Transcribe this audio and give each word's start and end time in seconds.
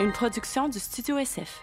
une 0.00 0.12
production 0.12 0.68
du 0.68 0.78
Studio 0.78 1.18
SF. 1.18 1.60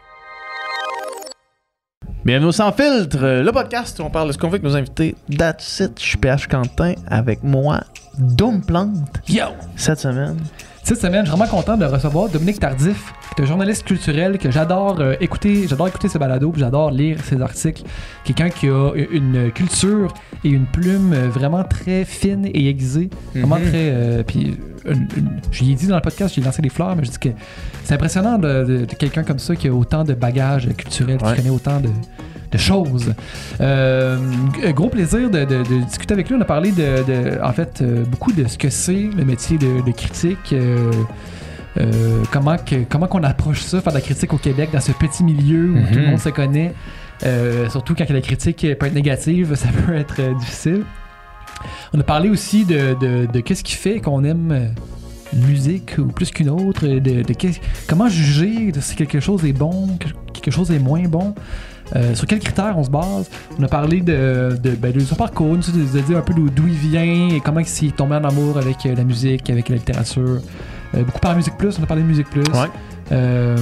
Bienvenue 2.24 2.48
au 2.50 2.52
Sans 2.52 2.72
Filtre, 2.72 3.42
le 3.44 3.52
podcast 3.52 4.00
où 4.00 4.04
on 4.04 4.10
parle 4.10 4.28
de 4.28 4.34
ce 4.34 4.38
qu'on 4.38 4.48
veut 4.48 4.54
avec 4.56 4.64
nos 4.64 4.76
invités. 4.76 5.16
That's 5.38 5.80
it, 5.80 6.00
je 6.00 6.06
suis 6.06 6.18
PH 6.18 6.48
Quentin 6.48 6.94
avec 7.08 7.44
moi, 7.44 7.82
Doom 8.20 8.62
Plante. 8.64 8.96
Yo! 9.28 9.46
Cette 9.76 10.00
semaine. 10.00 10.38
Cette 10.84 11.00
semaine, 11.00 11.26
je 11.26 11.30
suis 11.32 11.38
vraiment 11.38 11.50
content 11.52 11.78
de 11.78 11.86
recevoir 11.86 12.30
Dominique 12.30 12.60
Tardif, 12.60 13.14
qui 13.36 13.42
est 13.42 13.46
un 13.46 13.48
journaliste 13.48 13.84
culturel 13.86 14.38
que 14.40 14.50
j'adore 14.50 15.00
euh, 15.00 15.14
écouter. 15.20 15.68
J'adore 15.68 15.88
écouter 15.88 16.08
ses 16.08 16.18
balados, 16.18 16.52
puis 16.52 16.62
j'adore 16.62 16.90
lire 16.92 17.20
ses 17.24 17.40
articles. 17.42 17.84
Quelqu'un 18.24 18.50
qui 18.50 18.68
a 18.68 18.92
une 18.96 19.52
culture 19.52 20.12
et 20.44 20.50
une 20.50 20.66
plume 20.66 21.14
vraiment 21.28 21.64
très 21.64 22.04
fine 22.06 22.46
et 22.48 22.68
aiguisée. 22.70 23.10
Vraiment 23.36 23.58
Mhm. 23.60 23.70
très. 23.70 23.90
euh, 23.92 24.24
puis, 24.24 24.58
une- 24.86 25.08
une- 25.18 25.40
je 25.52 25.64
lui 25.64 25.72
ai 25.72 25.76
dit 25.76 25.88
dans 25.88 25.96
le 25.96 26.02
podcast, 26.02 26.34
j'ai 26.36 26.42
lancé 26.42 26.62
des 26.62 26.70
fleurs, 26.70 26.96
mais 26.96 27.04
je 27.04 27.12
dis 27.12 27.20
que 27.20 27.30
c'est 27.84 27.94
impressionnant 27.94 28.38
de, 28.38 28.64
de- 28.66 28.86
de 28.86 28.96
quelqu'un 28.96 29.24
comme 29.24 29.40
ça 29.40 29.56
qui 29.56 29.68
a 29.68 29.74
autant 29.74 30.04
de 30.04 30.14
bagages 30.14 30.68
culturels, 30.78 31.18
Ouais. 31.24 31.32
qui 31.32 31.38
connaît 31.42 31.50
autant 31.50 31.80
de, 31.80 31.90
de 32.52 32.58
choses. 32.58 33.14
Euh, 33.62 34.18
gros 34.74 34.90
plaisir 34.90 35.30
de, 35.30 35.46
de- 35.46 35.64
de 35.64 35.84
discuter 35.86 36.14
avec 36.14 36.30
lui. 36.30 36.36
On 36.38 36.42
a 36.42 36.46
parlé 36.46 36.72
de, 36.72 37.04
de- 37.06 37.40
en 37.44 37.52
fait, 37.54 37.82
euh, 37.82 38.04
beaucoup 38.06 38.32
de 38.32 38.48
ce 38.48 38.58
que 38.58 38.70
c'est 38.70 39.10
le 39.16 39.24
métier 39.26 39.58
de, 39.58 39.92
critique. 39.92 40.54
euh, 40.54 40.92
comment 42.32 42.58
que, 42.58 42.84
comment 42.90 43.08
qu'on 43.08 43.24
approche 43.24 43.62
ça, 43.62 43.80
faire 43.82 43.94
de 43.94 43.98
la 43.98 44.02
critique 44.04 44.34
au 44.34 44.38
Québec 44.38 44.70
dans 44.74 44.82
ce 44.82 44.92
petit 44.92 45.24
milieu 45.24 45.70
où 45.72 45.76
Mhm. 45.78 45.88
tout 45.92 46.00
le 46.00 46.08
monde 46.08 46.20
se 46.20 46.30
connaît. 46.30 46.74
Surtout 47.70 47.94
quand 47.96 48.10
la 48.10 48.20
critique 48.22 48.66
peut 48.80 48.86
être 48.88 48.94
négative, 48.96 49.56
ça 49.56 49.70
peut 49.86 49.94
être 49.94 50.38
difficile. 50.40 50.84
On 51.94 52.00
a 52.00 52.04
parlé 52.04 52.30
aussi 52.30 52.66
de, 52.66 52.96
de, 53.00 53.28
de 53.32 53.40
qu'est-ce 53.40 53.64
qui 53.64 53.74
fait 53.74 54.00
qu'on 54.00 54.24
aime 54.24 54.52
euh, 54.52 54.68
une 55.34 55.46
musique 55.46 55.96
ou 55.98 56.06
plus 56.08 56.32
qu'une 56.32 56.50
autre, 56.50 56.86
de, 56.88 57.00
de 57.24 57.34
qu'est- 57.34 57.62
comment 57.88 58.08
juger 58.10 58.72
de 58.72 58.80
si 58.82 58.96
quelque 58.96 59.20
chose 59.20 59.46
est 59.46 59.54
bon, 59.54 59.88
que 60.00 60.08
quelque 60.34 60.52
chose 60.52 60.72
est 60.72 60.80
moins 60.80 61.04
bon. 61.04 61.34
Euh, 61.96 62.16
sur 62.16 62.26
quels 62.26 62.40
critères 62.40 62.78
on 62.78 62.84
se 62.86 62.90
base? 62.90 63.30
On 63.60 63.64
a 63.64 63.68
parlé 63.68 64.00
de, 64.00 64.58
de, 64.64 64.72
ben, 64.72 64.94
de 64.94 65.00
son 65.02 65.16
parcours, 65.16 65.58
de, 65.58 66.00
dire 66.02 66.18
un 66.18 66.22
peu 66.22 66.34
d'où 66.34 66.68
il 66.68 66.74
vient 66.74 67.28
et 67.30 67.42
comment 67.44 67.60
il 67.60 67.88
est 67.88 67.96
tombé 67.96 68.16
en 68.16 68.24
amour 68.24 68.58
avec 68.58 68.86
euh, 68.86 68.96
la 68.96 69.04
musique, 69.04 69.50
avec 69.50 69.68
la 69.68 69.76
littérature. 69.76 70.40
Euh, 70.96 71.04
beaucoup 71.04 71.20
par 71.20 71.36
Musique 71.36 71.58
Plus, 71.58 71.78
on 71.80 71.84
a 71.84 71.86
parlé 71.86 72.04
de 72.04 72.08
Musique 72.08 72.30
Plus. 72.30 72.44
Ouais. 72.54 72.68
Euh, 73.12 73.58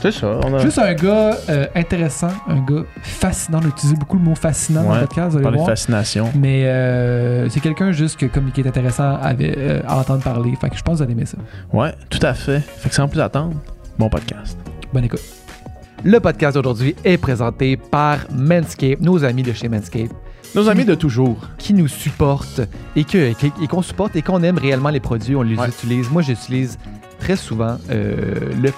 C'est 0.00 0.12
ça. 0.12 0.38
On 0.44 0.54
a 0.54 0.58
Juste 0.58 0.78
un 0.78 0.94
gars 0.94 1.36
euh, 1.48 1.66
intéressant, 1.74 2.28
un 2.48 2.60
gars 2.60 2.84
fascinant. 3.02 3.58
On 3.62 3.66
a 3.66 3.68
utilisé 3.68 3.96
beaucoup 3.96 4.16
le 4.16 4.22
mot 4.22 4.34
fascinant 4.36 4.84
dans 4.84 4.94
le 4.94 5.00
podcast, 5.00 5.36
vous 5.36 5.46
allez 5.46 5.58
de 5.58 5.64
fascination. 5.64 6.30
Mais 6.36 6.64
euh, 6.66 7.48
c'est 7.48 7.60
quelqu'un 7.60 7.90
juste 7.90 8.16
que, 8.18 8.26
comme, 8.26 8.52
qui 8.52 8.60
est 8.60 8.66
intéressant 8.68 9.16
à, 9.20 9.32
euh, 9.40 9.80
à 9.86 9.96
entendre 9.98 10.22
parler. 10.22 10.54
Fait 10.60 10.70
que 10.70 10.76
je 10.76 10.82
pense 10.82 10.94
que 10.94 10.96
vous 10.98 11.02
allez 11.02 11.12
aimer 11.12 11.26
ça. 11.26 11.38
Ouais, 11.72 11.92
tout 12.10 12.20
à 12.22 12.32
fait. 12.34 12.60
Fait 12.60 12.88
que 12.88 12.94
sans 12.94 13.08
plus 13.08 13.20
attendre, 13.20 13.54
bon 13.98 14.08
podcast. 14.08 14.56
Bonne 14.92 15.04
écoute. 15.04 15.20
Le 16.04 16.20
podcast 16.20 16.54
d'aujourd'hui 16.54 16.94
est 17.04 17.18
présenté 17.18 17.76
par 17.76 18.18
Manscaped, 18.32 19.02
nos 19.02 19.24
amis 19.24 19.42
de 19.42 19.52
chez 19.52 19.68
Manscaped, 19.68 20.12
Nos 20.54 20.68
amis 20.68 20.84
de 20.84 20.94
toujours. 20.94 21.38
qui 21.58 21.74
nous 21.74 21.88
supportent 21.88 22.60
et 22.94 23.02
que- 23.02 23.32
qui- 23.32 23.52
et 23.60 23.66
qu'on 23.66 23.82
supporte 23.82 24.14
et 24.14 24.22
qu'on 24.22 24.44
aime 24.44 24.58
réellement 24.58 24.90
les 24.90 25.00
produits. 25.00 25.34
On 25.34 25.42
les 25.42 25.56
Ouais. 25.56 25.66
utilise. 25.68 26.08
Moi, 26.08 26.22
j'utilise 26.22 26.78
très 27.18 27.34
souvent 27.34 27.78
euh, 27.90 28.14
le, 28.62 28.70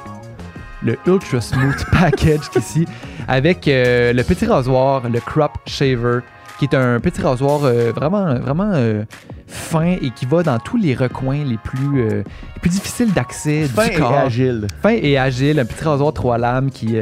le 0.83 0.99
Ultra 1.07 1.41
Smooth 1.41 1.85
Package 1.93 2.49
ici 2.57 2.87
avec 3.29 3.69
euh, 3.69 4.13
le 4.13 4.23
petit 4.23 4.47
rasoir, 4.47 5.09
le 5.09 5.21
Crop 5.21 5.53
Shaver, 5.67 6.21
qui 6.59 6.65
est 6.65 6.75
un 6.75 7.01
petit 7.01 7.21
rasoir 7.21 7.65
euh, 7.65 7.93
vraiment, 7.93 8.35
vraiment 8.39 8.73
euh, 8.75 9.05
fin 9.47 9.97
et 10.01 10.11
qui 10.11 10.27
va 10.27 10.43
dans 10.43 10.59
tous 10.59 10.77
les 10.77 10.95
recoins 10.95 11.45
les 11.45 11.59
plus, 11.59 12.07
les 12.07 12.25
plus 12.61 12.71
difficiles 12.71 13.13
d'accès 13.13 13.65
Fin 13.65 13.87
du 13.87 13.93
et 13.93 13.95
corps. 13.95 14.19
agile. 14.19 14.67
fin 14.83 14.91
et 14.91 15.17
agile, 15.17 15.61
un 15.61 15.65
petit 15.65 15.85
rasoir 15.85 16.13
trois 16.13 16.39
lames 16.39 16.71
qui, 16.71 16.97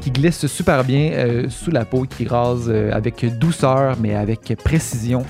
qui 0.00 0.10
glisse 0.10 0.46
super 0.46 0.84
bien 0.84 1.44
sous 1.48 1.70
la 1.70 1.84
peau, 1.84 2.02
qui 2.02 2.26
rase 2.26 2.72
avec 2.92 3.24
douceur, 3.38 3.96
mais 4.00 4.14
avec 4.14 4.54
précision. 4.62 5.24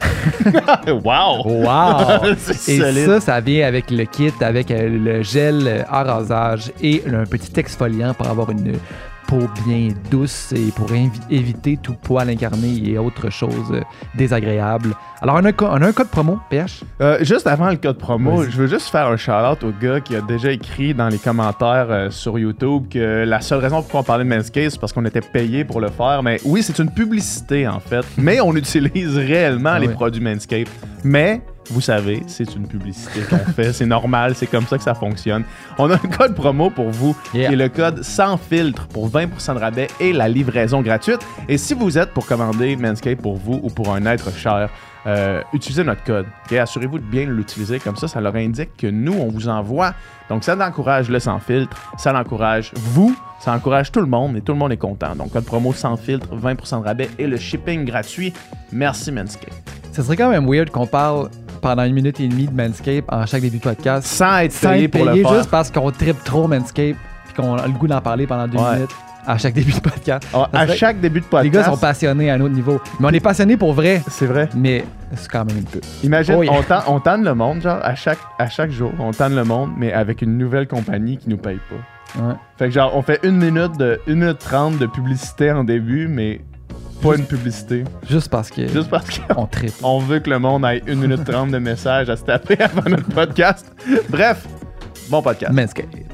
wow! 1.04 1.42
Wow! 1.44 2.24
Et 2.68 2.78
solide. 2.78 3.06
ça, 3.06 3.20
ça 3.20 3.40
vient 3.40 3.66
avec 3.66 3.90
le 3.90 4.04
kit, 4.04 4.32
avec 4.40 4.70
euh, 4.70 4.88
le 4.88 5.22
gel 5.22 5.66
euh, 5.66 5.82
à 5.88 6.02
rasage 6.02 6.72
et 6.82 7.02
un 7.06 7.24
petit 7.24 7.58
exfoliant 7.58 8.14
pour 8.14 8.26
avoir 8.28 8.50
une 8.50 8.78
peau 9.26 9.48
bien 9.66 9.88
douce 10.10 10.52
et 10.52 10.70
pour 10.74 10.88
éviter 11.30 11.76
tout 11.82 11.94
poil 11.94 12.28
incarné 12.30 12.82
et 12.88 12.98
autres 12.98 13.30
choses 13.30 13.70
euh, 13.72 13.80
désagréables. 14.16 14.94
Alors, 15.22 15.36
on 15.36 15.44
a, 15.44 15.48
un 15.48 15.52
co- 15.52 15.66
on 15.70 15.82
a 15.82 15.86
un 15.88 15.92
code 15.92 16.08
promo, 16.08 16.38
PH. 16.48 16.82
Euh, 17.00 17.18
juste 17.22 17.46
avant 17.46 17.68
le 17.70 17.76
code 17.76 17.98
promo, 17.98 18.42
je 18.44 18.56
veux 18.56 18.66
juste 18.66 18.88
faire 18.88 19.06
un 19.08 19.16
shout-out 19.16 19.62
au 19.64 19.72
gars 19.80 20.00
qui 20.00 20.16
a 20.16 20.20
déjà 20.22 20.50
écrit 20.50 20.94
dans 20.94 21.08
les 21.08 21.18
commentaires 21.18 21.86
euh, 21.90 22.10
sur 22.10 22.38
YouTube 22.38 22.84
que 22.90 23.24
la 23.26 23.40
seule 23.40 23.58
raison 23.60 23.82
pourquoi 23.82 24.00
on 24.00 24.04
parlait 24.04 24.24
de 24.24 24.28
Manscaped, 24.30 24.70
c'est 24.70 24.80
parce 24.80 24.92
qu'on 24.92 25.04
était 25.04 25.20
payé 25.20 25.64
pour 25.64 25.80
le 25.80 25.88
faire. 25.88 26.22
Mais 26.22 26.38
oui, 26.44 26.62
c'est 26.62 26.78
une 26.78 26.90
publicité 26.90 27.68
en 27.68 27.80
fait. 27.80 28.04
Mais 28.16 28.40
on 28.40 28.54
utilise 28.56 29.16
réellement 29.16 29.72
Ah 29.74 29.78
les 29.78 29.88
oui. 29.88 29.94
produits 29.94 30.22
Manscaped. 30.22 30.68
Mais 31.04 31.42
vous 31.70 31.80
savez, 31.80 32.22
c'est 32.26 32.54
une 32.54 32.66
publicité 32.66 33.20
qu'on 33.28 33.38
fait. 33.52 33.72
C'est 33.72 33.86
normal, 33.86 34.34
c'est 34.34 34.46
comme 34.46 34.66
ça 34.66 34.76
que 34.76 34.82
ça 34.84 34.94
fonctionne. 34.94 35.44
On 35.78 35.90
a 35.90 35.94
un 35.94 35.98
code 35.98 36.34
promo 36.34 36.70
pour 36.70 36.90
vous 36.90 37.16
Yeah. 37.32 37.48
qui 37.48 37.54
est 37.54 37.56
le 37.56 37.68
code 37.68 38.02
sans 38.02 38.36
filtre 38.36 38.86
pour 38.88 39.08
20% 39.08 39.54
de 39.54 39.58
rabais 39.60 39.86
et 40.00 40.12
la 40.12 40.28
livraison 40.28 40.82
gratuite. 40.82 41.20
Et 41.48 41.58
si 41.58 41.74
vous 41.74 41.96
êtes 41.98 42.10
pour 42.12 42.26
commander 42.26 42.76
Manscaped 42.76 43.20
pour 43.22 43.36
vous 43.36 43.60
ou 43.62 43.68
pour 43.70 43.94
un 43.94 44.04
être 44.06 44.32
cher, 44.36 44.68
euh, 45.06 45.40
utilisez 45.52 45.82
notre 45.84 46.02
code. 46.04 46.26
ok? 46.46 46.52
Assurez-vous 46.58 46.98
de 46.98 47.04
bien 47.04 47.24
l'utiliser. 47.24 47.78
Comme 47.78 47.96
ça, 47.96 48.06
ça 48.08 48.20
leur 48.20 48.34
indique 48.36 48.76
que 48.76 48.86
nous, 48.88 49.14
on 49.14 49.28
vous 49.28 49.48
envoie. 49.48 49.94
Donc, 50.28 50.44
ça 50.44 50.56
encourage 50.66 51.08
le 51.08 51.18
sans 51.20 51.38
filtre. 51.38 51.76
Ça 51.96 52.12
l'encourage 52.12 52.72
vous. 52.74 53.16
Ça 53.40 53.52
encourage 53.54 53.90
tout 53.92 54.00
le 54.00 54.06
monde 54.06 54.36
et 54.36 54.42
tout 54.42 54.52
le 54.52 54.58
monde 54.58 54.72
est 54.72 54.76
content. 54.76 55.14
Donc, 55.16 55.32
code 55.32 55.44
promo 55.46 55.72
sans 55.72 55.96
filtre, 55.96 56.26
20% 56.36 56.80
de 56.80 56.84
rabais 56.84 57.08
et 57.18 57.26
le 57.26 57.38
shipping 57.38 57.84
gratuit. 57.86 58.32
Merci 58.72 59.10
Manscaped. 59.12 59.54
Ce 59.92 60.02
serait 60.02 60.16
quand 60.16 60.28
même 60.30 60.46
weird 60.46 60.68
qu'on 60.70 60.86
parle 60.86 61.30
pendant 61.60 61.84
une 61.84 61.94
minute 61.94 62.18
et 62.20 62.28
demie 62.28 62.46
de 62.46 62.54
Manscape 62.54 63.04
en 63.08 63.26
chaque 63.26 63.42
début 63.42 63.58
de 63.58 63.62
podcast. 63.62 64.06
Sans 64.06 64.38
être 64.38 64.52
sans 64.52 64.70
payé 64.70 64.84
être 64.84 64.90
pour 64.92 65.04
le 65.04 65.12
payé 65.12 65.22
faire. 65.24 65.34
juste 65.34 65.50
parce 65.50 65.70
qu'on 65.70 65.90
tripe 65.90 66.22
trop 66.24 66.48
Manscape 66.48 66.96
puis 67.24 67.34
qu'on 67.36 67.54
a 67.56 67.66
le 67.66 67.72
goût 67.72 67.86
d'en 67.88 68.00
parler 68.00 68.26
pendant 68.26 68.48
deux 68.48 68.58
Ouais. 68.58 68.74
minutes 68.74 68.90
à 69.26 69.36
chaque 69.38 69.52
début 69.54 69.72
de 69.72 69.80
podcast. 69.80 70.26
Ah, 70.34 70.48
à 70.52 70.66
chaque 70.68 70.98
début 71.00 71.20
de 71.20 71.24
podcast. 71.26 71.44
Les 71.44 71.50
gars 71.50 71.64
sont 71.64 71.76
passionnés 71.76 72.30
à 72.30 72.34
un 72.34 72.40
autre 72.40 72.54
niveau. 72.54 72.80
Mais 72.98 73.06
on 73.08 73.10
est 73.10 73.20
passionnés 73.20 73.56
pour 73.56 73.74
vrai, 73.74 74.00
C'est 74.08 74.26
vrai. 74.26 74.48
mais 74.56 74.84
c'est 75.14 75.30
quand 75.30 75.44
même 75.44 75.58
une 75.58 75.64
peu. 75.64 75.80
Imagine, 76.02 76.36
Oh 76.38 76.42
yeah. 76.42 76.52
on, 76.54 76.62
tanne, 76.62 76.82
on 76.88 77.00
tanne 77.00 77.24
le 77.24 77.34
monde, 77.34 77.60
genre, 77.60 77.78
à 77.82 77.94
chaque, 77.94 78.18
à 78.38 78.48
chaque 78.48 78.70
jour, 78.70 78.92
on 78.98 79.10
tanne 79.12 79.36
le 79.36 79.44
monde, 79.44 79.70
mais 79.76 79.92
avec 79.92 80.22
une 80.22 80.38
nouvelle 80.38 80.66
compagnie 80.66 81.18
qui 81.18 81.28
nous 81.28 81.36
paye 81.36 81.58
pas. 81.68 82.20
Ouais. 82.22 82.34
Fait 82.58 82.64
que 82.64 82.70
genre, 82.72 82.96
on 82.96 83.02
fait 83.02 83.20
une 83.22 83.36
minute 83.36 83.76
de 83.78 84.00
1 84.08 84.14
minute 84.14 84.38
30 84.38 84.78
de 84.78 84.86
publicité 84.86 85.52
en 85.52 85.64
début, 85.64 86.08
mais 86.08 86.40
pas 87.00 87.16
une 87.16 87.24
publicité. 87.26 87.84
Juste 88.08 88.28
parce 88.28 88.50
que 88.50 88.66
Juste 88.68 88.90
parce 88.90 89.20
on 89.36 89.46
tripe. 89.46 89.76
qu'on 89.80 89.98
veut 90.00 90.20
que 90.20 90.30
le 90.30 90.38
monde 90.38 90.64
ait 90.64 90.82
1 90.88 90.94
minute 90.94 91.24
30 91.24 91.50
de 91.50 91.58
messages 91.58 92.08
à 92.10 92.16
se 92.16 92.24
taper 92.24 92.58
avant 92.60 92.88
notre 92.88 93.08
podcast. 93.08 93.72
Bref, 94.08 94.46
bon 95.08 95.22
podcast. 95.22 95.52
Manscape. 95.52 96.09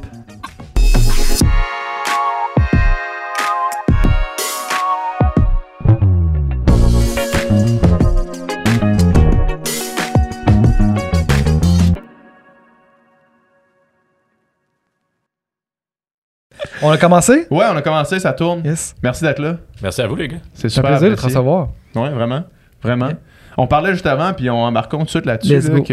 On 16.87 16.91
a 16.91 16.99
commencé? 16.99 17.47
Ouais, 17.51 17.65
on 17.73 17.77
a 17.77 17.83
commencé, 17.83 18.19
ça 18.21 18.33
tourne. 18.33 18.63
Yes. 18.65 18.95
Merci 19.03 19.25
d'être 19.25 19.41
là. 19.41 19.57
Merci 19.83 20.03
à 20.03 20.07
vous, 20.07 20.17
les 20.17 20.29
gars. 20.29 20.37
C'est 20.55 20.69
C'est 20.69 20.79
un 20.79 20.83
super 20.83 20.91
plaisir 20.93 21.11
de 21.11 21.15
te 21.17 21.23
recevoir. 21.23 21.69
Ouais, 21.95 22.11
vraiment. 22.11 22.45
Vraiment. 22.83 23.07
Yeah. 23.07 23.17
On 23.59 23.67
parlait 23.67 23.93
juste 23.93 24.07
avant, 24.07 24.35
puis 24.35 24.51
on 24.51 24.63
embarquons 24.63 24.99
tout 24.99 25.05
de 25.05 25.11
suite 25.11 25.27
là-dessus, 25.27 25.59
là, 25.61 25.77
go, 25.79 25.83
que, 25.83 25.93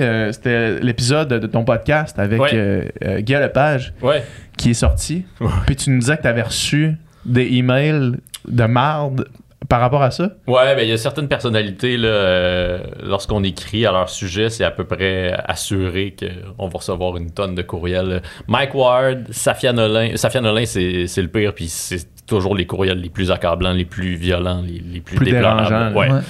euh, 0.00 0.32
c'était 0.32 0.80
l'épisode 0.80 1.28
de 1.28 1.46
ton 1.46 1.64
podcast 1.64 2.18
avec 2.18 2.40
Ouais. 2.40 2.50
euh, 2.54 2.84
euh, 3.04 3.20
Guy 3.20 3.34
Lepage 3.34 3.94
Ouais. 4.02 4.24
qui 4.58 4.70
est 4.70 4.74
sorti. 4.74 5.24
Ouais. 5.40 5.48
Puis 5.66 5.76
tu 5.76 5.90
nous 5.90 6.00
disais 6.00 6.16
que 6.16 6.22
tu 6.22 6.28
avais 6.28 6.42
reçu 6.42 6.96
des 7.24 7.46
emails 7.54 8.16
de 8.48 8.64
marde 8.64 9.28
par 9.70 9.80
rapport 9.80 10.02
à 10.02 10.10
ça? 10.10 10.24
Ouais, 10.46 10.74
ben 10.76 10.82
il 10.82 10.88
y 10.88 10.92
a 10.92 10.98
certaines 10.98 11.28
personnalités, 11.28 11.96
là, 11.96 12.08
euh, 12.08 12.78
lorsqu'on 13.02 13.42
écrit 13.44 13.86
à 13.86 13.92
leur 13.92 14.10
sujet, 14.10 14.50
c'est 14.50 14.64
à 14.64 14.70
peu 14.70 14.84
près 14.84 15.32
assuré 15.46 16.14
qu'on 16.18 16.68
va 16.68 16.78
recevoir 16.78 17.16
une 17.16 17.30
tonne 17.30 17.54
de 17.54 17.62
courriels. 17.62 18.20
Mike 18.48 18.74
Ward, 18.74 19.28
Safia 19.30 19.72
Nolin. 19.72 20.16
Safia 20.16 20.42
Nolin, 20.42 20.66
c'est 20.66 21.06
c'est 21.06 21.22
le 21.22 21.28
pire, 21.28 21.54
puis 21.54 21.68
c'est 21.68 22.06
toujours 22.26 22.54
les 22.54 22.66
courriels 22.66 23.00
les 23.00 23.08
plus 23.10 23.30
accablants, 23.30 23.72
les 23.72 23.84
plus 23.84 24.14
violents, 24.16 24.62
les, 24.62 24.80
les 24.80 25.00
plus, 25.00 25.16
Plus 25.16 25.24
déplorables. 25.30 25.68
dérangeants, 25.68 25.96
Ouais, 25.98 26.10
Ouais. 26.12 26.20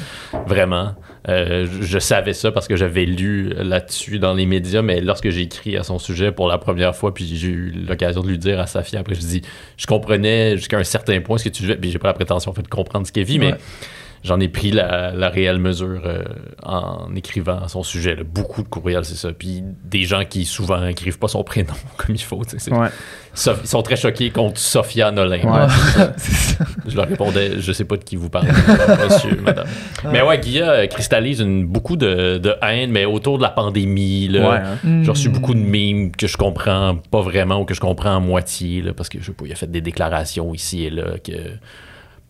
vraiment. 0.46 0.94
Euh, 1.28 1.67
je, 1.82 1.99
savais 1.99 2.32
ça 2.32 2.50
parce 2.50 2.67
que 2.67 2.76
j'avais 2.76 3.05
lu 3.05 3.50
là-dessus 3.55 4.19
dans 4.19 4.32
les 4.32 4.46
médias, 4.46 4.81
mais 4.81 5.00
lorsque 5.00 5.28
j'ai 5.28 5.43
écrit 5.43 5.76
à 5.76 5.82
son 5.82 5.99
sujet 5.99 6.32
pour 6.32 6.49
la 6.49 6.56
première 6.56 6.96
fois, 6.96 7.12
puis 7.12 7.26
j'ai 7.37 7.49
eu 7.49 7.70
l'occasion 7.87 8.22
de 8.22 8.28
lui 8.28 8.38
dire 8.38 8.58
à 8.58 8.67
Safia, 8.67 9.00
après 9.00 9.14
je 9.14 9.20
dis, 9.20 9.43
je 9.76 9.87
comprenais 9.87 10.56
jusqu'à 10.56 10.78
un 10.78 10.84
certain 10.84 11.20
point 11.20 11.37
ce 11.37 11.44
que 11.44 11.49
tu 11.50 11.64
fais, 11.64 11.76
puis 11.76 11.90
j'ai 11.90 11.99
pas 11.99 12.08
la 12.08 12.14
prétention 12.14 12.52
en 12.56 12.62
de 12.62 12.69
comprendre 12.69 13.06
ce 13.06 13.12
qu'elle 13.12 13.25
vit, 13.25 13.38
mais 13.38 13.52
Ouais. 13.52 13.58
J'en 14.25 14.38
ai 14.40 14.49
pris 14.49 14.70
la, 14.70 15.12
la 15.12 15.28
réelle 15.31 15.58
mesure 15.58 16.02
euh, 16.05 16.22
en 16.62 17.14
écrivant 17.17 17.67
son 17.69 17.82
sujet. 17.82 18.17
là. 18.17 18.22
Beaucoup 18.25 18.62
de 18.62 18.69
courriels, 18.69 19.05
c'est 19.05 19.17
ça. 19.17 19.32
Puis 19.32 19.62
des 19.84 20.02
gens 20.05 20.25
qui 20.25 20.44
souvent 20.44 20.84
écrivent 20.87 21.19
pas 21.19 21.28
son 21.28 21.43
prénom 21.43 21.72
comme 21.96 22.14
il 22.14 22.20
faut. 22.22 22.38
Ouais. 22.70 22.88
Ils 23.34 23.67
sont 23.69 23.82
très 23.82 23.96
choqués 23.96 24.31
contre 24.31 24.58
Sophia 24.58 25.11
Nolin. 25.12 25.40
Ouais. 25.43 25.67
C'est 26.17 26.56
ça. 26.58 26.64
Je 26.87 26.96
leur 26.96 27.06
répondais, 27.08 27.61
je 27.61 27.72
sais 27.72 27.84
pas 27.84 27.96
de 27.96 28.02
qui 28.05 28.17
vous 28.17 28.28
parlez, 28.28 28.50
monsieur, 29.05 29.37
madame. 29.43 29.67
Mais 30.12 30.20
ouais, 30.22 30.38
Guilla 30.38 30.70
euh, 30.72 30.87
cristallise 30.88 31.40
une, 31.40 31.64
beaucoup 31.64 31.96
de, 31.96 32.38
de 32.38 32.55
haine, 32.62 32.90
mais 32.90 33.05
autour 33.05 33.38
de 33.38 33.43
la 33.43 33.50
pandémie. 33.50 34.26
Là, 34.28 34.50
Ouais, 34.50 34.56
hein. 34.84 35.02
J'ai 35.02 35.11
reçu 35.11 35.28
Mm. 35.28 35.32
beaucoup 35.32 35.55
de 35.55 35.61
mimes 35.61 36.11
que 36.11 36.26
je 36.26 36.37
comprends 36.37 36.96
pas 37.11 37.20
vraiment 37.20 37.61
ou 37.61 37.64
que 37.64 37.75
je 37.75 37.81
comprends 37.81 38.17
à 38.17 38.20
moitié, 38.20 38.82
là, 38.82 38.93
parce 38.93 39.08
que 39.08 39.20
je 39.20 39.26
sais 39.26 39.32
pas, 39.32 39.44
il 39.46 39.52
a 39.52 39.55
fait 39.55 39.70
des 39.70 39.81
déclarations 39.81 40.52
ici 40.52 40.84
et 40.84 40.90
là 40.90 41.19
que 41.25 41.32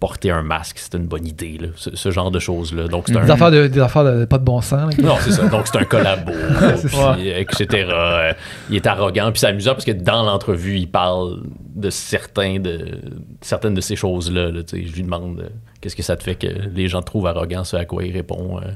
porter 0.00 0.30
un 0.30 0.42
masque, 0.42 0.78
c'était 0.78 0.96
une 0.96 1.06
bonne 1.06 1.26
idée, 1.26 1.58
là, 1.60 1.68
ce, 1.76 1.94
ce 1.94 2.10
genre 2.10 2.30
de 2.30 2.38
choses-là. 2.38 2.88
Donc 2.88 3.04
c'est 3.06 3.16
un... 3.16 3.24
Des 3.24 3.30
affaires 3.30 3.50
de, 3.50 3.66
des 3.66 3.80
affaires 3.80 4.04
de 4.04 4.24
pas 4.24 4.38
de 4.38 4.44
bon 4.44 4.60
sens. 4.62 4.96
là. 4.96 5.04
Non, 5.04 5.16
c'est 5.20 5.32
ça. 5.32 5.46
Donc, 5.46 5.66
c'est 5.66 5.78
un 5.78 5.84
collabo, 5.84 6.32
C'est 6.76 6.88
puis, 6.88 7.28
etc. 7.28 7.88
Euh, 7.92 8.32
il 8.70 8.76
est 8.76 8.86
arrogant, 8.86 9.30
puis 9.30 9.40
c'est 9.40 9.48
amusant 9.48 9.72
parce 9.72 9.84
que 9.84 9.90
dans 9.92 10.22
l'entrevue, 10.22 10.78
il 10.78 10.90
parle 10.90 11.42
de 11.74 11.90
certains 11.90 12.58
de 12.58 12.98
certaines 13.42 13.74
de 13.74 13.80
ces 13.80 13.94
choses-là. 13.96 14.50
là, 14.50 14.62
je 14.72 14.76
lui 14.76 15.02
demande 15.02 15.40
euh, 15.40 15.48
qu'est-ce 15.80 15.96
que 15.96 16.02
ça 16.02 16.16
te 16.16 16.22
fait 16.22 16.34
que 16.34 16.46
les 16.74 16.88
gens 16.88 17.00
te 17.00 17.06
trouvent 17.06 17.26
arrogant, 17.26 17.64
ce 17.64 17.76
à 17.76 17.84
quoi 17.84 18.02
il 18.04 18.12
répond 18.12 18.58
euh, 18.58 18.70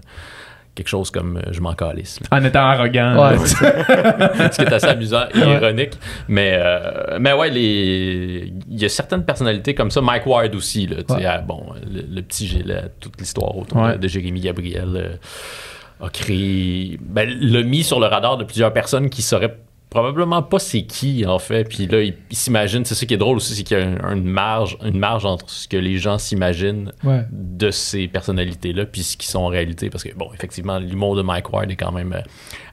quelque 0.74 0.88
chose 0.88 1.10
comme 1.10 1.36
euh, 1.36 1.42
je 1.52 1.60
m'en 1.60 1.74
calisse. 1.74 2.20
là. 2.20 2.38
En 2.38 2.44
étant 2.44 2.60
arrogant. 2.66 3.30
Ouais. 3.30 3.38
ce 3.46 4.56
qui 4.56 4.62
est 4.62 4.72
assez 4.72 4.86
amusant 4.86 5.24
et 5.34 5.38
Ouais. 5.38 5.54
ironique. 5.54 5.92
Mais, 6.28 6.56
euh, 6.58 7.18
mais 7.20 7.32
ouais, 7.32 7.50
les... 7.50 8.52
il 8.70 8.80
y 8.80 8.84
a 8.84 8.88
certaines 8.88 9.24
personnalités 9.24 9.74
comme 9.74 9.90
ça. 9.90 10.00
Mike 10.00 10.26
Ward 10.26 10.54
aussi, 10.54 10.86
là, 10.86 10.96
tu 10.96 11.04
sais, 11.14 11.20
Ouais. 11.20 11.26
ah, 11.26 11.38
bon, 11.38 11.64
le, 11.90 12.02
le 12.16 12.22
petit 12.22 12.46
gilet, 12.48 12.82
toute 13.00 13.18
l'histoire 13.20 13.56
autour 13.56 13.88
de 13.98 14.08
Jérémy 14.08 14.40
Gabriel 14.40 14.88
euh, 14.96 16.04
a 16.04 16.08
créé, 16.08 16.98
ben, 17.00 17.28
l'a 17.40 17.62
mis 17.62 17.84
sur 17.84 18.00
le 18.00 18.06
radar 18.06 18.36
de 18.36 18.44
plusieurs 18.44 18.72
personnes 18.72 19.08
qui 19.10 19.22
sauraient 19.22 19.56
probablement 19.94 20.42
pas 20.42 20.58
c'est 20.58 20.82
qui 20.82 21.24
en 21.24 21.38
fait 21.38 21.64
puis 21.64 21.86
là 21.86 22.02
il, 22.02 22.14
il 22.30 22.36
s'imagine 22.36 22.84
c'est 22.84 22.94
ça 22.96 23.06
qui 23.06 23.14
est 23.14 23.16
drôle 23.16 23.36
aussi 23.36 23.54
c'est 23.54 23.62
qu'il 23.62 23.78
y 23.78 23.80
a 23.80 23.84
un- 23.86 24.16
une 24.16 24.24
marge 24.24 24.76
une 24.84 24.98
marge 24.98 25.24
entre 25.24 25.48
ce 25.48 25.68
que 25.68 25.76
les 25.76 25.98
gens 25.98 26.18
s'imaginent 26.18 26.92
Ouais. 27.04 27.24
de 27.30 27.70
ces 27.70 28.08
personnalités-là, 28.08 28.86
puis 28.86 29.02
ce 29.02 29.16
qu'ils 29.16 29.28
sont 29.30 29.40
en 29.40 29.46
réalité. 29.46 29.88
Parce 29.90 30.02
que, 30.02 30.12
bon, 30.14 30.28
effectivement, 30.34 30.78
l'humour 30.78 31.14
de 31.16 31.22
Mike 31.22 31.52
Ward 31.52 31.70
est 31.70 31.76
quand 31.76 31.92
même 31.92 32.12
euh, 32.12 32.20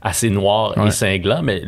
assez 0.01 0.29
noir 0.29 0.75
Ouais. 0.77 0.87
et 0.87 0.91
cinglant, 0.91 1.41
mais 1.43 1.61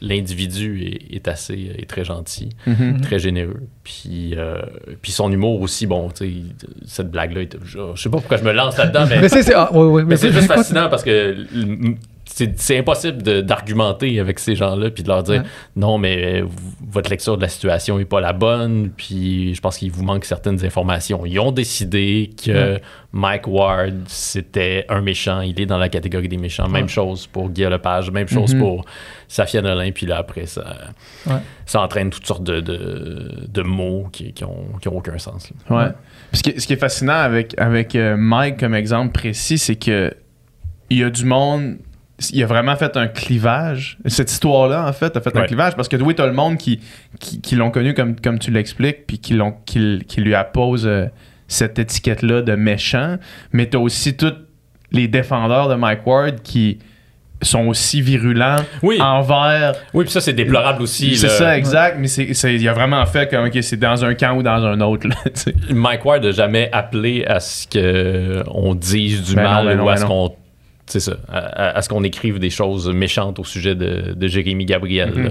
l'individu 0.00 0.82
est, 0.84 1.14
est 1.16 1.28
assez, 1.28 1.72
est 1.78 1.88
très 1.88 2.04
gentil, 2.04 2.50
Mhm. 2.66 3.00
très 3.00 3.18
généreux. 3.18 3.60
Puis, 3.84 4.34
euh, 4.36 4.60
puis 5.02 5.12
son 5.12 5.30
humour 5.32 5.60
aussi, 5.62 5.86
bon, 5.86 6.10
tu 6.10 6.16
sais, 6.26 6.32
cette 6.86 7.10
blague-là, 7.10 7.42
je, 7.64 7.78
je 7.94 8.02
sais 8.02 8.10
pas 8.10 8.18
pourquoi 8.18 8.36
je 8.36 8.44
me 8.44 8.52
lance 8.52 8.76
là-dedans, 8.76 9.06
mais, 9.08 9.20
Mais 9.20 9.28
c'est 9.28 9.54
ah, 9.54 9.72
ouais, 9.72 9.84
ouais, 9.86 10.04
mais 10.04 10.16
c'est 10.16 10.28
c'est- 10.30 10.34
juste 10.40 10.48
fascinant 10.52 10.88
parce 10.88 11.02
que 11.02 11.46
c'est 12.32 12.78
impossible 12.78 13.22
de- 13.22 13.40
d'argumenter 13.40 14.20
avec 14.20 14.38
ces 14.38 14.54
gens-là 14.54 14.90
puis 14.90 15.02
de 15.02 15.08
leur 15.08 15.22
dire 15.22 15.40
Ouais. 15.42 15.46
non 15.76 15.98
mais 15.98 16.42
votre 16.88 17.10
lecture 17.10 17.36
de 17.36 17.42
la 17.42 17.48
situation 17.48 17.98
est 17.98 18.04
pas 18.04 18.20
la 18.20 18.32
bonne 18.32 18.90
puis 18.96 19.54
je 19.54 19.60
pense 19.60 19.78
qu'il 19.78 19.90
vous 19.90 20.04
manque 20.04 20.24
certaines 20.24 20.64
informations 20.64 21.26
ils 21.26 21.38
ont 21.40 21.50
décidé 21.52 22.30
que 22.42 22.50
Ouais. 22.74 22.82
Mike 23.12 23.46
Ward 23.48 23.94
c'était 24.06 24.86
un 24.88 25.00
méchant 25.00 25.40
il 25.40 25.60
est 25.60 25.66
dans 25.66 25.78
la 25.78 25.88
catégorie 25.88 26.28
des 26.28 26.36
méchants 26.36 26.68
même 26.68 26.82
Ouais. 26.84 26.88
chose 26.88 27.26
pour 27.26 27.50
Guy 27.50 27.62
Lepage 27.64 28.10
même 28.10 28.28
chose 28.28 28.54
Mhm. 28.54 28.60
pour 28.60 28.84
Safia 29.28 29.60
Nolin 29.62 29.90
puis 29.92 30.06
là 30.06 30.18
après 30.18 30.46
ça 30.46 30.76
ça 31.66 31.80
entraîne 31.82 32.10
toutes 32.10 32.26
sortes 32.26 32.44
de, 32.44 32.60
de, 32.60 33.46
de 33.48 33.62
mots 33.62 34.08
qui, 34.12 34.32
qui, 34.32 34.44
ont, 34.44 34.66
qui 34.80 34.88
ont 34.88 34.96
aucun 34.96 35.18
sens. 35.18 35.52
Ouais. 35.68 35.86
Ce, 36.32 36.42
qui, 36.42 36.50
est- 36.50 36.58
ce 36.58 36.66
qui 36.66 36.72
est 36.72 36.76
fascinant 36.76 37.12
avec, 37.12 37.54
avec 37.58 37.94
euh, 37.94 38.16
Mike 38.16 38.58
comme 38.58 38.74
exemple 38.74 39.12
précis, 39.12 39.56
c'est 39.58 39.76
que 39.76 40.12
il 40.88 40.98
y 40.98 41.04
a 41.04 41.10
du 41.10 41.24
monde. 41.24 41.76
Il 42.32 42.42
a 42.42 42.46
vraiment 42.46 42.76
fait 42.76 42.96
un 42.96 43.08
clivage. 43.08 43.96
Cette 44.06 44.30
histoire-là, 44.30 44.86
en 44.86 44.92
fait, 44.92 45.16
a 45.16 45.20
fait 45.20 45.34
un 45.36 45.40
clivage 45.46 45.74
parce 45.76 45.88
que 45.88 45.96
oui, 45.96 46.14
t'as 46.14 46.26
le 46.26 46.32
monde 46.32 46.58
qui, 46.58 46.80
qui, 47.18 47.40
qui 47.40 47.56
l'ont 47.56 47.70
connu 47.70 47.94
comme, 47.94 48.14
comme 48.20 48.38
tu 48.38 48.50
l'expliques, 48.50 49.06
puis 49.06 49.18
qui, 49.18 49.34
l'ont, 49.34 49.54
qui, 49.64 50.02
qui 50.06 50.20
lui 50.20 50.34
apposent 50.34 50.86
euh, 50.86 51.06
cette 51.48 51.78
étiquette-là 51.78 52.42
de 52.42 52.54
méchant, 52.54 53.16
mais 53.52 53.66
t'as 53.66 53.78
aussi 53.78 54.16
tous 54.16 54.34
les 54.92 55.08
défendeurs 55.08 55.68
de 55.68 55.74
Mike 55.76 56.06
Ward 56.06 56.42
qui 56.42 56.78
sont 57.42 57.68
aussi 57.68 58.02
virulents 58.02 58.56
oui 58.82 59.00
envers 59.00 59.72
oui 59.94 60.04
puis 60.04 60.12
ça 60.12 60.20
c'est 60.20 60.34
déplorable 60.34 60.82
aussi 60.82 61.16
c'est 61.16 61.28
ça, 61.30 61.56
exact, 61.56 61.96
mais 61.98 62.06
c'est, 62.06 62.34
c'est- 62.34 62.54
il 62.54 62.68
a 62.68 62.74
vraiment 62.74 63.06
fait 63.06 63.30
comme, 63.30 63.46
ok, 63.46 63.58
c'est 63.62 63.78
dans 63.78 64.04
un 64.04 64.14
camp 64.14 64.36
ou 64.36 64.42
dans 64.42 64.62
un 64.62 64.78
autre, 64.82 65.08
là. 65.08 65.14
Mike 65.74 66.04
Ward 66.04 66.22
n'a 66.22 66.32
jamais 66.32 66.68
appelé 66.70 67.24
à 67.26 67.40
ce 67.40 67.66
qu'on 67.66 68.74
dise 68.74 69.22
du 69.22 69.34
Ben 69.36 69.44
non, 69.44 69.48
mal 69.48 69.66
ben 69.68 69.76
non, 69.78 69.84
ou 69.84 69.88
à 69.88 69.94
ben 69.94 70.00
ce 70.00 70.04
qu'on. 70.04 70.34
C'est 70.90 71.00
ça, 71.00 71.12
à, 71.28 71.76
à 71.76 71.82
ce 71.82 71.88
qu'on 71.88 72.02
écrive 72.04 72.38
des 72.38 72.50
choses 72.50 72.88
méchantes 72.92 73.38
au 73.38 73.44
sujet 73.44 73.74
de, 73.74 74.12
de 74.14 74.26
Jérémy 74.26 74.64
Gabriel. 74.64 75.12
Mhm. 75.14 75.24
là. 75.24 75.30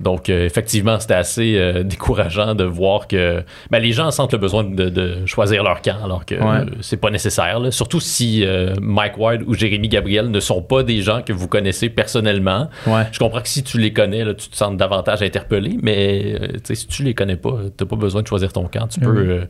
Donc, 0.00 0.28
euh, 0.28 0.44
effectivement, 0.44 1.00
c'était 1.00 1.14
assez 1.14 1.56
euh, 1.56 1.82
décourageant 1.82 2.54
de 2.54 2.64
voir 2.64 3.08
que 3.08 3.42
ben, 3.70 3.78
les 3.80 3.92
gens 3.92 4.10
sentent 4.10 4.32
le 4.32 4.38
besoin 4.38 4.64
de, 4.64 4.88
de 4.90 5.26
choisir 5.26 5.62
leur 5.62 5.80
camp 5.82 5.96
alors 6.04 6.24
que 6.26 6.34
Ouais. 6.34 6.60
euh, 6.60 6.64
c'est 6.80 6.96
pas 6.98 7.10
nécessaire. 7.10 7.58
là. 7.60 7.70
Surtout 7.70 8.00
si 8.00 8.44
euh, 8.44 8.74
Mike 8.80 9.16
Ward 9.18 9.42
ou 9.46 9.54
Jérémy 9.54 9.88
Gabriel 9.88 10.30
ne 10.30 10.40
sont 10.40 10.62
pas 10.62 10.82
des 10.82 11.00
gens 11.02 11.22
que 11.22 11.32
vous 11.32 11.48
connaissez 11.48 11.88
personnellement. 11.88 12.68
Ouais. 12.86 13.04
Je 13.12 13.18
comprends 13.18 13.40
que 13.40 13.48
si 13.48 13.62
tu 13.62 13.78
les 13.78 13.92
connais, 13.92 14.24
là, 14.24 14.34
tu 14.34 14.48
te 14.48 14.56
sens 14.56 14.76
davantage 14.76 15.22
interpellé, 15.22 15.78
mais 15.82 16.38
si 16.64 16.86
tu 16.86 17.02
les 17.04 17.14
connais 17.14 17.36
pas, 17.36 17.54
tu 17.76 17.86
pas 17.86 17.96
besoin 17.96 18.22
de 18.22 18.26
choisir 18.26 18.52
ton 18.52 18.64
camp. 18.68 18.86
Tu 18.88 19.00
Mhm. 19.00 19.06
peux 19.14 19.40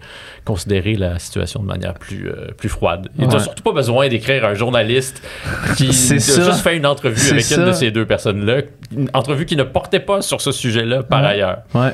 considérer 0.44 0.94
la 0.94 1.18
situation 1.18 1.60
de 1.60 1.66
manière 1.66 1.94
plus, 1.94 2.30
plus 2.56 2.68
froide. 2.68 3.08
Et 3.18 3.26
tu 3.26 3.34
Ouais. 3.34 3.40
surtout 3.40 3.62
pas 3.62 3.72
besoin 3.72 4.08
d'écrire 4.08 4.44
un 4.44 4.54
journaliste 4.54 5.22
qui 5.76 5.92
C'est 5.92 6.18
juste 6.18 6.60
fait 6.62 6.76
une 6.76 6.86
entrevue 6.86 7.30
avec 7.30 7.42
ça. 7.42 7.56
une 7.60 7.66
de 7.66 7.72
ces 7.72 7.90
deux 7.90 8.06
personnes-là. 8.06 8.62
Une 8.96 9.08
entrevue 9.14 9.46
qui 9.46 9.56
ne 9.56 9.62
portait 9.62 10.00
pas 10.00 10.22
sur 10.22 10.40
ce 10.40 10.52
sujet-là 10.52 11.02
par 11.02 11.22
Ouais. 11.22 11.28
ailleurs. 11.28 11.58
Ouais. 11.74 11.90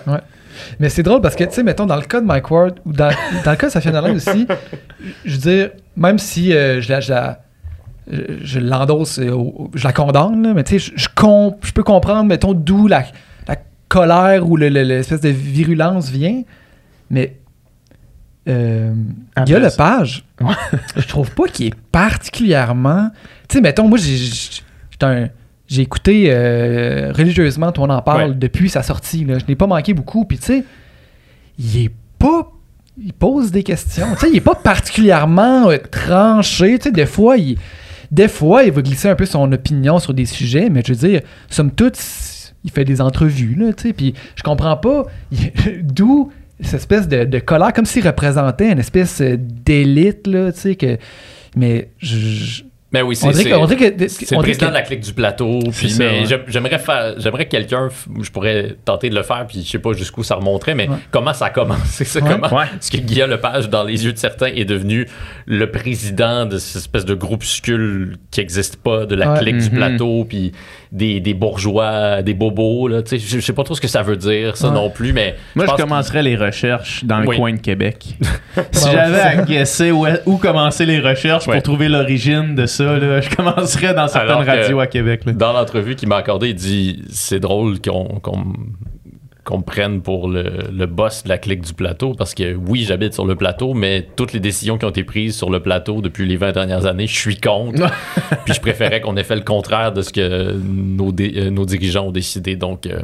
Mais 0.80 0.88
c'est 0.88 1.02
drôle 1.02 1.20
parce 1.20 1.36
que, 1.36 1.44
tu 1.44 1.52
sais, 1.52 1.62
mettons, 1.62 1.84
dans 1.86 1.96
le 1.96 2.02
cas 2.02 2.20
de 2.20 2.26
Mike 2.26 2.50
Ward, 2.50 2.80
ou 2.86 2.92
dans, 2.92 3.10
dans 3.44 3.50
le 3.50 3.56
cas 3.56 3.66
de 3.66 3.72
Safia 3.72 3.92
Nolin 3.92 4.14
aussi, 4.14 4.46
je 5.24 5.32
veux 5.32 5.38
dire, 5.38 5.70
même 5.96 6.18
si 6.18 6.52
euh, 6.54 6.80
je 6.80 6.90
la. 6.92 7.00
Je 7.00 7.12
la 7.12 7.38
je- 8.08 8.44
je 8.44 8.60
l'endosse, 8.60 9.18
euh, 9.18 9.36
je 9.74 9.82
la 9.84 9.92
condamne, 9.92 10.40
là, 10.44 10.54
mais 10.54 10.62
tu 10.62 10.78
sais, 10.78 10.92
je, 10.96 11.02
je 11.02 11.08
com- 11.12 11.56
je 11.60 11.72
peux 11.72 11.82
comprendre, 11.82 12.22
mettons, 12.24 12.52
d'où 12.54 12.86
la, 12.86 13.02
la 13.48 13.56
colère 13.88 14.48
ou 14.48 14.56
le- 14.56 14.68
le- 14.68 14.84
l'espèce 14.84 15.20
de 15.22 15.28
virulence 15.28 16.08
vient, 16.08 16.42
mais 17.10 17.36
euh, 18.48 18.92
Après 19.34 19.44
Guy 19.44 19.52
ça- 19.52 19.68
Lepage, 19.70 20.24
je 20.96 21.06
trouve 21.08 21.30
pas 21.32 21.44
qu'il 21.48 21.66
est 21.66 21.74
particulièrement... 21.92 23.10
Tu 23.48 23.54
sais, 23.56 23.60
mettons, 23.60 23.88
moi, 23.88 23.98
j'ai 25.68 25.82
écouté 25.82 26.26
euh, 26.28 27.12
religieusement, 27.12 27.72
toi 27.72 27.86
on 27.88 27.90
en 27.90 28.02
parle, 28.02 28.30
Ouais. 28.30 28.34
depuis 28.36 28.68
sa 28.70 28.82
sortie. 28.82 29.24
Là. 29.24 29.38
Je 29.38 29.44
n'ai 29.48 29.56
pas 29.56 29.66
manqué 29.66 29.94
beaucoup. 29.94 30.24
Puis, 30.24 30.38
tu 30.38 30.44
sais, 30.46 30.64
il 31.58 31.84
est 31.84 31.90
pas. 32.18 32.52
Il 32.98 33.12
pose 33.12 33.50
des 33.50 33.62
questions. 33.62 34.06
Tu 34.14 34.20
sais, 34.20 34.30
il 34.30 34.36
est 34.36 34.40
pas 34.40 34.54
particulièrement 34.54 35.68
euh, 35.68 35.76
tranché. 35.90 36.78
Tu 36.78 36.84
sais, 36.84 36.92
des 36.92 37.04
fois, 37.06 37.36
il, 37.36 37.58
des 38.10 38.28
fois, 38.28 38.62
il 38.62 38.72
va 38.72 38.80
glisser 38.80 39.08
un 39.08 39.14
peu 39.16 39.26
son 39.26 39.50
opinion 39.52 39.98
sur 39.98 40.14
des 40.14 40.24
sujets, 40.24 40.70
mais 40.70 40.82
je 40.86 40.92
veux 40.94 41.08
dire, 41.08 41.20
somme 41.50 41.72
toute, 41.72 41.98
il 42.64 42.70
fait 42.70 42.84
des 42.84 43.00
entrevues, 43.02 43.54
là, 43.54 43.72
tu 43.74 43.88
sais, 43.88 43.92
puis 43.92 44.14
je 44.34 44.42
comprends 44.42 44.76
pas 44.78 45.04
il- 45.30 45.52
d'où 45.82 46.32
cette 46.60 46.74
espèce 46.74 47.06
de, 47.08 47.24
de 47.24 47.38
colère, 47.38 47.72
comme 47.72 47.86
s'il 47.86 48.06
représentait 48.06 48.70
une 48.72 48.78
espèce 48.78 49.20
euh, 49.20 49.36
d'élite, 49.38 50.26
là, 50.26 50.52
tu 50.52 50.60
sais, 50.60 50.76
que... 50.76 50.96
Mais 51.54 51.90
je... 51.98 52.16
je- 52.18 52.62
Mais 52.92 53.02
oui, 53.02 53.16
c'est 53.16 53.26
on 53.26 53.30
dirait 53.30 53.42
c'est- 53.42 53.50
que... 53.50 53.54
on 53.56 53.66
dirait 53.66 53.92
que- 53.96 54.08
c'est 54.08 54.34
on 54.34 54.38
le 54.38 54.42
président 54.44 54.66
que- 54.66 54.70
de 54.72 54.76
la 54.76 54.82
clique 54.82 55.00
du 55.00 55.12
plateau. 55.12 55.58
Puis, 55.76 55.90
ça, 55.90 55.98
mais 56.04 56.26
ouais. 56.26 56.38
j'aimerais 56.48 56.78
faire, 56.78 57.14
j'aimerais 57.18 57.44
que 57.46 57.50
quelqu'un, 57.50 57.88
je 58.22 58.30
pourrais 58.30 58.76
tenter 58.84 59.10
de 59.10 59.14
le 59.14 59.22
faire, 59.22 59.46
puis 59.46 59.62
je 59.64 59.70
sais 59.70 59.78
pas 59.78 59.92
jusqu'où 59.92 60.22
ça 60.22 60.36
remonterait, 60.36 60.74
mais 60.74 60.88
Ouais. 60.88 60.96
comment 61.10 61.32
ça 61.34 61.46
a 61.46 61.50
commencé, 61.50 62.04
ça, 62.04 62.20
Ouais. 62.20 62.30
comment 62.40 62.56
Ouais. 62.58 62.64
est-ce 62.78 62.90
que 62.90 62.98
Guillaume 62.98 63.30
Lepage, 63.30 63.68
dans 63.68 63.84
les 63.84 64.04
yeux 64.04 64.12
de 64.12 64.18
certains, 64.18 64.46
est 64.46 64.64
devenu 64.64 65.06
le 65.46 65.70
président 65.70 66.46
de 66.46 66.58
cette 66.58 66.76
espèce 66.82 67.04
de 67.04 67.14
groupuscule 67.14 68.16
qui 68.30 68.40
n'existe 68.40 68.76
pas, 68.76 69.04
de 69.06 69.14
la 69.14 69.32
Ouais. 69.32 69.38
clique 69.40 69.58
du 69.58 69.70
Mhm. 69.70 69.76
plateau, 69.76 70.24
puis 70.28 70.52
des, 70.92 71.20
des 71.20 71.34
bourgeois, 71.34 72.22
des 72.22 72.34
bobos, 72.34 72.88
là, 72.88 73.00
je 73.10 73.16
je 73.16 73.40
sais 73.40 73.52
pas 73.52 73.64
trop 73.64 73.74
ce 73.74 73.80
que 73.80 73.88
ça 73.88 74.02
veut 74.02 74.16
dire, 74.16 74.56
ça 74.56 74.68
Ouais. 74.68 74.74
non 74.74 74.90
plus, 74.90 75.12
mais 75.12 75.36
Moi, 75.54 75.66
je, 75.68 75.74
commencerais 75.82 76.22
les 76.22 76.36
recherches 76.36 77.04
dans 77.04 77.20
le 77.20 77.26
coin 77.26 77.52
de 77.52 77.58
Québec. 77.60 78.16
si 78.72 78.90
j'avais 78.90 79.20
à 79.20 79.36
guesser 79.44 79.90
où, 79.90 80.06
où 80.26 80.36
commencer 80.36 80.86
les 80.86 81.00
recherches 81.00 81.46
Ouais. 81.46 81.54
pour 81.54 81.62
trouver 81.62 81.88
l'origine 81.88 82.54
de 82.54 82.66
ça, 82.66 82.98
là, 82.98 83.20
je 83.20 83.30
commencerais 83.34 83.94
dans 83.94 84.08
certaines 84.08 84.46
radios 84.46 84.80
à 84.80 84.86
Québec. 84.86 85.22
là. 85.26 85.32
Dans 85.32 85.52
l'entrevue 85.52 85.96
qu'il 85.96 86.08
m'a 86.08 86.16
accordé, 86.16 86.48
il 86.50 86.54
dit 86.54 87.02
c'est 87.10 87.40
drôle 87.40 87.80
qu'on 87.80 88.20
qu'on 88.20 88.44
qu'on 89.46 89.58
me 89.58 89.62
prenne 89.62 90.02
pour 90.02 90.28
le, 90.28 90.64
le 90.72 90.86
boss 90.86 91.22
de 91.22 91.28
la 91.28 91.38
clique 91.38 91.60
du 91.62 91.72
plateau 91.72 92.12
parce 92.14 92.34
que 92.34 92.54
oui, 92.54 92.84
j'habite 92.84 93.14
sur 93.14 93.24
le 93.24 93.36
plateau, 93.36 93.72
mais 93.74 94.06
toutes 94.16 94.32
les 94.32 94.40
décisions 94.40 94.76
qui 94.76 94.84
ont 94.84 94.90
été 94.90 95.04
prises 95.04 95.36
sur 95.36 95.48
le 95.50 95.60
plateau 95.60 96.02
depuis 96.02 96.26
les 96.26 96.36
20 96.36 96.52
dernières 96.52 96.84
années, 96.84 97.06
je 97.06 97.16
suis 97.16 97.36
contre. 97.38 97.88
Puis 98.44 98.54
je 98.54 98.60
préférais 98.60 99.00
qu'on 99.00 99.16
ait 99.16 99.22
fait 99.22 99.36
le 99.36 99.42
contraire 99.42 99.92
de 99.92 100.02
ce 100.02 100.12
que 100.12 100.52
nos, 100.52 101.12
dé- 101.12 101.32
euh, 101.36 101.50
nos 101.50 101.64
dirigeants 101.64 102.08
ont 102.08 102.10
décidé. 102.10 102.56
Donc, 102.56 102.86
euh, 102.86 103.00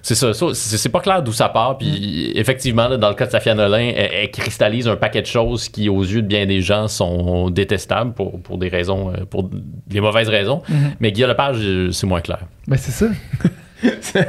c'est 0.00 0.14
ça. 0.14 0.32
ça, 0.32 0.46
c'est 0.54 0.88
pas 0.88 1.00
clair 1.00 1.22
d'où 1.22 1.32
ça 1.32 1.50
part. 1.50 1.76
Puis 1.76 2.32
effectivement, 2.34 2.88
là, 2.88 2.96
dans 2.96 3.10
le 3.10 3.14
cas 3.14 3.26
de 3.26 3.30
Safia 3.30 3.54
Nolin, 3.54 3.92
elle, 3.94 4.10
elle 4.12 4.30
cristallise 4.30 4.88
un 4.88 4.96
paquet 4.96 5.20
de 5.20 5.26
choses 5.26 5.68
qui, 5.68 5.90
aux 5.90 6.02
yeux 6.02 6.22
de 6.22 6.26
bien 6.26 6.46
des 6.46 6.62
gens, 6.62 6.88
sont 6.88 7.50
détestables 7.50 8.14
pour, 8.14 8.40
pour 8.40 8.56
des 8.56 8.68
raisons, 8.68 9.10
euh, 9.10 9.24
pour 9.28 9.50
des 9.86 10.00
mauvaises 10.00 10.28
raisons. 10.30 10.62
Mais 11.00 11.12
Guy 11.12 11.22
Lepage, 11.22 11.58
c'est 11.92 12.06
moins 12.06 12.22
clair. 12.22 12.40
Ben, 12.66 12.76
c'est 12.78 12.90
ça. 12.92 13.06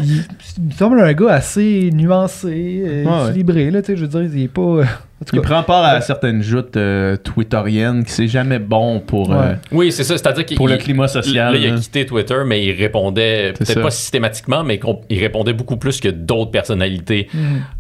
il, 0.02 0.24
il 0.58 0.64
me 0.66 0.72
semble 0.72 1.00
un 1.00 1.14
gars 1.14 1.34
assez 1.34 1.90
nuancé, 1.94 2.84
euh, 2.86 3.04
Ouais, 3.06 3.12
ouais. 3.12 3.30
équilibré, 3.30 3.72
là, 3.72 3.82
tu 3.82 3.88
sais, 3.88 3.96
je 3.98 4.06
veux 4.06 4.08
dire, 4.08 4.36
il 4.38 4.44
est 4.44 4.48
pas... 4.48 4.62
euh, 4.62 4.84
en 4.84 5.26
tout 5.26 5.36
Il 5.36 5.42
cas, 5.42 5.48
prend 5.48 5.64
part 5.64 5.84
à 5.86 6.02
certaines 6.02 6.42
joutes 6.42 6.76
euh, 6.78 7.16
twitteriennes 7.18 8.04
qui 8.04 8.12
c'est 8.12 8.28
jamais 8.28 8.60
bon 8.60 9.00
pour, 9.00 9.34
euh. 9.34 9.54
Oui, 9.72 9.92
c'est 9.92 10.04
ça. 10.04 10.18
C'est-à-dire 10.18 10.46
qu'il 10.46 10.58
pour 10.58 10.68
le 10.68 10.78
climat 10.78 11.08
social. 11.08 11.54
Là, 11.54 11.60
il 11.60 11.74
a 11.74 11.78
quitté 11.78 12.06
Twitter, 12.06 12.38
mais 12.46 12.66
il 12.66 12.74
répondait 12.74 13.54
peut-être 13.58 13.82
pas 13.82 13.92
systématiquement, 13.92 14.64
mais 14.64 14.80
il 15.10 15.20
répondait 15.20 15.54
beaucoup 15.54 15.78
plus 15.78 16.00
que 16.02 16.10
d'autres 16.10 16.52
personnalités 16.52 17.30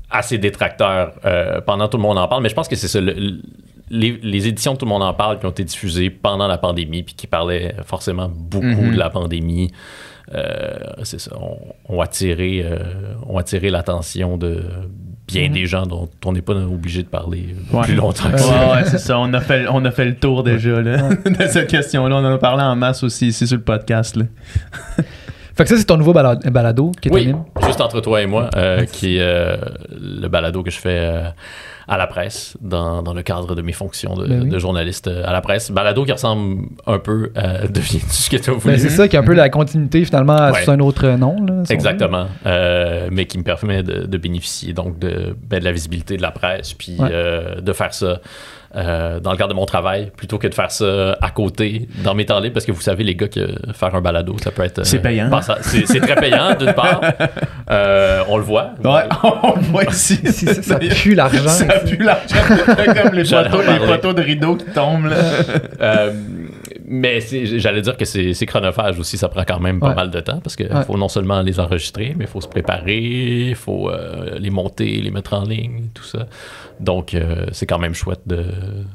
à 0.09 0.21
ses 0.21 0.37
détracteurs 0.37 1.13
euh, 1.25 1.59
pendant 1.61 1.87
Tout 1.89 1.97
le 1.97 2.03
monde 2.03 2.17
en 2.17 2.27
parle. 2.27 2.41
Mais 2.43 2.49
je 2.49 2.55
pense 2.55 2.67
que 2.69 2.75
c'est 2.75 2.87
ça. 2.87 3.01
le- 3.01 3.13
le- 3.13 3.41
les, 3.91 4.17
les 4.23 4.47
éditions 4.47 4.73
de 4.73 4.77
Tout 4.79 4.85
le 4.85 4.89
monde 4.89 5.03
en 5.03 5.13
parle 5.13 5.37
qui 5.37 5.45
ont 5.45 5.51
été 5.51 5.63
diffusées 5.63 6.09
pendant 6.09 6.47
la 6.47 6.57
pandémie, 6.57 7.03
puis 7.03 7.13
qui 7.13 7.27
parlaient 7.27 7.75
forcément 7.85 8.27
beaucoup 8.33 8.65
Mhm. 8.65 8.93
de 8.93 8.97
la 8.97 9.11
pandémie, 9.11 9.69
euh, 9.71 9.75
c'est 11.03 11.19
ça, 11.19 11.31
ont, 11.37 11.59
ont 11.87 12.01
attiré, 12.01 12.63
euh, 12.65 12.77
ont 13.27 13.37
attiré 13.37 13.69
l'attention 13.69 14.37
de 14.37 14.63
bien 15.27 15.49
des 15.49 15.65
gens 15.65 15.85
dont 15.87 16.07
on 16.25 16.33
n'est 16.33 16.41
pas 16.41 16.53
obligé 16.53 17.01
de 17.01 17.07
parler 17.07 17.47
euh, 17.73 17.77
Ouais. 17.77 17.83
plus 17.83 17.95
longtemps 17.95 18.29
que 18.31 18.37
ça. 18.39 18.73
ouais, 18.75 18.85
c'est 18.85 18.99
ça. 18.99 19.17
On 19.19 19.33
a 19.33 19.41
fait, 19.41 19.65
on 19.71 19.83
a 19.85 19.91
fait 19.91 20.05
le 20.05 20.15
tour 20.15 20.43
déjà 20.43 20.81
là, 20.81 21.09
de 21.25 21.47
cette 21.47 21.69
question-là. 21.69 22.15
On 22.15 22.19
en 22.25 22.33
a 22.33 22.37
parlé 22.37 22.63
en 22.63 22.75
masse 22.75 23.03
aussi 23.03 23.27
ici 23.27 23.47
sur 23.47 23.57
le 23.57 23.63
podcast. 23.63 24.15
Là. 24.15 24.25
Fait 25.55 25.63
que 25.63 25.69
ça, 25.69 25.77
c'est 25.77 25.85
ton 25.85 25.97
nouveau 25.97 26.13
bala- 26.13 26.35
balado 26.51 26.91
qui 27.01 27.07
est 27.07 27.11
Oui, 27.13 27.21
anime. 27.23 27.43
juste 27.65 27.79
entre 27.81 28.01
toi 28.01 28.21
et 28.21 28.25
moi, 28.25 28.49
euh, 28.55 28.85
qui 28.85 29.17
est 29.17 29.21
euh, 29.21 29.55
le 29.89 30.27
balado 30.27 30.61
que 30.63 30.69
je 30.69 30.77
fais 30.79 30.99
euh, 30.99 31.29
à 31.87 31.97
la 31.97 32.07
presse, 32.07 32.57
dans, 32.61 33.03
dans 33.03 33.13
le 33.13 33.21
cadre 33.21 33.53
de 33.55 33.61
mes 33.61 33.71
fonctions 33.73 34.15
de, 34.15 34.27
Ben 34.27 34.43
oui. 34.43 34.49
de 34.49 34.57
journaliste 34.59 35.07
euh, 35.07 35.23
à 35.25 35.31
la 35.31 35.41
presse. 35.41 35.69
Balado 35.71 36.03
qui 36.05 36.11
ressemble 36.11 36.65
un 36.87 36.97
peu 36.99 37.31
à 37.35 37.67
Deviens-tu 37.67 38.09
ce 38.09 38.29
que 38.29 38.37
tu 38.37 38.49
as 38.49 38.53
voulu. 38.53 38.73
Ben, 38.75 38.79
c'est 38.79 38.89
ça 38.89 39.07
qui 39.07 39.15
est 39.15 39.19
un 39.19 39.23
peu 39.23 39.33
la 39.33 39.49
continuité, 39.49 40.03
finalement, 40.05 40.51
Ouais. 40.51 40.63
sous 40.63 40.71
un 40.71 40.79
autre 40.79 41.07
nom. 41.09 41.45
Là. 41.45 41.63
Exactement. 41.69 42.27
Euh, 42.45 43.09
mais 43.11 43.25
qui 43.25 43.37
me 43.37 43.43
permet 43.43 43.83
de, 43.83 44.05
de 44.05 44.17
bénéficier 44.17 44.73
donc 44.73 44.97
de, 44.99 45.35
ben, 45.47 45.59
de 45.59 45.65
la 45.65 45.71
visibilité 45.71 46.17
de 46.17 46.21
la 46.21 46.31
presse, 46.31 46.73
puis 46.73 46.95
Ouais. 46.99 47.09
euh, 47.11 47.61
de 47.61 47.73
faire 47.73 47.93
ça 47.93 48.19
euh, 48.75 49.19
dans 49.19 49.31
le 49.31 49.37
cadre 49.37 49.49
de 49.51 49.55
mon 49.55 49.65
travail, 49.65 50.11
plutôt 50.17 50.37
que 50.37 50.47
de 50.47 50.53
faire 50.53 50.71
ça 50.71 51.17
à 51.21 51.29
côté, 51.31 51.87
dans 52.03 52.13
mes 52.13 52.25
temps 52.25 52.39
libres, 52.39 52.53
parce 52.53 52.65
que 52.65 52.71
vous 52.71 52.81
savez, 52.81 53.03
les 53.03 53.15
gars, 53.15 53.27
que 53.27 53.47
faire 53.73 53.95
un 53.95 54.01
balado, 54.01 54.35
ça 54.43 54.51
peut 54.51 54.63
être... 54.63 54.79
euh, 54.79 54.83
C'est 54.83 54.99
payant. 54.99 55.29
C'est 55.61 55.85
c'est 55.87 55.99
très 56.01 56.15
payant, 56.15 56.55
d'une 56.59 56.73
part. 56.73 57.01
Euh, 57.71 58.23
on 58.27 58.37
le 58.37 58.43
voit. 58.43 58.71
Ouais, 58.83 59.03
on 59.43 59.55
le 59.55 59.61
voit 59.61 59.83
ici. 59.85 60.19
Si, 60.25 60.45
ça, 60.45 60.61
ça 60.61 60.79
pue 60.79 61.15
l'argent. 61.15 61.47
Ça 61.47 61.65
pue 61.79 61.97
l'argent. 62.03 62.35
comme 63.01 63.13
les 63.15 63.33
en 63.33 63.41
les 63.43 63.85
photos 63.87 64.15
de 64.15 64.21
rideaux 64.21 64.55
qui 64.55 64.65
tombent. 64.65 65.05
Là. 65.07 65.15
Euh, 65.81 66.11
mais 66.87 67.19
j'allais 67.21 67.81
dire 67.81 67.97
que 67.97 68.05
c'est 68.05 68.33
c'est 68.33 68.45
chronophage 68.45 68.99
aussi, 68.99 69.17
ça 69.17 69.27
prend 69.27 69.43
quand 69.43 69.59
même 69.59 69.79
pas 69.79 69.89
Ouais. 69.89 69.95
mal 69.95 70.11
de 70.11 70.19
temps 70.19 70.39
parce 70.43 70.55
qu'il 70.55 70.67
Ouais. 70.67 70.83
faut 70.85 70.97
non 70.97 71.07
seulement 71.09 71.41
les 71.41 71.59
enregistrer, 71.59 72.13
mais 72.17 72.25
il 72.25 72.27
faut 72.27 72.41
se 72.41 72.47
préparer, 72.47 72.97
il 73.49 73.55
faut 73.55 73.89
euh, 73.89 74.37
les 74.37 74.49
monter, 74.51 75.01
les 75.01 75.09
mettre 75.11 75.33
en 75.33 75.43
ligne, 75.43 75.85
tout 75.93 76.03
ça. 76.03 76.27
Donc 76.79 77.13
euh, 77.13 77.45
c'est 77.51 77.65
quand 77.65 77.79
même 77.79 77.93
chouette 77.93 78.21
de, 78.25 78.35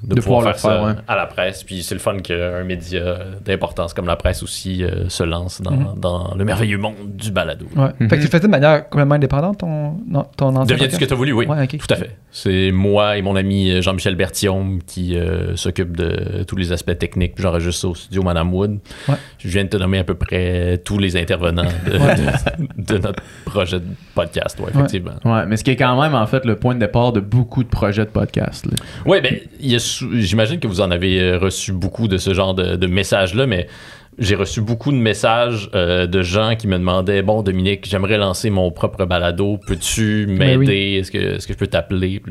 de, 0.03 0.15
De 0.15 0.21
pouvoir, 0.21 0.41
pouvoir 0.55 0.57
faire, 0.59 0.71
le 0.71 0.77
ça 0.79 0.85
ouais. 0.87 0.95
à 1.09 1.17
la 1.17 1.27
presse. 1.27 1.63
Puis 1.65 1.83
c'est 1.83 1.95
le 1.95 2.01
fun 2.01 2.19
qu'un 2.19 2.63
média 2.65 3.19
d'importance 3.45 3.95
comme 3.95 4.07
la 4.07 4.17
presse 4.17 4.43
aussi 4.43 4.85
euh, 4.85 5.09
se 5.09 5.23
lance 5.25 5.61
dans, 5.61 5.71
Mhm. 5.73 5.95
dans 5.99 6.35
le 6.37 6.45
merveilleux 6.45 6.79
monde 6.79 6.95
du 7.15 7.31
balado. 7.31 7.67
Ouais. 7.77 7.89
Mhm. 8.01 8.09
Fait 8.09 8.17
que 8.17 8.21
tu 8.23 8.27
le 8.27 8.31
faisais 8.31 8.41
de 8.41 8.49
manière 8.49 8.89
complètement 8.89 9.15
indépendante, 9.15 9.59
ton, 9.59 9.97
non, 10.09 10.25
ton 10.37 10.49
ancien 10.57 10.75
Deviens-tu 10.77 10.95
ce 10.95 11.01
que 11.01 11.05
tu 11.05 11.13
as 11.13 11.17
voulu, 11.17 11.33
oui. 11.33 11.47
Ouais. 11.47 11.67
Tout 11.67 11.87
à 11.91 11.97
fait. 11.97 12.17
C'est 12.33 12.71
moi 12.73 13.17
et 13.17 13.23
mon 13.23 13.35
ami 13.37 13.71
euh, 13.71 13.83
Jean-Michel 13.83 14.15
Berthiaume 14.15 14.81
qui 14.87 15.17
euh, 15.17 15.57
s'occupe 15.57 15.97
de 15.97 16.45
tous 16.45 16.57
les 16.57 16.71
aspects 16.73 16.97
techniques. 16.99 17.35
J'enregistre 17.39 17.89
au 17.89 17.95
studio 17.95 18.23
Madame 18.23 18.53
Wood. 18.55 18.79
Ouais. 19.09 19.15
Je 19.39 19.49
viens 19.49 19.65
de 19.65 19.69
te 19.69 19.77
nommer 19.77 19.99
à 19.99 20.05
peu 20.05 20.15
près 20.15 20.79
tous 20.85 20.99
les 20.99 21.17
intervenants 21.17 21.65
de, 21.87 21.99
Ouais. 21.99 22.15
de- 22.79 22.95
de 22.95 22.99
notre 22.99 23.23
projet 23.45 23.81
de 23.81 23.87
podcast, 24.15 24.59
ouais, 24.61 24.71
effectivement. 24.75 25.13
Ouais, 25.25 25.47
mais 25.47 25.57
ce 25.57 25.65
qui 25.65 25.71
est 25.71 25.77
quand 25.77 26.01
même 26.01 26.15
en 26.15 26.27
fait 26.27 26.45
le 26.45 26.57
point 26.57 26.75
de 26.75 26.81
départ 26.81 27.13
de 27.13 27.21
beaucoup 27.21 27.63
de 27.65 27.69
projets 27.71 28.05
de 28.05 28.11
podcast. 28.11 28.67
Oui, 29.07 29.21
ben, 29.21 29.39
j'imagine 29.61 30.61
que 30.61 30.67
vous 30.67 30.81
en 30.81 30.91
avez 30.91 31.21
euh, 31.21 31.39
reçu 31.39 31.73
beaucoup 31.73 32.09
de 32.09 32.19
ce 32.19 32.35
genre 32.35 32.55
de, 32.55 32.77
de 32.77 32.87
messages-là, 32.87 33.47
mais 33.47 33.67
j'ai 34.21 34.35
reçu 34.35 34.61
beaucoup 34.61 34.93
de 34.93 34.97
messages 34.97 35.71
euh, 35.75 36.07
de 36.07 36.23
gens 36.23 36.55
qui 36.57 36.69
me 36.69 36.79
demandaient 36.79 37.23
Bon, 37.23 37.43
Dominique, 37.43 37.87
j'aimerais 37.89 38.19
lancer 38.19 38.50
mon 38.50 38.71
propre 38.71 39.05
balado, 39.07 39.59
peux-tu 39.67 40.27
Ben 40.39 40.59
m'aider? 40.61 40.99
Est-ce 41.00 41.11
que, 41.11 41.19
est-ce 41.37 41.47
que 41.47 41.55
je 41.55 41.59
peux 41.59 41.67
t'appeler? 41.67 42.23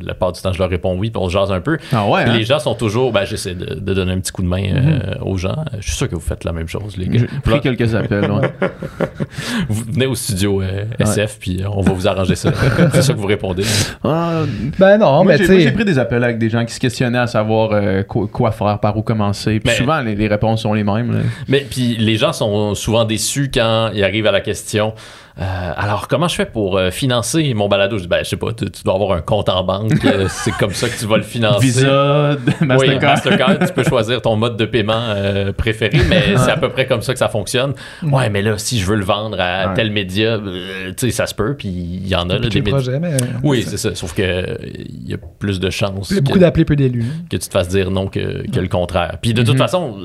La 0.00 0.14
part 0.14 0.32
du 0.32 0.40
temps, 0.40 0.52
je 0.52 0.58
leur 0.58 0.70
réponds 0.70 0.96
oui, 0.96 1.10
puis 1.10 1.20
on 1.22 1.28
se 1.28 1.32
jase 1.32 1.50
un 1.52 1.60
peu. 1.60 1.78
Ah 1.92 2.06
ouais, 2.08 2.22
hein? 2.22 2.36
les 2.36 2.44
gens 2.44 2.58
sont 2.60 2.74
toujours, 2.74 3.12
ben, 3.12 3.24
j'essaie 3.24 3.54
de, 3.54 3.74
de 3.74 3.94
donner 3.94 4.12
un 4.12 4.20
petit 4.20 4.32
coup 4.32 4.42
de 4.42 4.46
main 4.46 4.62
euh, 4.62 5.14
aux 5.22 5.36
gens. 5.36 5.64
Je 5.78 5.86
suis 5.88 5.96
sûr 5.96 6.08
que 6.08 6.14
vous 6.14 6.20
faites 6.20 6.44
la 6.44 6.52
même 6.52 6.68
chose, 6.68 6.96
les 6.96 7.06
gars. 7.08 7.18
J'ai 7.20 7.26
pris 7.42 7.60
quelques 7.60 7.94
appels. 7.94 8.30
ouais. 8.30 8.50
Vous 9.68 9.84
venez 9.92 10.06
au 10.06 10.14
studio 10.14 10.62
euh, 10.62 10.84
SF, 10.98 11.38
puis 11.40 11.62
on 11.70 11.80
va 11.80 11.92
vous 11.92 12.06
arranger 12.08 12.34
ça. 12.36 12.52
C'est 12.92 13.02
ça 13.02 13.12
que 13.12 13.18
vous 13.18 13.26
répondez. 13.26 13.64
Ah, 14.04 14.42
Ben 14.78 14.98
non, 14.98 15.24
moi, 15.24 15.24
mais 15.24 15.38
j'ai, 15.38 15.44
tu 15.46 15.50
moi, 15.52 15.60
j'ai 15.60 15.72
pris 15.72 15.84
des 15.84 15.98
appels 15.98 16.22
avec 16.24 16.38
des 16.38 16.50
gens 16.50 16.64
qui 16.64 16.74
se 16.74 16.80
questionnaient 16.80 17.18
à 17.18 17.26
savoir 17.26 17.70
euh, 17.72 18.02
quoi, 18.02 18.26
quoi 18.30 18.50
faire, 18.52 18.78
par 18.78 18.96
où 18.96 19.02
commencer. 19.02 19.60
Puis 19.60 19.70
Mais- 19.70 19.74
souvent, 19.76 20.00
les, 20.00 20.14
les 20.14 20.28
réponses 20.28 20.62
sont 20.62 20.72
les 20.74 20.84
mêmes. 20.84 21.12
là. 21.12 21.18
Mais 21.48 21.66
puis 21.68 21.96
les 21.96 22.16
gens 22.16 22.32
sont 22.32 22.74
souvent 22.74 23.04
déçus 23.04 23.50
quand 23.52 23.90
ils 23.94 24.04
arrivent 24.04 24.26
à 24.26 24.32
la 24.32 24.40
question. 24.40 24.94
euh, 25.40 25.72
alors 25.76 26.08
comment 26.08 26.28
je 26.28 26.34
fais 26.34 26.44
pour 26.46 26.76
euh, 26.76 26.90
financer 26.90 27.54
mon 27.54 27.66
balado? 27.68 27.96
Je 27.96 28.02
dis 28.02 28.08
ben 28.08 28.22
je 28.22 28.28
sais 28.28 28.36
pas, 28.36 28.52
tu, 28.52 28.70
tu 28.70 28.82
dois 28.84 28.94
avoir 28.94 29.12
un 29.12 29.22
compte 29.22 29.48
en 29.48 29.64
banque, 29.64 30.04
euh, 30.04 30.26
c'est 30.30 30.52
comme 30.52 30.72
ça 30.74 30.88
que 30.90 30.98
tu 30.98 31.06
vas 31.06 31.16
le 31.16 31.22
financer. 31.22 31.64
Visa, 31.64 32.36
Oui, 32.60 32.66
Mastercard. 32.66 33.10
Mastercard, 33.12 33.58
tu 33.66 33.72
peux 33.72 33.84
choisir 33.84 34.20
ton 34.20 34.36
mode 34.36 34.56
de 34.58 34.66
paiement 34.66 35.14
préféré, 35.56 35.98
mais 36.08 36.36
c'est 36.36 36.50
à 36.50 36.56
peu 36.56 36.68
près 36.68 36.86
comme 36.86 37.00
ça 37.02 37.12
que 37.14 37.18
ça 37.18 37.28
fonctionne. 37.28 37.72
Ouais, 38.02 38.28
mais 38.28 38.42
là, 38.42 38.58
si 38.58 38.78
je 38.78 38.86
veux 38.86 38.96
le 38.96 39.04
vendre 39.04 39.38
à 39.40 39.68
Ouais. 39.68 39.74
tel 39.74 39.90
média, 39.90 40.38
tu 40.38 40.92
sais, 40.96 41.10
ça 41.10 41.26
se 41.26 41.34
peut, 41.34 41.54
puis 41.56 41.68
il 41.68 42.06
y 42.08 42.14
en 42.14 42.28
a 42.28 42.38
là, 42.38 42.48
des 42.48 42.60
médias. 42.60 42.98
Oui, 43.42 43.64
c'est 43.66 43.76
ça. 43.78 43.94
Sauf 43.94 44.12
que 44.14 44.58
il 44.64 45.08
y 45.08 45.14
a 45.14 45.18
plus 45.38 45.60
de 45.60 45.70
chances 45.70 46.10
Il 46.10 46.14
y 46.14 46.18
a 46.18 46.20
que, 46.20 46.26
beaucoup 46.26 46.38
d'appelés, 46.38 46.64
peu 46.64 46.76
d'élus. 46.76 47.04
que 47.30 47.36
tu 47.36 47.46
te 47.48 47.52
fasses 47.52 47.68
dire 47.68 47.90
non 47.90 48.06
que, 48.08 48.46
que 48.50 48.60
le 48.60 48.68
contraire. 48.68 49.16
Puis 49.22 49.32
de 49.34 49.42
toute 49.42 49.54
Mhm. 49.54 49.58
façon, 49.58 49.96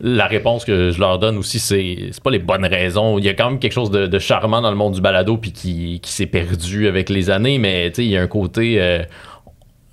la 0.00 0.26
réponse 0.26 0.64
que 0.64 0.90
je 0.90 0.98
leur 1.00 1.18
donne 1.18 1.36
aussi, 1.38 1.58
c'est 1.58 2.08
c'est 2.12 2.22
pas 2.22 2.30
les 2.30 2.38
bonnes 2.38 2.66
raisons. 2.66 3.18
Il 3.18 3.24
y 3.24 3.28
a 3.28 3.34
quand 3.34 3.50
même 3.50 3.58
quelque 3.58 3.72
chose 3.72 3.90
de, 3.90 4.06
de 4.06 4.18
charmant 4.18 4.60
dans 4.60 4.70
le 4.70 4.76
monde 4.76 4.94
du 4.94 5.00
balado 5.00 5.36
puis 5.36 5.52
qui, 5.52 6.00
qui 6.02 6.12
s'est 6.12 6.26
perdu 6.26 6.88
avec 6.88 7.08
les 7.10 7.30
années, 7.30 7.58
mais 7.58 7.90
tu 7.90 7.96
sais, 7.96 8.04
il 8.04 8.10
y 8.10 8.16
a 8.16 8.22
un 8.22 8.26
côté. 8.26 8.80
euh, 8.80 9.02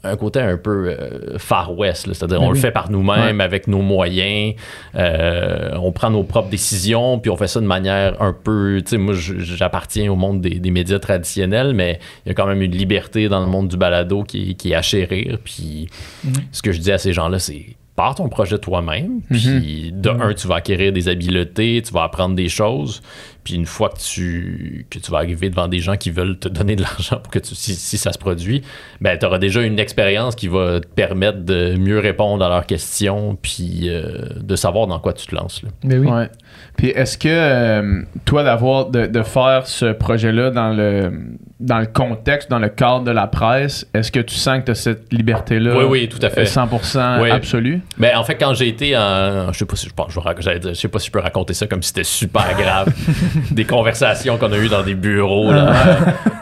un 0.03 0.15
côté 0.17 0.39
un 0.39 0.57
peu 0.57 0.87
euh, 0.99 1.37
Far 1.37 1.77
West, 1.77 2.07
c'est-à-dire 2.11 2.39
Ben 2.39 2.47
on 2.47 2.49
le 2.49 2.57
fait 2.57 2.71
par 2.71 2.89
nous-mêmes 2.89 3.39
avec 3.39 3.67
nos 3.67 3.83
moyens, 3.83 4.55
euh, 4.95 5.69
on 5.79 5.91
prend 5.91 6.09
nos 6.09 6.23
propres 6.23 6.49
décisions, 6.49 7.19
puis 7.19 7.29
on 7.29 7.37
fait 7.37 7.45
ça 7.47 7.59
de 7.61 7.67
manière 7.67 8.19
un 8.19 8.33
peu, 8.33 8.81
tu 8.83 8.89
sais, 8.89 8.97
moi 8.97 9.13
j'appartiens 9.15 10.11
au 10.11 10.15
monde 10.15 10.41
des, 10.41 10.59
des 10.59 10.71
médias 10.71 10.97
traditionnels, 10.97 11.73
mais 11.75 11.99
il 12.25 12.29
y 12.29 12.31
a 12.31 12.33
quand 12.33 12.47
même 12.47 12.63
une 12.63 12.71
liberté 12.75 13.29
dans 13.29 13.41
le 13.41 13.45
monde 13.45 13.67
du 13.67 13.77
balado 13.77 14.23
qui, 14.23 14.49
est- 14.49 14.53
qui 14.55 14.71
est 14.71 14.75
à 14.75 14.81
chérir, 14.81 15.37
puis 15.43 15.87
Mhm. 16.23 16.33
ce 16.51 16.63
que 16.63 16.71
je 16.71 16.79
dis 16.79 16.91
à 16.91 16.97
ces 16.97 17.13
gens-là, 17.13 17.37
c'est 17.37 17.63
pars 18.01 18.15
ton 18.15 18.29
projet 18.29 18.57
toi-même, 18.57 19.21
puis 19.29 19.91
de 19.93 20.09
Mhm. 20.09 20.21
un, 20.21 20.33
tu 20.33 20.47
vas 20.47 20.55
acquérir 20.55 20.91
des 20.91 21.07
habiletés, 21.07 21.83
tu 21.85 21.93
vas 21.93 22.03
apprendre 22.03 22.35
des 22.35 22.49
choses, 22.49 23.03
puis 23.43 23.55
une 23.55 23.65
fois 23.65 23.89
que 23.89 23.99
tu, 23.99 24.85
que 24.89 24.99
tu 24.99 25.11
vas 25.11 25.17
arriver 25.19 25.49
devant 25.49 25.67
des 25.67 25.79
gens 25.79 25.97
qui 25.97 26.11
veulent 26.11 26.37
te 26.37 26.47
donner 26.47 26.75
de 26.75 26.81
l'argent 26.81 27.17
pour 27.17 27.31
que 27.31 27.39
tu, 27.39 27.55
si, 27.55 27.73
si 27.75 27.97
ça 27.97 28.13
se 28.13 28.17
produit, 28.19 28.61
ben, 28.99 29.17
tu 29.17 29.25
auras 29.25 29.39
déjà 29.39 29.61
une 29.61 29.79
expérience 29.79 30.35
qui 30.35 30.47
va 30.47 30.79
te 30.79 30.87
permettre 30.87 31.39
de 31.39 31.75
mieux 31.75 31.99
répondre 31.99 32.43
à 32.45 32.49
leurs 32.49 32.65
questions, 32.65 33.37
puis 33.41 33.89
euh, 33.89 34.11
de 34.41 34.55
savoir 34.55 34.87
dans 34.87 34.99
quoi 34.99 35.13
tu 35.13 35.25
te 35.27 35.35
lances. 35.35 35.63
là. 35.63 35.69
Mais 35.83 35.97
oui. 35.97 36.07
Ouais. 36.07 36.29
Puis 36.77 36.87
est-ce 36.89 37.17
que 37.17 37.27
euh, 37.29 38.01
toi 38.25 38.43
d'avoir 38.43 38.87
de, 38.87 39.05
de 39.07 39.23
faire 39.23 39.67
ce 39.67 39.91
projet-là 39.91 40.51
dans 40.51 40.73
le 40.73 41.11
dans 41.59 41.77
le 41.79 41.85
contexte, 41.85 42.49
dans 42.49 42.57
le 42.57 42.69
cadre 42.69 43.03
de 43.03 43.11
la 43.11 43.27
presse, 43.27 43.85
est-ce 43.93 44.11
que 44.11 44.19
tu 44.19 44.33
sens 44.33 44.61
que 44.61 44.65
tu 44.65 44.71
as 44.71 44.75
cette 44.75 45.13
liberté-là? 45.13 45.77
Oui, 45.77 45.83
oui, 45.87 46.09
tout 46.09 46.17
à 46.23 46.31
fait. 46.31 46.43
100% 46.45 47.21
Oui. 47.21 47.29
absolue? 47.29 47.81
Mais 47.99 48.15
en 48.15 48.23
fait, 48.23 48.33
quand 48.35 48.55
j'ai 48.55 48.67
été 48.67 48.97
en. 48.97 49.51
Je 49.53 49.59
sais 49.59 49.65
pas 49.65 49.75
si 49.75 49.87
je, 49.87 49.93
pense- 49.93 50.11
je 50.11 50.73
sais 50.73 50.87
pas 50.87 50.97
si 50.99 51.07
je 51.07 51.11
peux 51.11 51.19
raconter 51.19 51.53
ça 51.53 51.67
comme 51.67 51.83
si 51.83 51.89
c'était 51.89 52.03
super 52.03 52.57
grave. 52.57 52.91
des 53.51 53.65
conversations 53.65 54.37
qu'on 54.37 54.51
a 54.51 54.57
eues 54.57 54.69
dans 54.69 54.83
des 54.83 54.95
bureaux, 54.95 55.51
là, 55.51 55.73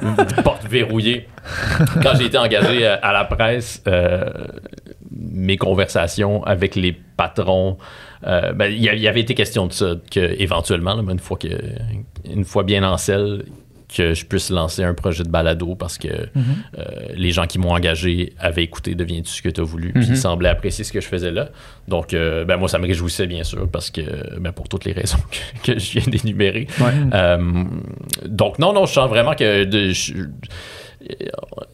des 0.02 0.42
portes 0.44 0.66
verrouillées. 0.68 1.28
Quand 2.02 2.16
j'ai 2.18 2.26
été 2.26 2.38
engagé 2.38 2.86
à, 2.86 3.12
la 3.14 3.26
presse, 3.26 3.82
euh, 3.88 4.24
mes 5.12 5.58
conversations 5.58 6.44
avec 6.44 6.76
les 6.76 6.92
patrons, 7.18 7.78
euh, 8.28 8.52
ben, 8.54 8.66
il 8.72 8.82
y, 8.84 8.90
a- 8.90 8.94
il 8.94 9.02
y 9.02 9.08
avait 9.08 9.22
été 9.22 9.34
question 9.34 9.68
de 9.68 9.74
ça, 9.74 9.94
que 10.12 10.36
éventuellement, 10.42 10.94
là, 10.96 11.02
mais 11.06 11.14
une 11.14 11.20
fois 11.20 11.38
que 11.38 11.48
une 12.26 12.44
fois 12.46 12.64
bien 12.64 12.84
en 12.84 12.98
selle, 12.98 13.44
que 13.94 14.14
je 14.14 14.24
puisse 14.26 14.52
lancer 14.52 14.84
un 14.84 14.94
projet 14.94 15.24
de 15.24 15.30
balado 15.30 15.74
parce 15.76 15.98
que 15.98 16.08
Mhm. 16.08 16.44
euh, 16.78 16.84
les 17.16 17.32
gens 17.32 17.48
qui 17.48 17.58
m'ont 17.58 17.72
engagé 17.74 18.34
avaient 18.40 18.64
écouté 18.64 18.94
Deviens-tu 18.96 19.30
ce 19.32 19.42
que 19.42 19.50
tu 19.50 19.62
as 19.62 19.64
voulu, 19.64 19.92
puis 19.94 20.06
Mhm. 20.06 20.12
ils 20.12 20.18
semblaient 20.18 20.50
apprécier 20.50 20.84
ce 20.84 20.94
que 20.94 21.02
je 21.02 21.08
faisais 21.08 21.32
là. 21.32 21.50
Donc, 21.88 22.14
euh, 22.14 22.46
ben, 22.46 22.58
moi, 22.58 22.70
ça 22.70 22.78
me 22.78 22.86
réjouissait 22.86 23.26
bien 23.28 23.44
sûr 23.44 23.68
parce 23.70 23.90
que, 23.90 24.40
ben, 24.40 24.52
pour 24.52 24.70
toutes 24.70 24.86
les 24.86 24.92
raisons 24.94 25.18
que, 25.64 25.72
que 25.74 25.80
je 25.80 26.00
viens 26.00 26.04
d'énumérer. 26.08 26.68
Ouais. 26.80 26.86
Euh, 27.14 27.64
donc, 28.26 28.60
non, 28.60 28.74
non, 28.74 28.86
je 28.86 28.94
sens 28.94 29.10
vraiment 29.10 29.34
que 29.34 29.64
de- 29.64 29.90
je- 29.90 30.14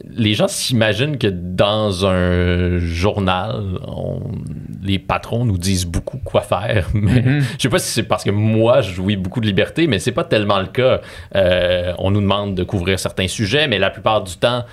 les 0.07 0.33
gens 0.33 0.47
s'imaginent 0.47 1.17
que 1.17 1.27
dans 1.27 2.05
un 2.05 2.77
journal, 2.79 3.63
on- 3.87 4.21
les 4.83 4.99
patrons 4.99 5.45
nous 5.45 5.57
disent 5.57 5.85
beaucoup 5.85 6.19
quoi 6.19 6.41
faire. 6.41 6.89
Mais 6.93 7.21
Mhm. 7.21 7.41
je 7.57 7.61
sais 7.63 7.69
pas 7.69 7.79
si 7.79 7.91
c'est 7.91 8.03
parce 8.03 8.23
que 8.23 8.29
moi, 8.31 8.81
je 8.81 8.91
jouis 8.93 9.15
beaucoup 9.15 9.41
de 9.41 9.47
liberté, 9.47 9.87
mais 9.87 9.99
c'est 9.99 10.11
pas 10.11 10.23
tellement 10.23 10.59
le 10.59 10.67
cas. 10.67 11.01
Euh, 11.35 11.93
on 11.97 12.11
nous 12.11 12.21
demande 12.21 12.55
de 12.55 12.63
couvrir 12.63 12.99
certains 12.99 13.27
sujets, 13.27 13.67
mais 13.67 13.79
la 13.79 13.89
plupart 13.89 14.23
du 14.23 14.35
temps, 14.37 14.63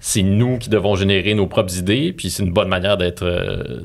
c'est 0.00 0.22
nous 0.22 0.58
qui 0.58 0.70
devons 0.70 0.96
générer 0.96 1.34
nos 1.34 1.46
propres 1.46 1.76
idées. 1.78 2.12
Puis 2.12 2.30
c'est 2.30 2.42
une 2.42 2.52
bonne 2.52 2.68
manière 2.68 2.96
d'être 2.96 3.22
euh, 3.22 3.82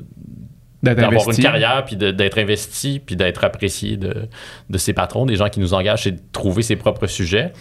d'avoir 0.82 1.30
une 1.30 1.38
carrière, 1.38 1.84
puis 1.86 1.96
d'être 1.96 2.38
investi, 2.38 3.02
puis 3.04 3.16
d'être 3.16 3.44
apprécié 3.44 3.98
de, 3.98 4.28
de 4.70 4.78
ses 4.78 4.94
patrons, 4.94 5.26
des 5.26 5.36
gens 5.36 5.50
qui 5.50 5.60
nous 5.60 5.74
engagent, 5.74 6.04
c'est 6.04 6.12
de 6.12 6.22
trouver 6.32 6.62
ses 6.62 6.76
propres 6.76 7.08
sujets. 7.08 7.54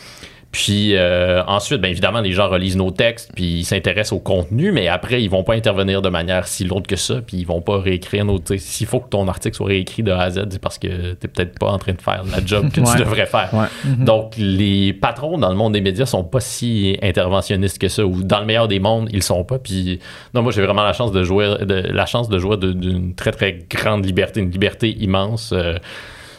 Puis 0.55 0.95
euh, 0.95 1.43
ensuite, 1.49 1.81
bien 1.81 1.91
évidemment, 1.91 2.21
les 2.21 2.31
gens 2.31 2.49
relisent 2.49 2.77
nos 2.77 2.93
textes, 2.93 3.33
puis 3.35 3.45
ils 3.59 3.65
s'intéressent 3.65 4.13
au 4.13 4.21
contenu, 4.21 4.71
mais 4.71 4.87
après, 4.87 5.21
ils 5.21 5.29
vont 5.29 5.43
pas 5.43 5.55
intervenir 5.55 6.01
de 6.01 6.09
manière 6.09 6.47
si 6.47 6.63
lourde 6.63 6.87
que 6.87 6.95
ça, 6.95 7.17
puis 7.27 7.39
ils 7.39 7.45
vont 7.45 7.61
pas 7.61 7.81
réécrire 7.81 8.25
nos... 8.25 8.39
tu 8.39 8.57
sais, 8.57 8.59
S'il 8.59 8.87
faut 8.87 9.01
que 9.01 9.09
ton 9.09 9.27
article 9.27 9.57
soit 9.57 9.67
réécrit 9.67 10.05
de 10.05 10.13
A 10.13 10.21
à 10.21 10.31
Z, 10.31 10.45
c'est 10.51 10.61
parce 10.61 10.79
que 10.79 11.15
t'es 11.15 11.27
peut-être 11.27 11.59
pas 11.59 11.67
en 11.67 11.79
train 11.79 11.93
de 11.95 12.01
faire 12.01 12.23
la 12.31 12.39
job 12.47 12.71
que 12.71 12.81
Ouais. 12.81 12.87
tu 12.93 12.99
devrais 12.99 13.27
faire. 13.27 13.51
Ouais. 13.53 13.67
Donc, 14.05 14.35
les 14.39 14.93
patrons 14.93 15.39
dans 15.39 15.49
le 15.51 15.57
monde 15.57 15.73
des 15.73 15.81
médias 15.81 16.07
sont 16.07 16.23
pas 16.23 16.39
si 16.39 16.97
interventionnistes 17.03 17.79
que 17.79 17.89
ça, 17.89 18.07
ou 18.07 18.23
dans 18.23 18.39
le 18.39 18.47
meilleur 18.47 18.69
des 18.69 18.79
mondes, 18.79 19.09
ils 19.13 19.25
sont 19.25 19.43
pas. 19.43 19.59
Puis, 19.59 19.99
non, 20.35 20.43
moi, 20.43 20.53
j'ai 20.53 20.63
vraiment 20.63 20.85
la 20.85 20.93
chance 20.93 21.11
de 21.11 21.25
jouer, 21.25 21.57
de, 21.63 21.75
la 21.75 22.07
chance 22.07 22.29
de 22.29 22.39
jouer 22.39 22.59
d'une 22.59 23.17
très, 23.17 23.33
très 23.33 23.59
grande 23.69 24.07
liberté, 24.07 24.39
une 24.41 24.53
liberté 24.53 24.89
immense. 25.01 25.51
Euh, 25.53 25.75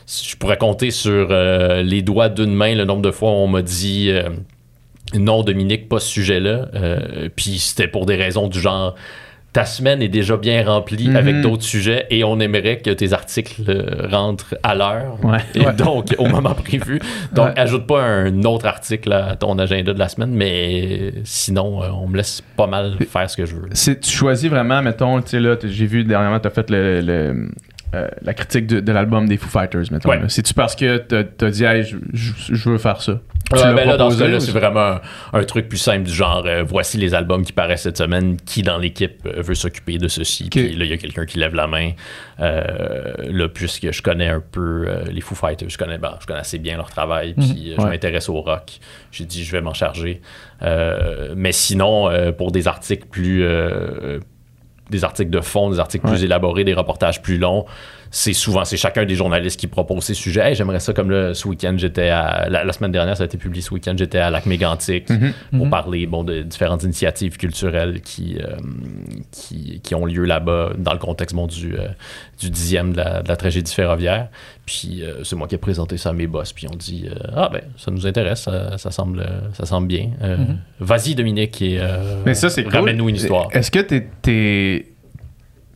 je 0.07 0.35
pourrais 0.35 0.57
compter 0.57 0.91
sur 0.91 1.27
euh, 1.31 1.81
les 1.81 2.01
doigts 2.01 2.29
d'une 2.29 2.53
main 2.53 2.75
le 2.75 2.85
nombre 2.85 3.01
de 3.01 3.11
fois 3.11 3.29
où 3.31 3.33
on 3.35 3.47
m'a 3.47 3.61
dit 3.61 4.09
euh, 4.09 4.29
non, 5.15 5.43
Dominique, 5.43 5.87
pas 5.89 5.99
ce 5.99 6.07
sujet-là. 6.09 6.67
Euh, 6.75 7.29
puis, 7.35 7.59
c'était 7.59 7.87
pour 7.87 8.05
des 8.05 8.15
raisons 8.15 8.47
du 8.47 8.59
genre 8.59 8.95
ta 9.53 9.63
semaine 9.63 10.01
est 10.01 10.09
déjà 10.09 10.35
bien 10.35 10.65
remplie 10.65 11.07
Mhm. 11.07 11.15
avec 11.15 11.39
d'autres 11.41 11.63
sujets 11.63 12.07
et 12.09 12.25
on 12.25 12.41
aimerait 12.41 12.79
que 12.79 12.89
tes 12.89 13.13
articles 13.13 13.63
rentrent 14.11 14.53
à 14.63 14.75
l'heure. 14.75 15.17
Ouais. 15.23 15.37
Et 15.55 15.63
donc, 15.81 16.13
au 16.17 16.25
moment 16.27 16.53
prévu. 16.53 16.99
Donc, 17.31 17.45
Ouais. 17.47 17.59
ajoute 17.59 17.87
pas 17.87 18.01
un 18.03 18.43
autre 18.43 18.65
article 18.65 19.13
à 19.13 19.37
ton 19.37 19.57
agenda 19.57 19.93
de 19.93 19.99
la 19.99 20.09
semaine, 20.09 20.31
mais 20.31 21.13
sinon, 21.23 21.79
on 21.93 22.05
me 22.09 22.17
laisse 22.17 22.43
pas 22.57 22.67
mal 22.67 22.97
faire 23.09 23.29
ce 23.29 23.37
que 23.37 23.45
je 23.45 23.55
veux. 23.55 23.69
C'est- 23.71 24.01
tu 24.01 24.11
choisis 24.11 24.49
vraiment, 24.49 24.81
mettons, 24.81 25.21
tu 25.21 25.29
sais, 25.29 25.39
là, 25.39 25.55
j'ai 25.63 25.85
vu 25.85 26.03
dernièrement, 26.03 26.41
tu 26.41 26.47
as 26.47 26.51
fait 26.51 26.69
le, 26.69 26.99
le- 26.99 27.49
euh, 27.95 28.07
la 28.21 28.33
critique 28.33 28.67
de, 28.67 28.79
de 28.79 28.91
l'album 28.91 29.27
des 29.27 29.37
Foo 29.37 29.47
Fighters, 29.49 29.85
mettons. 29.91 30.09
Ouais. 30.09 30.19
C'est-tu 30.27 30.53
parce 30.53 30.75
que 30.75 30.97
t'as 30.97 31.23
as 31.45 31.49
dit, 31.51 31.63
hey, 31.63 31.83
je, 31.83 31.97
je- 32.13 32.53
je 32.55 32.69
veux 32.69 32.77
faire 32.77 33.01
ça? 33.01 33.21
Tu 33.51 33.55
Ouais, 33.57 33.63
l'as 33.63 33.73
ben 33.73 33.87
là, 33.87 33.95
dans 33.97 34.09
ce 34.09 34.17
cas-là, 34.17 34.39
c'est 34.39 34.51
vraiment 34.51 34.79
un, 34.95 35.01
un 35.33 35.43
truc 35.43 35.69
plus 35.69 35.77
simple 35.77 36.03
du 36.07 36.11
genre 36.13 36.43
euh, 36.47 36.63
voici 36.63 36.97
les 36.97 37.13
albums 37.13 37.45
qui 37.45 37.53
paraissent 37.53 37.83
cette 37.83 37.97
semaine, 37.99 38.37
qui 38.43 38.63
dans 38.63 38.79
l'équipe 38.79 39.19
euh, 39.27 39.41
veut 39.43 39.53
s'occuper 39.53 39.99
de 39.99 40.07
ceci. 40.07 40.49
Puis 40.49 40.75
là, 40.75 40.83
il 40.85 40.89
y 40.89 40.93
a 40.93 40.97
quelqu'un 40.97 41.25
qui 41.27 41.37
lève 41.37 41.53
la 41.53 41.67
main. 41.67 41.91
Euh, 42.39 43.13
là, 43.29 43.47
puisque 43.47 43.91
je 43.91 44.01
connais 44.01 44.29
un 44.29 44.41
peu 44.41 44.85
euh, 44.87 45.03
les 45.11 45.21
Foo 45.21 45.35
Fighters, 45.35 45.69
je 45.69 45.77
connais, 45.77 45.99
ben, 45.99 46.17
je 46.19 46.25
connais 46.25 46.39
assez 46.39 46.57
bien 46.57 46.75
leur 46.77 46.89
travail, 46.89 47.35
puis 47.35 47.71
euh, 47.71 47.75
je 47.77 47.81
Ouais. 47.83 47.89
m'intéresse 47.91 48.29
au 48.29 48.41
rock. 48.41 48.79
J'ai 49.11 49.25
dit, 49.25 49.43
je 49.43 49.51
vais 49.51 49.61
m'en 49.61 49.73
charger. 49.75 50.21
Mais 51.35 51.51
sinon, 51.51 52.09
pour 52.37 52.51
des 52.51 52.67
articles 52.67 53.05
plus. 53.07 53.45
Des 54.89 55.03
articles 55.03 55.31
de 55.31 55.41
fond, 55.41 55.69
des 55.69 55.79
articles 55.79 56.07
plus 56.07 56.23
élaborés, 56.23 56.63
des 56.63 56.73
reportages 56.73 57.21
plus 57.21 57.37
longs. 57.37 57.65
C'est 58.17 58.31
souvent, 58.31 58.63
c'est 58.63 58.77
chacun 58.77 59.03
des 59.03 59.15
journalistes 59.15 59.59
qui 59.59 59.67
propose 59.67 60.05
ces 60.05 60.13
sujets. 60.13 60.39
Hey, 60.49 60.55
j'aimerais 60.55 60.79
ça 60.79 60.93
comme 60.93 61.11
là, 61.11 61.33
ce 61.33 61.45
week-end, 61.49 61.75
j'étais 61.77 62.07
à. 62.07 62.47
La, 62.49 62.63
la 62.63 62.71
semaine 62.71 62.93
dernière, 62.93 63.17
ça 63.17 63.23
a 63.23 63.25
été 63.25 63.37
publié 63.37 63.61
ce 63.61 63.73
week-end, 63.73 63.93
j'étais 63.97 64.19
à 64.19 64.29
Lac 64.29 64.45
Mégantic 64.45 65.09
Mhm. 65.09 65.33
pour 65.51 65.65
Mhm. 65.65 65.69
parler 65.69 66.05
bon, 66.05 66.23
de 66.23 66.41
différentes 66.41 66.83
initiatives 66.83 67.35
culturelles 67.35 67.99
qui, 67.99 68.37
euh, 68.39 68.55
qui, 69.31 69.81
qui 69.83 69.95
ont 69.95 70.05
lieu 70.05 70.23
là-bas 70.23 70.69
dans 70.77 70.93
le 70.93 70.97
contexte 70.97 71.35
bon, 71.35 71.45
du, 71.45 71.73
euh, 71.77 71.89
du 72.39 72.49
dixième 72.49 72.93
de 72.93 72.97
la, 72.99 73.21
de 73.21 73.27
la 73.27 73.35
tragédie 73.35 73.73
ferroviaire. 73.73 74.29
Puis 74.65 75.03
euh, 75.03 75.25
c'est 75.25 75.35
moi 75.35 75.49
qui 75.49 75.55
ai 75.55 75.57
présenté 75.57 75.97
ça 75.97 76.11
à 76.11 76.13
mes 76.13 76.27
boss. 76.27 76.53
Puis 76.53 76.67
on 76.71 76.75
dit 76.77 77.09
Ah, 77.35 77.49
ben, 77.51 77.63
ça 77.75 77.91
nous 77.91 78.07
intéresse, 78.07 78.43
ça, 78.43 78.77
ça 78.77 78.91
semble, 78.91 79.27
ça 79.51 79.65
semble 79.65 79.87
bien. 79.87 80.11
Mhm. 80.21 80.57
Vas-y, 80.79 81.15
Dominique, 81.15 81.61
et 81.61 81.81
Mais 82.25 82.33
ça, 82.33 82.49
c'est 82.49 82.63
cool. 82.63 82.75
ramène-nous 82.75 83.09
une 83.09 83.15
histoire. 83.17 83.49
Est-ce 83.51 83.69
que 83.71 83.79
t'es. 83.79 84.07
t'es- 84.21 84.85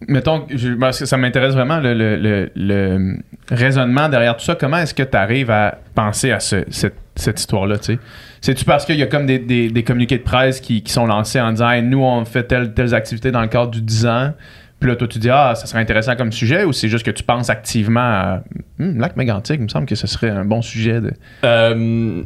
Mettons, 0.07 0.45
je- 0.49 0.73
parce 0.75 0.99
que 0.99 1.05
ça 1.05 1.17
m'intéresse 1.17 1.53
vraiment 1.53 1.79
le, 1.79 1.93
le- 1.93 2.49
le- 2.55 3.17
raisonnement 3.51 4.07
derrière 4.09 4.37
tout 4.37 4.45
ça. 4.45 4.55
Comment 4.55 4.77
est-ce 4.77 4.93
que 4.93 5.03
tu 5.03 5.17
arrives 5.17 5.51
à 5.51 5.77
penser 5.93 6.31
à 6.31 6.39
ce- 6.39 6.63
cette, 6.69 6.95
cette 7.15 7.39
histoire-là, 7.39 7.77
tu 7.77 7.93
sais? 7.93 7.99
C'est-tu 8.41 8.63
parce 8.63 8.85
qu'il 8.85 8.95
y 8.95 9.03
a 9.03 9.07
comme 9.07 9.25
des, 9.25 9.39
des- 9.39 9.83
communiqués 9.83 10.17
de 10.17 10.23
presse 10.23 10.61
qui, 10.61 10.81
qui 10.83 10.93
sont 10.93 11.05
lancés 11.05 11.41
en 11.41 11.51
disant 11.51 11.81
nous, 11.81 12.01
on 12.01 12.23
fait 12.23 12.43
telle, 12.43 12.73
telles 12.73 12.95
activités 12.95 13.31
dans 13.31 13.41
le 13.41 13.47
cadre 13.47 13.71
du 13.71 13.81
10 13.81 14.05
ans, 14.07 14.33
puis 14.79 14.89
là, 14.89 14.95
toi, 14.95 15.07
tu 15.07 15.19
dis 15.19 15.29
Ah, 15.29 15.53
ça 15.55 15.65
serait 15.65 15.79
intéressant 15.79 16.15
comme 16.15 16.31
sujet, 16.31 16.63
ou 16.63 16.71
c'est 16.73 16.87
juste 16.89 17.05
que 17.05 17.11
tu 17.11 17.23
penses 17.23 17.49
activement 17.49 17.99
à 17.99 18.41
Hum, 18.79 18.97
Lac 18.97 19.17
Mégantic, 19.17 19.57
il 19.59 19.63
me 19.63 19.67
semble 19.67 19.85
que 19.85 19.95
ce 19.95 20.07
serait 20.07 20.29
un 20.29 20.45
bon 20.45 20.61
sujet 20.61 21.01
de. 21.01 21.11
Euh, 21.43 22.23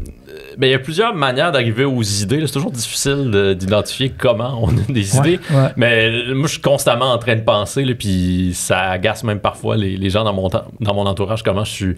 ben, 0.57 0.67
il 0.67 0.69
y 0.69 0.73
a 0.75 0.79
plusieurs 0.79 1.15
manières 1.15 1.51
d'arriver 1.51 1.83
aux 1.83 2.03
idées. 2.03 2.41
C'est 2.45 2.53
toujours 2.53 2.71
difficile 2.71 3.31
de- 3.31 3.53
d'identifier 3.55 4.11
comment 4.15 4.59
on 4.63 4.69
a 4.69 4.81
des 4.91 5.17
idées. 5.17 5.39
Ouais. 5.51 5.69
Mais 5.77 6.11
moi, 6.35 6.45
je 6.47 6.53
suis 6.53 6.61
constamment 6.61 7.11
en 7.11 7.17
train 7.17 7.35
de 7.35 7.41
penser, 7.41 7.83
là, 7.85 7.95
puis 7.95 8.51
ça 8.53 8.91
agace 8.91 9.23
même 9.23 9.39
parfois 9.39 9.77
les, 9.77 9.97
les 9.97 10.09
gens 10.11 10.23
dans 10.23 10.33
mon, 10.33 10.49
temps- 10.49 10.65
dans 10.79 10.93
mon 10.93 11.07
entourage, 11.07 11.41
comment 11.41 11.63
je 11.63 11.71
suis 11.71 11.95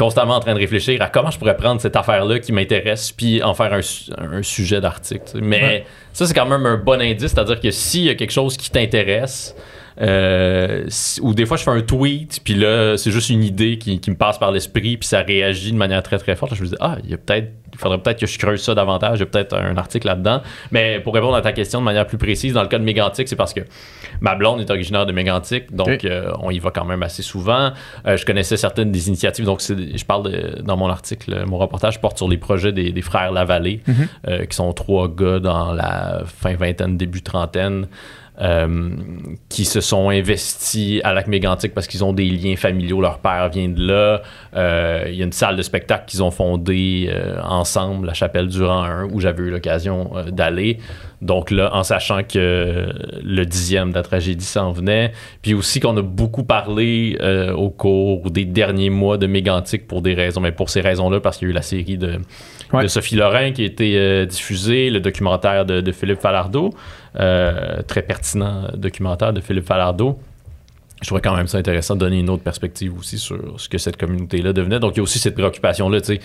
constamment 0.00 0.34
en 0.36 0.40
train 0.40 0.54
de 0.54 0.58
réfléchir 0.58 1.00
à 1.02 1.08
comment 1.08 1.30
je 1.30 1.38
pourrais 1.38 1.56
prendre 1.56 1.80
cette 1.80 1.94
affaire-là 1.94 2.38
qui 2.40 2.52
m'intéresse, 2.52 3.12
puis 3.12 3.42
en 3.42 3.54
faire 3.54 3.72
un, 3.74 3.80
un 4.38 4.42
sujet 4.42 4.80
d'article. 4.80 5.38
Mais 5.42 5.60
Ouais. 5.62 5.84
ça, 6.12 6.26
c'est 6.26 6.34
quand 6.34 6.46
même 6.46 6.64
un 6.66 6.76
bon 6.78 7.00
indice, 7.00 7.32
c'est-à-dire 7.32 7.60
que 7.60 7.70
s'il 7.70 8.04
y 8.04 8.08
a 8.10 8.14
quelque 8.14 8.32
chose 8.32 8.56
qui 8.56 8.70
t'intéresse, 8.70 9.54
euh, 10.00 10.86
ou 11.22 11.34
des 11.34 11.46
fois 11.46 11.56
je 11.56 11.62
fais 11.64 11.70
un 11.70 11.80
tweet, 11.82 12.40
puis 12.44 12.54
là, 12.54 12.96
c'est 12.96 13.10
juste 13.10 13.30
une 13.30 13.44
idée 13.44 13.78
qui, 13.78 14.00
qui 14.00 14.10
me 14.10 14.16
passe 14.16 14.38
par 14.38 14.50
l'esprit, 14.52 14.96
puis 14.96 15.06
ça 15.08 15.20
réagit 15.22 15.72
de 15.72 15.76
manière 15.76 16.02
très 16.02 16.18
très 16.18 16.36
forte. 16.36 16.52
Là, 16.52 16.56
je 16.58 16.62
me 16.64 16.68
dis, 16.68 16.76
ah, 16.80 16.96
il 17.04 17.10
y 17.10 17.14
a 17.14 17.16
peut-être, 17.18 17.48
il 17.72 17.78
faudrait 17.78 17.98
peut-être 17.98 18.18
que 18.20 18.26
je 18.26 18.38
creuse 18.38 18.60
ça 18.62 18.74
davantage, 18.74 19.18
il 19.18 19.20
y 19.20 19.22
a 19.22 19.26
peut-être 19.26 19.54
un 19.56 19.76
article 19.76 20.06
là-dedans. 20.06 20.42
Mais 20.72 21.00
pour 21.00 21.14
répondre 21.14 21.34
à 21.36 21.42
ta 21.42 21.52
question 21.52 21.80
de 21.80 21.84
manière 21.84 22.06
plus 22.06 22.18
précise, 22.18 22.52
dans 22.52 22.62
le 22.62 22.68
cas 22.68 22.78
de 22.78 22.84
Mégantic, 22.84 23.28
c'est 23.28 23.36
parce 23.36 23.54
que 23.54 23.60
ma 24.20 24.34
blonde 24.34 24.60
est 24.60 24.70
originaire 24.70 25.06
de 25.06 25.12
Mégantic, 25.12 25.74
donc 25.74 26.04
euh, 26.04 26.32
on 26.40 26.50
y 26.50 26.58
va 26.58 26.70
quand 26.70 26.84
même 26.84 27.02
assez 27.02 27.22
souvent. 27.22 27.72
Euh, 28.06 28.16
je 28.16 28.24
connaissais 28.26 28.56
certaines 28.56 28.90
des 28.92 29.08
initiatives, 29.08 29.44
donc 29.44 29.60
je 29.60 30.04
parle 30.04 30.30
de- 30.30 30.62
dans 30.62 30.76
mon 30.76 30.88
article, 30.88 31.44
mon 31.46 31.58
reportage 31.58 32.00
porte 32.00 32.16
sur 32.18 32.28
les 32.28 32.38
projets 32.38 32.72
des, 32.72 32.92
des 32.92 33.02
frères 33.02 33.32
Lavallée, 33.32 33.80
Mhm. 33.86 33.94
euh, 34.28 34.44
qui 34.46 34.56
sont 34.56 34.72
trois 34.72 35.08
gars 35.08 35.38
dans 35.38 35.72
la 35.72 36.22
fin 36.26 36.54
vingtaine, 36.54 36.96
début 36.96 37.22
trentaine. 37.22 37.86
Euh, 38.40 38.90
qui 39.50 39.66
se 39.66 39.82
sont 39.82 40.08
investis 40.08 41.00
à 41.04 41.12
Lac 41.12 41.26
Mégantic 41.26 41.74
parce 41.74 41.86
qu'ils 41.86 42.04
ont 42.04 42.14
des 42.14 42.24
liens 42.24 42.56
familiaux. 42.56 43.00
Leur 43.00 43.18
père 43.18 43.50
vient 43.50 43.68
de 43.68 43.86
là. 43.86 44.22
Euh, 44.56 45.04
Il 45.08 45.14
y 45.16 45.22
a 45.22 45.26
une 45.26 45.32
salle 45.32 45.56
de 45.56 45.62
spectacle 45.62 46.04
qu'ils 46.06 46.22
ont 46.22 46.30
fondée 46.30 47.10
euh, 47.12 47.38
ensemble, 47.42 48.06
la 48.06 48.14
Chapelle 48.14 48.48
Durand 48.48 48.82
1, 48.82 49.04
où 49.12 49.20
j'avais 49.20 49.42
eu 49.42 49.50
l'occasion 49.50 50.12
d'aller. 50.30 50.78
Donc 51.20 51.50
là, 51.50 51.70
en 51.74 51.82
sachant 51.82 52.22
que 52.22 52.88
le 53.22 53.44
dixième 53.44 53.90
de 53.90 53.96
la 53.96 54.02
tragédie 54.02 54.44
s'en 54.44 54.72
venait, 54.72 55.12
puis 55.42 55.52
aussi 55.52 55.78
qu'on 55.78 55.96
a 55.98 56.02
beaucoup 56.02 56.44
parlé 56.44 57.18
au 57.54 57.68
cours 57.68 58.30
des 58.30 58.46
derniers 58.46 58.88
mois 58.88 59.18
de 59.18 59.26
Mégantic 59.26 59.86
pour 59.86 60.00
des 60.00 60.14
raisons, 60.14 60.40
mais 60.40 60.52
pour 60.52 60.70
ces 60.70 60.80
raisons-là, 60.80 61.20
parce 61.20 61.36
qu'il 61.36 61.48
y 61.48 61.50
a 61.50 61.52
eu 61.52 61.54
la 61.54 61.62
série 61.62 61.98
de, 61.98 62.20
De 62.72 62.86
Sophie 62.86 63.16
Lorrain 63.16 63.52
qui 63.52 63.62
a 63.62 63.66
été 63.66 63.96
euh, 63.96 64.26
diffusée, 64.26 64.90
le 64.90 65.00
documentaire 65.00 65.64
de, 65.64 65.92
Philippe 65.92 66.20
Falardeau, 66.20 66.70
euh, 67.18 67.82
très 67.82 68.02
pertinent 68.02 68.68
documentaire 68.74 69.32
de 69.32 69.40
Philippe 69.40 69.66
Falardeau. 69.66 70.20
Je 71.02 71.06
trouvais 71.06 71.22
quand 71.22 71.34
même 71.34 71.46
ça 71.48 71.56
intéressant 71.56 71.94
de 71.94 72.00
donner 72.00 72.18
une 72.20 72.28
autre 72.28 72.42
perspective 72.42 72.94
aussi 72.98 73.18
sur 73.18 73.58
ce 73.58 73.70
que 73.70 73.78
cette 73.78 73.96
communauté-là 73.96 74.52
devenait. 74.52 74.78
Donc, 74.80 74.92
il 74.94 74.96
y 74.98 75.00
a 75.00 75.02
aussi 75.02 75.18
cette 75.18 75.34
préoccupation-là, 75.34 76.00
tu 76.02 76.06
sais, 76.16 76.20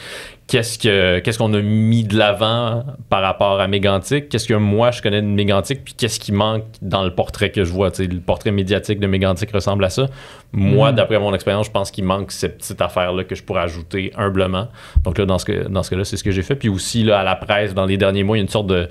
qu'est-ce 0.47 0.77
que 0.77 1.19
qu'est-ce 1.19 1.37
qu'on 1.37 1.53
a 1.53 1.61
mis 1.61 2.03
de 2.03 2.17
l'avant 2.17 2.83
par 3.09 3.21
rapport 3.21 3.61
à 3.61 3.67
Mégantic? 3.69 4.27
Qu'est-ce 4.27 4.47
que 4.47 4.53
moi, 4.53 4.91
je 4.91 5.01
connais 5.01 5.21
de 5.21 5.27
Mégantic? 5.27 5.83
Puis 5.85 5.93
qu'est-ce 5.93 6.19
qui 6.19 6.33
manque 6.33 6.65
dans 6.81 7.03
le 7.05 7.11
portrait 7.15 7.51
que 7.51 7.63
je 7.63 7.71
vois? 7.71 7.89
Tu 7.89 8.03
sais, 8.03 8.09
le 8.11 8.19
portrait 8.19 8.51
médiatique 8.51 8.99
de 8.99 9.07
Mégantic 9.07 9.49
ressemble 9.51 9.85
à 9.85 9.89
ça. 9.89 10.07
Moi, 10.51 10.91
Mm. 10.91 10.95
d'après 10.95 11.19
mon 11.19 11.33
expérience, 11.33 11.67
je 11.67 11.71
pense 11.71 11.89
qu'il 11.89 12.03
manque 12.03 12.31
cette 12.33 12.57
petite 12.57 12.81
affaire-là 12.81 13.23
que 13.23 13.35
je 13.35 13.43
pourrais 13.43 13.61
ajouter 13.61 14.11
humblement. 14.17 14.67
Donc 15.05 15.17
là, 15.17 15.25
dans 15.25 15.37
ce, 15.39 15.45
que- 15.45 15.67
dans 15.69 15.83
ce 15.83 15.89
cas-là, 15.91 16.03
c'est 16.03 16.17
ce 16.17 16.23
que 16.23 16.31
j'ai 16.31 16.43
fait. 16.43 16.55
Puis 16.55 16.67
aussi, 16.69 17.03
là, 17.03 17.19
à 17.19 17.23
la 17.23 17.35
presse, 17.37 17.73
dans 17.73 17.85
les 17.85 17.95
derniers 17.97 18.23
mois, 18.23 18.35
il 18.35 18.39
y 18.39 18.41
a 18.41 18.43
une 18.43 18.49
sorte 18.49 18.67
de 18.67 18.89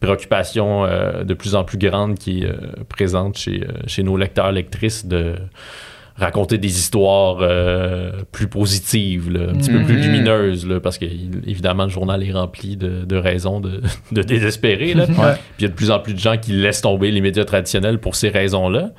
préoccupation 0.00 0.84
euh, 0.84 1.24
de 1.24 1.34
plus 1.34 1.54
en 1.54 1.64
plus 1.64 1.78
grande 1.78 2.18
qui 2.18 2.42
est 2.42 2.46
euh, 2.46 2.56
présente 2.88 3.36
chez, 3.38 3.62
euh, 3.62 3.72
chez 3.86 4.02
nos 4.02 4.16
lecteurs, 4.16 4.50
lectrices 4.50 5.06
de 5.06 5.36
raconter 6.20 6.58
des 6.58 6.78
histoires 6.78 7.38
euh, 7.40 8.12
plus 8.30 8.46
positives, 8.46 9.30
là, 9.32 9.50
un 9.50 9.54
petit 9.54 9.70
peu 9.70 9.82
plus 9.82 9.96
Mhm. 9.96 10.02
lumineuses, 10.02 10.66
là, 10.66 10.78
parce 10.80 10.98
que 10.98 11.06
évidemment 11.06 11.84
le 11.84 11.90
journal 11.90 12.22
est 12.22 12.32
rempli 12.32 12.76
de, 12.76 13.04
de 13.04 13.16
raisons 13.16 13.60
de, 13.60 13.80
de 14.12 14.22
désespérer. 14.22 14.94
Là. 14.94 15.06
Puis 15.06 15.16
il 15.58 15.62
y 15.62 15.64
a 15.64 15.68
de 15.68 15.74
plus 15.74 15.90
en 15.90 15.98
plus 15.98 16.12
de 16.14 16.18
gens 16.18 16.36
qui 16.36 16.52
laissent 16.52 16.82
tomber 16.82 17.10
les 17.10 17.20
médias 17.20 17.44
traditionnels 17.44 17.98
pour 17.98 18.14
ces 18.14 18.28
raisons-là. 18.28 18.90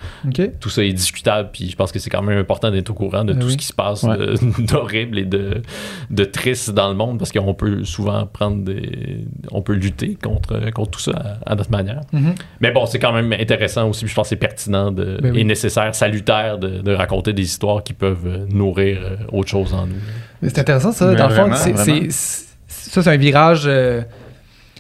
Tout 0.60 0.70
ça 0.70 0.84
est 0.84 0.94
discutable, 0.94 1.50
puis 1.54 1.70
je 1.70 1.76
pense 1.76 1.92
que 1.92 2.00
c'est 2.00 2.10
quand 2.10 2.24
même 2.24 2.38
important 2.40 2.72
d'être 2.72 2.90
au 2.90 2.94
courant 2.96 3.24
de 3.24 3.34
Ben 3.34 3.40
tout 3.40 3.46
oui. 3.48 3.54
ce 3.54 3.58
qui 3.58 3.66
se 3.66 3.74
passe 3.74 4.04
Ouais. 4.04 4.18
de- 4.18 4.36
d'horrible 4.66 5.20
et 5.20 5.26
de, 5.26 5.62
de 6.10 6.24
triste 6.24 6.72
dans 6.72 6.90
le 6.90 6.96
monde, 6.96 7.20
parce 7.20 7.32
qu'on 7.32 7.54
peut 7.54 7.84
souvent 7.84 8.26
prendre 8.26 8.64
des... 8.64 9.26
On 9.52 9.62
peut 9.62 9.74
lutter 9.74 10.18
contre, 10.22 10.72
contre 10.72 10.92
tout 10.92 11.00
ça 11.00 11.12
à, 11.46 11.52
à 11.52 11.56
notre 11.56 11.70
manière. 11.72 12.02
Mhm. 12.14 12.34
Mais 12.62 12.72
bon, 12.72 12.86
c'est 12.88 12.98
quand 13.00 13.14
même 13.14 13.32
intéressant 13.34 13.88
aussi, 13.90 14.06
puis 14.06 14.10
je 14.10 14.16
pense 14.16 14.26
que 14.26 14.30
c'est 14.30 14.36
pertinent 14.38 14.92
de, 14.92 15.20
Ben 15.22 15.34
oui. 15.34 15.42
et 15.42 15.44
nécessaire, 15.44 15.94
salutaire 15.94 16.58
de, 16.58 16.80
de 16.82 16.94
raconter 16.94 17.11
des 17.34 17.42
histoires 17.44 17.84
qui 17.84 17.94
peuvent 17.94 18.26
euh, 18.26 18.46
nourrir 18.50 19.00
euh, 19.04 19.16
autre 19.32 19.50
chose 19.50 19.74
en 19.74 19.86
nous. 19.88 19.96
Mais 20.42 20.50
c'est 20.50 20.60
intéressant, 20.60 20.92
ça. 20.92 21.08
Mais 21.08 21.16
Dans 21.16 21.28
le 21.28 21.36
fond, 21.36 21.50
c'est, 21.54 21.72
vraiment. 21.74 22.02
c'est- 22.10 22.12
c'est- 22.12 22.90
ça, 22.92 23.04
c'est 23.04 23.10
un 23.10 23.18
virage. 23.18 23.64
Euh, 23.66 24.02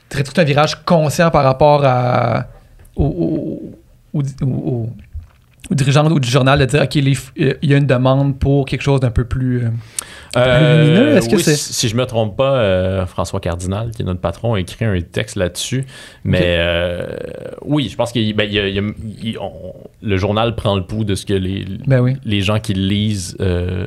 très 0.09 0.23
tout 0.23 0.33
un 0.39 0.43
virage 0.43 0.83
conscient 0.83 1.29
par 1.31 1.43
rapport 1.43 1.83
à, 1.85 2.47
au, 2.95 3.05
au, 3.05 4.19
au, 4.19 4.21
au- 4.41 4.45
au- 4.45 4.89
au 5.69 5.75
dirigeant 5.75 6.09
ou 6.11 6.19
du 6.19 6.29
journal 6.29 6.59
de 6.59 6.65
dire 6.65 6.81
OK, 6.83 6.95
les 6.95 7.13
f- 7.13 7.31
il 7.61 7.69
y 7.69 7.73
a 7.73 7.77
une 7.77 7.85
demande 7.87 8.37
pour 8.37 8.65
quelque 8.65 8.81
chose 8.81 8.99
d'un 8.99 9.11
peu 9.11 9.23
plus. 9.25 9.63
euh, 9.63 9.69
lumineux, 10.35 11.17
est-ce 11.17 11.29
que 11.29 11.35
oui, 11.35 11.43
c'est- 11.43 11.55
si, 11.55 11.89
je 11.89 11.95
me 11.95 12.05
trompe 12.05 12.37
pas, 12.37 12.55
euh, 12.55 13.05
François 13.05 13.39
Cardinal, 13.39 13.91
qui 13.91 14.01
est 14.01 14.05
notre 14.05 14.21
patron, 14.21 14.53
a 14.53 14.59
écrit 14.59 14.85
un 14.85 14.99
texte 15.01 15.35
là-dessus. 15.35 15.85
Mais 16.23 16.41
euh, 16.59 17.05
oui, 17.63 17.89
je 17.89 17.95
pense 17.95 18.11
que 18.11 18.33
ben, 18.33 18.49
le 20.01 20.17
journal 20.17 20.55
prend 20.55 20.75
le 20.75 20.83
pouls 20.83 21.03
de 21.03 21.15
ce 21.15 21.25
que 21.25 21.33
les, 21.33 21.65
ben 21.85 21.99
oui. 22.01 22.15
les 22.23 22.41
gens 22.41 22.59
qui 22.59 22.73
le 22.73 22.85
lisent 22.87 23.35
euh, 23.41 23.85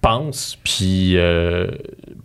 pensent. 0.00 0.58
Puis 0.64 1.16
euh, 1.16 1.66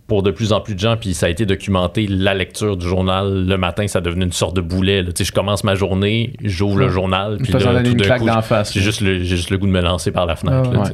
pour 0.06 0.22
de 0.22 0.30
plus 0.30 0.52
en 0.52 0.60
plus 0.60 0.74
de 0.74 0.80
gens, 0.80 0.96
puis 0.96 1.14
ça 1.14 1.26
a 1.26 1.28
été 1.28 1.46
documenté, 1.46 2.06
la 2.08 2.34
lecture 2.34 2.76
du 2.76 2.86
journal 2.86 3.46
le 3.46 3.56
matin, 3.56 3.86
ça 3.86 4.00
devenait 4.00 4.24
une 4.26 4.32
sorte 4.32 4.54
de 4.56 4.60
boulet. 4.60 5.02
là. 5.02 5.10
Je 5.18 5.32
commence 5.32 5.64
ma 5.64 5.74
journée, 5.76 6.34
j'ouvre 6.42 6.78
le 6.78 6.88
journal, 6.88 7.38
puis 7.42 7.52
là, 7.52 7.58
tout 7.82 7.94
d'un 7.94 8.18
coup, 8.18 8.26
j'ai 8.72 8.80
juste, 8.80 9.00
le, 9.00 9.18
j'ai 9.22 9.36
juste 9.36 9.50
le 9.50 9.58
goût 9.58 9.66
de 9.66 9.72
me 9.72 9.80
lancer 9.80 10.10
par 10.10 10.26
la 10.26 10.36
fenêtre. 10.36 10.70
Ah 10.70 10.74
là, 10.74 10.80
ouais. 10.80 10.90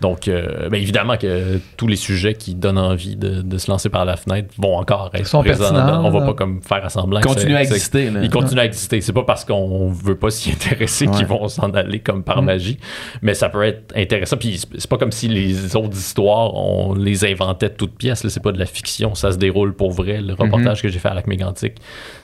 Donc, 0.00 0.28
euh, 0.28 0.68
ben, 0.68 0.80
évidemment 0.80 1.16
que 1.16 1.58
tous 1.76 1.86
les 1.88 1.96
sujets 1.96 2.34
qui 2.34 2.54
donnent 2.54 2.78
envie 2.78 3.16
de, 3.16 3.42
de 3.42 3.58
se 3.58 3.70
lancer 3.70 3.88
par 3.88 4.04
la 4.04 4.16
fenêtre 4.16 4.48
vont 4.58 4.76
encore 4.76 5.10
être 5.14 5.26
Sont 5.26 5.40
présents. 5.42 5.70
pertinents, 5.72 6.04
On 6.04 6.10
va 6.10 6.20
pas 6.24 6.34
comme 6.34 6.62
faire 6.62 6.84
à 6.84 6.88
semblant 6.88 7.20
à 7.20 7.62
exister. 7.62 8.10
là. 8.10 8.20
ils 8.22 8.30
continuent 8.30 8.60
à 8.60 8.64
exister. 8.64 9.00
C'est 9.00 9.12
pas 9.12 9.24
parce 9.24 9.44
qu'on 9.44 9.88
veut 9.88 10.16
pas 10.16 10.30
s'y 10.30 10.50
intéresser 10.52 11.08
Ouais. 11.08 11.16
qu'ils 11.16 11.26
vont 11.26 11.48
s'en 11.48 11.70
aller 11.70 11.98
comme 12.00 12.22
par 12.22 12.42
Mm. 12.42 12.44
magie, 12.46 12.78
mais 13.22 13.34
ça 13.34 13.48
peut 13.48 13.62
être 13.64 13.92
intéressant. 13.96 14.36
Puis 14.36 14.58
c'est- 14.58 14.68
c'est 14.78 14.88
pas 14.90 14.98
comme 14.98 15.12
si 15.12 15.26
les 15.28 15.74
autres 15.76 15.96
histoires, 15.96 16.54
on 16.54 16.94
les 16.94 17.24
inventait 17.24 17.68
de 17.68 17.74
toutes 17.74 17.96
pièces. 17.96 18.22
là. 18.24 18.30
C'est 18.30 18.42
pas 18.42 18.52
de 18.52 18.58
la 18.58 18.66
fiction, 18.66 19.14
ça 19.14 19.32
se 19.32 19.36
déroule 19.38 19.74
pour 19.74 19.90
vrai. 19.90 20.20
Le 20.20 20.34
reportage 20.34 20.80
que 20.82 20.88
j'ai 20.88 20.98
fait 20.98 21.08
à 21.08 21.14
Lac 21.14 21.26
Mégantic, 21.26 21.74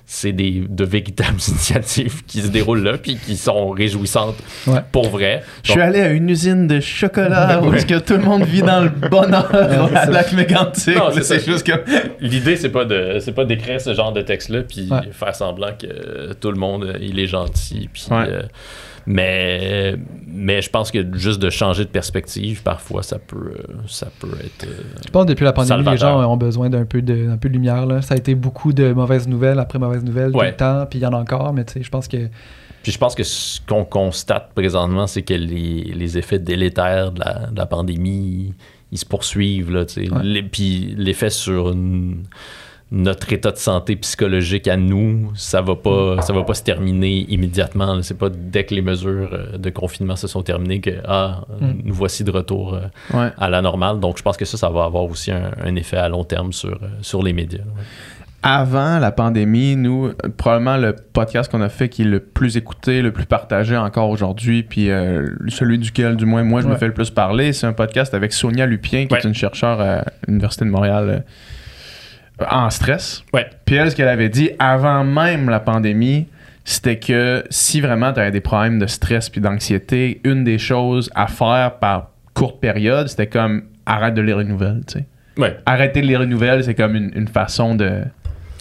c'est 0.07 0.33
des 0.33 0.65
de 0.69 0.85
véritables 0.85 1.39
initiatives 1.49 2.25
qui 2.27 2.41
se 2.43 2.49
déroulent 2.49 2.83
là, 2.83 2.99
puis 2.99 3.17
qui 3.17 3.37
sont 3.37 3.71
réjouissantes 3.71 4.37
Ouais. 4.67 4.81
pour 4.93 5.09
vrai. 5.09 5.43
Je 5.63 5.73
suis 5.73 5.81
allé 5.81 6.01
à 6.01 6.11
une 6.11 6.29
usine 6.29 6.67
de 6.67 6.81
chocolat 6.81 7.61
où 7.65 7.71
que 7.71 7.99
tout 7.99 8.15
le 8.15 8.23
monde 8.23 8.45
vit 8.45 8.63
dans 8.63 8.83
le 8.83 8.91
bonheur 8.91 9.55
à 9.97 10.07
lac 10.07 10.33
mégantic. 10.33 10.95
Là, 10.95 11.11
c'est 11.23 11.45
juste 11.45 11.67
comme. 11.67 11.81
L'idée, 12.21 12.57
c'est 12.57 12.69
pas 12.71 12.85
de 12.85 13.19
c'est 13.21 13.33
pas 13.33 13.45
d'écrire 13.45 13.81
ce 13.81 13.95
genre 13.95 14.13
de 14.13 14.21
texte-là 14.21 14.63
puis 14.63 14.89
Ouais. 14.91 15.11
faire 15.13 15.35
semblant 15.35 15.73
que 15.79 15.87
euh, 15.87 16.35
tout 16.39 16.51
le 16.51 16.59
monde 16.59 16.85
euh, 16.85 16.99
il 17.01 17.19
est 17.19 17.27
gentil. 17.27 17.89
Puis, 17.93 18.07
Ouais. 18.11 18.27
euh, 18.29 18.43
mais 19.07 19.97
mais 20.27 20.63
je 20.63 20.71
pense 20.71 20.91
que 20.91 20.99
juste 21.17 21.41
de 21.41 21.51
changer 21.51 21.85
de 21.85 21.91
perspective, 21.91 22.63
parfois, 22.63 23.03
ça 23.03 23.19
peut 23.19 23.55
ça 23.87 24.09
peut 24.19 24.29
être. 24.43 24.67
Je 25.05 25.11
pense 25.11 25.25
que 25.25 25.29
depuis 25.31 25.45
la 25.45 25.53
pandémie, 25.53 25.85
les 25.91 25.97
gens 25.97 26.21
ont 26.31 26.37
besoin 26.37 26.71
d'un 26.71 26.85
peu 26.85 27.03
de, 27.03 27.27
d'un 27.27 27.37
peu 27.37 27.49
de 27.49 27.55
lumière. 27.55 27.87
Là. 27.87 28.03
Ça 28.03 28.15
a 28.15 28.17
été 28.17 28.35
beaucoup 28.35 28.73
de 28.73 28.93
mauvaises 28.93 29.29
nouvelles 29.29 29.59
après 29.59 29.79
mauvaises 29.79 29.94
nouvelles 30.03 30.33
tout 30.33 30.39
Ouais. 30.39 30.51
le 30.51 30.57
temps, 30.57 30.87
puis 30.89 30.99
il 30.99 31.03
y 31.03 31.07
en 31.07 31.13
a 31.13 31.19
encore, 31.19 31.53
mais 31.53 31.65
tu 31.65 31.75
sais, 31.75 31.83
je 31.83 31.91
pense 31.91 32.09
que. 32.09 32.29
Puis 32.83 32.93
je 32.93 32.99
pense 32.99 33.15
que 33.15 33.23
ce 33.23 33.61
qu'on 33.67 33.85
constate 33.85 34.51
présentement, 34.55 35.07
c'est 35.07 35.23
que 35.23 35.35
les, 35.35 35.85
les 35.85 36.19
effets 36.19 36.39
délétères 36.39 37.13
de 37.13 37.21
la, 37.21 37.47
de 37.51 37.57
la 37.57 37.67
pandémie, 37.67 38.53
ils 38.93 38.99
se 38.99 39.07
poursuivent. 39.07 39.71
Là, 39.73 39.85
tu 39.87 40.05
sais. 40.07 40.11
Ouais. 40.13 40.23
Les- 40.23 40.43
puis 40.43 40.95
l'effet 40.99 41.31
sur 41.31 41.71
une- 41.71 42.25
notre 42.91 43.33
état 43.33 43.51
de 43.51 43.57
santé 43.57 43.97
psychologique 43.97 44.69
à 44.69 44.77
nous, 44.77 45.33
ça 45.35 45.63
va 45.63 45.75
pas, 45.75 46.21
ça 46.21 46.33
va 46.35 46.45
pas 46.45 46.53
se 46.55 46.63
terminer 46.63 47.25
immédiatement. 47.31 48.01
C'est 48.03 48.17
pas 48.19 48.29
dès 48.29 48.65
que 48.65 48.75
les 48.75 48.83
mesures 48.83 49.31
euh, 49.33 49.57
de 49.57 49.71
confinement 49.71 50.15
se 50.15 50.29
sont 50.29 50.43
terminées 50.43 50.81
que 50.81 50.91
ah, 51.09 51.45
Mm. 51.61 51.67
nous 51.87 51.95
voici 51.95 52.23
de 52.23 52.31
retour 52.31 52.75
euh, 52.75 52.83
Ouais. 53.15 53.31
à 53.39 53.49
la 53.49 53.63
normale. 53.63 53.99
Donc 53.99 54.19
je 54.19 54.23
pense 54.23 54.37
que 54.37 54.45
ça, 54.45 54.59
ça 54.59 54.69
va 54.69 54.85
avoir 54.85 55.05
aussi 55.05 55.33
un, 55.33 55.51
un 55.65 55.75
effet 55.75 55.97
à 55.97 56.09
long 56.11 56.23
terme 56.25 56.53
sur, 56.53 56.75
euh, 56.75 56.89
sur 57.01 57.23
les 57.23 57.33
médias. 57.33 57.59
là, 57.61 57.65
ouais. 57.65 57.83
Avant 58.47 58.99
la 58.99 59.11
pandémie, 59.11 59.75
nous, 59.75 60.09
euh, 60.09 60.13
probablement 60.37 60.77
le 60.77 60.95
podcast 60.95 61.51
qu'on 61.51 61.63
a 61.63 61.71
fait 61.71 61.89
qui 61.89 62.03
est 62.03 62.05
le 62.05 62.21
plus 62.21 62.59
écouté, 62.59 63.01
le 63.01 63.11
plus 63.11 63.25
partagé 63.25 63.75
encore 63.75 64.11
aujourd'hui, 64.11 64.63
puis 64.63 64.91
euh, 64.91 65.27
celui 65.49 65.79
duquel, 65.79 66.15
du 66.17 66.27
moins, 66.27 66.43
moi, 66.45 66.61
je 66.61 66.69
me 66.69 66.77
fais 66.77 66.87
le 66.87 66.93
plus 66.93 67.09
parler, 67.11 67.55
c'est 67.55 67.67
un 67.67 67.73
podcast 67.73 68.13
avec 68.13 68.35
Sonia 68.35 68.67
Lupien, 68.67 69.07
qui 69.07 69.15
Ouais. 69.15 69.21
est 69.21 69.25
une 69.27 69.35
chercheure 69.35 69.81
à 69.81 70.05
l'Université 70.29 70.67
de 70.67 70.71
Montréal 70.71 71.25
euh, 72.43 72.45
en 72.51 72.69
stress. 72.69 73.25
Ouais. 73.33 73.47
Puis 73.65 73.77
elle, 73.77 73.91
ce 73.91 73.97
qu'elle 73.97 74.09
avait 74.09 74.29
dit 74.29 74.51
avant 74.59 75.05
même 75.05 75.49
la 75.49 75.61
pandémie, 75.61 76.27
c'était 76.67 76.99
que 76.99 77.45
si 77.49 77.81
vraiment 77.81 78.13
tu 78.13 78.21
avais 78.21 78.31
des 78.31 78.41
problèmes 78.43 78.79
de 78.79 78.87
stress 78.87 79.31
puis 79.31 79.41
d'anxiété, 79.41 80.21
une 80.23 80.45
des 80.45 80.59
choses 80.59 81.11
à 81.15 81.29
faire 81.29 81.79
par 81.79 82.11
courte 82.35 82.61
période, 82.61 83.09
c'était 83.09 83.27
comme 83.29 83.63
arrête 83.87 84.13
de 84.13 84.21
lire 84.21 84.37
les 84.37 84.45
nouvelles, 84.45 84.83
tu 84.87 84.99
sais. 84.99 85.07
Ouais. 85.39 85.57
Arrêter 85.65 86.03
de 86.03 86.07
lire 86.07 86.21
les 86.21 86.27
nouvelles, 86.27 86.63
c'est 86.63 86.75
comme 86.75 86.95
une, 86.95 87.11
une 87.15 87.29
façon 87.29 87.75
de, 87.75 88.03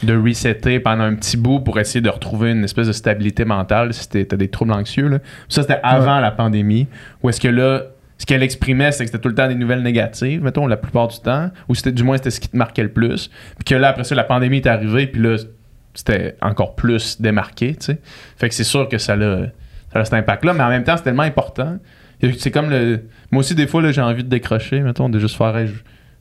de 0.04 0.16
resetter 0.16 0.80
pendant 0.80 1.04
un 1.04 1.16
petit 1.16 1.38
bout 1.38 1.60
pour 1.60 1.80
essayer 1.80 2.02
de 2.02 2.10
retrouver 2.10 2.52
une 2.52 2.64
espèce 2.64 2.88
de 2.88 2.94
stabilité 2.94 3.46
mentale 3.46 3.94
si 3.94 4.08
t'as 4.08 4.38
des 4.38 4.48
troubles 4.48 4.74
anxieux. 4.74 5.08
Là. 5.08 5.20
Ça, 5.50 5.62
c'était 5.62 5.80
avant 5.84 6.20
la 6.20 6.32
pandémie. 6.32 6.88
Ou 7.22 7.30
est-ce 7.30 7.40
que 7.40 7.48
là, 7.48 7.84
ce 8.18 8.26
qu'elle 8.26 8.44
exprimait, 8.44 8.92
c'est 8.92 9.06
que 9.06 9.12
c'était 9.12 9.22
tout 9.22 9.30
le 9.30 9.36
temps 9.36 9.48
des 9.48 9.56
nouvelles 9.56 9.82
négatives, 9.82 10.44
mettons, 10.44 10.68
la 10.68 10.78
plupart 10.78 11.08
du 11.08 11.20
temps. 11.20 11.50
Ou 11.68 11.76
c'était 11.76 11.92
du 11.92 12.04
moins, 12.04 12.18
c'était 12.18 12.32
ce 12.32 12.40
qui 12.40 12.50
te 12.50 12.58
marquait 12.58 12.84
le 12.84 12.92
plus. 12.92 13.30
Puis 13.58 13.66
que 13.66 13.76
là, 13.76 13.90
après 13.90 14.04
ça, 14.04 14.16
la 14.16 14.24
pandémie 14.24 14.58
est 14.58 14.68
arrivée, 14.68 15.08
puis 15.08 15.22
là, 15.22 15.38
c'était 15.94 16.36
encore 16.42 16.76
plus 16.76 17.22
démarqué, 17.22 17.76
tu 17.76 17.86
sais. 17.86 18.00
Fait 18.38 18.50
que 18.50 18.56
c'est 18.56 18.64
sûr 18.64 18.88
que 18.88 18.98
ça 18.98 19.14
a, 19.14 19.48
ça 19.92 20.00
a 20.00 20.06
cet 20.06 20.14
impact-là, 20.14 20.54
mais 20.54 20.64
en 20.64 20.70
même 20.70 20.84
temps, 20.84 20.98
c'est 20.98 21.04
tellement 21.04 21.24
important. 21.24 21.78
C'est 22.38 22.52
comme 22.52 22.70
le. 22.70 23.04
Moi 23.32 23.42
aussi, 23.42 23.54
des 23.54 23.68
fois, 23.68 23.82
là, 23.82 23.92
j'ai 23.92 24.02
envie 24.02 24.24
de 24.24 24.30
décrocher, 24.30 24.80
mettons, 24.80 25.10
de 25.10 25.20
juste 25.20 25.36
faire. 25.36 25.58
hey, 25.58 25.68
je, 25.68 25.74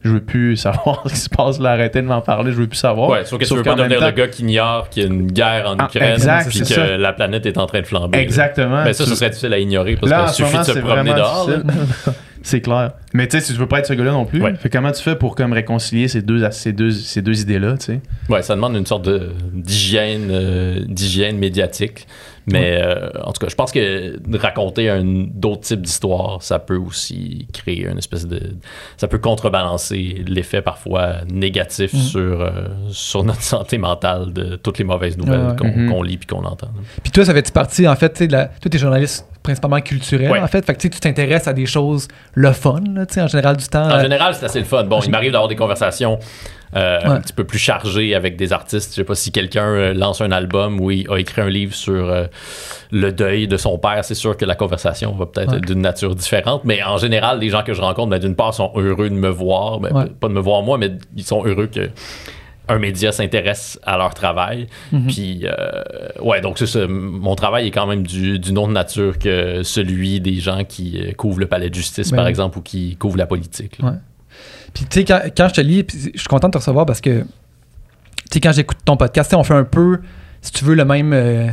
je 0.04 0.10
veux 0.10 0.20
plus 0.20 0.56
savoir 0.56 1.02
ce 1.06 1.12
qui 1.14 1.18
se 1.20 1.28
passe 1.28 1.58
là, 1.60 1.70
arrêtez 1.72 2.02
de 2.02 2.06
m'en 2.06 2.20
parler, 2.20 2.52
je 2.52 2.56
veux 2.56 2.66
plus 2.66 2.76
savoir. 2.78 3.10
Ouais, 3.10 3.24
sauf 3.24 3.38
que 3.40 3.44
tu 3.44 3.54
veux 3.54 3.62
pas 3.62 3.74
devenir 3.74 4.00
le 4.00 4.10
gars 4.10 4.28
qui 4.28 4.42
ignore 4.42 4.88
qu'il 4.88 5.02
y 5.02 5.06
a 5.06 5.08
une 5.08 5.30
guerre 5.30 5.68
en 5.68 5.76
Ah, 5.78 5.84
Ukraine 5.84 6.18
puis 6.48 6.58
que 6.60 6.64
ça. 6.66 6.96
la 6.96 7.12
planète 7.12 7.46
est 7.46 7.58
en 7.58 7.66
train 7.66 7.80
de 7.80 7.86
flamber. 7.86 8.18
Exactement. 8.18 8.84
Ben 8.84 8.92
ça, 8.92 9.04
ce 9.06 9.14
serait 9.14 9.30
difficile 9.30 9.52
à 9.52 9.58
ignorer 9.58 9.96
parce 9.96 10.10
Là, 10.10 10.26
ce 10.28 10.34
suffit 10.36 10.52
moment, 10.52 10.64
de 10.64 10.72
se 10.72 10.78
promener 10.78 11.14
dehors. 11.14 11.48
c'est 12.42 12.60
clair. 12.60 12.92
Mais 13.14 13.28
tu 13.28 13.38
sais, 13.38 13.44
si 13.44 13.52
tu 13.52 13.58
veux 13.60 13.68
pas 13.68 13.78
être 13.78 13.86
ce 13.86 13.92
gars-là 13.92 14.10
non 14.12 14.24
plus, 14.24 14.42
Ouais. 14.42 14.54
fait 14.56 14.68
comment 14.68 14.90
tu 14.90 15.02
fais 15.02 15.14
pour 15.14 15.36
comme 15.36 15.52
réconcilier 15.52 16.08
ces 16.08 16.22
deux, 16.22 16.50
ces 16.50 16.72
deux, 16.72 16.90
ces 16.90 17.22
deux 17.22 17.40
idées-là, 17.40 17.76
tu 17.78 17.84
sais? 17.86 18.00
Ouais, 18.28 18.42
ça 18.42 18.54
demande 18.56 18.74
une 18.74 18.86
sorte 18.86 19.08
d'hygiène 19.52 20.28
euh, 20.30 20.80
d'hygiène 20.86 21.38
médiatique. 21.38 22.06
Mais 22.46 22.80
euh, 22.82 23.08
en 23.22 23.32
tout 23.32 23.40
cas, 23.44 23.48
je 23.48 23.54
pense 23.54 23.70
que 23.72 24.18
raconter 24.36 24.88
un 24.90 25.04
d'autres 25.04 25.60
types 25.62 25.80
d'histoires, 25.82 26.42
ça 26.42 26.58
peut 26.58 26.76
aussi 26.76 27.46
créer 27.52 27.86
une 27.88 27.98
espèce 27.98 28.26
de 28.26 28.40
ça 28.96 29.06
peut 29.08 29.18
contrebalancer 29.18 30.24
l'effet 30.26 30.62
parfois 30.62 31.18
négatif 31.32 31.92
Mhm. 31.94 32.00
sur 32.00 32.40
euh, 32.40 32.50
sur 32.90 33.22
notre 33.24 33.42
santé 33.42 33.78
mentale 33.78 34.32
de 34.32 34.56
toutes 34.56 34.78
les 34.78 34.84
mauvaises 34.84 35.16
nouvelles 35.16 35.40
Ouais, 35.40 35.50
ouais. 35.50 35.56
qu'on 35.88 35.88
qu'on 35.88 36.02
lit 36.02 36.16
puis 36.18 36.26
qu'on 36.26 36.44
entend. 36.44 36.68
Puis 37.02 37.12
toi, 37.12 37.24
ça 37.24 37.32
fait 37.34 37.52
partie, 37.52 37.86
en 37.86 37.94
fait, 37.96 38.10
tu 38.12 38.18
sais, 38.18 38.26
de 38.26 38.32
la... 38.32 38.46
toi, 38.46 38.70
t'es 38.70 38.78
journaliste 38.78 39.26
principalement 39.42 39.80
culturel, 39.80 40.30
Ouais. 40.30 40.40
en 40.40 40.46
fait. 40.46 40.64
Fait 40.64 40.74
que 40.74 40.78
tu 40.78 40.86
sais, 40.86 40.90
tu 40.90 41.00
t'intéresses 41.00 41.48
à 41.48 41.52
des 41.52 41.66
choses 41.66 42.08
le 42.34 42.52
fun, 42.52 42.80
là, 42.94 43.06
tu 43.06 43.14
sais, 43.14 43.22
en 43.22 43.26
général 43.28 43.56
du 43.56 43.66
temps. 43.66 43.84
En 43.88 43.90
euh, 43.98 44.00
général, 44.02 44.34
c'est 44.34 44.44
assez 44.46 44.58
le 44.60 44.64
fun. 44.64 44.84
Bon, 44.84 45.00
il 45.00 45.10
m'arrive 45.10 45.32
d'avoir 45.32 45.48
des 45.48 45.56
conversations 45.56 46.18
euh, 46.74 46.98
un 47.04 47.20
petit 47.20 47.34
peu 47.34 47.44
plus 47.44 47.58
chargées 47.58 48.14
avec 48.14 48.36
des 48.36 48.52
artistes. 48.52 48.92
Je 48.92 48.96
sais 48.96 49.04
pas 49.04 49.14
si 49.14 49.30
quelqu'un 49.30 49.66
euh, 49.66 49.92
lance 49.92 50.22
un 50.22 50.32
album 50.32 50.80
ou 50.80 50.90
il 50.90 51.06
a 51.10 51.18
écrit 51.18 51.42
un 51.42 51.50
livre 51.50 51.74
sur 51.74 52.08
euh, 52.08 52.24
le 52.90 53.12
deuil 53.12 53.46
de 53.46 53.58
son 53.58 53.76
père. 53.78 54.02
C'est 54.04 54.14
sûr 54.14 54.36
que 54.38 54.46
la 54.46 54.54
conversation 54.54 55.12
va 55.12 55.26
peut-être 55.26 55.50
Ouais. 55.50 55.58
être 55.58 55.66
d'une 55.66 55.82
nature 55.82 56.14
différente. 56.14 56.62
Mais 56.64 56.82
en 56.82 56.96
général, 56.96 57.40
les 57.40 57.50
gens 57.50 57.62
que 57.62 57.74
je 57.74 57.80
rencontre, 57.82 58.08
ben, 58.08 58.18
d'une 58.18 58.36
part, 58.36 58.54
sont 58.54 58.72
heureux 58.76 59.10
de 59.10 59.14
me 59.14 59.28
voir. 59.28 59.80
Ben. 59.80 60.08
Pas 60.18 60.28
de 60.28 60.32
me 60.32 60.40
voir 60.40 60.62
moi, 60.62 60.78
mais 60.78 60.92
ils 61.14 61.24
sont 61.24 61.44
heureux 61.44 61.66
que 61.66 61.90
un 62.72 62.78
média 62.78 63.12
s'intéresse 63.12 63.78
à 63.84 63.96
leur 63.96 64.14
travail. 64.14 64.66
Mhm. 64.92 65.06
Puis, 65.06 65.40
euh, 65.44 65.82
ouais, 66.22 66.40
donc 66.40 66.58
c'est 66.58 66.66
ça. 66.66 66.86
Mon 66.88 67.34
travail 67.34 67.66
est 67.68 67.70
quand 67.70 67.86
même 67.86 68.06
du- 68.06 68.38
d'une 68.38 68.58
autre 68.58 68.72
nature 68.72 69.18
que 69.18 69.62
celui 69.62 70.20
des 70.20 70.36
gens 70.36 70.64
qui 70.64 71.00
euh, 71.00 71.12
couvrent 71.12 71.40
le 71.40 71.46
palais 71.46 71.70
de 71.70 71.74
justice, 71.74 72.10
Ben 72.10 72.16
par 72.18 72.26
exemple, 72.26 72.58
ou 72.58 72.62
qui 72.62 72.96
couvrent 72.96 73.18
la 73.18 73.26
politique. 73.26 73.78
Ouais. 73.82 73.90
Puis 74.74 74.84
tu 74.86 75.00
sais, 75.00 75.04
quand, 75.04 75.20
quand 75.36 75.48
je 75.48 75.54
te 75.54 75.60
lis, 75.60 75.84
puis 75.84 75.98
je 76.14 76.18
suis 76.18 76.28
content 76.28 76.48
de 76.48 76.52
te 76.52 76.58
recevoir 76.58 76.86
parce 76.86 77.00
que, 77.00 77.20
tu 77.20 77.26
sais, 78.32 78.40
quand 78.40 78.52
j'écoute 78.52 78.78
ton 78.84 78.96
podcast, 78.96 79.34
on 79.34 79.44
fait 79.44 79.54
un 79.54 79.64
peu, 79.64 80.00
si 80.40 80.50
tu 80.52 80.64
veux, 80.64 80.74
le 80.74 80.84
même, 80.84 81.12
euh, 81.12 81.48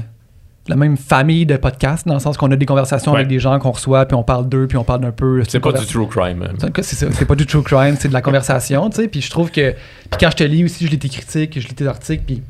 la 0.67 0.75
même 0.75 0.97
famille 0.97 1.45
de 1.47 1.57
podcasts, 1.57 2.07
dans 2.07 2.13
le 2.13 2.19
sens 2.19 2.37
qu'on 2.37 2.51
a 2.51 2.55
des 2.55 2.65
conversations 2.65 3.11
Ouais. 3.13 3.19
avec 3.19 3.27
des 3.29 3.39
gens 3.39 3.57
qu'on 3.57 3.71
reçoit, 3.71 4.05
puis 4.05 4.15
on 4.15 4.23
parle 4.23 4.47
d'eux, 4.47 4.67
puis 4.67 4.77
on 4.77 4.83
parle 4.83 5.01
d'un 5.01 5.11
peu. 5.11 5.41
C'est 5.47 5.59
pas 5.59 5.71
du 5.71 5.85
true 5.85 6.07
crime. 6.07 6.43
hein. 6.43 6.71
c'est 6.81 7.25
pas 7.25 7.35
du 7.35 7.45
true 7.47 7.63
crime, 7.63 7.95
c'est 7.99 8.07
de 8.09 8.13
la 8.13 8.21
conversation, 8.21 8.89
tu 8.89 9.01
sais. 9.01 9.07
Puis 9.07 9.21
je 9.21 9.29
trouve 9.31 9.49
que. 9.51 9.71
Puis 9.71 10.19
quand 10.19 10.29
je 10.31 10.35
te 10.37 10.43
lis 10.43 10.63
aussi, 10.63 10.85
je 10.85 10.91
lis 10.91 10.99
tes 10.99 11.09
critiques, 11.09 11.59
je 11.59 11.67
lis 11.67 11.73
tes 11.73 11.87
articles, 11.87 12.23
puis 12.25 12.43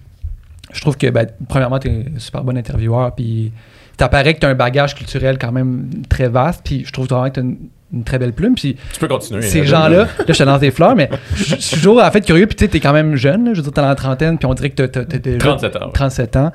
je 0.74 0.82
trouve 0.82 0.98
que, 0.98 1.08
ben, 1.08 1.28
premièrement, 1.48 1.80
t'es 1.80 1.90
un 2.16 2.20
super 2.20 2.44
bon 2.44 2.58
intervieweur, 2.58 3.16
puis 3.16 3.54
t'apparaît 3.96 4.34
que 4.34 4.40
t'as 4.40 4.50
un 4.50 4.56
bagage 4.56 4.96
culturel 4.96 5.38
quand 5.38 5.52
même 5.52 5.90
très 6.10 6.28
vaste, 6.30 6.62
puis 6.66 6.84
je 6.86 6.92
trouve 6.92 7.08
vraiment 7.08 7.30
que 7.30 7.36
t'as 7.36 7.42
une, 7.42 7.58
une 7.94 8.04
très 8.04 8.20
belle 8.20 8.34
plume, 8.34 8.56
puis 8.56 8.76
Tu 8.94 9.00
peux 9.00 9.08
continuer. 9.08 9.42
ces 9.42 9.62
hein. 9.62 9.64
gens-là, 9.64 9.98
là, 10.06 10.08
je 10.28 10.34
te 10.34 10.44
lance 10.44 10.60
des 10.60 10.72
fleurs, 10.72 10.96
mais 10.96 11.10
je 11.36 11.56
suis 11.56 11.76
toujours 11.78 12.02
en 12.04 12.12
fait 12.12 12.22
curieux, 12.22 12.48
puis 12.48 12.56
tu 12.56 12.66
sais, 12.66 12.70
t'es 12.70 12.80
quand 12.80 12.94
même 12.94 13.16
jeune, 13.16 13.46
là, 13.46 13.54
je 13.54 13.58
veux 13.60 13.64
dire, 13.64 13.72
t'es 13.74 13.82
dans 13.82 13.88
la 13.88 13.96
trentaine, 13.96 14.38
puis 14.38 14.46
on 14.46 14.54
dirait 14.54 14.70
que 14.70 14.76
t'as- 14.84 14.88
t'as 14.88 15.06
t'as 15.06 15.18
déjà 15.18 15.40
37 15.40 15.76
ans. 15.78 15.86
ouais. 15.88 15.92
37 15.94 16.36
ans. 16.36 16.52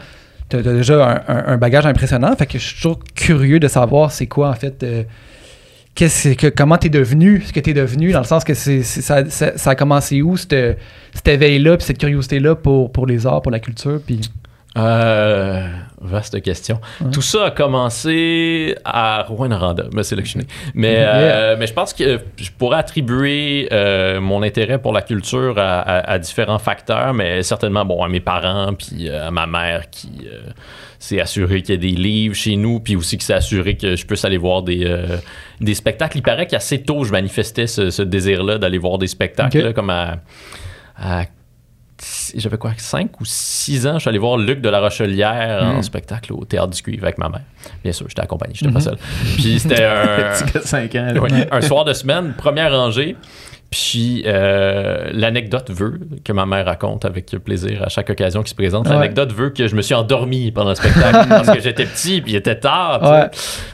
T'as 0.49 0.63
t'as 0.63 0.73
déjà 0.73 1.25
un, 1.27 1.57
bagage 1.57 1.87
impressionnant. 1.87 2.35
Fait 2.37 2.47
que 2.47 2.59
je 2.59 2.65
suis 2.65 2.77
toujours 2.77 3.01
curieux 3.15 3.59
de 3.59 3.69
savoir 3.69 4.13
c'est 4.13 4.27
quoi, 4.27 4.51
en 4.51 4.55
fait, 4.55 4.83
euh, 4.83 5.03
qu'est-ce 5.95 6.31
que, 6.35 6.49
comment 6.49 6.77
t'es 6.77 6.91
devenu, 6.91 7.43
ce 7.47 7.53
que 7.53 7.61
t'es 7.61 7.73
devenu, 7.73 8.13
dans 8.13 8.21
le 8.21 8.25
sens 8.27 8.45
que 8.45 8.55
c'est, 8.55 8.83
ça, 8.83 9.29
ça- 9.31 9.57
ça 9.57 9.71
a 9.71 9.75
commencé 9.75 10.23
où, 10.23 10.37
cet 10.37 10.79
éveil-là, 11.27 11.77
puis 11.77 11.87
cette 11.87 11.99
curiosité-là 11.99 12.55
pour, 12.57 12.93
pour 12.93 13.07
les 13.07 13.27
arts, 13.27 13.43
pour 13.43 13.53
la 13.53 13.61
culture, 13.61 14.01
puis... 14.05 14.21
Euh, 14.77 15.69
vaste 16.01 16.43
question. 16.43 16.81
Ouais. 17.01 17.11
Tout 17.13 17.23
ça 17.23 17.45
a 17.47 17.51
commencé 17.53 18.75
à 18.85 19.23
Rouen-Noranda. 19.29 19.85
Ben, 19.93 20.03
c'est 20.03 20.17
là 20.17 20.23
que 20.23 20.27
je 20.27 20.33
suis 20.33 20.41
né. 20.41 20.47
Mais, 20.75 20.93
Yeah. 20.95 21.15
euh, 21.17 21.57
mais 21.59 21.67
je 21.67 21.73
pense 21.73 21.93
que 21.93 22.21
je 22.37 22.51
pourrais 22.51 22.79
attribuer 22.79 23.69
euh, 23.73 24.21
mon 24.21 24.43
intérêt 24.43 24.79
pour 24.79 24.93
la 24.93 25.03
culture 25.03 25.59
à, 25.59 25.81
à- 25.81 26.11
à 26.13 26.19
différents 26.19 26.59
facteurs, 26.59 27.15
mais 27.15 27.43
certainement 27.43 27.85
bon, 27.85 28.03
à 28.03 28.09
mes 28.09 28.21
parents, 28.21 28.75
puis 28.75 29.09
à 29.09 29.31
ma 29.31 29.47
mère 29.47 29.91
qui 29.91 30.27
s'est 30.99 31.21
assurée 31.21 31.63
qu'il 31.63 31.75
y 31.75 31.79
a 31.79 31.81
des 31.81 31.97
livres 31.97 32.35
chez 32.35 32.57
nous, 32.57 32.81
puis 32.81 32.97
aussi 32.97 33.17
qui 33.19 33.25
s'est 33.27 33.35
assurée 33.35 33.77
que 33.77 33.95
je 33.95 34.05
puisse 34.07 34.25
aller 34.25 34.39
voir 34.39 34.63
des, 34.63 34.91
des 35.61 35.75
spectacles. 35.75 36.19
Il 36.19 36.23
paraît 36.23 36.47
qu'assez 36.47 36.83
tôt, 36.83 37.05
je 37.05 37.13
manifestais 37.13 37.67
ce, 37.67 37.91
ce 37.91 38.03
désir-là 38.03 38.59
d'aller 38.59 38.79
voir 38.79 38.99
des 38.99 39.07
spectacles, 39.07 39.61
là, 39.63 39.73
comme 39.73 39.91
à, 39.91 40.17
à 40.97 41.25
j'avais 42.37 42.59
quoi, 42.59 42.73
5 42.77 43.21
ou 43.21 43.25
6 43.25 43.87
ans, 43.87 43.95
je 43.95 43.99
suis 44.01 44.09
allé 44.09 44.19
voir 44.19 44.37
Luc 44.37 44.61
de 44.61 44.69
la 44.69 44.81
Rochelière 44.81 45.63
en 45.63 45.79
Mm. 45.79 45.83
spectacle 45.83 46.33
au 46.33 46.45
Théâtre 46.45 46.71
du 46.71 46.83
Cuivre 46.83 47.05
avec 47.05 47.19
ma 47.19 47.29
mère. 47.29 47.43
Bien 47.83 47.93
sûr, 47.93 48.07
j'étais 48.09 48.23
accompagné, 48.23 48.53
j'étais 48.55 48.69
Mhm. 48.69 48.75
pas 48.75 48.81
seul. 48.81 48.97
Puis 49.37 49.59
c'était 49.61 49.85
un, 49.85 50.33
Petit 50.35 50.53
gars 50.53 50.61
de 50.61 50.67
5 50.67 50.95
ans. 50.97 51.13
ouais, 51.21 51.49
un 51.51 51.61
soir 51.61 51.85
de 51.85 51.93
semaine, 51.93 52.35
première 52.37 52.73
rangée. 52.73 53.17
Puis 53.75 54.23
euh, 54.25 55.09
l'anecdote 55.13 55.69
veut 55.73 55.99
que 56.25 56.33
ma 56.33 56.47
mère 56.47 56.65
raconte 56.67 57.05
avec 57.05 57.27
plaisir 57.45 57.83
à 57.83 57.89
chaque 57.89 58.09
occasion 58.09 58.45
qui 58.45 58.51
se 58.51 58.55
présente. 58.55 58.87
Ouais. 58.87 58.95
L'anecdote 58.95 59.33
veut 59.33 59.51
que 59.51 59.67
je 59.67 59.75
me 59.75 59.83
suis 59.83 59.95
endormi 59.97 60.53
pendant 60.53 60.69
le 60.69 60.77
spectacle 60.77 61.27
parce 61.29 61.51
que 61.51 61.61
j'étais 61.61 61.85
petit 61.85 62.21
puis 62.21 62.35
il 62.35 62.37
était 62.37 62.55
tard. 62.55 63.03
Ouais. 63.03 63.29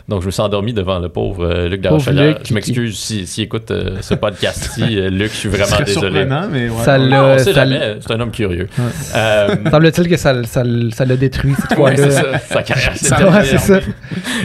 Donc 0.08 0.22
je 0.22 0.26
me 0.26 0.30
suis 0.30 0.40
endormi 0.40 0.72
devant 0.72 1.00
le 1.00 1.10
pauvre 1.10 1.44
euh, 1.44 1.68
Luc. 1.68 1.84
Luc, 1.84 2.38
Je 2.46 2.54
m'excuse 2.54 2.98
s'il 2.98 3.26
si, 3.26 3.42
écoute 3.42 3.70
euh, 3.72 3.98
ce 4.00 4.14
podcast-ci. 4.14 4.98
Euh, 4.98 5.10
Luc, 5.10 5.32
je 5.32 5.36
suis 5.36 5.48
vraiment 5.50 5.76
désolé. 5.84 6.20
surprenant, 6.20 6.48
mais 6.50 6.70
ouais. 6.70 6.82
Ça 6.82 6.96
Non, 6.98 7.34
on 7.34 7.38
sait 7.38 7.44
ça 7.44 7.52
jamais. 7.52 7.96
C'est 8.00 8.12
un 8.14 8.20
homme 8.20 8.30
curieux. 8.30 8.68
Euh, 9.14 9.54
Semble-t-il 9.70 10.08
que 10.08 10.16
ça, 10.16 10.42
ça, 10.44 10.62
ça 10.92 11.04
l'a 11.04 11.16
détruit 11.16 11.54
cette 11.60 11.74
fois-là. 11.76 11.96
c'est 11.98 12.10
ça. 12.10 12.38
Sa 12.38 12.62
carrière, 12.62 12.92
c'est 12.96 13.06
Ça- 13.08 13.16
terminé. 13.16 13.38
Ouais, 13.38 13.44
c'est 13.44 13.58
ça. 13.58 13.80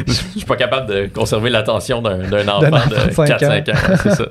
Je 0.05 0.11
suis 0.11 0.45
pas 0.45 0.57
capable 0.57 0.93
de 0.93 1.05
conserver 1.13 1.49
l'attention 1.49 2.01
d'un 2.01 2.47
enfant 2.49 2.89
de 2.89 3.05
de 3.07 3.11
cinq 3.13 3.29
4-5 3.29 3.45
ans. 3.45 3.49
ouais, 3.91 3.95
c'est 4.03 4.15
ça. 4.15 4.25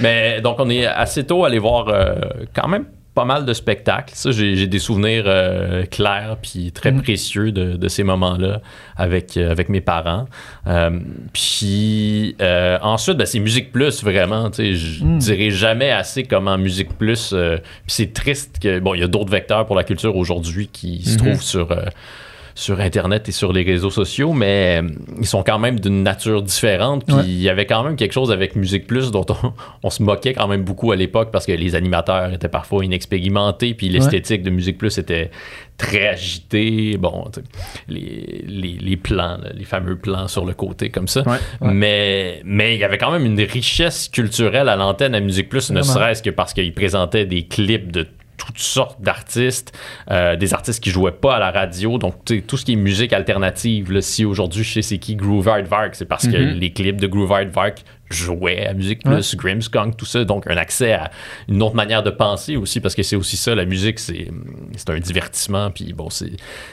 Mais 0.00 0.40
donc, 0.40 0.58
on 0.62 0.70
est 0.70 0.86
assez 0.86 1.24
tôt 1.24 1.44
allé 1.44 1.58
voir 1.58 1.88
euh, 1.88 2.14
quand 2.54 2.68
même 2.68 2.84
pas 3.14 3.26
mal 3.26 3.44
de 3.44 3.52
spectacles. 3.52 4.14
Ça, 4.14 4.30
j'ai 4.30 4.66
des 4.66 4.78
souvenirs 4.78 5.24
euh, 5.26 5.84
clairs 5.84 6.38
puis 6.40 6.72
très 6.72 6.90
Mm. 6.92 7.02
précieux 7.02 7.52
de, 7.52 7.76
de 7.76 7.88
ces 7.88 8.04
moments-là 8.04 8.62
avec, 8.96 9.36
euh, 9.36 9.50
avec 9.50 9.68
mes 9.68 9.82
parents. 9.82 10.24
Euh, 10.66 10.98
puis 11.34 12.34
ensuite, 12.82 13.18
ben, 13.18 13.26
c'est 13.26 13.38
Musique 13.38 13.70
Plus, 13.70 14.02
vraiment. 14.02 14.50
Je 14.56 15.04
Mm. 15.04 15.18
dirais 15.18 15.50
jamais 15.50 15.90
assez 15.90 16.22
comment 16.22 16.56
Musique 16.56 16.96
Plus... 16.96 17.34
puis 17.34 17.60
c'est 17.86 18.12
triste 18.14 18.58
que... 18.62 18.78
Bon, 18.78 18.94
il 18.94 19.00
y 19.00 19.04
a 19.04 19.08
d'autres 19.08 19.30
vecteurs 19.30 19.66
pour 19.66 19.76
la 19.76 19.84
culture 19.84 20.16
aujourd'hui 20.16 20.68
qui 20.72 21.02
se 21.02 21.12
Mhm. 21.12 21.16
trouvent 21.18 21.42
sur... 21.42 21.68
sur 22.54 22.80
Internet 22.80 23.28
et 23.28 23.32
sur 23.32 23.52
les 23.52 23.62
réseaux 23.62 23.90
sociaux, 23.90 24.32
mais 24.32 24.80
euh, 24.82 24.88
ils 25.18 25.26
sont 25.26 25.42
quand 25.42 25.58
même 25.58 25.80
d'une 25.80 26.02
nature 26.02 26.42
différente. 26.42 27.04
Puis 27.06 27.16
Ouais. 27.16 27.22
il 27.24 27.40
y 27.40 27.48
avait 27.48 27.66
quand 27.66 27.82
même 27.84 27.96
quelque 27.96 28.12
chose 28.12 28.30
avec 28.32 28.56
Musique 28.56 28.86
Plus 28.86 29.10
dont 29.10 29.26
on, 29.30 29.52
on 29.82 29.90
se 29.90 30.02
moquait 30.02 30.34
quand 30.34 30.48
même 30.48 30.62
beaucoup 30.62 30.92
à 30.92 30.96
l'époque 30.96 31.30
parce 31.32 31.46
que 31.46 31.52
les 31.52 31.74
animateurs 31.74 32.32
étaient 32.32 32.48
parfois 32.48 32.84
inexpérimentés, 32.84 33.74
puis 33.74 33.88
l'esthétique 33.88 34.42
de 34.42 34.50
Musique 34.50 34.78
Plus 34.78 34.98
était 34.98 35.30
très 35.78 36.08
agitée. 36.08 36.96
Bon, 36.98 37.24
les, 37.88 38.44
les, 38.46 38.76
les 38.80 38.96
plans, 38.96 39.38
là, 39.38 39.50
les 39.54 39.64
fameux 39.64 39.96
plans 39.96 40.28
sur 40.28 40.44
le 40.44 40.52
côté 40.54 40.90
comme 40.90 41.08
ça. 41.08 41.22
Ouais. 41.22 41.38
Mais 41.60 42.40
mais 42.44 42.74
il 42.74 42.80
y 42.80 42.84
avait 42.84 42.98
quand 42.98 43.10
même 43.10 43.24
une 43.26 43.40
richesse 43.40 44.08
culturelle 44.08 44.68
à 44.68 44.76
l'antenne 44.76 45.14
à 45.14 45.20
Musique 45.20 45.48
Plus, 45.48 45.70
ne 45.70 45.82
serait-ce 45.82 46.22
que 46.22 46.30
parce 46.30 46.52
qu'ils 46.52 46.72
présentaient 46.74 47.26
des 47.26 47.44
clips 47.46 47.90
de 47.92 48.06
toutes 48.46 48.58
sortes 48.58 49.00
d'artistes, 49.00 49.72
euh, 50.10 50.36
des 50.36 50.54
artistes 50.54 50.82
qui 50.82 50.90
jouaient 50.90 51.12
pas 51.12 51.36
à 51.36 51.38
la 51.38 51.50
radio, 51.50 51.98
donc 51.98 52.14
tout 52.24 52.56
ce 52.56 52.64
qui 52.64 52.72
est 52.72 52.76
musique 52.76 53.12
alternative. 53.12 53.92
Là, 53.92 54.00
si 54.02 54.24
aujourd'hui 54.24 54.64
je 54.64 54.72
sais 54.74 54.82
c'est 54.82 54.98
qui 54.98 55.16
Groove 55.16 55.44
Vark, 55.44 55.94
c'est 55.94 56.04
parce 56.06 56.26
que 56.26 56.36
Mhm. 56.36 56.58
les 56.58 56.72
clips 56.72 57.00
de 57.00 57.06
Groove 57.06 57.28
Vark 57.52 57.84
jouaient 58.10 58.66
à 58.66 58.74
Musique 58.74 59.02
Plus, 59.04 59.36
Grimmskunk, 59.36 59.96
tout 59.96 60.04
ça, 60.04 60.24
donc 60.24 60.46
un 60.50 60.56
accès 60.58 60.92
à 60.92 61.10
une 61.48 61.62
autre 61.62 61.74
manière 61.74 62.02
de 62.02 62.10
penser 62.10 62.56
aussi, 62.56 62.78
parce 62.80 62.94
que 62.94 63.02
c'est 63.02 63.16
aussi 63.16 63.36
ça, 63.38 63.54
la 63.54 63.64
musique, 63.64 63.98
c'est 63.98 64.28
un 64.88 64.98
divertissement, 64.98 65.70
puis 65.70 65.94
bon, 65.94 66.10
c'est 66.10 66.32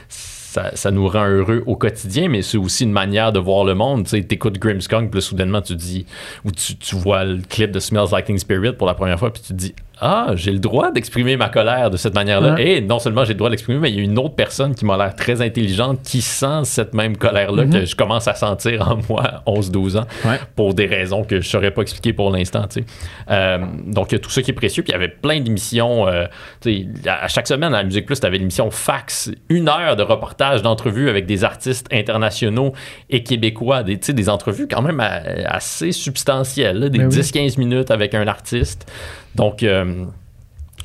ça, 0.09 0.71
ça 0.75 0.91
nous 0.91 1.07
rend 1.07 1.27
heureux 1.27 1.63
au 1.67 1.75
quotidien, 1.75 2.27
mais 2.27 2.41
c'est 2.41 2.57
aussi 2.57 2.83
une 2.83 2.91
manière 2.91 3.31
de 3.31 3.39
voir 3.39 3.63
le 3.63 3.75
monde. 3.75 4.03
Tu 4.05 4.09
sais, 4.09 4.23
t'écoutes 4.23 4.57
Grimmskunk, 4.57 5.11
puis 5.11 5.19
là, 5.19 5.21
soudainement, 5.21 5.61
tu 5.61 5.75
dis, 5.75 6.05
ou 6.43 6.51
tu, 6.51 6.75
tu 6.75 6.95
vois 6.95 7.23
le 7.23 7.37
clip 7.47 7.71
de 7.71 7.79
Smells 7.79 8.07
Like 8.11 8.25
Teen 8.25 8.39
Spirit 8.39 8.73
pour 8.73 8.87
la 8.87 8.95
première 8.95 9.19
fois, 9.19 9.31
puis 9.31 9.41
tu 9.43 9.49
te 9.49 9.53
dis, 9.53 9.75
ah, 10.01 10.31
j'ai 10.35 10.51
le 10.51 10.59
droit 10.59 10.91
d'exprimer 10.91 11.35
ma 11.37 11.49
colère 11.49 11.89
de 11.89 11.97
cette 11.97 12.13
manière-là. 12.15 12.53
Ouais. 12.55 12.77
Et 12.77 12.81
non 12.81 12.99
seulement 12.99 13.23
j'ai 13.25 13.33
le 13.33 13.37
droit 13.37 13.49
d'exprimer, 13.49 13.79
mais 13.79 13.89
il 13.91 13.95
y 13.97 13.99
a 13.99 14.03
une 14.03 14.17
autre 14.17 14.35
personne 14.35 14.73
qui 14.75 14.85
m'a 14.85 14.97
l'air 14.97 15.15
très 15.15 15.41
intelligente 15.41 15.99
qui 16.03 16.21
sent 16.21 16.61
cette 16.63 16.93
même 16.93 17.17
colère-là 17.17 17.65
Mhm. 17.65 17.73
que 17.73 17.85
je 17.85 17.95
commence 17.95 18.27
à 18.27 18.35
sentir 18.35 18.87
en 18.89 18.97
moi, 19.09 19.41
11-12 19.45 19.97
ans, 19.97 20.05
Ouais. 20.25 20.39
pour 20.55 20.73
des 20.73 20.85
raisons 20.85 21.23
que 21.23 21.35
je 21.41 21.45
ne 21.47 21.49
saurais 21.51 21.71
pas 21.71 21.81
expliquer 21.81 22.13
pour 22.13 22.31
l'instant. 22.31 22.65
Euh, 23.29 23.57
donc, 23.87 24.11
il 24.11 24.15
y 24.15 24.17
a 24.17 24.19
tout 24.19 24.29
ça 24.29 24.41
qui 24.41 24.51
est 24.51 24.53
précieux. 24.53 24.83
Puis 24.83 24.91
il 24.91 24.93
y 24.93 24.97
avait 24.97 25.07
plein 25.09 25.39
d'émissions. 25.41 26.07
euh, 26.07 26.25
à 27.05 27.25
à 27.25 27.27
chaque 27.27 27.47
semaine, 27.47 27.73
à 27.73 27.77
la 27.77 27.83
Musique 27.83 28.05
Plus, 28.05 28.19
tu 28.19 28.25
avais 28.25 28.37
l'émission 28.37 28.71
Fax, 28.71 29.29
une 29.49 29.67
heure 29.69 29.95
de 29.95 30.03
reportage, 30.03 30.61
d'entrevue 30.61 31.09
avec 31.09 31.25
des 31.25 31.43
artistes 31.43 31.87
internationaux 31.91 32.73
et 33.09 33.23
québécois. 33.23 33.83
Des, 33.83 33.97
des 33.97 34.29
entrevues 34.29 34.67
quand 34.67 34.81
même 34.81 34.99
euh, 34.99 35.43
assez 35.45 35.91
substantielles, 35.91 36.79
là, 36.79 36.89
des 36.89 36.99
Ben 36.99 37.09
oui. 37.09 37.19
10-15 37.19 37.59
minutes 37.59 37.91
avec 37.91 38.13
un 38.15 38.27
artiste. 38.27 38.89
Donc, 39.35 39.63
euh, 39.63 40.05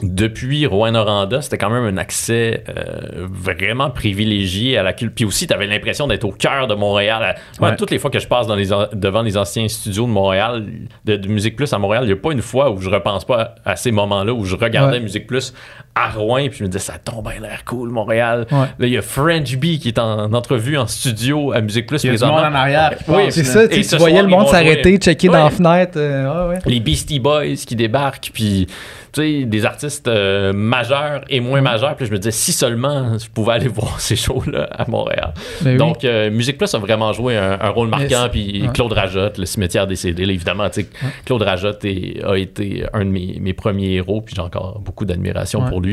depuis 0.02 0.66
Rouen-Noranda, 0.66 1.40
c'était 1.40 1.56
quand 1.56 1.70
même 1.70 1.84
un 1.84 1.96
accès 1.98 2.64
euh, 2.68 3.26
vraiment 3.30 3.90
privilégié 3.90 4.76
à 4.76 4.82
la 4.82 4.92
culture. 4.92 5.14
Puis 5.14 5.24
aussi, 5.24 5.46
tu 5.46 5.54
avais 5.54 5.68
l'impression 5.68 6.08
d'être 6.08 6.24
au 6.24 6.32
cœur 6.32 6.66
de 6.66 6.74
Montréal. 6.74 7.36
Moi, 7.60 7.70
Ouais. 7.70 7.76
Toutes 7.76 7.92
les 7.92 7.98
fois 8.00 8.10
que 8.10 8.18
je 8.18 8.26
passe 8.26 8.48
dans 8.48 8.56
les 8.56 8.72
an- 8.72 8.88
devant 8.92 9.22
les 9.22 9.36
anciens 9.38 9.68
studios 9.68 10.06
de 10.06 10.10
Montréal, 10.10 10.66
de, 11.04 11.14
de 11.16 11.28
Musique 11.28 11.54
Plus 11.54 11.72
à 11.72 11.78
Montréal, 11.78 12.02
il 12.04 12.08
n'y 12.08 12.12
a 12.12 12.16
pas 12.16 12.32
une 12.32 12.42
fois 12.42 12.70
où 12.72 12.80
je 12.80 12.90
repense 12.90 13.24
pas 13.24 13.54
à 13.64 13.76
ces 13.76 13.92
moments-là 13.92 14.34
où 14.34 14.44
je 14.44 14.56
regardais 14.56 14.96
Ouais. 14.96 15.00
Musique 15.04 15.28
Plus 15.28 15.54
à 15.94 16.10
Rouen 16.10 16.48
puis 16.48 16.58
je 16.58 16.64
me 16.64 16.68
disais, 16.68 16.80
ça 16.84 16.98
tombe 16.98 17.28
bien 17.30 17.40
l'air 17.40 17.64
cool, 17.64 17.90
Montréal. 17.90 18.46
Ouais. 18.50 18.58
Là, 18.78 18.86
il 18.86 18.90
y 18.90 18.96
a 18.98 19.02
French 19.02 19.56
B 19.56 19.78
qui 19.78 19.88
est 19.88 19.98
en 19.98 20.32
entrevue 20.32 20.76
en 20.76 20.86
studio 20.86 21.52
à 21.52 21.60
Musique 21.60 21.86
Plus 21.86 22.02
Il 22.04 22.10
y 22.10 22.14
a 22.14 22.16
du 22.16 22.24
monde 22.24 22.40
en 22.40 22.54
arrière 22.54 22.96
qui 22.98 23.04
Oui, 23.10 23.24
C'est 23.30 23.44
ça, 23.44 23.68
tu 23.68 23.82
ce 23.84 23.96
voyais 23.96 24.16
soir, 24.16 24.24
le 24.28 24.30
monde 24.36 24.48
s'arrêter, 24.48 24.96
checker 24.98 25.28
Ouais. 25.28 25.36
dans 25.38 25.44
la 25.44 25.50
fenêtre. 25.50 25.92
euh, 25.96 26.32
ah 26.32 26.48
ouais. 26.48 26.58
les 26.66 26.80
Beastie 26.80 27.20
Boys 27.20 27.54
qui 27.66 27.76
débarquent, 27.76 28.30
puis 28.32 28.66
tu 29.12 29.20
sais, 29.20 29.44
des 29.44 29.64
artistes 29.64 30.08
euh, 30.08 30.52
majeurs 30.52 31.20
et 31.28 31.38
moins 31.38 31.60
Mm. 31.60 31.64
majeurs. 31.64 31.94
Puis 31.96 32.06
je 32.06 32.10
me 32.10 32.18
disais, 32.18 32.32
si 32.32 32.50
seulement 32.50 33.16
je 33.16 33.28
pouvais 33.30 33.52
aller 33.52 33.68
voir 33.68 34.00
ces 34.00 34.16
shows-là 34.16 34.68
à 34.76 34.90
Montréal. 34.90 35.32
Ben 35.62 35.70
oui. 35.72 35.76
Donc, 35.76 36.04
euh, 36.04 36.28
Musique 36.32 36.58
Plus 36.58 36.74
a 36.74 36.78
vraiment 36.78 37.12
joué 37.12 37.36
un, 37.36 37.56
un 37.60 37.68
rôle 37.68 37.86
marquant. 37.86 38.26
Puis. 38.32 38.68
Claude 38.74 38.92
Rajotte, 38.92 39.38
le 39.38 39.46
cimetière 39.46 39.86
décédé, 39.86 40.26
là, 40.26 40.32
évidemment, 40.32 40.68
tu 40.68 40.80
sais, 40.82 40.88
Claude 41.24 41.42
Rajotte 41.42 41.84
est- 41.84 42.24
a 42.24 42.36
été 42.36 42.84
un 42.92 43.04
de 43.04 43.10
mes, 43.10 43.36
mes 43.40 43.52
premiers 43.52 43.92
héros, 43.94 44.20
puis 44.20 44.34
j'ai 44.34 44.42
encore 44.42 44.80
beaucoup 44.80 45.04
d'admiration 45.04 45.62
pour 45.68 45.80
lui. 45.80 45.83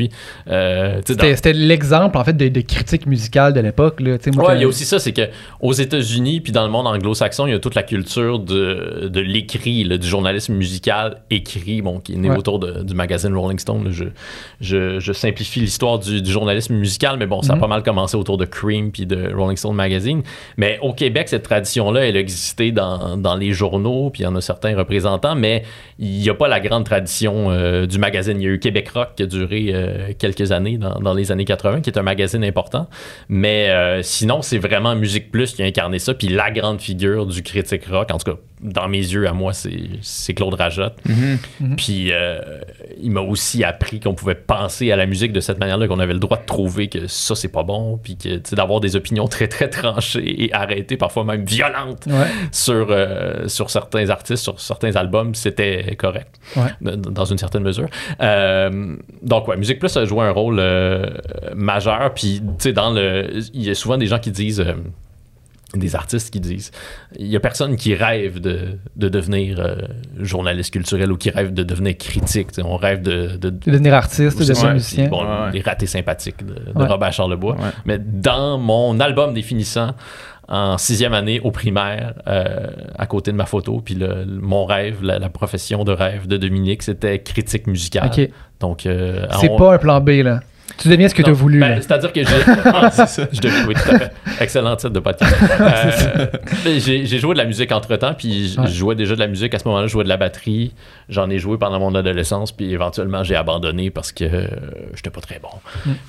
Euh, 0.48 1.00
C'était 1.04 1.34
dans- 1.52 1.58
l'exemple 1.58 2.16
en 2.18 2.24
fait 2.24 2.36
de, 2.36 2.48
de 2.48 2.60
critique 2.60 3.06
musicale 3.06 3.52
de 3.52 3.60
l'époque. 3.60 3.96
quand- 3.98 4.54
il 4.54 4.60
y 4.60 4.64
a 4.64 4.68
aussi 4.68 4.84
ça, 4.84 4.98
c'est 4.98 5.12
que 5.12 5.22
aux 5.60 5.72
États-Unis 5.72 6.40
puis 6.40 6.52
dans 6.52 6.64
le 6.64 6.70
monde 6.70 6.86
anglo-saxon, 6.86 7.46
il 7.46 7.52
y 7.52 7.54
a 7.54 7.58
toute 7.58 7.74
la 7.74 7.82
culture 7.82 8.38
de, 8.38 9.08
de 9.12 9.20
l'écrit, 9.20 9.84
du 9.98 10.06
journalisme 10.06 10.54
musical 10.54 11.18
écrit, 11.30 11.82
bon, 11.82 11.98
qui 12.00 12.12
est 12.14 12.16
né 12.16 12.30
Ouais. 12.30 12.36
autour 12.36 12.58
de- 12.58 12.82
du 12.82 12.94
magazine 12.94 13.34
Rolling 13.36 13.58
Stone. 13.58 13.88
Je, 13.90 14.04
je, 14.60 14.98
je 15.00 15.12
simplifie 15.12 15.60
l'histoire 15.60 15.98
du, 15.98 16.22
du 16.22 16.30
journalisme 16.30 16.74
musical, 16.74 17.16
mais 17.18 17.26
bon, 17.26 17.42
ça 17.42 17.52
a 17.52 17.56
Mhm. 17.56 17.60
pas 17.60 17.68
mal 17.68 17.82
commencé 17.82 18.16
autour 18.16 18.38
de 18.38 18.44
Cream 18.44 18.90
puis 18.92 19.06
de 19.06 19.32
Rolling 19.34 19.56
Stone 19.56 19.74
Magazine. 19.74 20.22
Mais 20.56 20.78
au 20.82 20.92
Québec, 20.92 21.28
cette 21.28 21.42
tradition-là, 21.42 22.06
elle 22.06 22.16
existait 22.16 22.70
dans, 22.72 23.16
dans 23.16 23.36
les 23.36 23.52
journaux, 23.52 24.10
puis 24.10 24.22
il 24.22 24.24
y 24.24 24.26
en 24.26 24.36
a 24.36 24.40
certains 24.40 24.76
représentants, 24.76 25.34
mais 25.34 25.64
il 25.98 26.18
n'y 26.18 26.28
a 26.30 26.34
pas 26.34 26.48
la 26.48 26.60
grande 26.60 26.84
tradition 26.84 27.50
euh, 27.50 27.86
du 27.86 27.98
magazine. 27.98 28.40
Il 28.40 28.44
y 28.44 28.46
a 28.46 28.50
eu 28.50 28.58
Québec 28.58 28.88
Rock 28.90 29.08
qui 29.16 29.22
a 29.22 29.26
duré 29.26 29.70
euh, 29.82 30.12
quelques 30.18 30.52
années 30.52 30.78
dans, 30.78 31.00
dans 31.00 31.14
les 31.14 31.32
années 31.32 31.44
80, 31.44 31.80
qui 31.80 31.90
est 31.90 31.98
un 31.98 32.02
magazine 32.02 32.44
important. 32.44 32.88
Mais 33.28 33.70
euh, 33.70 34.02
sinon, 34.02 34.42
c'est 34.42 34.58
vraiment 34.58 34.94
Musique 34.94 35.30
Plus 35.30 35.54
qui 35.54 35.62
a 35.62 35.66
incarné 35.66 35.98
ça. 35.98 36.14
Puis 36.14 36.28
la 36.28 36.50
grande 36.50 36.80
figure 36.80 37.26
du 37.26 37.42
critique 37.42 37.86
rock, 37.86 38.10
en 38.12 38.18
tout 38.18 38.32
cas, 38.32 38.38
dans 38.62 38.88
mes 38.88 38.98
yeux, 38.98 39.26
à 39.28 39.32
moi, 39.32 39.52
c'est 39.52 40.34
Claude 40.34 40.54
Rajotte. 40.54 40.96
Mhm. 41.06 41.76
Puis 41.76 42.12
euh, 42.12 42.38
il 43.00 43.10
m'a 43.10 43.20
aussi 43.20 43.64
appris 43.64 43.98
qu'on 44.00 44.14
pouvait 44.14 44.34
penser 44.36 44.90
à 44.92 44.96
la 44.96 45.06
musique 45.06 45.32
de 45.32 45.40
cette 45.40 45.58
manière-là, 45.58 45.88
qu'on 45.88 45.98
avait 45.98 46.12
le 46.12 46.18
droit 46.20 46.36
de 46.38 46.44
trouver 46.46 46.88
que 46.88 47.06
ça, 47.08 47.34
c'est 47.34 47.48
pas 47.48 47.62
bon. 47.64 47.98
Puis 48.02 48.16
que, 48.16 48.36
tu 48.36 48.40
sais, 48.44 48.56
d'avoir 48.56 48.80
des 48.80 48.94
opinions 48.96 49.26
très, 49.28 49.48
très 49.48 49.68
tranchées 49.68 50.44
et 50.44 50.52
arrêtées, 50.54 50.96
parfois 50.96 51.24
même 51.24 51.44
violentes 51.44 52.06
Ouais. 52.06 52.26
sur, 52.52 52.86
euh, 52.90 53.48
sur 53.48 53.70
certains 53.70 54.08
artistes, 54.10 54.42
sur 54.44 54.60
certains 54.60 54.94
albums, 54.96 55.34
c'était 55.34 55.96
correct, 55.96 56.36
Ouais. 56.56 56.70
dans 56.80 57.24
une 57.24 57.38
certaine 57.38 57.62
mesure. 57.64 57.88
Euh, 58.20 58.96
donc, 59.22 59.48
ouais, 59.48 59.56
Musique 59.56 59.78
Plus 59.80 59.96
a 59.96 60.04
joué 60.04 60.24
un 60.24 60.30
rôle 60.30 60.62
majeur. 61.54 62.12
Puis, 62.14 62.40
tu 62.40 62.46
sais, 62.58 62.72
dans 62.72 62.90
le. 62.90 63.28
Il 63.54 63.62
y 63.62 63.70
a 63.70 63.74
souvent 63.74 63.96
des 63.98 64.06
gens 64.06 64.18
qui 64.18 64.30
disent. 64.30 64.64
Des 65.74 65.96
artistes 65.96 66.32
qui 66.32 66.40
disent 66.40 66.70
il 67.18 67.26
y 67.28 67.36
a 67.36 67.40
personne 67.40 67.76
qui 67.76 67.94
rêve 67.94 68.40
de, 68.40 68.78
de 68.96 69.08
devenir 69.08 69.60
euh, 69.60 69.76
journaliste 70.18 70.72
culturel 70.72 71.10
ou 71.12 71.16
qui 71.16 71.30
rêve 71.30 71.52
de 71.54 71.62
devenir 71.62 71.96
critique. 71.96 72.48
On 72.64 72.76
rêve 72.76 73.02
de, 73.02 73.36
de, 73.36 73.50
De 73.50 73.70
devenir 73.70 73.94
artiste, 73.94 74.38
de 74.38 74.44
devenir 74.44 74.72
musicien. 74.74 75.08
Bon, 75.08 75.22
Ouais, 75.22 75.28
ouais. 75.46 75.52
les 75.52 75.60
ratés 75.60 75.86
sympathiques 75.86 76.44
de, 76.44 76.54
de 76.54 76.72
Ouais. 76.78 76.86
Robert 76.86 77.12
Charlebois. 77.12 77.54
Ouais. 77.56 77.70
Mais 77.86 77.98
dans 77.98 78.58
mon 78.58 78.98
album 79.00 79.32
définissant, 79.34 79.94
en 80.48 80.76
sixième 80.76 81.14
année 81.14 81.40
au 81.40 81.50
primaire, 81.50 82.14
euh, 82.26 82.66
à 82.98 83.06
côté 83.06 83.30
de 83.32 83.36
ma 83.36 83.46
photo, 83.46 83.80
puis 83.84 83.94
le, 83.94 84.24
le- 84.24 84.40
mon 84.40 84.64
rêve, 84.66 85.02
la, 85.02 85.18
la 85.18 85.28
profession 85.30 85.84
de 85.84 85.92
rêve 85.92 86.26
de 86.26 86.36
Dominique, 86.36 86.82
c'était 86.82 87.20
critique 87.20 87.66
musicale. 87.66 88.10
Ok. 88.12 88.28
Donc, 88.60 88.84
euh, 88.86 89.26
C'est 89.40 89.48
on- 89.48 89.56
pas 89.56 89.74
un 89.74 89.78
plan 89.78 90.00
B, 90.00 90.08
là. 90.22 90.40
Tu 90.78 90.88
deviens 90.88 91.08
ce 91.08 91.14
que 91.14 91.22
tu 91.22 91.30
as 91.30 91.32
voulu. 91.32 91.60
ben. 91.60 91.76
C'est-à-dire 91.80 92.12
que 92.12 92.22
j'ai. 92.24 92.34
Ah. 92.64 92.90
Je 92.96 93.66
oui, 93.68 93.74
tout 93.74 93.90
à 93.94 93.98
fait. 93.98 94.12
Excellent 94.40 94.74
titre 94.76 94.90
de 94.92 95.00
podcast. 95.00 95.32
Euh, 96.66 96.78
j'ai 96.78 97.06
j'ai 97.06 97.18
joué 97.18 97.34
de 97.34 97.38
la 97.38 97.44
musique 97.44 97.72
entre 97.72 97.94
temps, 97.96 98.14
puis 98.14 98.54
Ouais. 98.58 98.66
je 98.66 98.72
jouais 98.72 98.94
déjà 98.94 99.14
de 99.14 99.20
la 99.20 99.26
musique. 99.26 99.54
À 99.54 99.58
ce 99.58 99.66
moment-là, 99.68 99.86
je 99.86 99.92
jouais 99.92 100.04
de 100.04 100.08
la 100.08 100.16
batterie. 100.16 100.72
J'en 101.08 101.28
ai 101.30 101.38
joué 101.38 101.56
pendant 101.58 101.78
mon 101.80 101.94
adolescence, 101.94 102.52
puis 102.52 102.72
éventuellement, 102.72 103.22
j'ai 103.24 103.36
abandonné 103.36 103.90
parce 103.90 104.12
que 104.12 104.24
euh, 104.24 104.46
j'étais 104.94 105.10
pas 105.10 105.20
très 105.20 105.38
bon. 105.40 105.48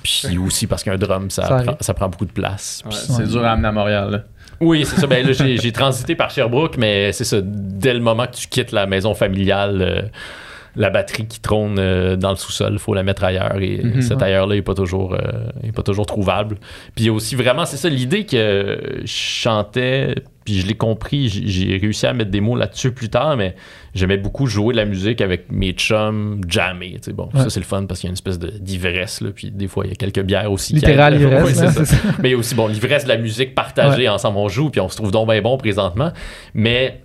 Puis 0.02 0.38
aussi 0.38 0.66
parce 0.66 0.82
qu'un 0.84 0.96
drum, 0.96 1.30
ça, 1.30 1.42
Ça 1.42 1.48
prend, 1.48 1.56
arrive. 1.58 1.70
ça 1.80 1.94
prend 1.94 2.08
beaucoup 2.08 2.26
de 2.26 2.32
place. 2.32 2.82
Ouais, 2.86 2.92
c'est 2.92 3.28
dur 3.28 3.44
à 3.44 3.52
amener 3.52 3.68
à 3.68 3.72
Montréal. 3.72 4.10
là. 4.10 4.18
oui, 4.60 4.84
c'est 4.84 5.00
ça. 5.00 5.06
Ben, 5.06 5.26
là, 5.26 5.32
j'ai 5.32 5.56
j'ai 5.56 5.72
transité 5.72 6.14
par 6.14 6.30
Sherbrooke, 6.30 6.76
mais 6.78 7.12
c'est 7.12 7.24
ça. 7.24 7.38
Dès 7.42 7.94
le 7.94 8.00
moment 8.00 8.26
que 8.26 8.36
tu 8.36 8.46
quittes 8.48 8.72
la 8.72 8.86
maison 8.86 9.14
familiale, 9.14 9.82
euh, 9.82 10.02
la 10.76 10.90
batterie 10.90 11.26
qui 11.26 11.40
trône 11.40 11.76
euh, 11.78 12.16
dans 12.16 12.30
le 12.30 12.36
sous-sol, 12.36 12.72
il 12.72 12.78
faut 12.78 12.94
la 12.94 13.02
mettre 13.02 13.22
ailleurs. 13.24 13.58
Et 13.60 13.80
Mhm. 13.82 14.02
cet 14.02 14.22
ailleurs-là 14.22 14.56
n'est 14.56 14.62
pas, 14.62 14.74
toujours, 14.74 15.14
euh, 15.14 15.18
est 15.62 15.72
pas 15.72 15.82
toujours 15.82 16.06
trouvable. 16.06 16.56
Puis 16.94 17.04
il 17.04 17.06
y 17.06 17.08
a 17.08 17.12
aussi 17.12 17.36
vraiment, 17.36 17.64
c'est 17.64 17.76
ça, 17.76 17.88
l'idée 17.88 18.26
que 18.26 18.78
je 19.02 19.06
chantais, 19.06 20.14
puis 20.44 20.58
je 20.60 20.66
l'ai 20.66 20.74
compris, 20.74 21.28
j'ai- 21.28 21.78
réussi 21.78 22.06
à 22.06 22.12
mettre 22.12 22.30
des 22.30 22.40
mots 22.40 22.56
là-dessus 22.56 22.90
plus 22.92 23.08
tard, 23.08 23.36
mais 23.36 23.54
j'aimais 23.94 24.16
beaucoup 24.18 24.46
jouer 24.46 24.72
de 24.74 24.78
la 24.78 24.84
musique 24.84 25.20
avec 25.20 25.50
mes 25.50 25.72
chums, 25.72 26.40
jammer. 26.48 26.96
Bon, 27.14 27.28
Ouais. 27.32 27.40
ça 27.42 27.50
c'est 27.50 27.60
le 27.60 27.64
fun 27.66 27.86
parce 27.86 28.00
qu'il 28.00 28.08
y 28.08 28.10
a 28.10 28.12
une 28.12 28.14
espèce 28.14 28.38
de- 28.38 28.50
d'ivresse, 28.58 29.22
puis 29.34 29.50
des 29.50 29.68
fois 29.68 29.84
il 29.86 29.90
y 29.90 29.92
a 29.92 29.96
quelques 29.96 30.22
bières 30.22 30.50
aussi. 30.52 30.74
Littéral 30.74 31.14
ivresse, 31.20 31.54
c'est 31.74 31.84
ça. 31.86 31.96
Mais 32.22 32.30
il 32.30 32.32
y 32.32 32.34
a 32.34 32.38
aussi 32.38 32.54
bon, 32.54 32.66
l'ivresse 32.66 33.04
de 33.04 33.08
la 33.08 33.16
musique 33.16 33.54
partagée 33.54 34.08
ensemble. 34.08 34.38
On 34.38 34.48
joue, 34.48 34.70
puis 34.70 34.80
on 34.80 34.88
se 34.88 34.96
trouve 34.96 35.10
donc 35.12 35.30
bien 35.30 35.40
bon 35.40 35.56
présentement. 35.56 36.12
Mais 36.52 37.00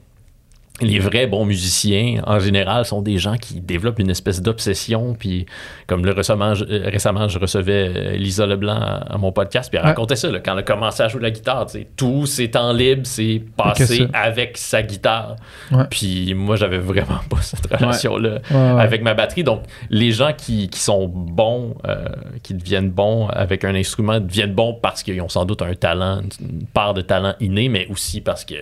les 0.82 1.00
vrais 1.00 1.28
bons 1.28 1.46
musiciens, 1.46 2.22
en 2.26 2.39
général, 2.39 2.86
sont 2.86 3.02
des 3.02 3.18
gens 3.18 3.38
qui 3.38 3.60
développent 3.62 4.00
une 4.00 4.10
espèce 4.10 4.42
d'obsession. 4.42 5.15
Puis, 5.18 5.46
comme 5.88 6.06
le 6.06 6.12
récemment, 6.12 6.54
je, 6.56 6.65
euh, 6.65 6.89
récemment, 6.89 7.28
je 7.28 7.39
recevais 7.39 7.92
euh, 7.96 8.12
Lisa 8.18 8.46
Leblanc 8.46 8.80
à, 8.80 9.13
à 9.13 9.18
mon 9.18 9.32
podcast, 9.32 9.70
puis 9.70 9.78
elle 9.78 9.84
Ouais. 9.86 9.89
racontait 9.92 10.15
ça, 10.15 10.30
là, 10.32 10.39
quand 10.39 10.54
elle 10.54 10.60
a 10.60 10.63
commencé 10.63 11.04
à 11.04 11.08
jouer 11.08 11.20
de 11.20 11.24
la 11.26 11.32
guitare. 11.32 11.65
tu 11.65 11.80
sais, 11.80 11.88
Tous 11.96 12.26
ses 12.26 12.52
temps 12.52 12.74
libres, 12.74 13.02
c'est 13.06 13.42
passé 13.58 14.08
avec 14.13 14.58
sa 14.58 14.82
guitare. 14.84 15.36
Ouais. 15.72 15.84
Puis, 15.89 16.34
moi, 16.34 16.56
j'avais 16.56 16.78
vraiment 16.80 17.20
pas 17.30 17.42
cette 17.42 17.65
relation-là 17.74 18.39
Ouais, 18.52 18.82
avec 18.82 19.02
ma 19.02 19.13
batterie. 19.13 19.44
Donc, 19.44 19.63
les 19.89 20.12
gens 20.12 20.32
qui, 20.38 20.70
qui 20.70 20.80
sont 20.80 21.08
bons, 21.08 21.76
euh, 21.88 22.06
qui 22.44 22.54
deviennent 22.54 22.89
bons 22.92 23.28
avec 23.28 23.63
un 23.63 23.76
instrument, 23.76 24.20
deviennent 24.20 24.54
bons 24.54 24.74
parce 24.74 25.04
qu'ils 25.04 25.22
ont 25.22 25.30
sans 25.30 25.46
doute 25.46 25.62
un 25.62 25.74
talent, 25.74 26.22
une 26.42 26.65
part 26.74 26.94
de 26.94 27.02
talent 27.02 27.34
inné, 27.39 27.70
mais 27.70 27.88
aussi 27.89 28.22
parce 28.22 28.46
que 28.46 28.56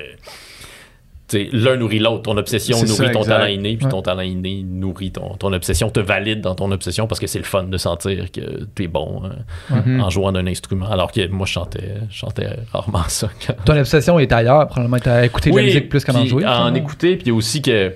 l'un 1.34 1.76
nourrit 1.76 2.00
l'autre. 2.00 2.24
Ton 2.24 2.38
obsession 2.38 2.78
nourrit 2.78 2.88
ça, 2.90 3.10
ton 3.10 3.20
exact. 3.20 3.28
talent 3.38 3.46
inné, 3.48 3.76
puis 3.76 3.86
Ouais. 3.86 3.92
ton 3.92 4.02
talent 4.02 4.22
inné 4.22 4.64
nourrit 4.64 5.12
ton, 5.12 5.36
ton 5.36 5.52
obsession, 5.54 5.90
te 5.90 6.00
valide 6.00 6.42
dans 6.42 6.56
ton 6.56 6.72
obsession 6.72 7.08
parce 7.08 7.20
que 7.20 7.28
c'est 7.28 7.40
le 7.40 7.44
fun 7.46 7.64
de 7.66 7.78
sentir 7.78 8.32
que 8.32 8.66
tu 8.76 8.84
es 8.84 8.88
bon 8.88 9.24
hein, 9.26 9.82
Mhm. 9.86 10.02
en 10.02 10.10
jouant 10.10 10.32
d'un 10.32 10.48
instrument. 10.48 10.90
Alors 10.90 11.12
que 11.12 11.28
moi, 11.28 11.46
je 11.46 11.52
chantais, 11.52 11.96
je 12.10 12.16
chantais 12.16 12.48
rarement 12.72 13.04
ça. 13.10 13.30
quand- 13.46 13.56
Ton 13.66 13.78
obsession 13.78 14.20
est 14.20 14.32
ailleurs, 14.32 14.68
probablement. 14.68 15.00
Tu 15.00 15.10
as 15.10 15.26
écouté 15.26 15.52
de 15.52 15.56
la 15.58 15.64
musique 15.64 15.90
plus 15.90 16.06
qu'en 16.06 16.16
en 16.16 16.26
jouer. 16.26 16.46
En 16.46 16.74
écouter, 16.74 17.18
puis 17.18 17.32
aussi 17.32 17.62
que 17.62 17.94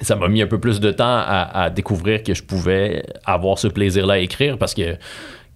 ça 0.00 0.16
m'a 0.16 0.28
mis 0.28 0.40
un 0.40 0.46
peu 0.46 0.58
plus 0.58 0.80
de 0.80 0.90
temps 0.92 1.04
à, 1.04 1.50
à 1.64 1.70
découvrir 1.70 2.22
que 2.22 2.32
je 2.32 2.42
pouvais 2.42 3.02
avoir 3.26 3.58
ce 3.58 3.68
plaisir-là 3.68 4.14
à 4.14 4.18
écrire 4.18 4.56
parce 4.56 4.72
que 4.72 4.96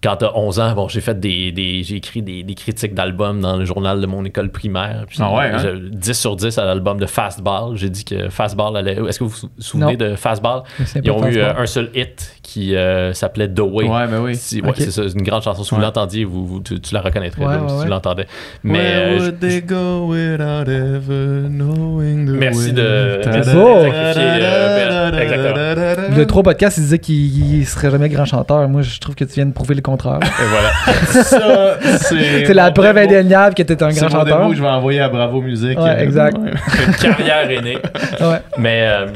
quand 0.05 0.17
t'as 0.17 0.31
11 0.35 0.59
ans, 0.59 0.73
bon, 0.73 0.87
j'ai 0.87 1.01
fait 1.01 1.19
des, 1.19 1.51
des- 1.51 1.81
j'ai 1.83 1.95
écrit 1.95 2.21
des, 2.21 2.43
des 2.43 2.53
critiques 2.53 2.93
d'albums 2.93 3.41
dans 3.41 3.57
le 3.57 3.65
journal 3.65 3.99
de 3.99 4.05
mon 4.05 4.23
école 4.23 4.49
primaire. 4.49 5.05
Puis 5.07 5.17
Ah 5.21 5.33
ouais, 5.33 5.49
hein? 5.53 5.57
j'ai 5.59 5.73
10 5.89 6.13
sur 6.13 6.35
10 6.35 6.57
à 6.57 6.65
l'album 6.65 6.99
de 6.99 7.05
Fastball. 7.07 7.75
J'ai 7.75 7.89
dit 7.89 8.05
que 8.05 8.29
Fastball 8.29 8.77
allait. 8.77 8.97
Est-ce 9.07 9.19
que 9.19 9.23
vous 9.23 9.31
vous 9.31 9.49
souvenez 9.59 9.97
Non. 9.97 10.09
de 10.09 10.15
Fastball? 10.15 10.61
Ils 11.03 11.09
ont 11.11 11.25
eu 11.27 11.37
euh, 11.37 11.53
un 11.57 11.65
seul 11.65 11.89
hit 11.95 12.35
qui 12.43 12.75
euh, 12.75 13.13
s'appelait 13.13 13.47
The 13.49 13.61
Way. 13.61 13.87
Ouais, 13.89 14.07
mais 14.07 14.17
oui. 14.17 14.35
Si- 14.35 14.61
ouais, 14.61 14.69
Ok. 14.69 14.75
c'est 14.77 14.91
ça, 14.91 15.03
c'est 15.09 15.15
une 15.17 15.23
grande 15.25 15.41
chanson. 15.41 15.63
Si 15.63 15.73
vous 15.73 15.81
l'entendiez, 15.81 16.23
vous, 16.25 16.45
vous- 16.45 16.59
tu, 16.61 16.79
tu 16.79 16.93
la 16.93 17.01
reconnaîtrais 17.01 17.43
Ouais, 17.43 17.55
là, 17.55 17.61
ouais, 17.63 17.69
si 17.69 17.75
ouais. 17.75 17.83
tu 17.85 17.89
l'entendais. 17.89 18.27
Mais 18.63 18.77
Where 18.79 19.07
euh, 19.09 19.19
would 19.21 19.39
they 19.39 19.61
go 19.63 20.07
without 20.07 20.69
ever 20.69 21.47
knowing 21.49 22.25
the 22.27 22.29
Merci 22.39 22.73
de- 22.73 23.21
merci 23.25 23.39
de 23.39 23.43
sacrifier, 23.43 24.23
euh, 24.43 25.11
Ben. 25.11 26.13
Il 26.15 26.19
a 26.21 26.25
trois 26.25 26.43
podcasts, 26.43 26.77
il 26.77 26.81
disait 26.83 26.99
qu'il 26.99 27.55
il 27.55 27.65
serait 27.65 27.89
jamais 27.91 28.09
grand 28.09 28.25
chanteur. 28.25 28.67
Moi, 28.69 28.81
je 28.81 28.99
trouve 28.99 29.15
que 29.15 29.23
tu 29.23 29.33
viens 29.35 29.45
de 29.45 29.53
prouver 29.53 29.75
le 29.75 29.81
contraire. 29.97 30.19
et 30.23 30.47
voilà. 30.49 30.71
Ça, 31.23 31.97
c'est. 31.97 32.45
C'est 32.45 32.53
la 32.53 32.71
preuve 32.71 32.95
démo. 32.95 33.05
indéniable 33.07 33.55
que 33.55 33.63
tu 33.63 33.73
un 33.83 33.91
C'est 33.91 33.99
grand 34.01 34.09
chanteur. 34.09 34.37
démo 34.39 34.49
que 34.51 34.55
je 34.57 34.61
vais 34.61 34.67
envoyer 34.67 34.99
à 35.01 35.09
Bravo 35.09 35.41
Musique. 35.41 35.79
Ouais, 35.79 36.03
exact. 36.03 36.37
Une 36.37 36.93
carrière 36.95 37.49
est 37.49 37.61
née. 37.61 37.77
Ouais. 38.21 38.39
Mais 38.57 38.81
euh, 38.87 39.07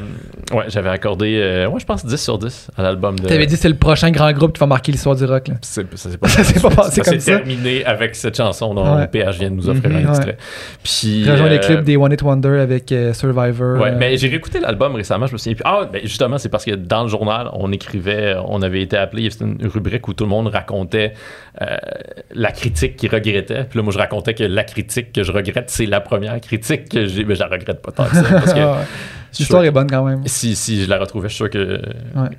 ouais, 0.52 0.66
j'avais 0.68 0.90
accordé, 0.90 1.38
euh, 1.42 1.68
ouais, 1.68 1.80
je 1.80 1.86
pense 1.86 2.06
10 2.06 2.18
sur 2.18 2.38
10 2.38 2.70
à 2.78 2.82
l'album 2.84 3.18
de. 3.20 3.28
T'avais 3.28 3.46
dit 3.46 3.56
que 3.56 3.62
c'est 3.62 3.70
le 3.70 3.76
prochain 3.76 4.12
grand 4.12 4.32
groupe 4.32 4.54
qui 4.54 4.60
va 4.60 4.66
marquer 4.66 4.92
l'histoire 4.92 5.16
du 5.16 5.26
rock. 5.26 5.48
Là. 5.50 5.56
C'est- 5.62 5.86
ça 5.98 6.10
s'est 6.10 6.18
pas, 6.62 6.70
passé 6.70 7.02
ça 7.04 7.12
comme 7.12 7.20
s'est 7.20 7.32
ça. 7.32 7.38
terminé 7.38 7.86
avec 7.86 8.16
cette 8.16 8.38
chanson 8.38 8.74
dont 8.74 8.96
Ouais. 8.96 9.08
PH 9.08 9.38
vient 9.40 9.50
de 9.52 9.56
nous 9.56 9.70
offrir 9.70 9.90
Mhm, 9.90 9.96
un 9.98 10.00
ouais. 10.04 10.10
extrait. 10.10 10.38
Puis. 10.84 11.30
Rejoins 11.30 11.50
les 11.50 11.58
euh, 11.58 11.60
clips 11.60 11.84
des 11.84 11.98
One 11.98 12.12
It 12.14 12.22
Wonder 12.22 12.60
avec 12.60 12.92
euh, 12.92 13.14
Survivor. 13.14 13.80
Ouais, 13.80 13.90
euh, 13.92 13.96
mais 13.98 14.18
j'ai 14.18 14.28
réécouté 14.30 14.60
l'album 14.60 14.96
récemment, 14.96 15.28
je 15.28 15.34
me 15.34 15.38
souviens 15.38 15.54
plus. 15.56 15.64
Ah, 15.66 15.82
ben 15.92 16.02
justement, 16.04 16.38
c'est 16.38 16.50
parce 16.50 16.66
que 16.66 16.72
dans 16.76 17.04
le 17.04 17.10
journal, 17.10 17.50
on 17.54 17.72
écrivait, 17.72 18.36
on 18.48 18.62
avait 18.62 18.82
été 18.82 18.98
appelé, 18.98 19.30
c'était 19.30 19.46
une 19.46 19.68
rubrique 19.68 20.08
où 20.08 20.14
tout 20.14 20.24
le 20.24 20.30
monde 20.30 20.48
racontait 20.48 21.14
la 22.34 22.52
critique 22.52 22.96
qu'il 22.96 23.10
regrettait. 23.12 23.66
Puis 23.66 23.78
là, 23.78 23.84
moi, 23.84 23.92
je 23.94 23.98
racontais 23.98 24.34
que 24.34 24.44
la 24.44 24.64
critique 24.64 25.12
que 25.12 25.24
je 25.24 25.32
regrette, 25.32 25.70
c'est 25.70 25.86
la 25.86 26.00
première 26.02 26.40
critique 26.42 26.90
que 26.90 27.06
j'ai. 27.06 27.26
Mais 27.26 27.36
je 27.36 27.40
la 27.42 27.48
regrette 27.48 27.82
pas 27.82 27.92
tant 27.92 28.06
que 28.06 28.16
ça. 28.16 28.24
Parce 28.24 28.54
que 28.54 28.60
L'histoire 29.38 29.63
est 29.63 29.72
bonne 29.72 29.89
quand 29.89 30.04
même. 30.04 30.22
si, 30.26 30.56
si 30.56 30.84
je 30.84 30.89
la 30.89 30.98
retrouvais, 30.98 31.30
je 31.30 31.34
suis 31.34 31.44
sûr 31.44 31.50
que, 31.50 31.82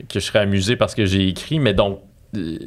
que 0.08 0.14
je 0.14 0.20
serais 0.20 0.40
amusé 0.40 0.76
parce 0.76 0.94
que 0.94 1.04
j'ai 1.06 1.28
écrit, 1.28 1.60
mais 1.60 1.74
donc 1.74 2.00
euh, 2.36 2.58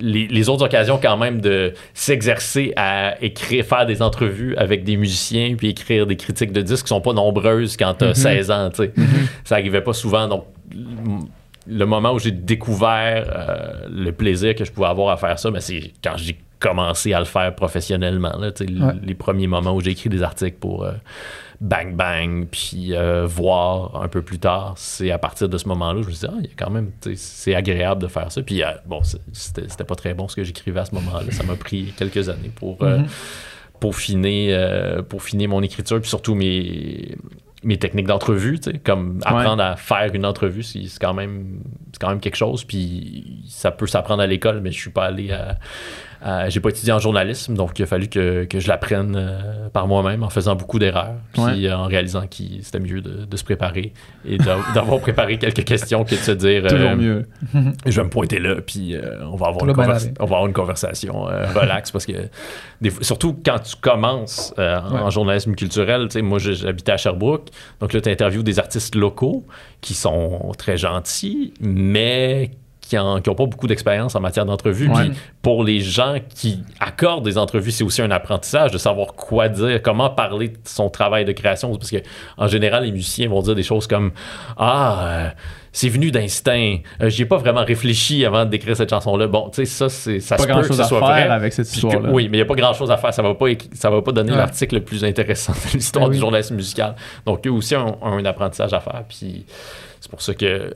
les, 0.00 0.28
les 0.28 0.48
autres 0.48 0.64
occasions 0.64 0.98
quand 1.02 1.16
même 1.16 1.40
de 1.40 1.72
s'exercer 1.92 2.72
à 2.76 3.20
écrire, 3.20 3.64
faire 3.64 3.84
des 3.84 4.00
entrevues 4.00 4.56
avec 4.56 4.84
des 4.84 4.96
musiciens 4.96 5.56
puis 5.56 5.70
écrire 5.70 6.06
des 6.06 6.16
critiques 6.16 6.52
de 6.52 6.62
disques 6.62 6.84
qui 6.84 6.90
sont 6.90 7.00
pas 7.00 7.12
nombreuses 7.12 7.76
quand 7.76 7.94
tu 7.94 8.04
as 8.04 8.14
16 8.14 8.50
ans, 8.50 8.70
tu 8.70 8.84
sais. 8.84 8.92
Ça 9.44 9.56
arrivait 9.56 9.80
pas 9.80 9.92
souvent, 9.92 10.28
donc 10.28 10.44
le 11.68 11.84
moment 11.84 12.12
où 12.12 12.18
j'ai 12.18 12.30
découvert 12.30 13.30
euh, 13.34 13.86
le 13.90 14.12
plaisir 14.12 14.54
que 14.54 14.64
je 14.64 14.72
pouvais 14.72 14.86
avoir 14.86 15.10
à 15.10 15.16
faire 15.16 15.38
ça, 15.38 15.50
ben, 15.50 15.60
c'est 15.60 15.92
quand 16.02 16.16
j'ai 16.16 16.38
commencé 16.58 17.12
à 17.12 17.18
le 17.20 17.24
faire 17.24 17.54
professionnellement. 17.54 18.36
Là, 18.38 18.50
Ouais. 18.58 18.92
Les 19.02 19.14
premiers 19.14 19.46
moments 19.46 19.74
où 19.74 19.80
j'ai 19.80 19.92
écrit 19.92 20.08
des 20.08 20.22
articles 20.22 20.58
pour 20.58 20.84
euh, 20.84 20.92
Bang 21.60 21.94
Bang, 21.94 22.46
puis 22.50 22.94
euh, 22.94 23.26
voir 23.26 24.00
un 24.02 24.08
peu 24.08 24.22
plus 24.22 24.38
tard, 24.38 24.74
c'est 24.76 25.10
à 25.10 25.18
partir 25.18 25.48
de 25.48 25.58
ce 25.58 25.66
moment-là, 25.68 26.02
je 26.02 26.06
me 26.08 26.12
suis 26.12 26.26
dit, 26.26 26.32
ah, 26.32 26.38
il 26.40 26.46
y 26.46 26.50
a 26.50 26.56
quand 26.56 26.70
même, 26.70 26.90
c'est 27.14 27.54
agréable 27.54 28.02
de 28.02 28.08
faire 28.08 28.30
ça. 28.30 28.42
Puis 28.42 28.62
euh, 28.62 28.68
bon, 28.86 29.00
c'était 29.32 29.68
c'était 29.68 29.84
pas 29.84 29.96
très 29.96 30.14
bon 30.14 30.28
ce 30.28 30.36
que 30.36 30.44
j'écrivais 30.44 30.80
à 30.80 30.84
ce 30.84 30.94
moment-là. 30.94 31.30
Ça 31.30 31.44
m'a 31.44 31.56
pris 31.56 31.92
quelques 31.96 32.28
années 32.28 32.52
pour, 32.54 32.78
peaufiner, 33.80 34.48
euh, 34.54 35.02
peaufiner 35.02 35.46
mon 35.46 35.62
écriture, 35.62 36.00
puis 36.00 36.08
surtout 36.08 36.34
mes, 36.34 37.16
mes 37.64 37.76
techniques 37.76 38.06
d'entrevue, 38.06 38.60
comme 38.84 39.20
apprendre 39.24 39.62
à 39.62 39.76
faire 39.76 40.14
une 40.14 40.26
entrevue, 40.26 40.62
c'est 40.62 40.84
c'est 40.86 41.00
quand 41.00 41.14
même 41.14 41.60
c'est 41.92 42.00
quand 42.00 42.10
même 42.10 42.20
quelque 42.20 42.36
chose. 42.36 42.64
Puis 42.64 43.42
ça 43.48 43.70
peut 43.70 43.86
s'apprendre 43.86 44.22
à 44.22 44.26
l'école, 44.26 44.60
mais 44.60 44.70
je 44.70 44.78
suis 44.78 44.90
pas 44.90 45.06
allé 45.06 45.32
à, 45.32 45.58
à- 46.22 46.48
j'ai 46.48 46.60
pas 46.60 46.70
étudié 46.70 46.92
en 46.92 46.98
journalisme, 46.98 47.54
donc 47.54 47.78
il 47.78 47.82
a 47.82 47.86
fallu 47.86 48.08
que, 48.08 48.44
que 48.44 48.58
je 48.60 48.68
l'apprenne 48.68 49.14
euh, 49.16 49.68
par 49.72 49.86
moi-même 49.86 50.22
en 50.22 50.30
faisant 50.30 50.54
beaucoup 50.56 50.78
d'erreurs, 50.78 51.14
puis 51.32 51.42
Ouais. 51.42 51.66
euh, 51.66 51.76
en 51.76 51.86
réalisant 51.86 52.22
que 52.26 52.42
c'était 52.62 52.80
mieux 52.80 53.00
de, 53.00 53.24
de 53.24 53.36
se 53.36 53.44
préparer 53.44 53.92
et 54.26 54.36
d'a- 54.38 54.58
d'avoir 54.74 55.00
préparé 55.00 55.38
quelques 55.38 55.64
questions 55.64 56.04
que 56.04 56.10
de 56.10 56.20
se 56.20 56.32
dire 56.32 56.62
Toujours 56.66 56.90
euh, 56.90 56.96
mieux. 56.96 57.26
je 57.86 57.96
vais 58.00 58.04
me 58.04 58.10
pointer 58.10 58.38
là, 58.40 58.56
puis 58.60 58.94
euh, 58.96 59.24
on, 59.30 59.36
va 59.36 59.46
avoir 59.48 59.64
une 59.64 59.72
va 59.72 59.84
bien 59.84 59.92
conversa- 59.94 60.04
aller. 60.06 60.14
on 60.18 60.24
va 60.24 60.36
avoir 60.36 60.46
une 60.46 60.52
conversation 60.52 61.28
euh, 61.28 61.46
relax 61.54 61.90
parce 61.90 62.06
que, 62.06 62.12
des 62.80 62.90
fois- 62.90 63.04
surtout 63.04 63.36
quand 63.44 63.58
tu 63.60 63.76
commences 63.80 64.52
euh, 64.58 64.78
en, 64.80 64.92
Ouais. 64.94 65.00
en 65.00 65.10
journalisme 65.10 65.54
culturel, 65.54 66.08
moi 66.22 66.38
j'habitais 66.38 66.92
à 66.92 66.96
Sherbrooke, 66.96 67.48
donc 67.80 67.92
là 67.92 68.00
tu 68.00 68.08
interviews 68.10 68.42
des 68.42 68.58
artistes 68.58 68.94
locaux 68.94 69.46
qui 69.80 69.94
sont 69.94 70.52
très 70.58 70.76
gentils, 70.76 71.52
mais 71.60 72.50
qui 72.88 72.96
n'ont 72.96 73.20
pas 73.20 73.46
beaucoup 73.46 73.66
d'expérience 73.66 74.14
en 74.14 74.20
matière 74.20 74.46
d'entrevue. 74.46 74.88
Ouais. 74.88 75.08
Puis 75.10 75.18
pour 75.42 75.62
les 75.64 75.80
gens 75.80 76.16
qui 76.34 76.62
accordent 76.80 77.24
des 77.24 77.36
entrevues, 77.38 77.70
c'est 77.70 77.84
aussi 77.84 78.00
un 78.02 78.10
apprentissage 78.10 78.70
de 78.70 78.78
savoir 78.78 79.08
quoi 79.14 79.48
dire, 79.48 79.82
comment 79.82 80.10
parler 80.10 80.48
de 80.48 80.56
son 80.64 80.88
travail 80.88 81.24
de 81.24 81.32
création. 81.32 81.74
Parce 81.76 81.90
que 81.90 81.98
en 82.36 82.46
général, 82.48 82.84
les 82.84 82.92
musiciens 82.92 83.28
vont 83.28 83.42
dire 83.42 83.54
des 83.54 83.62
choses 83.62 83.86
comme 83.86 84.12
Ah, 84.56 84.98
euh, 85.02 85.28
c'est 85.72 85.88
venu 85.90 86.10
d'instinct. 86.10 86.78
Euh, 87.02 87.08
J'y 87.10 87.22
ai 87.22 87.26
pas 87.26 87.36
vraiment 87.36 87.64
réfléchi 87.64 88.24
avant 88.24 88.44
d'écrire 88.46 88.76
cette 88.76 88.90
chanson-là. 88.90 89.26
Bon, 89.26 89.50
tu 89.50 89.56
sais, 89.56 89.64
ça, 89.66 89.88
c'est, 89.88 90.18
ça 90.20 90.36
Pas 90.36 90.42
se 90.42 90.46
peut 90.46 90.52
grand 90.54 90.62
que 90.62 90.68
chose 90.68 90.76
ce 90.78 90.82
à 90.82 90.86
soit 90.86 90.98
faire 91.00 91.08
vrai. 91.08 91.22
avec 91.34 91.52
cette 91.52 91.68
que- 91.68 91.74
histoire-là. 91.74 92.10
oui, 92.10 92.28
mais 92.30 92.38
il 92.38 92.40
n'y 92.40 92.42
a 92.42 92.46
pas 92.46 92.54
grand-chose 92.54 92.90
à 92.90 92.96
faire. 92.96 93.12
Ça 93.12 93.22
va 93.22 93.34
pas, 93.34 93.46
ça 93.74 93.90
va 93.90 94.00
pas 94.02 94.12
donner 94.12 94.32
Ouais. 94.32 94.38
l'article 94.38 94.76
le 94.76 94.80
plus 94.84 95.04
intéressant 95.04 95.52
de 95.52 95.74
l'histoire 95.76 96.06
Ben 96.06 96.10
du 96.12 96.16
oui. 96.16 96.20
journalisme 96.20 96.54
musical. 96.56 96.94
Donc, 97.26 97.46
eux 97.46 97.50
aussi 97.50 97.76
ont, 97.76 97.98
ont 98.02 98.12
un 98.18 98.24
apprentissage 98.24 98.72
à 98.72 98.80
faire. 98.80 99.04
Puis 99.08 99.44
c'est 100.08 100.10
pour 100.10 100.22
ça 100.22 100.32
que, 100.32 100.46
euh, 100.46 100.70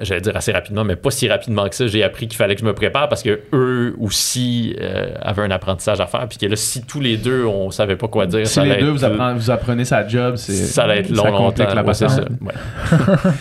j'allais 0.00 0.20
dire 0.20 0.36
assez 0.36 0.52
rapidement, 0.52 0.84
mais 0.84 0.94
pas 0.94 1.10
si 1.10 1.28
rapidement 1.28 1.68
que 1.68 1.74
ça, 1.74 1.88
j'ai 1.88 2.04
appris 2.04 2.28
qu'il 2.28 2.36
fallait 2.36 2.54
que 2.54 2.60
je 2.60 2.64
me 2.66 2.72
prépare 2.72 3.08
parce 3.08 3.24
que 3.24 3.40
eux 3.52 3.96
aussi 3.98 4.76
euh, 4.80 5.08
avaient 5.20 5.42
un 5.42 5.50
apprentissage 5.50 5.98
à 6.00 6.06
faire. 6.06 6.28
Puis 6.28 6.38
que 6.38 6.46
là, 6.46 6.54
si 6.54 6.82
tous 6.82 7.00
les 7.00 7.16
deux, 7.16 7.44
on 7.44 7.72
savait 7.72 7.96
pas 7.96 8.06
quoi 8.06 8.26
dire, 8.26 8.46
Si 8.46 8.54
ça 8.54 8.64
les 8.64 8.70
allait 8.70 8.80
deux, 8.82 8.88
être- 8.90 8.94
vous, 8.98 9.04
apprenez, 9.04 9.34
vous 9.34 9.50
apprenez 9.50 9.84
sa 9.84 10.06
job, 10.06 10.36
c'est 10.36 10.52
ça 10.52 10.84
allait 10.84 11.00
être 11.00 11.10
long, 11.10 11.24
ça 11.24 11.30
longtemps. 11.30 11.74
la 11.74 11.82
Ouais, 11.84 11.94
ça. 11.94 12.06
Ouais. 12.06 12.54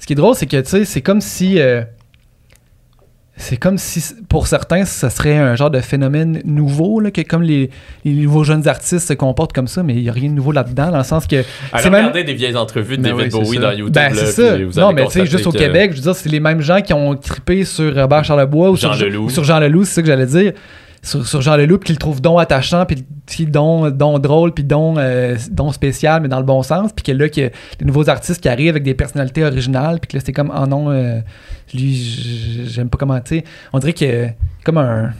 Ce 0.00 0.06
qui 0.06 0.14
est 0.14 0.16
drôle, 0.16 0.34
c'est 0.34 0.46
que, 0.46 0.60
tu 0.60 0.68
sais, 0.68 0.84
c'est 0.84 1.00
comme 1.02 1.20
si. 1.20 1.60
euh, 1.60 1.82
c'est 3.36 3.56
comme 3.56 3.78
si, 3.78 4.02
pour 4.28 4.46
certains, 4.46 4.84
ça 4.84 5.08
serait 5.08 5.36
un 5.36 5.56
genre 5.56 5.70
de 5.70 5.80
phénomène 5.80 6.42
nouveau, 6.44 7.00
là, 7.00 7.10
que 7.10 7.22
comme 7.22 7.42
les, 7.42 7.70
les 8.04 8.12
nouveaux 8.12 8.44
jeunes 8.44 8.68
artistes 8.68 9.08
se 9.08 9.14
comportent 9.14 9.54
comme 9.54 9.68
ça, 9.68 9.82
mais 9.82 9.94
il 9.94 10.02
n'y 10.02 10.08
a 10.08 10.12
rien 10.12 10.28
de 10.28 10.34
nouveau 10.34 10.52
là-dedans, 10.52 10.90
dans 10.90 10.98
le 10.98 11.04
sens 11.04 11.26
que. 11.26 11.36
Allez 11.36 11.44
c'est 11.82 11.90
même. 11.90 12.00
regarder 12.00 12.24
des 12.24 12.34
vieilles 12.34 12.56
entrevues 12.56 12.98
de 12.98 13.02
Mais 13.02 13.08
David 13.08 13.32
oui, 13.34 13.40
Bowie 13.40 13.56
ça. 13.56 13.62
dans 13.62 13.72
YouTube. 13.72 13.94
Ben, 13.94 14.14
là, 14.14 14.20
c'est 14.26 14.32
ça. 14.32 14.54
puis 14.54 14.64
vous 14.64 14.78
Non, 14.78 14.92
mais 14.92 15.06
tu 15.06 15.12
sais, 15.12 15.26
juste 15.26 15.46
au 15.46 15.52
Québec, 15.52 15.92
je 15.92 15.96
veux 15.96 16.02
dire, 16.02 16.14
c'est 16.14 16.28
les 16.28 16.40
mêmes 16.40 16.60
gens 16.60 16.82
qui 16.82 16.92
ont 16.92 17.14
trippé 17.16 17.64
sur 17.64 17.94
Robert 17.94 18.24
Charlebois 18.24 18.70
ou 18.70 18.76
Jean 18.76 18.92
sur, 18.92 19.06
Leloup. 19.06 19.24
ou 19.24 19.30
sur 19.30 19.44
Jean 19.44 19.58
Leloup, 19.60 19.84
c'est 19.84 19.94
ça 19.94 20.02
que 20.02 20.08
j'allais 20.08 20.26
dire. 20.26 20.52
Sur, 21.04 21.26
sur 21.26 21.40
Jean 21.40 21.56
Leloup, 21.56 21.78
puis 21.78 21.88
qui 21.88 21.92
le 21.92 21.98
trouve 21.98 22.20
don 22.20 22.38
attachant, 22.38 22.86
puis 22.86 23.04
qui 23.26 23.46
don, 23.46 23.90
drôle, 23.90 24.52
puis 24.52 24.62
don, 24.62 24.94
euh, 24.98 25.36
don 25.50 25.72
spécial, 25.72 26.22
mais 26.22 26.28
dans 26.28 26.38
le 26.38 26.44
bon 26.44 26.62
sens. 26.62 26.92
Puis 26.92 27.02
que 27.02 27.12
là, 27.12 27.28
qu'il 27.28 27.42
y 27.42 27.46
a 27.46 27.50
des 27.78 27.84
nouveaux 27.84 28.08
artistes 28.08 28.40
qui 28.40 28.48
arrivent 28.48 28.70
avec 28.70 28.84
des 28.84 28.94
personnalités 28.94 29.44
originales, 29.44 29.98
puis 29.98 30.08
que 30.08 30.16
là, 30.16 30.22
c'est 30.24 30.32
comme, 30.32 30.52
oh 30.56 30.66
non, 30.66 30.90
euh, 30.90 31.20
lui, 31.74 31.94
j'aime 32.66 32.88
pas 32.88 32.98
comment, 32.98 33.18
tu 33.20 33.38
sais. 33.38 33.44
On 33.72 33.80
dirait 33.80 33.92
qu'il 33.92 34.10
a 34.10 34.28
comme 34.64 34.78
un. 34.78 35.12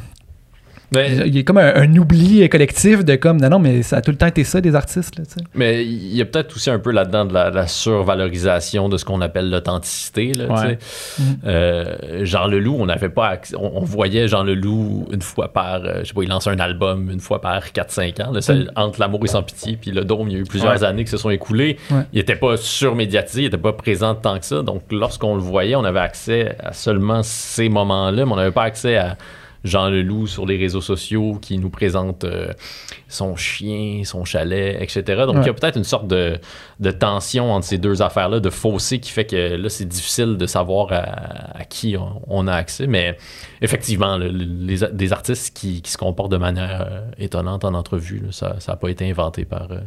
Mais- 0.94 1.16
Il 1.26 1.34
y 1.36 1.38
a 1.40 1.42
comme 1.42 1.58
un, 1.58 1.74
un 1.74 1.96
oubli 1.96 2.48
collectif 2.48 3.04
de 3.04 3.16
comme, 3.16 3.40
non, 3.40 3.48
non, 3.50 3.58
mais 3.58 3.82
ça 3.82 3.96
a 3.96 4.00
tout 4.02 4.10
le 4.10 4.16
temps 4.16 4.26
été 4.26 4.44
ça, 4.44 4.60
des 4.60 4.74
artistes, 4.74 5.16
là, 5.18 5.24
tu 5.24 5.32
sais. 5.32 5.40
Mais 5.54 5.84
il 5.84 6.14
y 6.14 6.20
a 6.20 6.24
peut-être 6.24 6.54
aussi 6.54 6.70
un 6.70 6.78
peu 6.78 6.90
là-dedans 6.90 7.24
de 7.24 7.32
la, 7.34 7.66
survalorisation 7.66 8.88
de 8.88 8.96
ce 8.96 9.04
qu'on 9.04 9.20
appelle 9.20 9.50
l'authenticité. 9.50 10.32
Ouais. 10.48 10.78
sais. 11.16 11.22
Euh, 11.46 12.24
Jean 12.24 12.46
Leloup, 12.46 12.76
on 12.78 12.86
n'avait 12.86 13.08
pas 13.08 13.34
accès- 13.34 13.56
on, 13.58 13.78
on 13.78 13.84
voyait 13.84 14.28
Jean 14.28 14.42
Leloup 14.42 15.06
une 15.12 15.22
fois 15.22 15.52
par, 15.52 15.76
euh, 15.84 16.00
je 16.02 16.08
sais 16.08 16.14
pas, 16.14 16.22
il 16.22 16.28
lance 16.28 16.46
un 16.46 16.58
album 16.58 17.10
une 17.10 17.20
fois 17.20 17.40
par 17.40 17.72
4-5 17.72 18.20
ans. 18.20 18.30
là, 18.32 18.40
ça- 18.40 18.54
Mm. 18.54 18.66
Entre 18.76 19.00
l'amour 19.00 19.20
et 19.24 19.28
sans 19.28 19.42
pitié, 19.42 19.78
puis 19.80 19.90
le 19.92 20.04
Dôme, 20.04 20.28
il 20.28 20.34
y 20.34 20.36
a 20.36 20.40
eu 20.40 20.44
plusieurs 20.44 20.72
Ouais. 20.80 20.84
années 20.84 21.04
qui 21.04 21.10
se 21.10 21.16
sont 21.16 21.30
écoulées. 21.30 21.78
Ouais. 21.90 22.02
Il 22.12 22.18
n'était 22.18 22.36
pas 22.36 22.56
surmédiatisé, 22.56 23.42
il 23.42 23.44
n'était 23.44 23.56
pas 23.56 23.72
présent 23.72 24.14
tant 24.14 24.38
que 24.38 24.44
ça. 24.44 24.62
Donc 24.62 24.82
lorsqu'on 24.90 25.34
le 25.34 25.40
voyait, 25.40 25.74
on 25.74 25.84
avait 25.84 26.00
accès 26.00 26.54
à 26.62 26.72
seulement 26.72 27.22
ces 27.22 27.68
moments-là, 27.68 28.26
mais 28.26 28.32
on 28.32 28.36
n'avait 28.36 28.50
pas 28.50 28.64
accès 28.64 28.96
à 28.96 29.16
Jean 29.64 29.88
Leloup 29.90 30.26
sur 30.26 30.44
les 30.46 30.56
réseaux 30.56 30.80
sociaux 30.80 31.38
qui 31.40 31.58
nous 31.58 31.70
présente 31.70 32.24
euh, 32.24 32.52
son 33.08 33.36
chien, 33.36 34.02
son 34.04 34.24
chalet, 34.24 34.76
etc. 34.82 35.02
Donc, 35.26 35.36
il 35.42 35.46
y 35.46 35.50
a 35.50 35.54
peut-être 35.54 35.76
une 35.76 35.84
sorte 35.84 36.08
de, 36.08 36.38
de 36.80 36.90
tension 36.90 37.52
entre 37.52 37.66
ces 37.66 37.78
deux 37.78 38.02
affaires-là, 38.02 38.40
de 38.40 38.50
fossé 38.50 38.98
qui 38.98 39.10
fait 39.10 39.24
que 39.24 39.54
là, 39.56 39.68
c'est 39.68 39.84
difficile 39.86 40.36
de 40.36 40.46
savoir 40.46 40.88
à, 40.92 41.58
à 41.58 41.64
qui 41.64 41.96
on, 41.96 42.20
on 42.26 42.46
a 42.48 42.54
accès. 42.54 42.86
Mais 42.86 43.16
effectivement, 43.60 44.16
le- 44.18 44.30
le- 44.30 44.44
les, 44.66 44.78
des 44.92 45.12
artistes 45.12 45.56
qui, 45.56 45.80
qui 45.82 45.90
se 45.92 45.98
comportent 45.98 46.32
de 46.32 46.36
manière 46.38 46.86
euh, 46.90 47.00
étonnante 47.18 47.64
en 47.64 47.74
entrevue, 47.74 48.20
là, 48.24 48.32
ça 48.32 48.56
n'a 48.66 48.76
pas 48.76 48.88
été 48.88 49.08
inventé 49.08 49.44
par 49.44 49.70
euh, 49.70 49.78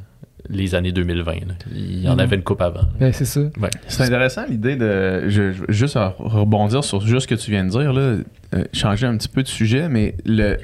les 0.49 0.75
années 0.75 0.91
2020. 0.91 1.33
là. 1.47 1.53
Il 1.73 2.01
y 2.03 2.09
en 2.09 2.13
Mhm. 2.13 2.19
avait 2.19 2.35
une 2.35 2.43
coupe 2.43 2.61
avant. 2.61 2.81
Ben, 2.99 3.11
c'est 3.13 3.25
ça. 3.25 3.41
Ouais. 3.41 3.69
C'est 3.87 4.03
intéressant 4.03 4.45
l'idée 4.49 4.75
de. 4.75 5.27
Je, 5.29 5.51
je- 5.51 5.63
juste 5.69 5.95
à 5.97 6.13
rebondir 6.17 6.83
sur 6.83 7.01
juste 7.01 7.21
ce 7.21 7.27
que 7.27 7.35
tu 7.35 7.51
viens 7.51 7.63
de 7.65 7.69
dire, 7.69 7.91
là, 7.93 8.01
euh, 8.01 8.63
changer 8.73 9.07
un 9.07 9.17
petit 9.17 9.29
peu 9.29 9.43
de 9.43 9.47
sujet, 9.47 9.89
mais 9.89 10.15
le. 10.25 10.57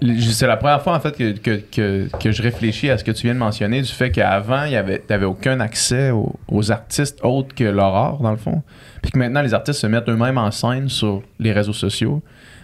le- 0.00 0.20
C'est 0.20 0.46
la 0.48 0.56
première 0.56 0.82
fois 0.82 0.96
en 0.96 1.00
fait 1.00 1.16
que, 1.16 1.32
que, 1.32 1.60
que, 1.70 2.08
que 2.18 2.32
je 2.32 2.42
réfléchis 2.42 2.90
à 2.90 2.98
ce 2.98 3.04
que 3.04 3.12
tu 3.12 3.22
viens 3.26 3.34
de 3.34 3.38
mentionner, 3.38 3.80
du 3.82 3.88
fait 3.92 4.10
qu'avant, 4.10 4.64
il 4.64 4.72
y 4.72 4.76
avait, 4.76 4.98
t'avais 4.98 5.26
aucun 5.26 5.60
accès 5.60 6.10
aux, 6.10 6.34
aux 6.48 6.72
artistes 6.72 7.20
autres 7.22 7.54
que 7.54 7.64
leur 7.64 7.94
art, 7.94 8.18
dans 8.18 8.32
le 8.32 8.36
fond. 8.36 8.62
Puis 9.00 9.12
que 9.12 9.18
maintenant, 9.18 9.42
les 9.42 9.54
artistes 9.54 9.78
se 9.80 9.86
mettent 9.86 10.08
eux-mêmes 10.08 10.38
en 10.38 10.50
scène 10.50 10.88
sur 10.88 11.22
les 11.38 11.52
réseaux 11.52 11.72
sociaux. 11.72 12.22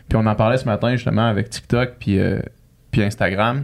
Puis 0.08 0.16
on 0.20 0.26
en 0.26 0.34
parlait 0.34 0.56
ce 0.58 0.64
matin 0.64 0.92
justement 0.96 1.28
avec 1.28 1.50
TikTok 1.50 1.92
puis, 2.00 2.18
euh, 2.18 2.40
puis 2.90 3.02
Instagram. 3.02 3.62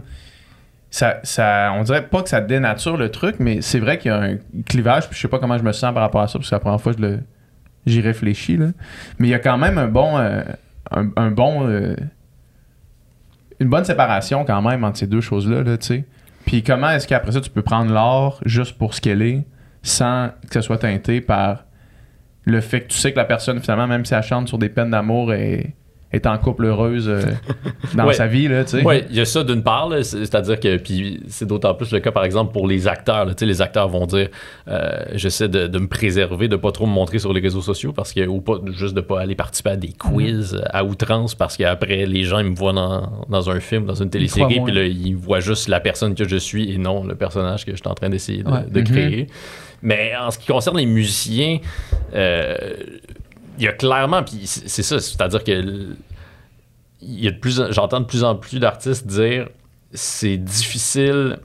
Ça, 0.95 1.19
ça, 1.23 1.73
on 1.75 1.83
dirait 1.83 2.07
pas 2.07 2.23
que 2.23 2.29
ça 2.29 2.39
dénature 2.39 2.95
le 2.95 3.11
truc, 3.11 3.35
mais 3.39 3.61
c'est 3.61 3.79
vrai 3.79 3.97
qu'il 3.97 4.11
y 4.11 4.13
a 4.13 4.17
un 4.17 4.37
clivage. 4.65 5.09
Puis 5.09 5.17
je 5.17 5.23
sais 5.23 5.27
pas 5.27 5.39
comment 5.39 5.57
je 5.57 5.63
me 5.63 5.73
sens 5.73 5.93
par 5.93 6.01
rapport 6.01 6.21
à 6.21 6.29
ça, 6.29 6.39
parce 6.39 6.49
que 6.49 6.55
la 6.55 6.59
première 6.61 6.79
fois 6.79 6.93
que 6.93 7.19
j'y 7.85 7.99
réfléchis. 7.99 8.55
Là. 8.55 8.67
Mais 9.19 9.27
il 9.27 9.31
y 9.31 9.33
a 9.33 9.39
quand 9.39 9.57
même 9.57 9.77
un 9.77 9.89
bon, 9.89 10.17
euh, 10.17 10.41
un 10.91 11.31
bon, 11.31 11.67
euh, 11.67 11.97
une 13.59 13.67
bonne 13.67 13.83
séparation 13.83 14.45
quand 14.45 14.61
même 14.61 14.85
entre 14.85 14.97
ces 14.97 15.07
deux 15.07 15.19
choses-là, 15.19 15.63
là, 15.63 15.77
tu 15.77 15.85
sais. 15.85 16.05
Puis 16.45 16.63
comment 16.63 16.89
est-ce 16.89 17.09
qu'après 17.09 17.33
ça 17.33 17.41
tu 17.41 17.49
peux 17.49 17.61
prendre 17.61 17.91
l'art 17.91 18.39
juste 18.45 18.77
pour 18.77 18.93
ce 18.93 19.01
qu'elle 19.01 19.21
est, 19.21 19.45
sans 19.83 20.29
que 20.47 20.53
ça 20.53 20.61
soit 20.61 20.77
teinté 20.77 21.19
par 21.19 21.65
le 22.45 22.61
fait 22.61 22.83
que 22.83 22.87
tu 22.87 22.97
sais 22.97 23.11
que 23.11 23.17
la 23.17 23.25
personne 23.25 23.59
finalement, 23.59 23.87
même 23.87 24.05
si 24.05 24.13
elle 24.13 24.23
chante 24.23 24.47
sur 24.47 24.59
des 24.59 24.69
peines 24.69 24.91
d'amour, 24.91 25.33
est, 25.33 25.75
est 26.11 26.27
en 26.27 26.37
couple 26.37 26.65
heureuse 26.65 27.09
euh, 27.09 27.21
dans 27.93 28.05
Ouais. 28.07 28.13
sa 28.13 28.25
vie, 28.27 28.47
là, 28.47 28.63
tu 28.63 28.77
sais. 28.79 28.85
Oui, 28.85 29.03
il 29.09 29.15
y 29.17 29.19
a 29.19 29.25
ça 29.25 29.43
d'une 29.43 29.63
part, 29.63 29.89
c'est-à-dire 30.01 30.59
que 30.59 30.77
puis 30.77 31.19
c'est 31.27 31.45
d'autant 31.45 31.73
plus 31.73 31.91
le 31.91 31.99
cas, 31.99 32.11
par 32.11 32.23
exemple, 32.23 32.53
pour 32.53 32.67
les 32.67 32.87
acteurs. 32.87 33.25
là. 33.25 33.33
Les 33.41 33.61
acteurs 33.61 33.89
vont 33.89 34.05
dire 34.05 34.29
euh, 34.69 35.03
j'essaie 35.15 35.49
de, 35.49 35.67
de 35.67 35.79
me 35.79 35.87
préserver, 35.87 36.47
de 36.47 36.55
pas 36.55 36.71
trop 36.71 36.85
me 36.85 36.91
montrer 36.93 37.19
sur 37.19 37.33
les 37.33 37.41
réseaux 37.41 37.61
sociaux, 37.61 37.91
parce 37.91 38.13
que 38.13 38.25
ou 38.25 38.39
pas 38.39 38.59
juste 38.71 38.93
de 38.95 39.01
pas 39.01 39.19
aller 39.19 39.35
participer 39.35 39.71
à 39.71 39.75
des 39.75 39.89
quiz 39.91 40.61
à 40.69 40.85
outrance, 40.85 41.35
parce 41.35 41.57
qu'après, 41.57 42.05
les 42.05 42.23
gens 42.23 42.39
ils 42.39 42.49
me 42.51 42.55
voient 42.55 42.73
dans, 42.73 43.11
dans 43.27 43.49
un 43.49 43.59
film, 43.59 43.85
dans 43.85 43.95
une 44.01 44.09
télésérie, 44.09 44.61
puis 44.63 44.73
là, 44.73 44.83
ils 44.85 45.15
voient 45.15 45.41
juste 45.41 45.67
la 45.67 45.79
personne 45.81 46.15
que 46.15 46.25
je 46.27 46.37
suis 46.37 46.71
et 46.71 46.77
non 46.77 47.03
le 47.03 47.15
personnage 47.15 47.65
que 47.65 47.71
je 47.71 47.77
suis 47.77 47.87
en 47.89 47.93
train 47.95 48.09
d'essayer 48.09 48.43
de, 48.43 48.49
Ouais. 48.49 48.63
de 48.69 48.79
Mhm. 48.79 48.85
créer. 48.85 49.27
Mais 49.81 50.13
en 50.19 50.31
ce 50.31 50.39
qui 50.39 50.47
concerne 50.47 50.77
les 50.77 50.85
musiciens, 50.85 51.59
euh, 52.15 52.55
il 53.57 53.63
y 53.63 53.67
a 53.67 53.71
clairement, 53.73 54.23
puis 54.23 54.41
c'est 54.45 54.83
ça, 54.83 54.99
c'est-à-dire 54.99 55.43
que 55.43 55.51
l- 55.51 55.95
il 57.01 57.23
y 57.23 57.27
a 57.27 57.31
de 57.31 57.37
plus, 57.37 57.59
en- 57.59 57.71
j'entends 57.71 57.99
de 57.99 58.05
plus 58.05 58.23
en 58.23 58.35
plus 58.35 58.59
d'artistes 58.59 59.05
dire 59.07 59.47
c'est 59.93 60.37
difficile, 60.37 61.37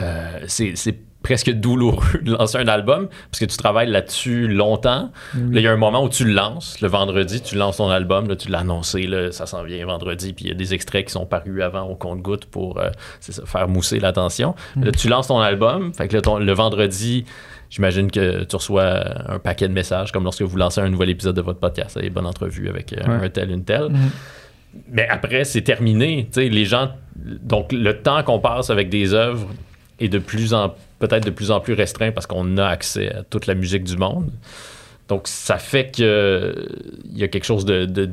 euh, 0.00 0.40
c'est 0.46 0.72
c'est 0.76 0.96
presque 1.22 1.50
douloureux 1.50 2.18
de 2.22 2.32
lancer 2.32 2.56
un 2.56 2.66
album 2.68 3.08
parce 3.30 3.40
que 3.40 3.44
tu 3.44 3.56
travailles 3.58 3.90
là-dessus 3.90 4.48
longtemps. 4.48 5.10
Là, 5.34 5.60
il 5.60 5.62
y 5.62 5.66
a 5.66 5.72
un 5.72 5.76
moment 5.76 6.02
où 6.02 6.08
tu 6.08 6.24
le 6.24 6.32
lances, 6.32 6.80
le 6.80 6.88
vendredi, 6.88 7.42
tu 7.42 7.56
lances 7.56 7.76
ton 7.76 7.90
album, 7.90 8.26
là, 8.26 8.36
tu 8.36 8.48
l'as 8.48 8.60
annoncé, 8.60 9.02
là, 9.06 9.30
ça 9.30 9.44
s'en 9.44 9.62
vient 9.62 9.84
vendredi, 9.84 10.32
puis 10.32 10.46
il 10.46 10.48
y 10.48 10.50
a 10.50 10.54
des 10.54 10.72
extraits 10.72 11.04
qui 11.06 11.12
sont 11.12 11.26
parus 11.26 11.62
avant 11.62 11.82
au 11.82 11.94
compte-goutte 11.94 12.46
pour 12.46 12.78
euh, 12.80 12.88
c'est 13.20 13.32
ça, 13.32 13.42
faire 13.44 13.68
mousser 13.68 14.00
l'attention. 14.00 14.54
Là, 14.76 14.92
tu 14.92 15.08
lances 15.08 15.26
ton 15.26 15.40
album, 15.40 15.92
fait 15.92 16.08
que 16.08 16.14
là, 16.16 16.22
ton- 16.22 16.38
le 16.38 16.52
vendredi, 16.52 17.26
j'imagine 17.70 18.10
que 18.10 18.44
tu 18.44 18.56
reçois 18.56 19.30
un 19.32 19.38
paquet 19.38 19.68
de 19.68 19.72
messages, 19.72 20.12
comme 20.12 20.24
lorsque 20.24 20.42
vous 20.42 20.56
lancez 20.56 20.80
un 20.80 20.88
nouvel 20.90 21.08
épisode 21.10 21.36
de 21.36 21.40
votre 21.40 21.58
podcast, 21.60 21.98
et 22.02 22.10
bonne 22.10 22.26
entrevue 22.26 22.68
avec 22.68 22.92
euh, 22.92 22.96
Ouais. 23.06 23.24
un 23.26 23.28
tel, 23.30 23.50
une 23.50 23.64
telle. 23.64 23.88
Mhm. 23.90 24.10
Mais 24.92 25.08
après, 25.08 25.44
c'est 25.44 25.62
terminé. 25.62 26.26
Tu 26.32 26.42
sais, 26.42 26.48
les 26.48 26.64
gens. 26.64 26.90
Donc, 27.16 27.72
le 27.72 27.98
temps 28.02 28.22
qu'on 28.22 28.38
passe 28.38 28.70
avec 28.70 28.88
des 28.88 29.14
œuvres 29.14 29.48
est 29.98 30.08
de 30.08 30.18
plus 30.18 30.54
en 30.54 30.74
peut-être 30.98 31.24
de 31.24 31.30
plus 31.30 31.50
en 31.50 31.60
plus 31.60 31.72
restreint 31.74 32.12
parce 32.12 32.26
qu'on 32.26 32.56
a 32.58 32.66
accès 32.66 33.12
à 33.14 33.22
toute 33.22 33.46
la 33.46 33.54
musique 33.54 33.84
du 33.84 33.96
monde. 33.96 34.30
Donc, 35.08 35.26
ça 35.26 35.58
fait 35.58 35.90
que 35.96 36.54
il 37.04 37.18
y 37.18 37.24
a 37.24 37.28
quelque 37.28 37.44
chose 37.44 37.64
de, 37.64 37.84
de, 37.84 38.10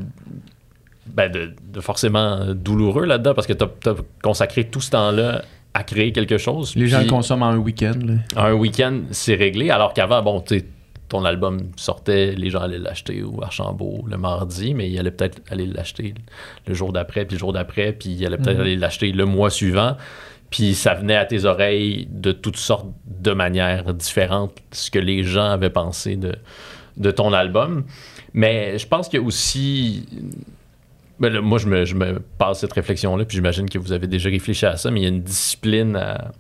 ben, 1.06 1.32
de- 1.32 1.54
de 1.74 1.80
forcément 1.82 2.54
douloureux 2.54 3.06
là-dedans 3.06 3.34
parce 3.34 3.46
que 3.48 3.54
tu 3.54 3.64
as, 3.64 3.96
consacré 4.24 4.64
tout 4.66 4.82
ce 4.82 4.92
temps-là 4.92 5.44
à 5.78 5.84
créer 5.84 6.12
quelque 6.12 6.38
chose. 6.38 6.76
Les 6.76 6.88
gens 6.88 7.02
le 7.02 7.08
consomment 7.08 7.44
en 7.44 7.50
un 7.50 7.58
week-end. 7.58 8.00
un 8.36 8.54
week-end, 8.54 9.02
c'est 9.12 9.36
réglé. 9.36 9.70
Alors 9.70 9.94
qu'avant, 9.94 10.22
bon, 10.24 10.42
tu 10.42 10.64
ton 11.10 11.24
album 11.24 11.70
sortait, 11.78 12.34
les 12.36 12.50
gens 12.50 12.60
allaient 12.60 12.80
l'acheter 12.80 13.24
au 13.24 13.42
Archambault 13.42 14.04
le 14.10 14.18
mardi, 14.18 14.74
mais 14.74 14.90
ils 14.90 15.00
allaient 15.00 15.12
peut-être 15.12 15.42
aller 15.50 15.66
l'acheter 15.66 16.14
le 16.68 16.74
jour 16.74 16.92
d'après, 16.92 17.24
puis 17.24 17.36
le 17.36 17.40
jour 17.40 17.54
d'après, 17.54 17.94
puis 17.94 18.10
ils 18.10 18.26
allaient 18.26 18.36
peut-être 18.38 18.58
Mhm. 18.58 18.62
aller 18.62 18.76
l'acheter 18.76 19.12
le 19.14 19.26
mois 19.26 19.50
suivant. 19.50 19.96
Puis 20.50 20.74
ça 20.76 20.96
venait 20.96 21.16
à 21.16 21.24
tes 21.26 21.46
oreilles 21.46 22.08
de 22.12 22.32
toutes 22.34 22.58
sortes 22.58 22.88
de 23.06 23.32
manières 23.32 23.94
différentes, 23.94 24.58
ce 24.72 24.92
que 24.92 25.00
les 25.00 25.24
gens 25.24 25.46
avaient 25.52 25.70
pensé 25.70 26.18
de, 26.18 26.34
de 26.98 27.12
ton 27.12 27.32
album. 27.32 27.86
Mais 28.34 28.78
je 28.78 28.86
pense 28.88 29.08
qu'il 29.08 29.20
y 29.22 29.24
a 29.24 29.26
aussi. 29.26 30.06
Ben 31.20 31.34
là, 31.34 31.42
moi, 31.42 31.58
je 31.58 31.68
me, 31.68 31.86
je 31.86 31.96
me 31.96 32.20
passe 32.20 32.60
cette 32.60 32.74
réflexion-là, 32.74 33.26
puis 33.26 33.36
j'imagine 33.36 33.70
que 33.70 33.80
vous 33.80 33.92
avez 33.92 34.08
déjà 34.08 34.30
réfléchi 34.30 34.66
à 34.66 34.78
ça, 34.78 34.92
mais 34.92 35.02
il 35.02 35.04
y 35.04 35.08
a 35.08 35.10
une 35.10 35.24
discipline 35.24 35.96
à, 35.96 36.32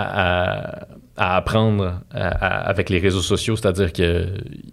à, 0.00 1.36
apprendre 1.36 2.00
à- 2.12 2.28
à- 2.28 2.68
avec 2.68 2.90
les 2.90 2.98
réseaux 2.98 3.22
sociaux, 3.22 3.56
c'est-à-dire 3.56 3.92
que 3.92 4.26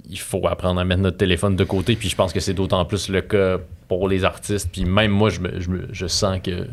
il 0.10 0.20
faut 0.20 0.46
apprendre 0.48 0.80
à 0.80 0.86
mettre 0.86 1.02
notre 1.02 1.18
téléphone 1.18 1.56
de 1.56 1.64
côté, 1.64 1.96
puis 1.96 2.08
je 2.10 2.16
pense 2.16 2.32
que 2.34 2.40
c'est 2.40 2.54
d'autant 2.54 2.86
plus 2.86 3.10
le 3.10 3.22
cas 3.22 3.58
pour 3.88 4.08
les 4.10 4.24
artistes, 4.26 4.70
puis 4.72 4.86
même 4.86 5.12
moi, 5.12 5.30
je, 5.30 5.40
me, 5.40 5.60
je, 5.60 5.70
me- 5.70 5.88
je 5.92 6.08
sens 6.08 6.40
que 6.44 6.68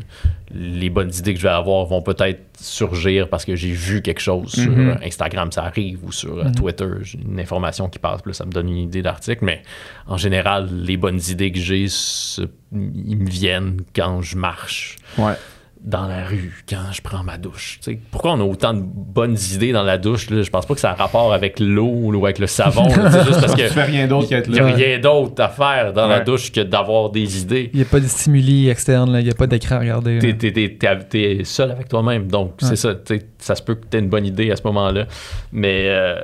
les 0.53 0.89
bonnes 0.89 1.11
idées 1.13 1.33
que 1.33 1.39
je 1.39 1.43
vais 1.47 1.53
avoir 1.53 1.85
vont 1.85 2.01
peut-être 2.01 2.41
surgir 2.59 3.29
parce 3.29 3.45
que 3.45 3.55
j'ai 3.55 3.71
vu 3.71 4.01
quelque 4.01 4.19
chose 4.21 4.55
Mhm. 4.57 4.63
sur 4.63 4.71
euh, 4.77 4.95
Instagram, 5.03 5.51
ça 5.51 5.63
arrive, 5.63 6.03
ou 6.03 6.11
sur 6.11 6.37
euh, 6.37 6.43
Mhm. 6.45 6.55
Twitter, 6.55 6.87
j'ai 7.01 7.19
une 7.19 7.39
information 7.39 7.89
qui 7.89 7.97
passe, 7.99 8.21
là, 8.25 8.33
ça 8.33 8.45
me 8.45 8.51
donne 8.51 8.69
une 8.69 8.77
idée 8.77 9.01
d'article, 9.01 9.43
mais 9.45 9.63
en 10.07 10.17
général, 10.17 10.69
les 10.71 10.97
bonnes 10.97 11.19
idées 11.29 11.51
que 11.51 11.59
j'ai, 11.59 11.85
ils 12.71 13.17
me 13.17 13.29
viennent 13.29 13.81
quand 13.95 14.21
je 14.21 14.37
marche 14.37 14.97
Ouais. 15.17 15.33
Dans 15.83 16.07
la 16.07 16.23
rue, 16.25 16.63
quand 16.69 16.91
je 16.93 17.01
prends 17.01 17.23
ma 17.23 17.37
douche. 17.37 17.79
Tu 17.83 17.91
sais, 17.91 17.99
pourquoi 18.09 18.31
on 18.33 18.39
a 18.39 18.43
autant 18.43 18.73
de 18.73 18.81
bonnes 18.83 19.35
idées 19.53 19.73
dans 19.73 19.83
la 19.83 19.97
douche? 19.97 20.29
Là? 20.29 20.41
Je 20.41 20.49
pense 20.49 20.65
pas 20.65 20.73
que 20.75 20.79
ça 20.79 20.91
a 20.91 20.93
rapport 20.93 21.33
avec 21.33 21.59
l'eau 21.59 21.91
ou 22.13 22.23
avec 22.23 22.39
le 22.39 22.47
savon. 22.47 22.87
là. 22.87 23.11
C'est 23.11 23.25
juste 23.25 23.41
parce 23.41 23.53
que 23.57 23.67
Tu 23.67 23.73
fais 23.73 23.83
rien 23.83 24.07
d'autre 24.07 24.29
qu'être 24.29 24.47
il 24.47 24.53
n'y 24.53 24.59
a 24.59 24.63
là. 24.63 24.73
rien 24.75 24.99
d'autre 24.99 25.41
à 25.43 25.49
faire 25.49 25.91
dans 25.91 26.07
la 26.07 26.21
douche 26.21 26.51
que 26.53 26.61
d'avoir 26.61 27.09
des 27.09 27.41
idées. 27.41 27.69
Il 27.73 27.77
n'y 27.77 27.85
a 27.85 27.89
pas 27.89 27.99
de 27.99 28.07
stimuli 28.07 28.69
externe, 28.69 29.11
là. 29.11 29.19
il 29.19 29.25
n'y 29.25 29.31
a 29.31 29.35
pas 29.35 29.47
d'écran 29.47 29.75
à 29.75 29.79
regarder. 29.79 30.19
là. 30.21 30.33
T'es- 30.33 30.77
t'es 31.09 31.41
seul 31.43 31.71
avec 31.71 31.89
toi-même, 31.89 32.27
donc 32.27 32.51
Ouais. 32.61 32.69
c'est 32.69 32.75
ça. 32.77 32.95
tu 32.95 33.19
Ça 33.43 33.55
se 33.55 33.61
peut 33.61 33.75
que 33.75 33.85
tu 33.89 33.97
aies 33.97 33.99
une 33.99 34.09
bonne 34.09 34.25
idée 34.25 34.51
à 34.51 34.55
ce 34.55 34.63
moment-là. 34.65 35.05
Mais 35.51 35.85
euh, 35.87 36.15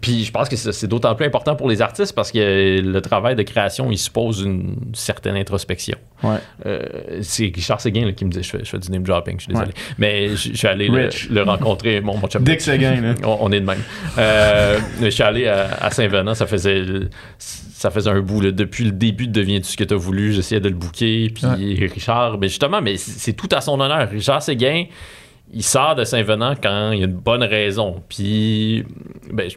puis 0.00 0.24
je 0.24 0.30
pense 0.30 0.48
que 0.48 0.56
c'est, 0.56 0.86
d'autant 0.86 1.14
plus 1.14 1.26
important 1.26 1.56
pour 1.56 1.68
les 1.68 1.82
artistes 1.82 2.14
parce 2.14 2.30
que 2.30 2.80
le 2.80 3.00
travail 3.00 3.36
de 3.36 3.42
création, 3.42 3.90
il 3.90 3.98
suppose 3.98 4.42
une 4.42 4.76
certaine 4.92 5.36
introspection. 5.36 5.98
Ouais. 6.22 6.36
Euh, 6.66 6.82
c'est 7.22 7.50
Richard 7.54 7.80
Séguin 7.80 8.06
là, 8.06 8.12
qui 8.12 8.24
me 8.24 8.30
dit 8.30 8.42
je 8.42 8.50
fais, 8.50 8.64
je 8.64 8.70
fais 8.70 8.78
du 8.78 8.90
name 8.90 9.02
dropping, 9.02 9.38
je 9.38 9.44
suis 9.44 9.52
désolé. 9.52 9.72
Mais 9.98 10.28
je 10.36 10.52
je 10.52 10.58
suis 10.58 10.68
allé 10.68 10.88
le, 11.30 11.42
rencontrer, 11.42 12.00
mon, 12.00 12.16
mon 12.18 12.28
chum. 12.28 12.44
Dick 12.44 12.60
Seguin, 12.60 13.00
là. 13.00 13.14
On, 13.24 13.38
on 13.40 13.52
est 13.52 13.60
de 13.60 13.66
même. 13.66 13.82
Euh, 14.18 14.78
je 15.00 15.08
suis 15.08 15.22
allé 15.22 15.46
à, 15.48 15.68
à 15.80 15.90
Saint-Venant, 15.90 16.34
ça 16.34 16.46
faisait 16.46 16.84
ça 17.82 17.90
faisait 17.90 18.10
un 18.10 18.20
bout. 18.20 18.40
là. 18.40 18.52
Depuis 18.52 18.84
le 18.84 18.92
début 18.92 19.26
de 19.26 19.32
Deviens-tu 19.32 19.72
ce 19.72 19.76
que 19.76 19.84
tu 19.84 19.94
as 19.94 19.96
voulu, 19.96 20.32
j'essayais 20.32 20.60
de 20.60 20.68
le 20.68 20.74
booker. 20.74 21.30
Puis 21.34 21.86
Richard, 21.86 22.38
mais 22.38 22.48
justement, 22.48 22.80
mais 22.80 22.96
c'est 22.96 23.32
c'est 23.32 23.32
tout 23.32 23.48
à 23.52 23.60
son 23.60 23.80
honneur. 23.80 24.08
Richard 24.10 24.42
Séguin, 24.42 24.84
il 25.50 25.62
sort 25.62 25.94
de 25.94 26.04
Saint-Venant 26.04 26.54
quand 26.62 26.92
il 26.92 26.98
y 26.98 27.02
a 27.02 27.06
une 27.06 27.12
bonne 27.12 27.42
raison. 27.42 28.02
Puis, 28.08 28.84
ben, 29.30 29.48
je 29.50 29.56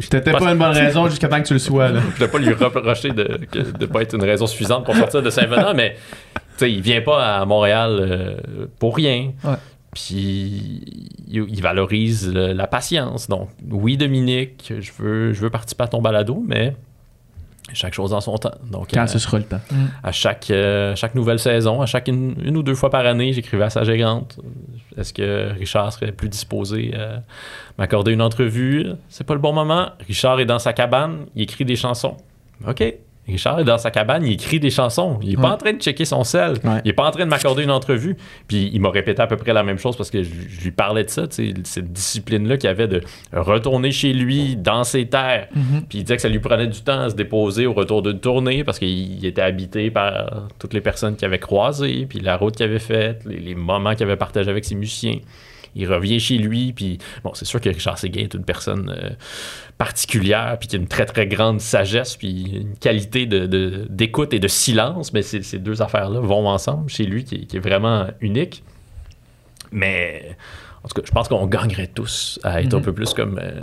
T'étais 0.08 0.32
pas 0.32 0.52
une 0.52 0.58
bonne 0.58 0.72
raison 0.72 1.08
jusqu'à 1.08 1.28
temps 1.28 1.40
que 1.40 1.46
tu 1.46 1.54
le 1.54 1.58
sois, 1.58 1.88
là. 1.88 2.00
je 2.00 2.06
ne 2.06 2.10
voulais 2.12 2.28
pas 2.28 2.38
lui 2.38 2.52
reprocher 2.52 3.10
de 3.10 3.40
ne 3.80 3.86
pas 3.86 4.02
être 4.02 4.14
une 4.14 4.24
raison 4.24 4.46
suffisante 4.46 4.84
pour 4.84 4.94
sortir 4.96 5.22
de 5.22 5.30
Saint-Venant, 5.30 5.74
mais 5.74 5.94
tu 6.34 6.40
sais, 6.56 6.72
il 6.72 6.80
vient 6.82 7.00
pas 7.00 7.38
à 7.38 7.44
Montréal 7.44 7.96
euh, 8.00 8.36
pour 8.78 8.96
rien. 8.96 9.32
Ouais. 9.44 9.54
Puis 9.94 10.82
il, 11.26 11.44
il 11.48 11.62
valorise 11.62 12.32
le- 12.32 12.52
la 12.52 12.66
patience. 12.66 13.28
Donc, 13.28 13.48
oui, 13.70 13.96
Dominique, 13.96 14.72
je 14.78 14.90
veux, 15.02 15.32
je 15.32 15.40
veux 15.40 15.50
participer 15.50 15.84
à 15.84 15.88
ton 15.88 16.02
balado, 16.02 16.44
mais 16.46 16.74
chaque 17.74 17.94
chose 17.94 18.12
en 18.12 18.20
son 18.20 18.36
temps. 18.38 18.54
Donc, 18.70 18.88
Quand 18.92 19.04
euh, 19.04 19.06
ce 19.06 19.18
sera 19.18 19.38
le 19.38 19.44
temps. 19.44 19.60
à 20.02 20.12
chaque, 20.12 20.50
euh, 20.50 20.94
chaque 20.96 21.14
nouvelle 21.14 21.38
saison, 21.38 21.80
à 21.82 21.86
chaque 21.86 22.08
une, 22.08 22.34
une 22.44 22.56
ou 22.56 22.62
deux 22.62 22.74
fois 22.74 22.90
par 22.90 23.04
année, 23.06 23.32
j'écrivais 23.32 23.64
à 23.64 23.70
sa 23.70 23.84
gérante. 23.84 24.38
Est-ce 24.96 25.12
que 25.12 25.52
Richard 25.58 25.92
serait 25.92 26.12
plus 26.12 26.28
disposé 26.28 26.94
à 26.94 27.22
m'accorder 27.78 28.12
une 28.12 28.22
entrevue? 28.22 28.86
C'est 29.08 29.26
pas 29.26 29.34
le 29.34 29.40
bon 29.40 29.52
moment. 29.52 29.90
Richard 30.06 30.40
est 30.40 30.46
dans 30.46 30.58
sa 30.58 30.72
cabane, 30.72 31.26
il 31.34 31.42
écrit 31.42 31.64
des 31.64 31.76
chansons. 31.76 32.16
OK. 32.66 32.82
Richard 33.28 33.60
est 33.60 33.64
dans 33.64 33.78
sa 33.78 33.90
cabane, 33.90 34.24
il 34.24 34.32
écrit 34.32 34.58
des 34.58 34.70
chansons. 34.70 35.18
Il 35.22 35.32
est 35.32 35.36
pas 35.36 35.42
Ouais. 35.42 35.48
en 35.50 35.56
train 35.56 35.72
de 35.74 35.78
checker 35.80 36.04
son 36.04 36.24
sel. 36.24 36.54
Ouais. 36.64 36.80
Il 36.84 36.88
est 36.90 36.94
pas 36.94 37.06
en 37.06 37.10
train 37.10 37.24
de 37.24 37.30
m'accorder 37.30 37.62
une 37.64 37.70
entrevue. 37.70 38.16
Puis 38.46 38.70
il 38.72 38.80
m'a 38.80 38.90
répété 38.90 39.20
à 39.22 39.26
peu 39.26 39.36
près 39.36 39.52
la 39.52 39.62
même 39.62 39.78
chose 39.78 39.96
parce 39.96 40.10
que 40.10 40.22
je, 40.22 40.30
je 40.48 40.60
lui 40.64 40.70
parlais 40.70 41.04
de 41.04 41.10
ça, 41.10 41.24
cette 41.30 41.92
discipline-là 41.92 42.56
qu'il 42.56 42.68
avait 42.70 42.88
de 42.88 43.02
retourner 43.32 43.90
chez 43.92 44.12
lui, 44.12 44.56
dans 44.56 44.84
ses 44.84 45.06
terres. 45.06 45.48
Mhm. 45.54 45.82
Puis 45.88 45.98
il 45.98 46.02
disait 46.04 46.16
que 46.16 46.22
ça 46.22 46.28
lui 46.28 46.38
prenait 46.38 46.66
du 46.66 46.80
temps 46.80 47.00
à 47.00 47.10
se 47.10 47.14
déposer 47.14 47.66
au 47.66 47.72
retour 47.74 48.02
d'une 48.02 48.20
tournée 48.20 48.64
parce 48.64 48.78
qu'il 48.78 49.24
était 49.24 49.42
habité 49.42 49.90
par 49.90 50.48
toutes 50.58 50.74
les 50.74 50.80
personnes 50.80 51.16
qu'il 51.16 51.26
avait 51.26 51.38
croisées, 51.38 52.06
puis 52.08 52.20
la 52.20 52.36
route 52.36 52.56
qu'il 52.56 52.64
avait 52.66 52.78
faite, 52.78 53.22
les, 53.26 53.38
les 53.38 53.54
moments 53.54 53.94
qu'il 53.94 54.04
avait 54.04 54.16
partagés 54.16 54.50
avec 54.50 54.64
ses 54.64 54.74
musiciens. 54.74 55.18
Il 55.74 55.92
revient 55.92 56.18
chez 56.20 56.38
lui, 56.38 56.72
puis 56.72 56.98
bon, 57.24 57.32
c'est 57.34 57.44
sûr 57.44 57.60
que 57.60 57.68
Richard 57.68 57.98
Séguin 57.98 58.22
est 58.22 58.34
une 58.34 58.44
personne 58.44 58.90
euh, 58.90 59.10
particulière, 59.76 60.56
puis 60.58 60.68
qui 60.68 60.76
a 60.76 60.78
une 60.78 60.88
très 60.88 61.06
très 61.06 61.26
grande 61.26 61.60
sagesse, 61.60 62.16
puis 62.16 62.50
une 62.62 62.76
qualité 62.76 63.26
de- 63.26 63.46
de- 63.46 63.86
d'écoute 63.88 64.32
et 64.34 64.38
de 64.40 64.48
silence, 64.48 65.12
mais 65.12 65.22
ces, 65.22 65.58
deux 65.58 65.82
affaires-là 65.82 66.20
vont 66.20 66.48
ensemble 66.48 66.88
chez 66.90 67.04
lui, 67.04 67.24
qui, 67.24 67.34
est- 67.36 67.44
qui 67.46 67.56
est 67.56 67.60
vraiment 67.60 68.06
unique. 68.20 68.62
Mais 69.72 70.36
en 70.82 70.88
tout 70.88 70.94
cas, 71.00 71.02
je 71.06 71.12
pense 71.12 71.28
qu'on 71.28 71.46
gagnerait 71.46 71.88
tous 71.88 72.38
à 72.42 72.62
être 72.62 72.74
un 72.74 72.78
Mhm. 72.78 72.84
peu 72.84 72.92
plus 72.94 73.12
comme. 73.14 73.38
euh, 73.42 73.60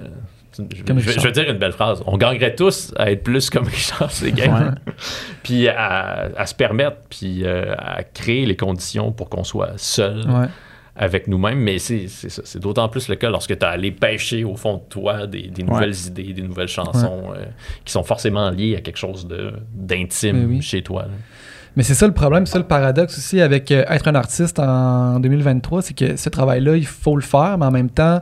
je, 0.57 0.63
je 0.95 1.11
je 1.11 1.19
vais 1.19 1.31
dire 1.33 1.49
une 1.49 1.57
belle 1.57 1.73
phrase. 1.73 2.01
On 2.05 2.15
gagnerait 2.17 2.55
tous 2.55 2.93
à 2.97 3.11
être 3.11 3.23
plus 3.23 3.49
comme 3.49 3.65
Richard 3.67 4.11
Séguin. 4.11 4.75
puis 5.43 5.67
à, 5.67 6.29
à 6.37 6.45
se 6.45 6.55
permettre, 6.55 6.97
puis 7.09 7.43
euh, 7.43 7.73
à 7.77 8.03
créer 8.03 8.45
les 8.45 8.55
conditions 8.55 9.11
pour 9.11 9.29
qu'on 9.29 9.43
soit 9.43 9.73
seul 9.77 10.19
Ouais. 10.29 10.47
Avec 10.95 11.27
nous-mêmes. 11.27 11.59
Mais 11.59 11.79
c'est 11.79 12.07
ça. 12.07 12.41
C'est 12.45 12.59
d'autant 12.59 12.87
plus 12.89 13.07
le 13.09 13.15
cas 13.15 13.29
lorsque 13.29 13.57
tu 13.57 13.65
as 13.65 13.69
allé 13.69 13.91
pêcher 13.91 14.43
au 14.43 14.55
fond 14.55 14.77
de 14.77 14.83
toi 14.89 15.27
des, 15.27 15.47
des 15.47 15.63
nouvelles 15.63 15.95
idées, 16.07 16.33
des 16.33 16.41
nouvelles 16.41 16.67
chansons 16.67 17.33
euh, 17.35 17.45
qui 17.83 17.91
sont 17.91 18.03
forcément 18.03 18.49
liées 18.49 18.75
à 18.75 18.81
quelque 18.81 18.97
chose 18.97 19.27
d'intime 19.73 20.45
oui. 20.49 20.61
chez 20.61 20.81
toi. 20.81 21.03
là. 21.03 21.09
Mais 21.75 21.83
c'est 21.83 21.93
ça 21.93 22.07
le 22.07 22.13
problème, 22.13 22.45
c'est 22.45 22.53
ça 22.53 22.59
le 22.59 22.65
paradoxe 22.65 23.17
aussi 23.17 23.41
avec 23.41 23.69
euh, 23.69 23.83
être 23.89 24.07
un 24.07 24.15
artiste 24.15 24.59
en 24.59 25.19
2023, 25.19 25.81
c'est 25.81 25.93
que 25.93 26.15
ce 26.15 26.29
travail-là, 26.29 26.77
il 26.77 26.85
faut 26.85 27.17
le 27.17 27.21
faire, 27.21 27.57
mais 27.57 27.65
en 27.65 27.71
même 27.71 27.89
temps, 27.89 28.21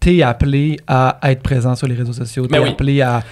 t'es 0.00 0.22
appelé 0.22 0.78
à 0.86 1.18
être 1.24 1.42
présent 1.42 1.74
sur 1.76 1.86
les 1.86 1.94
réseaux 1.94 2.14
sociaux, 2.14 2.46
t'es 2.46 2.58
oui. 2.58 2.70
appelé 2.70 3.02
à, 3.02 3.22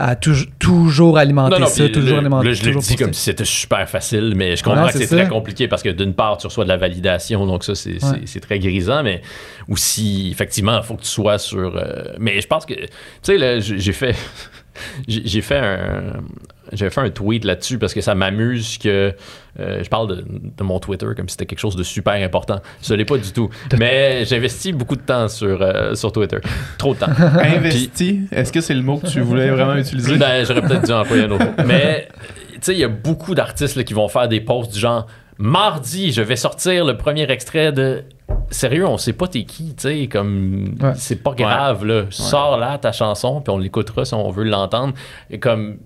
à 0.00 0.14
touj- 0.14 0.48
toujours 0.60 1.18
alimenter 1.18 1.66
ça, 1.66 1.84
puis 1.84 1.92
toujours 1.92 2.12
là, 2.12 2.18
alimenter 2.20 2.46
là, 2.48 2.52
je 2.54 2.62
dit 2.62 2.70
poster. 2.72 2.96
comme 2.96 3.12
si 3.12 3.22
c'était 3.22 3.44
super 3.44 3.88
facile, 3.88 4.34
mais 4.36 4.54
je 4.56 4.62
comprends 4.62 4.82
Non, 4.82 4.86
que 4.86 4.92
c'est 4.96 5.06
très 5.08 5.24
ça. 5.24 5.26
compliqué 5.26 5.66
parce 5.66 5.82
que 5.82 5.88
d'une 5.88 6.14
part, 6.14 6.38
tu 6.38 6.46
reçois 6.46 6.62
de 6.64 6.68
la 6.68 6.76
validation, 6.76 7.44
donc 7.46 7.64
ça, 7.64 7.74
c'est 7.74 8.02
Ouais. 8.04 8.40
très 8.40 8.58
grisant, 8.60 9.02
mais 9.02 9.20
aussi, 9.68 10.28
effectivement, 10.30 10.78
il 10.78 10.84
faut 10.84 10.94
que 10.94 11.02
tu 11.02 11.08
sois 11.08 11.38
sur. 11.38 11.76
euh, 11.76 12.04
mais 12.18 12.40
je 12.40 12.46
pense 12.46 12.64
que, 12.64 12.74
tu 12.74 12.86
sais, 13.22 13.38
là, 13.38 13.58
j'ai 13.60 13.92
fait. 13.92 14.14
J'ai 15.08 15.40
fait 15.40 15.58
un. 15.58 16.12
J'ai 16.72 16.90
fait 16.90 17.00
un 17.00 17.10
tweet 17.10 17.44
là-dessus 17.44 17.78
parce 17.78 17.94
que 17.94 18.00
ça 18.00 18.14
m'amuse 18.14 18.78
que 18.78 19.14
euh, 19.60 19.82
je 19.82 19.88
parle 19.88 20.08
de, 20.08 20.24
de 20.56 20.62
mon 20.62 20.78
Twitter 20.78 21.06
comme 21.16 21.28
si 21.28 21.32
c'était 21.32 21.46
quelque 21.46 21.58
chose 21.58 21.76
de 21.76 21.82
super 21.82 22.14
important. 22.14 22.60
Ce 22.80 22.94
n'est 22.94 23.04
pas 23.04 23.18
du 23.18 23.32
tout. 23.32 23.50
Mais 23.78 24.24
j'investis 24.24 24.72
beaucoup 24.72 24.96
de 24.96 25.02
temps 25.02 25.28
sur, 25.28 25.60
euh, 25.62 25.94
sur 25.94 26.12
Twitter. 26.12 26.38
Trop 26.78 26.94
de 26.94 27.00
temps. 27.00 27.10
Investi, 27.18 28.20
est-ce 28.30 28.52
que 28.52 28.60
c'est 28.60 28.74
le 28.74 28.82
mot 28.82 28.98
que 28.98 29.06
tu 29.06 29.20
voulais 29.20 29.50
vraiment 29.50 29.76
utiliser? 29.76 30.16
Ben, 30.16 30.44
j'aurais 30.44 30.62
peut-être 30.62 30.86
dû 30.86 30.92
employer 30.92 31.24
un 31.24 31.30
autre 31.30 31.44
mot. 31.44 31.64
Mais, 31.66 32.08
tu 32.52 32.58
sais, 32.60 32.72
il 32.72 32.78
y 32.78 32.84
a 32.84 32.88
beaucoup 32.88 33.34
d'artistes 33.34 33.76
là, 33.76 33.84
qui 33.84 33.94
vont 33.94 34.08
faire 34.08 34.28
des 34.28 34.40
posts 34.40 34.72
du 34.72 34.78
genre 34.78 35.06
Mardi, 35.38 36.10
je 36.10 36.20
vais 36.20 36.34
sortir 36.34 36.84
le 36.84 36.96
premier 36.96 37.30
extrait 37.30 37.70
de. 37.72 38.02
Sérieux, 38.50 38.86
on 38.86 38.98
sait 38.98 39.12
pas 39.12 39.28
t'es 39.28 39.44
qui, 39.44 39.74
tu 39.76 39.82
sais, 39.82 40.08
comme. 40.08 40.74
Ouais. 40.80 40.92
C'est 40.96 41.22
pas 41.22 41.32
grave, 41.32 41.84
là. 41.84 42.06
Sors 42.10 42.58
là 42.58 42.76
ta 42.76 42.90
chanson, 42.90 43.40
puis 43.40 43.52
on 43.52 43.58
l'écoutera 43.58 44.04
si 44.04 44.14
on 44.14 44.30
veut 44.30 44.44
l'entendre. 44.44 44.94
Et 45.30 45.38
comme. 45.38 45.78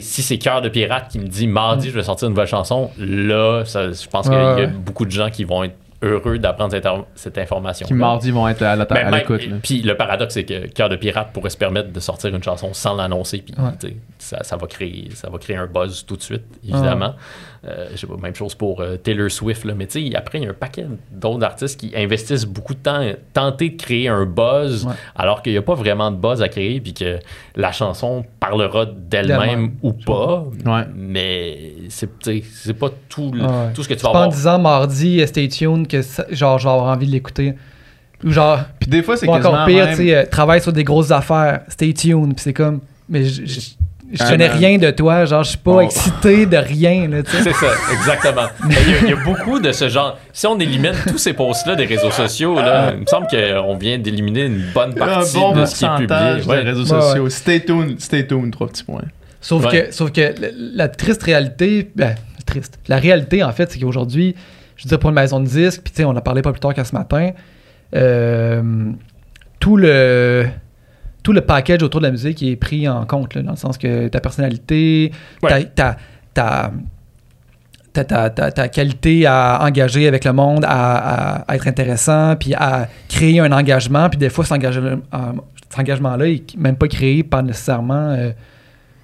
Si 0.00 0.22
c'est 0.22 0.38
Cœur 0.38 0.62
de 0.62 0.68
Pirate 0.68 1.08
qui 1.10 1.18
me 1.18 1.26
dit 1.26 1.46
mardi, 1.46 1.88
je 1.90 1.94
vais 1.94 2.02
sortir 2.02 2.28
une 2.28 2.34
nouvelle 2.34 2.46
chanson, 2.48 2.90
là, 2.98 3.64
ça, 3.64 3.90
je 3.92 4.06
pense 4.08 4.28
qu'il 4.28 4.36
y 4.38 4.40
a 4.62 4.66
beaucoup 4.66 5.04
de 5.04 5.10
gens 5.10 5.30
qui 5.30 5.44
vont 5.44 5.64
être 5.64 5.74
heureux 6.04 6.38
d'apprendre 6.38 6.72
cette, 6.72 6.86
cette 7.14 7.38
information. 7.38 7.86
Qui 7.86 7.94
mardi 7.94 8.32
vont 8.32 8.48
être 8.48 8.62
à 8.62 8.74
la- 8.74 8.84
Ben, 8.86 9.10
l'écoute. 9.12 9.40
Puis 9.62 9.82
le 9.82 9.96
paradoxe, 9.96 10.34
c'est 10.34 10.44
que 10.44 10.66
Cœur 10.66 10.88
de 10.88 10.96
Pirate 10.96 11.32
pourrait 11.32 11.50
se 11.50 11.56
permettre 11.56 11.92
de 11.92 12.00
sortir 12.00 12.34
une 12.34 12.42
chanson 12.42 12.70
sans 12.74 12.94
l'annoncer. 12.96 13.38
Puis 13.38 13.54
Ouais. 13.56 13.94
ça, 14.18 14.42
ça 14.42 14.56
va 14.56 14.66
créer, 14.66 15.08
ça 15.14 15.30
va 15.30 15.38
créer 15.38 15.56
un 15.56 15.66
buzz 15.68 16.04
tout 16.04 16.16
de 16.16 16.22
suite, 16.22 16.42
évidemment. 16.68 17.14
Euh, 17.64 17.86
je 17.92 17.96
sais 17.96 18.08
pas, 18.08 18.16
même 18.20 18.34
chose 18.34 18.56
pour 18.56 18.80
euh, 18.80 18.96
Taylor 18.96 19.30
Swift. 19.30 19.64
Là, 19.64 19.74
mais 19.76 19.86
tu 19.86 20.10
sais, 20.10 20.16
après, 20.16 20.38
il 20.38 20.44
y 20.44 20.46
a 20.48 20.50
un 20.50 20.52
paquet 20.54 20.84
d'autres 21.12 21.44
artistes 21.44 21.78
qui 21.78 21.92
investissent 21.96 22.44
beaucoup 22.44 22.74
de 22.74 22.80
temps 22.80 22.96
à 23.00 23.12
tenter 23.32 23.70
de 23.70 23.76
créer 23.80 24.08
un 24.08 24.26
buzz, 24.26 24.84
Ouais. 24.84 24.94
alors 25.14 25.42
qu'il 25.42 25.52
n'y 25.52 25.58
a 25.58 25.62
pas 25.62 25.74
vraiment 25.76 26.10
de 26.10 26.16
buzz 26.16 26.42
à 26.42 26.48
créer, 26.48 26.80
puis 26.80 26.92
que 26.92 27.20
la 27.54 27.70
chanson 27.70 28.24
parlera 28.40 28.84
d'elle-même 28.86 29.74
ou 29.80 29.92
pas. 29.92 30.44
Ouais. 30.66 30.82
Mais 30.96 31.74
c'est 31.88 32.08
pas 32.74 32.88
tout, 33.08 33.30
le- 33.32 33.42
Ouais. 33.44 33.72
tout 33.74 33.84
ce 33.84 33.88
que 33.88 33.94
tu 33.94 34.00
vas 34.02 34.10
pas 34.10 34.18
en 34.18 34.22
avoir. 34.22 34.34
disant 34.36 34.58
mardi, 34.58 35.20
euh, 35.20 35.26
stay 35.28 35.46
tuned, 35.46 35.86
que 35.86 36.02
ça- 36.02 36.26
genre, 36.32 36.58
je 36.58 36.64
vais 36.66 36.74
avoir 36.74 36.92
envie 36.92 37.06
de 37.06 37.12
l'écouter. 37.12 37.54
Ou 38.24 38.30
genre, 38.30 38.58
Puis 38.80 38.90
des 38.90 39.04
fois, 39.04 39.16
c'est 39.16 39.28
encore 39.28 39.66
pire, 39.66 39.84
même- 39.86 39.96
tu 39.96 40.08
sais, 40.08 40.14
euh, 40.16 40.24
travaille 40.26 40.60
sur 40.60 40.72
des 40.72 40.82
grosses 40.82 41.12
affaires, 41.12 41.60
stay 41.68 41.92
tuned. 41.94 42.34
Puis 42.34 42.42
c'est 42.42 42.52
comme, 42.52 42.80
mais 43.08 43.24
je, 43.24 43.44
je, 44.12 44.22
connais 44.24 44.48
man. 44.48 44.56
rien 44.58 44.78
de 44.78 44.90
toi, 44.90 45.24
genre, 45.24 45.42
je 45.44 45.50
suis 45.50 45.58
pas 45.58 45.72
Oh. 45.76 45.80
excité 45.80 46.46
de 46.46 46.56
rien, 46.56 47.08
là, 47.08 47.22
tu 47.22 47.30
sais. 47.30 47.42
C'est 47.44 47.52
ça, 47.54 47.66
exactement. 47.92 48.46
Mais 48.68 48.74
Il 48.86 48.90
y, 48.90 48.94
a- 48.94 48.98
il 49.02 49.08
y 49.10 49.12
a 49.12 49.24
beaucoup 49.24 49.58
de 49.58 49.72
ce 49.72 49.88
genre. 49.88 50.18
Si 50.32 50.46
on 50.46 50.58
élimine 50.60 50.92
tous 51.08 51.18
ces 51.18 51.32
posts-là 51.32 51.74
des 51.76 51.86
réseaux 51.86 52.10
sociaux, 52.10 52.54
là, 52.56 52.92
il 52.94 53.00
me 53.00 53.06
semble 53.06 53.26
qu'on 53.26 53.76
vient 53.76 53.98
d'éliminer 53.98 54.44
une 54.46 54.64
bonne 54.74 54.90
un 54.92 54.94
partie 55.06 55.34
bon 55.36 55.52
de 55.52 55.64
ce 55.64 55.76
qui 55.76 55.84
est 55.84 55.96
publié. 55.96 56.44
Ouais. 56.46 56.62
des 56.64 56.70
réseaux 56.70 56.94
Ouais, 56.94 57.00
sociaux. 57.00 57.28
Stay 57.30 57.60
tuned, 57.64 58.00
stay 58.00 58.26
tuned, 58.26 58.52
trois 58.52 58.68
petits 58.68 58.84
points. 58.84 59.02
Sauf, 59.40 59.64
Ouais. 59.66 59.86
que, 59.88 59.92
sauf 59.92 60.12
que 60.12 60.20
la, 60.40 60.48
la 60.74 60.88
triste 60.88 61.22
réalité, 61.22 61.90
ben, 61.96 62.14
triste. 62.46 62.78
La 62.88 62.96
réalité, 62.98 63.42
en 63.42 63.52
fait, 63.52 63.72
c'est 63.72 63.78
qu'aujourd'hui, 63.78 64.34
je 64.76 64.84
veux 64.84 64.88
dire, 64.88 64.98
pour 64.98 65.10
une 65.10 65.16
maison 65.16 65.40
de 65.40 65.46
disques, 65.46 65.80
puis 65.82 65.92
tu 65.92 65.98
sais, 65.98 66.04
on 66.04 66.10
en 66.10 66.16
a 66.16 66.20
parlé 66.20 66.42
pas 66.42 66.52
plus 66.52 66.60
tard 66.60 66.74
qu'à 66.74 66.84
ce 66.84 66.94
matin, 66.94 67.30
euh, 67.94 68.62
tout 69.60 69.76
le 69.76 70.46
tout 71.22 71.32
le 71.32 71.40
package 71.42 71.82
autour 71.82 72.00
de 72.00 72.06
la 72.06 72.10
musique 72.12 72.42
est 72.42 72.56
pris 72.56 72.88
en 72.88 73.04
compte, 73.06 73.34
là, 73.34 73.42
dans 73.42 73.52
le 73.52 73.56
sens 73.56 73.78
que 73.78 74.08
ta 74.08 74.20
personnalité, 74.20 75.12
ta, 75.40 75.56
Ouais. 75.56 75.64
ta, 75.74 75.96
ta, 76.34 76.72
ta, 78.30 78.68
qualité 78.68 79.26
à 79.26 79.60
engager 79.62 80.08
avec 80.08 80.24
le 80.24 80.32
monde, 80.32 80.64
à, 80.64 80.70
à- 80.96 81.34
à 81.42 81.54
être 81.56 81.68
intéressant, 81.68 82.36
puis 82.36 82.54
à 82.54 82.88
créer 83.08 83.38
un 83.40 83.52
engagement, 83.52 84.08
puis 84.08 84.18
des 84.18 84.30
fois, 84.30 84.44
cet 84.44 84.52
engagement- 84.52 84.98
euh, 85.14 85.18
cet 85.68 85.78
engagement-là 85.78 86.26
est 86.26 86.56
même 86.56 86.76
pas 86.76 86.88
créé 86.88 87.22
par 87.22 87.42
nécessairement 87.42 88.08
euh, 88.18 88.30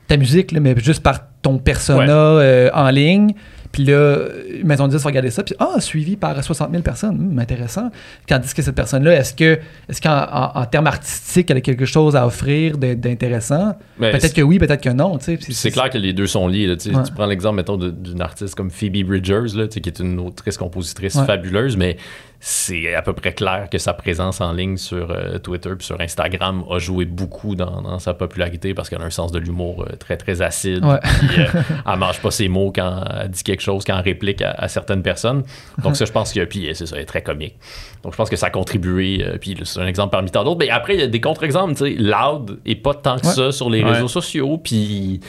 ta 0.07 0.17
musique, 0.17 0.53
là, 0.53 0.61
mais 0.61 0.75
juste 0.79 1.03
par 1.03 1.21
ton 1.43 1.59
persona 1.59 2.05
Ouais. 2.37 2.43
euh, 2.43 2.71
en 2.75 2.89
ligne. 2.91 3.33
Puis 3.73 3.85
là, 3.85 4.17
Maison 4.65 4.89
10 4.89 4.97
va 4.97 5.09
regarder 5.09 5.31
ça, 5.31 5.43
puis 5.43 5.55
ah, 5.59 5.81
suivi 5.81 6.17
par 6.17 6.43
60 6.43 6.71
000 6.71 6.83
personnes, 6.83 7.17
Hum, 7.33 7.39
intéressant. 7.39 7.91
Tandis 8.27 8.55
que 8.55 8.63
cette 8.63 8.75
personne-là, 8.75 9.13
est-ce 9.15 9.35
que, 9.35 9.59
est-ce 9.89 10.01
qu'en 10.01 10.27
en, 10.31 10.61
en 10.61 10.65
termes 10.67 10.87
artistiques, 10.87 11.51
elle 11.51 11.59
a 11.59 11.61
quelque 11.61 11.85
chose 11.85 12.17
à 12.17 12.27
offrir 12.27 12.79
d'intéressant? 12.79 13.77
Mais 13.99 14.11
Peut-être 14.13 14.35
que 14.35 14.43
oui, 14.43 14.59
peut-être 14.59 14.83
que 14.83 14.89
non, 14.91 15.19
C'est 15.21 15.71
clair 15.71 15.91
que 15.91 15.99
les 15.99 16.13
deux 16.13 16.27
sont 16.27 16.49
liés. 16.49 16.67
là, 16.67 16.77
tu 16.77 16.91
sais. 16.91 16.97
Ouais. 16.97 17.03
Tu 17.05 17.13
prends 17.13 17.27
l'exemple, 17.27 17.57
mettons, 17.57 17.77
d'une 17.77 18.21
artiste 18.23 18.55
comme 18.55 18.71
Phoebe 18.71 19.05
Bridgers, 19.07 19.55
là, 19.57 19.67
qui 19.69 19.79
est 19.89 19.99
une 20.01 20.19
autrice-compositrice 20.19 21.15
Ouais. 21.17 21.27
fabuleuse, 21.27 21.77
mais 21.77 21.97
c'est 22.41 22.95
à 22.95 23.03
peu 23.03 23.13
près 23.15 23.33
clair 23.33 23.69
que 23.71 23.79
sa 23.79 23.93
présence 23.95 24.41
en 24.41 24.53
ligne 24.53 24.77
sur 24.77 25.11
euh, 25.11 25.39
Twitter 25.39 25.71
puis 25.77 25.85
sur 25.85 26.01
Instagram 26.01 26.63
a 26.71 26.79
joué 26.79 27.05
beaucoup 27.05 27.57
dans, 27.57 27.83
dans 27.83 27.99
sa 27.99 28.15
popularité 28.15 28.75
parce 28.75 28.89
qu'elle 28.89 29.03
a 29.03 29.05
un 29.05 29.11
sens 29.11 29.33
de 29.33 29.41
l'humour 29.41 29.83
euh, 29.89 29.97
très, 29.97 30.17
très 30.17 30.41
acide. 30.41 30.85
Ouais. 30.85 31.01
Puis, 31.19 31.41
euh, 31.41 31.47
elle 31.93 31.99
mange 31.99 32.21
pas 32.21 32.31
ses 32.31 32.47
mots 32.47 32.71
quand 32.73 33.03
elle 33.21 33.29
dit 33.31 33.43
quelque 33.43 33.61
chose, 33.63 33.83
quand 33.85 33.97
elle 33.99 34.05
réplique 34.05 34.41
à, 34.43 34.51
à 34.53 34.69
certaines 34.69 35.03
personnes. 35.03 35.43
Donc 35.83 35.97
ça, 35.97 36.05
je 36.05 36.13
pense 36.13 36.33
que... 36.33 36.45
Puis 36.45 36.69
c'est 36.75 36.87
ça, 36.87 36.95
elle 36.97 37.03
est 37.03 37.07
très 37.07 37.23
comique. 37.23 37.57
Donc 38.05 38.13
je 38.13 38.17
pense 38.17 38.31
que 38.31 38.37
ça 38.37 38.47
a 38.47 38.51
contribué. 38.51 39.25
euh, 39.25 39.39
puis 39.39 39.57
c'est 39.65 39.81
un 39.81 39.87
exemple 39.89 40.13
parmi 40.13 40.31
tant 40.31 40.45
d'autres. 40.45 40.59
Mais 40.61 40.71
après, 40.71 40.95
il 40.95 41.01
y 41.01 41.03
a 41.03 41.09
des 41.09 41.21
contre-exemples. 41.21 41.73
tu 41.75 41.79
sais. 41.79 41.91
Loud 41.99 42.61
et 42.65 42.77
pas 42.77 42.95
tant 42.95 43.19
que 43.19 43.27
Ouais. 43.27 43.33
ça 43.33 43.51
sur 43.53 43.69
les 43.69 43.83
Ouais. 43.83 43.91
réseaux 43.95 44.07
sociaux. 44.09 44.59
Puis 44.59 45.21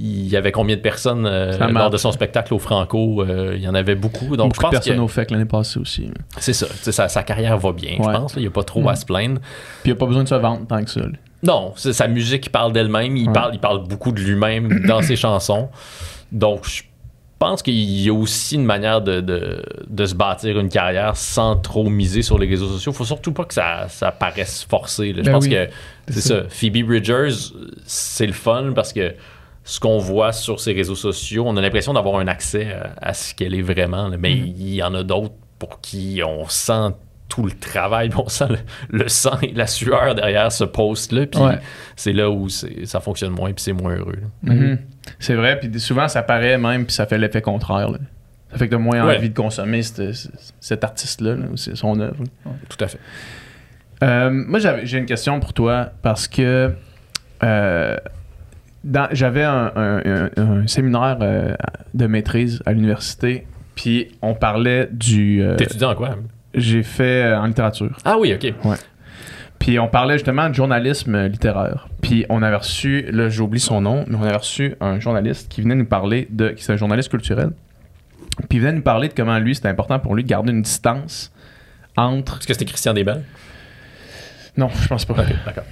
il 0.00 0.28
y 0.28 0.36
avait 0.36 0.52
combien 0.52 0.76
de 0.76 0.80
personnes 0.80 1.26
euh, 1.26 1.58
lors 1.70 1.90
de 1.90 1.96
son 1.96 2.12
spectacle 2.12 2.54
au 2.54 2.58
Franco? 2.60 3.22
Euh, 3.24 3.54
Il 3.56 3.62
y 3.62 3.68
en 3.68 3.74
avait 3.74 3.96
beaucoup. 3.96 4.36
Donc 4.36 4.52
Beaucoup 4.52 4.54
je 4.54 4.58
de 4.58 4.62
pense 4.62 4.70
que 4.70 4.76
personnes 4.84 5.00
au 5.00 5.08
fait 5.08 5.30
l'année 5.32 5.44
passée 5.44 5.80
aussi. 5.80 6.02
Puis 6.02 6.12
c'est 6.38 6.52
ça. 6.52 7.08
Sa, 7.08 7.22
carrière 7.24 7.58
va 7.58 7.72
bien, 7.72 7.96
je 7.98 8.02
pense. 8.04 8.34
là. 8.34 8.40
Il 8.40 8.42
n'y 8.42 8.46
a 8.48 8.50
pas 8.52 8.62
trop 8.62 8.88
à 8.88 8.94
se 8.94 9.04
plaindre. 9.04 9.40
il 9.84 9.88
n'y 9.88 9.92
a 9.92 9.96
pas 9.96 10.06
besoin 10.06 10.22
de 10.22 10.28
se 10.28 10.34
vendre 10.36 10.66
tant 10.68 10.82
que 10.84 10.90
ça. 10.90 11.00
Non, 11.42 11.72
c'est 11.76 11.92
sa 11.92 12.06
musique 12.06 12.42
qui 12.44 12.50
parle 12.50 12.72
d'elle-même. 12.72 13.16
Il, 13.16 13.26
Ouais. 13.28 13.32
parle, 13.32 13.54
il 13.54 13.60
parle 13.60 13.86
beaucoup 13.88 14.12
de 14.12 14.20
lui-même 14.20 14.84
dans 14.86 15.02
ses 15.02 15.16
chansons. 15.16 15.68
Donc, 16.32 16.66
je 16.68 16.82
pense 17.38 17.62
qu'il 17.62 17.74
y 17.74 18.08
a 18.08 18.12
aussi 18.12 18.56
une 18.56 18.64
manière 18.64 19.00
de, 19.00 19.20
de- 19.20 19.62
de 19.88 20.06
se 20.06 20.14
bâtir 20.14 20.58
une 20.58 20.68
carrière 20.68 21.16
sans 21.16 21.54
trop 21.56 21.88
miser 21.88 22.22
sur 22.22 22.38
les 22.38 22.48
réseaux 22.48 22.68
sociaux. 22.68 22.92
faut 22.92 23.04
surtout 23.04 23.32
pas 23.32 23.44
que 23.44 23.54
ça, 23.54 23.86
ça 23.88 24.10
paraisse 24.10 24.64
forcé. 24.68 25.12
là. 25.12 25.22
Je 25.22 25.26
Ben 25.26 25.32
pense 25.32 25.44
oui, 25.44 25.50
que 25.50 25.68
c'est 26.08 26.14
c'est 26.20 26.28
ça. 26.28 26.42
Phoebe 26.48 26.84
Bridgers, 26.86 27.30
c'est 27.86 28.26
le 28.26 28.32
fun 28.32 28.72
parce 28.74 28.92
que 28.92 29.14
ce 29.70 29.78
qu'on 29.80 29.98
voit 29.98 30.32
sur 30.32 30.60
ses 30.60 30.72
réseaux 30.72 30.94
sociaux, 30.94 31.44
on 31.46 31.54
a 31.58 31.60
l'impression 31.60 31.92
d'avoir 31.92 32.18
un 32.20 32.26
accès 32.26 32.72
à, 32.72 32.94
à 33.10 33.12
ce 33.12 33.34
qu'elle 33.34 33.54
est 33.54 33.60
vraiment. 33.62 34.08
là. 34.08 34.16
Mais 34.18 34.34
Mhm. 34.34 34.44
il 34.46 34.74
y 34.76 34.82
en 34.82 34.94
a 34.94 35.02
d'autres 35.02 35.34
pour 35.58 35.82
qui 35.82 36.22
on 36.26 36.48
sent 36.48 36.94
tout 37.28 37.44
le 37.44 37.52
travail, 37.52 38.08
on 38.16 38.28
sent 38.28 38.46
le, 38.48 38.58
le 38.98 39.08
sang 39.08 39.38
et 39.42 39.52
la 39.52 39.66
sueur 39.66 40.14
derrière 40.14 40.50
ce 40.50 40.64
post-là. 40.64 41.26
Puis 41.26 41.38
Ouais. 41.38 41.58
c'est 41.96 42.14
là 42.14 42.30
où 42.30 42.48
ça 42.48 43.00
fonctionne 43.00 43.32
moins 43.32 43.52
puis 43.52 43.62
c'est 43.62 43.74
moins 43.74 43.94
heureux. 43.94 44.16
là. 44.42 44.54
Mhm. 44.54 44.78
C'est 45.18 45.34
vrai, 45.34 45.58
puis 45.60 45.78
souvent 45.80 46.08
ça 46.08 46.22
paraît 46.22 46.56
même, 46.56 46.86
puis 46.86 46.94
ça 46.94 47.04
fait 47.04 47.18
l'effet 47.18 47.42
contraire. 47.42 47.90
là. 47.90 47.98
Ça 48.50 48.56
fait 48.56 48.68
que 48.68 48.70
t'as 48.70 48.78
moins 48.80 49.06
Ouais. 49.06 49.16
envie 49.18 49.28
de 49.28 49.36
consommer 49.36 49.82
cette- 49.82 50.30
cet 50.60 50.82
artiste-là, 50.82 51.34
là, 51.34 51.44
son 51.54 52.00
œuvre. 52.00 52.24
Tout 52.70 52.82
à 52.82 52.88
fait. 52.88 52.98
Euh, 54.02 54.30
moi, 54.30 54.58
j'avais- 54.60 54.86
j'ai 54.86 54.96
une 54.96 55.04
question 55.06 55.38
pour 55.40 55.52
toi 55.52 55.90
parce 56.00 56.26
que 56.28 56.72
euh, 57.42 57.96
j'avais 59.12 59.42
un, 59.44 59.72
un- 59.76 60.02
un- 60.04 60.30
un 60.36 60.66
séminaire 60.66 61.18
euh, 61.20 61.54
de 61.94 62.06
maîtrise 62.06 62.62
à 62.66 62.72
l'université, 62.72 63.46
puis 63.74 64.08
on 64.22 64.34
parlait 64.34 64.88
du. 64.90 65.42
euh, 65.42 65.56
T'étudies 65.56 65.84
en 65.84 65.94
quoi? 65.94 66.16
j'ai 66.54 66.82
fait 66.82 67.24
euh, 67.24 67.38
en 67.38 67.46
littérature. 67.46 67.96
Ah 68.04 68.16
oui, 68.18 68.32
ok. 68.34 68.52
Puis 69.58 69.78
on 69.78 69.88
parlait 69.88 70.14
justement 70.14 70.48
de 70.48 70.54
journalisme 70.54 71.14
euh, 71.14 71.28
littéraire. 71.28 71.88
Puis 72.00 72.24
on 72.28 72.42
avait 72.42 72.56
reçu, 72.56 73.06
là 73.10 73.28
j'oublie 73.28 73.60
son 73.60 73.80
nom, 73.80 74.04
mais 74.08 74.16
on 74.16 74.22
avait 74.22 74.36
reçu 74.36 74.74
un 74.80 74.98
journaliste 75.00 75.50
qui 75.50 75.62
venait 75.62 75.74
nous 75.74 75.84
parler 75.84 76.26
de, 76.30 76.50
qui 76.50 76.64
est 76.64 76.70
un 76.72 76.76
journaliste 76.76 77.10
culturel. 77.10 77.50
Puis 78.48 78.58
il 78.58 78.60
venait 78.60 78.72
nous 78.72 78.82
parler 78.82 79.08
de 79.08 79.14
comment 79.14 79.38
lui, 79.38 79.54
c'était 79.56 79.68
important 79.68 79.98
pour 79.98 80.14
lui 80.14 80.22
de 80.22 80.28
garder 80.28 80.52
une 80.52 80.62
distance 80.62 81.32
entre. 81.96 82.38
Est-ce 82.38 82.46
que 82.46 82.52
c'était 82.52 82.64
Christian 82.66 82.94
Desbelles? 82.94 83.24
Non, 84.56 84.68
je 84.80 84.86
pense 84.88 85.04
pas. 85.04 85.14
Ok, 85.14 85.34
d'accord. 85.44 85.64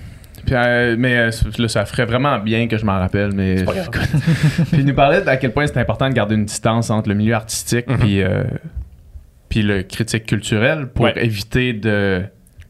Puis, 0.46 0.54
euh, 0.54 0.94
mais 0.98 1.16
euh, 1.18 1.30
là, 1.58 1.68
ça 1.68 1.84
ferait 1.84 2.06
vraiment 2.06 2.38
bien 2.38 2.68
que 2.68 2.78
je 2.78 2.84
m'en 2.86 2.98
rappelle. 2.98 3.32
Mais 3.34 3.64
pas 3.64 3.72
grave. 3.74 3.90
puis 4.70 4.78
il 4.80 4.84
nous 4.86 4.94
parlait 4.94 5.20
d'à 5.22 5.36
quel 5.36 5.52
point 5.52 5.66
c'était 5.66 5.80
important 5.80 6.08
de 6.08 6.14
garder 6.14 6.36
une 6.36 6.44
distance 6.46 6.88
entre 6.90 7.08
le 7.08 7.14
milieu 7.16 7.34
artistique 7.34 7.88
Mhm. 7.88 7.98
puis, 7.98 8.22
euh, 8.22 8.44
puis 9.48 9.62
le 9.62 9.82
critique 9.82 10.24
culturel 10.26 10.86
pour 10.86 11.04
Ouais. 11.06 11.12
éviter 11.24 11.72
de 11.72 12.22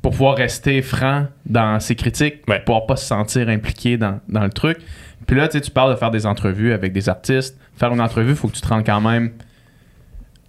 pour 0.03 0.13
pouvoir 0.13 0.37
rester 0.37 0.83
franc 0.83 1.27
dans 1.47 1.81
ses 1.81 1.97
critiques, 1.97 2.43
Ouais. 2.49 2.57
pour 2.61 2.65
pouvoir 2.77 2.87
pas 2.87 2.97
se 2.97 3.07
sentir 3.07 3.49
impliqué 3.49 3.97
dans, 3.97 4.21
dans 4.29 4.45
le 4.45 4.51
truc. 4.51 4.79
Puis 5.27 5.37
là, 5.37 5.49
tu 5.49 5.59
sais, 5.59 5.61
tu 5.61 5.71
parles 5.73 5.93
de 5.93 5.99
faire 5.99 6.13
des 6.13 6.27
entrevues 6.27 6.73
avec 6.73 6.93
des 6.93 7.09
artistes. 7.09 7.59
Faire 7.77 7.93
une 7.93 8.01
entrevue, 8.01 8.31
il 8.31 8.37
faut 8.37 8.47
que 8.47 8.55
tu 8.55 8.61
te 8.61 8.69
rendes 8.69 8.87
quand 8.87 9.01
même 9.01 9.33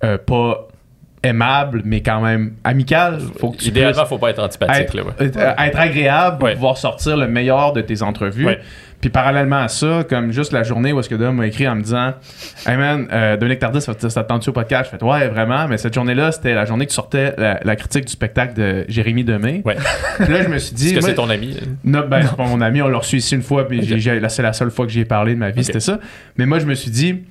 euh, 0.03 0.17
pas 0.19 0.67
aimable, 1.23 1.81
mais 1.83 2.01
quand 2.01 2.21
même 2.21 2.53
amical. 2.63 3.19
Faut 3.39 3.51
que 3.51 3.57
tu 3.57 3.69
Idéalement, 3.69 4.05
faut 4.05 4.17
pas 4.19 4.29
être 4.29 4.39
antipathique. 4.43 4.83
être, 4.83 4.93
Là, 4.93 5.03
ouais. 5.03 5.31
euh, 5.37 5.53
être 5.57 5.79
agréable 5.79 6.37
pour 6.37 6.45
Ouais. 6.47 6.53
pouvoir 6.53 6.77
sortir 6.77 7.17
le 7.17 7.27
meilleur 7.27 7.73
de 7.73 7.81
tes 7.81 8.01
entrevues. 8.03 8.45
Ouais. 8.45 8.59
Puis 9.01 9.11
parallèlement 9.11 9.57
à 9.57 9.67
ça, 9.67 10.03
comme 10.09 10.31
juste 10.31 10.51
la 10.53 10.63
journée 10.63 10.91
où 10.91 10.99
est-ce 10.99 11.09
que 11.09 11.13
Dom 11.15 11.35
m'a 11.35 11.45
écrit 11.45 11.67
en 11.67 11.75
me 11.75 11.81
disant 11.83 12.13
Hey 12.65 12.77
man, 12.77 13.07
euh, 13.11 13.37
Dominique 13.37 13.59
Tardis, 13.59 13.81
ça 13.81 13.93
t'attend-tu 13.93 14.49
au 14.49 14.53
podcast? 14.53 14.89
Je 14.91 14.97
fais 14.97 15.03
Ouais, 15.03 15.27
vraiment, 15.27 15.67
mais 15.67 15.77
cette 15.77 15.93
journée-là, 15.93 16.31
c'était 16.31 16.55
la 16.55 16.65
journée 16.65 16.87
que 16.87 16.91
sortait 16.93 17.33
la, 17.37 17.59
la 17.63 17.75
critique 17.75 18.05
du 18.05 18.11
spectacle 18.11 18.55
de 18.55 18.85
Jérémy 18.87 19.23
Demé. 19.23 19.61
Ouais. 19.65 19.75
Puis 20.19 20.33
là, 20.33 20.41
je 20.41 20.47
me 20.49 20.57
suis 20.57 20.73
dit 20.73 20.87
Est-ce 20.89 20.95
que 20.95 21.01
c'est 21.05 21.13
ton 21.15 21.29
ami? 21.29 21.57
non, 21.83 22.07
ben, 22.07 22.23
c'est 22.23 22.35
pas 22.35 22.45
mon 22.47 22.59
ami, 22.61 22.81
on 22.81 22.87
l'a 22.87 22.97
reçu 22.97 23.17
ici 23.17 23.35
une 23.35 23.43
fois, 23.43 23.67
puis 23.67 23.79
Ok. 23.79 23.85
j'ai- 23.85 23.99
j'ai- 23.99 24.19
là, 24.19 24.29
c'est 24.29 24.41
la 24.43 24.53
seule 24.53 24.71
fois 24.71 24.85
que 24.87 24.91
j'y 24.91 25.01
ai 25.01 25.05
parlé 25.05 25.33
de 25.35 25.39
ma 25.39 25.51
vie, 25.51 25.63
c'était 25.63 25.79
ça. 25.79 25.99
Mais 26.37 26.47
moi, 26.47 26.57
je 26.57 26.65
me 26.65 26.73
suis 26.73 26.89
dit, 26.91 27.23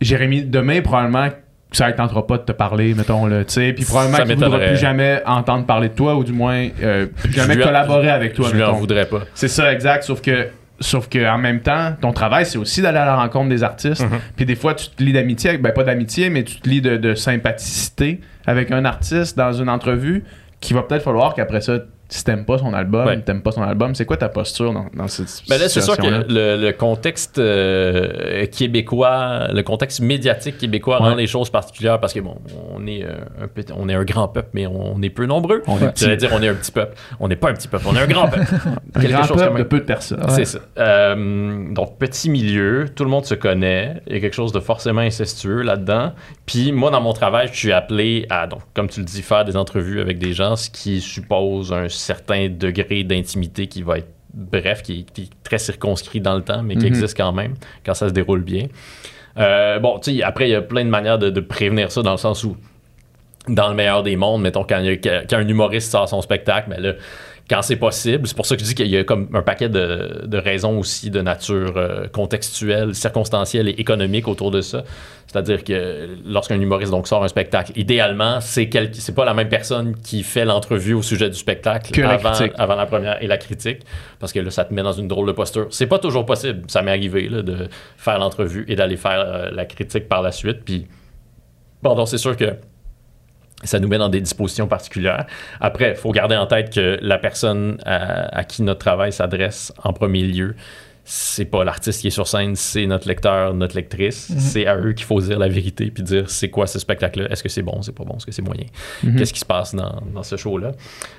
Jérémy, 0.00 0.42
demain, 0.44 0.80
probablement, 0.82 1.28
ça 1.72 1.88
ne 1.88 1.92
tentera 1.92 2.26
pas 2.26 2.38
de 2.38 2.42
te 2.44 2.52
parler, 2.52 2.94
mettons, 2.94 3.26
là, 3.26 3.44
tu 3.44 3.52
sais, 3.54 3.72
puis 3.72 3.84
probablement 3.84 4.18
qu'il 4.18 4.38
ne 4.38 4.44
voudra 4.44 4.58
plus 4.60 4.76
jamais 4.76 5.22
entendre 5.26 5.66
parler 5.66 5.88
de 5.88 5.94
toi, 5.94 6.14
ou 6.16 6.24
du 6.24 6.32
moins, 6.32 6.68
euh, 6.82 7.06
plus 7.06 7.32
jamais 7.32 7.56
lui 7.56 7.62
collaborer 7.62 8.08
avec 8.10 8.34
toi, 8.34 8.48
Je 8.50 8.56
lui 8.56 8.62
en 8.62 8.72
voudrais 8.74 9.06
pas. 9.06 9.20
C'est 9.34 9.48
ça, 9.48 9.72
exact, 9.72 10.04
sauf 10.04 10.20
que. 10.20 10.48
Sauf 10.78 11.08
que 11.08 11.26
en 11.26 11.38
même 11.38 11.60
temps, 11.60 11.96
ton 12.02 12.12
travail, 12.12 12.44
c'est 12.44 12.58
aussi 12.58 12.82
d'aller 12.82 12.98
à 12.98 13.06
la 13.06 13.16
rencontre 13.16 13.48
des 13.48 13.62
artistes. 13.62 14.02
Mhm. 14.02 14.18
Puis 14.36 14.44
des 14.44 14.56
fois, 14.56 14.74
tu 14.74 14.90
te 14.90 15.02
lis 15.02 15.14
d'amitié, 15.14 15.48
avec- 15.48 15.62
ben 15.62 15.72
pas 15.72 15.84
d'amitié, 15.84 16.28
mais 16.28 16.42
tu 16.44 16.60
te 16.60 16.68
lis 16.68 16.82
de, 16.82 16.98
de 16.98 17.14
sympathicité 17.14 18.20
avec 18.46 18.70
un 18.70 18.84
artiste 18.84 19.38
dans 19.38 19.54
une 19.54 19.70
entrevue 19.70 20.24
qui 20.60 20.74
va 20.74 20.82
peut-être 20.82 21.02
falloir 21.02 21.32
qu'après 21.34 21.62
ça, 21.62 21.78
si 22.08 22.22
t'aimes 22.24 22.44
pas 22.44 22.58
son 22.58 22.72
album, 22.72 23.06
Ouais. 23.06 23.20
t'aimes 23.20 23.42
pas 23.42 23.50
son 23.52 23.62
album, 23.62 23.94
c'est 23.94 24.04
quoi 24.04 24.16
ta 24.16 24.28
posture 24.28 24.72
dans, 24.72 24.86
dans 24.94 25.08
cette 25.08 25.42
Ben 25.48 25.58
là, 25.58 25.68
c'est 25.68 25.80
sûr 25.80 25.96
que 25.96 26.06
le, 26.32 26.56
le 26.56 26.72
contexte 26.72 27.38
euh, 27.38 28.46
québécois, 28.46 29.48
le 29.52 29.62
contexte 29.62 30.00
médiatique 30.00 30.58
québécois 30.58 30.98
rend 30.98 31.14
les 31.14 31.26
choses 31.26 31.50
particulières 31.50 31.98
parce 32.00 32.12
que 32.12 32.20
bon, 32.20 32.36
on 32.74 32.86
est 32.86 33.04
euh, 33.04 33.12
un 33.42 33.48
petit- 33.48 33.72
on 33.76 33.88
est 33.88 33.94
un 33.94 34.04
grand 34.04 34.28
peuple, 34.28 34.50
mais 34.54 34.66
on 34.66 35.00
est 35.02 35.10
peu 35.10 35.26
nombreux. 35.26 35.62
On 35.66 35.78
est 35.78 35.92
petit. 35.92 36.16
Dire 36.16 36.30
on 36.32 36.42
est 36.42 36.48
un 36.48 36.54
petit 36.54 36.72
peuple. 36.72 36.94
On 37.20 37.28
n'est 37.28 37.36
pas 37.36 37.50
un 37.50 37.54
petit 37.54 37.68
peuple, 37.68 37.84
on 37.88 37.96
est 37.96 38.00
un 38.00 38.06
grand 38.06 38.28
peuple. 38.28 38.46
Un 38.94 39.00
Quelque 39.00 39.12
grand 39.12 39.22
chose 39.24 39.36
peuple 39.38 39.48
comme 39.48 39.58
de 39.58 39.62
peu 39.64 39.78
de 39.80 39.84
personnes. 39.84 40.22
C'est 40.28 40.44
ça. 40.44 40.58
Euh, 40.78 41.72
donc, 41.72 41.98
petit 41.98 42.30
milieu, 42.30 42.86
tout 42.94 43.04
le 43.04 43.10
monde 43.10 43.24
se 43.24 43.34
connaît. 43.34 44.00
Il 44.06 44.14
y 44.14 44.16
a 44.16 44.20
quelque 44.20 44.34
chose 44.34 44.52
de 44.52 44.60
forcément 44.60 45.00
incestueux 45.00 45.62
là-dedans. 45.62 46.12
Puis, 46.46 46.72
moi, 46.72 46.90
dans 46.90 47.00
mon 47.00 47.12
travail, 47.12 47.48
je 47.52 47.56
suis 47.58 47.72
appelé 47.72 48.26
à, 48.30 48.46
donc, 48.46 48.60
comme 48.74 48.88
tu 48.88 49.00
le 49.00 49.06
dis, 49.06 49.22
faire 49.22 49.44
des 49.44 49.56
entrevues 49.56 50.00
avec 50.00 50.18
des 50.18 50.32
gens, 50.32 50.56
ce 50.56 50.70
qui 50.70 51.00
suppose 51.00 51.72
un 51.72 51.88
certain 51.96 52.48
degré 52.48 53.02
d'intimité 53.04 53.66
qui 53.66 53.82
va 53.82 53.98
être 53.98 54.08
bref, 54.34 54.82
qui, 54.82 55.00
est- 55.00 55.12
qui 55.12 55.22
est 55.22 55.30
très 55.42 55.58
circonscrit 55.58 56.20
dans 56.20 56.34
le 56.36 56.42
temps, 56.42 56.62
mais 56.62 56.74
qui 56.74 56.80
Mhm. 56.86 56.86
existe 56.94 57.16
quand 57.16 57.32
même 57.32 57.54
quand 57.84 57.94
ça 57.94 58.08
se 58.08 58.12
déroule 58.12 58.42
bien. 58.42 58.66
Euh, 59.38 59.78
bon, 59.78 59.98
tu 59.98 60.16
sais, 60.16 60.22
après, 60.22 60.48
il 60.48 60.52
y 60.52 60.54
a 60.54 60.62
plein 60.62 60.84
de 60.84 60.90
manières 60.90 61.18
de, 61.18 61.30
de 61.30 61.40
prévenir 61.40 61.90
ça 61.90 62.02
dans 62.02 62.12
le 62.12 62.16
sens 62.18 62.44
où, 62.44 62.56
dans 63.48 63.68
le 63.68 63.74
meilleur 63.74 64.02
des 64.02 64.16
mondes, 64.16 64.42
mettons, 64.42 64.64
quand, 64.64 64.78
il 64.80 64.86
y 64.86 65.08
a- 65.08 65.24
quand 65.24 65.36
un 65.36 65.46
humoriste 65.48 65.90
sort 65.92 66.08
son 66.08 66.20
spectacle, 66.22 66.68
mais 66.70 66.80
là, 66.80 66.92
quand 67.48 67.62
c'est 67.62 67.76
possible, 67.76 68.26
c'est 68.26 68.34
pour 68.36 68.46
ça 68.46 68.56
que 68.56 68.62
je 68.62 68.66
dis 68.66 68.74
qu'il 68.74 68.88
y 68.88 68.96
a 68.96 69.04
comme 69.04 69.28
un 69.32 69.42
paquet 69.42 69.68
de, 69.68 70.26
de 70.26 70.38
raisons 70.38 70.78
aussi 70.78 71.10
de 71.10 71.20
nature 71.20 71.74
euh, 71.76 72.08
contextuelle, 72.08 72.94
circonstancielle 72.94 73.68
et 73.68 73.72
économique 73.78 74.26
autour 74.26 74.50
de 74.50 74.60
ça. 74.60 74.82
C'est-à-dire 75.28 75.62
que 75.62 76.16
lorsqu'un 76.24 76.60
humoriste 76.60 76.90
donc 76.90 77.06
sort 77.06 77.22
un 77.22 77.28
spectacle, 77.28 77.72
idéalement, 77.76 78.40
c'est 78.40 78.68
c'est 78.94 79.14
pas 79.14 79.24
la 79.24 79.34
même 79.34 79.48
personne 79.48 79.94
qui 79.96 80.22
fait 80.24 80.44
l'entrevue 80.44 80.94
au 80.94 81.02
sujet 81.02 81.30
du 81.30 81.36
spectacle 81.36 81.92
Que 81.92 82.00
la 82.00 82.10
avant, 82.12 82.32
critique. 82.32 82.52
avant 82.58 82.74
la 82.74 82.86
première 82.86 83.22
et 83.22 83.26
la 83.28 83.36
critique, 83.38 83.82
parce 84.18 84.32
que 84.32 84.40
là, 84.40 84.50
ça 84.50 84.64
te 84.64 84.74
met 84.74 84.82
dans 84.82 84.92
une 84.92 85.08
drôle 85.08 85.26
de 85.26 85.32
posture. 85.32 85.66
C'est 85.70 85.86
pas 85.86 85.98
toujours 85.98 86.26
possible. 86.26 86.62
Ça 86.68 86.82
m'est 86.82 86.90
arrivé 86.90 87.28
là, 87.28 87.42
de 87.42 87.68
faire 87.96 88.18
l'entrevue 88.18 88.64
et 88.68 88.74
d'aller 88.76 88.96
faire 88.96 89.20
euh, 89.20 89.50
la 89.52 89.66
critique 89.66 90.08
par 90.08 90.22
la 90.22 90.32
suite. 90.32 90.64
Puis, 90.64 90.86
pardon, 91.82 92.06
c'est 92.06 92.18
sûr 92.18 92.36
que 92.36 92.54
ça 93.64 93.78
nous 93.80 93.88
met 93.88 93.98
dans 93.98 94.08
des 94.08 94.20
dispositions 94.20 94.66
particulières. 94.68 95.26
Après, 95.60 95.90
il 95.90 95.96
faut 95.96 96.12
garder 96.12 96.36
en 96.36 96.46
tête 96.46 96.72
que 96.72 96.98
la 97.00 97.18
personne 97.18 97.78
à, 97.84 98.36
à 98.36 98.44
qui 98.44 98.62
notre 98.62 98.80
travail 98.80 99.12
s'adresse 99.12 99.72
en 99.82 99.92
premier 99.92 100.22
lieu, 100.22 100.54
c'est 101.08 101.44
pas 101.44 101.62
l'artiste 101.62 102.00
qui 102.00 102.08
est 102.08 102.10
sur 102.10 102.26
scène, 102.26 102.56
c'est 102.56 102.84
notre 102.84 103.06
lecteur, 103.06 103.54
notre 103.54 103.76
lectrice. 103.76 104.32
C'est 104.38 104.66
à 104.66 104.76
eux 104.76 104.92
qu'il 104.92 105.06
faut 105.06 105.20
dire 105.20 105.38
la 105.38 105.46
vérité 105.48 105.88
puis 105.92 106.02
dire 106.02 106.28
c'est 106.28 106.50
quoi 106.50 106.66
ce 106.66 106.80
spectacle-là? 106.80 107.28
Est-ce 107.30 107.44
que 107.44 107.48
c'est 107.48 107.62
bon, 107.62 107.80
c'est 107.80 107.94
pas 107.94 108.02
bon, 108.04 108.16
est-ce 108.16 108.26
que 108.26 108.32
c'est 108.32 108.42
moyen? 108.42 108.64
Qu'est-ce 109.16 109.32
qui 109.32 109.38
se 109.38 109.44
passe 109.44 109.72
dans, 109.74 110.02
dans 110.12 110.24
ce 110.24 110.36
show-là? 110.36 110.72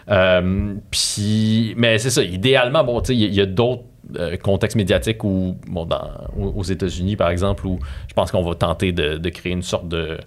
Euh, 0.09 0.73
puis, 0.91 1.73
mais 1.77 1.97
c'est 1.99 2.09
ça. 2.09 2.21
Idéalement, 2.21 2.83
bon, 2.83 2.99
tu 2.99 3.07
sais, 3.07 3.15
il 3.15 3.21
y 3.21 3.25
a- 3.25 3.27
il 3.29 3.35
y, 3.35 3.41
a 3.41 3.45
d'autres 3.45 3.83
euh, 4.15 4.37
contextes 4.37 4.77
médiatiques 4.77 5.23
où, 5.23 5.57
bon, 5.67 5.85
dans, 5.85 6.09
aux 6.37 6.63
États-Unis, 6.63 7.15
par 7.15 7.29
exemple, 7.29 7.67
où 7.67 7.79
je 8.07 8.13
pense 8.13 8.31
qu'on 8.31 8.43
va 8.43 8.55
tenter 8.55 8.91
de, 8.91 9.17
de 9.17 9.29
créer 9.29 9.51
une 9.51 9.61
sorte 9.63 9.87
de, 9.89 10.17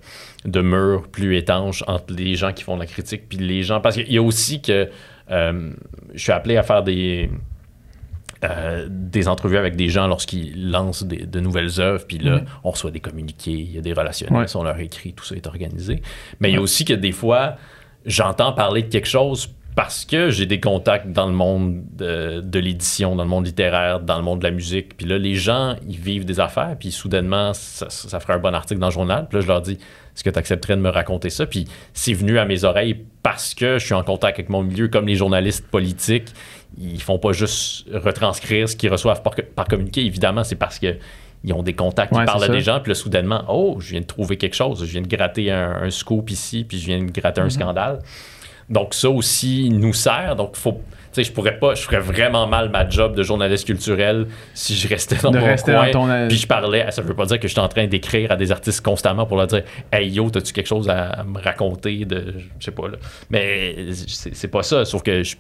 de 0.45 0.61
mur 0.61 1.09
plus 1.11 1.37
étanche 1.37 1.83
entre 1.87 2.13
les 2.15 2.35
gens 2.35 2.53
qui 2.53 2.63
font 2.65 2.75
de 2.75 2.81
la 2.81 2.87
critique 2.87 3.29
puis 3.29 3.39
les 3.39 3.63
gens. 3.63 3.81
Parce 3.81 3.97
qu'il 3.97 4.13
y 4.13 4.19
a 4.19 4.23
aussi 4.23 4.61
que 4.61 4.89
euh, 5.31 5.71
je 6.15 6.19
suis 6.23 6.33
appelé 6.33 6.57
à 6.57 6.63
faire 6.63 6.83
des. 6.83 7.31
euh, 8.43 8.87
des 8.91 9.29
entrevues 9.29 9.59
avec 9.59 9.77
des 9.77 9.89
gens 9.89 10.07
lorsqu'ils 10.07 10.71
lancent 10.71 11.03
des- 11.03 11.27
de 11.27 11.41
nouvelles 11.41 11.79
œuvres, 11.79 12.07
puis 12.07 12.17
là, 12.19 12.41
on 12.65 12.71
reçoit 12.71 12.91
des 12.91 13.01
communiqués, 13.01 13.51
il 13.53 13.73
y 13.73 13.79
a 13.79 13.83
des 13.83 13.93
relationnels, 13.93 14.39
Ouais. 14.45 14.57
on 14.57 14.63
leur 14.63 14.79
écrit, 14.81 15.13
tout 15.13 15.25
ça 15.25 15.35
est 15.37 15.47
organisé. 15.47 16.01
Mais 16.41 16.51
il 16.51 16.55
y 16.55 16.57
a 16.59 16.61
aussi 16.63 16.87
que 16.87 16.95
des 16.95 17.13
fois, 17.13 17.57
j'entends 18.07 18.53
parler 18.55 18.83
de 18.83 18.89
quelque 18.89 19.09
chose 19.09 19.51
parce 19.77 20.05
que 20.05 20.31
j'ai 20.31 20.47
des 20.47 20.61
contacts 20.61 21.07
dans 21.11 21.27
le 21.27 21.33
monde 21.33 21.83
de, 21.97 22.41
de 22.41 22.59
l'édition, 22.59 23.15
dans 23.17 23.23
le 23.23 23.29
monde 23.29 23.47
littéraire, 23.47 24.01
dans 24.01 24.17
le 24.17 24.23
monde 24.23 24.41
de 24.41 24.45
la 24.45 24.51
musique. 24.51 24.97
Puis 24.97 25.07
là, 25.07 25.17
les 25.19 25.35
gens, 25.35 25.77
ils 25.89 25.99
vivent 25.99 26.25
des 26.25 26.41
affaires, 26.41 26.77
puis 26.79 26.91
soudainement, 26.91 27.53
ça, 27.55 27.89
ça 27.89 28.21
ferait 28.21 28.35
un 28.35 28.39
bon 28.39 28.55
article 28.55 28.81
dans 28.81 28.89
le 28.89 28.93
journal. 28.93 29.27
Puis 29.29 29.39
là, 29.39 29.43
je 29.43 29.47
leur 29.49 29.63
dis, 29.63 29.73
est-ce 30.15 30.25
que 30.25 30.31
tu 30.31 30.39
accepterais 30.39 30.77
de 30.77 30.83
me 30.83 30.91
raconter 30.91 31.31
ça? 31.31 31.47
Puis 31.47 31.67
c'est 31.95 32.13
venu 32.13 32.39
à 32.39 32.45
mes 32.45 32.65
oreilles 32.65 33.05
parce 33.23 33.55
que 33.55 33.79
je 33.79 33.85
suis 33.87 33.95
en 33.95 34.03
contact 34.03 34.39
avec 34.39 34.49
mon 34.51 34.63
milieu, 34.63 34.89
comme 34.89 35.07
les 35.07 35.15
journalistes 35.17 35.67
politiques. 35.67 36.29
Ils 36.79 37.01
font 37.03 37.19
pas 37.19 37.33
juste 37.33 37.87
retranscrire 37.93 38.69
ce 38.69 38.77
qu'ils 38.77 38.91
reçoivent 38.91 39.23
par, 39.23 39.35
par 39.55 39.67
communiqué. 39.67 40.05
Évidemment, 40.05 40.45
c'est 40.45 40.57
parce 40.57 40.79
que 40.79 40.97
ils 41.43 41.55
ont 41.55 41.63
des 41.63 41.73
contacts, 41.73 42.13
Ouais, 42.13 42.23
ils 42.23 42.27
parlent 42.27 42.45
à 42.45 42.49
des 42.49 42.61
gens, 42.61 42.81
puis 42.81 42.91
là, 42.91 42.95
soudainement, 42.95 43.45
oh, 43.49 43.79
je 43.81 43.93
viens 43.93 44.01
de 44.03 44.05
trouver 44.07 44.37
quelque 44.37 44.55
chose, 44.55 44.81
je 44.85 44.91
viens 44.93 45.01
de 45.01 45.07
gratter 45.09 45.51
un, 45.51 45.71
un 45.85 45.91
scoop 45.91 46.29
ici, 46.31 46.65
puis 46.65 46.79
je 46.79 46.85
viens 46.87 47.03
de 47.03 47.11
gratter 47.11 47.41
un 47.41 47.45
Mhm. 47.45 47.51
scandale. 47.51 47.99
Donc 48.71 48.95
ça 48.95 49.11
aussi 49.11 49.69
nous 49.71 49.93
sert. 49.93 50.37
Donc 50.37 50.55
faut, 50.57 50.73
tu 50.73 50.79
sais, 51.13 51.25
je 51.25 51.33
pourrais 51.33 51.59
pas, 51.59 51.75
je 51.75 51.83
ferais 51.83 51.99
vraiment 51.99 52.47
mal 52.47 52.71
ma 52.71 52.89
job 52.89 53.17
de 53.17 53.23
journaliste 53.25 53.67
culturel 53.67 54.29
si 54.55 54.77
je 54.77 54.87
restais 54.87 55.17
dans 55.17 55.33
De 55.33 55.39
mon 55.41 55.57
coin. 55.57 55.91
ton, 55.91 56.09
euh, 56.09 56.29
Puis 56.29 56.37
je 56.39 56.47
parlais, 56.47 56.89
ça 56.93 57.03
veut 57.03 57.15
pas 57.15 57.27
dire 57.27 57.41
que 57.41 57.49
je 57.49 57.53
suis 57.53 57.61
en 57.61 57.67
train 57.69 57.89
d'écrire 57.89 58.31
à 58.31 58.37
des 58.37 58.53
artistes 58.53 58.81
constamment 58.81 59.27
pour 59.27 59.37
leur 59.37 59.49
dire, 59.49 59.65
hey 59.93 60.09
yo, 60.09 60.31
t'as-tu 60.31 60.53
quelque 60.53 60.69
chose 60.69 60.89
à, 60.89 61.09
à 61.09 61.25
me 61.25 61.41
raconter 61.41 62.05
de, 62.05 62.35
je 62.61 62.65
sais 62.65 62.71
pas 62.71 62.87
là. 62.89 62.97
Mais 63.29 63.75
c'est 63.93 64.49
pas 64.49 64.63
ça. 64.63 64.85
Sauf 64.85 65.03
que 65.03 65.23
je, 65.25 65.35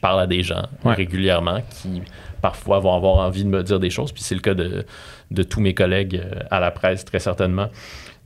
parle 0.00 0.20
à 0.20 0.26
des 0.26 0.42
gens 0.42 0.66
Ouais. 0.84 0.94
régulièrement 0.94 1.60
qui 1.82 2.02
parfois 2.42 2.78
vont 2.80 2.94
avoir 2.94 3.16
envie 3.16 3.44
de 3.44 3.48
me 3.48 3.62
dire 3.62 3.80
des 3.80 3.90
choses. 3.90 4.12
Puis 4.12 4.22
c'est 4.22 4.34
le 4.34 4.40
cas 4.40 4.54
de, 4.54 4.84
de 5.30 5.42
tous 5.42 5.60
mes 5.60 5.74
collègues 5.74 6.20
euh, 6.22 6.40
à 6.50 6.60
la 6.60 6.70
presse 6.70 7.04
très 7.04 7.18
certainement. 7.20 7.68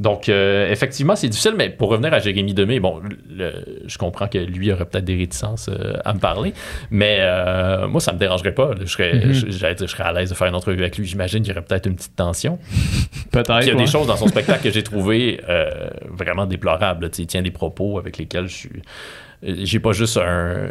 Donc, 0.01 0.29
euh, 0.31 0.71
effectivement, 0.71 1.15
c'est 1.15 1.29
difficile, 1.29 1.53
mais 1.57 1.69
pour 1.69 1.91
revenir 1.91 2.13
à 2.15 2.19
Jérémy 2.21 2.55
Demé, 2.55 2.81
bon, 2.81 3.01
le- 3.31 3.53
je 3.87 3.99
comprends 3.99 4.29
que 4.29 4.39
lui 4.39 4.73
aurait 4.73 4.87
peut-être 4.87 5.05
des 5.05 5.17
réticences 5.17 5.69
euh, 5.69 5.93
à 6.07 6.15
me 6.15 6.19
parler, 6.19 6.55
mais 6.91 7.19
euh, 7.21 7.87
moi, 7.87 8.01
ça 8.01 8.13
me 8.15 8.19
dérangerait 8.19 8.55
pas. 8.55 8.71
Je 8.81 8.87
serais, 8.87 9.13
Mhm. 9.15 9.33
je- 9.35 9.51
j'allais 9.51 9.75
dire, 9.75 9.87
je 9.87 9.93
serais 9.93 10.05
à 10.05 10.13
l'aise 10.13 10.31
de 10.31 10.35
faire 10.35 10.47
une 10.47 10.55
entrevue 10.55 10.81
avec 10.81 10.97
lui. 10.97 11.07
J'imagine 11.07 11.43
qu'il 11.43 11.53
y 11.53 11.57
aurait 11.57 11.65
peut-être 11.67 11.87
une 11.87 11.97
petite 11.97 12.17
tension. 12.17 12.59
Peut-être. 13.31 13.59
Il 13.63 13.69
y 13.69 13.71
a 13.71 13.75
ouais. 13.75 13.85
des 13.85 13.87
choses 13.91 14.07
dans 14.07 14.17
son 14.17 14.27
spectacle 14.35 14.63
que 14.65 14.71
j'ai 14.71 14.83
trouvé 14.83 15.41
euh, 15.49 15.71
vraiment 16.11 16.47
déplorables. 16.47 17.11
Il 17.19 17.27
tient 17.27 17.43
des 17.43 17.51
propos 17.51 17.99
avec 17.99 18.17
lesquels 18.19 18.49
je 18.49 18.55
suis. 18.57 18.71
Euh, 19.45 19.55
J'ai 19.65 19.81
pas 19.81 19.93
juste 19.93 20.17
un. 20.17 20.69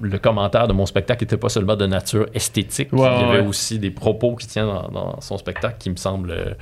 Le 0.00 0.18
commentaire 0.18 0.68
de 0.68 0.72
mon 0.72 0.86
spectacle 0.86 1.24
n'était 1.24 1.36
pas 1.36 1.48
seulement 1.48 1.76
de 1.76 1.86
nature 1.86 2.26
esthétique. 2.34 2.88
Il 2.92 2.98
y 2.98 3.02
avait 3.04 3.40
ouais. 3.40 3.46
aussi 3.46 3.78
des 3.78 3.90
propos 3.90 4.36
qui 4.36 4.46
tiennent 4.46 4.66
dans, 4.66 4.88
dans 4.88 5.20
son 5.20 5.38
spectacle 5.38 5.76
qui 5.78 5.90
me 5.90 5.96
semblent 5.96 6.30
euh, 6.30 6.54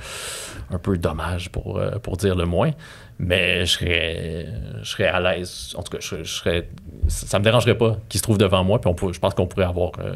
un 0.71 0.77
peu 0.77 0.97
dommage 0.97 1.49
pour, 1.49 1.77
euh, 1.77 1.91
pour 1.99 2.17
dire 2.17 2.35
le 2.35 2.45
moins. 2.45 2.71
Mais 3.17 3.65
je 3.65 3.71
serais, 3.71 4.45
je 4.81 4.89
serais 4.89 5.07
à 5.07 5.19
l'aise. 5.21 5.73
En 5.77 5.83
tout 5.83 5.91
cas, 5.91 5.99
je, 6.01 6.07
serais- 6.07 6.23
je 6.25 6.31
serais, 6.33 6.69
ça 7.07 7.39
me 7.39 7.43
dérangerait 7.45 7.77
pas 7.77 7.97
qu'il 8.09 8.17
se 8.17 8.23
trouve 8.23 8.37
devant 8.37 8.63
moi. 8.63 8.79
Puis 8.81 8.89
on 8.89 8.93
pourrait- 8.93 9.13
je 9.13 9.19
pense 9.19 9.33
qu'on 9.33 9.47
pourrait 9.47 9.65
avoir 9.65 9.91
euh, 9.99 10.13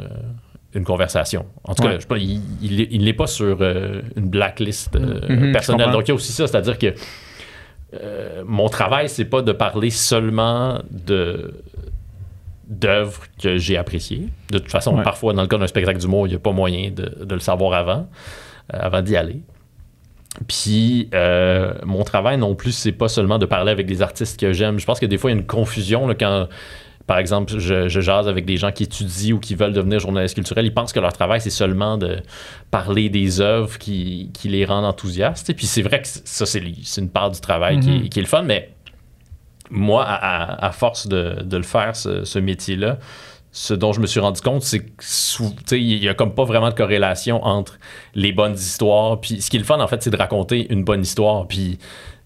une 0.74 0.84
conversation. 0.84 1.46
En 1.64 1.74
tout 1.74 1.84
cas, 1.84 1.94
je 1.96 2.00
sais 2.02 2.08
pas, 2.08 2.18
il 2.18 2.42
il- 2.62 2.88
il 2.92 3.04
n'est 3.06 3.14
pas 3.14 3.28
sur 3.28 3.58
euh, 3.62 4.02
une 4.18 4.28
blacklist 4.30 4.96
euh, 4.98 5.20
Mhm, 5.30 5.46
je 5.48 5.52
personnelle. 5.54 5.92
Donc, 5.92 6.04
il 6.08 6.10
y 6.10 6.12
a 6.12 6.16
aussi 6.16 6.34
ça, 6.34 6.46
c'est-à-dire 6.48 6.78
que 6.78 6.94
euh, 7.94 8.44
mon 8.46 8.70
travail, 8.70 9.10
c'est 9.10 9.26
pas 9.26 9.42
de 9.42 9.52
parler 9.52 9.90
seulement 9.90 10.80
de 10.92 11.54
d'œuvres 12.68 13.24
que 13.42 13.58
j'ai 13.58 13.78
appréciées. 13.78 14.28
De 14.52 14.60
toute 14.60 14.70
façon, 14.70 14.96
Ouais. 14.96 15.04
parfois, 15.04 15.34
dans 15.34 15.42
le 15.42 15.48
cas 15.48 15.58
d'un 15.58 15.66
spectacle 15.66 16.00
d'humour, 16.00 16.28
il 16.28 16.32
n'y 16.32 16.36
a 16.36 16.40
pas 16.40 16.52
moyen 16.52 16.92
de, 16.92 17.26
de 17.26 17.34
le 17.34 17.40
savoir 17.40 17.74
avant, 17.74 18.08
euh, 18.74 18.78
avant 18.80 19.02
d'y 19.02 19.16
aller. 19.18 19.42
Puis, 20.48 21.10
euh, 21.16 21.74
mon 21.84 22.04
travail 22.04 22.38
non 22.38 22.54
plus, 22.54 22.72
c'est 22.72 22.92
pas 22.92 23.08
seulement 23.08 23.40
de 23.40 23.48
parler 23.48 23.72
avec 23.72 23.88
des 23.88 24.04
artistes 24.04 24.40
que 24.40 24.54
j'aime. 24.54 24.80
Je 24.80 24.86
pense 24.86 25.00
que 25.00 25.08
des 25.08 25.18
fois, 25.18 25.32
il 25.32 25.34
y 25.34 25.38
a 25.38 25.40
une 25.42 25.48
confusion 25.48 26.08
là, 26.08 26.14
quand, 26.14 26.48
par 27.10 27.18
exemple, 27.18 27.58
je, 27.58 27.90
je 27.90 28.02
jase 28.02 28.28
avec 28.28 28.46
des 28.46 28.56
gens 28.56 28.72
qui 28.72 28.84
étudient 28.84 29.34
ou 29.34 29.40
qui 29.40 29.56
veulent 29.56 29.74
devenir 29.74 30.00
journalistes 30.00 30.36
culturels. 30.36 30.64
Ils 30.64 30.74
pensent 30.76 30.94
que 30.94 31.00
leur 31.00 31.12
travail, 31.12 31.42
c'est 31.42 31.50
seulement 31.50 31.98
de 31.98 32.18
parler 32.70 33.10
des 33.10 33.42
œuvres 33.42 33.80
qui, 33.80 34.30
qui 34.32 34.48
les 34.48 34.64
rendent 34.64 34.86
enthousiastes. 34.86 35.50
Et 35.50 35.56
puis, 35.56 35.66
c'est 35.66 35.82
vrai 35.82 36.04
que 36.04 36.08
ça, 36.08 36.46
c'est 36.46 36.62
une 37.00 37.10
part 37.10 37.32
du 37.32 37.42
travail 37.42 37.80
qui, 37.80 37.90
est, 37.96 38.10
qui 38.10 38.20
est 38.20 38.22
le 38.22 38.28
fun, 38.28 38.44
mais 38.44 38.70
moi, 39.72 40.06
à, 40.08 40.72
force 40.72 41.08
de, 41.08 41.42
de 41.42 41.58
le 41.58 41.64
faire, 41.64 41.96
ce, 41.96 42.26
ce 42.26 42.38
métier-là, 42.38 43.00
ce 43.52 43.74
dont 43.74 43.92
je 43.92 44.02
me 44.02 44.06
suis 44.06 44.20
rendu 44.20 44.42
compte, 44.42 44.62
c'est 44.62 44.82
que 44.82 44.92
sou- 45.00 45.56
tu 45.58 45.64
sais, 45.66 45.82
il 45.82 46.04
y 46.04 46.10
a 46.10 46.14
comme 46.14 46.36
pas 46.36 46.44
vraiment 46.44 46.70
de 46.70 46.76
corrélation 46.76 47.44
entre 47.44 47.80
les 48.14 48.34
bonnes 48.34 48.54
histoires. 48.54 49.20
Puis 49.20 49.42
ce 49.42 49.50
qui 49.50 49.58
est 49.58 49.60
le 49.60 49.66
fun, 49.66 49.80
en 49.80 49.88
fait, 49.88 50.04
c'est 50.04 50.12
de 50.12 50.18
raconter 50.18 50.72
une 50.72 50.84
bonne 50.84 51.02
histoire. 51.02 51.48
Puis 51.48 51.80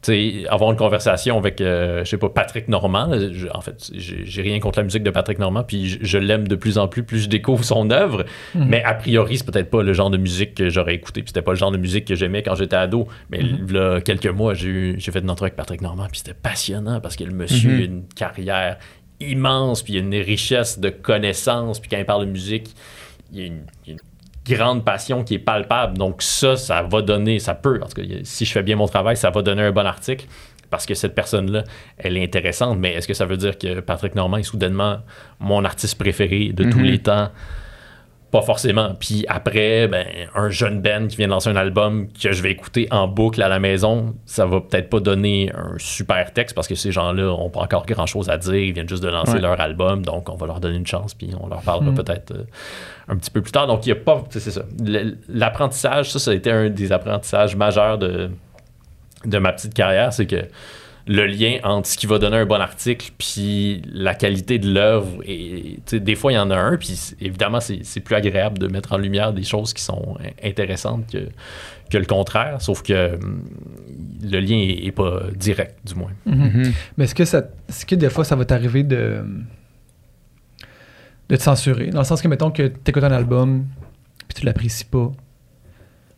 sais, 0.07 0.47
avoir 0.49 0.71
une 0.71 0.77
conversation 0.77 1.37
avec, 1.37 1.61
euh, 1.61 2.03
je 2.03 2.09
sais 2.09 2.17
pas, 2.17 2.29
Patrick 2.29 2.67
Normand. 2.67 3.11
je- 3.31 3.47
en 3.53 3.61
fait, 3.61 3.89
j'ai 3.93 4.41
rien 4.41 4.59
contre 4.59 4.79
la 4.79 4.83
musique 4.83 5.03
de 5.03 5.09
Patrick 5.09 5.39
Normand, 5.39 5.63
puis 5.63 5.87
je, 5.87 5.97
je 6.01 6.17
l'aime 6.17 6.47
de 6.47 6.55
plus 6.55 6.77
en 6.77 6.87
plus, 6.87 7.03
plus 7.03 7.19
je 7.19 7.29
découvre 7.29 7.63
son 7.63 7.89
œuvre. 7.91 8.25
Mais 8.55 8.83
a 8.83 8.93
priori, 8.93 9.37
c'est 9.37 9.45
peut-être 9.45 9.69
pas 9.69 9.83
le 9.83 9.93
genre 9.93 10.09
de 10.09 10.17
musique 10.17 10.55
que 10.55 10.69
j'aurais 10.69 10.95
écouté, 10.95 11.21
puis 11.21 11.29
c'était 11.29 11.41
pas 11.41 11.51
le 11.51 11.57
genre 11.57 11.71
de 11.71 11.77
musique 11.77 12.05
que 12.05 12.15
j'aimais 12.15 12.43
quand 12.43 12.55
j'étais 12.55 12.75
ado. 12.75 13.07
Mais 13.29 13.39
là, 13.69 14.01
quelques 14.01 14.27
mois, 14.27 14.53
j'ai 14.53 14.97
fait 14.99 15.19
une 15.19 15.29
entrevue 15.29 15.47
avec 15.47 15.55
Patrick 15.55 15.81
Normand, 15.81 16.07
puis 16.11 16.19
c'était 16.19 16.33
passionnant 16.33 16.99
parce 16.99 17.15
que 17.15 17.23
le 17.23 17.33
monsieur 17.33 17.71
Mhm. 17.71 17.79
a 17.79 17.83
une 17.83 18.03
carrière 18.15 18.77
immense, 19.19 19.83
puis 19.83 19.93
il 19.93 19.97
a 19.97 19.99
une 20.01 20.15
richesse 20.15 20.79
de 20.79 20.89
connaissances, 20.89 21.79
puis 21.79 21.89
quand 21.89 21.97
il 21.97 22.05
parle 22.05 22.25
de 22.25 22.31
musique, 22.31 22.73
il 23.31 23.39
y 23.39 23.43
a 23.43 23.45
une, 23.45 23.61
il 23.85 23.89
y 23.89 23.91
a 23.91 23.93
une 23.93 23.99
grande 24.45 24.83
passion 24.83 25.23
qui 25.23 25.35
est 25.35 25.39
palpable. 25.39 25.97
Donc 25.97 26.21
ça, 26.21 26.55
ça 26.55 26.81
va 26.83 27.01
donner, 27.01 27.39
ça 27.39 27.53
peut, 27.55 27.79
en 27.81 27.87
tout 27.87 28.01
cas, 28.01 28.07
si 28.23 28.45
je 28.45 28.51
fais 28.51 28.63
bien 28.63 28.75
mon 28.75 28.87
travail, 28.87 29.15
ça 29.17 29.29
va 29.29 29.41
donner 29.41 29.63
un 29.63 29.71
bon 29.71 29.85
article 29.85 30.25
parce 30.69 30.85
que 30.85 30.95
cette 30.95 31.13
personne-là, 31.15 31.63
elle 31.97 32.17
est 32.17 32.23
intéressante. 32.23 32.77
Mais 32.79 32.93
est-ce 32.93 33.07
que 33.07 33.13
ça 33.13 33.25
veut 33.25 33.37
dire 33.37 33.57
que 33.57 33.79
Patrick 33.79 34.15
Normand 34.15 34.37
est 34.37 34.43
soudainement 34.43 34.97
mon 35.39 35.63
artiste 35.63 35.97
préféré 35.97 36.51
de 36.51 36.63
tous 36.69 36.79
Mhm. 36.79 36.85
les 36.85 36.99
temps? 36.99 37.29
Pas 38.33 38.41
forcément. 38.41 38.95
Puis 38.99 39.23
après, 39.29 39.87
ben, 39.87 40.05
un 40.35 40.49
jeune 40.49 40.81
Ben 40.81 41.07
qui 41.07 41.15
vient 41.17 41.27
de 41.27 41.31
lancer 41.31 41.49
un 41.49 41.55
album 41.55 42.07
que 42.11 42.31
je 42.33 42.41
vais 42.43 42.51
écouter 42.51 42.87
en 42.91 43.07
boucle 43.07 43.41
à 43.41 43.47
la 43.47 43.59
maison, 43.59 44.15
ça 44.25 44.45
va 44.45 44.59
peut-être 44.59 44.89
pas 44.89 44.99
donner 44.99 45.51
un 45.55 45.75
super 45.77 46.33
texte 46.33 46.53
parce 46.55 46.67
que 46.67 46.73
ces 46.75 46.91
gens-là 46.91 47.31
ont 47.31 47.49
pas 47.51 47.61
encore 47.61 47.85
grand-chose 47.85 48.29
à 48.31 48.37
dire. 48.37 48.55
Ils 48.55 48.73
viennent 48.73 48.89
juste 48.89 49.03
de 49.03 49.07
lancer 49.09 49.33
Ouais. 49.35 49.39
leur 49.41 49.61
album, 49.61 50.03
donc 50.03 50.29
on 50.29 50.35
va 50.35 50.47
leur 50.47 50.59
donner 50.59 50.77
une 50.77 50.87
chance 50.87 51.13
puis 51.13 51.29
on 51.39 51.47
leur 51.47 51.61
parlera 51.61 51.91
Mm. 51.91 51.95
peut-être 51.95 52.31
euh, 52.31 52.43
un 53.07 53.15
petit 53.17 53.29
peu 53.31 53.41
plus 53.41 53.51
tard. 53.51 53.67
Donc 53.67 53.85
il 53.85 53.89
y 53.89 53.91
a 53.93 53.95
pas, 53.95 54.23
tu 54.29 54.39
sais, 54.39 54.51
c'est 54.51 54.59
ça. 54.59 54.65
L'apprentissage, 55.29 56.11
ça, 56.11 56.17
ça 56.19 56.31
a 56.31 56.33
été 56.33 56.51
un 56.51 56.69
des 56.69 56.91
apprentissages 56.91 57.55
majeurs 57.55 57.97
de, 57.99 58.31
de 59.25 59.37
ma 59.37 59.53
petite 59.53 59.73
carrière, 59.75 60.11
c'est 60.11 60.25
que 60.25 60.43
le 61.05 61.25
lien 61.25 61.57
entre 61.63 61.87
ce 61.89 61.97
qui 61.97 62.05
va 62.07 62.17
donner 62.17 62.37
un 62.37 62.45
bon 62.45 62.61
article 62.61 63.11
puis 63.17 63.81
la 63.91 64.15
qualité 64.15 64.57
de 64.57 64.73
l'œuvre. 64.73 65.21
Et 65.25 65.79
tu 65.85 65.97
sais, 65.97 65.99
des 65.99 66.15
fois, 66.15 66.31
il 66.31 66.35
y 66.35 66.39
en 66.39 66.49
a 66.49 66.55
un, 66.57 66.77
puis 66.77 66.97
évidemment, 67.19 67.59
c'est 67.59 67.79
c'est 67.83 67.99
plus 67.99 68.15
agréable 68.15 68.57
de 68.57 68.67
mettre 68.67 68.93
en 68.93 68.97
lumière 68.97 69.33
des 69.33 69.43
choses 69.43 69.73
qui 69.73 69.83
sont 69.83 70.15
in- 70.21 70.47
intéressantes 70.49 71.05
que, 71.11 71.27
que 71.89 71.97
le 71.97 72.05
contraire, 72.05 72.61
sauf 72.61 72.81
que 72.83 73.15
hum, 73.15 73.43
le 74.23 74.39
lien 74.39 74.55
est, 74.55 74.85
est 74.85 74.91
pas 74.93 75.23
direct, 75.35 75.75
du 75.85 75.95
moins. 75.95 76.11
Mhm. 76.25 76.71
Mais 76.97 77.03
est-ce 77.03 77.15
que, 77.15 77.25
ça, 77.25 77.39
est-ce 77.67 77.85
que 77.85 77.95
des 77.95 78.09
fois, 78.09 78.23
ça 78.23 78.37
va 78.37 78.45
t'arriver 78.45 78.83
de, 78.83 79.25
de 81.29 81.35
te 81.35 81.41
censurer? 81.41 81.89
Dans 81.89 81.99
le 81.99 82.05
sens 82.05 82.21
que, 82.21 82.27
mettons 82.29 82.51
que 82.51 82.67
tu 82.67 82.79
écoutes 82.89 83.03
un 83.03 83.11
album 83.11 83.65
puis 84.27 84.39
tu 84.39 84.45
l'apprécies 84.45 84.85
pas, 84.85 85.11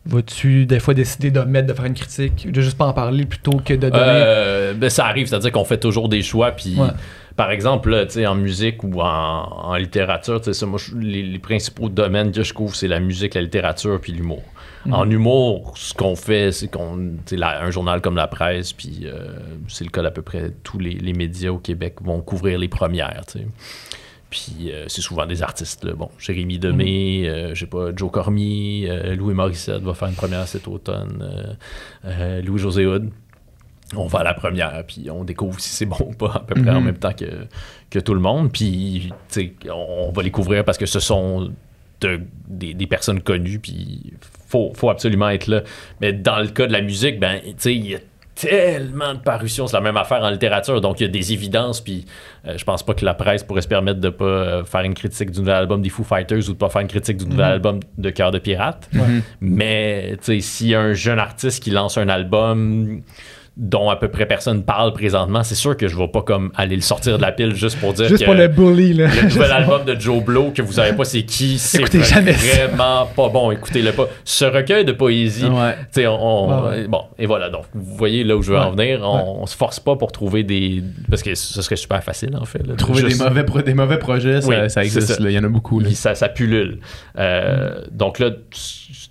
vas-tu 0.06 0.66
des 0.66 0.80
fois 0.80 0.94
décider 0.94 1.30
de 1.30 1.40
mettre, 1.40 1.66
de 1.68 1.72
faire 1.74 1.84
une 1.84 1.94
critique, 1.94 2.50
de 2.50 2.60
juste 2.60 2.78
pas 2.78 2.86
en 2.86 2.92
parler 2.92 3.24
plutôt 3.26 3.58
que 3.64 3.74
de 3.74 3.88
donner... 3.90 3.98
Euh, 4.04 4.74
ben, 4.74 4.88
ça 4.90 5.06
arrive, 5.06 5.26
c'est-à-dire 5.26 5.52
qu'on 5.52 5.64
fait 5.64 5.78
toujours 5.78 6.08
des 6.08 6.22
choix, 6.22 6.52
puis 6.52 6.76
Ouais. 6.78 6.88
par 7.36 7.50
exemple, 7.50 7.90
là, 7.90 8.06
en 8.28 8.34
musique 8.34 8.82
ou 8.84 9.00
en, 9.00 9.06
en 9.06 9.74
littérature, 9.76 10.40
tu 10.40 10.46
sais, 10.46 10.52
ça, 10.54 10.66
moi, 10.66 10.78
les, 10.98 11.22
les 11.22 11.38
principaux 11.38 11.88
domaines 11.88 12.32
que 12.32 12.42
je 12.42 12.52
couvre, 12.54 12.74
c'est 12.74 12.88
la 12.88 13.00
musique, 13.00 13.34
la 13.34 13.42
littérature, 13.42 14.00
puis 14.00 14.12
l'humour. 14.12 14.42
Mhm. 14.86 14.92
En 14.94 15.10
humour, 15.10 15.74
ce 15.76 15.92
qu'on 15.94 16.14
fait, 16.14 16.52
c'est 16.52 16.68
qu'on, 16.68 17.14
la- 17.32 17.62
un 17.62 17.70
journal 17.72 18.00
comme 18.00 18.14
la 18.16 18.28
presse, 18.28 18.72
puis 18.72 19.00
euh, 19.04 19.18
c'est 19.66 19.82
le 19.84 19.90
cas 19.90 20.02
d'à 20.02 20.12
peu 20.12 20.22
près 20.22 20.52
tous 20.62 20.78
les, 20.78 20.92
les 20.92 21.12
médias 21.12 21.50
au 21.50 21.58
Québec 21.58 21.96
vont 22.02 22.20
couvrir 22.20 22.58
les 22.58 22.68
premières. 22.68 23.22
Puis 24.30 24.70
euh, 24.72 24.84
c'est 24.88 25.02
souvent 25.02 25.24
des 25.26 25.42
artistes. 25.42 25.84
Là. 25.84 25.92
Bon, 25.94 26.10
Jérémy 26.18 26.58
Demé, 26.58 27.28
euh, 27.28 27.54
je 27.54 27.60
sais 27.60 27.66
pas, 27.66 27.94
Joe 27.94 28.10
Cormier, 28.10 28.86
euh, 28.90 29.14
Louis 29.14 29.34
Morissette 29.34 29.82
va 29.82 29.94
faire 29.94 30.08
une 30.08 30.14
première 30.14 30.46
cet 30.48 30.66
automne, 30.68 31.56
Louis-José 32.44 32.86
Hood. 32.86 33.10
On 33.94 34.06
va 34.08 34.18
à 34.20 34.24
la 34.24 34.34
première, 34.34 34.82
puis 34.84 35.08
on 35.12 35.22
découvre 35.22 35.60
si 35.60 35.68
c'est 35.68 35.86
bon 35.86 36.08
ou 36.08 36.12
pas, 36.12 36.32
à 36.34 36.40
peu 36.40 36.60
près 36.60 36.70
en 36.72 36.80
Mhm. 36.80 36.86
même 36.86 36.98
temps 36.98 37.12
que, 37.12 37.46
que 37.88 38.00
tout 38.00 38.14
le 38.14 38.20
monde. 38.20 38.50
Puis, 38.52 39.12
on 39.72 40.10
va 40.10 40.22
les 40.24 40.32
couvrir 40.32 40.64
parce 40.64 40.76
que 40.76 40.86
ce 40.86 40.98
sont 40.98 41.52
de- 42.00 42.20
des, 42.48 42.74
des 42.74 42.86
personnes 42.88 43.20
connues, 43.22 43.60
puis 43.60 44.12
faut, 44.48 44.72
faut 44.74 44.90
absolument 44.90 45.28
être 45.28 45.46
là. 45.46 45.62
Mais 46.00 46.12
dans 46.12 46.40
le 46.40 46.48
cas 46.48 46.66
de 46.66 46.72
la 46.72 46.82
musique, 46.82 47.20
ben, 47.20 47.40
tu 47.44 47.54
sais, 47.58 47.74
il 47.76 47.86
y 47.86 47.94
a 47.94 47.98
tellement 48.36 49.14
de 49.14 49.18
parutions, 49.18 49.66
c'est 49.66 49.76
la 49.76 49.80
même 49.80 49.96
affaire 49.96 50.22
en 50.22 50.28
littérature, 50.30 50.80
donc 50.80 51.00
il 51.00 51.04
y 51.04 51.06
a 51.06 51.08
des 51.10 51.32
évidences, 51.32 51.80
puis 51.80 52.04
euh, 52.46 52.54
je 52.56 52.64
pense 52.64 52.82
pas 52.84 52.92
que 52.94 53.04
la 53.04 53.14
presse 53.14 53.42
pourrait 53.42 53.62
se 53.62 53.68
permettre 53.68 53.98
de 53.98 54.10
pas 54.10 54.24
euh, 54.24 54.64
faire 54.64 54.82
une 54.82 54.94
critique 54.94 55.30
du 55.30 55.40
nouvel 55.40 55.54
album 55.54 55.80
des 55.82 55.88
Foo 55.88 56.04
Fighters 56.04 56.48
ou 56.48 56.52
de 56.52 56.58
pas 56.58 56.68
faire 56.68 56.82
une 56.82 56.88
critique 56.88 57.16
du 57.16 57.24
nouvel 57.24 57.46
Mhm. 57.46 57.52
album 57.52 57.80
de 57.96 58.10
Cœur 58.10 58.30
de 58.30 58.38
Pirate. 58.38 58.88
Mais 59.40 60.16
tu 60.18 60.34
sais, 60.34 60.40
s'il 60.40 60.68
y 60.68 60.74
a 60.74 60.80
un 60.80 60.92
jeune 60.92 61.18
artiste 61.18 61.62
qui 61.62 61.70
lance 61.70 61.96
un 61.98 62.08
album 62.08 63.00
dont 63.56 63.88
à 63.88 63.96
peu 63.96 64.08
près 64.08 64.26
personne 64.26 64.62
parle 64.64 64.92
présentement, 64.92 65.42
c'est 65.42 65.54
sûr 65.54 65.76
que 65.76 65.88
je 65.88 65.96
vais 65.96 66.08
pas 66.08 66.20
comme 66.22 66.52
aller 66.56 66.76
le 66.76 66.82
sortir 66.82 67.16
de 67.16 67.22
la 67.22 67.32
pile 67.32 67.54
juste 67.54 67.78
pour 67.80 67.94
dire 67.94 68.06
juste 68.06 68.20
que 68.20 68.24
pour 68.26 68.34
le 68.34 68.48
bully, 68.48 68.92
là. 68.92 69.08
le 69.08 69.22
nouvel 69.28 69.50
album 69.50 69.84
de 69.84 69.98
Joe 69.98 70.22
Blow 70.22 70.50
que 70.50 70.60
vous 70.60 70.72
savez 70.72 70.94
pas 70.94 71.04
c'est 71.04 71.22
qui, 71.22 71.58
c'est 71.58 71.82
vraiment 71.82 73.06
pas 73.16 73.28
bon, 73.28 73.50
écoutez-le 73.50 73.92
pas. 73.92 74.06
Ce 74.24 74.44
recueil 74.44 74.84
de 74.84 74.92
poésie, 74.92 75.46
Ouais. 75.46 75.74
tu 75.92 76.00
sais, 76.02 76.06
on, 76.06 76.14
on- 76.22 76.46
Ouais, 76.64 76.68
ouais. 76.70 76.86
bon, 76.88 77.02
et 77.18 77.26
voilà, 77.26 77.48
donc 77.50 77.64
vous 77.74 77.96
voyez 77.96 78.24
là 78.24 78.36
où 78.36 78.42
je 78.42 78.52
veux 78.52 78.58
en 78.58 78.72
venir, 78.72 79.00
on, 79.02 79.42
on 79.42 79.46
se 79.46 79.56
force 79.56 79.80
pas 79.80 79.96
pour 79.96 80.12
trouver 80.12 80.42
des 80.42 80.82
parce 81.08 81.22
que 81.22 81.34
ce 81.34 81.62
serait 81.62 81.76
super 81.76 82.02
facile 82.04 82.36
en 82.36 82.44
fait. 82.44 82.66
là, 82.66 82.74
Trouver 82.74 83.00
juste- 83.02 83.18
des, 83.18 83.24
mauvais 83.28 83.44
pro- 83.44 83.62
des 83.62 83.74
mauvais 83.74 83.98
projets, 83.98 84.40
ça, 84.42 84.48
Oui, 84.48 84.56
ça 84.56 84.68
c'est 84.68 84.80
existe. 84.84 85.16
Il 85.20 85.30
y 85.30 85.38
en 85.38 85.44
a 85.44 85.48
beaucoup. 85.48 85.80
Là. 85.80 85.90
ça, 85.92 86.14
ça 86.14 86.28
pullule. 86.28 86.78
Euh, 87.18 87.46
Mm. 87.56 87.96
Donc 87.96 88.18
là, 88.18 88.30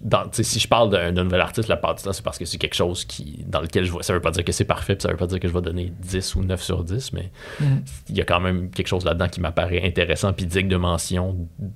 dans- 0.02 0.24
si 0.32 0.60
je 0.60 0.68
parle 0.68 0.90
d'un 0.90 1.12
d'un 1.12 1.24
nouvel 1.24 1.42
artiste, 1.42 1.68
la 1.68 1.78
part 1.78 1.96
du 1.96 2.04
temps, 2.04 2.14
c'est 2.14 2.24
parce 2.24 2.38
que 2.38 2.46
c'est 2.46 2.58
quelque 2.58 2.76
chose 2.76 3.06
qui, 3.06 3.44
dans 3.48 3.62
lequel 3.62 3.86
je 3.86 3.92
vois. 3.92 4.04
Ça 4.04 4.14
veut 4.14 4.20
pas 4.22 4.32
dire 4.36 4.46
que 4.46 4.52
c'est 4.52 4.66
parfait, 4.66 4.96
puis 4.96 5.02
ça 5.04 5.10
veut 5.10 5.18
pas 5.18 5.28
dire 5.28 5.40
que 5.40 5.48
je 5.48 5.54
vais 5.54 5.62
donner 5.62 5.92
10 6.00 6.36
ou 6.36 6.44
9 6.44 6.62
sur 6.62 6.84
10, 6.84 7.14
mais 7.14 7.32
Mm. 7.60 7.66
il 8.10 8.18
y 8.18 8.22
a 8.22 8.26
quand 8.26 8.40
même 8.40 8.70
quelque 8.70 8.88
chose 8.88 9.04
là-dedans 9.06 9.28
qui 9.28 9.42
m'apparaît 9.42 9.82
intéressant, 9.86 10.32
puis 10.34 10.46
digne 10.46 10.68
de 10.68 10.76
mention. 10.78 11.36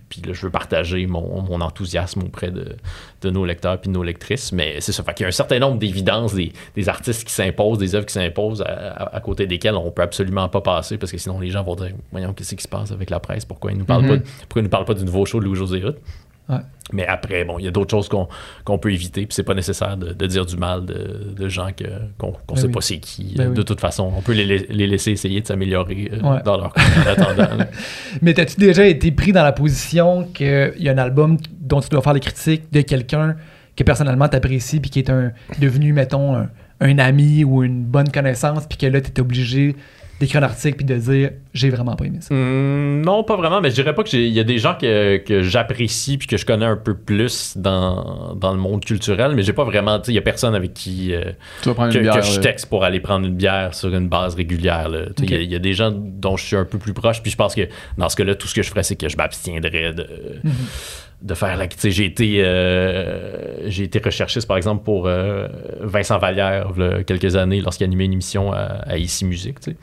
Puis 0.10 0.22
là, 0.22 0.34
je 0.34 0.42
veux 0.42 0.52
partager 0.52 1.06
mon, 1.08 1.42
mon 1.42 1.62
enthousiasme 1.62 2.22
auprès 2.24 2.52
de, 2.52 2.76
de 3.22 3.30
nos 3.30 3.46
lecteurs 3.46 3.80
puis 3.82 3.90
de 3.90 3.94
nos 3.94 4.04
lectrices. 4.04 4.52
Mais 4.52 4.80
c'est 4.82 4.92
ça. 4.92 5.04
Fait 5.04 5.14
qu'il 5.14 5.24
y 5.24 5.26
a 5.26 5.30
un 5.30 5.32
certain 5.32 5.60
nombre 5.60 5.80
d'évidences, 5.80 6.34
des, 6.36 6.52
des 6.76 6.90
artistes 6.90 7.26
qui 7.28 7.34
s'imposent, 7.34 7.78
des 7.80 7.96
œuvres 7.96 8.06
qui 8.06 8.14
s'imposent, 8.14 8.62
à, 8.62 8.66
à- 8.66 9.16
à 9.16 9.20
côté 9.22 9.48
desquelles 9.48 9.76
on 9.76 9.92
peut 9.92 10.02
absolument 10.04 10.48
pas 10.50 10.62
passer, 10.62 10.98
parce 10.98 11.12
que 11.12 11.18
sinon 11.18 11.40
les 11.40 11.50
gens 11.50 11.64
vont 11.64 11.76
dire 11.76 11.92
Voyons, 12.12 12.34
qu'est-ce 12.34 12.56
qui 12.56 12.64
se 12.64 12.68
passe 12.68 12.92
avec 12.92 13.10
la 13.10 13.20
presse? 13.20 13.46
Pourquoi 13.46 13.72
ils 13.72 13.78
nous 13.78 13.86
parlent, 13.86 14.04
Mhm. 14.04 14.10
pas, 14.10 14.18
de- 14.18 14.24
pourquoi 14.24 14.62
ils 14.62 14.64
nous 14.64 14.70
parlent 14.70 14.86
pas 14.86 14.94
du 14.94 15.04
nouveau 15.06 15.26
show 15.26 15.40
de 15.40 15.46
Louis-José 15.46 15.84
Hood 15.84 15.98
Ouais. 16.50 16.58
Mais 16.92 17.06
après, 17.06 17.46
bon, 17.46 17.60
il 17.60 17.66
y 17.66 17.68
a 17.68 17.72
d'autres 17.72 17.92
choses 17.92 18.10
qu'on 18.10 18.78
peut 18.80 18.92
éviter, 18.92 19.28
puis 19.28 19.36
c'est 19.36 19.44
pas 19.44 19.54
nécessaire 19.54 19.96
de, 19.96 20.12
de 20.14 20.26
dire 20.26 20.44
du 20.48 20.58
mal 20.58 20.86
de, 20.88 21.34
de 21.38 21.48
gens 21.48 21.68
qu'on 22.18 22.32
qu'on 22.48 22.56
Ben 22.56 22.62
sait 22.62 22.66
oui. 22.68 22.74
pas 22.74 22.82
c'est 22.82 22.98
qui. 22.98 23.36
Ben 23.38 23.50
Euh, 23.52 23.54
De 23.54 23.60
oui. 23.60 23.66
toute 23.66 23.80
façon, 23.80 24.12
on 24.18 24.22
peut 24.22 24.32
les, 24.34 24.46
les 24.46 24.88
laisser 24.88 25.12
essayer 25.12 25.40
de 25.42 25.46
s'améliorer 25.46 26.10
euh, 26.12 26.20
Ouais. 26.28 26.42
dans 26.44 26.58
leur 26.58 26.74
en 26.76 27.08
attendant. 27.12 27.66
Mais 28.24 28.34
t'as-tu 28.34 28.56
déjà 28.60 28.88
été 28.88 29.12
pris 29.12 29.32
dans 29.32 29.44
la 29.44 29.52
position 29.52 30.24
qu'il 30.34 30.74
y 30.80 30.90
a 30.90 30.92
un 30.94 30.98
album 30.98 31.38
dont 31.62 31.80
tu 31.82 31.90
dois 31.90 32.02
faire 32.02 32.14
les 32.14 32.20
critiques 32.22 32.64
de 32.74 32.82
quelqu'un 32.82 33.36
que 33.76 33.84
personnellement 33.84 34.28
t'apprécies 34.28 34.80
puis 34.80 34.90
qui 34.90 34.98
est 35.00 35.12
un, 35.12 35.32
devenu, 35.60 35.94
mettons, 35.94 36.36
un, 36.36 36.50
un 36.82 36.98
ami 36.98 37.44
ou 37.44 37.62
une 37.64 37.84
bonne 37.84 38.10
connaissance 38.10 38.66
puis 38.68 38.80
que 38.80 38.88
là, 38.88 39.00
t'es 39.00 39.22
obligé 39.22 39.76
d'écrire 40.20 40.42
un 40.42 40.46
article 40.46 40.78
puis 40.78 40.86
de 40.86 40.96
dire 40.96 41.32
«j'ai 41.54 41.70
vraiment 41.70 41.96
pas 41.96 42.06
aimé 42.06 42.18
ça 42.22 42.34
Hum, 42.34 43.02
non, 43.02 43.24
pas 43.24 43.36
vraiment, 43.38 43.62
mais 43.62 43.70
je 43.70 43.76
dirais 43.76 43.96
pas 43.96 44.04
que 44.04 44.10
j'ai- 44.10 44.28
il 44.28 44.34
y 44.34 44.40
a 44.40 44.44
des 44.44 44.58
gens 44.58 44.76
que, 44.80 45.18
que 45.18 45.42
j'apprécie 45.42 46.18
puis 46.18 46.28
que 46.28 46.38
je 46.38 46.46
connais 46.46 46.66
un 46.66 46.76
peu 46.76 46.96
plus 46.96 47.58
dans, 47.58 48.36
dans 48.36 48.52
le 48.52 48.60
monde 48.60 48.84
culturel, 48.84 49.34
mais 49.36 49.44
j'ai 49.44 49.54
pas 49.54 49.64
vraiment, 49.64 50.00
tu 50.00 50.06
sais, 50.08 50.12
il 50.12 50.16
y 50.16 50.20
a 50.20 50.22
personne 50.22 50.56
avec 50.56 50.74
qui 50.74 51.14
euh, 51.14 51.32
Tu 51.62 51.70
vas 51.70 51.76
prendre 51.76 51.92
que, 51.94 51.98
une 51.98 52.04
bière. 52.04 52.16
que 52.16 52.22
je 52.22 52.36
là. 52.36 52.42
texte 52.44 52.66
pour 52.68 52.84
aller 52.84 53.00
prendre 53.00 53.26
une 53.26 53.36
bière 53.36 53.74
sur 53.74 53.94
une 53.96 54.10
base 54.10 54.36
régulière. 54.36 54.90
là. 54.90 55.06
Tu 55.16 55.26
sais, 55.28 55.36
Il 55.36 55.50
y 55.50 55.54
y, 55.54 55.56
a 55.56 55.60
des 55.60 55.74
gens 55.74 55.92
dont 55.92 56.38
je 56.38 56.46
suis 56.46 56.56
un 56.56 56.66
peu 56.66 56.78
plus 56.78 56.94
proche, 56.94 57.22
puis 57.22 57.32
je 57.32 57.38
pense 57.38 57.56
que 57.56 57.68
dans 57.98 58.10
ce 58.10 58.16
cas-là, 58.18 58.36
tout 58.36 58.48
ce 58.48 58.56
que 58.56 58.62
je 58.64 58.70
ferais, 58.70 58.84
c'est 58.84 58.96
que 58.96 59.08
je 59.10 59.16
m'abstiendrais 59.18 59.94
de, 59.94 60.06
de 61.22 61.34
faire 61.34 61.58
la. 61.58 61.68
Tu 61.68 61.78
sais, 61.78 61.92
j'ai 61.92 62.06
été, 62.06 62.42
euh, 62.44 63.68
j'ai 63.70 63.84
été 63.84 64.00
recherchiste, 64.00 64.48
par 64.48 64.58
exemple, 64.58 64.84
pour 64.84 65.08
euh, 65.08 65.48
Vincent 65.82 66.18
Vallière, 66.18 66.72
il 66.78 66.82
y 66.84 66.86
a 66.86 67.04
quelques 67.04 67.36
années, 67.36 67.62
lorsqu'il 67.62 67.86
animait 67.86 68.06
une 68.06 68.14
émission 68.14 68.52
à, 68.54 68.58
à 68.86 68.98
Ici 68.98 69.26
Musique. 69.26 69.60
tu 69.60 69.72
sais. 69.72 69.78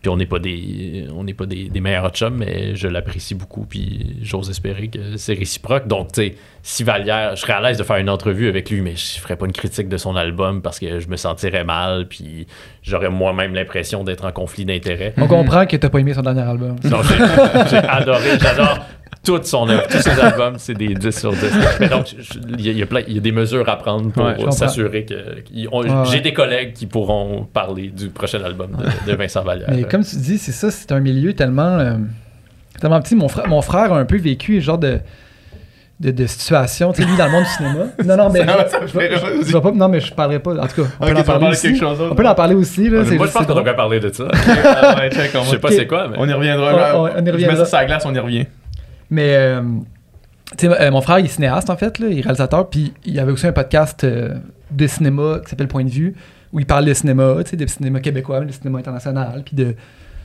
Puis 0.00 0.08
on 0.08 0.16
n'est 0.16 0.26
pas 0.26 0.38
des 0.38 1.06
on 1.14 1.24
n'est 1.24 1.34
pas 1.34 1.46
des, 1.46 1.68
des 1.68 1.80
meilleurs 1.80 2.10
chums, 2.10 2.36
mais 2.36 2.76
je 2.76 2.88
l'apprécie 2.88 3.34
beaucoup. 3.34 3.66
Puis 3.68 4.16
j'ose 4.22 4.50
espérer 4.50 4.88
que 4.88 5.16
c'est 5.16 5.34
réciproque. 5.34 5.86
Donc, 5.88 6.12
tu 6.12 6.22
sais, 6.22 6.34
si 6.62 6.84
Vallière, 6.84 7.34
je 7.34 7.40
serais 7.40 7.54
à 7.54 7.60
l'aise 7.60 7.78
de 7.78 7.82
faire 7.82 7.96
une 7.96 8.10
entrevue 8.10 8.48
avec 8.48 8.70
lui, 8.70 8.80
mais 8.80 8.94
je 8.96 9.18
ferais 9.18 9.36
pas 9.36 9.46
une 9.46 9.52
critique 9.52 9.88
de 9.88 9.96
son 9.96 10.16
album 10.16 10.62
parce 10.62 10.78
que 10.78 11.00
je 11.00 11.08
me 11.08 11.16
sentirais 11.16 11.64
mal. 11.64 12.06
Puis 12.08 12.46
j'aurais 12.82 13.10
moi-même 13.10 13.54
l'impression 13.54 14.04
d'être 14.04 14.24
en 14.24 14.32
conflit 14.32 14.64
d'intérêts.». 14.64 15.14
On 15.18 15.26
comprend 15.26 15.66
que 15.66 15.76
t'as 15.76 15.88
pas 15.88 15.98
aimé 15.98 16.14
son 16.14 16.22
dernier 16.22 16.42
album. 16.42 16.76
J'ai 16.82 16.90
j'ai 17.70 17.76
adoré, 17.76 18.38
j'adore 18.40 18.78
toute 19.24 19.44
son 19.46 19.68
œuvre, 19.68 19.86
tous 19.90 19.98
ses 20.00 20.18
albums, 20.20 20.54
c'est 20.58 20.74
des 20.74 20.94
10 20.94 21.10
sur 21.18 21.32
10. 21.32 21.38
Mais 21.80 21.88
donc, 21.88 22.06
il 22.58 22.60
y, 22.60 22.72
y 22.72 22.82
a 22.82 22.86
plein- 22.86 23.02
il 23.06 23.14
y 23.14 23.18
a 23.18 23.20
des 23.20 23.32
mesures 23.32 23.68
à 23.68 23.76
prendre 23.76 24.10
pour 24.10 24.24
Ouais, 24.24 24.36
s'assurer 24.52 25.04
que. 25.04 25.14
Ouais. 25.14 25.88
J'ai 26.10 26.20
des 26.20 26.32
collègues 26.32 26.72
qui 26.72 26.86
pourront 26.86 27.46
parler 27.52 27.88
du 27.88 28.08
prochain 28.08 28.42
album 28.44 28.70
de, 29.06 29.10
de 29.12 29.16
Vincent 29.16 29.42
Vallière. 29.42 29.68
Mais 29.70 29.84
comme 29.84 30.04
tu 30.04 30.16
dis, 30.16 30.38
c'est 30.38 30.52
ça, 30.52 30.70
c'est 30.70 30.92
un 30.92 31.00
milieu 31.00 31.34
tellement, 31.34 31.78
euh, 31.78 31.94
tellement 32.80 33.00
petit. 33.00 33.16
Mon 33.16 33.28
frère, 33.28 33.48
mon 33.48 33.62
frère 33.62 33.92
a 33.92 33.98
un 33.98 34.04
peu 34.04 34.16
vécu 34.16 34.58
un 34.58 34.60
genre 34.60 34.78
de, 34.78 35.00
de, 36.00 36.10
de 36.12 36.26
situation, 36.26 36.92
tu 36.92 37.02
sais, 37.02 37.08
lui, 37.08 37.16
dans 37.16 37.26
le 37.26 37.32
monde 37.32 37.42
du 37.44 37.50
cinéma. 37.50 37.84
Non, 38.04 38.16
non, 38.16 38.30
mais 38.30 38.46
Ça- 38.46 38.68
ça 38.68 38.78
je, 38.82 38.86
je 38.86 38.98
vais- 38.98 39.08
fait- 39.08 39.16
je- 39.42 39.46
je 39.48 39.52
vais 39.52 39.60
pas, 39.60 39.72
non, 39.72 39.88
mais 39.88 39.98
je 40.00 40.12
parlerai 40.14 40.38
pas. 40.38 40.52
En 40.52 40.66
tout 40.68 40.82
cas, 40.84 40.88
on 41.00 41.06
peut 41.06 41.16
en 41.18 41.22
parler 41.24 41.48
aussi. 41.48 41.62
quelque 41.72 41.80
chose 41.80 41.98
d'autre. 41.98 42.12
On 42.12 42.14
peut 42.14 42.26
en 42.28 42.34
parler 42.36 42.54
aussi. 42.54 42.88
Là, 42.88 43.02
c'est 43.04 43.16
Moi, 43.16 43.26
je 43.26 43.32
pense 43.32 43.46
qu'on 43.46 43.54
devrait 43.54 43.74
parler 43.76 43.98
de 44.00 44.08
ça. 44.12 44.24
Ouais, 44.24 45.10
check, 45.10 45.32
on 45.34 45.42
Je 45.42 45.50
sais 45.50 45.58
pas 45.58 45.70
c'est 45.72 45.86
quoi, 45.88 46.08
mais. 46.08 46.16
On 46.20 46.28
y 46.28 46.32
reviendra. 46.32 46.94
On- 46.94 46.98
on- 46.98 47.02
on 47.04 47.08
y 47.08 47.10
Je 47.16 47.20
mets 47.22 47.30
reviendra. 47.32 47.56
ça 47.56 47.64
sur 47.66 47.78
la 47.78 47.84
glace, 47.86 48.04
on 48.06 48.14
y 48.14 48.18
revient. 48.18 48.46
Mais, 49.10 49.34
euh, 49.36 49.62
euh, 50.64 50.90
mon 50.90 51.00
frère, 51.00 51.18
il 51.18 51.24
est 51.26 51.28
cinéaste, 51.28 51.70
en 51.70 51.76
fait, 51.76 51.98
là, 51.98 52.08
il 52.08 52.18
est 52.18 52.22
réalisateur, 52.22 52.68
puis 52.68 52.92
il 53.04 53.18
avait 53.18 53.32
aussi 53.32 53.46
un 53.46 53.52
podcast 53.52 54.04
euh, 54.04 54.34
de 54.70 54.86
cinéma 54.86 55.40
qui 55.44 55.50
s'appelle 55.50 55.68
Point 55.68 55.84
de 55.84 55.90
vue, 55.90 56.14
où 56.52 56.60
il 56.60 56.66
parle 56.66 56.84
de 56.86 56.94
cinéma, 56.94 57.36
tu 57.44 57.50
sais, 57.50 57.56
de 57.56 57.66
cinéma 57.66 58.00
québécois, 58.00 58.40
de 58.44 58.52
cinéma 58.52 58.78
international, 58.78 59.42
puis 59.44 59.56
de, 59.56 59.74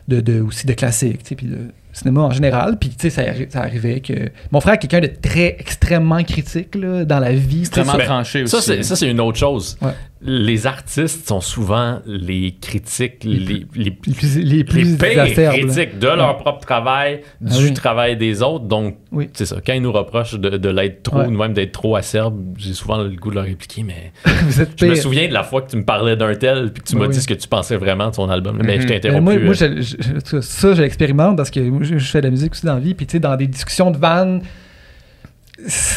de, 0.07 0.21
de- 0.21 0.41
aussi 0.41 0.65
de 0.67 0.73
classique, 0.73 1.23
tu 1.23 1.29
sais, 1.29 1.35
puis 1.35 1.47
de 1.47 1.57
cinéma 1.93 2.21
en 2.21 2.31
général. 2.31 2.77
Puis, 2.79 2.89
tu 2.89 2.95
sais, 2.99 3.09
ça, 3.09 3.21
arri- 3.23 3.49
ça 3.49 3.61
arrivait 3.61 3.99
que... 4.01 4.13
Mon 4.51 4.59
frère 4.59 4.73
est 4.75 4.77
quelqu'un 4.79 4.99
de 5.01 5.07
très 5.21 5.55
extrêmement 5.59 6.23
critique, 6.23 6.75
là, 6.75 7.05
dans 7.05 7.19
la 7.19 7.31
vie. 7.33 7.59
Extrêmement 7.61 7.97
tranché 7.97 8.43
aussi. 8.43 8.51
Ça, 8.55 8.61
c'est, 8.61 8.83
ça, 8.83 8.95
c'est 8.95 9.09
une 9.09 9.21
autre 9.21 9.37
chose. 9.37 9.77
Ouais. 9.81 9.91
Les 10.25 10.67
artistes 10.67 11.27
sont 11.27 11.41
souvent 11.41 11.99
les 12.05 12.55
critiques, 12.61 13.25
les, 13.25 13.39
les, 13.39 13.65
Les 13.75 13.91
plus, 13.91 14.37
les 14.39 14.63
plus 14.63 14.91
les 14.97 14.97
pires 15.33 15.49
critiques 15.51 15.99
de 15.99 16.07
leur 16.07 16.37
propre 16.37 16.61
travail, 16.61 17.19
Ah 17.45 17.49
du 17.57 17.65
oui. 17.65 17.73
travail 17.73 18.15
des 18.15 18.41
autres. 18.41 18.63
Donc, 18.63 18.95
Oui. 19.11 19.29
c'est 19.33 19.45
ça. 19.45 19.57
Quand 19.65 19.73
ils 19.73 19.81
nous 19.81 19.91
reprochent 19.91 20.39
de, 20.39 20.51
de 20.57 20.69
l'être 20.69 21.03
trop, 21.03 21.17
Ouais. 21.19 21.25
ou 21.27 21.31
même 21.31 21.51
d'être 21.53 21.73
trop 21.73 21.97
acerbe, 21.97 22.41
j'ai 22.57 22.73
souvent 22.73 22.99
le 23.03 23.09
goût 23.09 23.31
de 23.31 23.35
leur 23.35 23.43
répliquer, 23.43 23.83
mais 23.83 24.13
Vous 24.45 24.61
êtes 24.61 24.71
je 24.79 24.85
me 24.85 24.95
souviens 24.95 25.27
de 25.27 25.33
la 25.33 25.43
fois 25.43 25.61
que 25.61 25.69
tu 25.71 25.75
me 25.77 25.83
parlais 25.83 26.15
d'un 26.15 26.33
tel, 26.35 26.71
puis 26.71 26.81
que 26.83 26.87
tu 26.87 26.95
Oui, 26.95 27.01
m'as 27.01 27.07
oui. 27.07 27.13
dit 27.13 27.21
ce 27.21 27.27
que 27.27 27.33
tu 27.33 27.49
pensais 27.49 27.75
vraiment 27.75 28.09
de 28.09 28.15
son 28.15 28.29
album. 28.29 28.61
Mais 28.63 28.77
Mhm. 28.77 28.81
je 28.81 28.87
t'ai 28.87 28.93
Mais 28.93 28.97
interrompu. 28.99 29.23
moi, 29.23 29.39
moi 29.39 29.61
euh, 29.61 29.81
je- 29.81 29.97
je- 30.31 30.39
ça, 30.41 30.73
je 30.73 30.81
l'expérimente 30.81 31.35
parce 31.35 31.51
que 31.51 31.59
je, 31.83 31.97
je 31.97 32.11
fais 32.11 32.21
de 32.21 32.27
la 32.27 32.31
musique 32.31 32.53
aussi 32.53 32.65
dans 32.65 32.75
la 32.75 32.79
vie. 32.79 32.93
Puis, 32.93 33.05
tu 33.05 33.13
sais, 33.13 33.19
dans 33.19 33.35
des 33.35 33.47
discussions 33.47 33.91
de 33.91 33.97
vannes, 33.97 34.41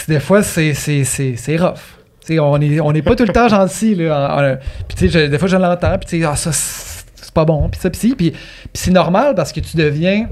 des 0.09 0.21
fois, 0.21 0.43
c'est, 0.43 0.75
c'est, 0.75 1.05
c'est, 1.05 1.37
c'est 1.37 1.57
rough. 1.57 1.75
Tu 2.21 2.35
sais, 2.35 2.39
on 2.41 2.59
n'est 2.59 2.81
on 2.81 2.93
est 2.93 3.03
pas 3.03 3.15
tout 3.17 3.25
le 3.25 3.33
temps 3.33 3.49
gentil. 3.49 3.95
Là, 3.95 4.59
puis, 4.89 4.97
tu 4.97 5.09
sais, 5.09 5.25
je- 5.27 5.31
des 5.31 5.39
fois, 5.39 5.49
je 5.49 5.57
l'entends. 5.57 5.99
Puis, 5.99 6.09
tu 6.09 6.21
sais, 6.21 6.27
ah, 6.27 6.37
ça, 6.37 6.51
c'est 6.53 7.33
pas 7.33 7.45
bon, 7.45 7.69
puis 7.69 7.81
ça, 7.81 7.91
puis 7.91 7.99
si. 8.01 8.15
Puis, 8.15 8.31
puis 8.33 8.39
c'est 8.75 8.91
normal 8.91 9.35
parce 9.35 9.53
que 9.53 9.61
tu 9.61 9.77
deviens. 9.77 10.29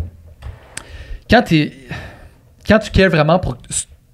Quand, 1.30 1.42
t'es- 1.42 1.72
quand 2.66 2.78
tu 2.78 2.90
cares 2.90 3.11
vraiment 3.11 3.38
pour 3.38 3.57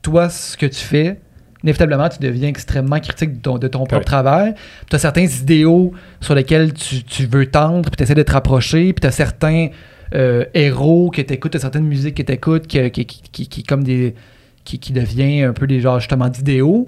toi 0.03 0.29
ce 0.29 0.57
que 0.57 0.67
tu 0.67 0.79
fais, 0.81 1.21
inévitablement, 1.63 2.09
tu 2.09 2.19
deviens 2.21 2.49
extrêmement 2.49 3.01
critique 3.01 3.37
de 3.37 3.41
ton, 3.43 3.59
de 3.59 3.69
ton 3.69 3.81
propre 3.81 3.99
Oui. 3.99 4.05
travail. 4.05 4.55
Tu 4.89 4.97
as 4.97 4.99
certains 4.99 5.27
idéaux 5.27 5.93
sur 6.21 6.35
lesquels 6.35 6.73
tu, 6.73 7.03
tu 7.03 7.27
veux 7.27 7.47
tendre, 7.51 7.91
puis 7.91 7.97
tu 7.97 8.03
essaies 8.05 8.15
de 8.15 8.23
te 8.23 8.33
rapprocher, 8.33 8.93
puis 8.93 9.01
tu 9.01 9.07
as 9.07 9.11
certains 9.11 9.69
euh, 10.15 10.45
héros 10.55 11.11
que 11.11 11.23
tu 11.23 11.33
écoutes, 11.35 11.57
certaines 11.59 11.87
musiques 11.87 12.17
que 12.17 12.23
tu 12.23 12.33
écoutes 12.33 12.67
qui, 12.67 12.91
qui, 12.91 13.07
qui, 13.07 13.49
qui- 13.49 13.63
comme 13.63 13.85
des. 13.85 14.15
Qui, 14.63 14.79
qui 14.79 14.93
devient 14.93 15.43
un 15.43 15.55
peu 15.55 15.67
des 15.67 15.81
genres 15.81 16.01
justement 16.01 16.29
d'idéaux. 16.29 16.87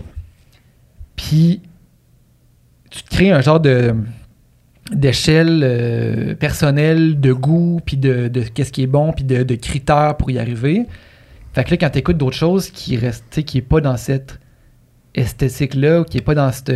Puis 1.16 1.62
tu 2.90 3.02
te 3.02 3.08
crées 3.10 3.30
un 3.30 3.40
genre 3.40 3.60
de 3.60 3.94
d'échelle 4.92 5.62
euh, 5.64 6.34
personnelle 6.34 7.18
de 7.20 7.32
goût 7.32 7.80
puis 7.84 7.96
de, 7.96 8.28
de 8.28 8.42
qu'est-ce 8.42 8.72
qui 8.72 8.82
est 8.82 8.86
bon 8.88 9.12
puis 9.12 9.24
de, 9.24 9.42
de 9.42 9.54
critères 9.54 10.16
pour 10.18 10.30
y 10.30 10.38
arriver 10.38 10.86
fait 11.54 11.64
que 11.64 11.70
là 11.70 11.76
quand 11.78 11.90
tu 11.90 11.98
écoutes 12.00 12.18
d'autres 12.18 12.36
choses 12.36 12.68
qui 12.70 12.96
restent 12.96 13.42
qui 13.44 13.58
est 13.58 13.62
pas 13.62 13.80
dans 13.80 13.96
cette 13.96 14.38
esthétique 15.14 15.74
là 15.74 16.00
ou 16.00 16.04
qui 16.04 16.18
est 16.18 16.22
pas 16.22 16.34
dans 16.34 16.50
cette 16.52 16.70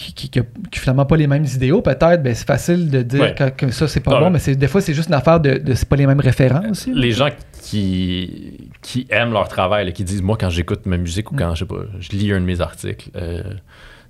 qui, 0.00 0.12
qui, 0.14 0.30
qui 0.30 0.38
a- 0.38 0.42
qui 0.70 0.78
a 0.78 0.80
finalement 0.80 1.06
pas 1.06 1.16
les 1.16 1.26
mêmes 1.26 1.44
idéaux 1.44 1.82
peut-être 1.82 2.22
ben 2.22 2.32
c'est 2.34 2.46
facile 2.46 2.88
de 2.88 3.02
dire 3.02 3.20
Ouais. 3.20 3.34
que, 3.34 3.48
que 3.66 3.70
ça 3.72 3.88
c'est 3.88 3.98
pas 4.00 4.12
Ah 4.16 4.20
bon 4.20 4.30
mais 4.30 4.38
c'est 4.38 4.54
des 4.54 4.68
fois 4.68 4.80
c'est 4.80 4.94
juste 4.94 5.08
une 5.08 5.14
affaire 5.14 5.40
de, 5.40 5.58
de 5.58 5.74
c'est 5.74 5.88
pas 5.88 5.96
les 5.96 6.06
mêmes 6.06 6.20
référents 6.20 6.70
aussi 6.70 6.92
Les 6.94 7.10
gens 7.10 7.30
qui, 7.62 8.70
qui 8.80 9.06
aiment 9.10 9.32
leur 9.32 9.48
travail, 9.48 9.86
là, 9.86 9.92
qui 9.92 10.04
disent 10.04 10.22
Moi, 10.22 10.36
quand 10.40 10.50
j'écoute 10.50 10.86
ma 10.86 10.96
musique 10.96 11.30
ou 11.32 11.34
Mm. 11.34 11.38
quand 11.38 11.54
je 11.54 11.58
sais 11.60 11.64
pas, 11.66 11.82
je 11.98 12.10
lis 12.10 12.32
un 12.32 12.40
de 12.40 12.44
mes 12.46 12.60
articles, 12.60 13.10
euh, 13.16 13.42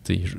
tu 0.05 0.15
sais, 0.15 0.21
je, 0.27 0.37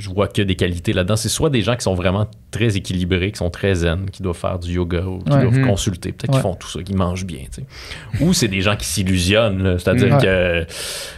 je 0.00 0.08
vois 0.10 0.26
que 0.28 0.42
des 0.42 0.56
qualités 0.56 0.92
là-dedans. 0.92 1.16
C'est 1.16 1.28
soit 1.28 1.50
des 1.50 1.62
gens 1.62 1.76
qui 1.76 1.82
sont 1.82 1.94
vraiment 1.94 2.26
très 2.50 2.76
équilibrés, 2.76 3.30
qui 3.30 3.38
sont 3.38 3.50
très 3.50 3.74
zen, 3.74 4.10
qui 4.10 4.22
doivent 4.22 4.36
faire 4.36 4.58
du 4.58 4.72
yoga 4.72 5.02
ou 5.02 5.18
qui 5.18 5.30
Ouais. 5.32 5.42
doivent 5.42 5.58
Mhm. 5.58 5.66
consulter, 5.66 6.12
peut-être 6.12 6.30
Ouais. 6.30 6.36
qu'ils 6.36 6.42
font 6.42 6.54
tout 6.54 6.68
ça, 6.68 6.82
qu'ils 6.82 6.96
mangent 6.96 7.26
bien. 7.26 7.44
tu 7.52 7.62
sais. 7.62 8.24
Ou 8.24 8.32
c'est 8.32 8.48
des 8.48 8.60
gens 8.62 8.76
qui 8.76 8.86
s'illusionnent, 8.86 9.78
c'est-à-dire 9.78 10.14
Ouais. 10.16 10.22
que 10.22 10.66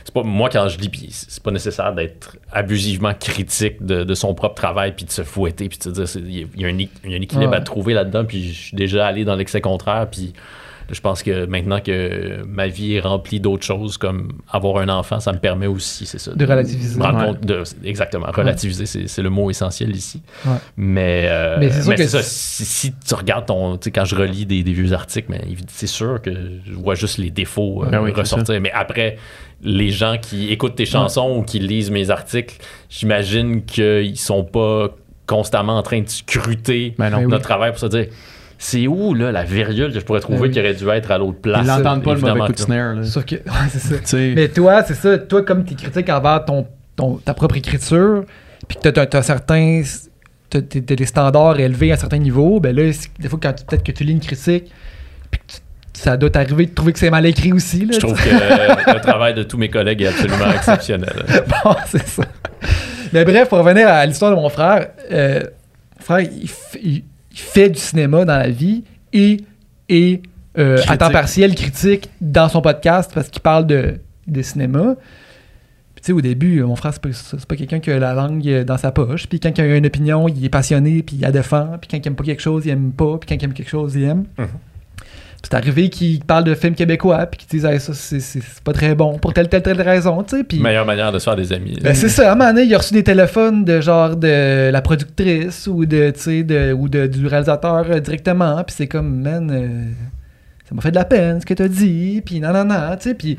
c'est 0.04 0.12
pas 0.14 0.22
moi 0.24 0.48
quand 0.50 0.68
je 0.68 0.78
lis, 0.78 0.88
puis 0.88 1.08
c'est 1.10 1.42
pas 1.42 1.50
nécessaire 1.52 1.94
d'être 1.94 2.36
abusivement 2.52 3.14
critique 3.14 3.84
de, 3.84 4.04
de 4.04 4.14
son 4.14 4.34
propre 4.34 4.56
travail 4.56 4.92
puis 4.96 5.04
de 5.06 5.10
se 5.10 5.22
fouetter 5.22 5.68
puis 5.68 5.78
de 5.78 6.04
se 6.04 6.18
dire 6.18 6.46
il 6.54 6.60
y 6.60 6.62
y, 6.62 6.64
a 6.64 6.68
un, 6.68 7.20
équilibre 7.22 7.54
à 7.54 7.60
trouver 7.60 7.94
là-dedans 7.94 8.24
puis 8.24 8.52
je 8.52 8.60
suis 8.68 8.76
déjà 8.76 9.06
allé 9.06 9.24
dans 9.24 9.34
l'excès 9.36 9.60
contraire 9.60 10.08
puis 10.10 10.32
je 10.92 11.00
pense 11.00 11.22
que 11.22 11.46
maintenant 11.46 11.80
que 11.80 12.44
ma 12.46 12.68
vie 12.68 12.94
est 12.94 13.00
remplie 13.00 13.40
d'autres 13.40 13.64
choses 13.64 13.96
comme 13.96 14.32
avoir 14.50 14.76
un 14.82 14.88
enfant, 14.90 15.18
ça 15.20 15.32
me 15.32 15.38
permet 15.38 15.66
aussi, 15.66 16.04
c'est 16.06 16.18
ça. 16.18 16.32
De 16.34 16.44
relativiser. 16.44 16.98
me 16.98 17.02
rendre 17.02 17.18
Ouais. 17.18 17.26
compte 17.28 17.46
de- 17.46 17.62
exactement, 17.84 18.26
relativiser, 18.30 18.84
c'est, 18.86 19.08
c'est 19.08 19.22
le 19.22 19.30
mot 19.30 19.50
essentiel 19.50 19.96
ici. 19.96 20.20
Ouais. 20.44 20.52
Mais, 20.76 21.24
euh, 21.28 21.56
Mais 21.58 21.70
c'est 21.70 22.08
ça, 22.08 22.22
si, 22.22 22.64
si 22.66 22.92
tu 22.92 23.14
regardes 23.14 23.46
ton. 23.46 23.78
Tu 23.78 23.84
sais, 23.84 23.90
quand 23.90 24.04
je 24.04 24.14
relis 24.14 24.44
des, 24.46 24.62
des 24.62 24.72
vieux 24.72 24.92
articles, 24.92 25.28
mais 25.30 25.40
c'est 25.68 25.86
sûr 25.86 26.20
que 26.20 26.30
je 26.66 26.72
vois 26.74 26.94
juste 26.94 27.16
les 27.18 27.30
défauts 27.30 27.84
euh, 27.84 27.88
Ben 27.90 28.02
oui, 28.02 28.12
ressortir. 28.12 28.60
Mais 28.60 28.70
après, 28.72 29.16
les 29.62 29.90
gens 29.90 30.16
qui 30.20 30.50
écoutent 30.52 30.74
tes 30.76 30.84
chansons 30.86 31.36
ou 31.38 31.42
qui 31.42 31.58
lisent 31.58 31.90
mes 31.90 32.10
articles, 32.10 32.56
j'imagine 32.90 33.62
qu'ils 33.64 34.18
sont 34.18 34.44
pas 34.44 34.88
constamment 35.26 35.78
en 35.78 35.82
train 35.82 36.00
de 36.02 36.08
scruter 36.08 36.94
Ben 36.98 37.08
non. 37.10 37.16
Ben 37.18 37.24
oui. 37.24 37.30
notre 37.30 37.44
travail 37.44 37.70
pour 37.70 37.80
se 37.80 37.86
dire. 37.86 38.06
C'est 38.64 38.86
où 38.86 39.12
là, 39.12 39.32
la 39.32 39.42
virgule 39.42 39.92
que 39.92 39.98
je 39.98 40.04
pourrais 40.04 40.20
trouver 40.20 40.38
Ben 40.38 40.44
oui. 40.44 40.50
qui 40.52 40.60
aurait 40.60 40.74
dû 40.74 40.88
être 40.90 41.10
à 41.10 41.18
l'autre 41.18 41.40
place? 41.40 41.62
Ils 41.64 41.66
n'entendent 41.66 42.04
pas 42.04 42.14
le 42.14 42.20
mauvais 42.20 42.40
coup 42.40 42.46
de 42.46 42.52
que- 42.52 42.60
snare. 42.60 42.94
là. 42.94 43.02
sauf 43.04 43.24
que 43.24 43.34
ouais, 43.34 43.42
c'est 43.70 44.06
ça 44.06 44.16
Mais 44.16 44.46
toi, 44.48 44.84
c'est 44.84 44.94
ça, 44.94 45.18
toi, 45.18 45.42
comme 45.42 45.64
tu 45.64 45.72
es 45.72 45.76
critique 45.76 46.08
envers 46.08 46.44
ton, 46.44 46.66
ton- 46.94 47.16
ta 47.16 47.34
propre 47.34 47.56
écriture, 47.56 48.24
puis 48.68 48.78
que 48.80 48.88
tu 48.88 49.16
as, 49.16 49.22
certains. 49.22 49.82
T'as 50.48 50.60
t'as 50.60 50.94
des 50.94 51.06
standards 51.06 51.58
élevés 51.58 51.90
à 51.92 51.96
certains 51.96 52.18
niveaux, 52.18 52.60
ben 52.60 52.76
là, 52.76 52.82
des 53.18 53.28
fois, 53.28 53.38
quand 53.42 53.64
peut-être 53.66 53.82
que 53.82 53.90
tu 53.90 54.04
lis 54.04 54.12
une 54.12 54.20
critique, 54.20 54.70
puis 55.30 55.40
que 55.40 55.52
tu- 55.54 55.58
ça 55.94 56.16
doit 56.16 56.30
t'arriver 56.30 56.66
de 56.66 56.72
trouver 56.74 56.92
que 56.92 56.98
c'est 57.00 57.10
mal 57.10 57.26
écrit 57.26 57.52
aussi. 57.52 57.84
Là, 57.86 57.92
Je 57.94 57.98
trouve 57.98 58.14
que 58.22 58.28
euh, 58.28 58.94
le 58.94 59.00
travail 59.00 59.34
de 59.34 59.42
tous 59.42 59.56
mes 59.58 59.70
collègues 59.70 60.02
est 60.02 60.08
absolument 60.08 60.50
exceptionnel. 60.54 61.14
Bon, 61.64 61.74
c'est 61.88 62.06
ça. 62.06 62.22
Mais 63.12 63.24
bref, 63.24 63.48
pour 63.48 63.58
revenir 63.58 63.88
à 63.88 64.06
l'histoire 64.06 64.30
de 64.30 64.36
mon 64.36 64.48
frère, 64.50 64.86
euh, 65.10 65.40
mon 65.98 66.04
frère, 66.04 66.20
il, 66.20 66.46
f- 66.46 66.78
il- 66.82 66.90
il 66.92 67.04
fait 67.40 67.70
du 67.70 67.78
cinéma 67.78 68.24
dans 68.24 68.38
la 68.38 68.50
vie 68.50 68.84
et, 69.12 69.38
et 69.88 70.22
euh, 70.58 70.78
à 70.88 70.96
temps 70.96 71.10
partiel 71.10 71.54
critique 71.54 72.10
dans 72.20 72.48
son 72.48 72.60
podcast 72.60 73.10
parce 73.14 73.28
qu'il 73.28 73.42
parle 73.42 73.66
de, 73.66 74.00
de 74.26 74.42
cinéma. 74.42 74.96
Puis 75.94 76.02
tu 76.02 76.06
sais, 76.06 76.12
au 76.12 76.20
début, 76.20 76.62
mon 76.62 76.76
frère, 76.76 76.92
c'est 76.92 77.02
pas, 77.02 77.08
pas 77.48 77.56
quelqu'un 77.56 77.80
qui 77.80 77.90
a 77.90 77.98
la 77.98 78.14
langue 78.14 78.64
dans 78.64 78.78
sa 78.78 78.92
poche. 78.92 79.26
Puis 79.26 79.40
quand 79.40 79.56
il 79.56 79.60
a 79.60 79.76
une 79.76 79.86
opinion, 79.86 80.28
il 80.28 80.44
est 80.44 80.48
passionné, 80.48 81.02
puis 81.02 81.16
il 81.16 81.22
la 81.22 81.32
défend. 81.32 81.78
Puis 81.80 81.88
quand 81.90 81.96
il 81.96 82.06
aime 82.06 82.16
pas 82.16 82.24
quelque 82.24 82.42
chose, 82.42 82.66
il 82.66 82.70
aime 82.70 82.92
pas. 82.92 83.18
Puis 83.18 83.28
quand 83.28 83.34
il 83.34 83.44
aime 83.44 83.54
quelque 83.54 83.70
chose, 83.70 83.94
il 83.94 84.04
aime. 84.04 84.24
Mhm. 84.38 84.46
C'est 85.42 85.54
arrivé 85.54 85.88
qu'il 85.90 86.20
parle 86.24 86.44
de 86.44 86.54
films 86.54 86.74
québécois, 86.74 87.26
puis 87.26 87.38
qu'il 87.40 87.48
dise 87.48 87.64
Hey, 87.64 87.80
ça, 87.80 87.92
c'est- 87.94 88.20
c'est 88.20 88.40
c'est 88.40 88.62
pas 88.62 88.72
très 88.72 88.94
bon 88.94 89.18
pour 89.18 89.32
telle, 89.34 89.48
telle, 89.48 89.62
telle 89.62 89.80
raison, 89.82 90.22
tu 90.22 90.36
sais. 90.36 90.44
Puis 90.44 90.60
Meilleure 90.60 90.86
manière 90.86 91.10
de 91.12 91.18
se 91.18 91.24
faire 91.24 91.36
des 91.36 91.52
amis. 91.52 91.78
ben, 91.82 91.94
c'est 91.94 92.08
ça, 92.08 92.28
à 92.30 92.32
un 92.32 92.34
moment 92.36 92.50
donné, 92.52 92.62
il 92.66 92.74
a 92.74 92.78
reçu 92.78 92.94
des 92.94 93.02
téléphones 93.02 93.64
de 93.64 93.80
genre 93.80 94.14
de 94.16 94.70
la 94.70 94.82
productrice 94.82 95.66
ou 95.66 95.84
de, 95.86 96.10
tu 96.10 96.20
sais, 96.20 96.42
de, 96.44 96.72
ou 96.72 96.88
de, 96.88 97.06
du 97.06 97.26
réalisateur 97.26 97.84
euh, 97.90 98.00
directement, 98.00 98.62
puis 98.64 98.74
c'est 98.78 98.86
comme, 98.86 99.20
man, 99.22 99.50
euh, 99.50 99.68
ça 100.68 100.74
m'a 100.74 100.80
fait 100.80 100.90
de 100.90 100.96
la 100.96 101.04
peine 101.04 101.40
ce 101.40 101.46
que 101.46 101.54
t'as 101.54 101.68
dit, 101.68 102.22
puis 102.24 102.38
non, 102.40 102.52
non, 102.52 102.64
non, 102.64 102.96
tu 102.96 103.08
sais, 103.10 103.14
puis, 103.14 103.36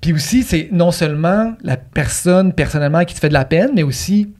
puis 0.00 0.12
aussi, 0.12 0.42
c'est 0.42 0.68
non 0.72 0.90
seulement 0.90 1.54
la 1.62 1.78
personne 1.78 2.52
personnellement 2.52 3.04
qui 3.04 3.14
te 3.14 3.20
fait 3.20 3.28
de 3.30 3.32
la 3.34 3.46
peine, 3.46 3.70
mais 3.74 3.82
aussi, 3.82 4.34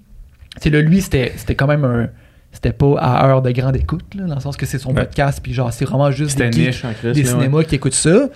sais, 0.60 0.68
là, 0.70 0.80
lui, 0.82 1.00
c'était 1.00 1.32
c'était 1.36 1.54
quand 1.54 1.66
même 1.66 1.84
un. 1.84 2.08
C'était 2.54 2.72
pas 2.72 2.96
à 2.98 3.26
heure 3.28 3.42
de 3.42 3.50
grande 3.50 3.76
écoute, 3.76 4.04
là, 4.14 4.24
dans 4.24 4.36
le 4.36 4.40
sens 4.40 4.56
que 4.56 4.64
c'est 4.64 4.78
son 4.78 4.90
Ouais. 4.90 5.02
podcast, 5.02 5.40
puis 5.42 5.52
genre, 5.52 5.70
c'est 5.72 5.84
vraiment 5.84 6.10
juste 6.10 6.38
des 6.38 6.50
geeks 6.50 6.66
niche 6.68 6.84
en 6.84 6.92
Christ. 6.94 7.14
des 7.14 7.22
là, 7.24 7.28
ouais. 7.34 7.40
cinémas 7.42 7.62
qui 7.64 7.74
écoutent 7.74 7.92
ça. 7.92 8.28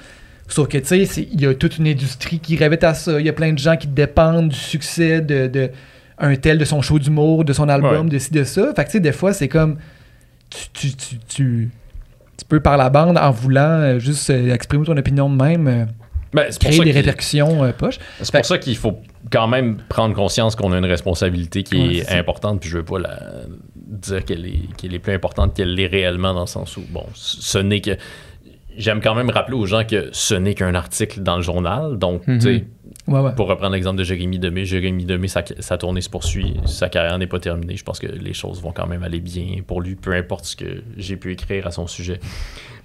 Sauf 0.49 0.67
que, 0.69 0.79
tu 0.79 1.07
sais, 1.07 1.29
il 1.33 1.41
y 1.41 1.47
a 1.47 1.55
toute 1.55 1.79
une 1.79 1.87
industrie 1.87 2.39
qui 2.41 2.57
rêvait 2.57 2.85
à 2.85 2.95
ça. 2.95 3.21
Il 3.21 3.25
y 3.27 3.29
a 3.29 3.33
plein 3.33 3.53
de 3.53 3.59
gens 3.59 3.77
qui 3.77 3.87
dépendent 3.87 4.49
du 4.49 4.57
succès 4.57 5.21
de, 5.21 5.47
de 5.47 5.71
un 6.19 6.35
tel, 6.37 6.59
de 6.59 6.65
son 6.65 6.83
show 6.83 6.99
d'humour, 6.99 7.45
de 7.45 7.53
son 7.53 7.69
album, 7.69 8.07
Ouais. 8.07 8.13
de 8.13 8.19
ci, 8.19 8.33
de 8.33 8.43
ça. 8.45 8.73
Fait 8.75 8.83
que, 8.85 8.89
tu 8.89 8.93
sais, 8.93 9.01
des 9.01 9.13
fois, 9.13 9.33
c'est 9.33 9.49
comme. 9.49 9.77
Tu, 10.51 10.69
tu, 10.73 10.97
tu, 10.97 11.19
tu, 11.29 11.71
tu 12.39 12.45
peux, 12.49 12.61
par 12.61 12.77
la 12.77 12.89
bande, 12.91 13.19
en 13.19 13.31
voulant 13.31 13.61
euh, 13.61 13.99
juste 13.99 14.31
euh, 14.31 14.53
exprimer 14.55 14.85
ton 14.87 14.97
opinion 14.97 15.29
de 15.31 15.37
même, 15.41 15.69
euh, 15.69 15.85
Ben, 16.33 16.47
pour 16.49 16.59
créer 16.61 16.79
ça 16.79 16.85
des 16.85 16.91
répercussions 16.93 17.63
euh, 17.65 17.73
poches. 17.73 17.99
C'est 18.23 18.33
pour 18.35 18.45
ça 18.47 18.57
qu'il 18.59 18.77
faut 18.77 19.01
quand 19.31 19.47
même 19.49 19.77
prendre 19.89 20.15
conscience 20.15 20.57
qu'on 20.57 20.73
a 20.73 20.79
une 20.79 20.87
responsabilité 20.87 21.63
qui 21.63 21.99
est 21.99 22.11
importante, 22.13 22.61
puis 22.61 22.71
je 22.71 22.79
veux 22.79 22.85
pas 22.85 22.99
la 22.99 23.21
dire 23.89 24.25
qu'elle 24.25 24.47
est, 24.47 24.77
qu'elle 24.77 24.95
est 24.95 24.99
plus 24.99 25.13
importante 25.15 25.55
qu'elle 25.55 25.75
l'est 25.75 25.87
réellement 25.87 26.35
dans 26.35 26.43
le 26.43 26.47
sens 26.47 26.77
où, 26.77 26.83
bon, 26.91 27.05
ce 27.15 27.59
n'est 27.59 27.81
que... 27.81 27.97
J'aime 28.77 29.01
quand 29.01 29.17
même 29.17 29.29
rappeler 29.31 29.57
aux 29.57 29.67
gens 29.67 29.85
que 29.85 30.09
ce 30.13 30.35
n'est 30.35 30.55
qu'un 30.55 30.77
article 30.77 31.21
dans 31.25 31.35
le 31.35 31.43
journal, 31.43 31.99
donc, 31.99 32.25
tu 32.27 32.41
sais, 32.41 32.65
Ouais, 33.09 33.21
ouais. 33.21 33.35
pour 33.35 33.49
reprendre 33.49 33.73
l'exemple 33.75 33.97
de 33.99 34.05
Jérémy 34.05 34.39
Demé, 34.39 34.67
Jérémy 34.67 35.05
Demé, 35.05 35.27
sa, 35.29 35.43
sa 35.59 35.79
tournée 35.79 36.01
se 36.03 36.11
poursuit, 36.11 36.55
sa 36.67 36.89
carrière 36.89 37.19
n'est 37.19 37.27
pas 37.27 37.41
terminée. 37.41 37.75
Je 37.75 37.83
pense 37.83 37.99
que 37.99 38.07
les 38.07 38.35
choses 38.35 38.61
vont 38.63 38.71
quand 38.71 38.87
même 38.87 39.03
aller 39.03 39.19
bien 39.19 39.63
pour 39.67 39.81
lui, 39.81 39.97
peu 39.97 40.13
importe 40.13 40.45
ce 40.45 40.55
que 40.57 40.83
j'ai 40.97 41.17
pu 41.17 41.33
écrire 41.33 41.67
à 41.67 41.71
son 41.71 41.87
sujet. 41.87 42.21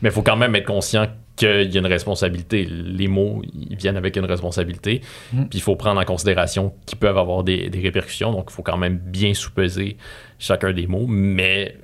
Mais 0.02 0.10
il 0.10 0.12
faut 0.12 0.22
quand 0.24 0.38
même 0.38 0.56
être 0.56 0.66
conscient 0.66 1.08
qu'il 1.36 1.72
y 1.72 1.78
a 1.78 1.80
une 1.80 1.86
responsabilité. 1.88 2.66
Les 2.66 3.08
mots, 3.08 3.42
ils 3.54 3.76
viennent 3.76 3.98
avec 3.98 4.16
une 4.16 4.26
responsabilité. 4.26 5.02
Mhm. 5.34 5.50
Puis 5.50 5.60
il 5.60 5.62
faut 5.62 5.76
prendre 5.76 6.00
en 6.00 6.06
considération 6.06 6.74
qu'ils 6.86 6.98
peuvent 6.98 7.18
avoir 7.18 7.44
des, 7.44 7.70
des 7.70 7.82
répercussions. 7.82 8.32
Donc 8.32 8.46
il 8.50 8.54
faut 8.54 8.64
quand 8.64 8.78
même 8.78 8.98
bien 8.98 9.34
sous-peser 9.34 9.98
chacun 10.44 10.74
des 10.74 10.88
mots, 10.88 11.06
mais 11.08 11.76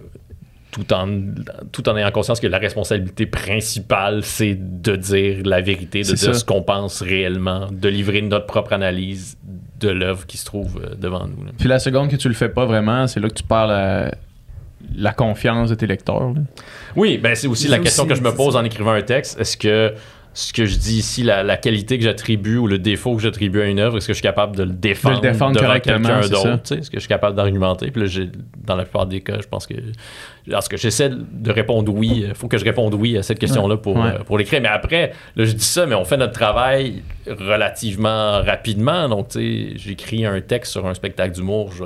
tout 0.72 0.94
en, 0.94 1.08
tout 1.72 1.88
en 1.90 1.98
ayant 1.98 2.12
conscience 2.12 2.40
que 2.40 2.48
la 2.48 2.60
responsabilité 2.60 3.26
principale, 3.26 4.24
c'est 4.24 4.56
de 4.60 4.96
dire 4.96 5.38
la 5.46 5.62
vérité, 5.62 6.02
de 6.02 6.08
dire 6.08 6.18
ça. 6.18 6.34
ce 6.34 6.46
qu'on 6.46 6.62
pense 6.62 7.02
réellement, 7.02 7.68
de 7.72 7.90
livrer 7.90 8.22
notre 8.22 8.46
propre 8.46 8.74
analyse 8.74 9.38
de 9.80 9.90
l'œuvre 9.90 10.26
qui 10.28 10.38
se 10.38 10.46
trouve 10.46 10.82
euh, 10.84 10.96
devant 10.96 11.26
nous. 11.26 11.44
là. 11.46 11.52
Puis 11.58 11.70
la 11.70 11.80
seconde 11.80 12.10
que 12.10 12.18
tu 12.18 12.28
le 12.28 12.34
fais 12.36 12.50
pas 12.50 12.66
vraiment, 12.66 13.08
c'est 13.08 13.20
là 13.20 13.30
que 13.30 13.34
tu 13.34 13.44
perds 13.44 13.68
la, 13.68 14.12
la 14.96 15.14
confiance 15.14 15.70
de 15.70 15.76
tes 15.76 15.88
lecteurs. 15.88 16.34
là. 16.34 16.42
Oui, 16.96 17.18
ben 17.18 17.34
c'est 17.34 17.48
aussi 17.48 17.64
C'est 17.64 17.70
la 17.70 17.80
question 17.80 18.06
que 18.06 18.14
je 18.16 18.22
me 18.22 18.34
pose 18.36 18.56
en 18.56 18.64
écrivant 18.64 18.92
un 18.92 19.02
texte. 19.02 19.40
Est-ce 19.40 19.56
que 19.58 19.94
ce 20.42 20.54
que 20.54 20.66
je 20.66 20.78
dis 20.78 20.98
ici, 21.00 21.24
la, 21.24 21.44
la 21.44 21.58
qualité 21.58 21.98
que 21.98 22.04
j'attribue 22.04 22.58
ou 22.58 22.68
le 22.68 22.80
défaut 22.80 23.16
que 23.16 23.22
j'attribue 23.22 23.62
à 23.62 23.66
une 23.66 23.80
œuvre, 23.80 23.98
est-ce 23.98 24.08
que 24.08 24.14
je 24.14 24.18
suis 24.20 24.24
capable 24.24 24.56
de 24.56 24.64
le 24.64 24.72
défendre, 24.72 25.20
De 25.20 25.26
le 25.28 25.32
défendre 25.34 25.60
devant 25.60 25.74
quelqu'un 25.80 26.22
d'autre? 26.22 26.76
Est-ce 26.76 26.90
que 26.90 26.96
je 26.98 27.00
suis 27.00 27.10
capable 27.10 27.36
d'argumenter? 27.36 27.92
Puis 27.92 28.02
là, 28.08 28.26
dans 28.66 28.76
la 28.76 28.84
plupart 28.84 29.06
des 29.06 29.22
cas, 29.22 29.38
je 29.42 29.48
pense 29.48 29.68
que... 29.68 29.74
Parce 30.50 30.68
que 30.68 30.78
j'essaie 30.78 31.10
de 31.12 31.52
répondre 31.52 31.94
oui. 31.94 32.26
Il 32.28 32.34
faut 32.36 32.48
que 32.48 32.58
je 32.58 32.66
réponde 32.66 32.94
oui 32.96 33.18
à 33.18 33.24
cette 33.24 33.38
question-là 33.40 33.78
pour, 33.78 33.98
Ouais. 33.98 34.12
euh, 34.16 34.24
pour 34.24 34.38
l'écrire. 34.38 34.62
Mais 34.62 34.68
après, 34.70 35.12
là, 35.36 35.46
je 35.46 35.52
dis 35.52 35.64
ça, 35.66 35.86
mais 35.86 35.94
on 35.96 36.06
fait 36.06 36.18
notre 36.18 36.34
travail 36.34 37.04
relativement 37.28 38.42
rapidement. 38.42 39.10
Donc, 39.10 39.30
tu 39.30 39.40
sais, 39.40 39.78
j'écris 39.78 40.26
un 40.26 40.40
texte 40.42 40.72
sur 40.72 40.88
un 40.88 40.94
spectacle 40.94 41.34
d'humour. 41.36 41.72
Je 41.78 41.84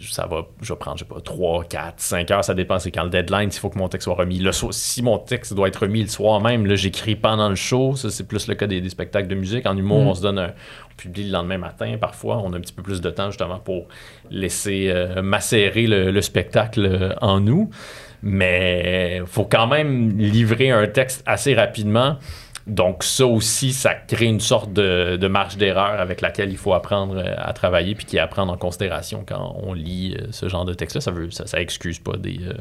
ça 0.00 0.26
va, 0.26 0.46
je 0.60 0.72
vais 0.72 0.78
prendre, 0.78 0.98
je 0.98 1.04
sais 1.04 1.08
pas, 1.08 1.20
3, 1.20 1.64
4, 1.64 1.94
5 2.00 2.30
heures, 2.32 2.44
ça 2.44 2.54
dépend, 2.54 2.78
c'est 2.78 2.90
quand 2.90 3.04
le 3.04 3.10
deadline, 3.10 3.50
s'il 3.50 3.60
faut 3.60 3.70
que 3.70 3.78
mon 3.78 3.88
texte 3.88 4.04
soit 4.04 4.14
remis. 4.14 4.38
Le 4.38 4.50
si 4.52 5.02
mon 5.02 5.18
texte 5.18 5.54
doit 5.54 5.68
être 5.68 5.82
remis 5.82 6.02
le 6.02 6.08
soir 6.08 6.40
même, 6.40 6.66
là, 6.66 6.74
j'écris 6.74 7.14
pendant 7.16 7.48
le 7.48 7.54
show, 7.54 7.94
ça 7.94 8.10
c'est 8.10 8.26
plus 8.26 8.48
le 8.48 8.54
cas 8.54 8.66
des, 8.66 8.80
des 8.80 8.88
spectacles 8.90 9.28
de 9.28 9.34
musique. 9.36 9.66
En 9.66 9.76
humour, 9.76 10.02
Mm. 10.02 10.08
on 10.08 10.14
se 10.14 10.22
donne 10.22 10.38
un, 10.38 10.48
on 10.48 10.94
publie 10.96 11.24
le 11.26 11.32
lendemain 11.32 11.58
matin, 11.58 11.96
parfois, 12.00 12.38
on 12.38 12.52
a 12.52 12.56
un 12.56 12.60
petit 12.60 12.72
peu 12.72 12.82
plus 12.82 13.00
de 13.00 13.10
temps 13.10 13.30
justement 13.30 13.58
pour 13.58 13.86
laisser 14.30 14.88
euh, 14.88 15.22
macérer 15.22 15.86
le, 15.86 16.10
le 16.10 16.22
spectacle 16.22 16.84
euh, 16.84 17.14
en 17.20 17.40
nous. 17.40 17.70
Mais 18.22 19.22
faut 19.26 19.44
quand 19.44 19.66
même 19.66 20.16
livrer 20.18 20.70
un 20.70 20.86
texte 20.86 21.22
assez 21.26 21.54
rapidement. 21.54 22.16
Donc 22.66 23.04
ça 23.04 23.26
aussi, 23.26 23.74
ça 23.74 23.94
crée 23.94 24.24
une 24.24 24.40
sorte 24.40 24.72
de, 24.72 25.16
de 25.16 25.28
marge 25.28 25.58
d'erreur 25.58 26.00
avec 26.00 26.22
laquelle 26.22 26.50
il 26.50 26.56
faut 26.56 26.72
apprendre 26.72 27.18
euh, 27.18 27.34
à 27.36 27.52
travailler 27.52 27.94
puis 27.94 28.06
qui 28.06 28.16
est 28.16 28.20
à 28.20 28.26
prendre 28.26 28.50
en 28.50 28.56
considération 28.56 29.22
quand 29.26 29.56
on 29.62 29.74
lit 29.74 30.16
euh, 30.18 30.28
ce 30.30 30.48
genre 30.48 30.64
de 30.64 30.72
texte-là. 30.72 31.02
Ça 31.02 31.10
veut, 31.10 31.30
ça, 31.30 31.46
ça 31.46 31.60
excuse 31.60 31.98
pas 31.98 32.16
des, 32.16 32.40
euh, 32.42 32.54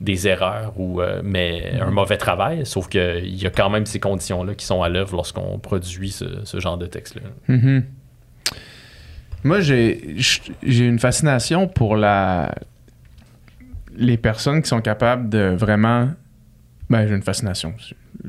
des 0.00 0.26
erreurs 0.26 0.72
ou 0.76 1.00
euh, 1.00 1.20
mais 1.22 1.78
un 1.80 1.92
mauvais 1.92 2.16
travail, 2.16 2.66
sauf 2.66 2.88
qu'il 2.88 3.40
y 3.40 3.46
a 3.46 3.50
quand 3.50 3.70
même 3.70 3.86
ces 3.86 4.00
conditions-là 4.00 4.54
qui 4.54 4.66
sont 4.66 4.82
à 4.82 4.88
l'œuvre 4.88 5.14
lorsqu'on 5.14 5.58
produit 5.60 6.10
ce, 6.10 6.24
ce 6.42 6.58
genre 6.58 6.76
de 6.76 6.86
texte-là. 6.86 7.22
Mhm. 7.46 7.84
Moi, 9.44 9.60
j'ai 9.60 10.16
j'ai 10.62 10.86
une 10.86 10.98
fascination 10.98 11.68
pour 11.68 11.96
la 11.96 12.54
les 13.96 14.16
personnes 14.16 14.62
qui 14.62 14.68
sont 14.68 14.80
capables 14.80 15.28
de 15.28 15.54
vraiment. 15.56 16.08
Ben, 16.90 17.06
j'ai 17.08 17.14
une 17.14 17.22
fascination. 17.22 17.72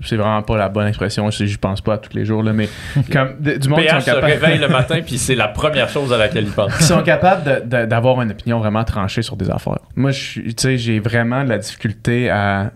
C'est 0.03 0.15
vraiment 0.15 0.41
pas 0.41 0.57
la 0.57 0.69
bonne 0.69 0.87
expression. 0.87 1.29
Je 1.29 1.45
je 1.45 1.57
pense 1.57 1.81
pas 1.81 1.95
à 1.95 1.97
tous 1.97 2.13
les 2.15 2.25
jours, 2.25 2.41
là, 2.41 2.53
mais 2.53 2.69
comme 3.11 3.35
de- 3.39 3.57
du 3.57 3.67
monde 3.69 3.81
qui 3.81 3.87
sont 3.89 3.95
PH 3.95 4.01
se 4.01 4.05
capables. 4.05 4.25
réveille 4.25 4.57
le 4.59 4.67
matin 4.79 4.99
puis 5.05 5.17
c'est 5.17 5.35
la 5.35 5.47
première 5.49 5.89
chose 5.89 6.11
à 6.13 6.17
laquelle 6.17 6.45
il 6.45 6.51
pense. 6.51 6.75
qui 6.77 6.83
sont 6.83 7.03
capables 7.03 7.67
d'avoir 7.67 8.21
une 8.21 8.31
opinion 8.31 8.59
vraiment 8.59 8.83
tranchée 8.83 9.21
sur 9.21 9.35
des 9.35 9.49
affaires. 9.49 9.79
Moi, 9.95 10.11
je 10.11 10.19
suis- 10.19 10.55
tu 10.55 10.61
sais, 10.63 10.77
j'ai 10.77 10.99
vraiment 10.99 11.43
de 11.43 11.49
la 11.49 11.57
difficulté 11.57 12.29
à. 12.29 12.71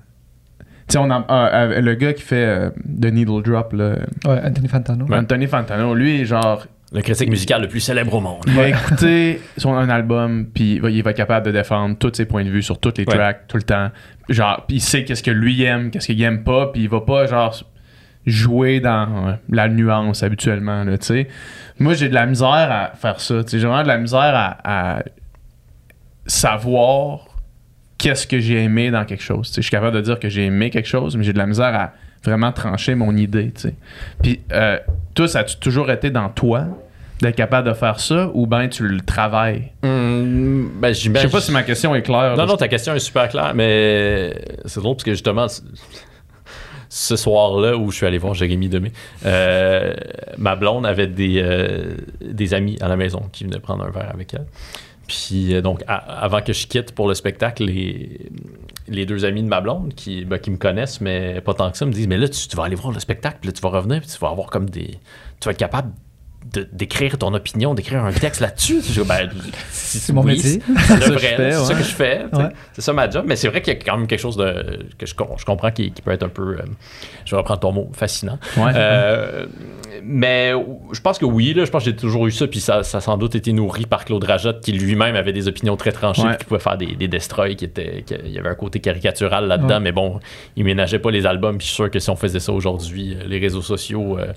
Tu 0.87 0.93
sais, 0.93 0.97
on 0.97 1.09
en- 1.11 1.25
ah, 1.27 1.49
euh, 1.53 1.81
le 1.81 1.93
gars 1.95 2.13
qui 2.13 2.23
fait 2.23 2.45
euh, 2.45 2.69
The 3.01 3.05
Needle 3.05 3.41
Drop, 3.43 3.73
là, 3.73 3.95
Ouais, 4.25 4.41
Anthony 4.43 4.67
Fantano. 4.67 5.05
Anthony 5.13 5.47
Fantano, 5.47 5.93
lui, 5.95 6.25
genre, 6.25 6.65
Le 6.91 7.01
critique 7.01 7.29
musical 7.29 7.61
le 7.61 7.67
plus 7.67 7.81
célèbre 7.81 8.15
au 8.15 8.19
monde. 8.19 8.41
il 8.47 8.53
va 8.53 8.67
écouter 8.67 9.41
son 9.57 9.73
un 9.75 9.89
album, 9.89 10.47
puis 10.51 10.79
il 10.83 11.03
va, 11.03 11.11
être 11.11 11.17
capable 11.17 11.45
de 11.45 11.51
défendre 11.51 11.95
tous 11.97 12.13
ses 12.15 12.25
points 12.25 12.43
de 12.43 12.49
vue 12.49 12.63
sur 12.63 12.79
toutes 12.79 12.97
les 12.97 13.05
Ouais. 13.05 13.13
tracks, 13.15 13.47
tout 13.47 13.57
le 13.57 13.63
temps. 13.63 13.89
Genre, 14.27 14.65
puis 14.67 14.77
il 14.77 14.81
sait 14.81 15.03
qu'est-ce 15.03 15.21
que 15.21 15.29
lui 15.31 15.61
aime, 15.63 15.91
qu'est-ce 15.91 16.07
qu'il 16.07 16.21
aime 16.23 16.43
pas, 16.43 16.67
puis 16.71 16.81
il 16.81 16.89
va 16.89 17.01
pas, 17.01 17.27
genre, 17.27 17.55
jouer 18.25 18.79
dans 18.79 19.27
euh, 19.27 19.33
la 19.49 19.69
nuance 19.69 20.23
habituellement, 20.23 20.83
là, 20.83 20.97
tu 20.97 21.05
sais. 21.05 21.27
Moi, 21.77 21.93
j'ai 21.93 22.09
de 22.09 22.13
la 22.15 22.25
misère 22.25 22.47
à 22.71 22.91
faire 22.95 23.19
ça. 23.21 23.41
J'ai 23.47 23.59
vraiment 23.59 23.83
de 23.83 23.87
la 23.87 23.97
misère 23.97 24.33
à, 24.35 24.97
à 24.97 25.03
savoir 26.25 27.25
qu'est-ce 27.97 28.27
que 28.27 28.39
j'ai 28.39 28.63
aimé 28.63 28.91
dans 28.91 29.05
quelque 29.05 29.23
chose. 29.23 29.51
Je 29.55 29.61
suis 29.61 29.71
capable 29.71 29.95
de 29.95 30.01
dire 30.01 30.19
que 30.19 30.29
j'ai 30.29 30.45
aimé 30.45 30.69
quelque 30.69 30.87
chose, 30.87 31.15
mais 31.17 31.23
j'ai 31.23 31.33
de 31.33 31.37
la 31.37 31.47
misère 31.47 31.75
à 31.75 31.93
vraiment 32.23 32.51
trancher 32.51 32.95
mon 32.95 33.15
idée, 33.15 33.51
tu 33.53 33.61
sais. 33.61 33.75
Puis, 34.21 34.41
euh, 34.51 34.77
toi, 35.13 35.27
ça 35.27 35.39
a-tu 35.39 35.57
toujours 35.57 35.89
été 35.91 36.09
dans 36.09 36.29
toi 36.29 36.65
d'être 37.21 37.35
capable 37.35 37.67
de 37.67 37.73
faire 37.73 37.99
ça 37.99 38.29
ou 38.33 38.47
bien 38.47 38.67
tu 38.69 38.87
le 38.87 39.01
travailles? 39.01 39.71
Hum, 39.83 40.71
ben, 40.79 40.93
Je 40.93 41.11
sais 41.11 41.27
pas 41.27 41.41
si 41.41 41.51
ma 41.51 41.63
question 41.63 41.93
est 41.95 42.01
claire. 42.01 42.35
Non, 42.37 42.45
non, 42.45 42.55
ta 42.55 42.67
question 42.67 42.93
est 42.95 42.99
super 42.99 43.27
claire, 43.29 43.53
mais 43.53 44.33
c'est 44.65 44.79
drôle 44.79 44.95
parce 44.95 45.03
que 45.03 45.11
justement, 45.11 45.47
ce 46.89 47.15
soir-là 47.15 47.77
où 47.77 47.91
je 47.91 47.97
suis 47.97 48.05
allé 48.05 48.17
voir 48.17 48.33
Jérémy 48.33 48.69
Demé, 48.69 48.91
euh, 49.25 49.93
ma 50.37 50.55
blonde 50.55 50.85
avait 50.85 51.07
des, 51.07 51.41
euh, 51.43 51.95
des 52.21 52.53
amis 52.53 52.77
à 52.81 52.87
la 52.87 52.95
maison 52.95 53.23
qui 53.31 53.43
venaient 53.43 53.59
prendre 53.59 53.83
un 53.83 53.91
verre 53.91 54.09
avec 54.13 54.33
elle. 54.33 54.45
Puis 55.09 55.55
euh, 55.55 55.61
donc, 55.61 55.83
avant 55.87 56.41
que 56.41 56.53
je 56.53 56.67
quitte 56.67 56.93
pour 56.93 57.07
le 57.07 57.15
spectacle, 57.15 57.63
les, 57.65 59.05
deux 59.05 59.25
amis 59.25 59.41
de 59.41 59.47
ma 59.47 59.59
blonde 59.59 59.93
qui, 59.95 60.23
ben, 60.23 60.37
qui 60.37 60.51
me 60.51 60.57
connaissent, 60.57 61.01
mais 61.01 61.41
pas 61.41 61.55
tant 61.55 61.71
que 61.71 61.77
ça, 61.77 61.85
me 61.87 61.91
disent 61.91 62.07
Mais 62.07 62.17
là, 62.17 62.29
tu, 62.29 62.47
tu 62.47 62.55
vas 62.55 62.63
aller 62.65 62.75
voir 62.75 62.93
le 62.93 62.99
spectacle, 62.99 63.39
puis 63.41 63.49
là, 63.49 63.53
tu 63.53 63.61
vas 63.61 63.69
revenir, 63.69 64.01
puis 64.01 64.09
tu 64.09 64.19
vas 64.19 64.29
avoir 64.29 64.51
comme 64.51 64.69
des. 64.69 64.99
Tu 65.39 65.45
vas 65.45 65.51
être 65.51 65.57
capable 65.57 65.91
d'écrire 66.73 67.17
ton 67.17 67.33
opinion, 67.33 67.73
d'écrire 67.75 68.03
un 68.03 68.11
texte 68.11 68.41
là-dessus. 68.41 68.79
Dis, 68.81 68.99
Ben, 69.07 69.29
C'est 69.71 70.13
mon 70.13 70.21
oui, 70.23 70.33
métier. 70.37 70.61
ça 70.77 70.95
c'est 70.99 70.99
ça 70.99 71.09
ouais. 71.73 71.79
que 71.79 71.83
je 71.83 71.93
fais. 71.93 72.25
Ouais. 72.33 72.49
C'est 72.73 72.81
ça 72.81 72.93
ma 72.93 73.09
job. 73.09 73.25
Mais 73.27 73.35
c'est 73.35 73.47
vrai 73.49 73.61
qu'il 73.61 73.73
y 73.73 73.75
a 73.75 73.79
quand 73.79 73.97
même 73.97 74.07
quelque 74.07 74.19
chose 74.21 74.37
de, 74.37 74.79
que 74.97 75.05
je, 75.05 75.13
com- 75.13 75.27
je 75.37 75.45
comprends 75.45 75.69
qui, 75.71 75.91
qui 75.91 76.01
peut 76.01 76.11
être 76.11 76.23
un 76.23 76.29
peu, 76.29 76.55
euh, 76.57 76.63
je 77.25 77.31
vais 77.31 77.37
reprendre 77.37 77.59
ton 77.59 77.71
mot, 77.71 77.89
fascinant. 77.93 78.39
Ouais. 78.57 78.71
Euh, 78.73 79.45
mais 80.03 80.53
je 80.93 81.01
pense 81.01 81.19
que 81.19 81.25
oui, 81.25 81.53
là, 81.53 81.65
je 81.65 81.71
pense 81.71 81.83
que 81.83 81.89
j'ai 81.91 81.95
toujours 81.95 82.25
eu 82.25 82.31
ça, 82.31 82.47
puis 82.47 82.59
ça, 82.61 82.83
ça 82.83 82.97
a 82.97 83.01
sans 83.01 83.17
doute 83.17 83.35
été 83.35 83.51
nourri 83.53 83.85
par 83.85 84.05
Claude 84.05 84.23
Rajotte, 84.23 84.61
qui 84.61 84.71
lui-même 84.71 85.15
avait 85.15 85.33
des 85.33 85.47
opinions 85.47 85.75
très 85.77 85.91
tranchées, 85.91 86.23
qui 86.39 86.45
pouvait 86.45 86.59
faire 86.59 86.77
des, 86.77 86.95
des 86.95 87.07
destroys, 87.07 87.53
qui 87.55 87.65
étaient, 87.65 88.03
qui- 88.05 88.15
il 88.25 88.31
y 88.31 88.39
avait 88.39 88.49
un 88.49 88.55
côté 88.55 88.79
caricatural 88.79 89.45
là-dedans, 89.47 89.79
mais 89.81 89.91
bon, 89.91 90.19
il 90.55 90.63
ménageait 90.63 90.99
pas 90.99 91.11
les 91.11 91.25
albums, 91.25 91.57
puis 91.57 91.65
je 91.67 91.73
suis 91.73 91.75
sûr 91.75 91.91
que 91.91 91.99
si 91.99 92.09
on 92.09 92.15
faisait 92.15 92.39
ça 92.39 92.53
aujourd'hui, 92.53 93.15
euh, 93.19 93.23
les 93.27 93.39
réseaux 93.39 93.61
sociaux, 93.61 94.17
euh, 94.17 94.27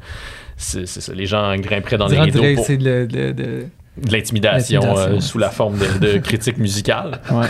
c'est 0.57 0.87
c'est 0.87 1.01
ça, 1.01 1.13
les 1.15 1.27
gens 1.27 1.57
grimperaient 1.57 1.99
dans 1.99 2.07
les 2.09 2.21
rideaux 2.21 2.41
dirait 2.41 2.55
pour 2.55 2.65
c'est 2.67 2.77
de, 2.77 3.07
de- 3.07 3.33
de- 3.33 3.65
de 3.97 4.13
l'intimidation 4.13 4.81
L'intimidation. 4.81 5.17
euh, 5.17 5.21
sous 5.21 5.39
la 5.39 5.51
forme 5.51 5.79
de, 5.79 6.13
de 6.15 6.19
critiques 6.19 6.59
musicales 6.59 7.21
Ouais. 7.31 7.47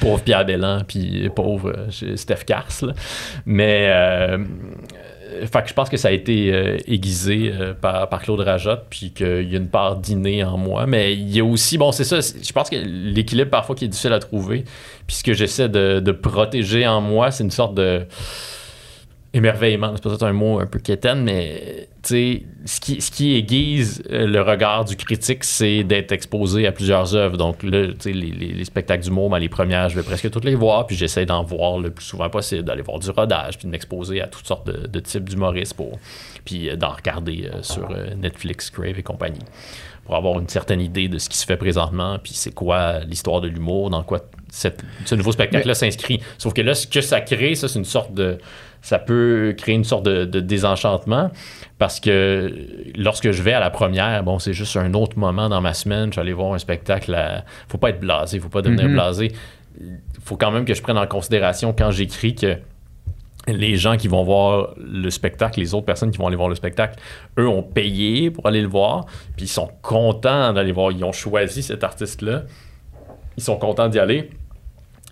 pauvre 0.00 0.20
Pierre 0.22 0.44
Bellan 0.44 0.82
puis 0.86 1.28
pauvre 1.34 1.72
euh, 2.02 2.16
Steph 2.16 2.44
Kars 2.46 2.66
là. 2.82 2.92
mais 3.46 3.86
euh, 3.88 4.38
euh, 5.32 5.46
fait 5.46 5.62
que 5.62 5.68
je 5.68 5.74
pense 5.74 5.88
que 5.88 5.96
ça 5.96 6.08
a 6.08 6.10
été 6.10 6.52
euh, 6.52 6.76
aiguisé 6.86 7.52
euh, 7.54 7.72
par, 7.72 8.08
par 8.08 8.20
Claude 8.20 8.40
Rajotte 8.40 8.86
puis 8.90 9.12
qu'il 9.12 9.48
y 9.50 9.54
a 9.54 9.58
une 9.58 9.68
part 9.68 9.96
d'inné 9.96 10.42
en 10.44 10.58
moi 10.58 10.86
mais 10.86 11.14
il 11.14 11.34
y 11.34 11.40
a 11.40 11.44
aussi 11.44 11.78
bon 11.78 11.92
c'est 11.92 12.04
ça 12.04 12.20
c'est- 12.20 12.44
je 12.46 12.52
pense 12.52 12.68
que 12.68 12.76
l'équilibre 12.76 13.50
parfois 13.50 13.76
qui 13.76 13.84
est 13.84 13.88
difficile 13.88 14.12
à 14.12 14.18
trouver 14.18 14.64
puis 15.06 15.16
ce 15.16 15.22
que 15.24 15.32
j'essaie 15.32 15.68
de, 15.68 16.00
de 16.00 16.12
protéger 16.12 16.86
en 16.86 17.00
moi 17.00 17.30
c'est 17.30 17.44
une 17.44 17.50
sorte 17.52 17.74
de 17.76 18.02
émerveillement, 19.32 19.92
c'est 19.94 20.02
peut-être 20.02 20.24
un 20.24 20.32
mot 20.32 20.58
un 20.58 20.66
peu 20.66 20.78
quétaine, 20.80 21.22
mais 21.22 21.88
tu 22.02 22.08
sais, 22.08 22.42
ce 22.64 22.80
qui, 22.80 23.00
ce 23.00 23.10
qui 23.10 23.36
aiguise 23.36 24.02
euh, 24.10 24.26
le 24.26 24.40
regard 24.42 24.84
du 24.84 24.96
critique, 24.96 25.44
c'est 25.44 25.84
d'être 25.84 26.10
exposé 26.12 26.66
à 26.66 26.72
plusieurs 26.72 27.14
œuvres. 27.14 27.36
Donc 27.36 27.62
là, 27.62 27.88
tu 27.88 27.94
sais, 28.00 28.12
les, 28.12 28.30
les- 28.32 28.52
les 28.52 28.64
spectacles 28.64 29.04
d'humour, 29.04 29.30
ben, 29.30 29.38
les 29.38 29.48
premières, 29.48 29.88
je 29.88 29.94
vais 29.96 30.02
presque 30.02 30.30
toutes 30.30 30.44
les 30.44 30.54
voir, 30.56 30.86
puis 30.86 30.96
j'essaie 30.96 31.26
d'en 31.26 31.44
voir 31.44 31.78
le 31.78 31.90
plus 31.90 32.04
souvent 32.04 32.28
possible, 32.28 32.64
d'aller 32.64 32.82
voir 32.82 32.98
du 32.98 33.10
rodage, 33.10 33.56
puis 33.58 33.66
de 33.66 33.70
m'exposer 33.70 34.20
à 34.20 34.26
toutes 34.26 34.46
sortes 34.46 34.66
de, 34.66 34.86
de 34.88 35.00
types 35.00 35.28
d'humoristes 35.28 35.74
pour, 35.74 35.98
puis 36.44 36.68
euh, 36.68 36.76
d'en 36.76 36.90
regarder 36.90 37.48
euh, 37.54 37.62
sur 37.62 37.88
euh, 37.90 38.14
Netflix, 38.16 38.70
Crave 38.70 38.98
et 38.98 39.02
compagnie 39.02 39.38
pour 40.06 40.16
avoir 40.16 40.40
une 40.40 40.48
certaine 40.48 40.80
idée 40.80 41.06
de 41.08 41.18
ce 41.18 41.28
qui 41.28 41.36
se 41.38 41.46
fait 41.46 41.58
présentement, 41.58 42.18
puis 42.20 42.32
c'est 42.34 42.52
quoi 42.52 42.98
l'histoire 43.00 43.40
de 43.40 43.46
l'humour, 43.46 43.90
dans 43.90 44.02
quoi 44.02 44.22
cette- 44.48 44.82
ce 45.04 45.14
nouveau 45.14 45.30
spectacle-là 45.30 45.74
s'inscrit. 45.74 46.20
Sauf 46.36 46.52
que 46.52 46.62
là, 46.62 46.74
ce 46.74 46.88
que 46.88 47.00
ça 47.00 47.20
crée, 47.20 47.54
ça, 47.54 47.68
c'est 47.68 47.78
une 47.78 47.84
sorte 47.84 48.12
de. 48.12 48.38
Ça 48.82 48.98
peut 48.98 49.54
créer 49.56 49.74
une 49.74 49.84
sorte 49.84 50.04
de, 50.04 50.24
de 50.24 50.40
désenchantement 50.40 51.30
parce 51.78 52.00
que 52.00 52.52
lorsque 52.96 53.30
je 53.30 53.42
vais 53.42 53.52
à 53.52 53.60
la 53.60 53.70
première, 53.70 54.22
bon, 54.24 54.38
c'est 54.38 54.52
juste 54.54 54.76
un 54.76 54.94
autre 54.94 55.18
moment 55.18 55.48
dans 55.48 55.60
ma 55.60 55.74
semaine. 55.74 56.06
Je 56.06 56.12
suis 56.12 56.20
allé 56.20 56.32
voir 56.32 56.54
un 56.54 56.58
spectacle. 56.58 57.14
À... 57.14 57.44
Faut 57.68 57.78
pas 57.78 57.90
être 57.90 58.00
blasé, 58.00 58.38
faut 58.40 58.48
pas 58.48 58.62
devenir 58.62 58.86
Mhm. 58.86 58.92
blasé. 58.94 59.32
Faut 60.24 60.36
quand 60.36 60.50
même 60.50 60.64
que 60.64 60.74
je 60.74 60.82
prenne 60.82 60.98
en 60.98 61.06
considération 61.06 61.74
quand 61.76 61.90
j'écris 61.90 62.34
que 62.34 62.56
les 63.48 63.76
gens 63.76 63.96
qui 63.96 64.06
vont 64.08 64.22
voir 64.22 64.74
le 64.76 65.08
spectacle, 65.10 65.60
les 65.60 65.72
autres 65.74 65.86
personnes 65.86 66.10
qui 66.10 66.18
vont 66.18 66.26
aller 66.26 66.36
voir 66.36 66.48
le 66.50 66.54
spectacle, 66.54 66.98
eux 67.38 67.48
ont 67.48 67.62
payé 67.62 68.30
pour 68.30 68.46
aller 68.46 68.60
le 68.60 68.68
voir, 68.68 69.06
puis 69.36 69.46
ils 69.46 69.48
sont 69.48 69.70
contents 69.82 70.52
d'aller 70.52 70.72
voir. 70.72 70.92
Ils 70.92 71.02
ont 71.04 71.12
choisi 71.12 71.62
cet 71.62 71.82
artiste-là. 71.82 72.42
Ils 73.36 73.42
sont 73.42 73.56
contents 73.56 73.88
d'y 73.88 73.98
aller. 73.98 74.30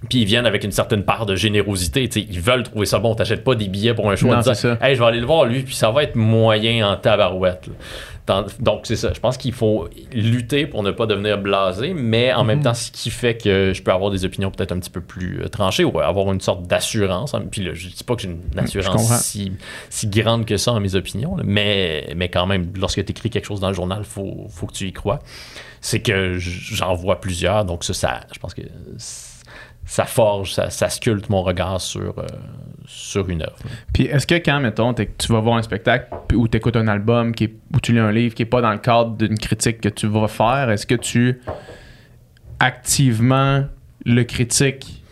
Puis 0.08 0.20
ils 0.20 0.24
viennent 0.24 0.46
avec 0.46 0.62
une 0.64 0.72
certaine 0.72 1.02
part 1.02 1.26
de 1.26 1.34
générosité. 1.34 2.08
tu 2.08 2.20
sais, 2.20 2.26
ils 2.30 2.40
veulent 2.40 2.62
trouver 2.62 2.86
ça 2.86 2.98
bon. 2.98 3.14
T'achètes 3.14 3.42
pas 3.42 3.54
des 3.56 3.68
billets 3.68 3.94
pour 3.94 4.10
un 4.10 4.16
show 4.16 4.32
en 4.32 4.38
disant. 4.40 4.76
Hey, 4.80 4.94
je 4.94 5.00
vais 5.00 5.06
aller 5.06 5.20
le 5.20 5.26
voir 5.26 5.44
lui, 5.44 5.62
puis 5.62 5.74
ça 5.74 5.90
va 5.90 6.04
être 6.04 6.14
moyen 6.14 6.88
en 6.88 6.96
tabarouette. 6.96 7.66
là. 7.66 7.74
Donc 8.60 8.80
c'est 8.84 8.96
ça. 8.96 9.12
Je 9.14 9.20
pense 9.20 9.38
qu'il 9.38 9.52
faut 9.52 9.88
lutter 10.12 10.66
pour 10.66 10.82
ne 10.82 10.90
pas 10.90 11.06
devenir 11.06 11.38
blasé, 11.38 11.94
mais 11.94 12.32
en 12.34 12.44
même 12.44 12.62
temps, 12.62 12.74
ce 12.74 12.90
qui 12.90 13.10
fait 13.10 13.36
que 13.36 13.72
je 13.74 13.82
peux 13.82 13.90
avoir 13.90 14.10
des 14.10 14.24
opinions 14.26 14.50
peut-être 14.50 14.72
un 14.72 14.78
petit 14.78 14.90
peu 14.90 15.00
plus 15.00 15.40
euh, 15.42 15.48
tranchées 15.48 15.82
ou 15.82 15.98
avoir 15.98 16.30
une 16.32 16.40
sorte 16.40 16.66
d'assurance. 16.66 17.34
hein. 17.34 17.44
Puis 17.50 17.64
là, 17.64 17.72
je 17.72 17.88
dis 17.88 18.04
pas 18.04 18.16
que 18.16 18.22
j'ai 18.22 18.28
une 18.28 18.58
assurance 18.58 19.10
si, 19.22 19.52
si 19.88 20.08
grande 20.08 20.44
que 20.44 20.58
ça 20.58 20.72
en 20.72 20.80
mes 20.80 20.94
opinions, 20.94 21.36
là, 21.36 21.42
mais, 21.46 22.12
mais 22.16 22.28
quand 22.28 22.46
même, 22.46 22.70
lorsque 22.78 23.02
tu 23.02 23.10
écris 23.12 23.30
quelque 23.30 23.46
chose 23.46 23.60
dans 23.60 23.68
le 23.68 23.74
journal, 23.74 24.04
faut, 24.04 24.46
faut 24.50 24.66
que 24.66 24.74
tu 24.74 24.86
y 24.86 24.92
crois. 24.92 25.20
C'est 25.80 26.00
que 26.00 26.36
j'en 26.38 26.94
vois 26.94 27.20
plusieurs, 27.20 27.64
donc 27.64 27.82
ça, 27.82 27.94
ça 27.94 28.20
je 28.32 28.38
pense 28.38 28.52
que 28.52 28.62
ça 29.90 30.04
forge, 30.04 30.52
ça, 30.52 30.68
sculpte 30.90 31.30
mon 31.30 31.42
regard 31.42 31.80
sur, 31.80 32.18
euh, 32.18 32.26
sur 32.86 33.26
une 33.30 33.40
œuvre. 33.40 33.56
Puis 33.94 34.04
est-ce 34.04 34.26
que 34.26 34.34
quand, 34.34 34.60
mettons, 34.60 34.92
tu 34.92 35.32
vas 35.32 35.40
voir 35.40 35.56
un 35.56 35.62
spectacle 35.62 36.08
ou 36.34 36.46
tu 36.46 36.58
écoutes 36.58 36.76
un 36.76 36.88
album 36.88 37.34
qui 37.34 37.44
est- 37.44 37.54
ou 37.74 37.80
tu 37.80 37.92
lis 37.92 37.98
un 37.98 38.12
livre 38.12 38.34
qui 38.34 38.42
est 38.42 38.46
pas 38.46 38.60
dans 38.60 38.70
le 38.72 38.78
cadre 38.78 39.16
d'une 39.16 39.38
critique 39.38 39.80
que 39.80 39.88
tu 39.88 40.06
vas 40.06 40.28
faire, 40.28 40.68
est-ce 40.70 40.86
que 40.86 40.94
tu 40.94 41.40
activement 42.60 43.64
le 44.04 44.24
critiques 44.24 45.02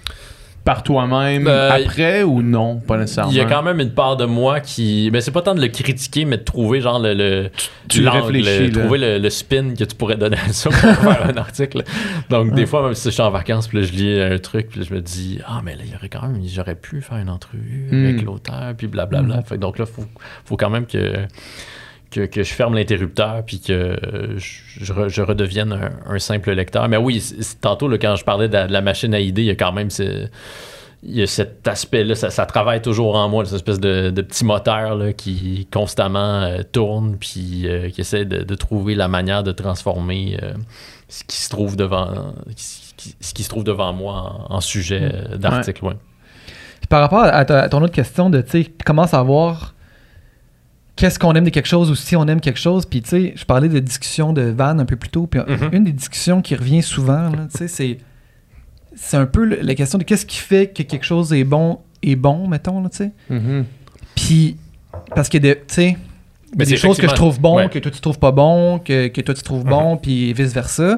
par 0.66 0.82
toi-même 0.82 1.46
Euh, 1.46 1.70
après 1.70 2.22
ou 2.24 2.42
non? 2.42 2.76
Pas 2.80 2.98
nécessairement. 2.98 3.30
Il 3.32 3.38
y 3.38 3.40
a 3.40 3.46
quand 3.46 3.62
même 3.62 3.80
une 3.80 3.92
part 3.92 4.18
de 4.18 4.26
moi 4.26 4.60
qui. 4.60 5.08
Mais 5.12 5.22
c'est 5.22 5.30
pas 5.30 5.40
tant 5.40 5.54
de 5.54 5.60
le 5.62 5.68
critiquer, 5.68 6.26
mais 6.26 6.36
de 6.36 6.42
trouver 6.42 6.82
genre 6.82 6.98
le. 6.98 7.14
le 7.14 7.50
tu 7.88 8.06
réfléchis. 8.06 8.72
Trouver 8.72 8.98
le, 8.98 9.18
le 9.18 9.30
spin 9.30 9.74
que 9.78 9.84
tu 9.84 9.94
pourrais 9.96 10.16
donner 10.16 10.36
à 10.36 10.52
ça 10.52 10.68
pour 10.68 10.78
faire 10.78 11.26
un 11.34 11.36
article. 11.38 11.84
Donc, 12.28 12.52
des 12.52 12.66
fois, 12.66 12.82
même 12.82 12.94
si 12.94 13.04
je 13.08 13.14
suis 13.14 13.22
en 13.22 13.30
vacances, 13.30 13.68
puis 13.68 13.78
là, 13.80 13.84
je 13.86 13.92
lis 13.92 14.20
un 14.20 14.38
truc, 14.38 14.68
puis 14.68 14.80
là, 14.80 14.86
je 14.90 14.94
me 14.94 15.00
dis, 15.00 15.38
ah, 15.46 15.60
mais 15.64 15.76
là, 15.76 15.82
il 15.86 15.92
y 15.92 15.94
aurait 15.94 16.08
quand 16.08 16.22
même. 16.22 16.38
J'aurais 16.46 16.74
pu 16.74 17.00
faire 17.00 17.18
une 17.18 17.30
entrevue 17.30 17.88
Mm. 17.90 18.04
avec 18.04 18.22
l'auteur, 18.22 18.74
puis 18.76 18.88
blablabla. 18.88 19.42
Fait 19.42 19.54
que 19.54 19.60
donc 19.60 19.78
là, 19.78 19.86
faut, 19.86 20.04
faut 20.44 20.56
quand 20.56 20.70
même 20.70 20.86
que. 20.86 21.14
Que, 22.16 22.24
que 22.24 22.42
je 22.42 22.54
ferme 22.54 22.74
l'interrupteur 22.74 23.42
puis 23.44 23.60
que 23.60 23.72
euh, 23.74 24.38
je, 24.38 24.84
je 24.84 24.92
re- 24.94 25.08
je 25.08 25.20
redevienne 25.20 25.72
un, 25.72 26.14
un 26.14 26.18
simple 26.18 26.50
lecteur. 26.52 26.88
Mais 26.88 26.96
oui, 26.96 27.22
tantôt, 27.60 27.88
là, 27.88 27.98
quand 27.98 28.16
je 28.16 28.24
parlais 28.24 28.48
de 28.48 28.54
la, 28.54 28.66
de 28.68 28.72
la 28.72 28.80
machine 28.80 29.12
à 29.12 29.20
idées, 29.20 29.42
il 29.42 29.48
y 29.48 29.50
a 29.50 29.54
quand 29.54 29.72
même 29.72 29.90
ce- 29.90 30.26
il 31.02 31.14
y 31.14 31.22
a 31.22 31.26
cet 31.26 31.68
aspect-là, 31.68 32.14
ça, 32.14 32.30
ça 32.30 32.46
travaille 32.46 32.80
toujours 32.80 33.16
en 33.16 33.28
moi, 33.28 33.44
cette 33.44 33.56
espèce 33.56 33.78
de, 33.80 34.08
de 34.08 34.22
petit 34.22 34.46
moteur 34.46 34.96
là, 34.96 35.12
qui 35.12 35.68
constamment 35.70 36.42
euh, 36.42 36.62
tourne, 36.72 37.16
puis 37.20 37.68
euh, 37.68 37.90
qui 37.90 38.00
essaie 38.00 38.24
de, 38.24 38.42
de 38.42 38.54
trouver 38.54 38.94
la 38.94 39.08
manière 39.08 39.42
de 39.42 39.52
transformer 39.52 40.38
euh, 40.42 40.54
ce 41.10 41.22
qui 41.24 41.36
se 41.36 41.50
trouve 41.50 41.76
devant, 41.76 42.32
ce 42.56 42.94
qui, 42.96 43.14
ce 43.20 43.34
qui 43.34 43.42
se 43.42 43.50
trouve 43.50 43.62
devant 43.64 43.92
moi 43.92 44.46
en, 44.48 44.54
en 44.56 44.60
sujet 44.62 45.02
euh, 45.12 45.36
d'article. 45.36 45.84
ouais. 45.84 45.96
Par 46.88 47.00
rapport 47.02 47.24
à, 47.24 47.44
ta- 47.44 47.60
à 47.60 47.68
ton 47.68 47.82
autre 47.82 47.92
question 47.94 48.30
de, 48.30 48.42
comment 48.86 49.06
savoir 49.06 49.74
qu'est-ce 50.96 51.18
qu'on 51.18 51.34
aime 51.34 51.44
de 51.44 51.50
quelque 51.50 51.66
chose 51.68 51.90
ou 51.90 51.94
si 51.94 52.16
on 52.16 52.26
aime 52.26 52.40
quelque 52.40 52.58
chose. 52.58 52.86
Puis, 52.86 53.02
tu 53.02 53.10
sais, 53.10 53.32
je 53.36 53.44
parlais 53.44 53.68
de 53.68 53.78
discussion 53.78 54.32
de 54.32 54.42
Van 54.42 54.78
un 54.78 54.84
peu 54.84 54.96
plus 54.96 55.10
tôt. 55.10 55.26
Puis, 55.26 55.40
Mhm. 55.46 55.68
une 55.72 55.84
des 55.84 55.92
discussions 55.92 56.40
qui 56.42 56.54
revient 56.54 56.82
souvent, 56.82 57.30
tu 57.30 57.58
sais, 57.58 57.68
c'est, 57.68 57.98
c'est 58.94 59.16
un 59.18 59.26
peu 59.26 59.44
la 59.44 59.74
question 59.74 59.98
de 59.98 60.04
qu'est-ce 60.04 60.26
qui 60.26 60.38
fait 60.38 60.68
que 60.68 60.82
quelque 60.82 61.04
chose 61.04 61.32
est 61.32 61.44
bon 61.44 61.80
est 62.02 62.16
bon, 62.16 62.46
mettons, 62.48 62.82
là, 62.82 62.88
tu 62.88 62.96
sais. 62.98 63.12
Mhm. 63.30 63.64
Puis, 64.14 64.56
parce 65.14 65.28
que, 65.28 65.38
tu 65.38 65.54
sais, 65.68 65.96
Mais 66.56 66.64
des 66.64 66.76
choses 66.76 66.96
que 66.98 67.08
je 67.08 67.14
trouve 67.14 67.40
bon, 67.40 67.56
ouais. 67.56 67.68
que 67.68 67.78
toi 67.78 67.90
tu 67.90 68.00
trouves 68.00 68.18
pas 68.18 68.32
bon, 68.32 68.78
que, 68.78 69.08
que 69.08 69.20
toi 69.20 69.34
tu 69.34 69.42
trouves 69.42 69.64
bon, 69.64 69.96
puis 69.98 70.32
vice-versa. 70.32 70.96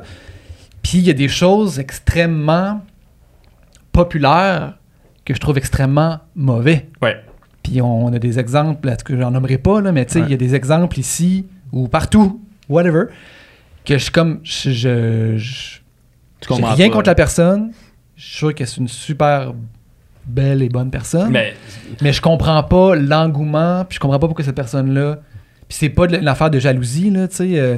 Puis 0.82 0.98
il 0.98 1.04
y 1.04 1.10
a 1.10 1.14
des 1.14 1.28
choses 1.28 1.78
extrêmement 1.80 2.82
populaires 3.92 4.74
que 5.24 5.34
je 5.34 5.40
trouve 5.40 5.58
extrêmement 5.58 6.20
mauvais. 6.36 6.88
Ouais. 7.02 7.20
Puis 7.70 7.80
on 7.82 8.08
a 8.12 8.18
des 8.18 8.38
exemples, 8.38 8.94
que 9.04 9.18
j'en 9.18 9.30
nommerai 9.30 9.58
pas, 9.58 9.80
là, 9.80 9.92
mais 9.92 10.06
tu 10.06 10.14
sais, 10.14 10.20
il 10.20 10.30
y 10.30 10.34
a 10.34 10.36
des 10.36 10.54
exemples 10.54 10.98
ici 10.98 11.46
ou 11.72 11.88
partout, 11.88 12.40
whatever, 12.68 13.04
que 13.84 13.94
je 13.98 14.02
suis 14.04 14.12
comme, 14.12 14.40
je, 14.42 14.70
je, 14.70 15.36
je- 15.36 15.78
Tu 16.40 16.48
comprends 16.48 16.74
rien 16.74 16.88
pas. 16.88 16.94
contre 16.94 17.08
la 17.08 17.14
personne. 17.14 17.72
Je 18.16 18.24
suis 18.26 18.36
sûr 18.38 18.54
que 18.54 18.64
c'est 18.64 18.78
une 18.78 18.88
super 18.88 19.52
belle 20.26 20.62
et 20.62 20.68
bonne 20.68 20.90
personne. 20.90 21.30
Mais 21.30 21.54
Mais 22.02 22.12
je 22.12 22.20
comprends 22.20 22.62
pas 22.62 22.94
l'engouement, 22.96 23.84
puis 23.84 23.96
je 23.96 24.00
comprends 24.00 24.18
pas 24.18 24.26
pourquoi 24.26 24.44
cette 24.44 24.54
personne-là. 24.56 25.20
Puis 25.68 25.78
c'est 25.78 25.88
pas 25.90 26.06
de 26.06 26.16
l'affaire 26.16 26.50
de 26.50 26.58
jalousie, 26.58 27.10
là, 27.10 27.28
tu 27.28 27.36
sais. 27.36 27.58
euh, 27.58 27.76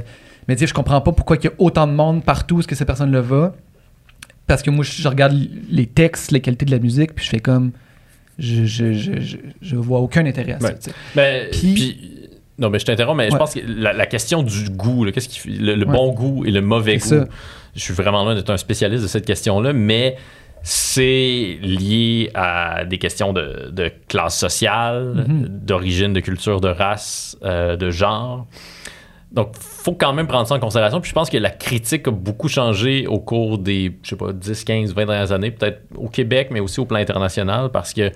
mais 0.48 0.54
tu 0.56 0.60
sais, 0.60 0.66
je 0.66 0.74
comprends 0.74 1.00
pas 1.00 1.12
pourquoi 1.12 1.36
il 1.36 1.44
y 1.44 1.48
a 1.48 1.52
autant 1.58 1.86
de 1.86 1.92
monde 1.92 2.24
partout 2.24 2.56
où 2.56 2.62
ce 2.62 2.66
que 2.68 2.74
cette 2.74 2.86
personne-là 2.86 3.20
va. 3.20 3.54
Parce 4.46 4.62
que 4.62 4.70
moi, 4.70 4.84
je, 4.84 4.90
je 5.02 5.06
regarde 5.08 5.36
les 5.70 5.86
textes, 5.86 6.32
les 6.32 6.40
qualités 6.40 6.64
de 6.66 6.70
la 6.72 6.78
musique, 6.78 7.14
puis 7.14 7.24
je 7.24 7.30
fais 7.30 7.40
comme. 7.40 7.72
Je, 8.40 8.64
je, 8.64 8.92
je, 8.94 9.36
je, 9.62 9.76
vois 9.76 10.00
aucun 10.00 10.24
intérêt 10.26 10.52
à 10.52 10.60
ça, 10.60 10.72
Puis- 11.52 11.74
puis- 11.74 12.10
non, 12.58 12.68
mais 12.70 12.78
je 12.78 12.84
t'interromps, 12.84 13.16
mais 13.16 13.30
je 13.30 13.36
pense 13.36 13.54
que 13.54 13.60
la, 13.66 13.92
la 13.92 14.06
question 14.06 14.42
du 14.42 14.68
goût, 14.70 15.06
qu'est-ce 15.12 15.28
qui 15.28 15.48
le, 15.50 15.74
le 15.76 15.86
Ouais. 15.86 15.92
bon 15.92 16.12
goût 16.12 16.44
et 16.44 16.50
le 16.50 16.60
mauvais 16.60 16.96
goût, 16.98 17.06
ça. 17.08 17.26
je 17.74 17.80
suis 17.80 17.94
vraiment 17.94 18.22
loin 18.24 18.34
d'être 18.34 18.50
un 18.50 18.56
spécialiste 18.58 19.02
de 19.02 19.08
cette 19.08 19.24
question-là, 19.24 19.72
mais 19.72 20.16
c'est 20.62 21.58
lié 21.62 22.30
à 22.34 22.84
des 22.84 22.98
questions 22.98 23.32
de, 23.32 23.70
de 23.70 23.90
classe 24.08 24.38
sociale, 24.38 25.24
Mhm. 25.26 25.48
d'origine, 25.64 26.12
de 26.12 26.20
culture, 26.20 26.60
de 26.60 26.68
race, 26.68 27.36
euh, 27.44 27.76
de 27.76 27.90
genre. 27.90 28.46
Donc, 29.32 29.55
faut 29.59 29.93
quand 29.94 30.12
même 30.12 30.27
prendre 30.27 30.47
ça 30.48 30.57
en 30.57 30.59
considération. 30.61 31.01
Puis 31.01 31.11
je 31.11 31.15
pense 31.15 31.31
que 31.31 31.36
la 31.39 31.51
critique 31.51 32.09
a 32.09 32.11
beaucoup 32.11 32.48
changé 32.48 33.07
au 33.07 33.20
cours 33.20 33.59
des, 33.59 33.97
je 34.02 34.11
sais 34.11 34.16
pas, 34.16 34.32
10, 34.32 34.65
15, 34.65 34.94
20 34.94 35.07
dernières 35.07 35.32
années, 35.32 35.51
peut-être 35.52 35.82
au 35.97 36.09
Québec, 36.09 36.48
mais 36.51 36.59
aussi 36.61 36.81
au 36.81 36.85
plan 36.85 36.98
international, 36.98 37.70
parce 37.70 37.93
que 37.93 38.11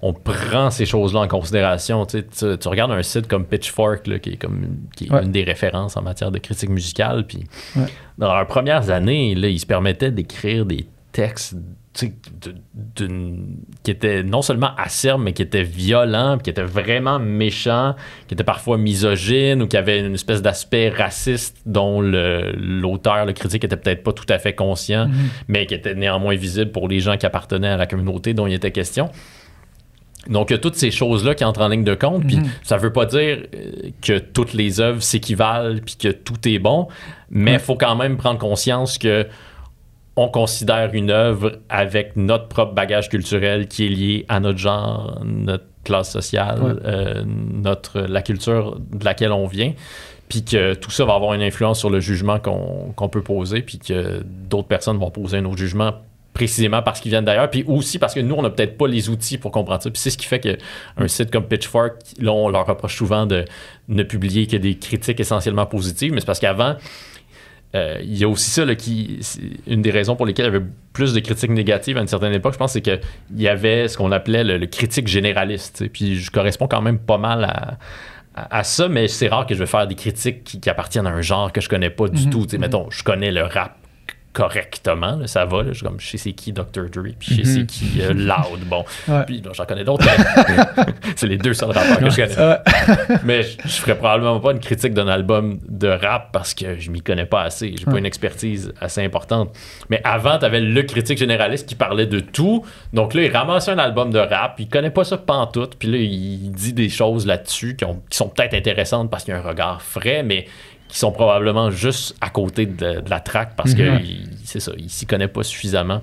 on 0.00 0.12
prend 0.12 0.70
ces 0.70 0.86
choses-là 0.86 1.20
en 1.20 1.26
considération. 1.28 2.06
Tu, 2.06 2.18
sais, 2.18 2.26
tu- 2.26 2.58
tu 2.58 2.68
regardes 2.68 2.92
un 2.92 3.02
site 3.02 3.26
comme 3.26 3.44
Pitchfork, 3.44 4.06
là, 4.06 4.18
qui 4.20 4.30
est, 4.30 4.36
comme, 4.36 4.76
qui 4.94 5.06
est 5.06 5.10
Ouais. 5.12 5.24
une 5.24 5.32
des 5.32 5.42
références 5.42 5.96
en 5.96 6.02
matière 6.02 6.30
de 6.30 6.38
critique 6.38 6.70
musicale, 6.70 7.26
puis 7.26 7.44
Ouais. 7.74 7.86
dans 8.18 8.32
leurs 8.32 8.46
premières 8.46 8.90
années, 8.90 9.34
là, 9.34 9.48
ils 9.48 9.58
se 9.58 9.66
permettaient 9.66 10.12
d'écrire 10.12 10.66
des 10.66 10.86
textes 11.10 11.56
qui 12.04 13.90
étaient 13.90 14.22
non 14.22 14.42
seulement 14.42 14.70
acerbes, 14.76 15.22
mais 15.22 15.32
qui 15.32 15.42
étaient 15.42 15.62
violents, 15.62 16.36
puis 16.36 16.44
qui 16.44 16.50
étaient 16.50 16.62
vraiment 16.62 17.18
méchants, 17.18 17.94
qui 18.26 18.34
étaient 18.34 18.44
parfois 18.44 18.78
misogynes 18.78 19.62
ou 19.62 19.66
qui 19.68 19.76
avaient 19.76 20.00
une 20.00 20.14
espèce 20.14 20.42
d'aspect 20.42 20.88
raciste 20.90 21.56
dont 21.66 22.00
l'auteur, 22.00 23.26
le, 23.26 23.32
critique 23.32 23.64
était 23.64 23.76
peut-être 23.76 24.02
pas 24.02 24.12
tout 24.12 24.26
à 24.28 24.38
fait 24.38 24.54
conscient, 24.54 25.06
Mhm. 25.08 25.14
mais 25.48 25.66
qui 25.66 25.74
était 25.74 25.94
néanmoins 25.94 26.36
visible 26.36 26.70
pour 26.72 26.88
les 26.88 27.00
gens 27.00 27.16
qui 27.16 27.26
appartenaient 27.26 27.68
à 27.68 27.76
la 27.76 27.86
communauté 27.86 28.34
dont 28.34 28.46
il 28.46 28.54
était 28.54 28.72
question. 28.72 29.10
Donc, 30.28 30.50
il 30.50 30.54
y 30.54 30.56
a 30.56 30.58
toutes 30.58 30.74
ces 30.74 30.90
choses-là 30.90 31.34
qui 31.34 31.44
entrent 31.44 31.62
en 31.62 31.68
ligne 31.68 31.84
de 31.84 31.94
compte. 31.94 32.26
Puis, 32.26 32.36
Mhm. 32.36 32.48
ça 32.62 32.76
veut 32.76 32.92
pas 32.92 33.06
dire 33.06 33.44
euh, 33.54 33.90
que 34.02 34.18
toutes 34.18 34.52
les 34.52 34.80
œuvres 34.80 35.00
s'équivalent 35.02 35.76
puis 35.84 35.96
que 35.96 36.08
tout 36.08 36.36
est 36.46 36.58
bon, 36.58 36.88
mais 37.30 37.54
il 37.54 37.58
faut 37.58 37.76
quand 37.76 37.96
même 37.96 38.16
prendre 38.16 38.38
conscience 38.38 38.98
que 38.98 39.26
on 40.18 40.28
considère 40.28 40.90
une 40.92 41.10
œuvre 41.10 41.58
avec 41.68 42.16
notre 42.16 42.48
propre 42.48 42.74
bagage 42.74 43.08
culturel 43.08 43.68
qui 43.68 43.86
est 43.86 43.88
lié 43.88 44.26
à 44.28 44.40
notre 44.40 44.58
genre, 44.58 45.20
notre 45.24 45.64
classe 45.84 46.10
sociale, 46.10 46.62
Ouais. 46.62 46.72
euh, 46.84 47.22
notre, 47.26 48.00
la 48.00 48.20
culture 48.22 48.78
de 48.92 49.04
laquelle 49.04 49.32
on 49.32 49.46
vient, 49.46 49.72
puis 50.28 50.44
que 50.44 50.74
tout 50.74 50.90
ça 50.90 51.04
va 51.04 51.14
avoir 51.14 51.32
une 51.34 51.42
influence 51.42 51.78
sur 51.78 51.88
le 51.88 52.00
jugement 52.00 52.38
qu'on 52.38 52.92
qu'on 52.96 53.08
peut 53.08 53.22
poser, 53.22 53.62
puis 53.62 53.78
que 53.78 54.22
d'autres 54.24 54.68
personnes 54.68 54.98
vont 54.98 55.10
poser 55.10 55.38
un 55.38 55.44
autre 55.46 55.56
jugement 55.58 55.94
précisément 56.34 56.82
parce 56.82 57.00
qu'ils 57.00 57.10
viennent 57.10 57.24
d'ailleurs, 57.24 57.50
puis 57.50 57.64
aussi 57.66 57.98
parce 57.98 58.14
que 58.14 58.20
nous, 58.20 58.34
on 58.36 58.42
n'a 58.42 58.50
peut-être 58.50 58.76
pas 58.78 58.86
les 58.86 59.08
outils 59.08 59.38
pour 59.38 59.50
comprendre 59.50 59.82
ça. 59.82 59.90
Puis 59.90 60.00
c'est 60.00 60.10
ce 60.10 60.18
qui 60.18 60.26
fait 60.26 60.38
qu'un 60.38 61.08
site 61.08 61.30
comme 61.32 61.44
Pitchfork, 61.44 61.94
là, 62.20 62.30
on 62.32 62.48
leur 62.48 62.64
reproche 62.66 62.96
souvent 62.96 63.26
de 63.26 63.44
ne 63.88 64.02
publier 64.04 64.46
que 64.46 64.56
des 64.56 64.76
critiques 64.76 65.18
essentiellement 65.18 65.66
positives, 65.66 66.12
mais 66.12 66.20
c'est 66.20 66.26
parce 66.26 66.38
qu'avant, 66.38 66.76
euh, 67.74 67.98
il 68.02 68.16
y 68.16 68.24
a 68.24 68.28
aussi 68.28 68.48
ça 68.50 68.64
là, 68.64 68.74
qui 68.74 69.20
une 69.66 69.82
des 69.82 69.90
raisons 69.90 70.16
pour 70.16 70.24
lesquelles 70.24 70.46
il 70.46 70.52
y 70.52 70.56
avait 70.56 70.64
plus 70.94 71.12
de 71.12 71.20
critiques 71.20 71.50
négatives 71.50 71.98
à 71.98 72.00
une 72.00 72.08
certaine 72.08 72.32
époque 72.32 72.54
je 72.54 72.58
pense 72.58 72.72
c'est 72.72 72.80
qu'il 72.80 73.00
y 73.36 73.46
avait 73.46 73.88
ce 73.88 73.98
qu'on 73.98 74.10
appelait 74.10 74.42
le, 74.42 74.56
le 74.56 74.66
critique 74.66 75.06
généraliste 75.06 75.86
puis 75.92 76.16
je 76.16 76.30
correspond 76.30 76.66
quand 76.66 76.80
même 76.80 76.98
pas 76.98 77.18
mal 77.18 77.44
à, 77.44 77.78
à, 78.34 78.58
à 78.58 78.64
ça 78.64 78.88
mais 78.88 79.06
c'est 79.06 79.28
rare 79.28 79.46
que 79.46 79.54
je 79.54 79.58
vais 79.58 79.66
faire 79.66 79.86
des 79.86 79.94
critiques 79.96 80.44
qui, 80.44 80.60
qui 80.60 80.70
appartiennent 80.70 81.06
à 81.06 81.10
un 81.10 81.20
genre 81.20 81.52
que 81.52 81.60
je 81.60 81.68
connais 81.68 81.90
pas 81.90 82.08
du 82.08 82.24
Mhm, 82.24 82.30
tout 82.30 82.46
mhm. 82.52 82.60
mettons 82.60 82.86
je 82.90 83.02
connais 83.04 83.30
le 83.30 83.42
rap 83.42 83.76
correctement 84.32 85.16
là, 85.16 85.26
ça 85.26 85.44
va 85.44 85.62
là, 85.62 85.72
je, 85.72 85.82
comme 85.84 85.98
je 85.98 86.06
sais 86.08 86.18
c'est 86.18 86.32
qui 86.32 86.52
Dr. 86.52 86.88
Dre 86.92 87.02
puis 87.18 87.34
je 87.34 87.34
sais 87.42 87.44
c'est 87.44 87.58
Mhm. 87.60 87.66
qui 87.66 88.02
euh, 88.02 88.12
Loud 88.12 88.60
bon 88.66 88.84
Ouais. 89.08 89.24
puis 89.26 89.42
j'en 89.52 89.64
connais 89.64 89.84
d'autres 89.84 90.04
mais 90.06 90.84
c'est 91.16 91.26
les 91.26 91.38
deux 91.38 91.54
seuls 91.54 91.70
rappeurs 91.70 91.98
que 91.98 92.10
je 92.10 92.16
connais 92.16 93.18
mais 93.24 93.42
je, 93.42 93.56
je 93.64 93.68
ferais 93.80 93.96
probablement 93.96 94.38
pas 94.40 94.52
une 94.52 94.60
critique 94.60 94.94
d'un 94.94 95.08
album 95.08 95.58
de 95.68 95.88
rap 95.88 96.30
parce 96.32 96.54
que 96.54 96.78
je 96.78 96.90
m'y 96.90 97.00
connais 97.00 97.26
pas 97.26 97.42
assez. 97.42 97.74
J'ai 97.76 97.84
pas 97.84 97.92
Ouais. 97.92 97.98
une 98.00 98.06
expertise 98.06 98.72
assez 98.80 99.02
importante. 99.02 99.54
Mais 99.88 100.00
avant, 100.04 100.38
t'avais 100.38 100.60
le 100.60 100.82
critique 100.82 101.18
généraliste 101.18 101.66
qui 101.68 101.74
parlait 101.74 102.06
de 102.06 102.20
tout. 102.20 102.64
Donc 102.92 103.14
là, 103.14 103.22
il 103.22 103.34
ramasse 103.34 103.68
un 103.68 103.78
album 103.78 104.10
de 104.10 104.18
rap, 104.18 104.56
il 104.58 104.68
connaît 104.68 104.90
pas 104.90 105.04
ça 105.04 105.16
pantoute, 105.18 105.76
puis 105.78 105.88
là, 105.90 105.98
il 105.98 106.50
dit 106.52 106.72
des 106.72 106.88
choses 106.88 107.26
là-dessus 107.26 107.76
qui, 107.76 107.84
ont- 107.84 108.02
qui 108.10 108.16
sont 108.16 108.28
peut-être 108.28 108.54
intéressantes 108.54 109.10
parce 109.10 109.24
qu'il 109.24 109.32
y 109.34 109.36
a 109.36 109.40
un 109.40 109.42
regard 109.42 109.82
frais, 109.82 110.22
mais 110.22 110.46
qui 110.88 110.98
sont 110.98 111.12
probablement 111.12 111.70
juste 111.70 112.16
à 112.20 112.30
côté 112.30 112.66
de, 112.66 113.00
de 113.00 113.10
la 113.10 113.20
track 113.20 113.54
parce 113.56 113.74
que 113.74 113.82
Mhm. 113.82 114.00
c'est 114.44 114.60
ça, 114.60 114.72
il 114.78 114.88
s'y 114.90 115.06
connaît 115.06 115.28
pas 115.28 115.42
suffisamment. 115.42 116.00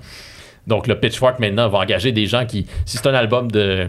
Donc 0.66 0.86
le 0.86 0.98
Pitchfork 0.98 1.38
maintenant 1.38 1.68
va 1.68 1.78
engager 1.78 2.12
des 2.12 2.26
gens 2.26 2.44
qui, 2.46 2.66
si 2.84 2.96
c'est 2.96 3.06
un 3.08 3.14
album 3.14 3.50
de 3.50 3.88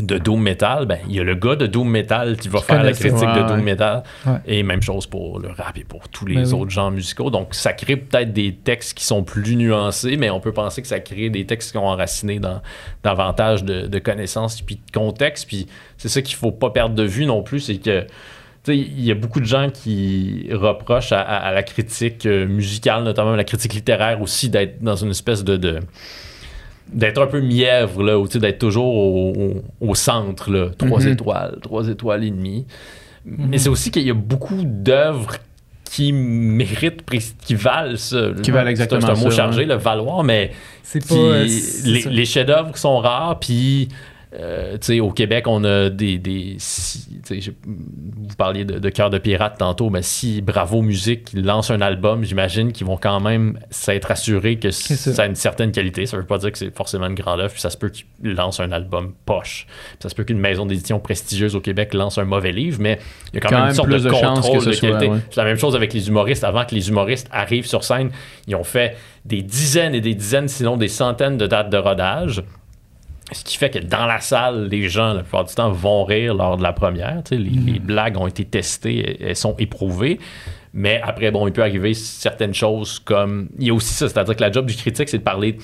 de 0.00 0.16
Doom 0.16 0.40
Metal, 0.40 0.86
ben 0.86 0.98
il 1.08 1.16
y 1.16 1.18
a 1.18 1.24
le 1.24 1.34
gars 1.34 1.56
de 1.56 1.66
Doom 1.66 1.90
Metal 1.90 2.36
qui 2.36 2.46
va 2.48 2.60
faire 2.60 2.84
la 2.84 2.92
critique 2.92 3.14
de 3.34 3.40
Doom 3.48 3.56
ouais. 3.56 3.62
Metal 3.62 4.04
Ouais. 4.26 4.34
et 4.46 4.62
même 4.62 4.80
chose 4.80 5.08
pour 5.08 5.40
le 5.40 5.48
rap 5.48 5.76
et 5.76 5.82
pour 5.82 6.08
tous 6.08 6.24
les 6.24 6.36
Ben 6.36 6.46
oui. 6.46 6.52
autres 6.52 6.70
genres 6.70 6.92
musicaux. 6.92 7.30
Donc 7.30 7.48
ça 7.52 7.72
crée 7.72 7.96
peut-être 7.96 8.32
des 8.32 8.54
textes 8.54 8.96
qui 8.96 9.04
sont 9.04 9.24
plus 9.24 9.56
nuancés, 9.56 10.16
mais 10.16 10.30
on 10.30 10.38
peut 10.38 10.52
penser 10.52 10.82
que 10.82 10.86
ça 10.86 11.00
crée 11.00 11.30
des 11.30 11.46
textes 11.46 11.72
qui 11.72 11.78
sont 11.78 11.84
enracinés 11.84 12.38
dans 12.38 12.62
davantage 13.02 13.64
de, 13.64 13.88
de 13.88 13.98
connaissances 13.98 14.60
puis 14.60 14.76
de 14.76 14.92
contexte. 14.96 15.48
Puis 15.48 15.66
c'est 15.96 16.08
ça 16.08 16.22
qu'il 16.22 16.36
faut 16.36 16.52
pas 16.52 16.70
perdre 16.70 16.94
de 16.94 17.02
vue 17.02 17.26
non 17.26 17.42
plus, 17.42 17.58
c'est 17.58 17.78
que 17.78 18.06
il 18.74 19.04
y 19.04 19.10
a 19.10 19.14
beaucoup 19.14 19.40
de 19.40 19.44
gens 19.46 19.68
qui 19.70 20.48
reprochent 20.52 21.12
à, 21.12 21.20
à- 21.20 21.36
à 21.48 21.52
la 21.52 21.62
critique 21.62 22.26
euh, 22.26 22.46
musicale, 22.46 23.04
notamment 23.04 23.34
la 23.36 23.44
critique 23.44 23.74
littéraire 23.74 24.20
aussi, 24.22 24.48
d'être 24.48 24.82
dans 24.82 24.96
une 24.96 25.10
espèce 25.10 25.44
de, 25.44 25.56
de- 25.56 25.80
d'être 26.92 27.20
un 27.20 27.26
peu 27.26 27.40
mièvre, 27.40 28.02
là, 28.02 28.18
ou 28.18 28.26
d'être 28.28 28.58
toujours 28.58 28.94
au, 28.94 29.32
au- 29.36 29.62
au 29.90 29.94
centre, 29.94 30.50
là, 30.50 30.70
trois 30.78 31.00
Mhm. 31.02 31.08
étoiles, 31.12 31.58
trois 31.62 31.88
étoiles 31.88 32.24
et 32.24 32.30
demie. 32.30 32.66
Mais 33.26 33.58
c'est 33.58 33.68
aussi 33.68 33.90
qu'il 33.90 34.06
y 34.06 34.10
a 34.10 34.14
beaucoup 34.14 34.62
d'œuvres 34.64 35.36
qui 35.84 36.12
méritent, 36.12 37.02
qui 37.44 37.54
valent 37.54 37.96
ça. 37.96 38.28
Qui 38.42 38.50
valent 38.50 38.70
exactement 38.70 39.00
C'est 39.02 39.10
un 39.10 39.14
mot 39.24 39.30
ça, 39.30 39.36
chargé, 39.36 39.60
ouais. 39.60 39.66
le 39.66 39.74
valoir, 39.74 40.22
mais 40.24 40.52
C'est 40.82 41.00
qui- 41.00 41.08
pas. 41.08 41.14
euh, 41.14 41.46
les 42.10 42.24
chefs-d'œuvre 42.24 42.76
sont 42.76 42.98
rares, 42.98 43.38
puis 43.38 43.88
euh, 44.34 44.76
au 45.00 45.10
Québec, 45.10 45.46
on 45.46 45.64
a 45.64 45.88
des. 45.88 46.56
si- 46.58 47.06
vous 47.66 48.34
parliez 48.36 48.64
de, 48.64 48.78
de 48.78 48.88
Cœur 48.90 49.10
de 49.10 49.18
Pirate 49.18 49.56
tantôt, 49.58 49.88
mais 49.90 50.02
si 50.02 50.42
Bravo 50.42 50.82
Musique 50.82 51.30
lance 51.34 51.70
un 51.70 51.80
album, 51.80 52.24
j'imagine 52.24 52.72
qu'ils 52.72 52.86
vont 52.86 52.96
quand 52.96 53.20
même 53.20 53.58
s'être 53.70 54.10
assurés 54.10 54.58
que 54.58 54.70
C'est 54.70 54.96
ça. 54.96 55.22
a 55.22 55.26
une 55.26 55.34
certaine 55.34 55.72
qualité. 55.72 56.06
Ça 56.06 56.16
veut 56.16 56.26
pas 56.26 56.38
dire 56.38 56.52
que 56.52 56.58
c'est 56.58 56.74
forcément 56.76 57.06
une 57.06 57.14
grande 57.14 57.40
œuvre, 57.40 57.52
puis 57.52 57.60
ça 57.60 57.70
se 57.70 57.76
peut 57.76 57.88
qu'ils 57.90 58.06
lancent 58.34 58.60
un 58.60 58.72
album 58.72 59.14
poche. 59.24 59.66
Puis 59.66 59.96
ça 60.02 60.08
se 60.08 60.14
peut 60.14 60.24
qu'une 60.24 60.38
maison 60.40 60.66
d'édition 60.66 61.00
prestigieuse 61.00 61.56
au 61.56 61.60
Québec 61.60 61.94
lance 61.94 62.18
un 62.18 62.24
mauvais 62.24 62.52
livre, 62.52 62.78
mais 62.80 62.98
il 63.32 63.36
y 63.36 63.38
a 63.38 63.40
quand, 63.40 63.48
Quand 63.48 63.54
même 63.56 63.60
même 63.64 63.70
une 63.70 63.76
sorte 63.76 63.88
de, 63.88 64.10
contrôle 64.10 64.64
de 64.64 64.74
qualité. 64.80 65.08
ouais. 65.08 65.18
C'est 65.30 65.40
la 65.40 65.44
même 65.46 65.58
chose 65.58 65.74
avec 65.74 65.92
les 65.92 66.08
humoristes. 66.08 66.44
Avant 66.44 66.64
que 66.64 66.74
les 66.74 66.88
humoristes 66.88 67.28
arrivent 67.32 67.66
sur 67.66 67.82
scène, 67.84 68.10
ils 68.46 68.54
ont 68.54 68.64
fait 68.64 68.96
des 69.24 69.42
dizaines 69.42 69.94
et 69.94 70.00
des 70.00 70.14
dizaines, 70.14 70.48
sinon 70.48 70.76
des 70.76 70.88
centaines 70.88 71.36
de 71.36 71.46
dates 71.46 71.70
de 71.70 71.76
rodage. 71.76 72.42
Ce 73.30 73.44
qui 73.44 73.58
fait 73.58 73.70
que 73.70 73.78
dans 73.78 74.06
la 74.06 74.20
salle, 74.20 74.68
les 74.68 74.88
gens, 74.88 75.12
la 75.12 75.22
plupart 75.22 75.44
du 75.44 75.54
temps, 75.54 75.70
vont 75.70 76.04
rire 76.04 76.34
lors 76.34 76.56
de 76.56 76.62
la 76.62 76.72
première. 76.72 77.22
Les, 77.30 77.38
les 77.38 77.78
blagues 77.78 78.16
ont 78.16 78.26
été 78.26 78.44
testées, 78.44 79.18
elles 79.22 79.36
sont 79.36 79.54
éprouvées. 79.58 80.18
Mais 80.72 81.00
après, 81.02 81.30
bon, 81.30 81.46
il 81.46 81.52
peut 81.52 81.62
arriver 81.62 81.92
certaines 81.94 82.54
choses 82.54 82.98
comme. 82.98 83.48
Il 83.58 83.66
y 83.66 83.70
a 83.70 83.74
aussi 83.74 83.92
ça, 83.92 84.08
c'est-à-dire 84.08 84.36
que 84.36 84.40
la 84.40 84.50
job 84.52 84.66
du 84.66 84.74
critique, 84.74 85.08
c'est 85.08 85.18
de 85.18 85.22
parler 85.22 85.58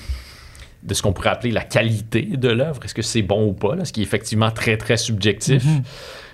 de 0.83 0.93
ce 0.93 1.01
qu'on 1.01 1.13
pourrait 1.13 1.29
appeler 1.29 1.51
la 1.51 1.63
qualité 1.63 2.21
de 2.21 2.49
l'œuvre. 2.49 2.79
Est-ce 2.83 2.93
que 2.93 3.01
c'est 3.01 3.23
bon 3.23 3.47
ou 3.47 3.53
pas? 3.53 3.75
Là, 3.75 3.85
ce 3.85 3.93
qui 3.93 4.01
est 4.01 4.03
effectivement 4.03 4.51
très, 4.51 4.77
très 4.77 4.97
subjectif. 4.97 5.63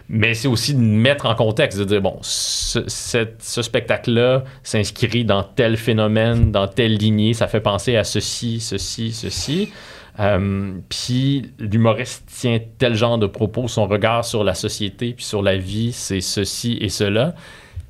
Mais 0.10 0.34
c'est 0.34 0.49
aussi 0.49 0.74
de 0.74 0.80
mettre 0.80 1.26
en 1.26 1.36
contexte, 1.36 1.80
de 1.80 1.86
dire, 1.86 2.02
bon, 2.02 2.18
ce, 2.22 2.80
ce 2.88 3.62
spectacle-là 3.62 4.44
s'inscrit 4.62 5.24
dans 5.24 5.44
tel 5.44 5.78
phénomène, 5.78 6.52
dans 6.52 6.68
telle 6.68 6.95
lignée, 6.98 7.34
ça 7.34 7.48
fait 7.48 7.62
penser 7.62 7.95
à 7.95 8.03
ceci, 8.03 8.60
ceci, 8.60 9.14
ceci. 9.14 9.72
Euh, 10.19 10.73
puis 10.89 11.51
l'humoriste 11.59 12.25
tient 12.27 12.59
tel 12.77 12.95
genre 12.95 13.17
de 13.17 13.27
propos, 13.27 13.67
son 13.67 13.88
regard 13.88 14.25
sur 14.25 14.43
la 14.43 14.53
société, 14.53 15.13
puis 15.13 15.25
sur 15.25 15.41
la 15.41 15.57
vie, 15.57 15.93
c'est 15.93 16.21
ceci 16.21 16.77
et 16.81 16.89
cela. 16.89 17.33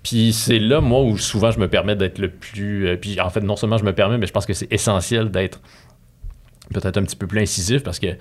Puis 0.03 0.33
c'est 0.33 0.59
là, 0.59 0.81
moi, 0.81 1.01
où 1.01 1.17
souvent 1.17 1.51
je 1.51 1.59
me 1.59 1.67
permets 1.67 1.95
d'être 1.95 2.19
le 2.19 2.29
plus... 2.29 2.87
euh, 2.87 2.97
puis 2.97 3.19
en 3.19 3.29
fait, 3.29 3.41
non 3.41 3.55
seulement 3.55 3.77
je 3.77 3.83
me 3.83 3.93
permets, 3.93 4.17
mais 4.17 4.27
je 4.27 4.33
pense 4.33 4.45
que 4.45 4.53
c'est 4.53 4.71
essentiel 4.71 5.29
d'être 5.29 5.61
peut-être 6.73 6.97
un 6.97 7.03
petit 7.03 7.15
peu 7.15 7.27
plus 7.27 7.41
incisif 7.41 7.83
parce 7.83 7.99
que 7.99 8.15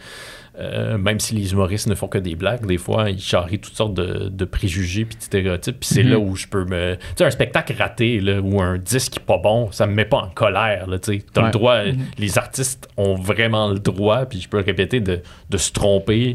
euh, 0.60 0.98
même 0.98 1.18
si 1.20 1.34
les 1.34 1.52
humoristes 1.52 1.86
ne 1.86 1.94
font 1.94 2.08
que 2.08 2.18
des 2.18 2.36
blagues, 2.36 2.66
des 2.66 2.76
fois, 2.78 3.10
ils 3.10 3.20
charrient 3.20 3.58
toutes 3.58 3.74
sortes 3.76 3.94
de, 3.94 4.28
de 4.28 4.44
préjugés 4.44 5.04
puis 5.04 5.16
de 5.16 5.22
stéréotypes. 5.22 5.80
Puis 5.80 5.88
c'est 5.92 6.02
Mhm. 6.04 6.10
là 6.10 6.18
où 6.18 6.36
je 6.36 6.46
peux 6.46 6.64
me... 6.64 6.96
Tu 6.96 7.00
sais, 7.16 7.24
un 7.24 7.30
spectacle 7.30 7.74
raté 7.78 8.20
là, 8.20 8.40
ou 8.40 8.60
un 8.60 8.78
disque 8.78 9.20
pas 9.20 9.38
bon, 9.38 9.70
ça 9.72 9.86
me 9.86 9.94
met 9.94 10.04
pas 10.04 10.18
en 10.18 10.28
colère. 10.28 10.86
Tu 11.02 11.10
as 11.36 11.40
Ouais. 11.40 11.46
le 11.46 11.50
droit... 11.50 11.78
Les 12.18 12.38
artistes 12.38 12.88
ont 12.96 13.14
vraiment 13.14 13.68
le 13.68 13.78
droit, 13.78 14.26
puis 14.26 14.40
je 14.40 14.48
peux 14.48 14.58
le 14.58 14.64
répéter, 14.64 15.00
de, 15.00 15.20
de 15.48 15.56
se 15.56 15.72
tromper, 15.72 16.34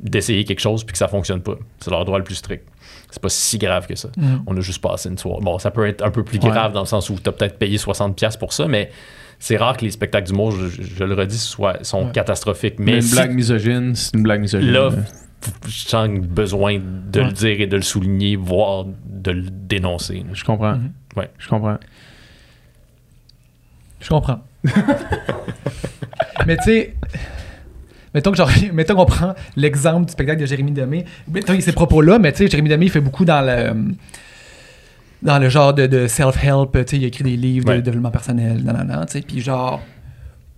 d'essayer 0.00 0.44
quelque 0.44 0.60
chose 0.60 0.84
puis 0.84 0.92
que 0.92 0.98
ça 0.98 1.08
fonctionne 1.08 1.40
pas. 1.40 1.54
C'est 1.80 1.90
leur 1.90 2.04
droit 2.04 2.18
le 2.18 2.24
plus 2.24 2.34
strict. 2.34 2.64
C'est 3.10 3.22
pas 3.22 3.28
si 3.28 3.58
grave 3.58 3.86
que 3.86 3.94
ça. 3.94 4.08
Mhm. 4.16 4.42
On 4.46 4.56
a 4.56 4.60
juste 4.60 4.82
passé 4.82 5.08
une 5.08 5.18
soirée. 5.18 5.40
Bon, 5.42 5.58
ça 5.58 5.70
peut 5.70 5.86
être 5.86 6.04
un 6.04 6.10
peu 6.10 6.24
plus 6.24 6.38
Ouais. 6.40 6.50
grave 6.50 6.72
dans 6.72 6.80
le 6.80 6.86
sens 6.86 7.08
où 7.10 7.14
tu 7.16 7.28
as 7.28 7.32
peut-être 7.32 7.58
payé 7.58 7.78
60$ 7.78 8.36
pour 8.36 8.52
ça, 8.52 8.66
mais 8.66 8.90
c'est 9.46 9.58
rare 9.58 9.76
que 9.76 9.84
les 9.84 9.90
spectacles 9.90 10.26
d'humour, 10.28 10.52
je, 10.52 10.68
je- 10.68 11.04
le 11.04 11.12
redis, 11.14 11.36
soient, 11.38 11.76
sont 11.84 12.06
Ouais. 12.06 12.12
catastrophiques. 12.12 12.76
Mais 12.78 12.92
Mais 12.92 12.96
une 12.96 13.02
si- 13.02 13.14
blague 13.14 13.34
misogyne, 13.34 13.94
c'est 13.94 14.14
une 14.16 14.22
blague 14.22 14.40
misogyne. 14.40 14.70
là, 14.70 14.88
je 15.66 15.70
sens 15.88 16.08
besoin 16.20 16.78
de 16.78 17.20
Ouais. 17.20 17.26
le 17.26 17.32
dire 17.32 17.60
et 17.60 17.66
de 17.66 17.76
le 17.76 17.82
souligner, 17.82 18.36
voire 18.36 18.86
de 19.04 19.30
le 19.32 19.42
dénoncer. 19.50 20.24
Je 20.32 20.44
comprends. 20.44 20.76
Mhm. 20.76 20.92
Ouais. 21.16 21.28
Je 21.38 21.48
comprends. 21.48 21.76
Je 24.00 24.08
comprends. 24.08 24.40
Mais 26.46 26.56
tu 26.56 26.64
sais, 26.64 26.94
mettons 28.14 28.30
que 28.30 28.36
genre, 28.36 28.50
mettons 28.72 28.94
qu'on 28.96 29.06
prend 29.06 29.34
l'exemple 29.56 30.06
du 30.06 30.12
spectacle 30.12 30.40
de 30.40 30.46
Jérémy 30.46 30.72
Demé. 30.72 31.04
Mettons 31.28 31.48
qu'il 31.48 31.56
y 31.56 31.58
a 31.58 31.60
ces 31.66 31.72
propos-là, 31.72 32.18
mais 32.18 32.32
tu 32.32 32.38
sais, 32.38 32.48
Jérémy 32.48 32.68
Demé, 32.70 32.86
il 32.86 32.90
fait 32.90 33.00
beaucoup 33.00 33.24
dans 33.24 33.40
le 33.44 33.74
dans 35.24 35.38
le 35.38 35.48
genre 35.48 35.72
de, 35.74 35.86
de 35.86 36.06
self-help, 36.06 36.72
tu 36.72 36.78
sais, 36.86 36.96
il 36.98 37.04
a 37.04 37.06
écrit 37.08 37.24
des 37.24 37.36
livres 37.36 37.68
Ouais. 37.70 37.76
de 37.76 37.80
développement 37.80 38.10
personnel, 38.10 38.62
nan, 38.62 38.76
nan, 38.76 38.86
nan, 38.86 39.06
tu 39.06 39.12
sais, 39.14 39.20
puis 39.22 39.40
genre, 39.40 39.80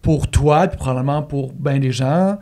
pour 0.03 0.29
toi, 0.29 0.67
puis 0.69 0.77
probablement 0.77 1.23
pour 1.23 1.53
ben 1.53 1.79
des 1.81 1.93
gens 1.93 2.39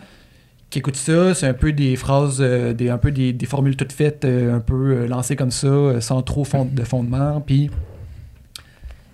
qui 0.71 0.79
écoutent 0.81 0.97
ça, 0.97 1.35
c'est 1.35 1.47
un 1.47 1.53
peu 1.55 1.73
des 1.73 1.95
phrases, 1.97 2.39
euh, 2.41 2.73
des, 2.73 2.89
un 2.91 2.99
peu 2.99 3.13
des, 3.13 3.33
des 3.33 3.47
formules 3.47 3.77
toutes 3.77 3.93
faites, 3.93 4.25
euh, 4.25 4.57
un 4.57 4.61
peu 4.61 4.75
euh, 5.03 5.07
lancées 5.07 5.37
comme 5.37 5.53
ça, 5.53 6.01
sans 6.01 6.23
trop 6.23 6.43
fond- 6.45 6.69
de 6.71 6.83
fondement, 6.83 7.41
puis 7.41 7.71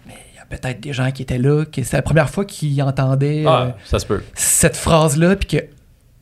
mais 0.07 0.15
il 0.33 0.37
y 0.37 0.41
a 0.41 0.45
peut-être 0.47 0.81
des 0.81 0.93
gens 0.93 1.11
qui 1.11 1.23
étaient 1.23 1.39
là, 1.39 1.65
que 1.65 1.83
c'est 1.83 1.97
la 1.97 2.03
première 2.03 2.31
fois 2.31 2.45
qu'ils 2.45 2.81
entendaient 2.83 3.45
euh, 3.45 3.51
Ah, 3.51 3.77
ça 3.85 3.99
se 3.99 4.07
peut. 4.07 4.23
cette 4.35 4.77
phrase-là, 4.77 5.37
puis 5.37 5.49
que 5.59 5.65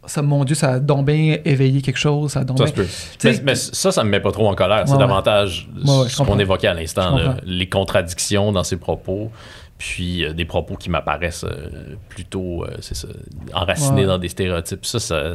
ça, 0.08 0.22
mon 0.22 0.44
Dieu, 0.44 0.54
ça 0.56 0.72
a 0.74 0.78
donc 0.80 1.06
bien 1.06 1.36
éveillé 1.44 1.80
quelque 1.82 1.98
chose, 1.98 2.32
ça 2.32 2.40
a 2.40 2.44
donc 2.44 2.58
Ça 2.58 2.64
bien- 2.66 2.84
Mais, 3.24 3.40
mais 3.44 3.54
ça, 3.54 3.92
ça 3.92 4.02
me 4.04 4.10
met 4.10 4.20
pas 4.20 4.32
trop 4.32 4.48
en 4.48 4.54
colère. 4.54 4.82
C'est 4.86 4.92
Ouais, 4.94 4.98
davantage 4.98 5.68
Ouais, 5.84 6.08
ce 6.08 6.22
qu'on 6.22 6.38
évoquait 6.38 6.66
à 6.68 6.74
l'instant, 6.74 7.16
les 7.44 7.68
contradictions 7.68 8.50
dans 8.52 8.64
ses 8.64 8.76
propos, 8.78 9.30
puis 9.78 10.24
euh, 10.24 10.32
des 10.32 10.44
propos 10.44 10.74
qui 10.76 10.90
m'apparaissent 10.90 11.44
euh, 11.44 11.94
plutôt, 12.08 12.64
euh, 12.64 12.76
ça, 12.80 13.06
enracinés 13.54 14.00
Ouais. 14.00 14.06
dans 14.06 14.18
des 14.18 14.28
stéréotypes. 14.28 14.84
Ça, 14.84 14.98
ça, 14.98 15.34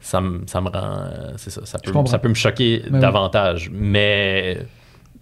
ça, 0.00 0.20
me, 0.22 0.40
ça 0.46 0.60
me 0.62 0.68
rend, 0.70 0.96
euh, 1.00 1.32
c'est 1.36 1.50
ça, 1.50 1.60
ça 1.64 1.78
peut, 1.78 1.92
comprends. 1.92 2.10
ça 2.10 2.18
peut 2.18 2.28
me 2.30 2.34
choquer 2.34 2.78
Ben 2.86 2.94
oui. 2.94 3.00
davantage. 3.00 3.70
Mais 3.72 4.58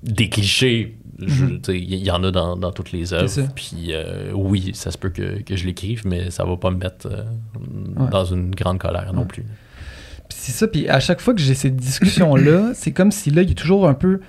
des 0.03 0.29
clichés, 0.29 0.97
Mhm. 1.27 1.61
il 1.69 1.95
y, 1.95 2.11
en 2.11 2.23
a 2.25 2.31
dans, 2.31 2.57
dans 2.57 2.73
toutes 2.73 2.93
les 2.93 3.13
œuvres. 3.13 3.31
Puis 3.55 3.89
euh, 3.91 4.33
oui, 4.35 4.71
ça 4.75 4.91
se 4.91 4.99
peut 4.99 5.11
que, 5.11 5.43
que 5.43 5.57
je 5.57 5.67
l'écrive, 5.67 6.03
mais 6.07 6.31
ça 6.31 6.45
va 6.45 6.57
pas 6.57 6.71
me 6.71 6.79
mettre 6.79 7.07
euh, 7.07 7.25
Ouais. 7.97 8.11
dans 8.11 8.25
une 8.25 8.55
grande 8.55 8.79
colère 8.79 9.13
non 9.13 9.25
plus. 9.25 9.45
C'est 10.29 10.53
ça, 10.53 10.67
puis 10.69 10.89
à 10.89 11.01
chaque 11.01 11.21
fois 11.21 11.35
que 11.35 11.41
j'ai 11.41 11.55
cette 11.55 11.77
discussion-là, 11.77 12.71
c'est 12.75 12.93
comme 12.93 13.11
si 13.11 13.31
là, 13.31 13.43
il 13.43 13.49
y 13.49 13.53
a 13.53 13.55
toujours 13.55 13.89
un 13.89 13.95
peu 13.95 14.21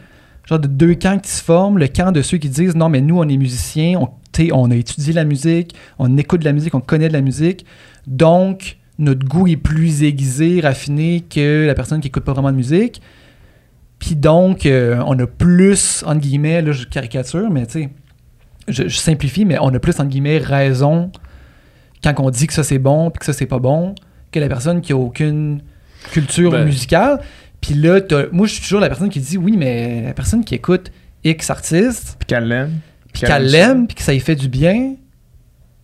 genre 0.46 0.60
de 0.60 0.68
deux 0.68 0.96
camps 0.96 1.20
qui 1.20 1.30
se 1.30 1.44
forment. 1.44 1.78
Le 1.78 1.88
camp 1.88 2.12
de 2.12 2.22
ceux 2.22 2.38
qui 2.38 2.50
disent 2.50 2.76
non, 2.76 2.90
mais 2.90 3.02
nous, 3.02 3.18
on 3.20 3.28
est 3.28 3.38
musiciens, 3.38 4.00
on, 4.00 4.10
on 4.54 4.72
a 4.72 4.76
étudié 4.76 5.14
la 5.14 5.24
musique, 5.24 5.76
on 6.00 6.18
écoute 6.18 6.40
de 6.42 6.46
la 6.46 6.54
musique, 6.54 6.74
on 6.76 6.82
connaît 6.82 7.08
de 7.08 7.14
la 7.14 7.22
musique. 7.22 7.66
Donc, 8.08 8.78
notre 8.98 9.26
goût 9.28 9.48
est 9.48 9.58
plus 9.58 10.04
aiguisé, 10.04 10.60
raffiné 10.62 11.22
que 11.30 11.66
la 11.68 11.76
personne 11.76 12.02
qui 12.02 12.08
écoute 12.08 12.24
pas 12.24 12.34
vraiment 12.34 12.52
de 12.52 12.58
musique. 12.58 13.02
Puis 14.02 14.16
donc, 14.16 14.66
euh, 14.66 15.02
on 15.06 15.18
a 15.20 15.28
plus, 15.28 16.04
entre 16.06 16.20
guillemets, 16.20 16.62
là, 16.62 16.72
je 16.74 16.86
caricature, 16.86 17.50
mais 17.52 17.66
tu 17.68 17.84
sais, 17.84 17.90
je, 18.68 18.88
je 18.88 18.98
simplifie, 18.98 19.46
mais 19.46 19.58
on 19.62 19.70
a 19.74 19.80
plus, 19.80 19.92
entre 20.00 20.10
guillemets, 20.10 20.40
raison 20.40 21.12
quand 22.04 22.14
on 22.20 22.30
dit 22.32 22.48
que 22.48 22.54
ça 22.54 22.64
c'est 22.64 22.80
bon 22.80 23.12
puis 23.12 23.20
que 23.20 23.26
ça 23.26 23.34
c'est 23.34 23.46
pas 23.46 23.60
bon 23.60 23.94
que 24.32 24.40
la 24.40 24.48
personne 24.48 24.82
qui 24.82 24.92
a 24.92 24.98
aucune 24.98 25.62
culture 26.12 26.50
Ben. 26.52 26.66
musicale. 26.66 27.20
Puis 27.62 27.76
là, 27.76 28.02
t'as- 28.02 28.26
moi, 28.32 28.48
je 28.48 28.54
suis 28.54 28.64
toujours 28.64 28.80
la 28.80 28.88
personne 28.90 29.10
qui 29.10 29.20
dit 29.20 29.38
oui, 29.38 29.56
mais 29.56 30.02
la 30.04 30.14
personne 30.14 30.44
qui 30.44 30.56
écoute 30.56 30.92
X 31.24 31.50
artiste, 31.52 32.16
Puis 32.18 32.26
qu'elle 32.26 32.48
l'aime. 32.48 32.72
puis 33.14 33.22
qu'elle 33.24 33.46
l'aime, 33.46 33.86
puis 33.86 33.96
que 33.96 34.02
ça 34.02 34.14
lui 34.14 34.20
fait 34.20 34.36
du 34.36 34.48
bien, 34.50 34.96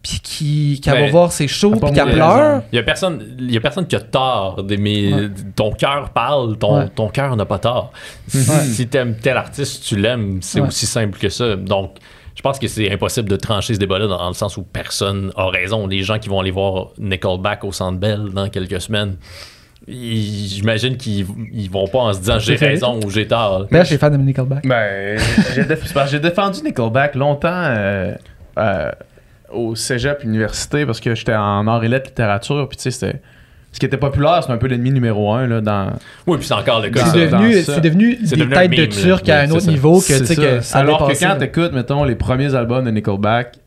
puis 0.08 0.20
qui- 0.22 0.82
qu'elle 0.82 1.00
va 1.02 1.10
voir 1.10 1.32
ses 1.32 1.48
shows, 1.48 1.72
puis 1.72 1.92
de 1.92 2.12
pleure. 2.12 2.62
Il 2.72 2.76
y 2.76 2.80
a 2.80 2.84
personne, 2.84 3.36
il 3.40 3.52
y 3.52 3.58
a 3.58 3.62
personne 3.62 3.86
qui 3.88 3.96
a 3.96 4.00
tort 4.00 4.64
d'aimer. 4.64 5.14
Ouais. 5.14 5.30
Ton 5.56 5.72
cœur 5.72 6.10
parle, 6.12 6.58
ton, 6.58 6.80
Ouais. 6.80 6.90
ton 6.96 7.10
cœur 7.10 7.36
n'a 7.36 7.46
pas 7.46 7.60
tort. 7.60 7.92
Ouais. 8.34 8.42
Si 8.42 8.88
t'aimes 8.88 9.16
tel 9.22 9.38
artiste, 9.38 9.84
tu 9.86 9.96
l'aimes, 9.98 10.40
c'est 10.42 10.62
Ouais. 10.62 10.68
aussi 10.68 10.86
simple 10.86 11.18
que 11.20 11.30
ça. 11.30 11.56
Donc, 11.56 11.96
je 12.36 12.42
pense 12.42 12.60
que 12.60 12.68
c'est 12.68 12.92
impossible 12.92 13.28
de 13.30 13.36
trancher 13.36 13.74
ce 13.74 13.80
débat-là 13.80 14.08
dans, 14.08 14.18
dans 14.18 14.28
le 14.28 14.34
sens 14.34 14.56
où 14.58 14.64
personne 14.64 15.32
a 15.36 15.50
raison. 15.50 15.88
Les 15.88 16.04
gens 16.04 16.20
qui 16.20 16.30
vont 16.30 16.40
aller 16.40 16.52
voir 16.52 16.88
Nickelback 17.00 17.64
au 17.64 17.72
Centre 17.72 17.98
Bell 18.00 18.30
dans 18.34 18.48
quelques 18.50 18.80
semaines, 18.80 19.18
j'imagine 19.88 20.98
qu'ils 20.98 21.26
ils 21.54 21.70
vont 21.70 21.88
pas 21.88 22.00
en 22.00 22.14
se 22.14 22.20
disant 22.20 22.40
j'ai 22.40 22.56
raison 22.56 23.00
ou 23.04 23.10
j'ai 23.10 23.28
tort. 23.28 23.66
D'ailleurs, 23.70 23.86
je 23.86 23.90
suis 23.90 23.98
fan 23.98 24.12
de 24.14 24.18
Nickelback. 24.18 24.66
Ben, 24.68 25.18
j'ai 26.10 26.20
défendu 26.20 26.62
Nickelback 26.64 27.16
longtemps 27.16 27.50
euh, 27.52 28.14
euh, 28.58 28.92
au 29.52 29.76
cégep 29.76 30.24
université 30.24 30.86
parce 30.86 31.00
que 31.00 31.16
j'étais 31.16 31.36
en 31.36 31.68
art 31.68 31.84
et 31.84 31.88
lettres 31.88 32.08
littérature. 32.08 32.68
Puis 32.70 32.78
tu 32.78 32.84
sais, 32.84 32.92
c'était. 32.92 33.22
Ce 33.74 33.80
qui 33.80 33.86
était 33.86 33.98
populaire, 33.98 34.40
c'était 34.42 34.54
un 34.54 34.58
peu 34.58 34.68
l'ennemi 34.68 34.92
numéro 34.92 35.34
un 35.34 35.46
là, 35.46 35.62
dans. 35.62 35.92
Oui, 36.26 36.38
puis 36.38 36.48
c'est 36.48 36.54
encore 36.54 36.82
le 36.82 36.90
cas. 36.90 37.06
C'est 37.06 37.28
devenu, 37.28 37.62
c'est 37.62 37.82
devenu 37.82 38.18
C'est 38.26 38.38
des 38.38 38.50
têtes 38.50 38.72
de 38.72 38.86
turc 38.86 39.28
à 39.30 39.42
un 39.42 39.50
autre 39.52 39.60
c'est 39.60 39.66
ça. 39.66 39.72
niveau 39.72 39.98
que 39.98 40.06
C'est 40.06 40.20
tu 40.22 40.26
sais 40.26 40.36
ça. 40.36 40.42
que 40.42 40.62
ça 40.62 40.78
Alors 40.80 41.08
que 41.08 41.20
quand 41.20 41.36
t'écoutes, 41.38 41.74
mettons, 41.74 42.04
les 42.04 42.16
premiers 42.16 42.56
albums 42.56 42.86
de 42.86 42.92
Nickelback, 42.92 43.58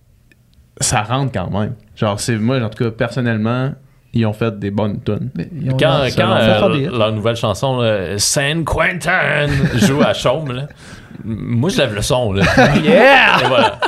ça 0.81 1.03
rentre 1.03 1.33
quand 1.33 1.51
même. 1.51 1.75
Genre, 1.95 2.19
c'est 2.19 2.37
moi, 2.37 2.61
en 2.61 2.71
tout 2.71 2.83
cas, 2.83 2.91
personnellement, 2.91 3.73
ils 4.13 4.27
ont 4.27 4.33
fait 4.33 4.59
des 4.59 4.71
bonnes 4.71 5.01
tunes. 5.03 5.31
Quand, 5.79 6.07
quand 6.17 6.37
euh, 6.37 6.91
leur 6.91 7.13
nouvelle 7.13 7.37
chanson, 7.37 7.81
là, 7.81 8.19
San 8.19 8.65
Quentin, 8.65 9.47
joue 9.77 10.01
à 10.03 10.15
Chaume, 10.15 10.53
là, 10.53 10.69
moi 11.25 11.71
je 11.71 11.79
lève 11.79 11.95
le 11.95 12.03
son. 12.03 12.33
Là. 12.33 12.43
Yeah! 12.85 13.41
Et 13.43 13.47
voilà. 13.49 13.79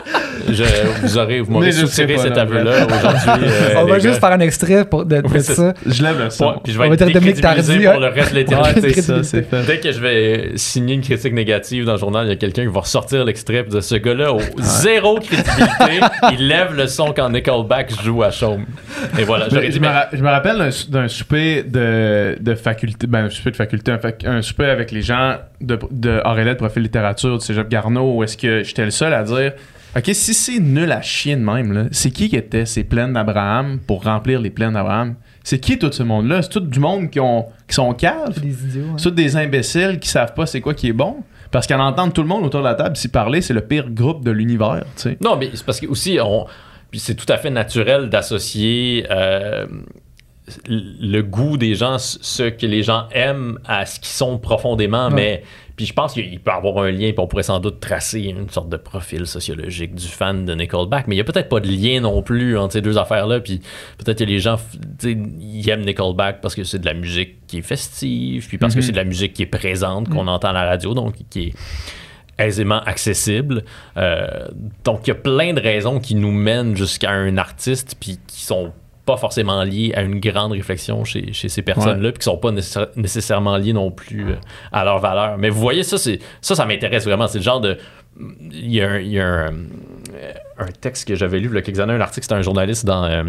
je- 0.49 0.63
vous 1.03 1.19
aurez, 1.19 1.41
vous 1.41 1.51
m'aurez 1.53 1.73
soutiré 1.73 2.19
cet 2.19 2.37
là, 2.37 2.43
aveu-là 2.43 2.87
aujourd'hui. 2.87 3.47
euh, 3.51 3.75
On 3.77 3.85
va 3.87 3.97
les 3.97 4.03
juste 4.03 4.15
gars. 4.21 4.29
faire 4.29 4.37
un 4.37 4.41
extrait 4.41 4.85
pour, 4.85 5.05
de, 5.05 5.21
de 5.21 5.27
Oui, 5.29 5.41
ça. 5.41 5.73
Je 5.87 6.03
lève 6.03 6.19
le 6.23 6.31
son. 6.31 6.47
Ouais, 6.47 6.53
puis 6.65 6.73
je 6.73 6.79
vais 6.79 6.85
On 6.85 6.89
va 6.89 6.95
être 6.95 7.05
décrédibilisé 7.07 7.85
pour 7.91 8.01
le 8.01 8.09
reste 8.09 8.31
de 8.33 8.37
l'éternité. 8.37 8.93
c'est 8.95 9.03
ça, 9.03 9.23
c'est 9.23 9.43
fait. 9.49 9.63
Dès 9.67 9.79
que 9.81 9.93
je 9.93 10.01
vais 10.01 10.53
signer 10.57 10.95
une 10.95 11.01
critique 11.01 11.33
négative 11.33 11.85
dans 11.85 11.93
le 11.93 11.99
journal, 11.99 12.27
il 12.27 12.31
y 12.31 12.33
a 12.33 12.37
quelqu'un 12.37 12.63
qui 12.63 12.73
va 12.73 12.81
ressortir 12.81 13.25
l'extrait 13.25 13.63
dire 13.63 13.83
ce 13.83 13.95
gars-là 13.95 14.31
a 14.33 14.39
zéro 14.63 15.19
crédibilité, 15.21 16.01
il 16.33 16.49
lève 16.49 16.75
le 16.77 16.87
son 16.87 17.13
quand 17.15 17.29
Nickelback 17.31 17.93
joue 18.03 18.23
à 18.23 18.31
Chaume. 18.31 18.65
Et 19.19 19.25
voilà, 19.25 19.47
j'aurais 19.51 19.67
Je 19.67 19.73
dit 19.73 19.81
me, 19.81 19.87
mais- 19.87 19.93
ra- 19.93 20.09
je 20.13 20.23
me 20.23 20.29
rappelle 20.29 20.59
d'un 20.59 20.71
sou- 20.71 20.91
d'un 20.91 21.09
souper 21.09 21.63
de, 21.63 22.37
de 22.41 22.55
faculté, 22.55 23.07
ben 23.07 23.25
un 23.27 23.31
souper 23.31 23.51
de 23.53 23.57
faculté, 23.57 23.93
un, 23.93 23.97
fac- 23.97 24.27
un 24.27 24.43
souper 24.43 24.67
avec 24.67 24.91
les 24.91 25.03
gens 25.03 25.37
de, 25.61 25.79
de 25.91 26.21
Aurélie 26.25 26.51
de 26.51 26.55
profil 26.55 26.83
littérature 27.13 27.39
du 27.39 27.45
Cégep 27.45 27.69
Garneau, 27.69 28.17
où 28.17 28.23
est-ce 28.23 28.37
que 28.37 28.63
j'étais 28.63 28.85
le 28.85 28.91
seul 28.91 29.13
à 29.15 29.23
dire 29.23 29.53
Ok, 29.97 30.05
si 30.15 30.33
c'est 30.33 30.59
nul 30.59 30.91
à 30.91 31.03
chier 31.03 31.37
de 31.37 31.43
même, 31.43 31.89
c'est 31.93 32.11
qui 32.11 32.31
qui 32.31 32.37
était 32.37 32.65
ces 32.65 32.83
plaines 32.85 33.13
d'Abraham 33.13 33.79
pour 33.87 34.05
remplir 34.05 34.41
les 34.41 34.49
plaines 34.51 34.73
d'Abraham? 34.73 35.17
C'est 35.45 35.59
qui 35.59 35.79
tout 35.79 35.93
ce 35.93 36.03
monde-là? 36.03 36.41
C'est 36.41 36.49
tout 36.49 36.61
du 36.61 36.79
monde 36.81 37.11
qui, 37.11 37.21
ont, 37.21 37.47
qui 37.69 37.75
sont 37.75 37.93
caves? 37.93 38.41
Des 38.41 38.49
idiots. 38.65 38.85
hein. 38.93 38.95
C'est 38.97 39.11
tout 39.11 39.15
des 39.15 39.37
imbéciles 39.37 39.99
qui 40.01 40.09
savent 40.09 40.33
pas 40.35 40.47
c'est 40.47 40.61
quoi 40.63 40.73
qui 40.73 40.89
est 40.89 40.93
bon? 40.95 41.17
Parce 41.51 41.67
qu'en 41.67 41.81
entendre 41.81 42.15
tout 42.15 42.23
le 42.23 42.29
monde 42.29 42.45
autour 42.47 42.61
de 42.61 42.65
la 42.65 42.75
table 42.75 42.97
s'y 42.97 43.09
parler, 43.09 43.43
c'est 43.43 43.53
le 43.53 43.61
pire 43.61 43.91
groupe 43.91 44.25
de 44.25 44.31
l'univers, 44.31 44.85
tu 44.97 45.03
sais. 45.03 45.19
Non, 45.21 45.37
mais 45.37 45.51
c'est 45.53 45.67
parce 45.67 45.81
que 45.81 45.87
aussi, 45.87 46.19
on, 46.23 46.47
puis 46.91 46.99
c'est 47.01 47.15
tout 47.15 47.31
à 47.31 47.37
fait 47.37 47.51
naturel 47.51 48.09
d'associer 48.09 49.05
euh, 49.11 49.67
le 50.69 51.21
goût 51.21 51.59
des 51.59 51.75
gens, 51.75 51.99
ce 51.99 52.45
que 52.45 52.65
les 52.65 52.83
gens 52.83 53.07
aiment, 53.13 53.59
à 53.67 53.85
ce 53.85 54.01
qu'ils 54.01 54.09
sont 54.09 54.39
profondément. 54.39 55.09
Ouais. 55.09 55.15
Mais 55.15 55.43
puis 55.77 55.87
je 55.87 55.93
pense 55.93 56.13
qu'il 56.13 56.39
peut 56.41 56.51
y 56.51 56.55
avoir 56.55 56.85
un 56.85 56.91
lien, 56.91 57.11
puis 57.13 57.19
on 57.19 57.27
pourrait 57.27 57.43
sans 57.43 57.61
doute 57.61 57.81
tracer 57.81 58.21
une 58.23 58.49
sorte 58.51 58.69
de 58.69 58.77
profil 58.77 59.27
sociologique 59.27 59.95
du 59.95 60.07
fan 60.07 60.45
de 60.45 60.55
Nickelback. 60.55 61.07
Mais 61.09 61.15
il 61.15 61.19
n'y 61.19 61.23
a 61.23 61.25
peut-être 61.25 61.49
pas 61.49 61.61
de 61.61 61.69
lien 61.69 62.01
non 62.01 62.23
plus 62.23 62.59
entre 62.59 62.75
ces 62.75 62.81
deux 62.83 62.99
affaires-là. 62.99 63.41
Puis 63.41 63.61
peut-être 63.99 64.19
que 64.19 64.25
les 64.25 64.39
gens, 64.39 64.57
ils 65.05 65.69
aiment 65.71 65.85
Nickelback 65.85 66.41
parce 66.41 66.55
que 66.55 66.65
c'est 66.65 66.79
de 66.79 66.87
la 66.87 66.95
musique 66.95 67.47
qui 67.47 67.59
est 67.59 67.63
festive, 67.63 68.47
puis 68.49 68.59
parce 68.59 68.75
que 68.75 68.81
Mhm. 68.81 68.87
c'est 68.87 68.93
de 68.93 68.97
la 68.97 69.05
musique 69.05 69.33
qui 69.33 69.43
est 69.43 69.47
présente, 69.47 70.09
qu'on 70.09 70.27
entend 70.27 70.49
à 70.49 70.53
la 70.53 70.65
radio, 70.65 70.95
donc 70.95 71.15
qui 71.31 71.49
est 71.49 71.53
aisément 72.39 72.81
accessible. 72.81 73.63
Euh, 73.97 74.49
donc, 74.85 75.07
il 75.07 75.09
y 75.09 75.11
a 75.13 75.15
plein 75.17 75.53
de 75.53 75.61
raisons 75.61 76.01
qui 76.01 76.15
nous 76.15 76.33
mènent 76.33 76.77
jusqu'à 76.77 77.11
un 77.11 77.37
artiste, 77.37 77.97
puis 78.01 78.19
qui 78.27 78.43
sont 78.43 78.73
pas 79.05 79.17
forcément 79.17 79.65
liées 79.65 79.93
à 79.97 80.03
une 80.03 80.21
grande 80.21 80.53
réflexion 80.53 81.05
chez, 81.05 81.33
chez 81.33 81.49
ces 81.49 81.63
personnes-là, 81.63 82.13
puis 82.13 82.19
qui 82.21 82.25
sont 82.25 82.37
pas 82.39 82.53
nécessaire- 82.53 82.89
nécessairement 82.97 83.57
liées 83.57 83.73
non 83.73 83.91
plus 83.91 84.31
euh, 84.31 84.35
à 84.71 84.85
leur 84.85 84.99
valeur. 85.01 85.39
Mais 85.39 85.49
vous 85.51 85.61
voyez, 85.61 85.83
ça, 85.83 85.99
c'est, 85.99 86.21
ça, 86.41 86.55
ça 86.55 86.65
m'intéresse 86.67 87.05
vraiment. 87.05 87.27
C'est 87.27 87.39
le 87.39 87.45
genre 87.45 87.61
de... 87.61 87.79
Il 88.53 88.73
y 88.73 88.81
a 88.83 88.91
un, 88.91 88.99
il 88.99 89.09
y 89.13 89.19
a 89.19 89.27
un, 89.27 89.53
euh, 89.53 90.33
un 90.59 90.67
texte 90.81 91.09
que 91.09 91.15
j'avais 91.17 91.41
lu 91.41 91.49
il 91.49 91.55
y 91.55 91.59
a 91.59 91.63
quelques 91.63 91.81
années, 91.81 91.95
un 91.95 92.01
article, 92.01 92.25
c'était 92.25 92.35
un 92.35 92.43
journaliste 92.43 92.85
dans... 92.87 93.05
euh, 93.05 93.23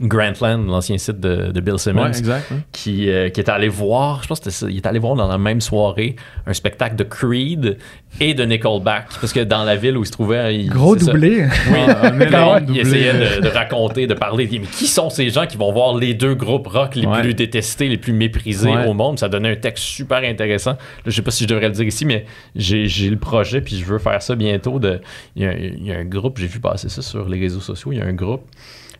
Grantland, 0.00 0.66
l'ancien 0.66 0.98
site 0.98 1.20
de, 1.20 1.50
de 1.52 1.60
Bill 1.60 1.78
Simmons, 1.78 2.02
Ouais, 2.02 2.08
exact. 2.18 2.50
ouais. 2.50 2.58
qui, 2.72 3.08
euh, 3.10 3.28
qui 3.30 3.40
est 3.40 3.48
allé 3.48 3.68
voir, 3.68 4.22
je 4.22 4.28
pense 4.28 4.40
que 4.40 4.50
c'était 4.50 4.56
ça, 4.66 4.70
il 4.70 4.76
est 4.76 4.86
allé 4.86 4.98
voir 4.98 5.14
dans 5.14 5.26
la 5.28 5.38
même 5.38 5.60
soirée 5.60 6.16
un 6.46 6.52
spectacle 6.52 6.96
de 6.96 7.04
Creed 7.04 7.78
et 8.20 8.34
de 8.34 8.44
Nickelback. 8.44 9.06
Parce 9.20 9.32
que 9.32 9.40
dans 9.40 9.64
la 9.64 9.76
ville 9.76 9.96
où 9.96 10.02
il 10.02 10.06
se 10.06 10.12
trouvait, 10.12 10.54
il, 10.56 10.68
Gros 10.68 10.96
doublé. 10.96 11.44
Oui, 11.70 11.78
Ah, 11.88 12.54
un 12.56 12.60
il, 12.60 12.66
doublé. 12.66 12.80
essayait 12.80 13.12
de, 13.12 13.40
de 13.42 13.48
raconter, 13.48 14.06
de 14.06 14.14
parler. 14.14 14.44
il 14.44 14.50
dit, 14.50 14.58
Mais 14.60 14.66
qui 14.66 14.86
sont 14.86 15.10
ces 15.10 15.30
gens 15.30 15.46
qui 15.46 15.56
vont 15.56 15.72
voir 15.72 15.96
les 15.96 16.14
deux 16.14 16.34
groupes 16.34 16.66
rock 16.66 16.94
les 16.94 17.06
Ouais. 17.06 17.20
plus 17.22 17.34
détestés, 17.34 17.88
les 17.88 17.98
plus 17.98 18.12
méprisés 18.12 18.70
Ouais. 18.70 18.86
au 18.86 18.94
monde? 18.94 19.18
Ça 19.18 19.28
donnait 19.28 19.50
un 19.52 19.56
texte 19.56 19.84
super 19.84 20.18
intéressant. 20.24 20.72
Là, 20.72 20.78
je 21.06 21.10
sais 21.12 21.22
pas 21.22 21.30
si 21.30 21.44
je 21.44 21.48
devrais 21.48 21.68
le 21.68 21.74
dire 21.74 21.84
ici, 21.86 22.04
mais 22.04 22.24
j'ai 22.54 22.86
j'ai 22.86 23.08
le 23.10 23.16
projet, 23.18 23.60
puis 23.60 23.76
je 23.78 23.84
veux 23.84 23.98
faire 23.98 24.20
ça 24.22 24.34
bientôt. 24.34 24.78
De, 24.78 25.00
il, 25.36 25.42
y 25.42 25.46
a, 25.46 25.54
il 25.56 25.86
y 25.86 25.92
a 25.92 25.96
un 25.98 26.04
groupe, 26.04 26.38
j'ai 26.38 26.46
vu 26.46 26.60
passer 26.60 26.88
ça 26.88 27.00
sur 27.02 27.28
les 27.28 27.38
réseaux 27.40 27.60
sociaux. 27.60 27.92
Il 27.92 27.98
y 27.98 28.00
a 28.02 28.04
un 28.04 28.12
groupe 28.12 28.42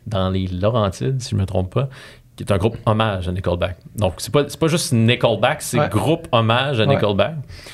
dans 0.07 0.29
les 0.29 0.47
Laurentides, 0.47 1.21
si 1.21 1.29
je 1.31 1.35
me 1.35 1.45
trompe 1.45 1.73
pas, 1.73 1.89
qui 2.35 2.43
est 2.43 2.51
un 2.51 2.57
groupe 2.57 2.77
hommage 2.85 3.27
à 3.27 3.31
Nickelback. 3.31 3.77
Donc, 3.95 4.13
c'est 4.17 4.31
pas, 4.31 4.43
pas 4.43 4.67
juste 4.67 4.93
Nickelback, 4.93 5.61
c'est 5.61 5.79
Ouais. 5.79 5.89
groupe 5.89 6.27
hommage 6.31 6.79
à 6.79 6.85
Ouais. 6.85 6.93
Nickelback. 6.95 7.33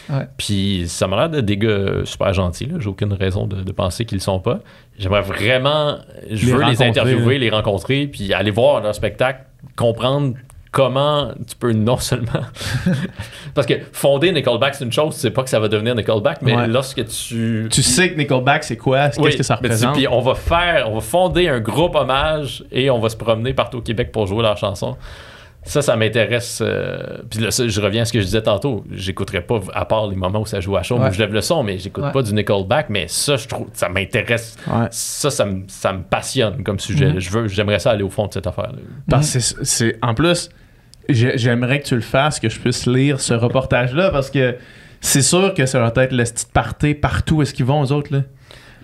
Ouais. 0.10 0.28
Puis 0.38 0.86
ça 0.88 1.06
m'a 1.08 1.18
l'air 1.18 1.30
de 1.30 1.42
des 1.42 1.58
gars 1.58 2.06
super 2.06 2.32
gentils. 2.34 2.70
J'ai 2.80 2.88
aucune 2.88 3.12
raison 3.14 3.46
de, 3.46 3.58
de 3.62 3.72
penser 3.74 4.06
qu'ils 4.06 4.20
le 4.20 4.22
sont 4.22 4.40
pas. 4.40 4.60
J'aimerais 4.98 5.22
vraiment, 5.22 5.98
je 6.32 6.46
Les 6.46 6.52
veux 6.54 6.64
les 6.64 6.82
interviewer, 6.82 7.34
là. 7.34 7.40
les 7.40 7.50
rencontrer, 7.50 8.08
puis 8.08 8.34
aller 8.34 8.52
voir 8.52 8.82
leur 8.82 8.96
spectacle, 8.96 9.42
comprendre 9.76 10.34
comment 10.74 11.32
tu 11.48 11.56
peux 11.56 11.72
non 11.72 11.98
seulement 11.98 12.41
parce 13.54 13.68
que 13.68 13.76
fonder 13.94 14.32
Nickelback 14.32 14.76
c'est 14.76 14.84
une 14.84 14.91
chose, 14.91 15.16
c'est 15.16 15.32
pas 15.32 15.44
que 15.44 15.50
ça 15.50 15.60
va 15.60 15.68
devenir 15.68 15.95
Nickelback, 15.95 16.41
mais 16.41 16.56
Ouais. 16.56 16.68
lorsque 16.68 17.06
tu 17.08 17.68
Tu 17.72 17.82
sais 17.84 18.12
que 18.12 18.18
Nickelback, 18.18 18.64
c'est 18.66 18.76
quoi? 18.78 19.06
Qu'est-ce 19.10 19.22
oui, 19.22 19.38
que 19.38 19.44
ça 19.44 19.56
tu- 19.56 19.64
représente? 19.64 19.94
Puis 19.95 20.08
on 20.08 20.20
va 20.20 20.36
faire, 20.36 20.90
on 20.90 20.95
va 20.95 21.02
fonder 21.02 21.48
un 21.48 21.60
groupe 21.60 21.95
hommage 21.95 22.64
et 22.72 22.90
on 22.90 23.00
va 23.00 23.10
se 23.10 23.16
promener 23.16 23.54
partout 23.54 23.78
au 23.78 23.82
Québec 23.82 24.12
pour 24.12 24.26
jouer 24.28 24.41
leurs 24.41 24.58
chansons. 24.58 24.98
Ça, 25.66 25.82
ça 25.82 25.95
m'intéresse. 25.95 26.60
euh, 26.62 27.20
Puis 27.30 27.40
là, 27.40 27.50
ça, 27.50 27.66
je 27.66 27.80
reviens 27.80 28.02
à 28.02 28.06
ce 28.06 28.12
que 28.12 28.20
je 28.20 28.26
disais 28.26 28.41
tantôt. 28.41 28.84
J'écouterai 28.91 29.40
pas, 29.40 29.62
à 29.74 29.86
part 29.86 30.08
les 30.08 30.16
moments 30.18 30.41
où 30.41 30.45
ça 30.45 30.60
joue 30.60 30.76
à 30.76 30.84
chaud, 30.84 30.98
Ouais. 30.98 31.08
où 31.08 31.14
je 31.14 31.20
lève 31.20 31.32
le 31.34 31.40
son, 31.40 31.64
mais 31.64 31.78
j'écoute 31.78 32.04
Ouais. 32.04 32.12
pas 32.12 32.22
du 32.22 32.34
Nickelback. 32.34 32.90
Mais 32.90 33.06
ça, 33.08 33.38
je 33.38 33.48
trouve, 33.48 33.68
ça 33.72 33.88
m'intéresse. 33.88 34.58
Ouais. 34.68 34.88
Ça, 34.91 35.30
ça 35.32 35.45
me, 35.45 35.64
ça 35.70 35.94
me 35.94 36.04
passionne 36.04 36.64
comme 36.66 36.80
sujet. 36.80 37.14
Mhm. 37.14 37.20
Je 37.22 37.30
veux, 37.30 37.48
j'aimerais 37.48 37.80
ça 37.80 37.91
aller 37.91 38.04
au 38.04 38.10
fond 38.10 38.28
de 38.28 38.34
cette 38.34 38.45
affaire. 38.48 38.74
Parce 39.10 39.32
que 39.32 39.40
c'est- 39.40 39.64
c'est. 39.64 39.98
En 40.02 40.14
plus, 40.14 40.50
j'aimerais 41.10 41.80
que 41.80 41.86
tu 41.86 41.96
le 41.96 42.02
fasses, 42.02 42.40
que 42.40 42.50
je 42.50 42.60
puisse 42.60 42.86
lire 42.86 43.20
ce 43.20 43.34
reportage-là, 43.34 44.10
parce 44.12 44.30
que 44.30 44.56
c'est 45.02 45.22
sûr 45.22 45.54
que 45.54 45.66
ça 45.66 45.80
va 45.80 45.92
être 46.04 46.14
le 46.14 46.24
petit 46.24 46.46
party 46.52 46.94
partout. 46.94 47.42
Est-ce 47.42 47.54
qu'ils 47.54 47.66
vont, 47.66 47.82
aux 47.82 47.92
autres, 47.92 48.14
là 48.14 48.22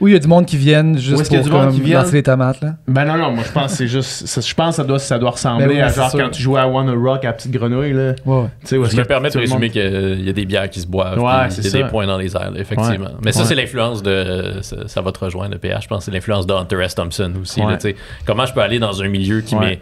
Oui, 0.02 0.12
il 0.12 0.14
y 0.16 0.18
a 0.18 0.20
du 0.20 0.28
monde 0.28 0.46
qui 0.46 0.58
viennent 0.58 0.98
juste 0.98 1.30
pour 1.30 1.42
du 1.44 1.50
monde 1.50 1.62
comme, 1.68 1.76
qui 1.76 1.82
viennent? 1.82 2.02
lancer 2.02 2.14
les 2.16 2.24
tomates. 2.24 2.60
Là? 2.62 2.76
Ben 2.90 3.06
non, 3.06 3.18
non, 3.18 3.32
moi 3.32 3.44
je 3.48 3.52
pense 3.54 3.72
que 3.72 3.78
c'est 3.78 3.88
juste. 3.88 4.42
Je 4.46 4.54
pense 4.54 4.72
que 4.72 4.82
ça 4.82 4.84
doit, 4.84 5.00
ça 5.00 5.18
doit 5.18 5.30
ressembler 5.32 5.66
Ben 5.68 5.74
oui, 5.76 5.82
à 5.82 5.90
c'est 5.90 6.02
genre 6.02 6.10
sûr. 6.10 6.20
quand 6.20 6.30
tu 6.30 6.42
jouais 6.42 6.60
à 6.60 6.68
Wanna 6.68 6.92
Rock 6.94 7.24
à 7.26 7.32
Petite 7.34 7.52
Grenouille, 7.52 7.94
là. 7.94 8.16
Ouais, 8.26 8.44
ouais. 8.72 8.78
Où 8.78 8.86
Je 8.86 8.98
me 8.98 9.04
permets 9.06 9.30
de 9.30 9.38
monde- 9.38 9.46
présumer 9.48 9.70
qu'il 9.70 10.26
y 10.26 10.30
a 10.30 10.34
des 10.34 10.46
bières 10.46 10.70
qui 10.70 10.82
se 10.82 10.88
boivent. 10.88 11.20
Ouais, 11.22 11.50
c'est 11.50 11.62
il 11.62 11.64
y 11.66 11.68
a 11.68 11.72
ça. 11.72 11.78
des 11.80 11.84
points 11.86 12.06
dans 12.08 12.18
les 12.18 12.36
airs, 12.36 12.52
là, 12.52 12.60
effectivement. 12.60 13.06
Ouais. 13.06 13.12
Mais 13.24 13.32
ça, 13.32 13.46
c'est 13.46 13.56
l'influence 13.56 14.04
de. 14.04 14.60
Ça, 14.62 14.88
ça 14.88 15.02
va 15.02 15.12
te 15.14 15.20
rejoindre, 15.24 15.54
le 15.54 15.58
PH. 15.58 15.84
Je 15.84 15.88
pense 15.88 16.00
que 16.00 16.06
c'est 16.06 16.12
l'influence 16.12 16.46
de 16.48 16.54
Hunter 16.54 16.82
S. 16.84 16.96
Thompson 16.96 17.32
aussi. 17.42 17.62
là, 17.62 17.78
comment 18.26 18.46
je 18.46 18.54
peux 18.54 18.62
aller 18.62 18.80
dans 18.80 19.02
un 19.02 19.08
milieu 19.08 19.40
qui 19.42 19.56
Ouais. 19.56 19.66
m'est 19.66 19.80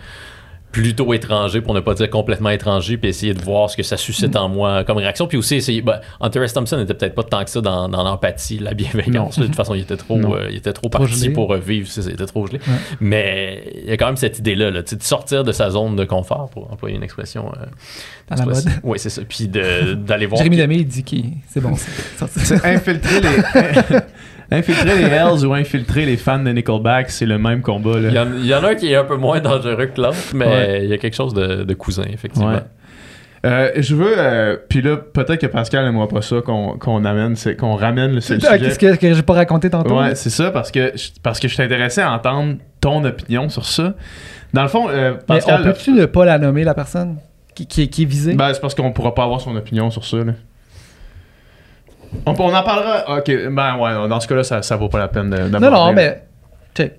plutôt 0.72 1.12
étranger, 1.14 1.62
pour 1.62 1.74
ne 1.74 1.80
pas 1.80 1.94
dire 1.96 2.10
complètement 2.10 2.50
étranger, 2.50 2.98
puis 2.98 3.10
essayer 3.10 3.34
de 3.34 3.42
voir 3.42 3.70
ce 3.70 3.78
que 3.78 3.84
ça 3.84 3.98
suscite 3.98 4.36
Mm. 4.36 4.38
en 4.38 4.50
moi 4.50 4.84
comme 4.84 4.98
réaction. 4.98 5.26
Puis 5.26 5.38
aussi, 5.38 5.56
essayer. 5.56 5.82
ben, 5.82 6.00
Hunter 6.22 6.44
S. 6.44 6.54
Thompson 6.54 6.78
n'était 6.78 6.94
peut-être 6.94 7.16
pas 7.16 7.24
tant 7.24 7.44
que 7.44 7.50
ça 7.50 7.62
dans, 7.62 7.88
dans 7.90 8.04
l'empathie, 8.04 8.60
la 8.60 8.74
bienveillance. 8.74 9.38
Non. 9.38 9.44
De 9.44 9.48
toute 9.48 9.56
façon, 9.56 9.74
il 9.76 9.82
était 9.82 9.98
trop, 9.98 10.18
euh, 10.36 10.48
il 10.52 10.58
était 10.58 10.74
trop, 10.74 10.90
Trop 10.90 11.00
parti 11.00 11.16
gelé. 11.16 11.30
pour 11.32 11.52
euh, 11.54 11.58
vivre. 11.58 11.88
il 11.98 12.10
était 12.12 12.26
trop 12.26 12.46
gelé. 12.46 12.60
Ouais. 12.68 12.74
Mais 13.00 13.64
il 13.84 13.90
y 13.90 13.92
a 13.92 13.98
quand 13.98 14.08
même 14.08 14.18
cette 14.18 14.38
idée-là, 14.40 14.70
là, 14.70 14.82
de 14.82 14.88
sortir 15.02 15.44
de 15.44 15.52
sa 15.52 15.70
zone 15.72 15.96
de 15.96 16.04
confort, 16.06 16.50
pour 16.52 16.72
employer 16.72 16.96
une 16.98 17.04
expression. 17.04 17.52
euh, 17.60 17.66
À 18.30 18.36
la 18.36 18.46
mode. 18.46 18.64
oui, 18.84 19.00
c'est 19.00 19.10
ça. 19.10 19.22
Puis 19.28 19.48
de- 19.48 19.94
d'aller 19.96 20.26
voir. 20.28 20.38
Jérémy 20.38 20.58
Demé, 20.58 20.76
il 20.76 20.86
dit 20.88 21.04
que 21.04 21.16
c'est 21.48 21.62
bon. 21.62 21.76
ça. 21.76 22.28
C'est 22.28 22.64
infiltrer 22.66 23.22
les. 23.22 23.98
infiltrer 24.52 24.96
les 24.98 25.04
Hells 25.14 25.46
ou 25.46 25.54
infiltrer 25.54 26.06
les 26.06 26.18
fans 26.18 26.40
de 26.40 26.50
Nickelback, 26.50 27.10
c'est 27.10 27.26
le 27.26 27.38
même 27.38 27.62
combat, 27.62 28.00
là. 28.00 28.10
Il 28.10 28.16
y, 28.16 28.20
en, 28.20 28.28
il 28.38 28.46
y 28.46 28.54
en 28.56 28.64
a 28.64 28.70
un 28.70 28.76
qui 28.76 28.92
est 28.92 28.96
un 28.96 29.04
peu 29.04 29.18
moins 29.18 29.40
dangereux 29.40 29.88
que 29.88 30.02
l'autre, 30.02 30.16
mais 30.34 30.46
Ouais. 30.46 30.80
il 30.84 30.90
y 30.90 30.94
a 30.94 30.98
quelque 30.98 31.16
chose 31.16 31.34
de, 31.34 31.64
de 31.64 31.74
cousin, 31.74 32.06
effectivement. 32.12 32.52
Ouais. 32.54 32.62
Euh, 33.46 33.70
je 33.78 33.96
veux, 33.96 34.16
euh, 34.18 34.58
puis 34.68 34.82
là, 34.82 34.98
peut-être 34.98 35.40
que 35.40 35.46
Pascal 35.48 35.86
n'aimera 35.86 36.08
pas 36.08 36.22
ça 36.24 36.42
qu'on 36.42 36.70
qu'on 36.80 37.06
amène, 37.06 37.36
c'est- 37.36 37.56
qu'on 37.56 37.76
ramène 37.76 38.12
le 38.12 38.18
Ah, 38.18 38.22
sujet. 38.22 38.60
Qu'est-ce 38.60 38.80
que, 38.80 38.96
que 38.96 39.14
j'ai 39.14 39.22
pas 39.22 39.34
raconté 39.34 39.70
tantôt? 39.70 40.00
Ouais, 40.00 40.16
c'est 40.16 40.32
ça, 40.32 40.50
parce 40.50 40.72
que, 40.72 40.92
je- 40.96 41.10
parce 41.22 41.40
que 41.40 41.48
je 41.48 41.56
t'intéressais 41.56 42.02
à 42.02 42.12
entendre 42.12 42.56
ton 42.82 43.04
opinion 43.06 43.48
sur 43.50 43.66
ça. 43.66 43.94
Dans 44.54 44.64
le 44.64 44.68
fond, 44.70 44.88
euh, 44.90 45.12
Mais 45.14 45.18
Pascal, 45.28 45.62
on 45.62 45.64
peut-tu 45.66 45.92
ne 45.92 46.06
pas 46.06 46.26
la 46.26 46.40
nommer, 46.40 46.64
la 46.64 46.74
personne 46.74 47.18
qui, 47.54 47.68
qui, 47.68 47.88
qui 47.90 48.02
est 48.04 48.06
visée? 48.06 48.34
ben, 48.34 48.52
c'est 48.54 48.60
parce 48.60 48.74
qu'on 48.74 48.92
pourra 48.92 49.14
pas 49.14 49.24
avoir 49.24 49.40
son 49.40 49.56
opinion 49.56 49.92
sur 49.92 50.04
ça. 50.04 50.18
Là. 50.18 50.34
On, 52.26 52.32
on 52.32 52.54
en 52.54 52.64
parlera. 52.64 53.18
Ok, 53.18 53.32
ben 53.52 53.78
ouais, 53.78 54.08
dans 54.10 54.20
ce 54.20 54.28
cas-là, 54.28 54.44
ça, 54.44 54.62
ça 54.62 54.76
vaut 54.76 54.90
pas 54.90 55.00
la 55.00 55.08
peine 55.08 55.30
de- 55.30 55.38
d'aborder. 55.50 55.60
non, 55.60 55.72
non, 55.72 55.94
mais 55.94 56.24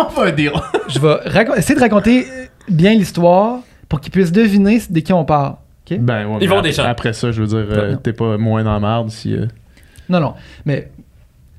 on 0.00 0.20
va 0.20 0.30
dire. 0.30 0.52
je 0.88 0.98
vais 0.98 1.18
essayer 1.56 1.74
de 1.74 1.80
raconter 1.80 2.26
bien 2.68 2.94
l'histoire 2.94 3.60
pour 3.88 4.00
qu'ils 4.00 4.12
puissent 4.12 4.32
deviner 4.32 4.80
de 4.88 5.00
qui 5.00 5.12
on 5.12 5.24
parle. 5.24 5.54
OK? 5.90 5.98
Ben, 5.98 6.26
ouais, 6.26 6.38
Ils 6.40 6.48
vont 6.48 6.58
ap- 6.58 6.64
des 6.64 6.72
champs. 6.72 6.84
Après 6.84 7.12
ça, 7.12 7.30
je 7.32 7.40
veux 7.42 7.46
dire, 7.48 7.66
euh, 7.70 7.92
Non. 7.92 7.96
t'es 7.98 8.12
pas 8.12 8.36
moins 8.38 8.62
dans 8.64 8.72
la 8.74 8.80
merde 8.80 9.10
si. 9.10 9.34
euh, 9.34 9.46
Non, 10.08 10.20
non. 10.20 10.34
Mais 10.64 10.90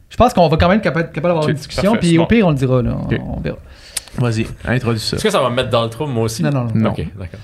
je 0.10 0.18
pense 0.18 0.34
qu'on 0.34 0.48
va 0.48 0.58
quand 0.58 0.70
même 0.70 0.82
capable, 0.82 1.12
capable 1.12 1.34
d'avoir 1.34 1.50
une 1.50 1.56
discussion, 1.56 1.96
puis 1.96 2.18
au 2.18 2.26
pire, 2.26 2.48
on 2.48 2.52
le 2.52 2.56
dira. 2.56 2.82
Là, 2.82 2.96
on, 3.26 3.40
verra. 3.40 3.58
Vas-y, 4.18 4.48
introduis 4.66 5.00
ça. 5.00 5.16
Est-ce 5.18 5.24
que 5.24 5.30
ça 5.30 5.40
va 5.42 5.50
me 5.50 5.56
mettre 5.56 5.70
dans 5.70 5.84
le 5.84 5.90
trou, 5.90 6.06
moi 6.08 6.24
aussi? 6.24 6.42
Non, 6.44 6.52
non, 6.52 6.64
non. 6.66 6.72
Non. 6.76 6.90
Ok, 6.92 7.06
d'accord. 7.18 7.40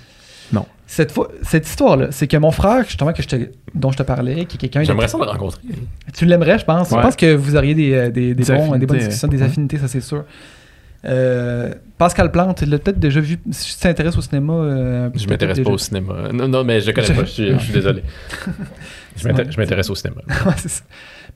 Cette, 0.88 1.12
fois, 1.12 1.30
cette 1.42 1.68
histoire-là, 1.68 2.08
c'est 2.12 2.28
que 2.28 2.38
mon 2.38 2.52
frère, 2.52 2.84
justement, 2.84 3.12
que 3.12 3.24
je 3.24 3.28
te- 3.28 3.50
dont 3.74 3.92
je 3.92 3.98
te 3.98 4.04
parlais, 4.04 4.46
qui 4.46 4.56
est 4.56 4.60
quelqu'un. 4.60 4.84
J'aimerais 4.84 5.08
ça 5.08 5.18
le 5.18 5.24
rencontrer. 5.26 5.62
Tu 6.14 6.26
l'aimerais, 6.26 6.60
je 6.60 6.66
pense. 6.66 6.92
Ouais. 6.92 6.98
Je 6.98 7.02
pense 7.04 7.16
que 7.16 7.34
vous 7.34 7.56
auriez 7.56 7.74
des, 7.74 7.94
euh, 7.94 8.10
des, 8.12 8.36
des, 8.36 8.44
Des 8.44 8.54
bons, 8.54 8.78
des 8.78 8.86
bonnes 8.86 8.98
discussions, 9.00 9.28
des 9.28 9.38
ouais. 9.40 9.44
affinités, 9.46 9.78
ça 9.80 9.88
c'est 9.88 10.02
sûr. 10.02 10.24
Euh, 11.06 11.72
Pascal 11.98 12.32
Plante, 12.32 12.58
tu 12.58 12.66
l'as 12.66 12.80
peut-être 12.80 13.00
déjà 13.00 13.20
vu. 13.20 13.38
Si 13.52 13.74
tu 13.76 13.80
t'intéresses 13.82 14.18
au 14.18 14.22
cinéma. 14.22 14.54
euh, 14.54 15.10
Je 15.16 15.28
m'intéresse 15.28 15.58
pas 15.58 15.64
déjà- 15.64 15.72
au 15.74 15.78
cinéma. 15.78 16.14
Non, 16.34 16.48
non, 16.48 16.64
mais 16.64 16.82
je 16.82 16.92
connais 16.92 17.08
pas, 17.08 17.26
je 17.26 17.32
suis, 17.32 17.52
je 17.52 17.58
suis 17.64 17.74
désolé. 17.80 18.02
Je 19.16 19.28
m'inté- 19.28 19.52
je 19.52 19.58
m'intéresse 19.60 19.90
au 19.90 19.96
cinéma. 19.96 20.22
Ouais, 20.46 20.54
c'est 20.58 20.70
ça. 20.70 20.84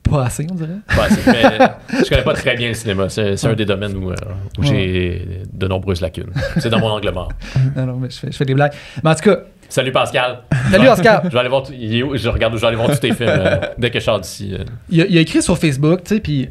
Pas 0.03 0.25
assez, 0.25 0.45
on 0.51 0.55
dirait. 0.55 0.69
Ouais, 0.69 1.09
c'est- 1.09 1.31
mais 1.31 2.03
je 2.03 2.09
connais 2.09 2.23
pas 2.23 2.33
très 2.33 2.55
bien 2.55 2.69
le 2.69 2.73
cinéma. 2.73 3.09
C'est 3.09 3.35
c'est 3.37 3.47
un 3.47 3.53
des 3.53 3.65
domaines 3.65 3.95
où, 3.95 4.09
euh, 4.11 4.15
où 4.57 4.63
j'ai 4.63 5.41
de 5.53 5.67
nombreuses 5.67 6.01
lacunes. 6.01 6.31
C'est 6.57 6.69
dans 6.69 6.79
mon 6.79 6.87
angle 6.89 7.11
mort. 7.11 7.31
non, 7.75 7.85
non, 7.85 7.97
mais 7.97 8.09
je 8.09 8.17
fais, 8.17 8.31
je 8.31 8.37
fais 8.37 8.45
des 8.45 8.55
blagues. 8.55 8.73
Mais 9.03 9.09
en 9.11 9.15
tout 9.15 9.29
cas, 9.29 9.37
Salut 9.71 9.91
Pascal. 9.91 10.39
salut 10.71 10.87
Oscar. 10.87 11.21
Je 11.25 11.29
vais 11.29 11.39
aller 11.39 11.49
voir, 11.49 11.63
je 11.65 12.27
regarde 12.29 12.53
où 12.53 12.57
je 12.57 12.61
vais 12.61 12.67
aller 12.67 12.75
voir 12.75 12.89
tous 12.89 12.97
tes 12.99 13.13
films 13.13 13.29
euh, 13.29 13.57
dès 13.77 13.91
que 13.91 13.99
je 13.99 14.03
sors 14.05 14.19
d'ici. 14.19 14.55
euh. 14.55 14.63
il, 14.89 15.01
a, 15.01 15.05
il 15.05 15.15
a 15.17 15.21
écrit 15.21 15.43
sur 15.43 15.59
Facebook, 15.59 16.03
tu 16.05 16.15
sais, 16.15 16.19
puis 16.19 16.49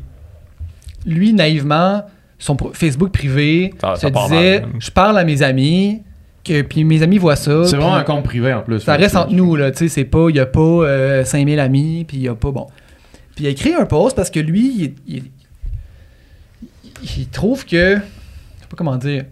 lui, 1.04 1.32
naïvement, 1.32 2.04
son 2.38 2.54
pro- 2.54 2.70
Facebook 2.72 3.10
privé, 3.10 3.74
Ça- 3.80 3.96
se 3.96 4.02
ça 4.02 4.10
disait 4.10 4.60
mal. 4.60 4.70
Je 4.78 4.90
parle 4.92 5.18
à 5.18 5.24
mes 5.24 5.42
amis, 5.42 6.02
que, 6.44 6.62
puis 6.62 6.84
mes 6.84 7.02
amis 7.02 7.18
voient 7.18 7.34
ça. 7.34 7.64
C'est 7.64 7.74
vraiment 7.76 7.94
un 7.96 8.04
compte 8.04 8.22
privé 8.24 8.52
en 8.52 8.60
plus. 8.62 8.78
Ça 8.80 8.94
reste 8.94 9.16
entre 9.16 9.32
nous, 9.32 9.56
là, 9.56 9.70
tu 9.72 9.78
sais, 9.78 9.88
c'est 9.88 10.04
pas, 10.04 10.26
il 10.28 10.36
y 10.36 10.40
a 10.40 10.46
pas 10.46 10.60
euh, 10.60 11.24
5000 11.24 11.58
amis, 11.58 12.04
puis 12.06 12.18
il 12.18 12.22
y 12.22 12.28
a 12.28 12.34
pas, 12.36 12.52
bon. 12.52 12.68
Puis 13.39 13.44
il 13.44 13.47
a 13.47 13.51
écrit 13.51 13.73
un 13.73 13.86
post 13.86 14.16
parce 14.16 14.31
que 14.31 14.40
lui, 14.40 14.94
il, 15.06 15.15
il- 15.16 15.31
il 17.16 17.28
trouve 17.28 17.65
que, 17.65 17.94
je 17.94 18.01
sais 18.01 18.66
pas 18.69 18.77
comment 18.77 18.97
dire, 18.97 19.27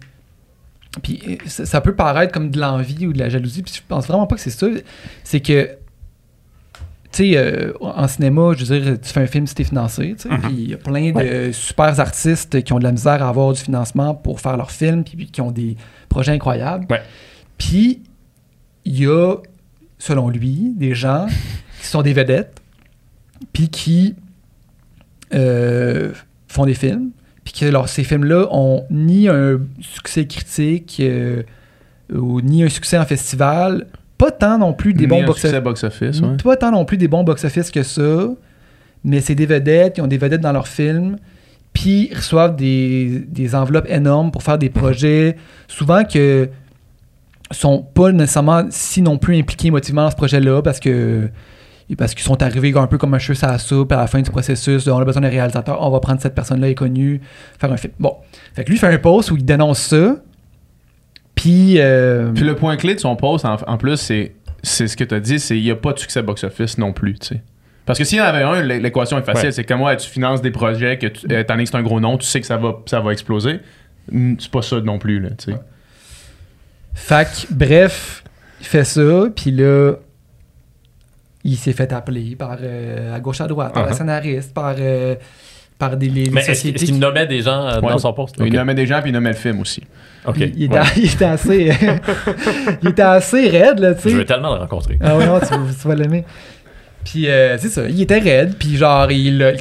puis 1.03 1.21
euh, 1.27 1.35
ça, 1.47 1.81
peut 1.81 1.93
paraître 1.93 2.31
comme 2.31 2.49
de 2.49 2.57
l'envie 2.57 3.05
ou 3.05 3.11
de 3.11 3.19
la 3.19 3.27
jalousie, 3.27 3.63
puis 3.63 3.73
je 3.75 3.81
pense 3.85 4.07
vraiment 4.07 4.25
pas 4.25 4.35
que 4.35 4.41
c'est 4.41 4.49
ça. 4.49 4.67
C'est 5.25 5.41
que, 5.41 5.71
tu 7.11 7.33
sais, 7.33 7.37
euh, 7.37 7.73
en 7.81 8.07
cinéma, 8.07 8.53
je 8.57 8.63
veux 8.63 8.79
dire, 8.79 8.97
tu 9.01 9.09
fais 9.09 9.19
un 9.19 9.27
film 9.27 9.45
si 9.45 9.55
t'es 9.55 9.65
financé, 9.65 10.15
tu 10.17 10.29
sais, 10.29 10.29
Mhm. 10.29 10.41
puis 10.41 10.53
il 10.57 10.69
y 10.69 10.73
a 10.73 10.77
plein 10.77 11.11
de 11.11 11.51
super 11.51 11.99
artistes 11.99 12.63
qui 12.63 12.71
ont 12.71 12.79
de 12.79 12.85
la 12.85 12.93
misère 12.93 13.21
à 13.21 13.27
avoir 13.27 13.51
du 13.51 13.59
financement 13.59 14.15
pour 14.15 14.39
faire 14.39 14.55
leur 14.55 14.71
film, 14.71 15.03
puis 15.03 15.27
qui 15.27 15.41
ont 15.41 15.51
des 15.51 15.75
projets 16.07 16.31
incroyables. 16.31 16.85
Ouais. 16.89 17.01
Puis, 17.57 18.01
il 18.85 18.97
y 19.03 19.05
a, 19.07 19.35
selon 19.99 20.29
lui, 20.29 20.71
des 20.77 20.95
gens 20.95 21.27
qui 21.81 21.87
sont 21.87 22.01
des 22.01 22.13
vedettes, 22.13 22.61
puis 23.53 23.69
qui 23.69 24.15
euh, 25.33 26.11
font 26.47 26.65
des 26.65 26.73
films, 26.73 27.11
puis 27.43 27.53
que 27.53 27.65
alors, 27.65 27.89
ces 27.89 28.03
films-là 28.03 28.47
ont 28.51 28.85
ni 28.89 29.27
un 29.27 29.59
succès 29.79 30.25
critique, 30.25 30.97
euh, 30.99 31.43
ou 32.13 32.41
ni 32.41 32.63
un 32.63 32.69
succès 32.69 32.97
en 32.97 33.05
festival, 33.05 33.87
pas 34.17 34.31
tant 34.31 34.57
non 34.57 34.73
plus 34.73 34.93
des 34.93 35.03
Ni 35.03 35.07
bons 35.07 35.23
box-office. 35.25 36.21
ouais. 36.21 36.37
Pas 36.43 36.55
tant 36.55 36.71
non 36.71 36.85
plus 36.85 36.97
des 36.97 37.07
bons 37.07 37.23
box-office 37.23 37.71
que 37.71 37.83
ça, 37.83 38.29
mais 39.03 39.21
c'est 39.21 39.35
des 39.35 39.45
vedettes, 39.45 39.97
ils 39.97 40.01
ont 40.01 40.07
des 40.07 40.17
vedettes 40.17 40.41
dans 40.41 40.51
leurs 40.51 40.67
films, 40.67 41.17
puis 41.73 42.09
ils 42.11 42.15
reçoivent 42.15 42.55
des, 42.55 43.25
des 43.27 43.53
enveloppes 43.53 43.89
énormes 43.89 44.31
pour 44.31 44.43
faire 44.43 44.57
des 44.57 44.69
projets, 44.69 45.37
souvent 45.67 46.03
que 46.03 46.49
sont 47.51 47.81
pas 47.81 48.11
nécessairement 48.11 48.65
si 48.69 49.01
non 49.01 49.17
plus 49.17 49.37
impliqués 49.37 49.67
émotivement 49.67 50.03
dans 50.03 50.11
ce 50.11 50.15
projet-là, 50.15 50.61
parce 50.61 50.79
que 50.79 51.29
parce 51.95 52.13
qu'ils 52.13 52.23
sont 52.23 52.41
arrivés 52.43 52.73
un 52.75 52.87
peu 52.87 52.97
comme 52.97 53.13
un 53.13 53.19
cheveu 53.19 53.37
à 53.43 53.51
la 53.53 53.57
soupe 53.57 53.91
à 53.93 53.97
la 53.97 54.07
fin 54.07 54.21
du 54.21 54.29
processus, 54.29 54.87
on 54.87 54.97
a 54.97 55.05
besoin 55.05 55.21
d'un 55.21 55.29
réalisateur, 55.29 55.81
on 55.81 55.89
va 55.89 55.99
prendre 55.99 56.19
cette 56.21 56.35
personne-là 56.35 56.69
est 56.69 56.75
connue, 56.75 57.21
faire 57.59 57.71
un 57.71 57.77
film. 57.77 57.93
Bon, 57.99 58.17
fait 58.53 58.63
que 58.63 58.69
lui 58.69 58.75
il 58.77 58.79
fait 58.79 58.87
un 58.93 58.97
post 58.97 59.31
où 59.31 59.37
il 59.37 59.45
dénonce 59.45 59.79
ça, 59.79 60.15
puis... 61.35 61.75
euh, 61.79 62.31
Puis 62.33 62.43
le 62.43 62.55
point 62.55 62.75
clé 62.77 62.95
de 62.95 62.99
son 62.99 63.15
post, 63.15 63.45
en, 63.45 63.55
en 63.67 63.77
plus, 63.77 63.97
c'est 63.97 64.33
c'est 64.63 64.87
ce 64.87 64.97
que 64.97 65.03
tu 65.03 65.15
as 65.15 65.19
dit, 65.19 65.39
c'est 65.39 65.53
qu'il 65.55 65.63
n'y 65.63 65.71
a 65.71 65.75
pas 65.75 65.93
de 65.93 65.99
succès 65.99 66.21
box-office 66.23 66.77
non 66.77 66.91
plus, 66.91 67.13
tu 67.19 67.27
sais. 67.27 67.41
Parce 67.85 67.97
que 67.99 68.03
s'il 68.03 68.17
y 68.17 68.21
en 68.21 68.25
avait 68.25 68.41
un, 68.43 68.61
l'é- 68.63 68.79
l'équation 68.79 69.17
est 69.17 69.21
facile. 69.23 69.45
Ouais. 69.45 69.51
C'est 69.53 69.63
que 69.63 69.73
moi, 69.75 69.95
tu 69.95 70.09
finances 70.09 70.41
des 70.41 70.51
projets, 70.51 70.97
que 70.97 71.07
tu, 71.07 71.25
euh, 71.31 71.39
étant 71.39 71.53
donné 71.53 71.63
que 71.63 71.69
c'est 71.69 71.77
un 71.77 71.83
gros 71.83 72.01
nom, 72.01 72.17
tu 72.17 72.25
sais 72.25 72.41
que 72.41 72.47
ça 72.47 72.57
va, 72.57 72.79
ça 72.85 72.99
va 72.99 73.13
exploser. 73.13 73.61
C'est 74.11 74.51
pas 74.51 74.61
ça 74.61 74.81
non 74.81 74.97
plus, 74.99 75.19
là, 75.21 75.29
tu 75.37 75.51
sais. 75.53 75.57
Fait 76.95 77.25
que, 77.27 77.53
bref, 77.53 78.23
il 78.59 78.65
fait 78.65 78.83
ça, 78.83 79.27
puis 79.33 79.51
là, 79.51 79.93
il 81.47 81.57
s'est 81.57 81.73
fait 81.73 81.91
appeler 81.93 82.35
par 82.35 82.57
euh, 82.61 83.15
à 83.15 83.19
gauche 83.19 83.41
à 83.41 83.47
droite, 83.47 83.73
par 83.73 83.85
Uh-huh. 83.85 83.89
les 83.89 83.95
scénaristes, 83.95 84.53
par, 84.53 84.75
euh, 84.79 85.15
par 85.79 85.95
des 85.97 86.09
les, 86.09 86.25
les 86.25 86.29
Mais 86.31 86.41
est-ce 86.41 86.53
sociétés. 86.53 86.75
est-ce 86.75 86.85
qu'il 86.85 86.99
nommait 86.99 87.25
des 87.27 87.41
gens 87.41 87.65
euh, 87.67 87.79
Ouais. 87.81 87.89
dans 87.91 87.97
son 87.97 88.13
post? 88.13 88.35
Il 88.39 88.53
nommait 88.53 88.75
des 88.75 88.85
gens, 88.85 88.99
puis 89.01 89.09
il 89.11 89.13
nommait 89.13 89.29
le 89.31 89.35
film 89.35 89.59
aussi. 89.61 89.81
Ok. 90.25 90.37
il, 90.39 90.53
il 90.57 90.63
était, 90.65 90.79
Ouais. 90.79 90.85
il 90.97 91.05
était 91.13 91.25
assez, 91.25 91.71
il 92.83 92.89
était 92.89 93.01
assez 93.01 93.49
raide 93.49 93.79
là, 93.79 93.93
tu 93.95 94.03
Je 94.03 94.09
sais. 94.09 94.15
veux 94.15 94.25
tellement 94.25 94.53
le 94.55 94.59
rencontrer. 94.61 94.97
Ah 95.01 95.17
ouais, 95.17 95.25
non, 95.25 95.39
tu, 95.39 95.45
vas- 95.45 95.73
tu 95.81 95.87
vas 95.87 95.95
l'aimer. 95.95 96.25
Puis, 97.05 97.29
euh, 97.29 97.57
c'est 97.57 97.69
ça, 97.69 97.87
il 97.87 98.01
était 98.01 98.19
raide, 98.19 98.55
puis 98.59 98.75
genre, 98.75 99.09
il, 99.11 99.41
a- 99.41 99.53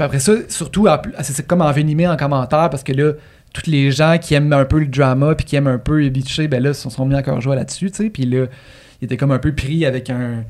après 0.00 0.18
ça, 0.18 0.32
surtout, 0.48 0.88
c'est 1.20 1.46
comme 1.46 1.60
envenimé 1.62 2.08
en 2.08 2.16
commentaire, 2.16 2.68
parce 2.70 2.82
que 2.82 2.92
là, 2.92 3.12
tous 3.54 3.70
les 3.70 3.92
gens 3.92 4.16
qui 4.20 4.34
aiment 4.34 4.52
un 4.52 4.64
peu 4.64 4.80
le 4.80 4.86
drama, 4.86 5.34
puis 5.36 5.44
qui 5.46 5.54
aiment 5.56 5.66
un 5.68 5.78
peu 5.78 6.08
bitcher, 6.08 6.48
ben 6.48 6.60
là, 6.62 6.72
se 6.74 6.90
sont 6.90 7.06
mis 7.06 7.14
encore 7.14 7.40
joie 7.40 7.54
là-dessus, 7.54 7.90
tu 7.92 8.04
sais, 8.04 8.10
puis 8.10 8.24
là, 8.24 8.46
il 9.00 9.04
était 9.04 9.16
comme 9.16 9.30
un 9.30 9.38
peu 9.38 9.52
pris 9.54 9.84
avec 9.86 10.10
un, 10.10 10.42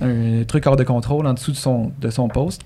un 0.00 0.44
truc 0.44 0.66
hors 0.66 0.76
de 0.76 0.84
contrôle 0.84 1.26
en 1.26 1.34
dessous 1.34 1.52
de 1.52 1.56
son, 1.56 1.92
de 2.00 2.10
son 2.10 2.28
post. 2.28 2.62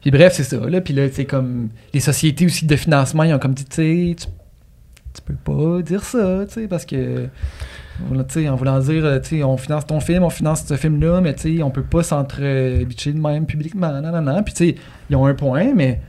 Puis 0.00 0.10
bref, 0.10 0.34
c'est 0.34 0.44
ça, 0.44 0.58
là, 0.58 0.80
puis 0.80 0.92
là, 0.92 1.08
c'est 1.10 1.24
comme, 1.24 1.70
les 1.92 2.00
sociétés 2.00 2.46
aussi 2.46 2.66
de 2.66 2.76
financement, 2.76 3.22
ils 3.22 3.32
ont 3.32 3.38
comme 3.38 3.54
dit, 3.54 3.64
tu 3.64 3.76
sais, 3.76 4.16
tu, 4.16 5.22
peux 5.22 5.34
pas 5.34 5.80
dire 5.82 6.04
ça, 6.04 6.44
tu 6.46 6.54
sais, 6.54 6.68
parce 6.68 6.84
que... 6.84 7.28
Voilà, 8.08 8.24
tu 8.24 8.42
sais, 8.42 8.48
en 8.48 8.56
voulant 8.56 8.80
dire, 8.80 9.04
euh, 9.04 9.20
tu 9.20 9.36
sais, 9.36 9.44
on 9.44 9.56
finance 9.56 9.86
ton 9.86 10.00
film, 10.00 10.24
on 10.24 10.30
finance 10.30 10.64
ce 10.66 10.76
film-là, 10.76 11.20
mais 11.20 11.32
tu 11.34 11.56
sais, 11.56 11.62
on 11.62 11.70
peut 11.70 11.84
pas 11.84 12.02
s'entre-bitcher 12.02 13.12
de 13.12 13.20
même 13.20 13.46
publiquement. 13.46 14.00
Non, 14.02 14.10
non, 14.10 14.20
non. 14.20 14.42
Puis 14.42 14.74
ils 15.08 15.14
ont 15.14 15.26
un 15.26 15.34
point, 15.34 15.72
mais 15.74 16.00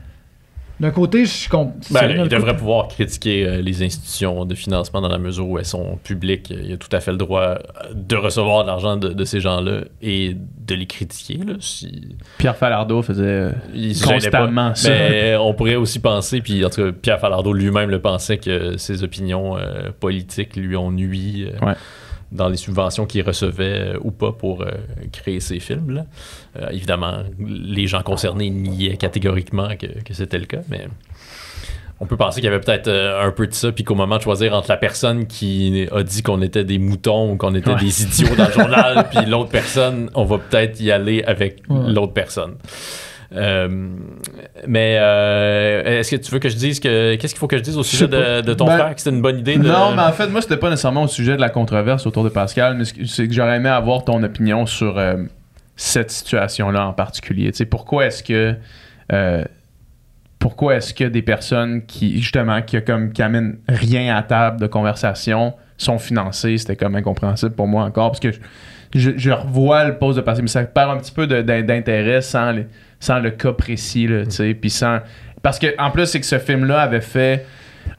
d'un 0.78 0.90
côté, 0.90 1.24
je 1.24 1.30
suis 1.30 1.48
con. 1.48 1.72
Ben, 1.90 2.22
il 2.24 2.28
devrait 2.28 2.56
pouvoir 2.56 2.88
critiquer 2.88 3.46
euh, 3.46 3.62
les 3.62 3.82
institutions 3.82 4.44
de 4.44 4.54
financement 4.54 5.00
dans 5.00 5.08
la 5.08 5.18
mesure 5.18 5.48
où 5.48 5.58
elles 5.58 5.64
sont 5.64 5.98
publiques. 6.02 6.50
Il 6.50 6.72
a 6.72 6.76
tout 6.76 6.88
à 6.92 7.00
fait 7.00 7.12
le 7.12 7.16
droit 7.16 7.40
euh, 7.42 7.56
de 7.94 8.16
recevoir 8.16 8.62
de 8.62 8.68
l'argent 8.68 8.96
de, 8.96 9.08
de 9.08 9.24
ces 9.24 9.40
gens-là 9.40 9.80
et 10.02 10.36
de 10.66 10.74
les 10.74 10.86
critiquer. 10.86 11.38
Là, 11.44 11.54
si 11.60 12.16
Pierre 12.38 12.56
Falardeau 12.56 13.02
faisait 13.02 13.24
euh, 13.24 13.52
il 13.74 13.98
constamment 14.00 14.74
ça. 14.74 14.90
Mais 14.90 15.36
on 15.36 15.54
pourrait 15.54 15.76
aussi 15.76 15.98
penser, 16.00 16.40
puis 16.40 16.64
en 16.64 16.70
tout 16.70 16.82
cas, 16.82 16.92
Pierre 16.92 17.20
Falardeau 17.20 17.52
lui-même 17.52 17.90
le 17.90 18.00
pensait 18.00 18.38
que 18.38 18.76
ses 18.76 19.02
opinions 19.02 19.56
euh, 19.56 19.90
politiques 19.98 20.56
lui 20.56 20.76
ont 20.76 20.90
nui 20.90 21.44
euh, 21.44 21.66
Ouais. 21.66 21.74
Dans 22.36 22.48
les 22.48 22.56
subventions 22.56 23.06
qu'il 23.06 23.22
recevait 23.22 23.94
euh, 23.94 23.98
ou 24.02 24.10
pas 24.12 24.30
pour 24.32 24.62
euh, 24.62 24.70
créer 25.12 25.40
ces 25.40 25.58
films-là. 25.58 26.04
Euh, 26.60 26.68
évidemment, 26.70 27.24
les 27.38 27.86
gens 27.88 28.02
concernés 28.02 28.50
niaient 28.50 28.96
catégoriquement 28.96 29.70
que, 29.76 29.86
que 30.04 30.14
c'était 30.14 30.38
le 30.38 30.46
cas, 30.46 30.60
mais 30.68 30.86
on 31.98 32.04
peut 32.06 32.16
penser 32.18 32.40
qu'il 32.40 32.50
y 32.50 32.52
avait 32.52 32.60
peut-être 32.60 32.90
un 32.90 33.30
peu 33.32 33.46
de 33.46 33.54
ça, 33.54 33.72
puis 33.72 33.82
qu'au 33.82 33.94
moment 33.94 34.18
de 34.18 34.22
choisir 34.22 34.52
entre 34.54 34.68
la 34.68 34.76
personne 34.76 35.26
qui 35.26 35.88
a 35.90 36.02
dit 36.02 36.22
qu'on 36.22 36.42
était 36.42 36.62
des 36.64 36.78
moutons 36.78 37.32
ou 37.32 37.36
qu'on 37.36 37.54
était 37.54 37.70
Ouais. 37.70 37.80
des 37.80 38.02
idiots 38.02 38.36
dans 38.36 38.46
le 38.46 38.52
journal, 38.52 39.06
puis 39.10 39.24
l'autre 39.24 39.48
personne, 39.50 40.10
on 40.14 40.24
va 40.24 40.36
peut-être 40.38 40.78
y 40.80 40.90
aller 40.90 41.22
avec 41.24 41.62
Ouais. 41.70 41.90
l'autre 41.92 42.12
personne. 42.12 42.56
Euh, 43.34 43.68
mais 44.68 44.98
euh, 45.00 45.98
est-ce 46.00 46.12
que 46.12 46.16
tu 46.16 46.30
veux 46.30 46.38
que 46.38 46.48
je 46.48 46.56
dise 46.56 46.78
que 46.80 47.16
qu'est-ce 47.16 47.34
qu'il 47.34 47.40
faut 47.40 47.48
que 47.48 47.56
je 47.58 47.62
dise 47.62 47.76
au 47.76 47.82
sujet 47.82 48.06
de, 48.06 48.40
de 48.40 48.54
ton 48.54 48.66
Ben, 48.66 48.78
frère 48.78 48.94
que 48.94 49.00
c'était 49.00 49.14
une 49.16 49.22
bonne 49.22 49.38
idée 49.40 49.56
de 49.56 49.62
Non, 49.66 49.94
mais 49.96 50.02
en 50.02 50.12
fait, 50.12 50.28
moi, 50.28 50.40
c'était 50.42 50.56
pas 50.56 50.70
nécessairement 50.70 51.02
au 51.04 51.08
sujet 51.08 51.34
de 51.36 51.40
la 51.40 51.48
controverse 51.50 52.06
autour 52.06 52.22
de 52.24 52.28
Pascal, 52.28 52.76
mais 52.76 52.84
c'est 53.06 53.26
que 53.26 53.34
j'aurais 53.34 53.56
aimé 53.56 53.68
avoir 53.68 54.04
ton 54.04 54.22
opinion 54.22 54.64
sur 54.66 54.96
euh, 54.98 55.16
cette 55.74 56.10
situation-là 56.10 56.86
en 56.86 56.92
particulier. 56.92 57.50
Tu 57.50 57.58
sais, 57.58 57.66
pourquoi 57.66 58.06
est-ce 58.06 58.22
que. 58.22 58.54
euh, 59.12 59.44
pourquoi 60.38 60.76
est-ce 60.76 60.92
que 60.94 61.04
des 61.04 61.22
personnes 61.22 61.84
qui, 61.86 62.20
justement, 62.20 62.60
qui, 62.62 62.76
a 62.76 62.80
comme, 62.82 63.12
qui 63.12 63.22
amènent 63.22 63.56
rien 63.68 64.14
à 64.16 64.22
table 64.22 64.60
de 64.60 64.66
conversation 64.66 65.54
sont 65.78 65.98
financées? 65.98 66.58
C'était 66.58 66.76
comme 66.76 66.94
incompréhensible 66.94 67.52
pour 67.54 67.66
moi 67.66 67.84
encore, 67.84 68.10
parce 68.10 68.20
que 68.20 68.30
je, 68.32 68.38
je, 68.94 69.10
je 69.16 69.30
revois 69.30 69.84
le 69.84 69.96
poste 69.98 70.18
de 70.18 70.22
Pascal, 70.22 70.42
mais 70.42 70.48
ça 70.48 70.62
perd 70.64 70.90
un 70.90 70.98
petit 70.98 71.10
peu 71.10 71.26
d'intérêt 71.26 72.20
sans, 72.20 72.52
les- 72.52 72.66
sans 73.00 73.18
le 73.18 73.30
cas 73.30 73.52
précis, 73.52 74.06
là, 74.06 74.24
tu 74.24 74.30
sais, 74.32 74.54
puis 74.54 74.70
sans... 74.70 74.98
Parce 75.42 75.58
que, 75.58 75.74
en 75.78 75.90
plus, 75.90 76.06
c'est 76.06 76.20
que 76.20 76.26
ce 76.26 76.38
film-là 76.38 76.80
avait 76.80 77.00
fait 77.00 77.46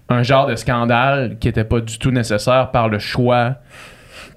un 0.10 0.24
genre 0.24 0.48
de 0.48 0.56
scandale 0.56 1.38
qui 1.40 1.48
était 1.48 1.64
pas 1.64 1.80
du 1.80 1.98
tout 1.98 2.12
nécessaire 2.12 2.72
par 2.72 2.90
le 2.90 3.00
choix 3.00 3.56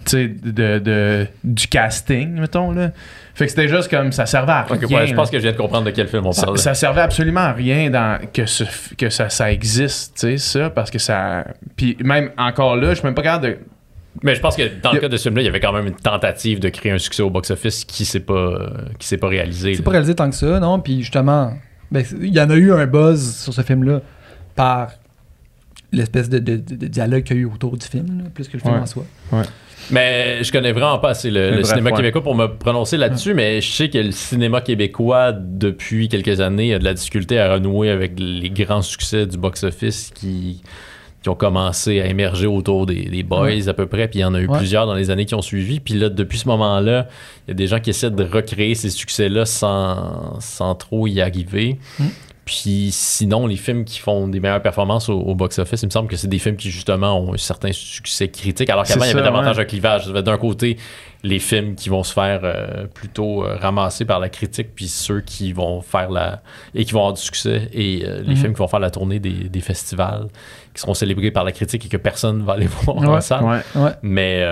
tu 0.05 0.11
sais, 0.13 0.29
de, 0.29 0.79
de- 0.79 1.27
du 1.45 1.69
casting, 1.69 2.41
mettons. 2.41 2.73
Là. 2.73 2.91
Fait 3.35 3.45
que 3.45 3.51
c'était 3.51 3.69
juste 3.69 3.91
comme 3.91 4.13
ça 4.13 4.27
servait 4.27 4.53
à 4.53 4.63
rien. 4.63 4.79
Ouais, 4.81 5.07
je 5.07 5.15
pense 5.15 5.29
là. 5.29 5.33
que 5.33 5.39
je 5.39 5.43
viens 5.43 5.53
de 5.53 5.57
comprendre 5.57 5.85
de 5.85 5.91
quel 5.91 6.09
film 6.09 6.27
on 6.27 6.33
parle. 6.33 6.59
ça 6.59 6.75
servait 6.75 7.03
absolument 7.03 7.41
à 7.41 7.53
rien 7.53 7.91
dans, 7.91 8.19
que, 8.33 8.47
ce 8.47 8.65
que 8.97 9.11
ça, 9.11 9.29
ça 9.29 9.53
existe, 9.53 10.15
tu 10.19 10.39
sais, 10.39 10.39
ça, 10.39 10.71
parce 10.71 10.91
que 10.91 10.99
ça. 10.99 11.45
Puis 11.77 11.97
même 12.03 12.31
encore 12.39 12.77
là, 12.77 12.91
je 12.91 12.95
suis 12.95 13.05
même 13.05 13.15
pas 13.15 13.23
capable 13.23 13.47
de. 13.47 13.59
Mais 14.23 14.35
je 14.35 14.41
pense 14.41 14.57
que 14.57 14.63
dans 14.83 14.93
le 14.93 14.99
a- 14.99 15.01
cas 15.03 15.09
de 15.09 15.17
ce 15.17 15.23
film-là, 15.25 15.43
il 15.43 15.47
y 15.47 15.49
avait 15.49 15.61
quand 15.61 15.73
même 15.73 15.87
une 15.87 15.95
tentative 15.95 16.59
de 16.61 16.69
créer 16.69 16.93
un 16.93 16.99
succès 16.99 17.23
au 17.23 17.31
box-office 17.31 17.85
qui 17.85 18.05
s'est 18.05 18.21
pas, 18.21 18.35
euh, 18.35 18.69
qui 18.99 19.07
s'est 19.07 19.17
pas 19.19 19.29
réalisé. 19.29 19.75
C'est 19.75 19.83
pas 19.83 19.93
réalisé 19.93 20.15
tant 20.15 20.29
que 20.29 20.37
ça, 20.37 20.59
non? 20.61 20.81
Puis 20.81 21.01
justement, 21.03 21.53
ben, 21.91 22.05
il 22.21 22.35
y 22.35 22.41
en 22.41 22.51
a 22.51 22.57
eu 22.57 22.73
un 22.73 22.87
buzz 22.87 23.37
sur 23.37 23.53
ce 23.55 23.63
film-là 23.63 24.01
par 24.57 24.91
l'espèce 25.93 26.29
de, 26.29 26.39
de- 26.39 26.57
de- 26.57 26.77
de 26.77 26.87
dialogue 26.87 27.23
qu'il 27.25 27.37
y 27.37 27.39
a 27.41 27.43
eu 27.43 27.47
autour 27.47 27.77
du 27.77 27.87
film, 27.87 28.19
là, 28.19 28.25
plus 28.35 28.47
que 28.49 28.55
le 28.57 28.61
film 28.63 28.75
Ouais. 28.75 28.81
en 28.81 28.87
soi. 28.87 29.05
Ouais. 29.33 29.43
Mais 29.91 30.45
je 30.45 30.53
connais 30.53 30.71
vraiment 30.73 30.99
pas 30.99 31.11
assez 31.11 31.31
le, 31.31 31.41
Un 31.41 31.51
le 31.51 31.57
bref, 31.63 31.67
cinéma 31.69 31.91
ouais. 31.91 31.97
québécois 31.97 32.23
pour 32.23 32.35
me 32.37 32.47
prononcer 32.47 32.97
là-dessus, 32.97 33.35
mais 33.35 33.61
je 33.61 33.73
sais 33.73 33.91
que 33.91 33.99
le 33.99 34.13
cinéma 34.13 34.61
québécois, 34.61 35.33
depuis 35.33 36.09
quelques 36.09 36.41
années, 36.41 36.75
a 36.75 36.79
de 36.79 36.85
la 36.85 36.95
difficulté 36.95 37.39
à 37.41 37.55
renouer 37.55 37.91
avec 37.91 38.13
les 38.19 38.51
grands 38.51 38.83
succès 38.83 39.27
du 39.27 39.37
box-office 39.37 40.11
qui, 40.15 40.63
qui 41.23 41.29
ont 41.29 41.35
commencé 41.35 42.01
à 42.01 42.07
émerger 42.07 42.47
autour 42.47 42.87
des, 42.87 43.05
des 43.05 43.23
boys 43.23 43.69
à 43.69 43.75
peu 43.75 43.87
près, 43.87 44.09
puis 44.09 44.21
il 44.21 44.23
y 44.23 44.25
en 44.25 44.35
a 44.35 44.41
eu 44.41 44.47
Ouais. 44.49 44.57
plusieurs 44.57 44.87
dans 44.87 44.95
les 44.95 45.11
années 45.11 45.27
qui 45.27 45.35
ont 45.35 45.43
suivi. 45.43 45.79
Puis 45.81 45.95
là, 45.95 46.09
depuis 46.09 46.39
ce 46.39 46.49
moment-là, 46.49 47.09
il 47.47 47.51
y 47.51 47.53
a 47.53 47.55
des 47.55 47.67
gens 47.67 47.79
qui 47.79 47.91
essaient 47.91 48.11
de 48.11 48.25
recréer 48.25 48.75
ces 48.75 48.89
succès-là 48.91 49.45
sans, 49.45 50.39
sans 50.41 50.75
trop 50.75 51.07
y 51.07 51.21
arriver. 51.21 51.79
Mm. 51.99 52.05
Puis 52.47 52.89
sinon, 52.91 53.47
les 53.47 53.57
films 53.57 53.85
qui 53.85 53.99
font 54.01 54.27
des 54.27 54.41
meilleures 54.41 54.63
performances 54.63 55.09
au, 55.09 55.21
au 55.21 55.35
box-office, 55.35 55.83
il 55.83 55.87
me 55.87 55.91
semble 55.91 56.09
que 56.09 56.17
c'est 56.17 56.27
des 56.27 56.39
films 56.39 56.57
qui 56.57 56.71
justement 56.71 57.21
ont 57.21 57.35
un 57.35 57.37
certain 57.37 57.71
succès 57.71 58.29
critique, 58.29 58.69
alors 58.71 58.85
qu'avant, 58.85 59.05
il 59.05 59.09
y 59.09 59.13
avait 59.13 59.23
davantage 59.23 59.57
ouais. 59.59 59.63
un 59.63 59.67
clivage. 59.67 60.07
D'un 60.09 60.39
côté 60.39 60.77
les 61.23 61.39
films 61.39 61.75
qui 61.75 61.89
vont 61.91 62.03
se 62.03 62.13
faire 62.15 62.41
euh, 62.45 62.87
plutôt 62.87 63.45
euh, 63.45 63.57
ramasser 63.57 64.05
par 64.07 64.21
la 64.21 64.29
critique, 64.31 64.69
puis 64.75 64.89
ceux 64.89 65.21
qui 65.21 65.53
vont 65.53 65.83
faire 65.83 66.11
la... 66.11 66.41
et 66.75 66.85
qui 66.87 66.93
vont 66.93 67.01
avoir 67.01 67.13
du 67.15 67.21
succès, 67.21 67.69
et 67.75 68.05
euh, 68.07 68.23
les 68.23 68.31
Mhm. 68.31 68.37
films 68.37 68.53
qui 68.55 68.59
vont 68.59 68.69
faire 68.69 68.81
la 68.81 68.91
tournée 68.91 69.19
des, 69.21 69.49
des 69.51 69.61
festivals, 69.61 70.29
qui 70.75 70.81
seront 70.81 70.95
célébrés 70.95 71.31
par 71.31 71.45
la 71.45 71.53
critique 71.53 71.85
et 71.85 71.89
que 71.91 71.97
personne 71.99 72.43
va 72.43 72.55
aller 72.55 72.67
voir 72.85 72.97
Ouais, 72.97 73.07
en 73.09 73.21
salle. 73.21 73.45
Ouais. 73.45 73.61
Ouais. 73.75 73.91
Mais, 74.03 74.43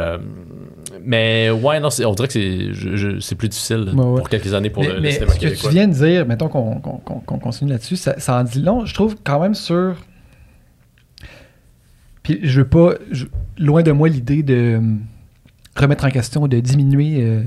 mais 1.03 1.49
ouais, 1.51 1.81
non, 1.81 1.89
on 2.05 2.13
dirait 2.13 2.29
que 2.29 3.21
c'est, 3.21 3.35
plus 3.35 3.49
difficile 3.49 3.93
pour 3.95 4.29
quelques 4.29 4.53
années 4.53 4.69
pour 4.71 4.83
mais 4.83 4.93
le, 4.93 5.01
mais 5.01 5.13
cinéma 5.13 5.33
ce 5.33 5.37
que 5.39 5.41
québécois. 5.47 5.71
tu 5.71 5.75
viens 5.75 5.89
de 5.89 5.95
dire, 5.95 6.27
mettons 6.27 6.49
qu'on 6.49 6.81
qu'on- 6.81 6.99
qu'on- 6.99 7.21
qu'on 7.21 7.39
continue 7.39 7.71
là-dessus, 7.71 7.97
ça, 7.97 8.19
ça 8.21 8.39
en 8.41 8.45
dit 8.45 8.61
long, 8.61 8.85
je 8.85 8.93
trouve, 8.95 9.17
quand 9.25 9.41
même 9.41 9.55
sur. 9.55 9.95
Puis 12.23 12.41
je 12.43 12.61
veux 12.61 12.69
pas. 12.69 12.95
je- 13.11 13.27
loin 13.59 13.83
de 13.83 13.93
moi 13.93 14.09
l'idée 14.09 14.43
de 14.43 14.81
remettre 15.81 16.05
en 16.05 16.11
question, 16.11 16.47
de 16.49 16.61
diminuer 16.61 17.23
euh, 17.23 17.43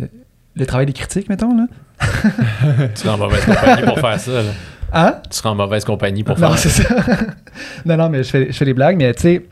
le 0.56 0.66
travail 0.66 0.86
des 0.86 0.94
critiques, 0.94 1.30
mettons. 1.30 1.56
Là. 1.56 1.66
Tu 2.96 3.02
seras 3.02 3.14
en 3.14 3.18
mauvaise 3.18 3.46
compagnie 3.46 3.84
pour 3.86 4.00
faire 4.00 4.20
ça. 4.20 4.32
là. 4.32 4.50
Hein? 4.94 5.16
Tu 5.30 5.38
seras 5.38 5.50
en 5.52 5.56
mauvaise 5.56 5.86
compagnie 5.86 6.24
pour 6.24 6.38
Non, 6.40 6.50
faire 6.50 6.58
c'est 6.58 6.70
ça. 6.70 7.02
ça. 7.04 7.18
non, 7.86 7.98
non, 7.98 8.10
mais 8.10 8.24
je 8.24 8.30
fais, 8.30 8.48
je 8.48 8.58
fais 8.58 8.66
des 8.66 8.74
blagues, 8.74 8.98
mais 8.98 9.14
tu 9.14 9.22
sais, 9.22 9.46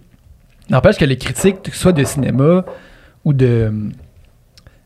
n'empêche 0.70 0.98
que 0.98 1.06
les 1.06 1.18
critiques, 1.18 1.62
que 1.64 1.72
ce 1.72 1.78
soit 1.80 1.92
de 1.94 2.04
cinéma 2.04 2.66
ou 3.26 3.34
de, 3.34 3.72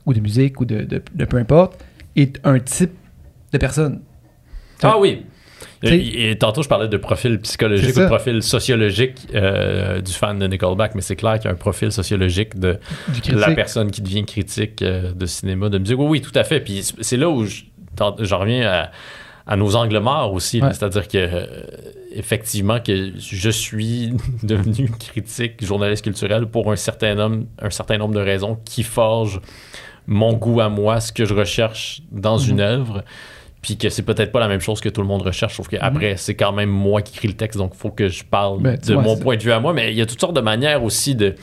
ou 0.05 0.13
de 0.13 0.19
musique 0.19 0.59
ou 0.61 0.65
de, 0.65 0.81
de, 0.83 1.01
de 1.13 1.25
peu 1.25 1.37
importe, 1.37 1.83
est 2.15 2.39
un 2.43 2.59
type 2.59 2.91
de 3.51 3.57
personne. 3.57 4.01
Ah 4.83 4.99
oui. 4.99 5.25
Et, 5.83 6.29
et 6.31 6.37
tantôt, 6.37 6.63
je 6.63 6.69
parlais 6.69 6.87
de 6.87 6.97
profil 6.97 7.39
psychologique 7.41 7.95
ou 7.97 7.99
de 8.01 8.05
profil 8.07 8.41
sociologique 8.41 9.17
euh, 9.35 9.99
du 10.01 10.11
fan 10.13 10.39
de 10.39 10.47
Nickelback, 10.47 10.95
mais 10.95 11.01
c'est 11.01 11.15
clair 11.15 11.35
qu'il 11.39 11.45
y 11.45 11.47
a 11.49 11.51
un 11.51 11.55
profil 11.57 11.91
sociologique 11.91 12.57
de 12.57 12.79
la 13.31 13.51
personne 13.51 13.91
qui 13.91 14.01
devient 14.01 14.23
critique 14.25 14.81
euh, 14.81 15.11
de 15.13 15.25
cinéma, 15.25 15.69
de 15.69 15.77
musique. 15.79 15.97
Oui, 15.99 16.05
oui, 16.07 16.21
tout 16.21 16.31
à 16.35 16.43
fait. 16.43 16.59
Puis 16.61 16.81
c'est- 17.01 17.17
là 17.17 17.29
où 17.29 17.45
je- 17.45 17.63
j'en 18.19 18.39
reviens 18.39 18.67
à, 18.69 18.91
à 19.45 19.55
nos 19.57 19.75
angles 19.75 19.99
morts 19.99 20.31
aussi. 20.33 20.61
Ouais. 20.61 20.69
C'est-à-dire 20.71 21.07
que, 21.07 21.17
euh, 21.17 21.45
effectivement, 22.15 22.79
que 22.79 23.11
je 23.17 23.49
suis 23.49 24.13
devenu 24.43 24.89
critique, 24.89 25.65
journaliste 25.65 26.03
culturel 26.05 26.45
pour 26.47 26.71
un 26.71 26.75
certain, 26.77 27.15
nombre, 27.15 27.43
un 27.61 27.69
certain 27.69 27.97
nombre 27.97 28.13
de 28.15 28.21
raisons 28.21 28.57
qui 28.63 28.83
forgent 28.83 29.41
mon 30.07 30.33
goût 30.33 30.59
à 30.61 30.69
moi, 30.69 30.99
ce 30.99 31.11
que 31.11 31.25
je 31.25 31.33
recherche 31.33 32.01
dans 32.11 32.37
Mhm. 32.39 32.49
une 32.49 32.59
œuvre. 32.61 33.03
Puis 33.63 33.77
que 33.77 33.89
c'est 33.89 34.03
peut-être 34.03 34.31
pas 34.31 34.39
la 34.41 34.47
même 34.49 34.59
chose 34.59 34.79
que 34.81 34.89
tout 34.89 35.01
le 35.01 35.07
monde 35.07 35.23
recherche, 35.23 35.55
sauf 35.55 35.67
qu'après, 35.69 36.15
c'est 36.17 36.35
quand 36.35 36.51
même 36.51 36.69
moi 36.69 37.01
qui 37.01 37.15
écris 37.15 37.29
le 37.29 37.33
texte, 37.33 37.57
donc 37.57 37.71
il 37.73 37.77
faut 37.79 37.89
que 37.91 38.09
je 38.09 38.23
parle 38.23 38.57
Mhm. 38.57 38.63
Ben, 38.63 38.77
de 38.87 38.93
mon 38.95 39.17
point 39.17 39.37
de 39.37 39.41
vue 39.41 39.51
à 39.53 39.59
moi. 39.59 39.73
Mais 39.73 39.91
il 39.91 39.97
y 39.97 40.01
a 40.01 40.05
toutes 40.05 40.19
sortes 40.21 40.35
de 40.35 40.41
manières 40.41 40.83
aussi 40.83 41.15
de 41.15 41.33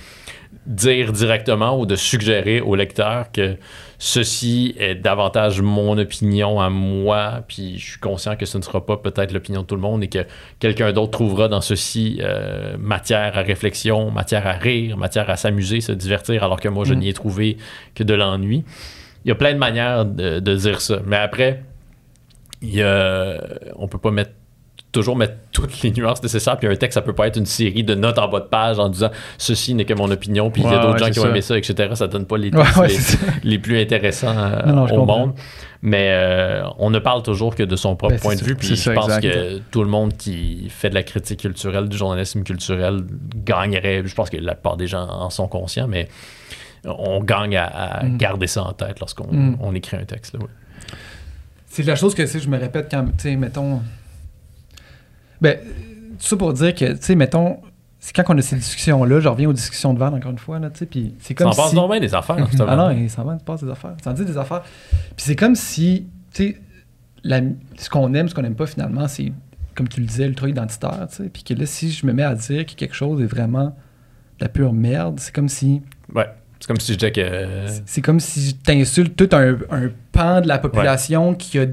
dire 0.66 1.12
directement 1.12 1.78
ou 1.80 1.86
de 1.86 1.97
suggérer 1.97 2.60
au 2.60 2.74
lecteur 2.76 3.32
que 3.32 3.56
ceci 3.98 4.74
est 4.78 4.94
davantage 4.94 5.60
mon 5.60 5.97
opinion 5.98 6.60
à 6.60 6.68
moi, 6.70 7.42
puis 7.48 7.78
je 7.78 7.90
suis 7.92 8.01
conscient 8.01 8.36
que 8.36 8.47
ce 8.47 8.59
ne 8.59 8.62
sera 8.62 8.84
pas 8.84 8.97
peut-être 8.97 9.32
l'opinion 9.32 9.62
de 9.62 9.66
tout 9.66 9.74
le 9.74 9.80
monde 9.80 10.02
et 10.02 10.09
que 10.09 10.26
quelqu'un 10.59 10.92
d'autre 10.92 11.10
trouvera 11.12 11.48
dans 11.48 11.60
ceci 11.60 12.18
euh, 12.22 12.76
matière 12.78 13.36
à 13.36 13.42
réflexion, 13.42 14.10
matière 14.10 14.47
à 14.47 14.52
rire, 14.52 14.97
matière 14.97 15.28
à 15.30 15.36
s'amuser, 15.36 15.80
se 15.80 15.92
divertir, 15.92 16.44
alors 16.44 16.60
que 16.60 16.68
moi, 16.68 16.84
je 16.84 16.94
Mm. 16.94 16.98
n'y 16.98 17.09
ai 17.09 17.12
trouvé 17.14 17.56
que 17.94 18.02
de 18.02 18.14
l'ennui. 18.14 18.64
Il 19.24 19.28
y 19.28 19.32
a 19.32 19.34
plein 19.34 19.52
de 19.52 19.59
manières 19.59 20.05
de, 20.06 20.40
de 20.40 20.55
dire 20.56 20.80
ça. 20.80 21.01
Mais 21.06 21.16
après, 21.16 21.62
il 22.62 22.74
y 22.74 22.82
a, 22.82 23.41
on 23.77 23.89
peut 23.89 23.99
pas 23.99 24.11
mettre 24.11 24.32
toujours 24.93 25.15
mettre 25.16 25.35
toutes 25.53 25.82
les 25.82 25.93
nuances 25.93 26.20
nécessaires 26.23 26.57
puis 26.59 26.66
un 26.66 26.74
texte 26.74 26.95
ça 26.95 27.03
peut 27.03 27.12
pas 27.12 27.27
être 27.28 27.37
une 27.37 27.47
série 27.47 27.85
de 27.85 27.95
notes 27.95 28.19
en 28.19 28.27
bas 28.28 28.41
de 28.41 28.47
page 28.47 28.78
en 28.81 28.89
disant 28.89 29.11
ceci 29.39 29.74
n'est 29.74 29.85
que 29.85 29.95
mon 29.95 30.11
opinion 30.11 30.51
puis 30.51 30.62
il 30.62 30.70
y 30.70 30.74
a 30.74 30.78
d'autres 30.81 30.95
ouais, 30.95 30.99
gens 30.99 31.11
qui 31.11 31.20
ont 31.20 31.28
aimé 31.31 31.43
ça 31.43 31.57
etc 31.57 31.91
ça 31.95 32.09
donne 32.09 32.27
pas 32.27 32.37
les 32.39 32.51
textes 32.77 32.78
ouais, 32.78 32.89
les, 33.45 33.59
plus 33.61 33.81
intéressants 33.81 34.37
euh, 34.37 34.66
Non, 34.66 34.74
non, 34.74 34.87
je 34.89 34.95
au 34.95 34.99
comprends. 34.99 35.19
monde 35.19 35.35
mais 35.82 36.09
euh, 36.11 36.65
on 36.78 36.91
ne 36.91 36.99
parle 36.99 37.23
toujours 37.23 37.55
que 37.55 37.62
de 37.62 37.77
son 37.77 37.95
propre 37.95 38.15
Ben, 38.15 38.20
point 38.20 38.35
de 38.37 38.43
vue 38.43 38.57
puis 38.57 38.69
je 38.69 38.74
ça, 38.74 38.93
pense 38.93 39.07
exact. 39.16 39.23
que 39.32 39.59
tout 39.70 39.82
le 39.85 39.89
monde 39.91 40.16
qui 40.16 40.66
fait 40.70 40.91
de 40.91 40.95
la 40.95 41.05
critique 41.05 41.41
culturelle 41.41 41.89
du 41.89 41.97
journalisme 41.97 42.43
culturel 42.43 43.03
gagnerait 43.45 44.03
je 44.05 44.15
pense 44.15 44.28
que 44.28 44.39
la 44.39 44.55
plupart 44.55 44.77
des 44.77 44.89
gens 44.89 45.07
en 45.09 45.31
sont 45.31 45.47
conscients 45.47 45.87
mais 45.89 46.09
on 46.85 47.23
gagne 47.23 47.57
à, 47.57 47.65
à 47.66 48.05
Mm. 48.05 48.16
garder 48.16 48.47
ça 48.47 48.65
en 48.65 48.73
tête 48.73 48.99
lorsqu'on 48.99 49.28
Mm. 49.32 49.57
on 49.61 49.74
écrit 49.74 49.97
un 49.99 50.05
texte 50.05 50.32
là. 50.35 50.41
C'est 51.72 51.84
la 51.84 51.94
chose 51.94 52.14
que 52.16 52.26
je 52.26 52.48
me 52.48 52.59
répète 52.59 52.88
quand, 52.90 53.05
tu 53.06 53.12
sais, 53.18 53.36
mettons. 53.36 53.80
Ben, 55.40 55.56
tout 56.18 56.26
ça 56.26 56.36
pour 56.36 56.52
dire 56.52 56.74
que, 56.74 56.92
tu 56.92 56.98
sais, 57.01 57.14
mettons, 57.14 57.60
c'est 58.01 58.12
quand 58.14 58.24
on 58.28 58.36
a 58.36 58.42
ces 58.42 58.56
discussions-là, 58.56 59.20
je 59.20 59.28
reviens 59.28 59.48
aux 59.48 59.52
discussions 59.52 59.94
de 59.94 59.98
Van 59.98 60.12
encore 60.12 60.32
une 60.32 60.38
fois, 60.38 60.59
là, 60.59 60.68
tu 60.68 60.80
sais, 60.80 60.86
puis 60.86 61.14
c'est 61.20 61.28
ça 61.38 61.44
comme 61.44 61.52
en 61.52 61.55
passe 61.55 61.70
si. 61.70 61.76
donc 61.76 61.90
bien 61.90 62.01
des 62.01 62.14
affaires 62.14 62.36
Ah 62.66 62.76
non, 62.76 62.90
il 62.90 63.09
s'en 63.09 63.22
va, 63.24 63.36
il 63.40 63.44
passe 63.44 63.62
des 63.62 63.70
affaires. 63.70 63.94
Ça 64.02 64.10
en 64.10 64.14
dit 64.14 64.24
des 64.24 64.36
affaires. 64.36 64.62
Puis 64.90 65.14
c'est 65.18 65.36
comme 65.36 65.55
si, 65.55 66.06
tu 66.34 66.42
sais, 66.48 66.60
la- 67.22 67.40
ce 67.78 67.88
qu'on 67.88 68.12
aime, 68.14 68.28
ce 68.28 68.34
qu'on 68.34 68.42
n'aime 68.42 68.56
pas 68.56 68.66
finalement, 68.66 69.06
c'est, 69.06 69.32
comme 69.76 69.86
tu 69.88 70.01
le 70.01 70.06
disais, 70.06 70.26
ultra 70.26 70.48
identitaire, 70.48 71.06
tu 71.09 71.16
sais. 71.22 71.28
Puis 71.28 71.44
que 71.44 71.55
là, 71.55 71.66
si 71.66 71.90
je 71.92 72.05
me 72.05 72.12
mets 72.12 72.24
à 72.24 72.34
dire 72.34 72.66
que 72.66 72.72
quelque 72.74 72.94
chose 72.97 73.22
est 73.22 73.26
vraiment 73.26 73.66
de 73.66 74.44
la 74.44 74.48
pure 74.48 74.72
merde, 74.72 75.20
c'est 75.20 75.32
comme 75.34 75.48
si. 75.48 75.82
Ouais. 76.12 76.26
C'est 76.61 76.66
comme 76.66 76.78
si 76.81 76.93
je 76.93 76.99
disais 76.99 77.11
que. 77.12 77.66
C'est 77.87 78.03
comme 78.03 78.20
si 78.20 78.57
tu 78.62 78.73
insultes 78.73 79.16
tout 79.16 79.35
un, 79.35 79.57
un 79.70 79.91
pan 80.12 80.41
de 80.43 80.47
la 80.49 80.59
population 80.59 81.35
qui, 81.35 81.59
a, 81.59 81.66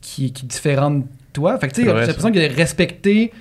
qui, 0.00 0.32
qui 0.32 0.44
est 0.44 0.48
différent 0.48 0.90
de 0.90 1.04
toi. 1.32 1.58
Fait 1.58 1.68
que 1.68 1.74
tu 1.74 1.84
sais, 1.84 1.88
j'ai 1.88 1.94
l'impression 1.94 2.32
que 2.32 2.56
respecter, 2.56 3.32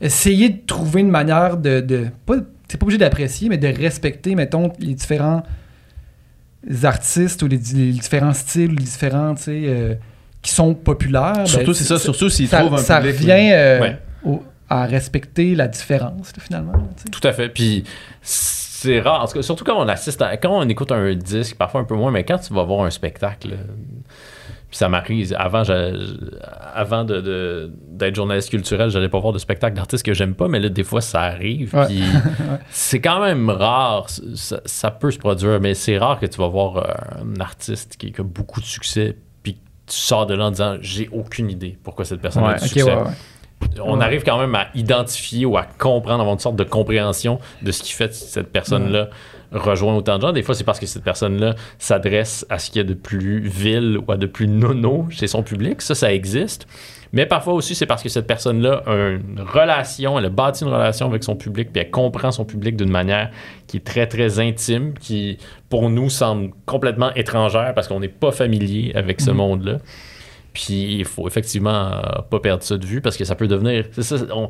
essayer 0.00 0.50
de 0.50 0.58
trouver 0.66 1.00
une 1.00 1.10
manière 1.10 1.56
de. 1.56 1.80
de 1.80 2.06
pas, 2.26 2.34
c'est 2.68 2.76
pas 2.78 2.84
obligé 2.84 2.98
d'apprécier, 2.98 3.48
mais 3.48 3.58
de 3.58 3.68
respecter, 3.68 4.34
mettons, 4.34 4.72
les 4.78 4.94
différents 4.94 5.42
artistes 6.82 7.42
ou 7.42 7.46
les, 7.48 7.56
les 7.58 7.92
différents 7.92 8.32
styles, 8.32 8.70
les 8.70 8.84
différents, 8.84 9.34
tu 9.34 9.42
sais, 9.44 9.62
euh, 9.66 9.94
qui 10.42 10.52
sont 10.52 10.74
populaires. 10.74 11.46
Surtout, 11.46 11.66
ben, 11.66 11.74
c'est 11.74 11.84
ça, 11.84 11.98
surtout 11.98 12.28
s'ils 12.28 12.48
trouvent 12.48 12.74
un 12.74 12.78
ça 12.78 13.00
public. 13.00 13.16
revient 13.20 13.50
euh, 13.52 13.80
Ouais. 13.80 13.98
au- 14.24 14.42
à 14.68 14.84
respecter 14.86 15.54
la 15.54 15.68
différence, 15.68 16.32
là, 16.36 16.42
finalement. 16.42 16.72
là. 16.72 16.82
Tout 17.10 17.26
à 17.26 17.32
fait. 17.32 17.48
Puis 17.48 17.84
c'est 18.76 19.00
rare, 19.00 19.22
en 19.22 19.26
tout 19.26 19.34
cas, 19.34 19.42
surtout 19.42 19.64
quand 19.64 19.76
on 19.82 19.88
assiste, 19.88 20.20
à- 20.22 20.36
quand 20.36 20.50
on 20.50 20.68
écoute 20.68 20.92
un 20.92 21.14
disque, 21.14 21.56
parfois 21.56 21.80
un 21.80 21.84
peu 21.84 21.94
moins, 21.94 22.10
mais 22.10 22.24
quand 22.24 22.38
tu 22.38 22.52
vas 22.54 22.62
voir 22.64 22.84
un 22.84 22.90
spectacle, 22.90 23.52
euh, 23.52 23.56
puis 24.68 24.76
ça 24.78 24.88
m'arrive. 24.88 25.34
Avant, 25.38 25.62
avant 26.74 27.04
de, 27.04 27.20
de- 27.20 27.72
d'être 27.88 28.14
journaliste 28.16 28.50
culturel, 28.50 28.90
j'allais 28.90 29.08
pas 29.08 29.18
voir 29.20 29.32
de 29.32 29.38
spectacle 29.38 29.76
d'artistes 29.76 30.04
que 30.04 30.12
j'aime 30.14 30.34
pas, 30.34 30.48
mais 30.48 30.58
là, 30.58 30.68
des 30.68 30.84
fois, 30.84 31.00
ça 31.00 31.20
arrive. 31.22 31.74
Ouais. 31.74 31.86
Puis 31.86 32.02
c'est 32.70 33.00
quand 33.00 33.20
même 33.20 33.48
rare. 33.48 34.06
Ça, 34.34 34.60
ça 34.64 34.90
peut 34.90 35.10
se 35.10 35.18
produire, 35.18 35.60
mais 35.60 35.74
c'est 35.74 35.98
rare 35.98 36.18
que 36.18 36.26
tu 36.26 36.38
vas 36.38 36.48
voir 36.48 36.76
euh, 36.78 36.82
un 37.36 37.40
artiste 37.40 37.96
qui, 37.96 38.12
qui 38.12 38.20
a 38.20 38.24
beaucoup 38.24 38.60
de 38.60 38.66
succès, 38.66 39.16
puis 39.42 39.54
que 39.54 39.58
tu 39.86 39.96
sors 39.96 40.26
de 40.26 40.34
là 40.34 40.46
en 40.46 40.50
disant 40.50 40.76
j'ai 40.80 41.08
aucune 41.12 41.48
idée 41.50 41.78
pourquoi 41.82 42.04
cette 42.04 42.20
personne 42.20 42.42
a 42.44 42.48
Ouais, 42.48 42.54
du 42.56 42.62
Ok, 42.64 42.68
succès 42.68 42.82
ouais. 42.94 43.02
On 43.82 43.98
Ouais. 43.98 44.04
arrive 44.04 44.22
quand 44.24 44.38
même 44.38 44.54
à 44.54 44.68
identifier 44.74 45.44
ou 45.46 45.56
à 45.56 45.64
comprendre, 45.64 46.20
avoir 46.20 46.34
une 46.34 46.40
sorte 46.40 46.56
de 46.56 46.64
compréhension 46.64 47.38
de 47.62 47.72
ce 47.72 47.82
qui 47.82 47.92
fait 47.92 48.08
que 48.08 48.14
cette 48.14 48.52
personne-là 48.52 49.08
rejoint 49.52 49.94
autant 49.94 50.16
de 50.16 50.22
gens. 50.22 50.32
Des 50.32 50.42
fois, 50.42 50.54
c'est 50.54 50.64
parce 50.64 50.80
que 50.80 50.86
cette 50.86 51.04
personne-là 51.04 51.54
s'adresse 51.78 52.44
à 52.50 52.58
ce 52.58 52.70
qu'il 52.70 52.82
y 52.82 52.84
a 52.84 52.88
de 52.88 52.94
plus 52.94 53.40
vil 53.40 53.98
ou 54.06 54.10
à 54.12 54.16
de 54.16 54.26
plus 54.26 54.48
nono 54.48 55.06
chez 55.10 55.26
son 55.28 55.42
public. 55.42 55.80
Ça, 55.82 55.94
ça 55.94 56.12
existe. 56.12 56.66
Mais 57.12 57.24
parfois 57.24 57.54
aussi, 57.54 57.74
c'est 57.76 57.86
parce 57.86 58.02
que 58.02 58.08
cette 58.08 58.26
personne-là 58.26 58.82
a 58.86 58.94
une 59.10 59.40
relation, 59.40 60.18
elle 60.18 60.24
a 60.26 60.28
bâti 60.30 60.64
une 60.64 60.70
relation 60.72 61.06
avec 61.06 61.22
son 61.22 61.36
public, 61.36 61.72
puis 61.72 61.80
elle 61.82 61.90
comprend 61.90 62.32
son 62.32 62.44
public 62.44 62.76
d'une 62.76 62.90
manière 62.90 63.30
qui 63.68 63.76
est 63.76 63.84
très, 63.84 64.06
très 64.08 64.40
intime, 64.40 64.92
qui, 64.98 65.38
pour 65.70 65.88
nous, 65.88 66.10
semble 66.10 66.50
complètement 66.66 67.14
étrangère 67.14 67.72
parce 67.74 67.86
qu'on 67.86 68.00
n'est 68.00 68.08
pas 68.08 68.32
familier 68.32 68.92
avec 68.96 69.20
ce 69.20 69.30
Mhm. 69.30 69.36
monde-là. 69.36 69.78
Puis 70.56 70.96
il 71.00 71.04
faut 71.04 71.26
effectivement 71.28 71.90
euh, 71.92 72.00
pas 72.30 72.40
perdre 72.40 72.62
ça 72.62 72.78
de 72.78 72.86
vue 72.86 73.02
parce 73.02 73.18
que 73.18 73.26
ça 73.26 73.34
peut 73.34 73.46
devenir. 73.46 73.84
c'est 73.92 74.02
ça, 74.02 74.16
on- 74.34 74.48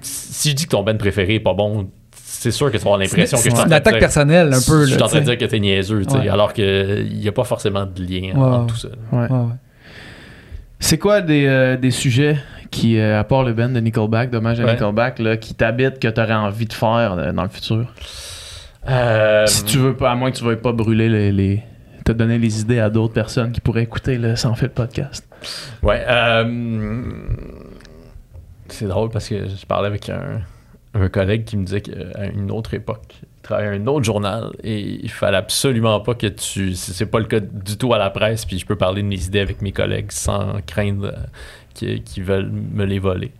si 0.00 0.48
je 0.50 0.54
dis 0.54 0.64
que 0.64 0.70
ton 0.70 0.82
band 0.82 0.96
préféré 0.96 1.34
est 1.34 1.40
pas 1.40 1.52
bon, 1.52 1.90
c'est 2.22 2.50
sûr 2.50 2.68
que 2.68 2.78
tu 2.78 2.84
vas 2.84 2.92
avoir 2.92 2.98
l'impression 2.98 3.36
que 3.36 3.42
C'est 3.42 3.50
je 3.50 3.54
suis 3.54 3.60
en 3.60 3.64
une 3.64 3.68
train 3.68 3.68
de 3.68 3.74
attaque 3.74 3.92
dire- 3.92 4.00
personnelle, 4.00 4.46
un 4.54 4.60
peu. 4.66 4.86
Je 4.86 4.94
suis 4.94 5.02
en 5.02 5.08
train 5.08 5.18
de 5.20 5.24
tu 5.24 5.36
dire 5.36 5.38
que 5.38 5.44
t'es 5.44 5.60
niaiseux, 5.60 6.06
tu 6.06 6.16
Ouais. 6.16 6.28
alors 6.30 6.54
qu'il 6.54 7.18
n'y 7.18 7.28
a 7.28 7.32
pas 7.32 7.44
forcément 7.44 7.84
de 7.84 8.02
lien 8.02 8.32
entre 8.34 8.66
tout 8.68 8.76
ça. 8.76 8.88
Ouais. 9.12 9.18
Ouais, 9.18 9.28
ouais. 9.30 9.52
C'est 10.80 10.96
quoi 10.96 11.20
des, 11.20 11.44
euh, 11.46 11.76
des 11.76 11.90
sujets 11.90 12.38
qui, 12.70 12.98
euh, 12.98 13.20
à 13.20 13.24
part 13.24 13.42
le 13.42 13.52
band 13.52 13.68
de 13.68 13.78
Nickelback, 13.80 14.30
dommage 14.30 14.58
à 14.58 14.64
Ouais. 14.64 14.72
Nickelback, 14.72 15.18
là, 15.18 15.36
qui 15.36 15.54
t'habitent, 15.54 15.98
que 16.00 16.08
t'aurais 16.08 16.32
envie 16.32 16.64
de 16.66 16.72
faire 16.72 17.12
euh, 17.18 17.32
dans 17.32 17.42
le 17.42 17.50
futur? 17.50 17.84
Euh, 18.88 19.44
Si 19.46 19.64
tu 19.64 19.76
veux 19.78 19.94
pas, 19.94 20.10
à 20.10 20.14
moins 20.14 20.30
que 20.30 20.38
tu 20.38 20.44
veuilles 20.44 20.56
pas 20.56 20.72
brûler 20.72 21.08
les. 21.10 21.30
les 21.30 21.62
donner 22.12 22.38
les 22.38 22.60
idées 22.60 22.78
à 22.78 22.90
d'autres 22.90 23.14
personnes 23.14 23.52
qui 23.52 23.60
pourraient 23.60 23.82
écouter 23.82 24.18
le 24.18 24.36
sans 24.36 24.54
fait 24.54 24.66
le 24.66 24.72
podcast. 24.72 25.26
Ouais. 25.82 26.04
euh, 26.08 27.02
c'est 28.68 28.86
drôle 28.86 29.10
parce 29.10 29.28
que 29.28 29.48
je 29.48 29.66
parlais 29.66 29.88
avec 29.88 30.08
un, 30.08 30.40
un 30.94 31.08
collègue 31.08 31.44
qui 31.44 31.56
me 31.56 31.64
disait 31.64 31.80
qu'à 31.80 32.26
une 32.26 32.50
autre 32.50 32.74
époque, 32.74 33.14
il 33.22 33.42
travaillait 33.42 33.70
à 33.70 33.72
un 33.72 33.86
autre 33.86 34.04
journal 34.04 34.50
et 34.62 34.80
il 34.80 35.10
fallait 35.10 35.36
absolument 35.36 36.00
pas 36.00 36.14
que 36.14 36.26
tu. 36.26 36.74
C'est 36.74 37.06
pas 37.06 37.18
le 37.18 37.26
cas 37.26 37.40
du 37.40 37.76
tout 37.76 37.92
à 37.92 37.98
la 37.98 38.10
presse, 38.10 38.44
puis 38.44 38.58
je 38.58 38.66
peux 38.66 38.76
parler 38.76 39.02
de 39.02 39.08
mes 39.08 39.24
idées 39.24 39.40
avec 39.40 39.62
mes 39.62 39.72
collègues 39.72 40.12
sans 40.12 40.60
craindre 40.66 41.12
qu'ils 41.74 42.02
qu'ils 42.02 42.24
veulent 42.24 42.50
me 42.50 42.84
les 42.84 42.98
voler. 42.98 43.32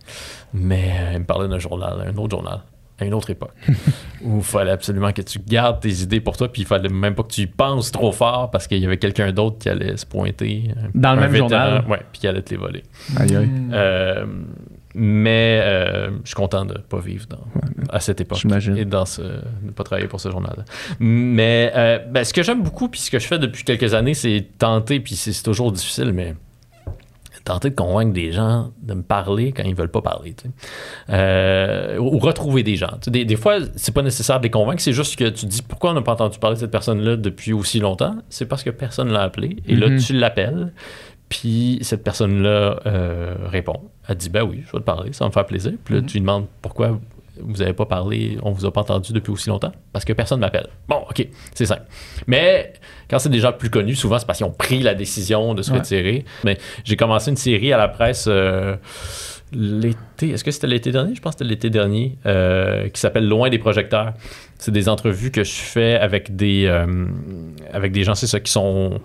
Mais 0.53 0.91
euh, 0.99 1.11
il 1.13 1.19
me 1.19 1.25
parlait 1.25 1.47
d'un 1.47 1.59
journal, 1.59 2.01
un 2.05 2.17
autre 2.17 2.31
journal. 2.31 2.59
À 2.99 3.05
une 3.05 3.13
autre 3.15 3.31
époque, 3.31 3.53
où 4.21 4.37
il 4.37 4.43
fallait 4.43 4.69
absolument 4.71 5.11
que 5.11 5.23
tu 5.23 5.39
gardes 5.39 5.79
tes 5.79 6.01
idées 6.03 6.21
pour 6.21 6.37
toi, 6.37 6.51
puis 6.51 6.61
il 6.61 6.65
fallait 6.67 6.89
même 6.89 7.15
pas 7.15 7.23
que 7.23 7.33
tu 7.33 7.41
y 7.41 7.47
penses 7.47 7.91
trop 7.91 8.11
fort 8.11 8.51
parce 8.51 8.67
qu'il 8.67 8.77
y 8.77 8.85
avait 8.85 8.97
quelqu'un 8.97 9.31
d'autre 9.31 9.57
qui 9.57 9.67
allait 9.69 9.97
se 9.97 10.05
pointer. 10.05 10.65
un- 10.77 10.89
Dans 10.93 11.15
le 11.15 11.21
même 11.21 11.31
vétéran, 11.31 11.49
journal? 11.49 11.85
Ouais, 11.89 12.01
puis 12.11 12.21
qui 12.21 12.27
allait 12.27 12.43
te 12.43 12.51
les 12.51 12.57
voler. 12.57 12.83
Aïe 13.17 13.35
aïe. 13.35 13.47
Hmm. 13.47 13.71
Euh, 13.73 14.25
mais 14.95 15.59
euh, 15.63 16.11
je 16.23 16.27
suis 16.27 16.35
content 16.35 16.65
de 16.65 16.73
ne 16.75 16.77
pas 16.77 16.99
vivre 16.99 17.25
dans, 17.27 17.43
à 17.89 17.99
cette 17.99 18.21
époque 18.21 18.37
J'imagine. 18.37 18.77
et 18.77 18.85
dans 18.85 19.05
ce, 19.07 19.23
de 19.23 19.41
ne 19.63 19.71
pas 19.71 19.83
travailler 19.83 20.07
pour 20.07 20.21
ce 20.21 20.29
journal. 20.29 20.63
Mais 20.99 21.71
euh, 21.75 21.97
ben, 21.97 22.23
ce 22.23 22.31
que 22.31 22.43
j'aime 22.43 22.61
beaucoup, 22.61 22.89
puis 22.89 22.99
ce 22.99 23.09
que 23.09 23.17
je 23.17 23.25
fais 23.25 23.39
depuis 23.39 23.63
quelques 23.63 23.95
années, 23.95 24.13
c'est 24.13 24.45
tenter, 24.59 24.99
puis 24.99 25.15
c'est 25.15 25.33
c'est 25.33 25.41
toujours 25.41 25.71
difficile, 25.71 26.13
mais 26.13 26.35
tenter 27.43 27.69
de 27.69 27.75
convaincre 27.75 28.13
des 28.13 28.31
gens 28.31 28.71
de 28.81 28.93
me 28.93 29.01
parler 29.03 29.51
quand 29.51 29.63
ils 29.63 29.75
veulent 29.75 29.91
pas 29.91 30.01
parler. 30.01 30.33
Euh, 31.09 31.97
ou 31.97 32.17
retrouver 32.19 32.63
des 32.63 32.75
gens. 32.75 32.97
Des, 33.07 33.25
des 33.25 33.35
fois, 33.35 33.57
c'est 33.75 33.93
pas 33.93 34.01
nécessaire 34.01 34.39
de 34.39 34.43
les 34.43 34.49
convaincre, 34.51 34.81
c'est 34.81 34.93
juste 34.93 35.15
que 35.17 35.25
tu 35.25 35.45
te 35.45 35.45
dis 35.47 35.61
pourquoi 35.61 35.91
on 35.91 35.93
n'a 35.93 36.01
pas 36.01 36.13
entendu 36.13 36.39
parler 36.39 36.55
de 36.55 36.61
cette 36.61 36.71
personne-là 36.71 37.17
depuis 37.17 37.53
aussi 37.53 37.79
longtemps? 37.79 38.15
C'est 38.29 38.45
parce 38.45 38.63
que 38.63 38.69
personne 38.69 39.09
l'a 39.11 39.21
appelé. 39.23 39.57
Et 39.67 39.75
là, 39.75 39.89
Mhm. 39.89 39.99
tu 39.99 40.13
l'appelles. 40.13 40.73
Puis 41.29 41.79
cette 41.81 42.03
personne-là 42.03 42.79
euh, 42.85 43.35
répond. 43.45 43.79
Elle 44.07 44.17
dit 44.17 44.29
Ben 44.29 44.43
oui, 44.43 44.61
je 44.67 44.71
vais 44.71 44.79
te 44.79 44.83
parler, 44.83 45.13
ça 45.13 45.25
va 45.25 45.29
me 45.29 45.33
faire 45.33 45.45
plaisir. 45.45 45.73
Puis 45.83 45.95
là, 45.95 46.01
tu 46.01 46.13
lui 46.13 46.21
demandes 46.21 46.45
pourquoi 46.61 46.99
vous 47.39 47.57
n'avez 47.57 47.73
pas 47.73 47.85
parlé, 47.85 48.37
on 48.43 48.51
vous 48.51 48.65
a 48.65 48.71
pas 48.73 48.81
entendu 48.81 49.11
depuis 49.13 49.31
aussi 49.31 49.49
longtemps. 49.49 49.71
Parce 49.91 50.05
que 50.05 50.13
personne 50.13 50.39
m'appelle. 50.39 50.67
Bon, 50.87 51.03
OK, 51.09 51.27
c'est 51.55 51.65
simple. 51.65 51.83
Mais 52.27 52.73
quand 53.09 53.19
c'est 53.19 53.29
des 53.29 53.39
gens 53.39 53.53
plus 53.53 53.69
connus, 53.69 53.95
souvent 53.95 54.19
c'est 54.19 54.25
parce 54.25 54.37
qu'ils 54.37 54.45
ont 54.47 54.51
pris 54.51 54.79
la 54.81 54.93
décision 54.93 55.53
de 55.53 55.61
se 55.61 55.71
Ouais. 55.71 55.79
retirer. 55.79 56.25
Mais 56.43 56.57
j'ai 56.83 56.95
commencé 56.95 57.31
une 57.31 57.37
série 57.37 57.73
à 57.73 57.77
la 57.77 57.87
presse. 57.87 58.25
euh, 58.27 58.75
L'été, 59.55 60.31
est-ce 60.31 60.43
que 60.43 60.49
c'était 60.49 60.65
l'été 60.65 60.91
dernier? 60.91 61.13
Je 61.13 61.21
pense 61.21 61.33
que 61.35 61.39
c'était 61.39 61.49
l'été 61.49 61.69
dernier, 61.69 62.17
euh, 62.25 62.89
qui 62.89 62.99
s'appelle 62.99 63.27
Loin 63.27 63.49
des 63.51 63.59
projecteurs. 63.59 64.13
C'est 64.57 64.71
des 64.71 64.89
entrevues 64.89 65.29
que 65.29 65.43
je 65.43 65.51
fais 65.51 65.93
avec 65.95 66.35
des, 66.35 66.65
euh, 66.65 67.05
avec 67.71 67.91
des 67.91 68.03
gens, 68.03 68.15
c'est 68.15 68.25
ça, 68.27 68.39
qui 68.39 68.51
sont. 68.51 68.99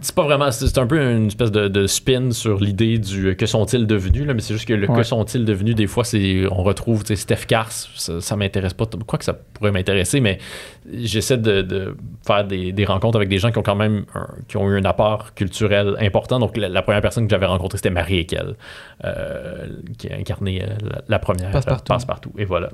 C'est 0.00 0.14
pas 0.14 0.22
vraiment. 0.22 0.50
C'est 0.50 0.78
un 0.78 0.86
peu 0.86 0.98
une 0.98 1.26
espèce 1.26 1.50
de, 1.50 1.68
de 1.68 1.86
spin 1.86 2.30
sur 2.30 2.58
l'idée 2.58 2.98
du 2.98 3.28
euh, 3.28 3.34
que 3.34 3.46
sont-ils 3.46 3.86
devenus, 3.86 4.26
là, 4.26 4.34
mais 4.34 4.40
c'est 4.40 4.54
juste 4.54 4.66
que 4.66 4.74
le 4.74 4.86
que 4.86 5.02
sont-ils 5.02 5.44
devenus, 5.44 5.74
des 5.74 5.86
fois, 5.86 6.04
c'est 6.04 6.46
on 6.50 6.62
retrouve 6.62 7.04
Steph 7.04 7.46
Cars, 7.46 7.70
ça, 7.70 8.20
ça 8.20 8.36
m'intéresse 8.36 8.74
pas. 8.74 8.86
Quoi 9.06 9.18
que 9.18 9.24
ça 9.24 9.34
pourrait 9.34 9.72
m'intéresser, 9.72 10.20
mais 10.20 10.38
j'essaie 10.92 11.38
de, 11.38 11.62
de 11.62 11.96
faire 12.26 12.44
des, 12.44 12.72
des 12.72 12.84
rencontres 12.84 13.16
avec 13.16 13.28
des 13.28 13.38
gens 13.38 13.50
qui 13.50 13.58
ont 13.58 13.62
quand 13.62 13.74
même 13.74 14.04
un- 14.14 14.28
qui 14.48 14.56
ont 14.56 14.70
eu 14.70 14.78
un 14.78 14.84
apport 14.84 15.34
culturel 15.34 15.96
important. 16.00 16.38
Donc, 16.38 16.56
la, 16.56 16.68
la 16.68 16.82
première 16.82 17.00
personne 17.02 17.26
que 17.26 17.30
j'avais 17.30 17.46
rencontrée, 17.46 17.78
c'était 17.78 17.90
Marie 17.90 18.18
Ekel, 18.18 18.54
euh, 19.04 19.66
qui 19.98 20.08
a 20.12 20.16
incarné 20.16 20.62
euh, 20.62 20.66
la, 20.82 21.02
la 21.08 21.18
première 21.18 21.50
Passepartout. 21.50 21.92
euh, 21.92 21.94
Passepartout. 21.94 22.32
Et 22.38 22.44
voilà. 22.44 22.70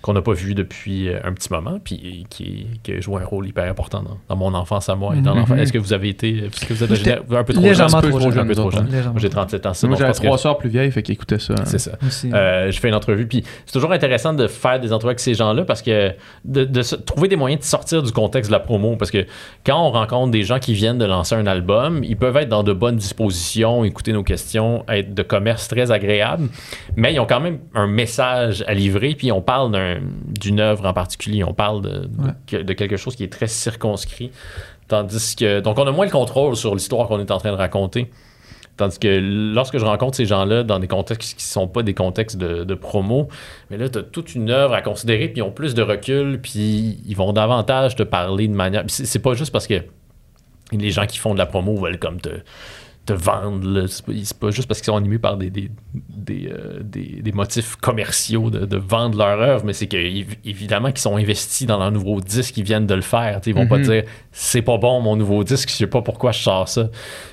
Qu'on 0.00 0.14
n'a 0.14 0.22
pas 0.22 0.32
vu 0.32 0.54
depuis 0.56 1.08
euh, 1.08 1.20
un 1.22 1.32
petit 1.32 1.52
moment, 1.52 1.78
puis 1.82 2.26
qui, 2.28 2.66
qui 2.82 2.92
a 2.92 3.00
joué 3.00 3.22
un 3.22 3.24
rôle 3.24 3.46
hyper 3.46 3.70
important 3.70 4.02
dans, 4.02 4.18
dans 4.28 4.36
mon 4.36 4.52
enfance 4.54 4.88
à 4.88 4.96
moi 4.96 5.14
et 5.14 5.20
dans 5.20 5.32
Mhm. 5.32 5.38
l'enfance. 5.40 5.58
Est-ce 5.60 5.72
que 5.72 5.78
vous 5.78 5.92
avez 5.92 6.08
été. 6.08 6.46
Est-ce 6.46 6.66
que 6.66 6.74
vous 6.74 6.82
êtes 6.82 6.90
de 6.90 6.94
J'étais 6.96 7.10
géné- 7.20 7.36
un 7.36 7.44
peu 7.44 7.52
trop 7.52 7.62
légèrement 7.62 8.00
jeune? 8.00 8.10
trop 8.10 8.18
Un 8.18 8.24
peu 8.24 8.30
jeune, 8.34 8.44
Un 8.44 8.46
peu 8.48 8.54
trop 8.56 8.70
jeune. 8.72 8.88
J'ai 9.16 9.30
37 9.30 9.66
ans. 9.66 9.74
c'est 9.74 9.86
Moi, 9.86 9.96
j'avais 9.96 10.12
trois 10.12 10.38
soeurs 10.38 10.58
plus 10.58 10.70
vieilles, 10.70 10.90
fait 10.90 11.04
qu'ils 11.04 11.12
écoutaient 11.14 11.38
ça. 11.38 11.54
C'est 11.66 11.78
ça. 11.78 11.92
Aussi. 12.04 12.32
Euh, 12.34 12.72
je 12.72 12.80
fais 12.80 12.88
une 12.88 12.94
entrevue, 12.96 13.28
puis 13.28 13.44
c'est 13.64 13.72
toujours 13.72 13.92
intéressant 13.92 14.32
de 14.34 14.48
faire 14.48 14.80
des 14.80 14.92
entrevues 14.92 15.10
avec 15.10 15.20
ces 15.20 15.34
gens-là 15.34 15.64
parce 15.64 15.82
que 15.82 16.10
de, 16.44 16.64
de 16.64 16.82
trouver 16.96 17.28
des 17.28 17.36
de 17.48 17.62
sortir 17.62 18.02
du 18.02 18.12
contexte 18.12 18.50
de 18.50 18.52
la 18.52 18.60
promo. 18.60 18.96
Parce 18.96 19.10
que 19.10 19.26
quand 19.64 19.80
on 19.86 19.90
rencontre 19.90 20.30
des 20.30 20.42
gens 20.42 20.58
qui 20.58 20.74
viennent 20.74 20.98
de 20.98 21.04
lancer 21.04 21.34
un 21.34 21.46
album, 21.46 22.02
ils 22.04 22.16
peuvent 22.16 22.36
être 22.36 22.48
dans 22.48 22.62
de 22.62 22.72
bonnes 22.72 22.96
dispositions, 22.96 23.84
écouter 23.84 24.12
nos 24.12 24.22
questions, 24.22 24.84
être 24.88 25.14
de 25.14 25.22
commerce 25.22 25.68
très 25.68 25.90
agréable, 25.90 26.48
mais 26.96 27.12
ils 27.14 27.20
ont 27.20 27.26
quand 27.26 27.40
même 27.40 27.58
un 27.74 27.86
message 27.86 28.64
à 28.66 28.74
livrer, 28.74 29.14
puis 29.14 29.30
on 29.32 29.40
parle 29.42 29.70
d'un- 29.72 30.00
d'une 30.26 30.60
œuvre 30.60 30.86
en 30.86 30.92
particulier, 30.92 31.44
on 31.44 31.54
parle 31.54 31.82
de, 31.82 31.88
de- 31.90 32.22
Ouais. 32.24 32.32
que- 32.46 32.56
de 32.62 32.72
quelque 32.72 32.96
chose 32.96 33.16
qui 33.16 33.24
est 33.24 33.32
très 33.32 33.46
circonscrit. 33.46 34.30
Tandis 34.88 35.36
que. 35.36 35.60
Donc, 35.60 35.78
on 35.78 35.86
a 35.86 35.92
moins 35.92 36.04
le 36.04 36.10
contrôle 36.10 36.54
sur 36.56 36.74
l'histoire 36.74 37.08
qu'on 37.08 37.18
est 37.20 37.30
en 37.30 37.38
train 37.38 37.52
de 37.52 37.56
raconter. 37.56 38.10
Tandis 38.76 38.98
que 38.98 39.52
lorsque 39.54 39.78
je 39.78 39.84
rencontre 39.84 40.16
ces 40.16 40.24
gens-là 40.24 40.62
dans 40.62 40.78
des 40.78 40.88
contextes 40.88 41.36
qui 41.36 41.44
ne 41.44 41.48
sont 41.48 41.68
pas 41.68 41.82
des 41.82 41.94
contextes 41.94 42.38
de, 42.38 42.64
de 42.64 42.74
promo, 42.74 43.28
mais 43.70 43.76
là, 43.76 43.88
tu 43.88 43.98
as 43.98 44.02
toute 44.02 44.34
une 44.34 44.50
œuvre 44.50 44.72
à 44.74 44.80
considérer, 44.80 45.28
puis 45.28 45.38
ils 45.38 45.42
ont 45.42 45.50
plus 45.50 45.74
de 45.74 45.82
recul, 45.82 46.40
puis 46.40 46.98
ils 47.06 47.16
vont 47.16 47.32
davantage 47.32 47.96
te 47.96 48.02
parler 48.02 48.48
de 48.48 48.54
manière. 48.54 48.84
c'est 48.88 49.18
pas 49.18 49.34
juste 49.34 49.52
parce 49.52 49.66
que 49.66 49.82
les 50.72 50.90
gens 50.90 51.06
qui 51.06 51.18
font 51.18 51.34
de 51.34 51.38
la 51.38 51.46
promo 51.46 51.76
veulent 51.76 51.98
comme 51.98 52.20
te, 52.20 52.30
te 53.04 53.12
vendre. 53.12 53.66
là. 53.68 53.86
C'est 53.88 54.38
pas, 54.38 54.50
juste 54.50 54.68
parce 54.68 54.80
qu'ils 54.80 54.86
sont 54.92 54.96
animés 54.96 55.18
par 55.18 55.36
des, 55.36 55.50
des, 55.50 55.70
des, 55.94 56.48
euh, 56.52 56.80
des- 56.82 57.20
des 57.22 57.32
motifs 57.32 57.74
commerciaux 57.76 58.48
de, 58.50 58.64
de 58.64 58.76
vendre 58.76 59.18
leur 59.18 59.40
œuvre, 59.40 59.64
mais 59.64 59.72
c'est 59.72 59.88
que 59.88 59.96
évi- 59.96 60.38
évidemment 60.44 60.88
qu'ils 60.90 61.00
sont 61.00 61.16
investis 61.16 61.66
dans 61.66 61.78
leur 61.78 61.90
nouveau 61.90 62.20
disque, 62.20 62.56
ils 62.58 62.64
viennent 62.64 62.86
de 62.86 62.94
le 62.94 63.00
faire. 63.02 63.40
Tu 63.40 63.44
sais, 63.46 63.50
Ils 63.50 63.56
vont 63.56 63.66
pas 63.66 63.78
Mhm. 63.78 63.84
dire 63.84 64.04
c'est 64.30 64.62
pas 64.62 64.78
bon 64.78 65.00
mon 65.00 65.16
nouveau 65.16 65.42
disque, 65.44 65.68
je 65.68 65.74
sais 65.74 65.86
pas 65.88 66.00
pourquoi 66.02 66.30
je 66.32 66.42
sors 66.42 66.68
ça. 66.68 66.88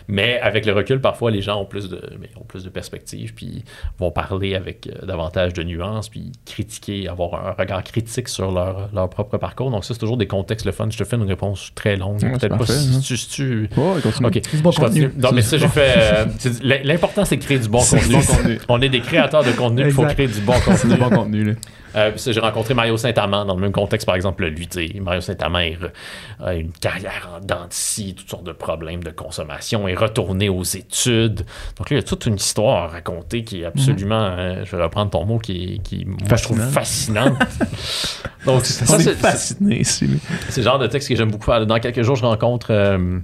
Mais 0.08 0.40
avec 0.40 0.66
le 0.66 0.74
recul, 0.74 1.00
parfois 1.02 1.30
les 1.30 1.42
gens 1.44 1.62
ont 1.62 1.66
plus 1.66 1.88
de, 1.88 2.02
mais 2.20 2.30
ont 2.36 2.44
plus 2.46 2.64
de 2.64 2.70
perspectives, 2.70 3.34
puis 3.36 3.64
vont 4.00 4.10
parler 4.12 4.56
avec 4.56 4.88
euh, 4.88 5.06
davantage 5.06 5.54
de 5.54 5.62
nuances, 5.62 6.10
puis 6.10 6.32
critiquer, 6.46 7.08
avoir 7.08 7.46
un 7.46 7.52
regard 7.52 7.84
critique 7.84 8.28
sur 8.28 8.52
leur, 8.52 8.90
leur 8.92 9.08
propre 9.10 9.38
parcours. 9.38 9.70
Donc 9.70 9.86
ça, 9.86 9.94
c'est 9.94 10.00
toujours 10.00 10.18
des 10.18 10.26
contextes 10.28 10.66
le 10.66 10.72
fun. 10.72 10.88
Je 10.90 10.98
te 10.98 11.04
fais 11.04 11.16
une 11.16 11.28
réponse 11.28 11.72
très 11.76 11.96
longue. 11.96 12.22
Ouais, 12.24 12.32
Peut-être 12.32 12.50
pas 12.50 12.58
parfait, 12.58 12.74
si 12.74 12.96
hein. 12.96 13.00
tu- 13.04 13.18
si 13.18 13.30
tu 13.30 13.70
Ouais, 13.78 14.02
continue. 14.02 14.62
Bon 14.64 14.72
Je 14.72 14.80
continue. 14.80 15.12
Non, 15.18 15.30
mais 15.32 15.42
ça, 15.44 15.58
j'ai 15.60 15.68
fait. 15.68 15.94
euh, 15.98 16.26
L'important, 16.84 17.26
c'est 17.26 17.38
de 17.38 17.44
créer 17.44 17.60
du 17.60 17.70
bon 17.70 17.80
contenu. 17.80 18.02
du 18.02 18.14
bon 18.16 18.22
contenu. 18.22 18.60
On 18.70 18.82
est 18.82 18.90
des 18.90 19.02
créateurs 19.02 19.44
de 19.44 19.52
contenu, 19.52 19.84
il 19.86 19.92
faut 19.92 20.06
créer 20.06 20.28
du 20.28 20.42
bon 20.42 20.60
contenu. 20.66 20.94
du 20.94 21.00
bon 21.00 21.10
contenu, 21.10 21.44
là. 21.44 21.54
Euh, 21.96 22.12
j'ai 22.16 22.40
rencontré 22.40 22.76
Mario 22.76 22.98
Saint-Amand 22.98 23.46
dans 23.46 23.56
le 23.56 23.62
même 23.62 23.72
contexte, 23.72 24.06
par 24.06 24.14
exemple, 24.16 24.46
lui, 24.46 24.70
Mario 25.02 25.22
Saint-Amand 25.22 25.58
a 26.40 26.54
une 26.54 26.70
carrière 26.72 27.30
en 27.36 27.40
dents 27.44 27.66
de 27.68 27.74
scie, 27.74 28.14
toutes 28.14 28.30
sortes 28.30 28.44
de 28.44 28.52
problèmes 28.52 29.04
de 29.04 29.10
consommation, 29.10 29.88
est 29.88 29.96
retourné 29.96 30.50
aux 30.50 30.62
études. 30.62 31.38
Donc 31.78 31.90
là, 31.90 31.92
il 31.92 31.96
y 31.96 32.00
a 32.00 32.04
toute 32.04 32.28
une 32.28 32.36
histoire 32.36 32.84
à 32.84 32.88
raconter 32.90 33.44
qui 33.44 33.62
est 33.64 33.66
absolument, 33.66 34.22
euh, 34.38 34.64
je 34.66 34.76
vais 34.76 34.84
reprendre 34.84 35.10
ton 35.10 35.26
mot, 35.26 35.40
qui, 35.40 35.82
qui 35.84 36.06
moi, 36.06 36.38
je 36.38 36.44
trouve 36.44 36.60
fascinante. 36.70 37.34
Donc, 38.46 38.66
c'est- 38.66 38.86
là. 39.22 39.36
c'est 39.36 40.58
le 40.58 40.64
genre 40.64 40.78
de 40.80 40.86
texte 40.88 41.10
que 41.10 41.16
j'aime 41.16 41.32
beaucoup 41.32 41.46
faire. 41.46 41.66
Dans 41.66 41.80
quelques 41.80 42.04
jours, 42.04 42.16
je 42.16 42.24
rencontre. 42.24 42.68
euh, 42.70 43.18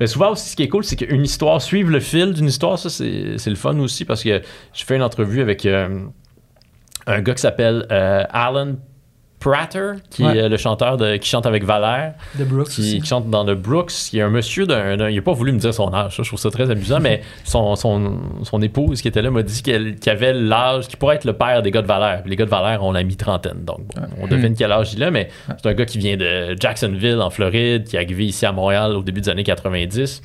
ben, 0.00 0.06
souvent 0.06 0.30
aussi, 0.30 0.48
ce 0.48 0.56
qui 0.56 0.62
est 0.62 0.68
cool, 0.68 0.82
c'est 0.82 0.96
qu'une 0.96 1.22
histoire, 1.22 1.60
suivre 1.60 1.90
le 1.90 2.00
fil 2.00 2.32
d'une 2.32 2.46
histoire, 2.46 2.78
ça, 2.78 2.88
c'est 2.88 3.36
c'est 3.36 3.50
le 3.50 3.56
fun 3.56 3.78
aussi 3.78 4.06
parce 4.06 4.24
que 4.24 4.40
je 4.72 4.84
fais 4.84 4.96
une 4.96 5.02
entrevue 5.02 5.42
avec 5.42 5.66
euh, 5.66 6.06
un 7.06 7.20
gars 7.20 7.34
qui 7.34 7.42
s'appelle 7.42 7.86
euh, 7.92 8.24
Alan 8.30 8.76
Prater, 9.40 9.92
qui 10.10 10.22
Ouais. 10.24 10.36
est 10.36 10.48
le 10.50 10.56
chanteur 10.58 10.96
de, 10.98 11.16
qui 11.16 11.28
chante 11.28 11.46
avec 11.46 11.64
Valère, 11.64 12.12
The 12.38 12.42
Brooks 12.42 12.68
qui, 12.68 13.00
qui 13.00 13.06
chante 13.06 13.28
dans 13.30 13.42
le 13.42 13.54
Brooks. 13.54 14.12
Y 14.12 14.20
a 14.20 14.26
un 14.26 14.30
monsieur 14.30 14.66
d'un. 14.66 15.08
il 15.08 15.16
n'a 15.16 15.22
pas 15.22 15.32
voulu 15.32 15.50
me 15.52 15.58
dire 15.58 15.72
son 15.74 15.92
âge, 15.94 16.16
ça, 16.16 16.22
je 16.22 16.28
trouve 16.28 16.38
ça 16.38 16.50
très 16.50 16.70
amusant, 16.70 17.00
mais 17.00 17.22
son, 17.44 17.74
son, 17.74 18.18
son 18.44 18.60
épouse 18.62 19.00
qui 19.00 19.08
était 19.08 19.22
là 19.22 19.30
m'a 19.30 19.42
dit 19.42 19.62
qu'elle- 19.62 19.96
qu'il 19.96 20.12
avait 20.12 20.34
l'âge, 20.34 20.88
qui 20.88 20.96
pourrait 20.96 21.16
être 21.16 21.24
le 21.24 21.32
père 21.32 21.62
des 21.62 21.70
gars 21.70 21.82
de 21.82 21.86
Valère. 21.86 22.20
Puis 22.22 22.30
les 22.30 22.36
gars 22.36 22.44
de 22.44 22.50
Valère 22.50 22.84
ont 22.84 22.92
la 22.92 23.02
mi-trentaine, 23.02 23.64
donc 23.64 23.78
bon, 23.78 24.02
on 24.20 24.26
devine 24.26 24.54
quel 24.54 24.70
âge 24.72 24.92
il 24.94 25.02
a, 25.02 25.10
mais 25.10 25.28
c'est 25.48 25.68
un 25.68 25.74
gars 25.74 25.86
qui 25.86 25.98
vient 25.98 26.16
de 26.18 26.54
Jacksonville, 26.60 27.20
en 27.20 27.30
Floride, 27.30 27.84
qui 27.84 27.96
est 27.96 27.98
arrivé 28.00 28.26
ici 28.26 28.44
à 28.44 28.52
Montréal 28.52 28.92
au 28.92 29.02
début 29.02 29.20
des 29.22 29.30
années 29.30 29.42
90. 29.44 30.20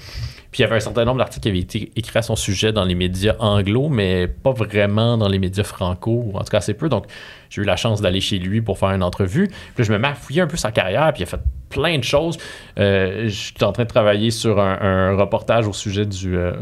Puis 0.56 0.62
il 0.62 0.68
y 0.68 0.70
avait 0.70 0.78
un 0.78 0.80
certain 0.80 1.04
nombre 1.04 1.18
d'articles 1.18 1.42
qui 1.42 1.50
avaient 1.50 1.60
été 1.60 1.92
écrits 1.98 2.18
à 2.18 2.22
son 2.22 2.38
sujet 2.38 2.72
dans 2.72 2.86
les 2.86 2.96
médias 2.96 3.36
anglo, 3.40 3.90
mais 3.90 4.26
pas 4.26 4.54
vraiment 4.54 5.18
dans 5.18 5.28
les 5.28 5.38
médias 5.38 5.66
franco, 5.66 6.24
ou 6.28 6.38
en 6.38 6.46
tout 6.46 6.50
cas 6.50 6.60
assez 6.60 6.74
peu. 6.74 6.88
Donc 6.88 7.08
j'ai 7.50 7.62
eu 7.62 7.66
la 7.66 7.76
chance 7.76 8.00
d'aller 8.00 8.22
chez 8.22 8.40
lui 8.40 8.62
pour 8.62 8.80
faire 8.80 8.92
une 8.92 9.04
entrevue. 9.04 9.50
Puis 9.50 9.58
là, 9.80 9.84
je 9.84 9.92
me 9.92 9.98
mets 9.98 10.08
à 10.08 10.16
fouiller 10.16 10.44
un 10.44 10.48
peu 10.48 10.56
sa 10.56 10.72
carrière, 10.72 11.12
puis 11.12 11.24
il 11.24 11.24
a 11.24 11.26
fait 11.26 11.42
plein 11.68 11.98
de 11.98 12.06
choses. 12.06 12.38
Euh, 12.80 13.24
je 13.26 13.36
suis 13.36 13.64
en 13.66 13.74
train 13.74 13.84
de 13.84 13.90
travailler 13.90 14.32
sur 14.32 14.62
un, 14.62 15.18
reportage 15.18 15.68
au 15.68 15.74
sujet 15.74 16.06
du. 16.06 16.38
euh, 16.38 16.54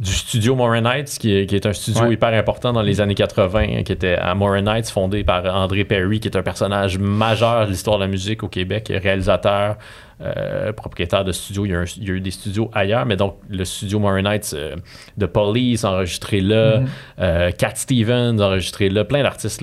du 0.00 0.10
studio 0.12 0.56
Morin 0.56 0.86
Heights, 0.86 1.18
qui 1.20 1.36
est, 1.36 1.44
qui 1.46 1.54
est 1.54 1.66
un 1.66 1.74
studio 1.74 2.04
Ouais. 2.04 2.14
hyper 2.14 2.32
important 2.32 2.72
dans 2.72 2.80
les 2.80 3.02
années 3.02 3.14
80, 3.14 3.82
qui 3.84 3.92
était 3.92 4.14
à 4.16 4.34
Morin 4.34 4.66
Heights, 4.66 4.88
fondé 4.88 5.22
par 5.24 5.44
André 5.54 5.84
Perry, 5.84 6.20
qui 6.20 6.28
est 6.28 6.36
un 6.36 6.42
personnage 6.42 6.98
majeur 6.98 7.66
de 7.66 7.70
l'histoire 7.72 7.98
de 7.98 8.04
la 8.04 8.08
musique 8.08 8.42
au 8.42 8.48
Québec, 8.48 8.90
réalisateur, 8.90 9.76
euh, 10.22 10.72
propriétaire 10.72 11.22
de 11.24 11.32
studio. 11.32 11.66
Il 11.66 11.72
y, 11.72 11.74
a 11.74 11.80
un- 11.80 11.84
il 11.98 12.08
y 12.08 12.10
a 12.10 12.14
eu 12.14 12.20
des 12.20 12.30
studios 12.30 12.70
ailleurs, 12.72 13.04
mais 13.04 13.16
donc 13.16 13.36
le 13.50 13.64
studio 13.66 13.98
Morin 13.98 14.24
Heights 14.24 14.52
euh, 14.54 14.76
de 15.18 15.26
Police 15.26 15.84
enregistré 15.84 16.40
là, 16.40 16.80
Mhm. 16.80 16.88
euh, 17.20 17.50
Cat 17.52 17.72
Stevens 17.74 18.40
enregistré 18.40 18.88
là, 18.88 19.04
plein 19.04 19.22
d'artistes 19.22 19.62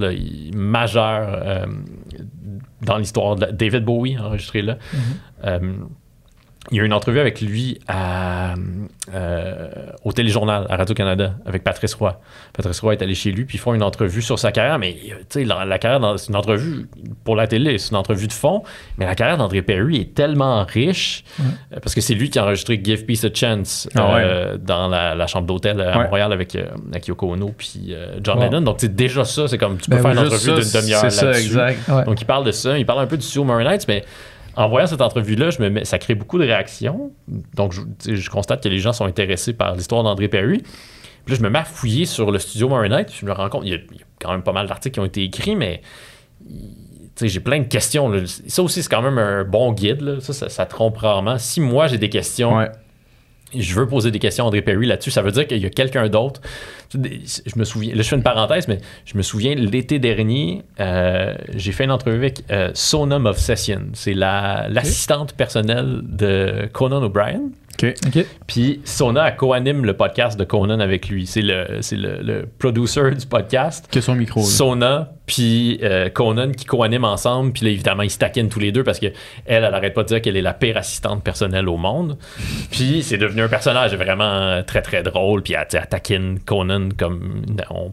majeurs 0.54 1.30
euh, 1.44 1.66
dans 2.84 2.98
l'histoire. 2.98 3.36
de 3.36 3.42
la- 3.42 3.52
David 3.52 3.84
Bowie 3.86 4.18
enregistré 4.20 4.62
là. 4.62 4.78
Euh, 5.46 5.60
il 6.72 6.78
y 6.78 6.80
a 6.80 6.84
eu 6.84 6.86
une 6.86 6.94
entrevue 6.94 7.20
avec 7.20 7.40
lui 7.42 7.80
à, 7.88 8.54
euh, 9.14 9.68
au 10.04 10.12
Téléjournal 10.12 10.66
à 10.70 10.76
Radio-Canada 10.76 11.36
avec 11.46 11.64
Patrice 11.64 11.94
Roy. 11.94 12.20
Patrice 12.54 12.80
Roy 12.82 12.94
est 12.94 13.02
allé 13.02 13.16
chez 13.16 13.32
lui, 13.32 13.46
puis 13.46 13.58
ils 13.58 13.60
font 13.60 13.74
une 13.74 13.84
entrevue 13.84 14.22
sur 14.22 14.38
sa 14.38 14.52
carrière. 14.52 14.78
Mais 14.80 14.96
euh, 15.10 15.16
tu 15.30 15.40
sais, 15.40 15.44
la, 15.46 15.64
la 15.66 15.80
carrière, 15.80 16.20
c'est 16.20 16.30
une 16.30 16.36
entrevue 16.36 16.88
pour 17.24 17.36
la 17.36 17.48
télé, 17.48 17.78
c'est 17.78 17.92
une 17.92 17.98
entrevue 17.98 18.28
de 18.28 18.34
fond. 18.34 18.64
Mais 18.98 19.06
la 19.06 19.16
carrière 19.16 19.38
d'André 19.38 19.62
Perry 19.62 19.98
est 20.02 20.14
tellement 20.14 20.64
riche 20.66 21.24
euh, 21.40 21.80
parce 21.82 21.96
que 21.96 22.02
c'est 22.02 22.14
lui 22.16 22.30
qui 22.30 22.38
a 22.40 22.44
enregistré 22.44 22.80
Give 22.84 23.06
Peace 23.06 23.24
a 23.26 23.30
Chance 23.34 23.88
Ah 23.96 24.14
ouais. 24.16 24.58
dans 24.60 24.88
la, 24.90 25.16
la 25.16 25.28
chambre 25.28 25.48
d'hôtel 25.48 25.80
à 25.82 25.98
Ouais. 25.98 26.04
Montréal 26.04 26.34
avec, 26.34 26.56
avec 26.92 27.08
Yoko 27.08 27.32
Ono 27.34 27.54
puis 27.58 27.94
John 28.24 28.38
Wow. 28.38 28.44
Lennon. 28.44 28.62
Donc, 28.62 28.76
c'est 28.80 28.94
déjà 28.94 29.24
ça, 29.24 29.48
c'est 29.48 29.58
comme 29.58 29.78
tu 29.78 29.90
peux 29.90 29.96
Ben 29.96 30.02
faire 30.02 30.12
une 30.12 30.20
entrevue 30.20 30.62
d'une 30.62 30.72
demi-heure 30.82 31.00
C'est 31.02 31.10
ça, 31.12 31.26
là-dessus. 31.28 31.46
exact. 31.48 31.88
Ouais. 31.88 32.04
Donc, 32.04 32.22
il 32.22 32.26
parle 32.26 32.46
de 32.46 32.52
ça. 32.52 32.78
Il 32.78 32.86
parle 32.86 33.00
un 33.00 33.08
peu 33.08 33.18
du 33.18 33.40
Morin 33.40 33.66
Heights, 33.72 33.88
mais 33.88 34.04
en 34.58 34.68
voyant 34.68 34.88
cette 34.88 35.02
entrevue-là, 35.02 35.52
je 35.52 35.62
me 35.62 35.84
ça 35.84 36.00
crée 36.00 36.16
beaucoup 36.16 36.40
de 36.40 36.44
réactions. 36.44 37.12
Donc, 37.54 37.74
je, 37.74 38.30
constate 38.30 38.64
que 38.64 38.70
les 38.70 38.80
gens 38.80 38.92
sont 38.92 39.06
intéressés 39.06 39.54
par 39.54 39.76
l'histoire 39.76 40.04
d'André 40.04 40.28
Perry. 40.28 40.64
Puis 41.26 41.34
là, 41.34 41.36
je 41.36 41.44
me 41.44 41.50
mets 41.50 41.60
à 41.60 41.64
fouiller 41.64 42.06
sur 42.06 42.32
le 42.32 42.40
studio 42.40 42.68
puis 42.68 43.16
Je 43.20 43.26
me 43.26 43.32
rends 43.32 43.50
compte, 43.50 43.62
il 43.66 43.72
y, 43.72 43.76
a, 43.76 43.80
quand 44.20 44.32
même 44.32 44.42
pas 44.42 44.54
mal 44.54 44.68
d'articles 44.68 44.96
qui 44.96 45.00
ont 45.00 45.06
été 45.06 45.24
écrits, 45.24 45.56
mais 45.56 45.82
j'ai 47.22 47.40
plein 47.40 47.60
de 47.60 47.68
questions. 47.68 48.12
Ça 48.48 48.64
aussi, 48.64 48.82
c'est 48.82 48.90
quand 48.90 49.04
même 49.04 49.20
un 49.20 49.44
bon 49.44 49.74
guide. 49.74 50.20
Ça, 50.22 50.66
trompe 50.66 50.98
rarement. 50.98 51.38
Si 51.38 51.62
moi, 51.62 51.86
j'ai 51.86 52.00
des 52.00 52.10
questions. 52.10 52.68
Je 53.56 53.74
veux 53.76 53.88
poser 53.88 54.12
des 54.12 54.20
questions 54.20 54.44
à 54.44 54.48
André 54.48 54.62
Perry 54.62 54.86
là-dessus. 54.88 55.12
Ça 55.12 55.22
veut 55.22 55.32
dire 55.32 55.48
qu'il 55.48 55.58
y 55.60 55.66
a 55.66 55.70
quelqu'un 55.70 56.08
d'autre. 56.10 56.42
Je 56.94 57.00
me 57.58 57.64
souviens, 57.64 57.96
là 57.96 58.02
je 58.02 58.08
fais 58.08 58.16
une 58.16 58.24
parenthèse, 58.24 58.68
mais 58.68 58.80
je 59.06 59.18
me 59.18 59.22
souviens 59.22 59.56
l'été 59.56 60.00
dernier, 60.00 60.64
euh, 60.80 61.34
j'ai 61.56 61.72
fait 61.72 61.84
une 61.86 61.92
entrevue 61.92 62.18
avec 62.18 62.44
euh, 62.52 62.72
Sonam 62.74 63.26
of 63.26 63.38
Session. 63.38 63.84
C'est 63.94 64.14
la- 64.14 64.68
l'assistante 64.70 65.34
personnelle 65.34 66.02
de 66.04 66.68
Conan 66.74 67.02
O'Brien. 67.04 67.42
Puis 68.48 68.82
Sona 68.86 69.32
co-anime 69.32 69.86
le 69.86 69.94
podcast 69.96 70.40
de 70.40 70.44
Conan 70.44 70.80
avec 70.80 71.10
lui. 71.10 71.28
C'est 71.28 71.42
le, 71.42 71.66
c'est 71.82 71.96
le, 71.96 72.20
le 72.22 72.48
producer 72.60 73.12
du 73.12 73.26
podcast. 73.26 73.88
Que 73.92 74.02
son 74.02 74.16
micro. 74.16 74.40
là. 74.42 74.46
Sona 74.46 75.12
puis 75.28 75.80
euh, 75.84 76.10
Conan 76.10 76.52
qui 76.52 76.66
co-animent 76.66 77.04
ensemble. 77.06 77.52
Puis 77.52 77.66
là, 77.66 77.72
évidemment, 77.72 78.04
ils 78.04 78.10
se 78.10 78.18
taquinent 78.18 78.48
tous 78.50 78.60
les 78.60 78.72
deux 78.72 78.84
parce 78.84 79.00
que 79.00 79.08
elle, 79.46 79.66
arrête 79.66 79.94
pas 79.94 80.04
de 80.04 80.08
dire 80.08 80.22
qu'elle 80.22 80.38
est 80.38 80.42
la 80.42 80.54
pire 80.54 80.78
assistante 80.78 81.24
personnelle 81.24 81.68
au 81.68 81.78
monde. 81.78 82.18
Puis 82.72 83.04
c'est 83.04 83.18
devenu 83.18 83.42
un 83.42 83.48
personnage 83.50 83.94
vraiment 83.96 84.24
euh, 84.24 84.62
très, 84.64 84.82
très 84.82 85.04
drôle. 85.04 85.44
Puis 85.44 85.54
elle, 85.54 85.68
taquine 85.88 86.40
Conan 86.40 86.90
comme 86.98 87.42
on, 87.70 87.92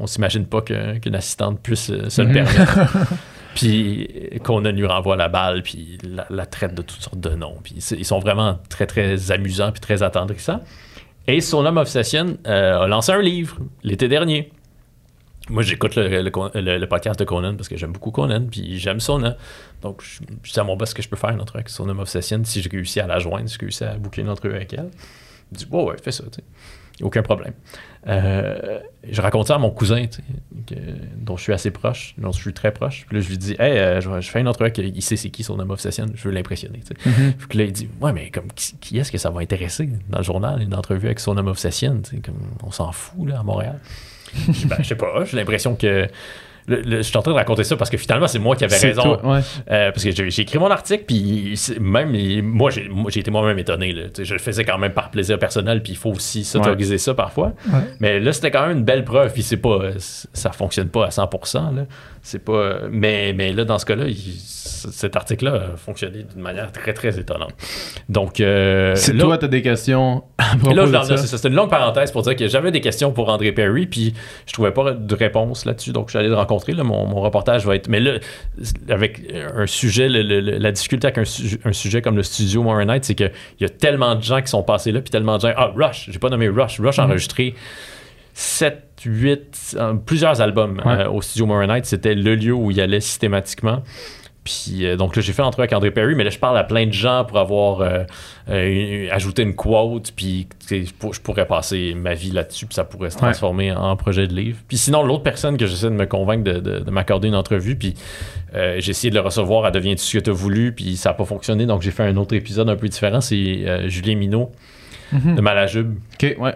on 0.00 0.06
s'imagine 0.06 0.44
pas 0.46 0.60
que- 0.60 0.98
qu'une 0.98 1.14
assistante 1.14 1.60
puisse 1.62 1.90
euh, 1.90 2.08
se 2.08 2.20
le 2.22 2.28
Mhm. 2.28 2.34
permettre. 2.34 2.78
Puis 3.54 4.08
Conan 4.42 4.72
lui 4.72 4.86
renvoie 4.86 5.16
la 5.16 5.28
balle, 5.28 5.62
puis 5.62 5.98
la, 6.02 6.46
traite 6.46 6.74
de 6.74 6.82
toutes 6.82 7.00
sortes 7.00 7.20
de 7.20 7.30
noms. 7.30 7.56
Puis 7.62 7.74
ils 7.74 8.04
sont 8.04 8.18
vraiment 8.18 8.58
très, 8.68 8.86
très 8.86 9.30
amusants, 9.30 9.72
puis 9.72 9.80
très 9.80 10.02
attendrissants. 10.02 10.60
Et 11.26 11.40
Son 11.40 11.64
Homme 11.64 11.78
of 11.78 11.88
Session 11.88 12.38
euh, 12.46 12.80
a 12.80 12.86
lancé 12.86 13.12
un 13.12 13.20
livre 13.20 13.58
l'été 13.84 14.08
dernier. 14.08 14.50
Moi, 15.48 15.62
j'écoute 15.62 15.96
le, 15.96 16.84
podcast 16.86 17.18
de 17.18 17.24
Conan 17.24 17.56
parce 17.56 17.68
que 17.68 17.76
j'aime 17.76 17.92
beaucoup 17.92 18.10
Conan, 18.10 18.46
puis 18.50 18.78
j'aime 18.78 19.00
Sona. 19.00 19.36
Donc, 19.82 20.02
je, 20.02 20.20
je 20.42 20.52
dis 20.52 20.60
à 20.60 20.64
mon 20.64 20.76
boss 20.76 20.94
que 20.94 21.02
je 21.02 21.08
peux 21.08 21.16
faire 21.16 21.30
entrevue 21.30 21.58
avec 21.58 21.68
Son 21.68 21.88
Homme 21.88 22.00
of 22.00 22.08
Session 22.08 22.40
si 22.44 22.62
j'ai 22.62 22.70
réussi 22.70 23.00
à 23.00 23.06
la 23.06 23.18
joindre, 23.18 23.48
si 23.48 23.56
j'ai 23.58 23.66
réussi 23.66 23.84
à 23.84 23.94
boucler 23.96 24.26
entrevue 24.28 24.54
avec 24.54 24.72
elle. 24.72 24.90
Il 25.50 25.58
dit, 25.58 25.66
ouais, 25.70 25.82
ouais, 25.82 25.96
fais 26.02 26.12
ça, 26.12 26.24
tu 26.24 26.36
sais. 26.36 26.44
Aucun 27.02 27.22
problème. 27.22 27.52
Euh, 28.08 28.80
je 29.08 29.20
raconte 29.20 29.48
ça 29.48 29.56
à 29.56 29.58
mon 29.58 29.70
cousin, 29.70 30.06
que- 30.66 30.74
dont 31.16 31.36
je 31.36 31.42
suis 31.42 31.52
assez 31.52 31.70
proche, 31.70 32.14
dont 32.18 32.32
je 32.32 32.40
suis 32.40 32.52
très 32.52 32.72
proche. 32.72 33.04
Puis 33.06 33.16
là, 33.16 33.22
je 33.22 33.28
lui 33.28 33.38
dis, 33.38 33.52
hey, 33.58 33.78
euh, 33.78 34.00
je, 34.00 34.20
je 34.20 34.30
fais 34.30 34.40
une 34.40 34.48
entrevue 34.48 34.70
avec 34.70 34.78
il 34.78 35.02
sait 35.02 35.16
c'est 35.16 35.30
qui 35.30 35.42
son 35.44 35.58
homme 35.58 35.70
of 35.70 35.80
session, 35.80 36.06
je 36.14 36.28
veux 36.28 36.34
l'impressionner. 36.34 36.80
Puis 37.48 37.58
là, 37.58 37.64
il 37.64 37.72
dit, 37.72 37.88
ouais, 38.00 38.12
mais 38.12 38.30
comme 38.30 38.48
qui, 38.54 38.76
qui 38.78 38.98
est-ce 38.98 39.12
que 39.12 39.18
ça 39.18 39.30
va 39.30 39.40
intéresser 39.40 39.88
dans 40.08 40.18
le 40.18 40.24
journal, 40.24 40.62
une 40.62 40.74
entrevue 40.74 41.06
avec 41.06 41.20
son 41.20 41.36
homme 41.36 41.48
of 41.48 41.58
session, 41.58 42.00
tu 42.02 42.16
sais, 42.16 42.22
comme 42.22 42.38
on 42.62 42.70
s'en 42.70 42.90
fout 42.92 43.28
là 43.28 43.40
à 43.40 43.42
Montréal. 43.42 43.78
je 44.34 44.66
ben, 44.66 44.76
je 44.78 44.84
sais 44.84 44.96
pas, 44.96 45.24
j'ai 45.24 45.36
l'impression 45.36 45.74
que. 45.76 46.08
Le- 46.66 46.80
le- 46.82 46.96
je 46.98 47.02
suis 47.02 47.16
en 47.16 47.22
train 47.22 47.32
de 47.32 47.36
raconter 47.36 47.64
ça 47.64 47.76
parce 47.76 47.90
que 47.90 47.96
finalement, 47.96 48.26
c'est 48.26 48.38
moi 48.38 48.54
qui 48.56 48.64
avais 48.64 48.76
raison. 48.88 49.02
toi, 49.16 49.20
ouais. 49.34 49.40
Euh, 49.70 49.90
parce 49.92 50.04
que 50.04 50.10
j'ai 50.30 50.42
écrit 50.42 50.58
mon 50.58 50.70
article, 50.70 51.04
puis 51.06 51.54
même 51.80 52.12
moi, 52.42 52.70
j'ai 52.70 53.20
été 53.20 53.30
moi-même 53.30 53.58
étonné. 53.58 53.92
Là. 53.92 54.02
Je 54.18 54.32
le 54.32 54.38
faisais 54.38 54.64
quand 54.64 54.78
même 54.78 54.92
par 54.92 55.10
plaisir 55.10 55.38
personnel, 55.38 55.82
puis 55.82 55.92
il 55.92 55.96
faut 55.98 56.10
aussi 56.10 56.44
s'autoriser 56.44 56.98
ça 56.98 57.14
parfois. 57.14 57.52
Ouais. 57.72 57.80
Mais 58.00 58.20
là, 58.20 58.32
c'était 58.32 58.50
quand 58.50 58.66
même 58.66 58.78
une 58.78 58.84
belle 58.84 59.04
preuve, 59.04 59.32
puis 59.32 59.42
c'est 59.42 59.56
pas, 59.56 59.78
ça 59.98 60.50
fonctionne 60.52 60.88
pas 60.88 61.06
à 61.06 61.10
100%. 61.10 61.74
Là. 61.74 61.82
C'est 62.24 62.44
pas, 62.44 62.82
mais, 62.88 63.32
mais 63.32 63.52
là, 63.52 63.64
dans 63.64 63.78
ce 63.80 63.84
cas-là, 63.86 64.04
cet 64.14 65.16
article-là 65.16 65.54
a 65.74 65.76
fonctionné 65.76 66.22
d'une 66.22 66.40
manière 66.42 66.70
très, 66.70 66.92
très 66.92 67.18
étonnante. 67.18 67.52
Donc, 68.08 68.38
euh, 68.40 68.94
Si 68.94 69.12
là- 69.12 69.24
toi, 69.24 69.38
t'as 69.38 69.48
des 69.48 69.60
questions 69.60 70.22
à 70.38 70.54
et 70.54 70.58
propos 70.58 70.76
là, 70.76 70.86
de 70.86 70.92
là, 70.92 71.02
ça. 71.04 71.16
c'est 71.16 71.48
une 71.48 71.54
longue 71.54 71.68
parenthèse 71.70 72.12
pour 72.12 72.22
dire 72.22 72.36
que 72.36 72.46
j'avais 72.46 72.70
des 72.70 72.80
questions 72.80 73.10
pour 73.10 73.28
André 73.28 73.50
Perry, 73.50 73.86
puis 73.86 74.14
je 74.46 74.52
trouvais 74.52 74.70
pas 74.70 74.92
de 74.92 75.14
réponse 75.16 75.64
là-dessus, 75.64 75.90
donc 75.90 76.10
j'allais 76.10 76.28
le 76.28 76.36
rencontrer. 76.36 76.74
Là, 76.74 76.84
mon, 76.84 77.06
mon 77.06 77.20
reportage 77.20 77.66
va 77.66 77.74
être. 77.74 77.88
Mais 77.88 77.98
là, 77.98 78.18
avec 78.88 79.20
un 79.56 79.66
sujet, 79.66 80.08
le- 80.08 80.22
le- 80.22 80.40
le- 80.40 80.58
la 80.58 80.70
difficulté 80.70 81.08
avec 81.08 81.18
un, 81.18 81.24
su- 81.24 81.58
un 81.64 81.72
sujet 81.72 82.02
comme 82.02 82.14
le 82.16 82.22
studio 82.22 82.62
Morin 82.62 82.84
Night, 82.84 83.04
c'est 83.04 83.16
qu'il 83.16 83.32
y 83.60 83.64
a 83.64 83.68
tellement 83.68 84.14
de 84.14 84.22
gens 84.22 84.40
qui 84.40 84.48
sont 84.48 84.62
passés 84.62 84.92
là, 84.92 85.00
puis 85.00 85.10
tellement 85.10 85.38
de 85.38 85.42
gens. 85.42 85.52
Ah, 85.56 85.72
Rush, 85.74 86.08
j'ai 86.08 86.20
pas 86.20 86.28
nommé 86.28 86.48
Rush. 86.48 86.78
Rush 86.78 87.00
a 87.00 87.04
enregistré 87.04 87.54
7, 88.34 88.88
8, 89.04 89.76
euh, 89.78 89.94
plusieurs 89.94 90.40
albums 90.40 90.80
Ouais. 90.84 90.92
euh, 91.02 91.10
au 91.10 91.22
studio 91.22 91.46
Morin 91.46 91.66
Night. 91.66 91.84
C'était 91.86 92.14
le 92.14 92.34
lieu 92.34 92.52
où 92.52 92.70
il 92.70 92.80
allait 92.80 93.00
systématiquement. 93.00 93.82
Puis 94.44 94.86
euh, 94.86 94.96
donc 94.96 95.14
là, 95.14 95.22
j'ai 95.22 95.32
fait 95.32 95.42
l'entrevue 95.42 95.62
avec 95.62 95.72
André 95.72 95.92
Perry, 95.92 96.16
mais 96.16 96.24
là, 96.24 96.30
je 96.30 96.38
parle 96.38 96.58
à 96.58 96.64
plein 96.64 96.84
de 96.86 96.92
gens 96.92 97.24
pour 97.24 97.38
avoir 97.38 97.80
euh, 97.80 98.02
euh, 98.50 99.04
une- 99.04 99.10
ajouté 99.10 99.42
une 99.42 99.54
quote, 99.54 100.10
puis 100.16 100.48
je 100.68 100.92
pour- 100.98 101.14
je 101.14 101.20
pourrais 101.20 101.46
passer 101.46 101.94
ma 101.94 102.14
vie 102.14 102.32
là-dessus, 102.32 102.66
puis 102.66 102.74
ça 102.74 102.82
pourrait 102.82 103.10
se 103.10 103.16
Ouais. 103.16 103.20
transformer 103.22 103.70
en 103.70 103.94
projet 103.94 104.26
de 104.26 104.34
livre. 104.34 104.58
Puis 104.66 104.78
sinon, 104.78 105.04
l'autre 105.04 105.22
personne 105.22 105.56
que 105.56 105.66
j'essaie 105.66 105.86
de 105.86 105.90
me 105.94 106.06
convaincre 106.06 106.42
de, 106.42 106.58
de- 106.58 106.78
de 106.80 106.90
m'accorder 106.90 107.28
une 107.28 107.36
entrevue, 107.36 107.76
puis 107.76 107.94
j'ai 108.52 108.90
essayé 108.90 109.10
de 109.10 109.14
le 109.14 109.20
recevoir 109.20 109.64
à 109.64 109.70
Deviens-tu 109.70 110.02
ce 110.02 110.18
que 110.18 110.24
tu 110.24 110.30
as 110.30 110.32
voulu, 110.32 110.72
puis 110.72 110.96
ça 110.96 111.10
n'a 111.10 111.14
pas 111.14 111.24
fonctionné, 111.24 111.64
donc 111.66 111.82
j'ai 111.82 111.92
fait 111.92 112.02
un 112.02 112.16
autre 112.16 112.34
épisode 112.34 112.68
un 112.68 112.76
peu 112.76 112.88
différent, 112.88 113.20
c'est 113.20 113.88
Julien 113.88 114.16
Minot 114.16 114.50
Mhm. 115.12 115.36
de 115.36 115.40
Malajube. 115.40 115.94
Ok, 116.14 116.34
ouais. 116.40 116.54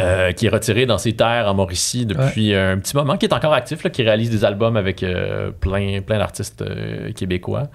Euh, 0.00 0.32
qui 0.32 0.46
est 0.46 0.50
retiré 0.50 0.86
dans 0.86 0.98
ses 0.98 1.14
terres 1.14 1.46
en 1.48 1.54
Mauricie 1.54 2.06
depuis 2.06 2.54
un 2.54 2.78
petit 2.78 2.96
moment, 2.96 3.16
qui 3.16 3.26
est 3.26 3.34
encore 3.34 3.52
actif, 3.52 3.84
là, 3.84 3.90
qui 3.90 4.02
réalise 4.02 4.30
des 4.30 4.44
albums 4.44 4.76
avec 4.76 5.02
euh, 5.02 5.50
plein, 5.50 6.00
plein 6.00 6.18
d'artistes 6.18 6.62
euh, 6.62 7.12
québécois, 7.12 7.68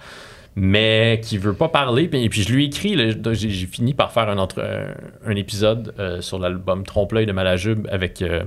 mais 0.55 1.19
qui 1.23 1.37
veut 1.37 1.53
pas 1.53 1.69
parler. 1.69 2.07
Puis, 2.07 2.23
et 2.23 2.29
puis 2.29 2.41
je 2.41 2.53
lui 2.53 2.63
ai 2.63 2.67
écrit, 2.67 2.95
là, 2.95 3.33
j'ai 3.33 3.49
fini 3.67 3.93
par 3.93 4.11
faire 4.11 4.29
un, 4.29 4.37
entre, 4.37 4.61
un, 4.61 5.31
un 5.31 5.35
épisode 5.35 5.93
euh, 5.99 6.21
sur 6.21 6.39
l'album 6.39 6.83
Trompe-l'œil 6.83 7.25
de 7.25 7.31
Malajube 7.33 7.87
avec 7.91 8.21
euh, 8.21 8.43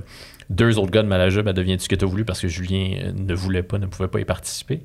deux 0.49 0.79
autres 0.79 0.91
gars 0.91 1.03
de 1.03 1.07
Malajube 1.07 1.47
à 1.47 1.53
Deviens-tu 1.53 1.87
que 1.87 1.95
tu 1.95 2.05
voulu 2.05 2.25
parce 2.25 2.41
que 2.41 2.47
Julien 2.47 2.95
euh, 3.03 3.11
ne 3.15 3.33
voulait 3.33 3.63
pas, 3.63 3.77
ne 3.77 3.85
pouvait 3.85 4.09
pas 4.09 4.19
y 4.19 4.25
participer. 4.25 4.81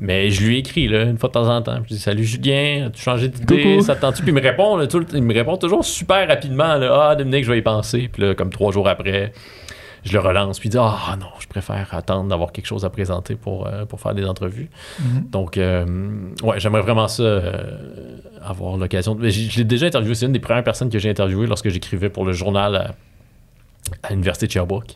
Mais 0.00 0.30
je 0.30 0.44
lui 0.46 0.56
ai 0.56 0.58
écrit 0.58 0.86
là, 0.88 1.02
une 1.02 1.18
fois 1.18 1.28
de 1.28 1.34
temps 1.34 1.48
en 1.54 1.60
temps. 1.62 1.78
Je 1.84 1.94
dis 1.94 1.98
Salut 1.98 2.24
Julien, 2.24 2.86
as-tu 2.86 3.02
changé 3.02 3.28
d'idée? 3.28 3.80
Ça 3.82 3.96
te 3.96 4.00
tente-tu? 4.00 4.22
Puis 4.22 4.30
il 4.30 4.34
me 4.34 4.40
répond, 4.40 4.76
là, 4.76 4.86
tout 4.86 5.00
le- 5.00 5.06
il 5.14 5.22
me 5.22 5.34
répond 5.34 5.56
toujours 5.56 5.84
super 5.84 6.26
rapidement 6.28 6.76
là, 6.76 7.08
Ah, 7.10 7.16
Dominique, 7.16 7.44
je 7.44 7.50
vais 7.52 7.58
y 7.58 7.62
penser. 7.62 8.08
Puis 8.12 8.22
là, 8.22 8.34
comme 8.34 8.50
trois 8.50 8.70
jours 8.72 8.88
après, 8.88 9.32
je 10.04 10.12
le 10.12 10.20
relance. 10.20 10.60
Puis 10.60 10.68
il 10.68 10.70
dit 10.70 10.78
Ah 10.80 11.16
non, 11.18 11.26
je 11.40 11.46
préfère 11.48 11.88
attendre 11.92 12.28
d'avoir 12.28 12.52
quelque 12.52 12.66
chose 12.66 12.84
à 12.84 12.90
présenter 12.90 13.34
pour, 13.34 13.66
euh, 13.66 13.84
pour 13.86 14.00
faire 14.00 14.14
des 14.14 14.24
entrevues. 14.24 14.70
Mhm. 15.00 15.24
Donc, 15.32 15.58
euh, 15.58 15.84
ouais, 16.44 16.60
j'aimerais 16.60 16.82
vraiment 16.82 17.08
ça, 17.08 17.22
euh, 17.24 17.52
avoir 18.42 18.76
l'occasion. 18.76 19.14
de- 19.16 19.28
Je, 19.28 19.50
je 19.50 19.58
l'ai 19.58 19.64
déjà 19.64 19.86
interviewé. 19.86 20.14
C'est 20.14 20.26
une 20.26 20.32
des 20.32 20.38
premières 20.38 20.62
personnes 20.64 20.90
que 20.90 20.98
j'ai 21.00 21.10
interviewées 21.10 21.46
lorsque 21.48 21.68
j'écrivais 21.70 22.08
pour 22.08 22.24
le 22.24 22.32
journal 22.32 22.76
à, 22.76 22.94
à 24.04 24.10
l'Université 24.10 24.46
de 24.46 24.52
Sherbrooke. 24.52 24.94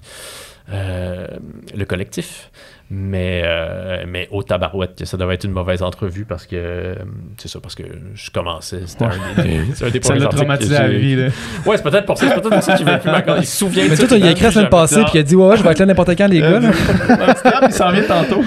Le 0.69 1.85
collectif. 1.85 2.51
Mais, 2.95 3.41
euh, 3.43 4.05
mais 4.07 4.29
au 4.33 4.43
tabarouette, 4.43 4.99
que 4.99 5.07
ça 5.07 5.17
devait 5.17 5.33
être 5.37 5.45
une 5.45 5.53
mauvaise 5.53 5.83
entrevue 5.83 6.27
parce 6.27 6.45
que 6.47 6.57
euh, 6.57 6.95
c'est 7.39 7.49
ça, 7.49 7.59
parce 7.59 7.75
que 7.75 7.85
je 8.15 8.31
commençais. 8.31 8.83
C'était 8.85 9.07
un 9.07 9.43
des, 9.43 9.61
c'est 9.75 9.87
un 9.87 9.91
des 9.91 10.03
Ça 10.03 10.15
l'a 10.15 10.27
traumatisé 10.27 10.77
à 10.77 10.89
la 10.89 10.89
vie, 10.99 11.17
là. 11.17 11.29
Ouais, 11.65 11.79
c'est 11.79 11.83
peut-être 11.85 12.05
pour 12.05 12.19
ça, 12.19 12.27
c'est 12.29 12.35
peut-être 12.35 12.51
pour 12.51 12.63
ça 12.63 12.77
qu'il 12.77 12.85
veut 12.85 12.99
plus 12.99 13.11
m'accorder. 13.11 13.41
Il 13.41 13.47
se 13.47 13.57
souvient 13.57 13.85
de 13.85 13.89
Mais 13.89 13.97
toi, 13.97 14.07
tu 14.09 14.15
puis 14.17 14.25
as 14.25 14.31
écrit 14.33 14.45
la 14.45 14.51
semaine 14.51 14.69
passée, 14.69 15.01
puis 15.05 15.13
il 15.15 15.19
a 15.21 15.23
dit 15.23 15.35
Ouais, 15.35 15.47
ouais, 15.47 15.57
je 15.57 15.63
vais 15.63 15.71
être 15.71 15.79
là 15.79 15.87
n'importe 15.87 16.19
quand, 16.19 16.27
les 16.27 16.41
gars. 16.41 16.61
petit 16.61 17.49
rap, 17.49 17.65
il 17.67 17.73
s'en 17.73 17.91
vient 17.93 18.03
tantôt. 18.03 18.45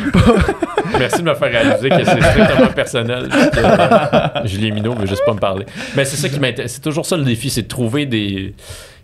Merci 0.99 1.23
de 1.23 1.27
me 1.27 1.33
faire 1.33 1.51
réaliser 1.51 1.89
que 1.89 2.05
c'est 2.05 2.21
strictement 2.21 2.67
personnel. 2.67 3.27
euh, 3.57 4.27
Julien 4.45 4.75
Minot 4.75 4.93
veut 4.93 5.07
juste 5.07 5.25
pas 5.25 5.33
me 5.33 5.39
parler. 5.39 5.65
Mais 5.95 6.05
c'est 6.05 6.17
ça 6.17 6.29
qui 6.29 6.39
m'intéresse. 6.39 6.73
C'est 6.73 6.81
toujours 6.81 7.07
ça 7.07 7.17
le 7.17 7.23
défi, 7.23 7.49
c'est 7.49 7.63
de 7.63 7.67
trouver 7.67 8.05
des 8.05 8.53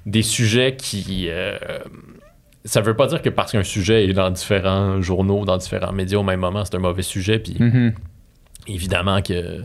des 0.06 0.22
sujets 0.22 0.76
qui. 0.76 1.26
euh, 1.30 1.58
ça 2.66 2.82
veut 2.82 2.96
pas 2.96 3.08
dire 3.08 3.22
que 3.22 3.30
parce 3.30 3.52
qu'un 3.52 3.64
sujet 3.64 4.06
est 4.06 4.14
dans 4.14 4.30
différents 4.30 5.02
journaux, 5.02 5.46
dans 5.46 5.58
différents 5.58 5.92
médias 5.94 6.20
au 6.20 6.24
même 6.24 6.40
moment, 6.40 6.64
c'est 6.66 6.76
un 6.76 6.80
mauvais 6.80 7.02
sujet. 7.02 7.40
Puis 7.40 7.56
Mhm. 7.60 7.94
évidemment 8.68 9.22
que 9.22 9.62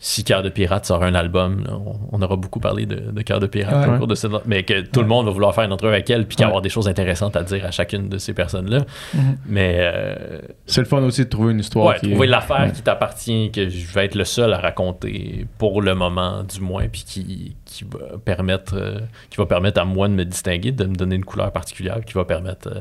si 0.00 0.22
Cœur 0.22 0.42
de 0.42 0.48
Pirate 0.48 0.86
sort 0.86 1.02
un 1.02 1.14
album, 1.14 1.64
là, 1.66 1.72
on, 1.74 1.96
on 2.12 2.22
aura 2.22 2.36
beaucoup 2.36 2.60
parlé 2.60 2.86
de, 2.86 3.10
de 3.10 3.22
Cœur 3.22 3.40
de 3.40 3.46
Pirate 3.46 3.86
Ouais. 3.88 3.94
au 3.94 3.98
cours 3.98 4.06
de 4.06 4.14
cette. 4.14 4.30
Mais 4.46 4.62
que 4.62 4.80
tout 4.82 5.00
le 5.00 5.06
monde 5.08 5.26
va 5.26 5.32
vouloir 5.32 5.54
faire 5.54 5.64
une 5.64 5.72
entrevue 5.72 5.92
avec 5.92 6.08
elle, 6.10 6.26
puis 6.26 6.36
qu'il 6.36 6.44
va 6.44 6.48
avoir 6.48 6.62
des 6.62 6.68
choses 6.68 6.88
intéressantes 6.88 7.34
à 7.36 7.42
dire 7.42 7.64
à 7.64 7.70
chacune 7.70 8.08
de 8.08 8.18
ces 8.18 8.32
personnes-là. 8.34 8.84
Mhm. 9.14 9.38
Mais. 9.46 9.76
euh, 9.80 10.40
C'est 10.66 10.80
le 10.80 10.86
fun 10.86 11.02
aussi 11.02 11.24
de 11.24 11.28
trouver 11.28 11.52
une 11.52 11.60
histoire 11.60 11.86
Ouais, 11.86 11.98
qui 11.98 12.10
trouver 12.10 12.26
est... 12.26 12.30
l'affaire 12.30 12.72
qui 12.72 12.82
t'appartient, 12.82 13.50
que 13.50 13.68
je 13.68 13.92
vais 13.92 14.04
être 14.04 14.14
le 14.14 14.24
seul 14.24 14.52
à 14.52 14.58
raconter 14.58 15.46
pour 15.58 15.82
le 15.82 15.94
moment, 15.94 16.42
du 16.44 16.60
moins, 16.60 16.86
puis 16.88 17.02
qui, 17.04 17.56
qui 17.64 17.84
va 17.84 18.18
permettre 18.24 18.74
euh, 18.76 19.00
qui 19.30 19.36
va 19.36 19.46
permettre 19.46 19.80
à 19.80 19.84
moi 19.84 20.06
de 20.08 20.12
me 20.14 20.24
distinguer, 20.24 20.70
de 20.72 20.84
me 20.84 20.94
donner 20.94 21.16
une 21.16 21.24
couleur 21.24 21.50
particulière, 21.52 22.04
qui 22.06 22.14
va 22.14 22.24
permettre 22.24 22.68
euh, 22.68 22.80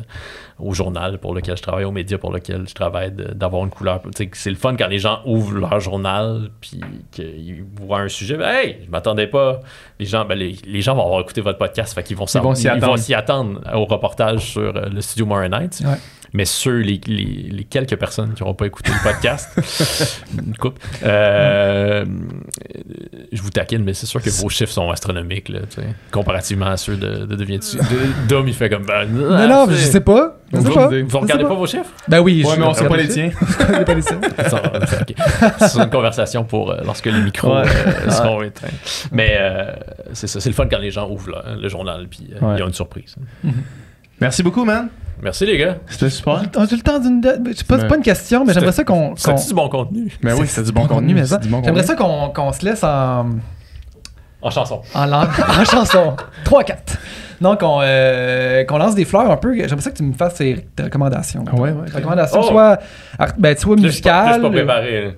au 0.60 0.74
journal 0.74 1.18
pour 1.20 1.34
lequel 1.34 1.58
je 1.58 1.62
travaille, 1.64 1.84
aux 1.86 1.92
médias 1.92 2.18
pour 2.18 2.32
lequel 2.32 2.68
je 2.68 2.74
travaille, 2.76 3.12
d'avoir 3.12 3.64
une 3.64 3.70
couleur. 3.72 4.02
C'est 4.34 4.50
le 4.50 4.56
fun 4.56 4.76
quand 4.76 4.88
les 4.88 5.00
gens 5.00 5.22
ouvrent 5.26 5.54
leur 5.58 5.80
journal, 5.80 6.50
puis 6.62 6.80
qu'ils 7.12 7.64
voient 7.80 8.00
un 8.02 8.08
sujet. 8.10 8.38
Ben, 8.38 8.48
hey, 8.50 8.78
je 8.86 8.90
m'attendais 8.90 9.28
pas. 9.28 9.62
Les 10.00 10.06
gens, 10.06 10.26
ben, 10.26 10.36
les, 10.36 10.56
les 10.66 10.82
gens 10.82 10.96
vont 10.96 11.06
avoir 11.06 11.22
écouté 11.22 11.42
votre 11.42 11.58
podcast, 11.58 11.94
fait 11.94 12.04
qu'ils 12.04 12.18
vont, 12.18 12.26
ils 12.26 12.82
vont 12.82 12.98
s'y 12.98 13.14
attendre 13.14 13.62
au 13.74 13.86
reportage 13.86 14.52
sur 14.52 14.76
euh, 14.76 14.90
le 14.90 15.02
studio 15.02 15.26
Morin 15.26 15.50
Nights. 15.50 15.82
Ouais. 15.86 15.98
Mais 16.34 16.46
ceux, 16.46 16.78
les, 16.80 17.00
les, 17.08 17.50
les 17.52 17.64
quelques 17.64 17.96
personnes 17.96 18.34
qui 18.34 18.44
n'auront 18.44 18.54
pas 18.56 18.66
écouté 18.68 18.92
le 18.92 19.04
podcast, 19.04 19.50
une 20.48 20.56
coupe, 20.58 20.80
euh, 21.04 22.06
je 23.32 23.42
vous 23.42 23.50
taquine, 23.50 23.84
mais 23.84 23.94
c'est 23.94 24.06
sûr 24.06 24.22
que 24.22 24.30
vos 24.30 24.50
chiffres 24.50 24.72
sont 24.72 24.90
astronomiques, 24.90 25.50
là, 25.50 25.60
tu 25.70 25.82
sais, 25.82 25.88
comparativement 26.12 26.68
à 26.68 26.78
ceux 26.78 26.96
de, 26.98 27.26
de 27.26 27.36
Devient 27.36 27.60
de, 27.74 28.28
Dom, 28.28 28.48
il 28.48 28.54
fait 28.54 28.70
comme. 28.70 28.86
Ben, 28.86 29.06
Non, 29.08 29.48
non, 29.48 29.68
je 29.70 29.76
sais 29.76 30.02
pas. 30.02 30.38
Je 30.54 30.58
sais 30.60 30.64
Vous, 30.64 30.74
pas. 30.74 30.88
vous 30.88 31.10
sais 31.10 31.18
regardez 31.18 31.44
pas 31.44 31.54
vos 31.56 31.66
chiffres? 31.68 31.92
Ben 32.08 32.20
oui. 32.22 32.42
Ouais, 32.46 32.56
je- 32.56 32.60
mais 32.62 32.66
on 32.68 32.74
sait 32.74 32.88
pas 32.90 32.96
les 32.98 33.08
tiens. 33.10 33.32
Pas 33.86 33.94
les 33.94 34.02
tiens. 34.02 34.20
C'est 35.60 35.78
une 35.84 35.90
conversation 35.90 36.44
pour 36.46 36.72
euh, 36.72 36.78
lorsque 36.86 37.06
les 37.08 37.20
micros 37.22 37.56
Ouais. 37.58 37.64
euh, 37.66 38.10
seront 38.10 38.42
éteints. 38.44 38.68
Mais 39.12 39.36
euh, 39.40 39.74
c'est 40.14 40.28
ça, 40.28 40.40
c'est 40.40 40.50
le 40.50 40.56
fun 40.56 40.68
quand 40.70 40.78
les 40.80 40.92
gens 40.92 41.10
ouvrent 41.10 41.32
le, 41.56 41.62
le 41.62 41.68
journal 41.70 42.08
puis 42.10 42.30
euh, 42.34 42.46
Ouais. 42.46 42.56
ils 42.60 42.64
ont 42.64 42.68
une 42.68 42.74
surprise. 42.74 43.16
Merci 44.22 44.42
beaucoup, 44.42 44.64
man. 44.64 44.88
Merci 45.22 45.46
les 45.46 45.58
gars. 45.58 45.78
C'était 45.88 46.10
super. 46.10 46.44
On 46.56 46.62
a 46.64 46.68
le 46.70 46.82
temps 46.82 47.00
d'une. 47.00 47.22
de- 47.22 47.40
Je 47.48 47.54
sais 47.58 47.64
pas, 47.64 47.80
c'est 47.80 47.88
pas 47.88 47.96
une 47.96 48.04
question, 48.04 48.46
mais 48.46 48.54
j'aimerais 48.54 48.72
ça 48.72 48.84
qu'on. 48.84 49.10
qu'on- 49.16 49.38
C'est 49.38 49.48
du 49.48 49.54
bon 49.54 49.68
contenu? 49.70 50.12
Mais 50.24 50.34
oui, 50.34 50.42
C'est 50.46 50.56
c'est 50.58 50.64
du 50.64 50.72
bon 50.72 50.86
contenu. 50.88 51.14
mais 51.14 51.26
ça. 51.26 51.38
c'est 51.42 51.48
du 51.48 51.50
bon 51.54 51.62
J'aimerais 51.64 51.84
ça 51.84 51.96
qu'on 51.96 52.30
qu'on 52.30 52.52
se 52.54 52.64
laisse 52.64 52.84
en. 52.84 53.26
En 54.42 54.50
chanson. 54.52 54.82
En, 54.94 55.06
lan- 55.08 55.24
en 55.60 55.66
chanson. 55.66 56.16
3-4. 56.46 56.98
Non, 57.42 57.58
qu'on 57.58 57.80
euh, 57.82 58.64
qu'on 58.66 58.78
lance 58.78 58.94
des 58.96 59.06
fleurs 59.06 59.30
un 59.32 59.38
peu. 59.38 59.56
J'aimerais 59.56 59.82
ça 59.82 59.90
que 59.92 59.98
tu 59.98 60.04
me 60.04 60.14
fasses 60.14 60.36
tes, 60.36 60.68
tes 60.76 60.84
recommandations. 60.84 61.44
Ah 61.52 61.56
ouais, 61.56 61.72
ouais. 61.72 61.86
Tes 61.90 61.96
recommandations, 61.98 62.40
Oh. 62.44 62.48
soit, 62.48 62.80
art- 63.18 63.34
ben, 63.40 63.58
soit 63.58 63.76
Là, 63.76 63.82
je 63.84 63.88
suis 63.90 64.02
pas- 64.04 64.24
musicales. 64.38 64.52
préparé. 64.52 65.18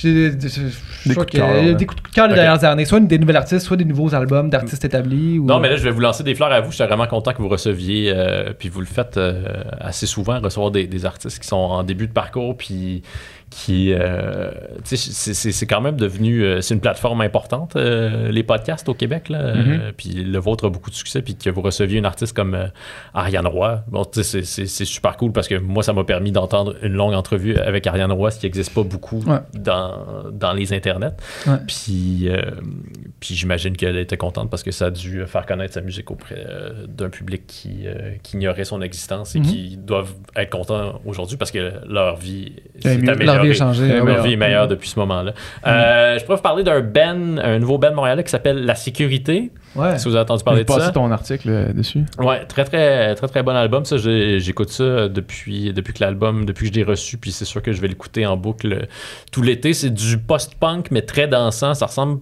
j'ai- 0.00 0.30
je- 0.40 0.48
je 0.48 0.68
Des 1.06 1.14
coups 1.14 1.26
de 1.26 1.30
cœur, 1.38 1.48
ouais. 1.48 1.74
Des 1.74 1.86
coups 1.86 2.02
de 2.02 2.08
cœur 2.08 2.26
des 2.28 2.34
Ok. 2.34 2.40
dernières 2.40 2.64
années. 2.64 2.84
Soit 2.84 3.00
des 3.00 3.18
nouveaux 3.18 3.34
artistes, 3.34 3.64
soit 3.66 3.76
des 3.76 3.84
nouveaux 3.84 4.14
albums 4.14 4.50
d'artistes 4.50 4.84
établis. 4.84 5.38
Ou... 5.38 5.44
Non, 5.46 5.60
mais 5.60 5.68
là, 5.68 5.76
je 5.76 5.84
vais 5.84 5.90
vous 5.90 6.00
lancer 6.00 6.22
des 6.22 6.34
fleurs 6.34 6.52
à 6.52 6.60
vous. 6.60 6.70
Je 6.70 6.76
suis 6.76 6.84
vraiment 6.84 7.06
content 7.06 7.32
que 7.32 7.42
vous 7.42 7.48
receviez, 7.48 8.12
euh, 8.14 8.52
puis 8.58 8.68
vous 8.68 8.80
le 8.80 8.86
faites 8.86 9.16
euh, 9.16 9.62
assez 9.80 10.06
souvent, 10.06 10.40
recevoir 10.40 10.70
des, 10.70 10.86
des 10.86 11.06
artistes 11.06 11.38
qui 11.40 11.46
sont 11.46 11.56
en 11.56 11.82
début 11.82 12.06
de 12.08 12.12
parcours, 12.12 12.56
puis 12.56 13.02
qui, 13.50 13.92
euh, 13.92 14.50
c'est- 14.84 15.66
quand 15.66 15.80
même 15.80 15.96
devenu, 15.96 16.42
euh, 16.44 16.60
c'est 16.60 16.74
une 16.74 16.80
plateforme 16.80 17.20
importante, 17.20 17.76
euh, 17.76 18.30
les 18.30 18.42
podcasts 18.42 18.88
au 18.88 18.94
Québec, 18.94 19.28
là, 19.28 19.38
euh, 19.40 19.92
puis 19.96 20.10
le 20.10 20.38
vôtre 20.38 20.66
a 20.66 20.70
beaucoup 20.70 20.90
de 20.90 20.94
succès, 20.94 21.22
puis 21.22 21.34
que 21.34 21.48
vous 21.50 21.62
receviez 21.62 21.98
une 21.98 22.04
artiste 22.06 22.34
comme 22.36 22.70
Ariane 23.14 23.46
Roy, 23.46 23.82
bon, 23.88 24.04
tu 24.04 24.22
sais, 24.22 24.42
c'est- 24.42 24.84
super 24.84 25.16
cool 25.16 25.32
parce 25.32 25.48
que 25.48 25.54
moi, 25.56 25.82
ça 25.82 25.92
m'a 25.92 26.04
permis 26.04 26.32
d'entendre 26.32 26.74
une 26.82 26.92
longue 26.92 27.14
entrevue 27.14 27.56
avec 27.56 27.86
Ariane 27.86 28.12
Roy, 28.12 28.30
ce 28.30 28.38
qui 28.40 28.46
n'existe 28.46 28.74
pas 28.74 28.82
beaucoup 28.82 29.22
Ouais. 29.26 29.38
dans, 29.54 30.30
dans 30.32 30.52
les 30.52 30.72
internets. 30.72 31.12
Ouais. 31.46 31.56
Puis, 31.66 32.28
puis 33.20 33.34
j'imagine 33.34 33.76
qu'elle 33.76 33.96
était 33.96 34.16
contente 34.16 34.50
parce 34.50 34.62
que 34.62 34.70
ça 34.70 34.86
a 34.86 34.90
dû 34.90 35.24
faire 35.26 35.46
connaître 35.46 35.74
sa 35.74 35.80
musique 35.80 36.10
auprès 36.10 36.44
d'un 36.88 37.08
public 37.10 37.46
qui, 37.46 37.86
qui 38.22 38.36
ignorait 38.36 38.64
son 38.64 38.82
existence 38.82 39.34
et 39.36 39.40
Mhm. 39.40 39.46
qui 39.46 39.76
doivent 39.76 40.14
être 40.36 40.50
contents 40.50 41.00
aujourd'hui 41.04 41.36
parce 41.36 41.50
que 41.50 41.72
leur 41.88 42.16
vie 42.16 42.52
s'est 42.80 42.90
améliorée. 43.08 43.37
Leur 43.38 43.44
vie 43.44 43.50
a 43.50 43.54
changé. 43.54 44.00
Ouais. 44.00 44.22
vie 44.22 44.32
est 44.32 44.36
meilleure 44.36 44.68
depuis 44.68 44.88
ce 44.88 44.98
moment-là. 44.98 45.32
Euh, 45.66 46.18
je 46.18 46.24
pourrais 46.24 46.36
vous 46.36 46.42
parler 46.42 46.62
d'un 46.64 46.80
band, 46.80 47.38
un 47.42 47.58
nouveau 47.58 47.78
band 47.78 47.92
montréalais 47.94 48.24
qui 48.24 48.30
s'appelle 48.30 48.64
La 48.64 48.74
Sécurité. 48.74 49.50
Ouais. 49.76 49.98
Si 49.98 50.08
vous 50.08 50.14
avez 50.14 50.22
entendu 50.22 50.44
parler 50.44 50.64
de 50.64 50.70
ça. 50.70 50.90
ton 50.90 51.10
article 51.10 51.48
euh, 51.50 51.72
dessus. 51.72 52.04
Ouais, 52.18 52.44
très 52.46 52.64
très 52.64 53.14
très 53.14 53.28
très 53.28 53.42
bon 53.42 53.54
album. 53.54 53.84
Ça, 53.84 53.96
j'écoute 53.98 54.70
ça 54.70 55.08
depuis 55.08 55.72
depuis 55.72 55.92
que 55.92 56.02
l'album, 56.02 56.44
depuis 56.44 56.68
que 56.68 56.74
je 56.74 56.80
l'ai 56.80 56.84
reçu, 56.84 57.18
puis 57.18 57.32
c'est 57.32 57.44
sûr 57.44 57.62
que 57.62 57.72
je 57.72 57.80
vais 57.80 57.88
l'écouter 57.88 58.26
en 58.26 58.36
boucle 58.36 58.86
tout 59.30 59.42
l'été. 59.42 59.74
C'est 59.74 59.90
du 59.90 60.18
post-punk 60.18 60.90
mais 60.90 61.02
très 61.02 61.28
dansant. 61.28 61.74
Ça 61.74 61.86
ressemble 61.86 62.20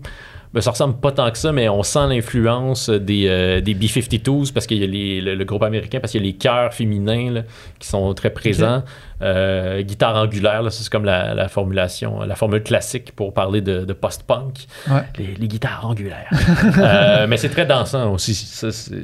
ben, 0.56 0.62
ça 0.62 0.70
ressemble 0.70 0.96
pas 0.98 1.12
tant 1.12 1.30
que 1.30 1.36
ça, 1.38 1.52
mais 1.52 1.68
on 1.68 1.82
sent 1.82 2.06
l'influence 2.08 2.88
des, 2.88 3.26
euh, 3.28 3.60
des 3.60 3.74
B-52s 3.74 4.52
parce 4.54 4.66
qu'il 4.66 4.78
y 4.78 4.82
a 4.84 4.86
les- 4.86 5.20
le, 5.20 5.34
le 5.34 5.44
groupe 5.44 5.62
américain, 5.62 6.00
parce 6.00 6.12
qu'il 6.12 6.22
y 6.22 6.24
a 6.24 6.26
les 6.26 6.36
chœurs 6.36 6.72
féminins 6.72 7.30
là, 7.30 7.42
qui 7.78 7.86
sont 7.86 8.12
très 8.14 8.30
présents. 8.30 8.82
Euh, 9.22 9.82
guitare 9.82 10.16
angulaire, 10.16 10.62
là, 10.62 10.70
c'est 10.70 10.88
comme 10.88 11.04
la, 11.04 11.34
la 11.34 11.48
formulation, 11.48 12.20
la 12.22 12.34
formule 12.36 12.62
classique 12.62 13.12
pour 13.14 13.32
parler 13.34 13.60
de, 13.60 13.84
de 13.84 13.92
post-punk. 13.92 14.66
Ouais. 14.90 15.02
Les, 15.18 15.34
les 15.38 15.48
guitares 15.48 15.86
angulaires. 15.86 16.30
Euh, 16.78 17.26
mais 17.28 17.36
c'est 17.36 17.48
très 17.50 17.66
dansant 17.66 18.12
aussi. 18.12 18.34
Ça, 18.34 18.72
c'est 18.72 18.94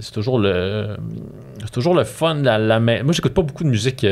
c'est 0.00 0.12
toujours 0.12 0.38
le, 0.38 0.96
c'est 1.60 1.70
toujours 1.72 1.94
le 1.94 2.04
fun. 2.04 2.34
La, 2.42 2.78
Moi, 2.80 3.02
j'écoute 3.12 3.34
pas 3.34 3.42
beaucoup 3.42 3.64
de 3.64 3.68
musique. 3.68 4.04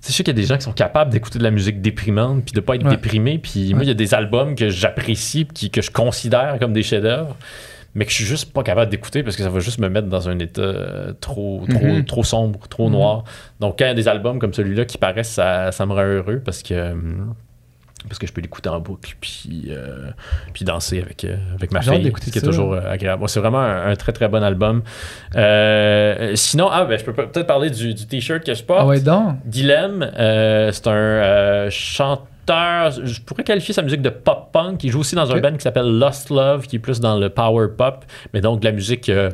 C'est 0.00 0.12
sûr 0.12 0.24
qu'il 0.24 0.34
y 0.34 0.38
a 0.38 0.40
des 0.40 0.46
gens 0.46 0.56
qui 0.56 0.62
sont 0.64 0.72
capables 0.72 1.10
d'écouter 1.10 1.38
de 1.38 1.44
la 1.44 1.50
musique 1.50 1.80
déprimante 1.80 2.44
puis 2.44 2.52
de 2.54 2.60
pas 2.60 2.76
être 2.76 2.84
Ouais. 2.84 2.90
déprimé. 2.90 3.38
Puis 3.38 3.74
moi, 3.74 3.82
il 3.84 3.88
y 3.88 3.90
a 3.90 3.94
des 3.94 4.14
albums 4.14 4.54
que 4.54 4.68
j'apprécie 4.68 5.46
qui, 5.52 5.70
que 5.70 5.82
je 5.82 5.90
considère 5.90 6.58
comme 6.60 6.72
des 6.72 6.82
chefs-d'œuvre, 6.82 7.36
mais 7.94 8.04
que 8.04 8.10
je 8.10 8.16
suis 8.16 8.24
juste 8.24 8.52
pas 8.52 8.62
capable 8.62 8.90
d'écouter 8.90 9.22
parce 9.22 9.34
que 9.36 9.42
ça 9.42 9.50
va 9.50 9.58
juste 9.60 9.78
me 9.80 9.88
mettre 9.88 10.06
dans 10.08 10.28
un 10.28 10.38
état 10.38 10.60
euh, 10.62 11.12
trop, 11.20 11.64
trop, 11.68 11.84
Mhm. 11.86 12.04
trop 12.04 12.22
sombre, 12.22 12.60
trop 12.68 12.86
Mhm. 12.86 12.92
noir. 12.92 13.24
Donc, 13.60 13.78
quand 13.78 13.86
il 13.86 13.88
y 13.88 13.90
a 13.90 13.94
des 13.94 14.08
albums 14.08 14.38
comme 14.38 14.54
celui-là 14.54 14.84
qui 14.84 14.98
paraissent, 14.98 15.30
ça, 15.32 15.72
ça 15.72 15.84
me 15.86 15.92
rend 15.92 16.04
heureux 16.04 16.40
parce 16.44 16.62
que. 16.62 16.94
Parce 18.06 18.18
que 18.18 18.26
je 18.26 18.32
peux 18.32 18.40
l'écouter 18.40 18.68
en 18.68 18.80
boucle, 18.80 19.16
puis, 19.20 19.66
euh, 19.70 20.10
puis 20.52 20.64
danser 20.64 21.02
avec, 21.02 21.24
euh, 21.24 21.36
avec 21.56 21.72
ma 21.72 21.82
fille, 21.82 22.12
ce 22.24 22.30
qui 22.30 22.38
est 22.38 22.42
toujours 22.42 22.74
euh, 22.74 22.80
agréable. 22.88 23.28
C'est 23.28 23.40
vraiment 23.40 23.60
un, 23.60 23.90
un 23.90 23.96
très 23.96 24.12
très 24.12 24.28
bon 24.28 24.42
album. 24.42 24.82
Sinon, 26.34 26.68
ah, 26.70 26.84
ben, 26.84 26.98
je 26.98 27.04
peux 27.04 27.12
peut-être 27.12 27.46
parler 27.46 27.70
du, 27.70 27.94
du 27.94 28.06
t-shirt 28.06 28.44
que 28.44 28.54
je 28.54 28.62
porte. 28.62 28.80
Ah 28.82 28.86
ouais, 28.86 29.00
donc. 29.00 29.36
Dilemme, 29.44 30.10
c'est 30.16 30.86
un 30.86 31.68
chanteur, 31.70 32.90
je 33.04 33.20
pourrais 33.20 33.44
qualifier 33.44 33.74
sa 33.74 33.82
musique 33.82 34.02
de 34.02 34.10
pop-punk. 34.10 34.82
Il 34.84 34.90
joue 34.90 35.00
aussi 35.00 35.14
dans 35.14 35.30
un 35.30 35.40
band 35.40 35.52
qui 35.52 35.60
s'appelle 35.62 35.98
Lost 35.98 36.30
Love, 36.30 36.66
qui 36.66 36.76
est 36.76 36.78
plus 36.78 37.00
dans 37.00 37.18
le 37.18 37.28
power 37.28 37.68
pop, 37.76 38.04
mais 38.32 38.40
donc 38.40 38.60
de 38.60 38.64
la 38.64 38.72
musique 38.72 39.08
euh, 39.08 39.30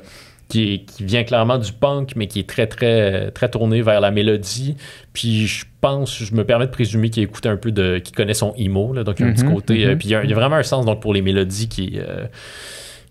qui, 0.48 0.74
est- 0.74 0.78
qui 0.84 1.04
vient 1.04 1.24
clairement 1.24 1.58
du 1.58 1.72
punk, 1.72 2.12
mais 2.16 2.26
qui 2.26 2.38
est 2.40 2.48
très, 2.48 2.66
très, 2.66 3.30
très 3.30 3.48
tournée 3.50 3.82
vers 3.82 4.00
la 4.00 4.10
mélodie. 4.10 4.76
Puis 5.12 5.46
je 5.46 5.64
pense, 5.80 6.22
je 6.22 6.34
me 6.34 6.44
permets 6.44 6.66
de 6.66 6.70
présumer 6.70 7.10
qu'il 7.10 7.22
écoute 7.22 7.46
un 7.46 7.56
peu 7.56 7.72
de. 7.72 7.98
qu'il 7.98 8.14
connaît 8.14 8.34
son 8.34 8.54
emo, 8.56 8.92
là, 8.92 9.04
donc 9.04 9.20
il 9.20 9.22
y 9.22 9.24
a 9.26 9.30
un 9.30 9.34
petit 9.34 9.44
Mhm, 9.44 9.54
côté. 9.54 9.86
euh, 9.86 9.90
mhm. 9.92 9.98
puis 9.98 10.08
il 10.08 10.10
y, 10.12 10.14
a, 10.14 10.22
il 10.24 10.30
y 10.30 10.32
a 10.32 10.36
vraiment 10.36 10.56
un 10.56 10.62
sens 10.62 10.84
donc, 10.86 11.00
pour 11.00 11.14
les 11.14 11.22
mélodies 11.22 11.68
qui 11.68 11.96
est. 11.96 11.98
euh, 12.00 12.26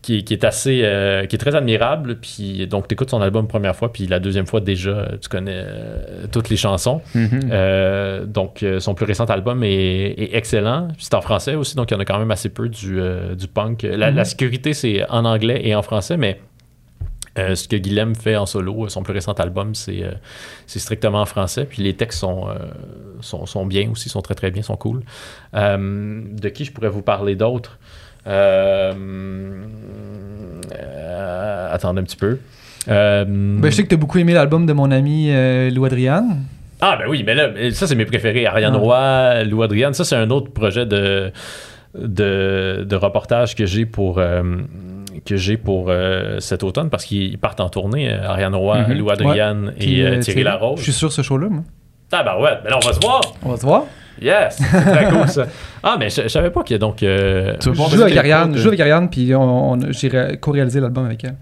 qui 0.01 0.17
est, 0.17 0.23
qui 0.23 0.33
est 0.33 0.43
assez 0.43 0.81
euh, 0.83 1.25
qui 1.27 1.37
est 1.37 1.39
très 1.39 1.55
admirable 1.55 2.17
puis 2.19 2.67
donc 2.67 2.89
tu 2.89 2.93
écoutes 2.93 3.09
son 3.09 3.21
album 3.21 3.47
première 3.47 3.73
fois 3.73 3.89
puis 3.93 4.05
la 4.05 4.19
deuxième 4.19 4.45
fois 4.45 4.59
déjà 4.59 5.07
tu 5.21 5.29
connais 5.29 5.53
euh, 5.55 6.25
toutes 6.29 6.49
les 6.49 6.57
chansons 6.57 6.99
Mhm. 7.15 7.39
euh, 7.53 8.25
donc, 8.25 8.65
son 8.79 8.95
plus 8.95 9.05
récent 9.05 9.23
album 9.23 9.63
est, 9.63 9.69
est 10.17 10.35
excellent. 10.35 10.89
Puis 10.89 11.05
C'est 11.05 11.13
en 11.15 11.21
français 11.21 11.55
aussi, 11.55 11.77
donc 11.77 11.89
il 11.89 11.93
y 11.93 11.97
en 11.97 12.01
a 12.01 12.05
quand 12.05 12.19
même 12.19 12.31
assez 12.31 12.49
peu 12.49 12.67
du, 12.67 12.99
du 13.37 13.47
punk. 13.47 13.83
La, 13.83 14.11
la 14.11 14.25
sécurité, 14.25 14.73
c'est 14.73 15.09
en 15.09 15.23
anglais 15.23 15.61
et 15.63 15.73
en 15.73 15.81
français, 15.83 16.17
mais 16.17 16.37
euh, 17.39 17.55
ce 17.55 17.67
que 17.67 17.75
Guilhem 17.75 18.13
fait 18.15 18.35
en 18.35 18.45
solo, 18.45 18.87
son 18.89 19.01
plus 19.03 19.13
récent 19.13 19.33
album, 19.33 19.73
c'est 19.75 20.03
euh, 20.03 20.11
c'est 20.67 20.79
strictement 20.79 21.21
en 21.21 21.25
français. 21.25 21.65
Puis 21.65 21.81
les 21.81 21.93
textes 21.95 22.19
sont, 22.19 22.47
euh, 22.47 22.53
sont, 23.21 23.45
sont 23.45 23.65
bien 23.65 23.89
aussi, 23.91 24.09
sont 24.09 24.21
très 24.21 24.35
très 24.35 24.51
bien, 24.51 24.61
sont 24.61 24.75
cool. 24.77 25.01
Euh, 25.55 26.21
de 26.29 26.49
qui 26.49 26.65
je 26.65 26.71
pourrais 26.71 26.89
vous 26.89 27.01
parler 27.01 27.35
d'autres 27.35 27.77
Euh, 28.27 28.93
euh, 30.75 31.73
Attendez 31.73 32.01
un 32.01 32.03
petit 32.03 32.15
peu. 32.17 32.37
Euh, 32.87 33.25
Ben, 33.27 33.69
je 33.71 33.75
sais 33.75 33.83
que 33.83 33.89
t'as 33.89 33.95
beaucoup 33.97 34.17
aimé 34.19 34.33
l'album 34.33 34.65
de 34.65 34.73
mon 34.73 34.91
ami 34.91 35.29
euh, 35.31 35.69
Lou 35.69 35.85
Adrian. 35.85 36.37
ah, 36.81 36.97
ben 36.99 37.05
oui, 37.09 37.23
mais 37.25 37.33
là, 37.35 37.49
ça, 37.71 37.87
c'est 37.87 37.95
mes 37.95 38.05
préférés. 38.05 38.45
Ariane 38.45 38.73
Ah. 38.75 38.77
Roy, 38.77 39.43
Lou 39.45 39.63
Adrian. 39.63 39.93
Ça, 39.93 40.03
c'est 40.03 40.15
un 40.15 40.29
autre 40.29 40.51
projet 40.51 40.85
de, 40.85 41.31
de, 41.97 42.83
de 42.87 42.95
reportage 42.95 43.55
que 43.55 43.65
j'ai 43.65 43.85
pour. 43.85 44.19
Que 45.25 45.35
j'ai 45.35 45.57
pour 45.57 45.85
euh, 45.89 46.39
cet 46.39 46.63
automne 46.63 46.89
parce 46.89 47.05
qu'ils 47.05 47.37
partent 47.37 47.59
en 47.61 47.69
tournée, 47.69 48.11
euh, 48.11 48.27
Ariane 48.27 48.55
Roy, 48.55 48.79
Mhm. 48.87 48.93
Lou 48.97 49.09
Adrian 49.09 49.57
Puis, 49.79 49.99
et 49.99 50.05
euh, 50.05 50.11
euh, 50.15 50.19
Thierry 50.19 50.43
Larose. 50.43 50.79
Je 50.79 50.83
suis 50.83 50.91
sur 50.93 51.11
ce 51.11 51.21
show-là, 51.21 51.47
moi. 51.49 51.63
Ah 52.11 52.23
ben 52.23 52.35
ouais, 52.41 52.51
mais 52.63 52.69
là 52.69 52.77
on 52.83 52.85
va 52.85 52.93
se 52.93 52.99
voir. 52.99 53.21
On 53.43 53.49
va 53.49 53.57
se 53.57 53.65
voir. 53.65 53.83
Yes! 54.21 54.57
C'est 54.59 54.81
très 54.91 55.05
cool 55.09 55.27
ça. 55.27 55.47
Ah, 55.81 55.95
mais 55.99 56.09
je, 56.09 56.21
je 56.21 56.27
savais 56.27 56.51
pas 56.51 56.61
qu'il 56.63 56.75
y 56.75 56.77
a 56.77 56.79
donc. 56.79 57.01
euh, 57.01 57.55
Tu 57.59 57.69
veux 57.69 57.75
Je 57.75 57.95
joue 58.61 58.69
avec 58.69 58.79
Ariane, 58.79 59.09
puis 59.09 59.33
on, 59.33 59.71
on- 59.73 59.79
j'ai 59.91 60.07
ré- 60.09 60.37
co-réalisé 60.39 60.79
l'album 60.79 61.05
avec 61.05 61.23
elle. 61.23 61.35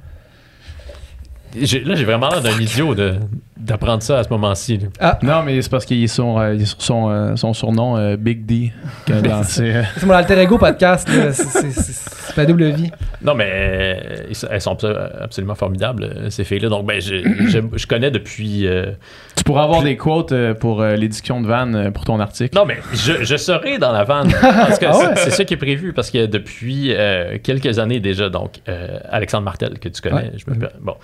Là, 1.56 1.96
j'ai 1.96 2.06
vraiment 2.06 2.30
l'air 2.30 2.42
d'un 2.42 2.58
idiot 2.60 2.96
de- 2.96 3.16
d'apprendre 3.58 4.02
ça 4.02 4.18
à 4.20 4.24
ce 4.24 4.30
moment-ci. 4.30 4.80
là. 5.00 5.20
Non, 5.22 5.44
mais 5.44 5.62
c'est 5.62 5.70
parce 5.70 5.86
qu'il 5.86 6.04
est 6.04 6.08
sur, 6.08 6.40
euh, 6.40 6.56
il 6.56 6.62
est 6.64 6.66
sur 6.66 6.82
son, 6.82 7.10
euh, 7.10 7.36
son 7.36 7.54
surnom 7.54 7.96
euh, 7.96 8.18
Big 8.18 8.46
D. 8.46 8.72
euh, 9.10 9.22
C'est 9.44 10.06
mon 10.06 10.14
alter 10.14 10.40
ego 10.40 10.58
podcast. 10.58 11.08
C'est- 11.12 11.32
c'est- 11.34 11.72
c'est 11.72 11.94
c'est 11.94 12.36
pas 12.36 12.46
double 12.46 12.70
vie. 12.72 12.90
Non, 13.22 13.36
mais 13.36 13.48
euh, 13.52 14.16
ils 14.30 14.36
sont- 14.36 14.48
elles 14.50 14.62
sont 14.62 14.74
abso- 14.74 14.96
absolument 15.22 15.54
formidables, 15.56 16.04
euh, 16.04 16.30
ces 16.30 16.44
filles-là. 16.44 16.70
Donc, 16.70 16.86
ben, 16.88 17.00
je, 17.02 17.16
je, 17.50 17.60
je 17.78 17.88
connais 17.88 18.10
depuis. 18.10 18.66
euh, 18.66 18.94
Tu 19.36 19.44
pourras 19.44 19.64
avoir 19.64 19.84
des 19.84 19.98
quotes 19.98 20.34
pour 20.60 20.82
euh, 20.82 20.96
l'édition 20.96 21.42
de 21.42 21.48
Van 21.48 21.92
pour 21.92 22.06
ton 22.06 22.20
article. 22.20 22.56
Non, 22.58 22.66
mais 22.66 22.78
je, 22.94 23.24
je 23.24 23.36
serai 23.38 23.78
dans 23.80 23.92
la 23.92 24.04
vanne. 24.06 24.32
Parce 24.42 24.80
que 24.80 24.86
Ah 24.90 24.98
ouais? 24.98 25.06
c'est- 25.18 25.26
c'est 25.26 25.30
ça 25.32 25.46
qui 25.46 25.54
est 25.56 25.58
prévu. 25.58 25.94
Parce 25.94 26.10
que 26.10 26.26
depuis 26.26 26.94
euh, 26.96 27.38
quelques 27.44 27.78
années 27.80 28.00
déjà, 28.00 28.30
donc, 28.30 28.60
euh, 28.70 28.98
Alexandre 29.10 29.44
Martel, 29.44 29.78
que 29.80 29.90
tu 29.90 30.02
connais, 30.02 30.16
Ouais. 30.16 30.32
je 30.38 30.52
me 30.52 30.58
per- 30.58 30.68
Bon, 30.82 30.96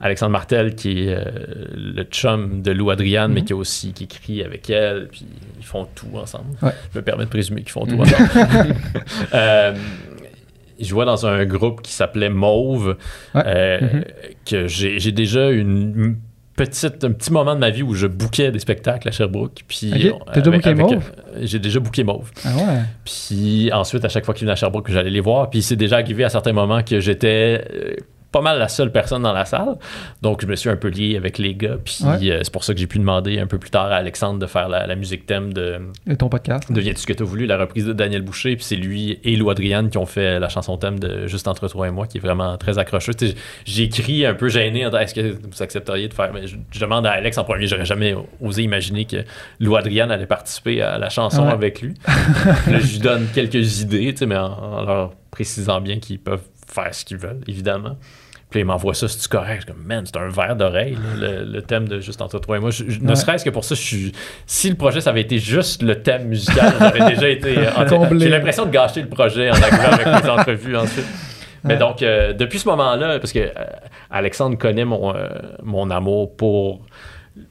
Alexandre 0.00 0.32
Martel, 0.32 0.74
qui 0.74 1.04
est 1.08 1.14
euh, 1.14 1.24
le 1.74 2.02
chum 2.04 2.62
de 2.62 2.70
Lou 2.72 2.90
Adriane, 2.90 3.32
mais 3.32 3.42
qui 3.44 3.52
a 3.52 3.56
aussi 3.56 3.92
qui 3.92 4.04
écrit 4.04 4.42
avec 4.42 4.68
elle, 4.70 5.08
puis 5.08 5.24
ils 5.58 5.64
font 5.64 5.86
tout 5.94 6.08
ensemble. 6.14 6.56
Ouais. 6.62 6.72
Je 6.92 6.98
me 6.98 7.04
permets 7.04 7.24
de 7.24 7.30
présumer 7.30 7.62
qu'ils 7.62 7.72
font 7.72 7.86
tout 7.86 7.94
Mhm. 7.96 8.00
ensemble. 8.02 8.28
Euh, 9.34 9.74
il 10.78 10.86
jouait 10.86 11.06
dans 11.06 11.24
un 11.26 11.44
groupe 11.46 11.80
qui 11.82 11.92
s'appelait 11.92 12.28
Mauve, 12.28 12.96
Ouais. 13.34 13.42
euh, 13.46 13.80
Mhm. 13.80 14.04
que 14.44 14.66
j'ai 14.68 15.12
déjà 15.12 15.50
une 15.50 16.16
petite, 16.56 17.04
un 17.04 17.12
petit 17.12 17.32
moment 17.32 17.54
de 17.54 17.60
ma 17.60 17.68
vie 17.70 17.82
où 17.82 17.94
je 17.94 18.06
bouquais 18.06 18.50
des 18.50 18.58
spectacles 18.58 19.08
à 19.08 19.10
Sherbrooke. 19.10 19.60
Puis 19.68 19.92
Ok. 20.12 20.20
T'as 20.32 20.40
déjà 20.40 20.50
booké 20.50 20.74
Mauve? 20.74 21.12
J'ai 21.42 21.58
déjà 21.58 21.80
booké 21.80 22.02
Mauve. 22.04 22.30
Ah 22.44 22.56
ouais. 22.56 22.62
Puis 23.04 23.70
ensuite, 23.72 24.04
à 24.04 24.08
chaque 24.08 24.24
fois 24.24 24.32
qu'il 24.34 24.44
venait 24.44 24.52
à 24.52 24.56
Sherbrooke, 24.56 24.90
j'allais 24.90 25.10
les 25.10 25.20
voir. 25.20 25.50
Puis 25.50 25.60
c'est 25.62 25.76
déjà 25.76 25.96
arrivé 25.96 26.24
à 26.24 26.28
certains 26.30 26.52
moments 26.54 26.82
que 26.82 26.98
j'étais 27.00 27.62
pas 28.36 28.42
mal 28.42 28.58
la 28.58 28.68
seule 28.68 28.92
personne 28.92 29.22
dans 29.22 29.32
la 29.32 29.44
salle. 29.44 29.76
Donc 30.22 30.42
je 30.42 30.46
me 30.46 30.56
suis 30.56 30.68
un 30.68 30.76
peu 30.76 30.88
lié 30.88 31.16
avec 31.16 31.38
les 31.38 31.54
gars. 31.54 31.76
Puis 31.82 31.98
Ouais. 32.04 32.30
euh, 32.30 32.40
c'est 32.42 32.52
pour 32.52 32.64
ça 32.64 32.74
que 32.74 32.80
j'ai 32.80 32.86
pu 32.86 32.98
demander 32.98 33.38
un 33.38 33.46
peu 33.46 33.58
plus 33.58 33.70
tard 33.70 33.86
à 33.86 33.96
Alexandre 33.96 34.38
de 34.38 34.46
faire 34.46 34.68
la, 34.68 34.86
la 34.86 34.94
musique 34.94 35.24
thème 35.26 35.52
de 35.52 35.78
Et 36.08 36.16
ton 36.16 36.28
podcast. 36.28 36.70
Deviens-tu 36.70 37.00
ce 37.00 37.06
que 37.06 37.12
t'as 37.12 37.24
voulu, 37.24 37.46
la 37.46 37.56
reprise 37.56 37.86
de 37.86 37.92
Daniel 37.92 38.22
Boucher. 38.22 38.56
Puis 38.56 38.64
c'est 38.64 38.76
lui 38.76 39.18
et 39.24 39.36
Lou 39.36 39.48
Adriane 39.50 39.88
qui 39.90 39.98
ont 39.98 40.06
fait 40.06 40.38
la 40.38 40.48
chanson 40.48 40.76
thème 40.76 40.98
de 40.98 41.26
Juste 41.26 41.48
entre 41.48 41.66
toi 41.68 41.88
et 41.88 41.90
moi, 41.90 42.06
qui 42.06 42.18
est 42.18 42.20
vraiment 42.20 42.56
très 42.58 42.78
accrocheuse. 42.78 43.16
Écrit 43.78 44.26
un 44.26 44.34
peu 44.34 44.48
gêné 44.48 44.84
en 44.84 44.88
disant 44.90 45.00
est-ce 45.00 45.14
que 45.14 45.36
vous 45.50 45.62
accepteriez 45.62 46.08
de 46.08 46.14
faire. 46.14 46.32
Mais 46.32 46.46
je, 46.46 46.56
je 46.70 46.80
demande 46.80 47.06
à 47.06 47.12
Alex 47.12 47.38
en 47.38 47.44
premier, 47.44 47.66
j'aurais 47.66 47.84
jamais 47.84 48.14
osé 48.40 48.62
imaginer 48.62 49.04
que 49.04 49.18
Lou 49.60 49.76
Adriane 49.76 50.10
allait 50.10 50.26
participer 50.26 50.82
à 50.82 50.98
la 50.98 51.08
chanson 51.08 51.46
Ouais. 51.46 51.52
avec 51.52 51.80
lui. 51.82 51.94
Là, 52.06 52.78
je 52.80 52.92
lui 52.92 52.98
donne 52.98 53.26
quelques 53.34 53.80
idées, 53.80 54.14
mais 54.26 54.36
en, 54.36 54.52
en 54.52 54.82
leur 54.84 55.12
précisant 55.30 55.80
bien 55.80 55.98
qu'ils 55.98 56.18
peuvent 56.18 56.42
faire 56.66 56.94
ce 56.94 57.04
qu'ils 57.04 57.16
veulent, 57.18 57.40
évidemment. 57.46 57.96
Puis 58.48 58.60
il 58.60 58.64
m'envoie 58.64 58.94
ça, 58.94 59.08
c'est 59.08 59.26
correct? 59.28 59.62
Je 59.62 59.66
suis 59.66 59.72
comme, 59.74 59.84
man, 59.86 60.04
c'est 60.06 60.16
un 60.16 60.28
verre 60.28 60.54
d'oreille, 60.54 60.96
le, 61.18 61.44
le 61.44 61.62
thème 61.62 61.88
de 61.88 61.98
Juste 61.98 62.22
entre 62.22 62.38
toi 62.38 62.56
et 62.56 62.60
moi. 62.60 62.70
Je- 62.70 62.84
je- 62.88 63.00
Ne 63.00 63.14
serait-ce 63.16 63.44
que 63.44 63.50
pour 63.50 63.64
ça, 63.64 63.74
je 63.74 63.80
suis. 63.80 64.12
Si 64.46 64.70
le 64.70 64.76
projet, 64.76 65.00
ça 65.00 65.10
avait 65.10 65.22
été 65.22 65.38
juste 65.38 65.82
le 65.82 66.00
thème 66.02 66.28
musical, 66.28 66.72
j'aurais 66.78 67.10
déjà 67.14 67.28
été. 67.28 67.54
Comblé. 67.88 68.20
J'ai 68.20 68.30
l'impression 68.30 68.64
de 68.66 68.70
gâcher 68.70 69.02
le 69.02 69.08
projet 69.08 69.50
en 69.50 69.54
arrivant 69.54 69.92
avec 69.92 70.06
les 70.24 70.30
entrevues 70.30 70.76
ensuite. 70.76 71.06
Mais 71.64 71.72
Ouais. 71.74 71.78
donc, 71.80 72.02
euh, 72.02 72.32
depuis 72.34 72.60
ce 72.60 72.68
moment-là, 72.68 73.18
parce 73.18 73.32
que 73.32 73.40
euh, 73.40 73.50
Alexandre 74.10 74.56
connaît 74.56 74.84
mon, 74.84 75.12
euh, 75.16 75.28
mon 75.64 75.90
amour 75.90 76.36
pour 76.36 76.82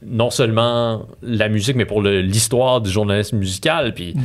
non 0.02 0.30
seulement 0.30 1.06
la 1.22 1.48
musique, 1.50 1.76
mais 1.76 1.84
pour 1.84 2.00
l'histoire 2.02 2.80
du 2.80 2.90
journalisme 2.90 3.36
musical. 3.36 3.92
Puis 3.92 4.14
Mhm. 4.16 4.22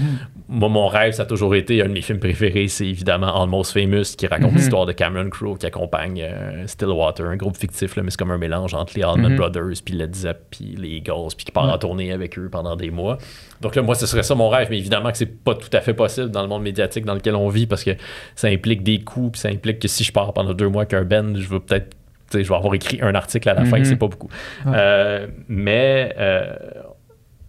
Moi, 0.54 0.68
mon 0.70 0.88
rêve, 0.88 1.14
ça 1.14 1.24
a 1.24 1.26
toujours 1.26 1.56
été 1.56 1.82
un 1.82 1.88
de 1.88 1.94
mes 1.94 2.02
films 2.02 2.20
préférés, 2.20 2.68
c'est 2.68 2.86
évidemment 2.86 3.42
Almost 3.42 3.72
Famous, 3.74 4.16
qui 4.18 4.28
raconte 4.28 4.52
Mhm. 4.52 4.58
l'histoire 4.58 4.86
de 4.86 4.92
Cameron 4.92 5.30
Crowe, 5.30 5.58
qui 5.58 5.66
accompagne 5.66 6.22
euh, 6.22 6.68
Stillwater, 6.68 7.26
un 7.26 7.38
groupe 7.38 7.56
fictif, 7.58 7.96
là, 7.96 8.04
mais 8.04 8.12
c'est 8.12 8.18
comme 8.20 8.32
un 8.32 8.38
mélange 8.38 8.74
entre 8.74 8.94
les 8.98 9.04
Allman 9.04 9.32
Mhm. 9.32 9.38
Brothers, 9.38 9.82
puis 9.84 9.94
Led 9.96 10.14
Zepp, 10.14 10.38
puis 10.52 10.76
les 10.78 10.90
Eagles, 10.98 11.34
puis 11.38 11.46
qui 11.46 11.52
part 11.54 11.70
en 11.74 11.78
tournée 11.78 12.12
avec 12.12 12.38
eux 12.38 12.50
pendant 12.52 12.76
des 12.76 12.92
mois. 12.92 13.18
Donc 13.62 13.76
là, 13.76 13.82
moi, 13.82 13.96
ce 13.96 14.06
serait 14.06 14.24
ça 14.24 14.36
mon 14.36 14.50
rêve, 14.50 14.68
mais 14.70 14.78
évidemment 14.78 15.12
que 15.12 15.18
c'est 15.18 15.26
pas 15.44 15.56
tout 15.56 15.70
à 15.72 15.80
fait 15.80 15.94
possible 15.94 16.30
dans 16.32 16.42
le 16.42 16.50
monde 16.50 16.64
médiatique 16.64 17.06
dans 17.06 17.16
lequel 17.16 17.36
on 17.36 17.48
vit, 17.48 17.66
parce 17.66 17.84
que 17.86 17.92
ça 18.36 18.48
implique 18.50 18.84
des 18.84 19.00
coûts, 19.00 19.30
puis 19.32 19.40
ça 19.40 19.48
implique 19.48 19.80
que 19.80 19.88
si 19.88 20.04
je 20.04 20.12
pars 20.12 20.34
pendant 20.34 20.54
deux 20.54 20.68
mois 20.68 20.86
qu'un 20.86 21.04
band, 21.06 21.34
je 21.36 21.48
vais 21.50 21.60
peut-être 21.62 21.96
tu 22.30 22.38
sais, 22.38 22.44
je 22.46 22.50
vais 22.50 22.56
avoir 22.56 22.74
écrit 22.76 22.98
un 23.02 23.14
article 23.14 23.50
à 23.50 23.54
la 23.54 23.66
fin, 23.66 23.80
Mhm. 23.80 23.84
c'est 23.86 23.96
pas 23.98 24.08
beaucoup. 24.08 24.30
Euh, 24.66 25.28
mais 25.50 26.14
euh, 26.18 26.54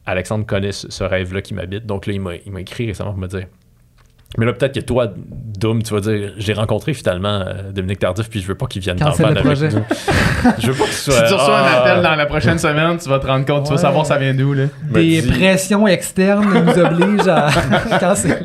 Alexandre 0.07 0.45
connaît 0.47 0.73
ce, 0.73 0.91
ce 0.91 1.05
rêve-là 1.05 1.43
qui 1.43 1.55
m'habite. 1.55 1.87
Donc 1.87 2.07
là, 2.07 2.13
il 2.13 2.21
m'a, 2.21 2.61
écrit 2.61 2.87
récemment 2.87 3.11
pour 3.13 3.21
me 3.21 3.29
dire 3.29 3.47
Mais 4.37 4.47
là, 4.47 4.53
peut-être 4.53 4.75
que 4.75 4.81
toi, 4.81 5.07
Doom, 5.17 5.83
tu 5.83 5.95
vas 5.95 6.01
dire 6.01 6.33
J'ai 6.39 6.53
rencontré 6.55 6.93
finalement 6.95 7.45
euh, 7.47 7.71
Dominique 7.73 8.01
Tardif, 8.01 8.29
puis 8.29 8.41
je 8.41 8.47
veux 8.49 8.57
pas 8.57 8.67
qu'il 8.67 8.83
vienne 8.83 8.97
dans 8.97 9.11
le 9.17 9.25
avec 9.25 9.45
projet. 9.45 9.69
nous. 9.69 9.85
Je 10.59 10.73
veux 10.73 10.77
pas 10.77 10.85
qu'il 10.87 10.93
soit. 10.95 11.15
Si 11.15 11.25
tu 11.29 11.35
reçois 11.35 11.59
un 11.61 11.63
Ah. 11.65 11.81
appel 11.83 12.03
dans 12.03 12.17
la 12.17 12.27
prochaine 12.27 12.59
semaine, 12.59 12.99
tu 12.99 13.09
vas 13.09 13.21
te 13.21 13.27
rendre 13.29 13.47
compte, 13.47 13.65
tu 13.67 13.71
vas 13.71 13.79
savoir 13.79 14.05
ça 14.05 14.19
vient 14.19 14.35
d'où. 14.35 14.55
là. 14.55 14.65
Des 14.91 15.23
pressions 15.23 15.87
externes 15.87 16.45
nous 16.53 16.79
obligent 16.83 17.29
à 17.29 17.49
canceller. 18.01 18.45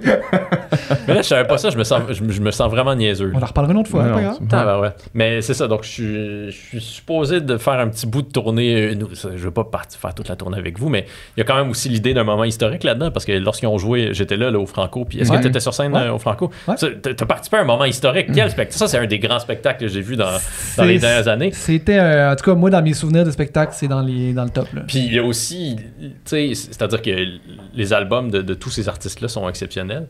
Mais 1.07 1.13
là, 1.15 1.21
je 1.21 1.27
savais 1.27 1.47
pas 1.47 1.57
ça, 1.57 1.69
je 1.69 1.77
me 1.77 1.83
sens, 1.83 2.01
je, 2.09 2.23
me- 2.23 2.31
je 2.31 2.41
me 2.41 2.51
sens 2.51 2.69
vraiment 2.71 2.95
niaiseux. 2.95 3.31
On 3.35 3.41
en 3.41 3.45
reparlera 3.45 3.73
une 3.73 3.79
autre 3.79 3.89
fois, 3.89 4.03
pas 4.03 4.09
non, 4.09 4.21
grave. 4.21 4.37
c'est- 4.39 4.55
Ah, 4.55 4.65
ben 4.65 4.79
ouais. 4.79 4.89
Mais 5.13 5.41
c'est 5.41 5.53
ça, 5.53 5.67
donc 5.67 5.83
je 5.83 5.89
suis, 5.89 6.51
je 6.51 6.51
suis 6.51 6.81
supposé 6.81 7.41
de 7.41 7.57
faire 7.57 7.73
un 7.79 7.87
petit 7.87 8.07
bout 8.07 8.21
de 8.21 8.31
tournée. 8.31 8.75
euh, 8.93 8.95
je 9.35 9.43
veux 9.43 9.51
pas 9.51 9.63
partir 9.63 9.99
faire 9.99 10.13
toute 10.13 10.29
la 10.29 10.35
tournée 10.35 10.57
avec 10.57 10.77
vous, 10.79 10.89
mais 10.89 11.05
il 11.35 11.39
y 11.39 11.41
a 11.41 11.45
quand 11.45 11.55
même 11.55 11.69
aussi 11.69 11.89
l'idée 11.89 12.13
d'un 12.13 12.23
moment 12.23 12.43
historique 12.43 12.83
là-dedans, 12.83 13.11
parce 13.11 13.25
que 13.25 13.31
lorsqu'ils 13.33 13.67
ont 13.67 13.77
joué, 13.77 14.09
j'étais 14.13 14.37
là, 14.37 14.51
là, 14.51 14.59
au 14.59 14.65
Franco, 14.65 15.05
puis 15.05 15.19
est-ce 15.19 15.31
Ouais. 15.31 15.37
que 15.37 15.43
tu 15.43 15.47
étais 15.49 15.59
sur 15.59 15.73
scène 15.73 15.93
Ouais. 15.93 16.01
euh, 16.01 16.13
au 16.13 16.19
Franco? 16.19 16.51
Ouais. 16.67 16.75
T'as 16.77 17.13
t'as 17.13 17.25
participé 17.25 17.57
à 17.57 17.61
un 17.61 17.65
moment 17.65 17.85
historique. 17.85 18.27
Quel 18.33 18.49
spectacle? 18.49 18.77
Ça, 18.77 18.87
c'est 18.87 18.97
un 18.97 19.05
des 19.07 19.19
grands 19.19 19.39
spectacles 19.39 19.79
que 19.81 19.87
j'ai 19.87 20.01
vu 20.01 20.15
dans, 20.15 20.31
dans 20.77 20.83
les 20.83 20.99
dernières 20.99 21.27
années. 21.27 21.51
C'était, 21.53 21.99
euh, 21.99 22.31
en 22.31 22.35
tout 22.35 22.45
cas, 22.45 22.53
moi, 22.55 22.69
dans 22.69 22.81
mes 22.81 22.93
souvenirs 22.93 23.23
de 23.25 23.31
spectacle, 23.31 23.73
c'est 23.75 23.87
dans, 23.87 24.01
les, 24.01 24.33
dans 24.33 24.43
le 24.43 24.49
top. 24.49 24.67
Là. 24.73 24.81
Puis 24.87 24.99
il 24.99 25.13
y 25.13 25.19
a 25.19 25.23
aussi, 25.23 25.75
tu 25.99 26.11
sais, 26.25 26.51
c'est-à-dire 26.55 27.01
que 27.01 27.11
les 27.73 27.93
albums 27.93 28.29
de, 28.31 28.41
de 28.41 28.53
tous 28.53 28.69
ces 28.69 28.87
artistes-là 28.89 29.27
sont 29.27 29.47
exceptionnels, 29.49 30.07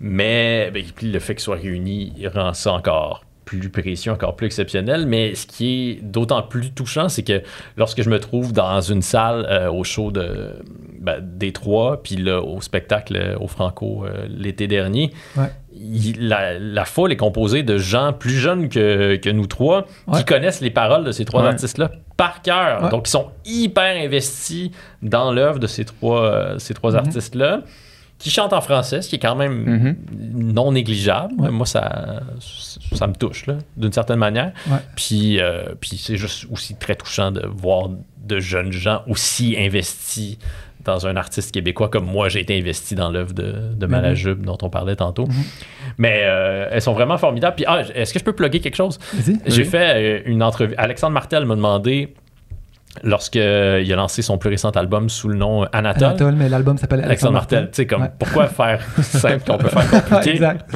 mais 0.00 0.70
ben, 0.72 0.82
puis 0.94 1.10
le 1.12 1.18
fait 1.18 1.34
qu'ils 1.34 1.42
soient 1.44 1.56
réunis 1.56 2.14
rend 2.34 2.54
ça 2.54 2.72
encore 2.72 3.24
plus 3.44 3.68
précieux, 3.68 4.12
encore 4.12 4.36
plus 4.36 4.46
exceptionnel. 4.46 5.06
Mais 5.06 5.34
ce 5.34 5.44
qui 5.44 5.90
est 5.90 6.02
d'autant 6.04 6.40
plus 6.42 6.70
touchant, 6.70 7.08
c'est 7.08 7.24
que 7.24 7.42
lorsque 7.76 8.00
je 8.02 8.08
me 8.08 8.20
trouve 8.20 8.52
dans 8.52 8.80
une 8.80 9.02
salle 9.02 9.44
euh, 9.50 9.68
au 9.70 9.82
show 9.82 10.12
de 10.12 10.54
ben, 11.00 11.18
des 11.20 11.52
trois, 11.52 12.00
puis 12.02 12.14
là, 12.16 12.40
au 12.42 12.60
spectacle 12.60 13.16
euh, 13.16 13.36
au 13.40 13.48
Franco 13.48 14.04
euh, 14.04 14.26
l'été 14.28 14.68
dernier, 14.68 15.10
Ouais. 15.36 15.46
il- 15.74 16.28
la, 16.28 16.58
la 16.60 16.84
foule 16.84 17.10
est 17.10 17.16
composée 17.16 17.64
de 17.64 17.76
gens 17.76 18.12
plus 18.12 18.30
jeunes 18.38 18.68
que, 18.68 19.16
que 19.16 19.30
nous 19.30 19.46
trois 19.48 19.84
Ouais. 20.06 20.18
qui 20.18 20.24
connaissent 20.24 20.60
les 20.60 20.70
paroles 20.70 21.02
de 21.04 21.10
ces 21.12 21.24
trois 21.24 21.42
Ouais. 21.42 21.48
artistes-là 21.48 21.90
par 22.16 22.42
cœur. 22.42 22.88
Donc, 22.90 23.08
ils 23.08 23.10
sont 23.10 23.30
hyper 23.44 23.96
investis 23.96 24.70
dans 25.02 25.32
l'œuvre 25.32 25.58
de 25.58 25.66
ces 25.66 25.84
trois, 25.84 26.22
euh, 26.24 26.58
ces 26.58 26.74
trois 26.74 26.92
Mhm. 26.92 26.98
artistes-là 26.98 27.62
qui 28.20 28.30
chantent 28.30 28.52
en 28.52 28.60
français, 28.60 29.02
ce 29.02 29.08
qui 29.08 29.16
est 29.16 29.20
quand 29.20 29.34
même 29.34 29.64
Mhm. 29.64 29.96
non 30.54 30.70
négligeable. 30.72 31.34
Ouais. 31.38 31.50
Moi, 31.50 31.66
ça, 31.66 32.20
ça 32.92 33.06
me 33.06 33.14
touche, 33.14 33.46
là, 33.46 33.54
d'une 33.76 33.92
certaine 33.92 34.18
manière. 34.18 34.52
Ouais. 34.70 34.76
Puis, 34.94 35.40
euh, 35.40 35.64
puis 35.80 35.96
c'est 35.98 36.16
juste 36.16 36.46
aussi 36.52 36.76
très 36.76 36.94
touchant 36.94 37.32
de 37.32 37.44
voir 37.46 37.88
de 38.22 38.38
jeunes 38.38 38.70
gens 38.72 39.02
aussi 39.08 39.56
investis 39.58 40.38
dans 40.84 41.06
un 41.06 41.16
artiste 41.16 41.52
québécois 41.52 41.88
comme 41.90 42.06
moi, 42.06 42.28
j'ai 42.30 42.40
été 42.40 42.58
investi 42.58 42.94
dans 42.94 43.10
l'œuvre 43.10 43.34
de, 43.34 43.74
de 43.74 43.86
Malajube 43.86 44.44
dont 44.46 44.56
on 44.62 44.70
parlait 44.70 44.96
tantôt. 44.96 45.26
Mhm. 45.26 45.34
Mais 45.98 46.22
euh, 46.24 46.68
elles 46.70 46.80
sont 46.82 46.94
vraiment 46.94 47.18
formidables. 47.18 47.56
Puis, 47.56 47.64
ah, 47.68 47.82
est-ce 47.94 48.12
que 48.14 48.18
je 48.18 48.24
peux 48.24 48.32
plugger 48.34 48.60
quelque 48.60 48.76
chose? 48.76 48.98
J'ai 49.46 49.64
fait 49.64 49.92
euh, 49.96 50.22
une 50.26 50.42
entrevue. 50.42 50.74
Alexandre 50.78 51.12
Martel 51.12 51.44
m'a 51.44 51.54
demandé, 51.56 52.14
lorsqu'il 53.04 53.40
a 53.42 53.96
lancé 53.96 54.20
son 54.22 54.36
plus 54.36 54.50
récent 54.50 54.70
album 54.70 55.08
sous 55.08 55.28
le 55.28 55.36
nom 55.36 55.62
Anatole, 55.72 56.04
Anatole, 56.08 56.34
mais 56.34 56.48
l'album 56.48 56.76
s'appelle 56.76 57.00
Alexandre 57.04 57.34
Martel, 57.34 57.64
tu 57.66 57.76
sais, 57.76 57.86
comme 57.86 58.02
Ouais. 58.02 58.10
pourquoi 58.18 58.46
faire 58.48 58.82
simple? 59.02 59.44
Qu'on 59.46 59.58
peut 59.58 59.68
faire 59.68 59.88
compliqué? 60.02 60.30
exact. 60.30 60.68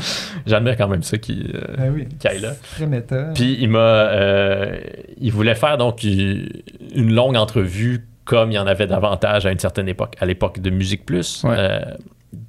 J'admire 0.46 0.76
quand 0.76 0.88
même 0.88 1.02
ça 1.02 1.18
qui, 1.18 1.50
euh, 1.54 1.76
Ben 1.76 1.92
oui. 1.94 2.06
qui 2.18 2.28
aille 2.28 2.40
là. 2.40 2.52
Très 2.76 2.86
méta. 2.86 3.30
Puis 3.34 3.56
il 3.60 3.68
m'a. 3.68 3.78
euh, 3.78 4.78
il 5.20 5.32
voulait 5.32 5.54
faire 5.56 5.76
donc 5.76 6.02
une 6.04 7.12
longue 7.14 7.36
entrevue 7.36 8.06
comme 8.24 8.52
il 8.52 8.54
y 8.54 8.58
en 8.58 8.66
avait 8.66 8.86
davantage 8.86 9.44
à 9.44 9.52
une 9.52 9.58
certaine 9.58 9.88
époque, 9.88 10.14
à 10.20 10.24
l'époque 10.26 10.60
de 10.60 10.70
Musique 10.70 11.04
Plus. 11.04 11.42
Ouais. 11.44 11.54
Euh, 11.58 11.80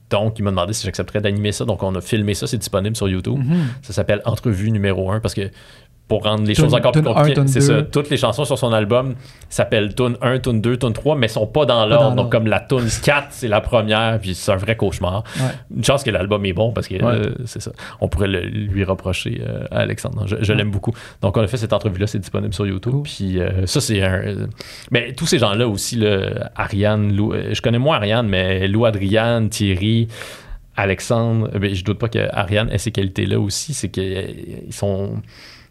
donc 0.10 0.38
il 0.40 0.44
m'a 0.44 0.52
demandé 0.52 0.72
si 0.74 0.86
j'accepterais 0.86 1.20
d'animer 1.20 1.52
ça. 1.52 1.66
Donc 1.66 1.82
on 1.84 1.94
a 1.96 2.02
filmé 2.02 2.34
ça, 2.36 2.48
c'est 2.48 2.58
disponible 2.58 2.96
sur 2.96 3.10
YouTube. 3.10 3.40
Mhm. 3.40 3.58
Ça 3.82 3.92
s'appelle 3.92 4.22
Entrevue 4.26 4.70
numéro 4.72 5.12
1 5.12 5.20
parce 5.20 5.34
que 5.34 5.50
pour 6.08 6.24
rendre 6.24 6.46
les 6.46 6.54
Tune- 6.54 6.66
choses 6.66 6.74
encore 6.76 6.92
plus 6.92 7.02
compliquées. 7.02 7.42
C'est 7.48 7.62
ça. 7.62 7.82
Toutes 7.82 8.12
les 8.12 8.18
chansons 8.18 8.46
sur 8.46 8.60
son 8.60 8.72
album 8.74 9.16
s'appellent 9.50 9.96
Tune 9.96 10.18
1, 10.22 10.38
Tune 10.38 10.62
2, 10.62 10.78
Tune 10.78 10.94
3, 10.94 11.16
mais 11.16 11.28
sont 11.28 11.48
pas 11.48 11.66
dans 11.66 11.86
l'ordre. 11.88 12.16
Donc, 12.16 12.32
comme 12.32 12.46
la 12.46 12.60
Tune 12.60 12.88
4, 13.04 13.28
c'est 13.32 13.48
la 13.48 13.60
première, 13.60 14.20
puis 14.20 14.36
c'est 14.36 14.52
un 14.52 14.56
vrai 14.56 14.76
cauchemar. 14.78 15.24
Ouais. 15.38 15.46
Une 15.76 15.84
chance 15.84 16.04
que 16.04 16.12
l'album 16.12 16.46
est 16.46 16.54
bon 16.54 16.72
parce 16.74 16.88
que 16.88 16.94
Ouais. 16.96 17.04
euh, 17.04 17.34
c'est 17.46 17.62
ça. 17.62 17.72
On 18.02 18.08
pourrait 18.08 18.28
le- 18.28 18.42
lui 18.46 18.84
reprocher 18.84 19.42
euh, 19.48 19.66
à 19.72 19.80
Alexandre. 19.80 20.26
Je, 20.28 20.36
je 20.42 20.54
l'aime 20.54 20.70
beaucoup. 20.70 20.92
Donc, 21.24 21.38
on 21.38 21.42
a 21.42 21.48
fait 21.48 21.58
cette 21.58 21.74
entrevue-là, 21.74 22.06
c'est 22.06 22.20
disponible 22.20 22.54
sur 22.54 22.68
YouTube. 22.68 22.94
Cool. 22.94 23.04
Puis, 23.04 23.40
euh, 23.40 23.66
ça, 23.66 23.82
c'est 23.82 24.04
un. 24.04 24.22
mais 24.92 25.14
tous 25.14 25.26
ces 25.26 25.40
gens-là 25.40 25.68
aussi, 25.68 25.96
là, 25.96 26.52
Ariane, 26.56 27.16
Lou, 27.16 27.34
je 27.52 27.62
connais 27.62 27.80
moins 27.80 27.96
Ariane, 27.96 28.28
mais 28.28 28.68
Lou 28.68 28.86
Adriane, 28.86 29.50
Thierry. 29.50 30.08
Alexandre, 30.78 31.50
ben, 31.58 31.74
je 31.74 31.84
doute 31.86 32.00
pas 32.00 32.10
que 32.10 32.28
Ariane 32.34 32.70
ait 32.70 32.78
ces 32.78 32.92
qualités-là 32.92 33.40
aussi, 33.40 33.74
c'est 33.74 33.88
qu'ils 33.90 34.72
sont 34.72 35.22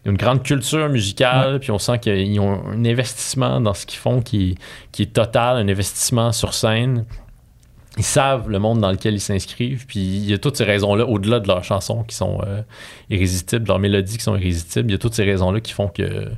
une 0.05 0.17
grande 0.17 0.43
culture 0.43 0.87
musicale, 0.89 1.59
puis 1.59 1.71
on 1.71 1.79
sent 1.79 1.99
qu'ils 1.99 2.39
ont 2.39 2.61
un 2.67 2.85
investissement 2.85 3.59
dans 3.59 3.73
ce 3.73 3.85
qu'ils 3.85 3.99
font 3.99 4.21
qui, 4.21 4.55
qui 4.91 5.01
est 5.03 5.13
total, 5.13 5.57
un 5.57 5.67
investissement 5.67 6.31
sur 6.31 6.53
scène. 6.53 7.05
Ils 7.97 8.03
savent 8.03 8.49
le 8.49 8.59
monde 8.59 8.81
dans 8.81 8.91
lequel 8.91 9.13
ils 9.15 9.19
s'inscrivent, 9.21 9.85
puis 9.87 9.99
il 9.99 10.29
y 10.29 10.33
a 10.33 10.37
toutes 10.37 10.57
ces 10.57 10.63
raisons-là, 10.65 11.05
au-delà 11.05 11.39
de 11.39 11.47
leurs 11.47 11.63
chansons 11.63 12.03
qui 12.03 12.15
sont 12.15 12.39
euh, 12.45 12.61
irrésistibles, 13.09 13.67
leurs 13.67 13.79
mélodies 13.79 14.17
qui 14.17 14.23
sont 14.23 14.35
irrésistibles, 14.35 14.89
il 14.89 14.93
y 14.93 14.95
a 14.95 14.99
toutes 14.99 15.13
ces 15.13 15.23
raisons-là 15.23 15.59
qui 15.61 15.71
font 15.71 15.87
que 15.87 16.29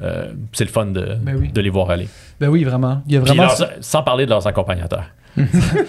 euh, 0.00 0.32
c'est 0.52 0.64
le 0.64 0.70
fun 0.70 0.86
de, 0.86 1.16
Ben 1.20 1.36
oui. 1.38 1.48
de 1.48 1.60
les 1.60 1.70
voir 1.70 1.90
aller. 1.90 2.08
Ben 2.40 2.48
oui, 2.48 2.64
vraiment. 2.64 3.02
Il 3.06 3.14
y 3.14 3.16
a 3.16 3.20
Puis 3.20 3.34
vraiment. 3.36 3.52
leurs- 3.58 3.68
sans 3.80 4.02
parler 4.02 4.24
de 4.26 4.30
leurs 4.30 4.46
accompagnateurs. 4.46 5.04
leurs 5.36 5.46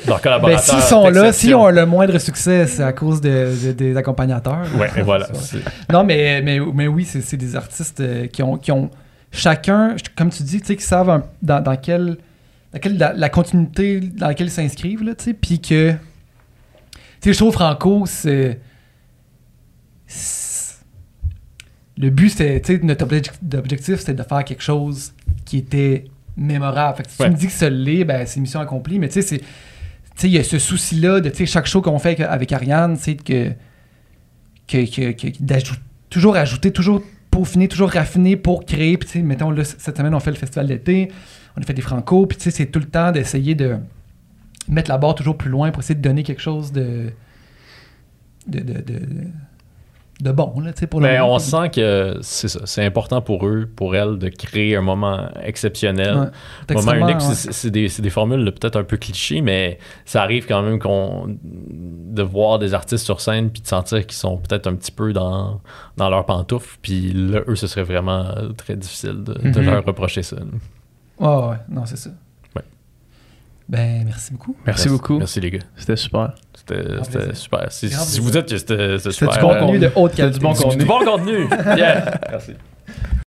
Ben, 0.08 0.20
collaborateurs. 0.22 0.62
s'ils 0.64 0.82
sont 0.82 1.10
là, 1.10 1.34
s'ils 1.34 1.54
ont 1.56 1.70
le 1.70 1.86
moindre 1.86 2.18
succès, 2.18 2.66
c'est 2.68 2.84
à 2.84 2.94
cause 2.94 3.20
de- 3.22 3.52
de- 3.66 3.72
des 3.74 3.98
accompagnateurs. 3.98 4.66
Et 4.98 5.02
voilà. 5.02 5.28
Non, 5.92 6.04
mais, 6.04 6.42
mais, 6.42 6.60
mais 6.74 6.88
oui, 6.88 7.06
c'est 7.06 7.36
des 7.38 7.56
artistes 7.56 8.00
euh, 8.00 8.28
qui, 8.28 8.42
ont, 8.42 8.58
qui 8.58 8.72
ont 8.72 8.90
chacun, 9.32 9.96
comme 10.16 10.30
tu 10.30 10.44
dis, 10.44 10.62
tu 10.62 10.68
sais, 10.68 10.76
qui 10.78 10.84
savent 10.84 11.10
un- 11.10 11.24
dans, 11.42 11.62
dans 11.62 11.76
quelle, 11.76 12.18
dans 12.74 12.80
quelle- 12.80 12.98
la, 12.98 13.12
la 13.14 13.30
continuité 13.30 14.00
dans 14.00 14.28
laquelle 14.28 14.48
ils 14.48 14.52
s'inscrivent, 14.52 15.04
puis 15.42 15.60
que, 15.60 15.92
tu 15.92 15.98
sais, 17.22 17.30
le 17.30 17.34
show 17.34 17.52
franco, 17.52 18.06
c'est... 18.06 18.60
Le 21.98 22.10
but, 22.10 22.30
c'était, 22.30 22.80
notre 22.82 23.04
objectif, 23.06 24.00
c'était 24.00 24.14
de 24.16 24.24
faire 24.24 24.44
quelque 24.44 24.64
chose 24.64 25.14
qui 25.46 25.58
était 25.60 26.06
mémorable. 26.38 26.98
Fait 26.98 27.04
que 27.04 27.10
si 27.10 27.22
Ouais. 27.22 27.28
tu 27.28 27.34
me 27.34 27.38
dis 27.38 27.48
que 27.48 27.52
ça 27.54 27.70
l'est, 27.70 28.04
ben, 28.04 28.26
c'est 28.26 28.40
mission 28.40 28.60
accomplie, 28.60 29.00
mais 29.00 29.08
tu 29.08 29.16
sais, 29.16 29.22
c'est... 29.22 29.40
Tu 29.40 29.46
sais, 30.16 30.28
il 30.28 30.34
y 30.34 30.38
a 30.38 30.44
ce 30.44 30.60
souci-là 30.60 31.20
de, 31.22 31.32
chaque 31.46 31.66
show 31.66 31.82
qu'on 31.82 31.98
fait 32.00 32.20
avec, 32.22 32.52
Ariane, 32.52 32.98
tu 32.98 33.04
sais, 33.04 33.16
que 33.16 33.52
que, 34.68 34.86
que, 34.90 35.12
que- 35.12 35.44
d'ajou- 35.44 35.76
toujours 36.10 36.36
ajouter, 36.36 36.72
toujours 36.72 37.02
peaufiner, 37.32 37.68
toujours 37.68 37.90
raffiner 37.90 38.36
pour 38.38 38.64
créer. 38.66 38.98
Puis, 38.98 39.08
tu 39.08 39.14
sais, 39.14 39.22
mettons, 39.24 39.50
là, 39.52 39.64
cette 39.64 39.98
semaine, 39.98 40.14
on 40.14 40.20
fait 40.20 40.30
le 40.32 40.38
festival 40.38 40.68
d'été, 40.68 41.12
on 41.58 41.62
a 41.62 41.66
fait 41.66 41.74
des 41.74 41.82
franco, 41.82 42.26
puis, 42.28 42.38
tu 42.38 42.44
sais, 42.46 42.52
c'est 42.52 42.68
tout 42.68 42.80
le 42.80 42.86
temps 42.86 43.12
d'essayer 43.12 43.56
de 43.56 43.78
mettre 44.70 44.90
la 44.92 44.98
barre 44.98 45.16
toujours 45.16 45.38
plus 45.38 45.50
loin 45.50 45.72
pour 45.72 45.82
essayer 45.82 45.96
de 45.96 46.02
donner 46.02 46.24
quelque 46.24 46.42
chose 46.42 46.72
de. 46.72 47.12
de, 48.48 48.60
de, 48.60 48.74
de, 48.82 49.00
de 50.24 50.32
bon, 50.32 50.54
là, 50.62 50.72
tu 50.74 50.80
sais, 50.80 50.88
pour 50.88 51.00
le 51.02 51.08
Mais 51.08 51.20
moment. 51.20 51.36
on 51.36 51.40
sent 51.40 51.70
que 51.70 52.18
c'est 52.22 52.48
ça. 52.48 52.62
C'est 52.66 52.84
important 52.86 53.22
pour 53.22 53.46
eux, 53.46 53.70
pour 53.76 53.96
elles, 53.96 54.18
de 54.18 54.30
créer 54.30 54.76
un 54.76 54.82
moment 54.82 55.30
exceptionnel. 55.44 56.32
Ouais. 56.70 56.76
Moment 56.76 56.94
unique, 56.94 57.16
ouais. 57.18 57.36
c'est- 57.36 57.52
c'est 57.52 57.70
des, 57.70 57.90
c'est 57.90 58.02
des 58.02 58.10
formules 58.10 58.46
peut-être 58.54 58.78
un 58.78 58.84
peu 58.84 58.98
clichés, 58.98 59.42
mais 59.42 59.78
ça 60.06 60.24
arrive 60.24 60.48
quand 60.48 60.62
même 60.64 60.80
qu'on 60.80 61.28
de 61.44 62.22
voir 62.24 62.58
des 62.60 62.74
artistes 62.74 63.04
sur 63.06 63.20
scène 63.22 63.50
puis 63.50 63.62
de 63.62 63.68
sentir 63.68 64.00
qu'ils 64.08 64.14
sont 64.18 64.38
peut-être 64.38 64.68
un 64.68 64.76
petit 64.76 64.92
peu 64.92 65.14
dans, 65.14 65.60
dans 65.98 66.10
leurs 66.10 66.26
pantoufles. 66.26 66.78
Puis 66.82 67.12
là, 67.14 67.42
eux, 67.48 67.56
ce 67.56 67.68
serait 67.68 67.84
vraiment 67.84 68.26
euh, 68.38 68.50
très 68.54 68.76
difficile 68.76 69.24
de, 69.24 69.34
de 69.34 69.60
Mhm. 69.60 69.66
leur 69.66 69.84
reprocher 69.86 70.24
ça. 70.24 70.38
Ouais, 71.20 71.28
ouais, 71.28 71.58
non, 71.70 71.86
c'est 71.86 71.98
ça. 71.98 72.10
Ouais. 72.56 72.62
Ben, 73.70 74.04
merci 74.06 74.32
beaucoup. 74.34 74.56
Merci 74.66 74.90
beaucoup. 74.90 75.18
Merci 75.18 75.40
les 75.42 75.52
gars. 75.52 75.60
C'était 75.76 75.96
super. 75.96 76.34
C'était 76.68 76.84
plaisir. 77.20 77.36
super. 77.38 77.72
Si, 77.72 77.90
si 77.90 78.20
vous 78.22 78.32
dites 78.32 78.46
que 78.50 78.58
c'était 78.58 78.98
c'était 78.98 79.12
C'est 79.12 79.12
super. 79.12 79.34
du 79.36 79.42
bon 79.42 79.52
euh, 79.54 79.60
contenu 79.60 79.80
de 79.80 79.92
haute 79.96 80.12
C'était 80.12 80.30
du 80.30 80.40
qualité. 80.40 80.40
bon 80.40 80.54
c'est 80.56 80.64
contenu. 80.64 80.80
du 80.80 80.86
bon 80.86 81.00
contenu. 81.06 81.48
Yeah. 81.78 82.20
Merci. 82.32 82.52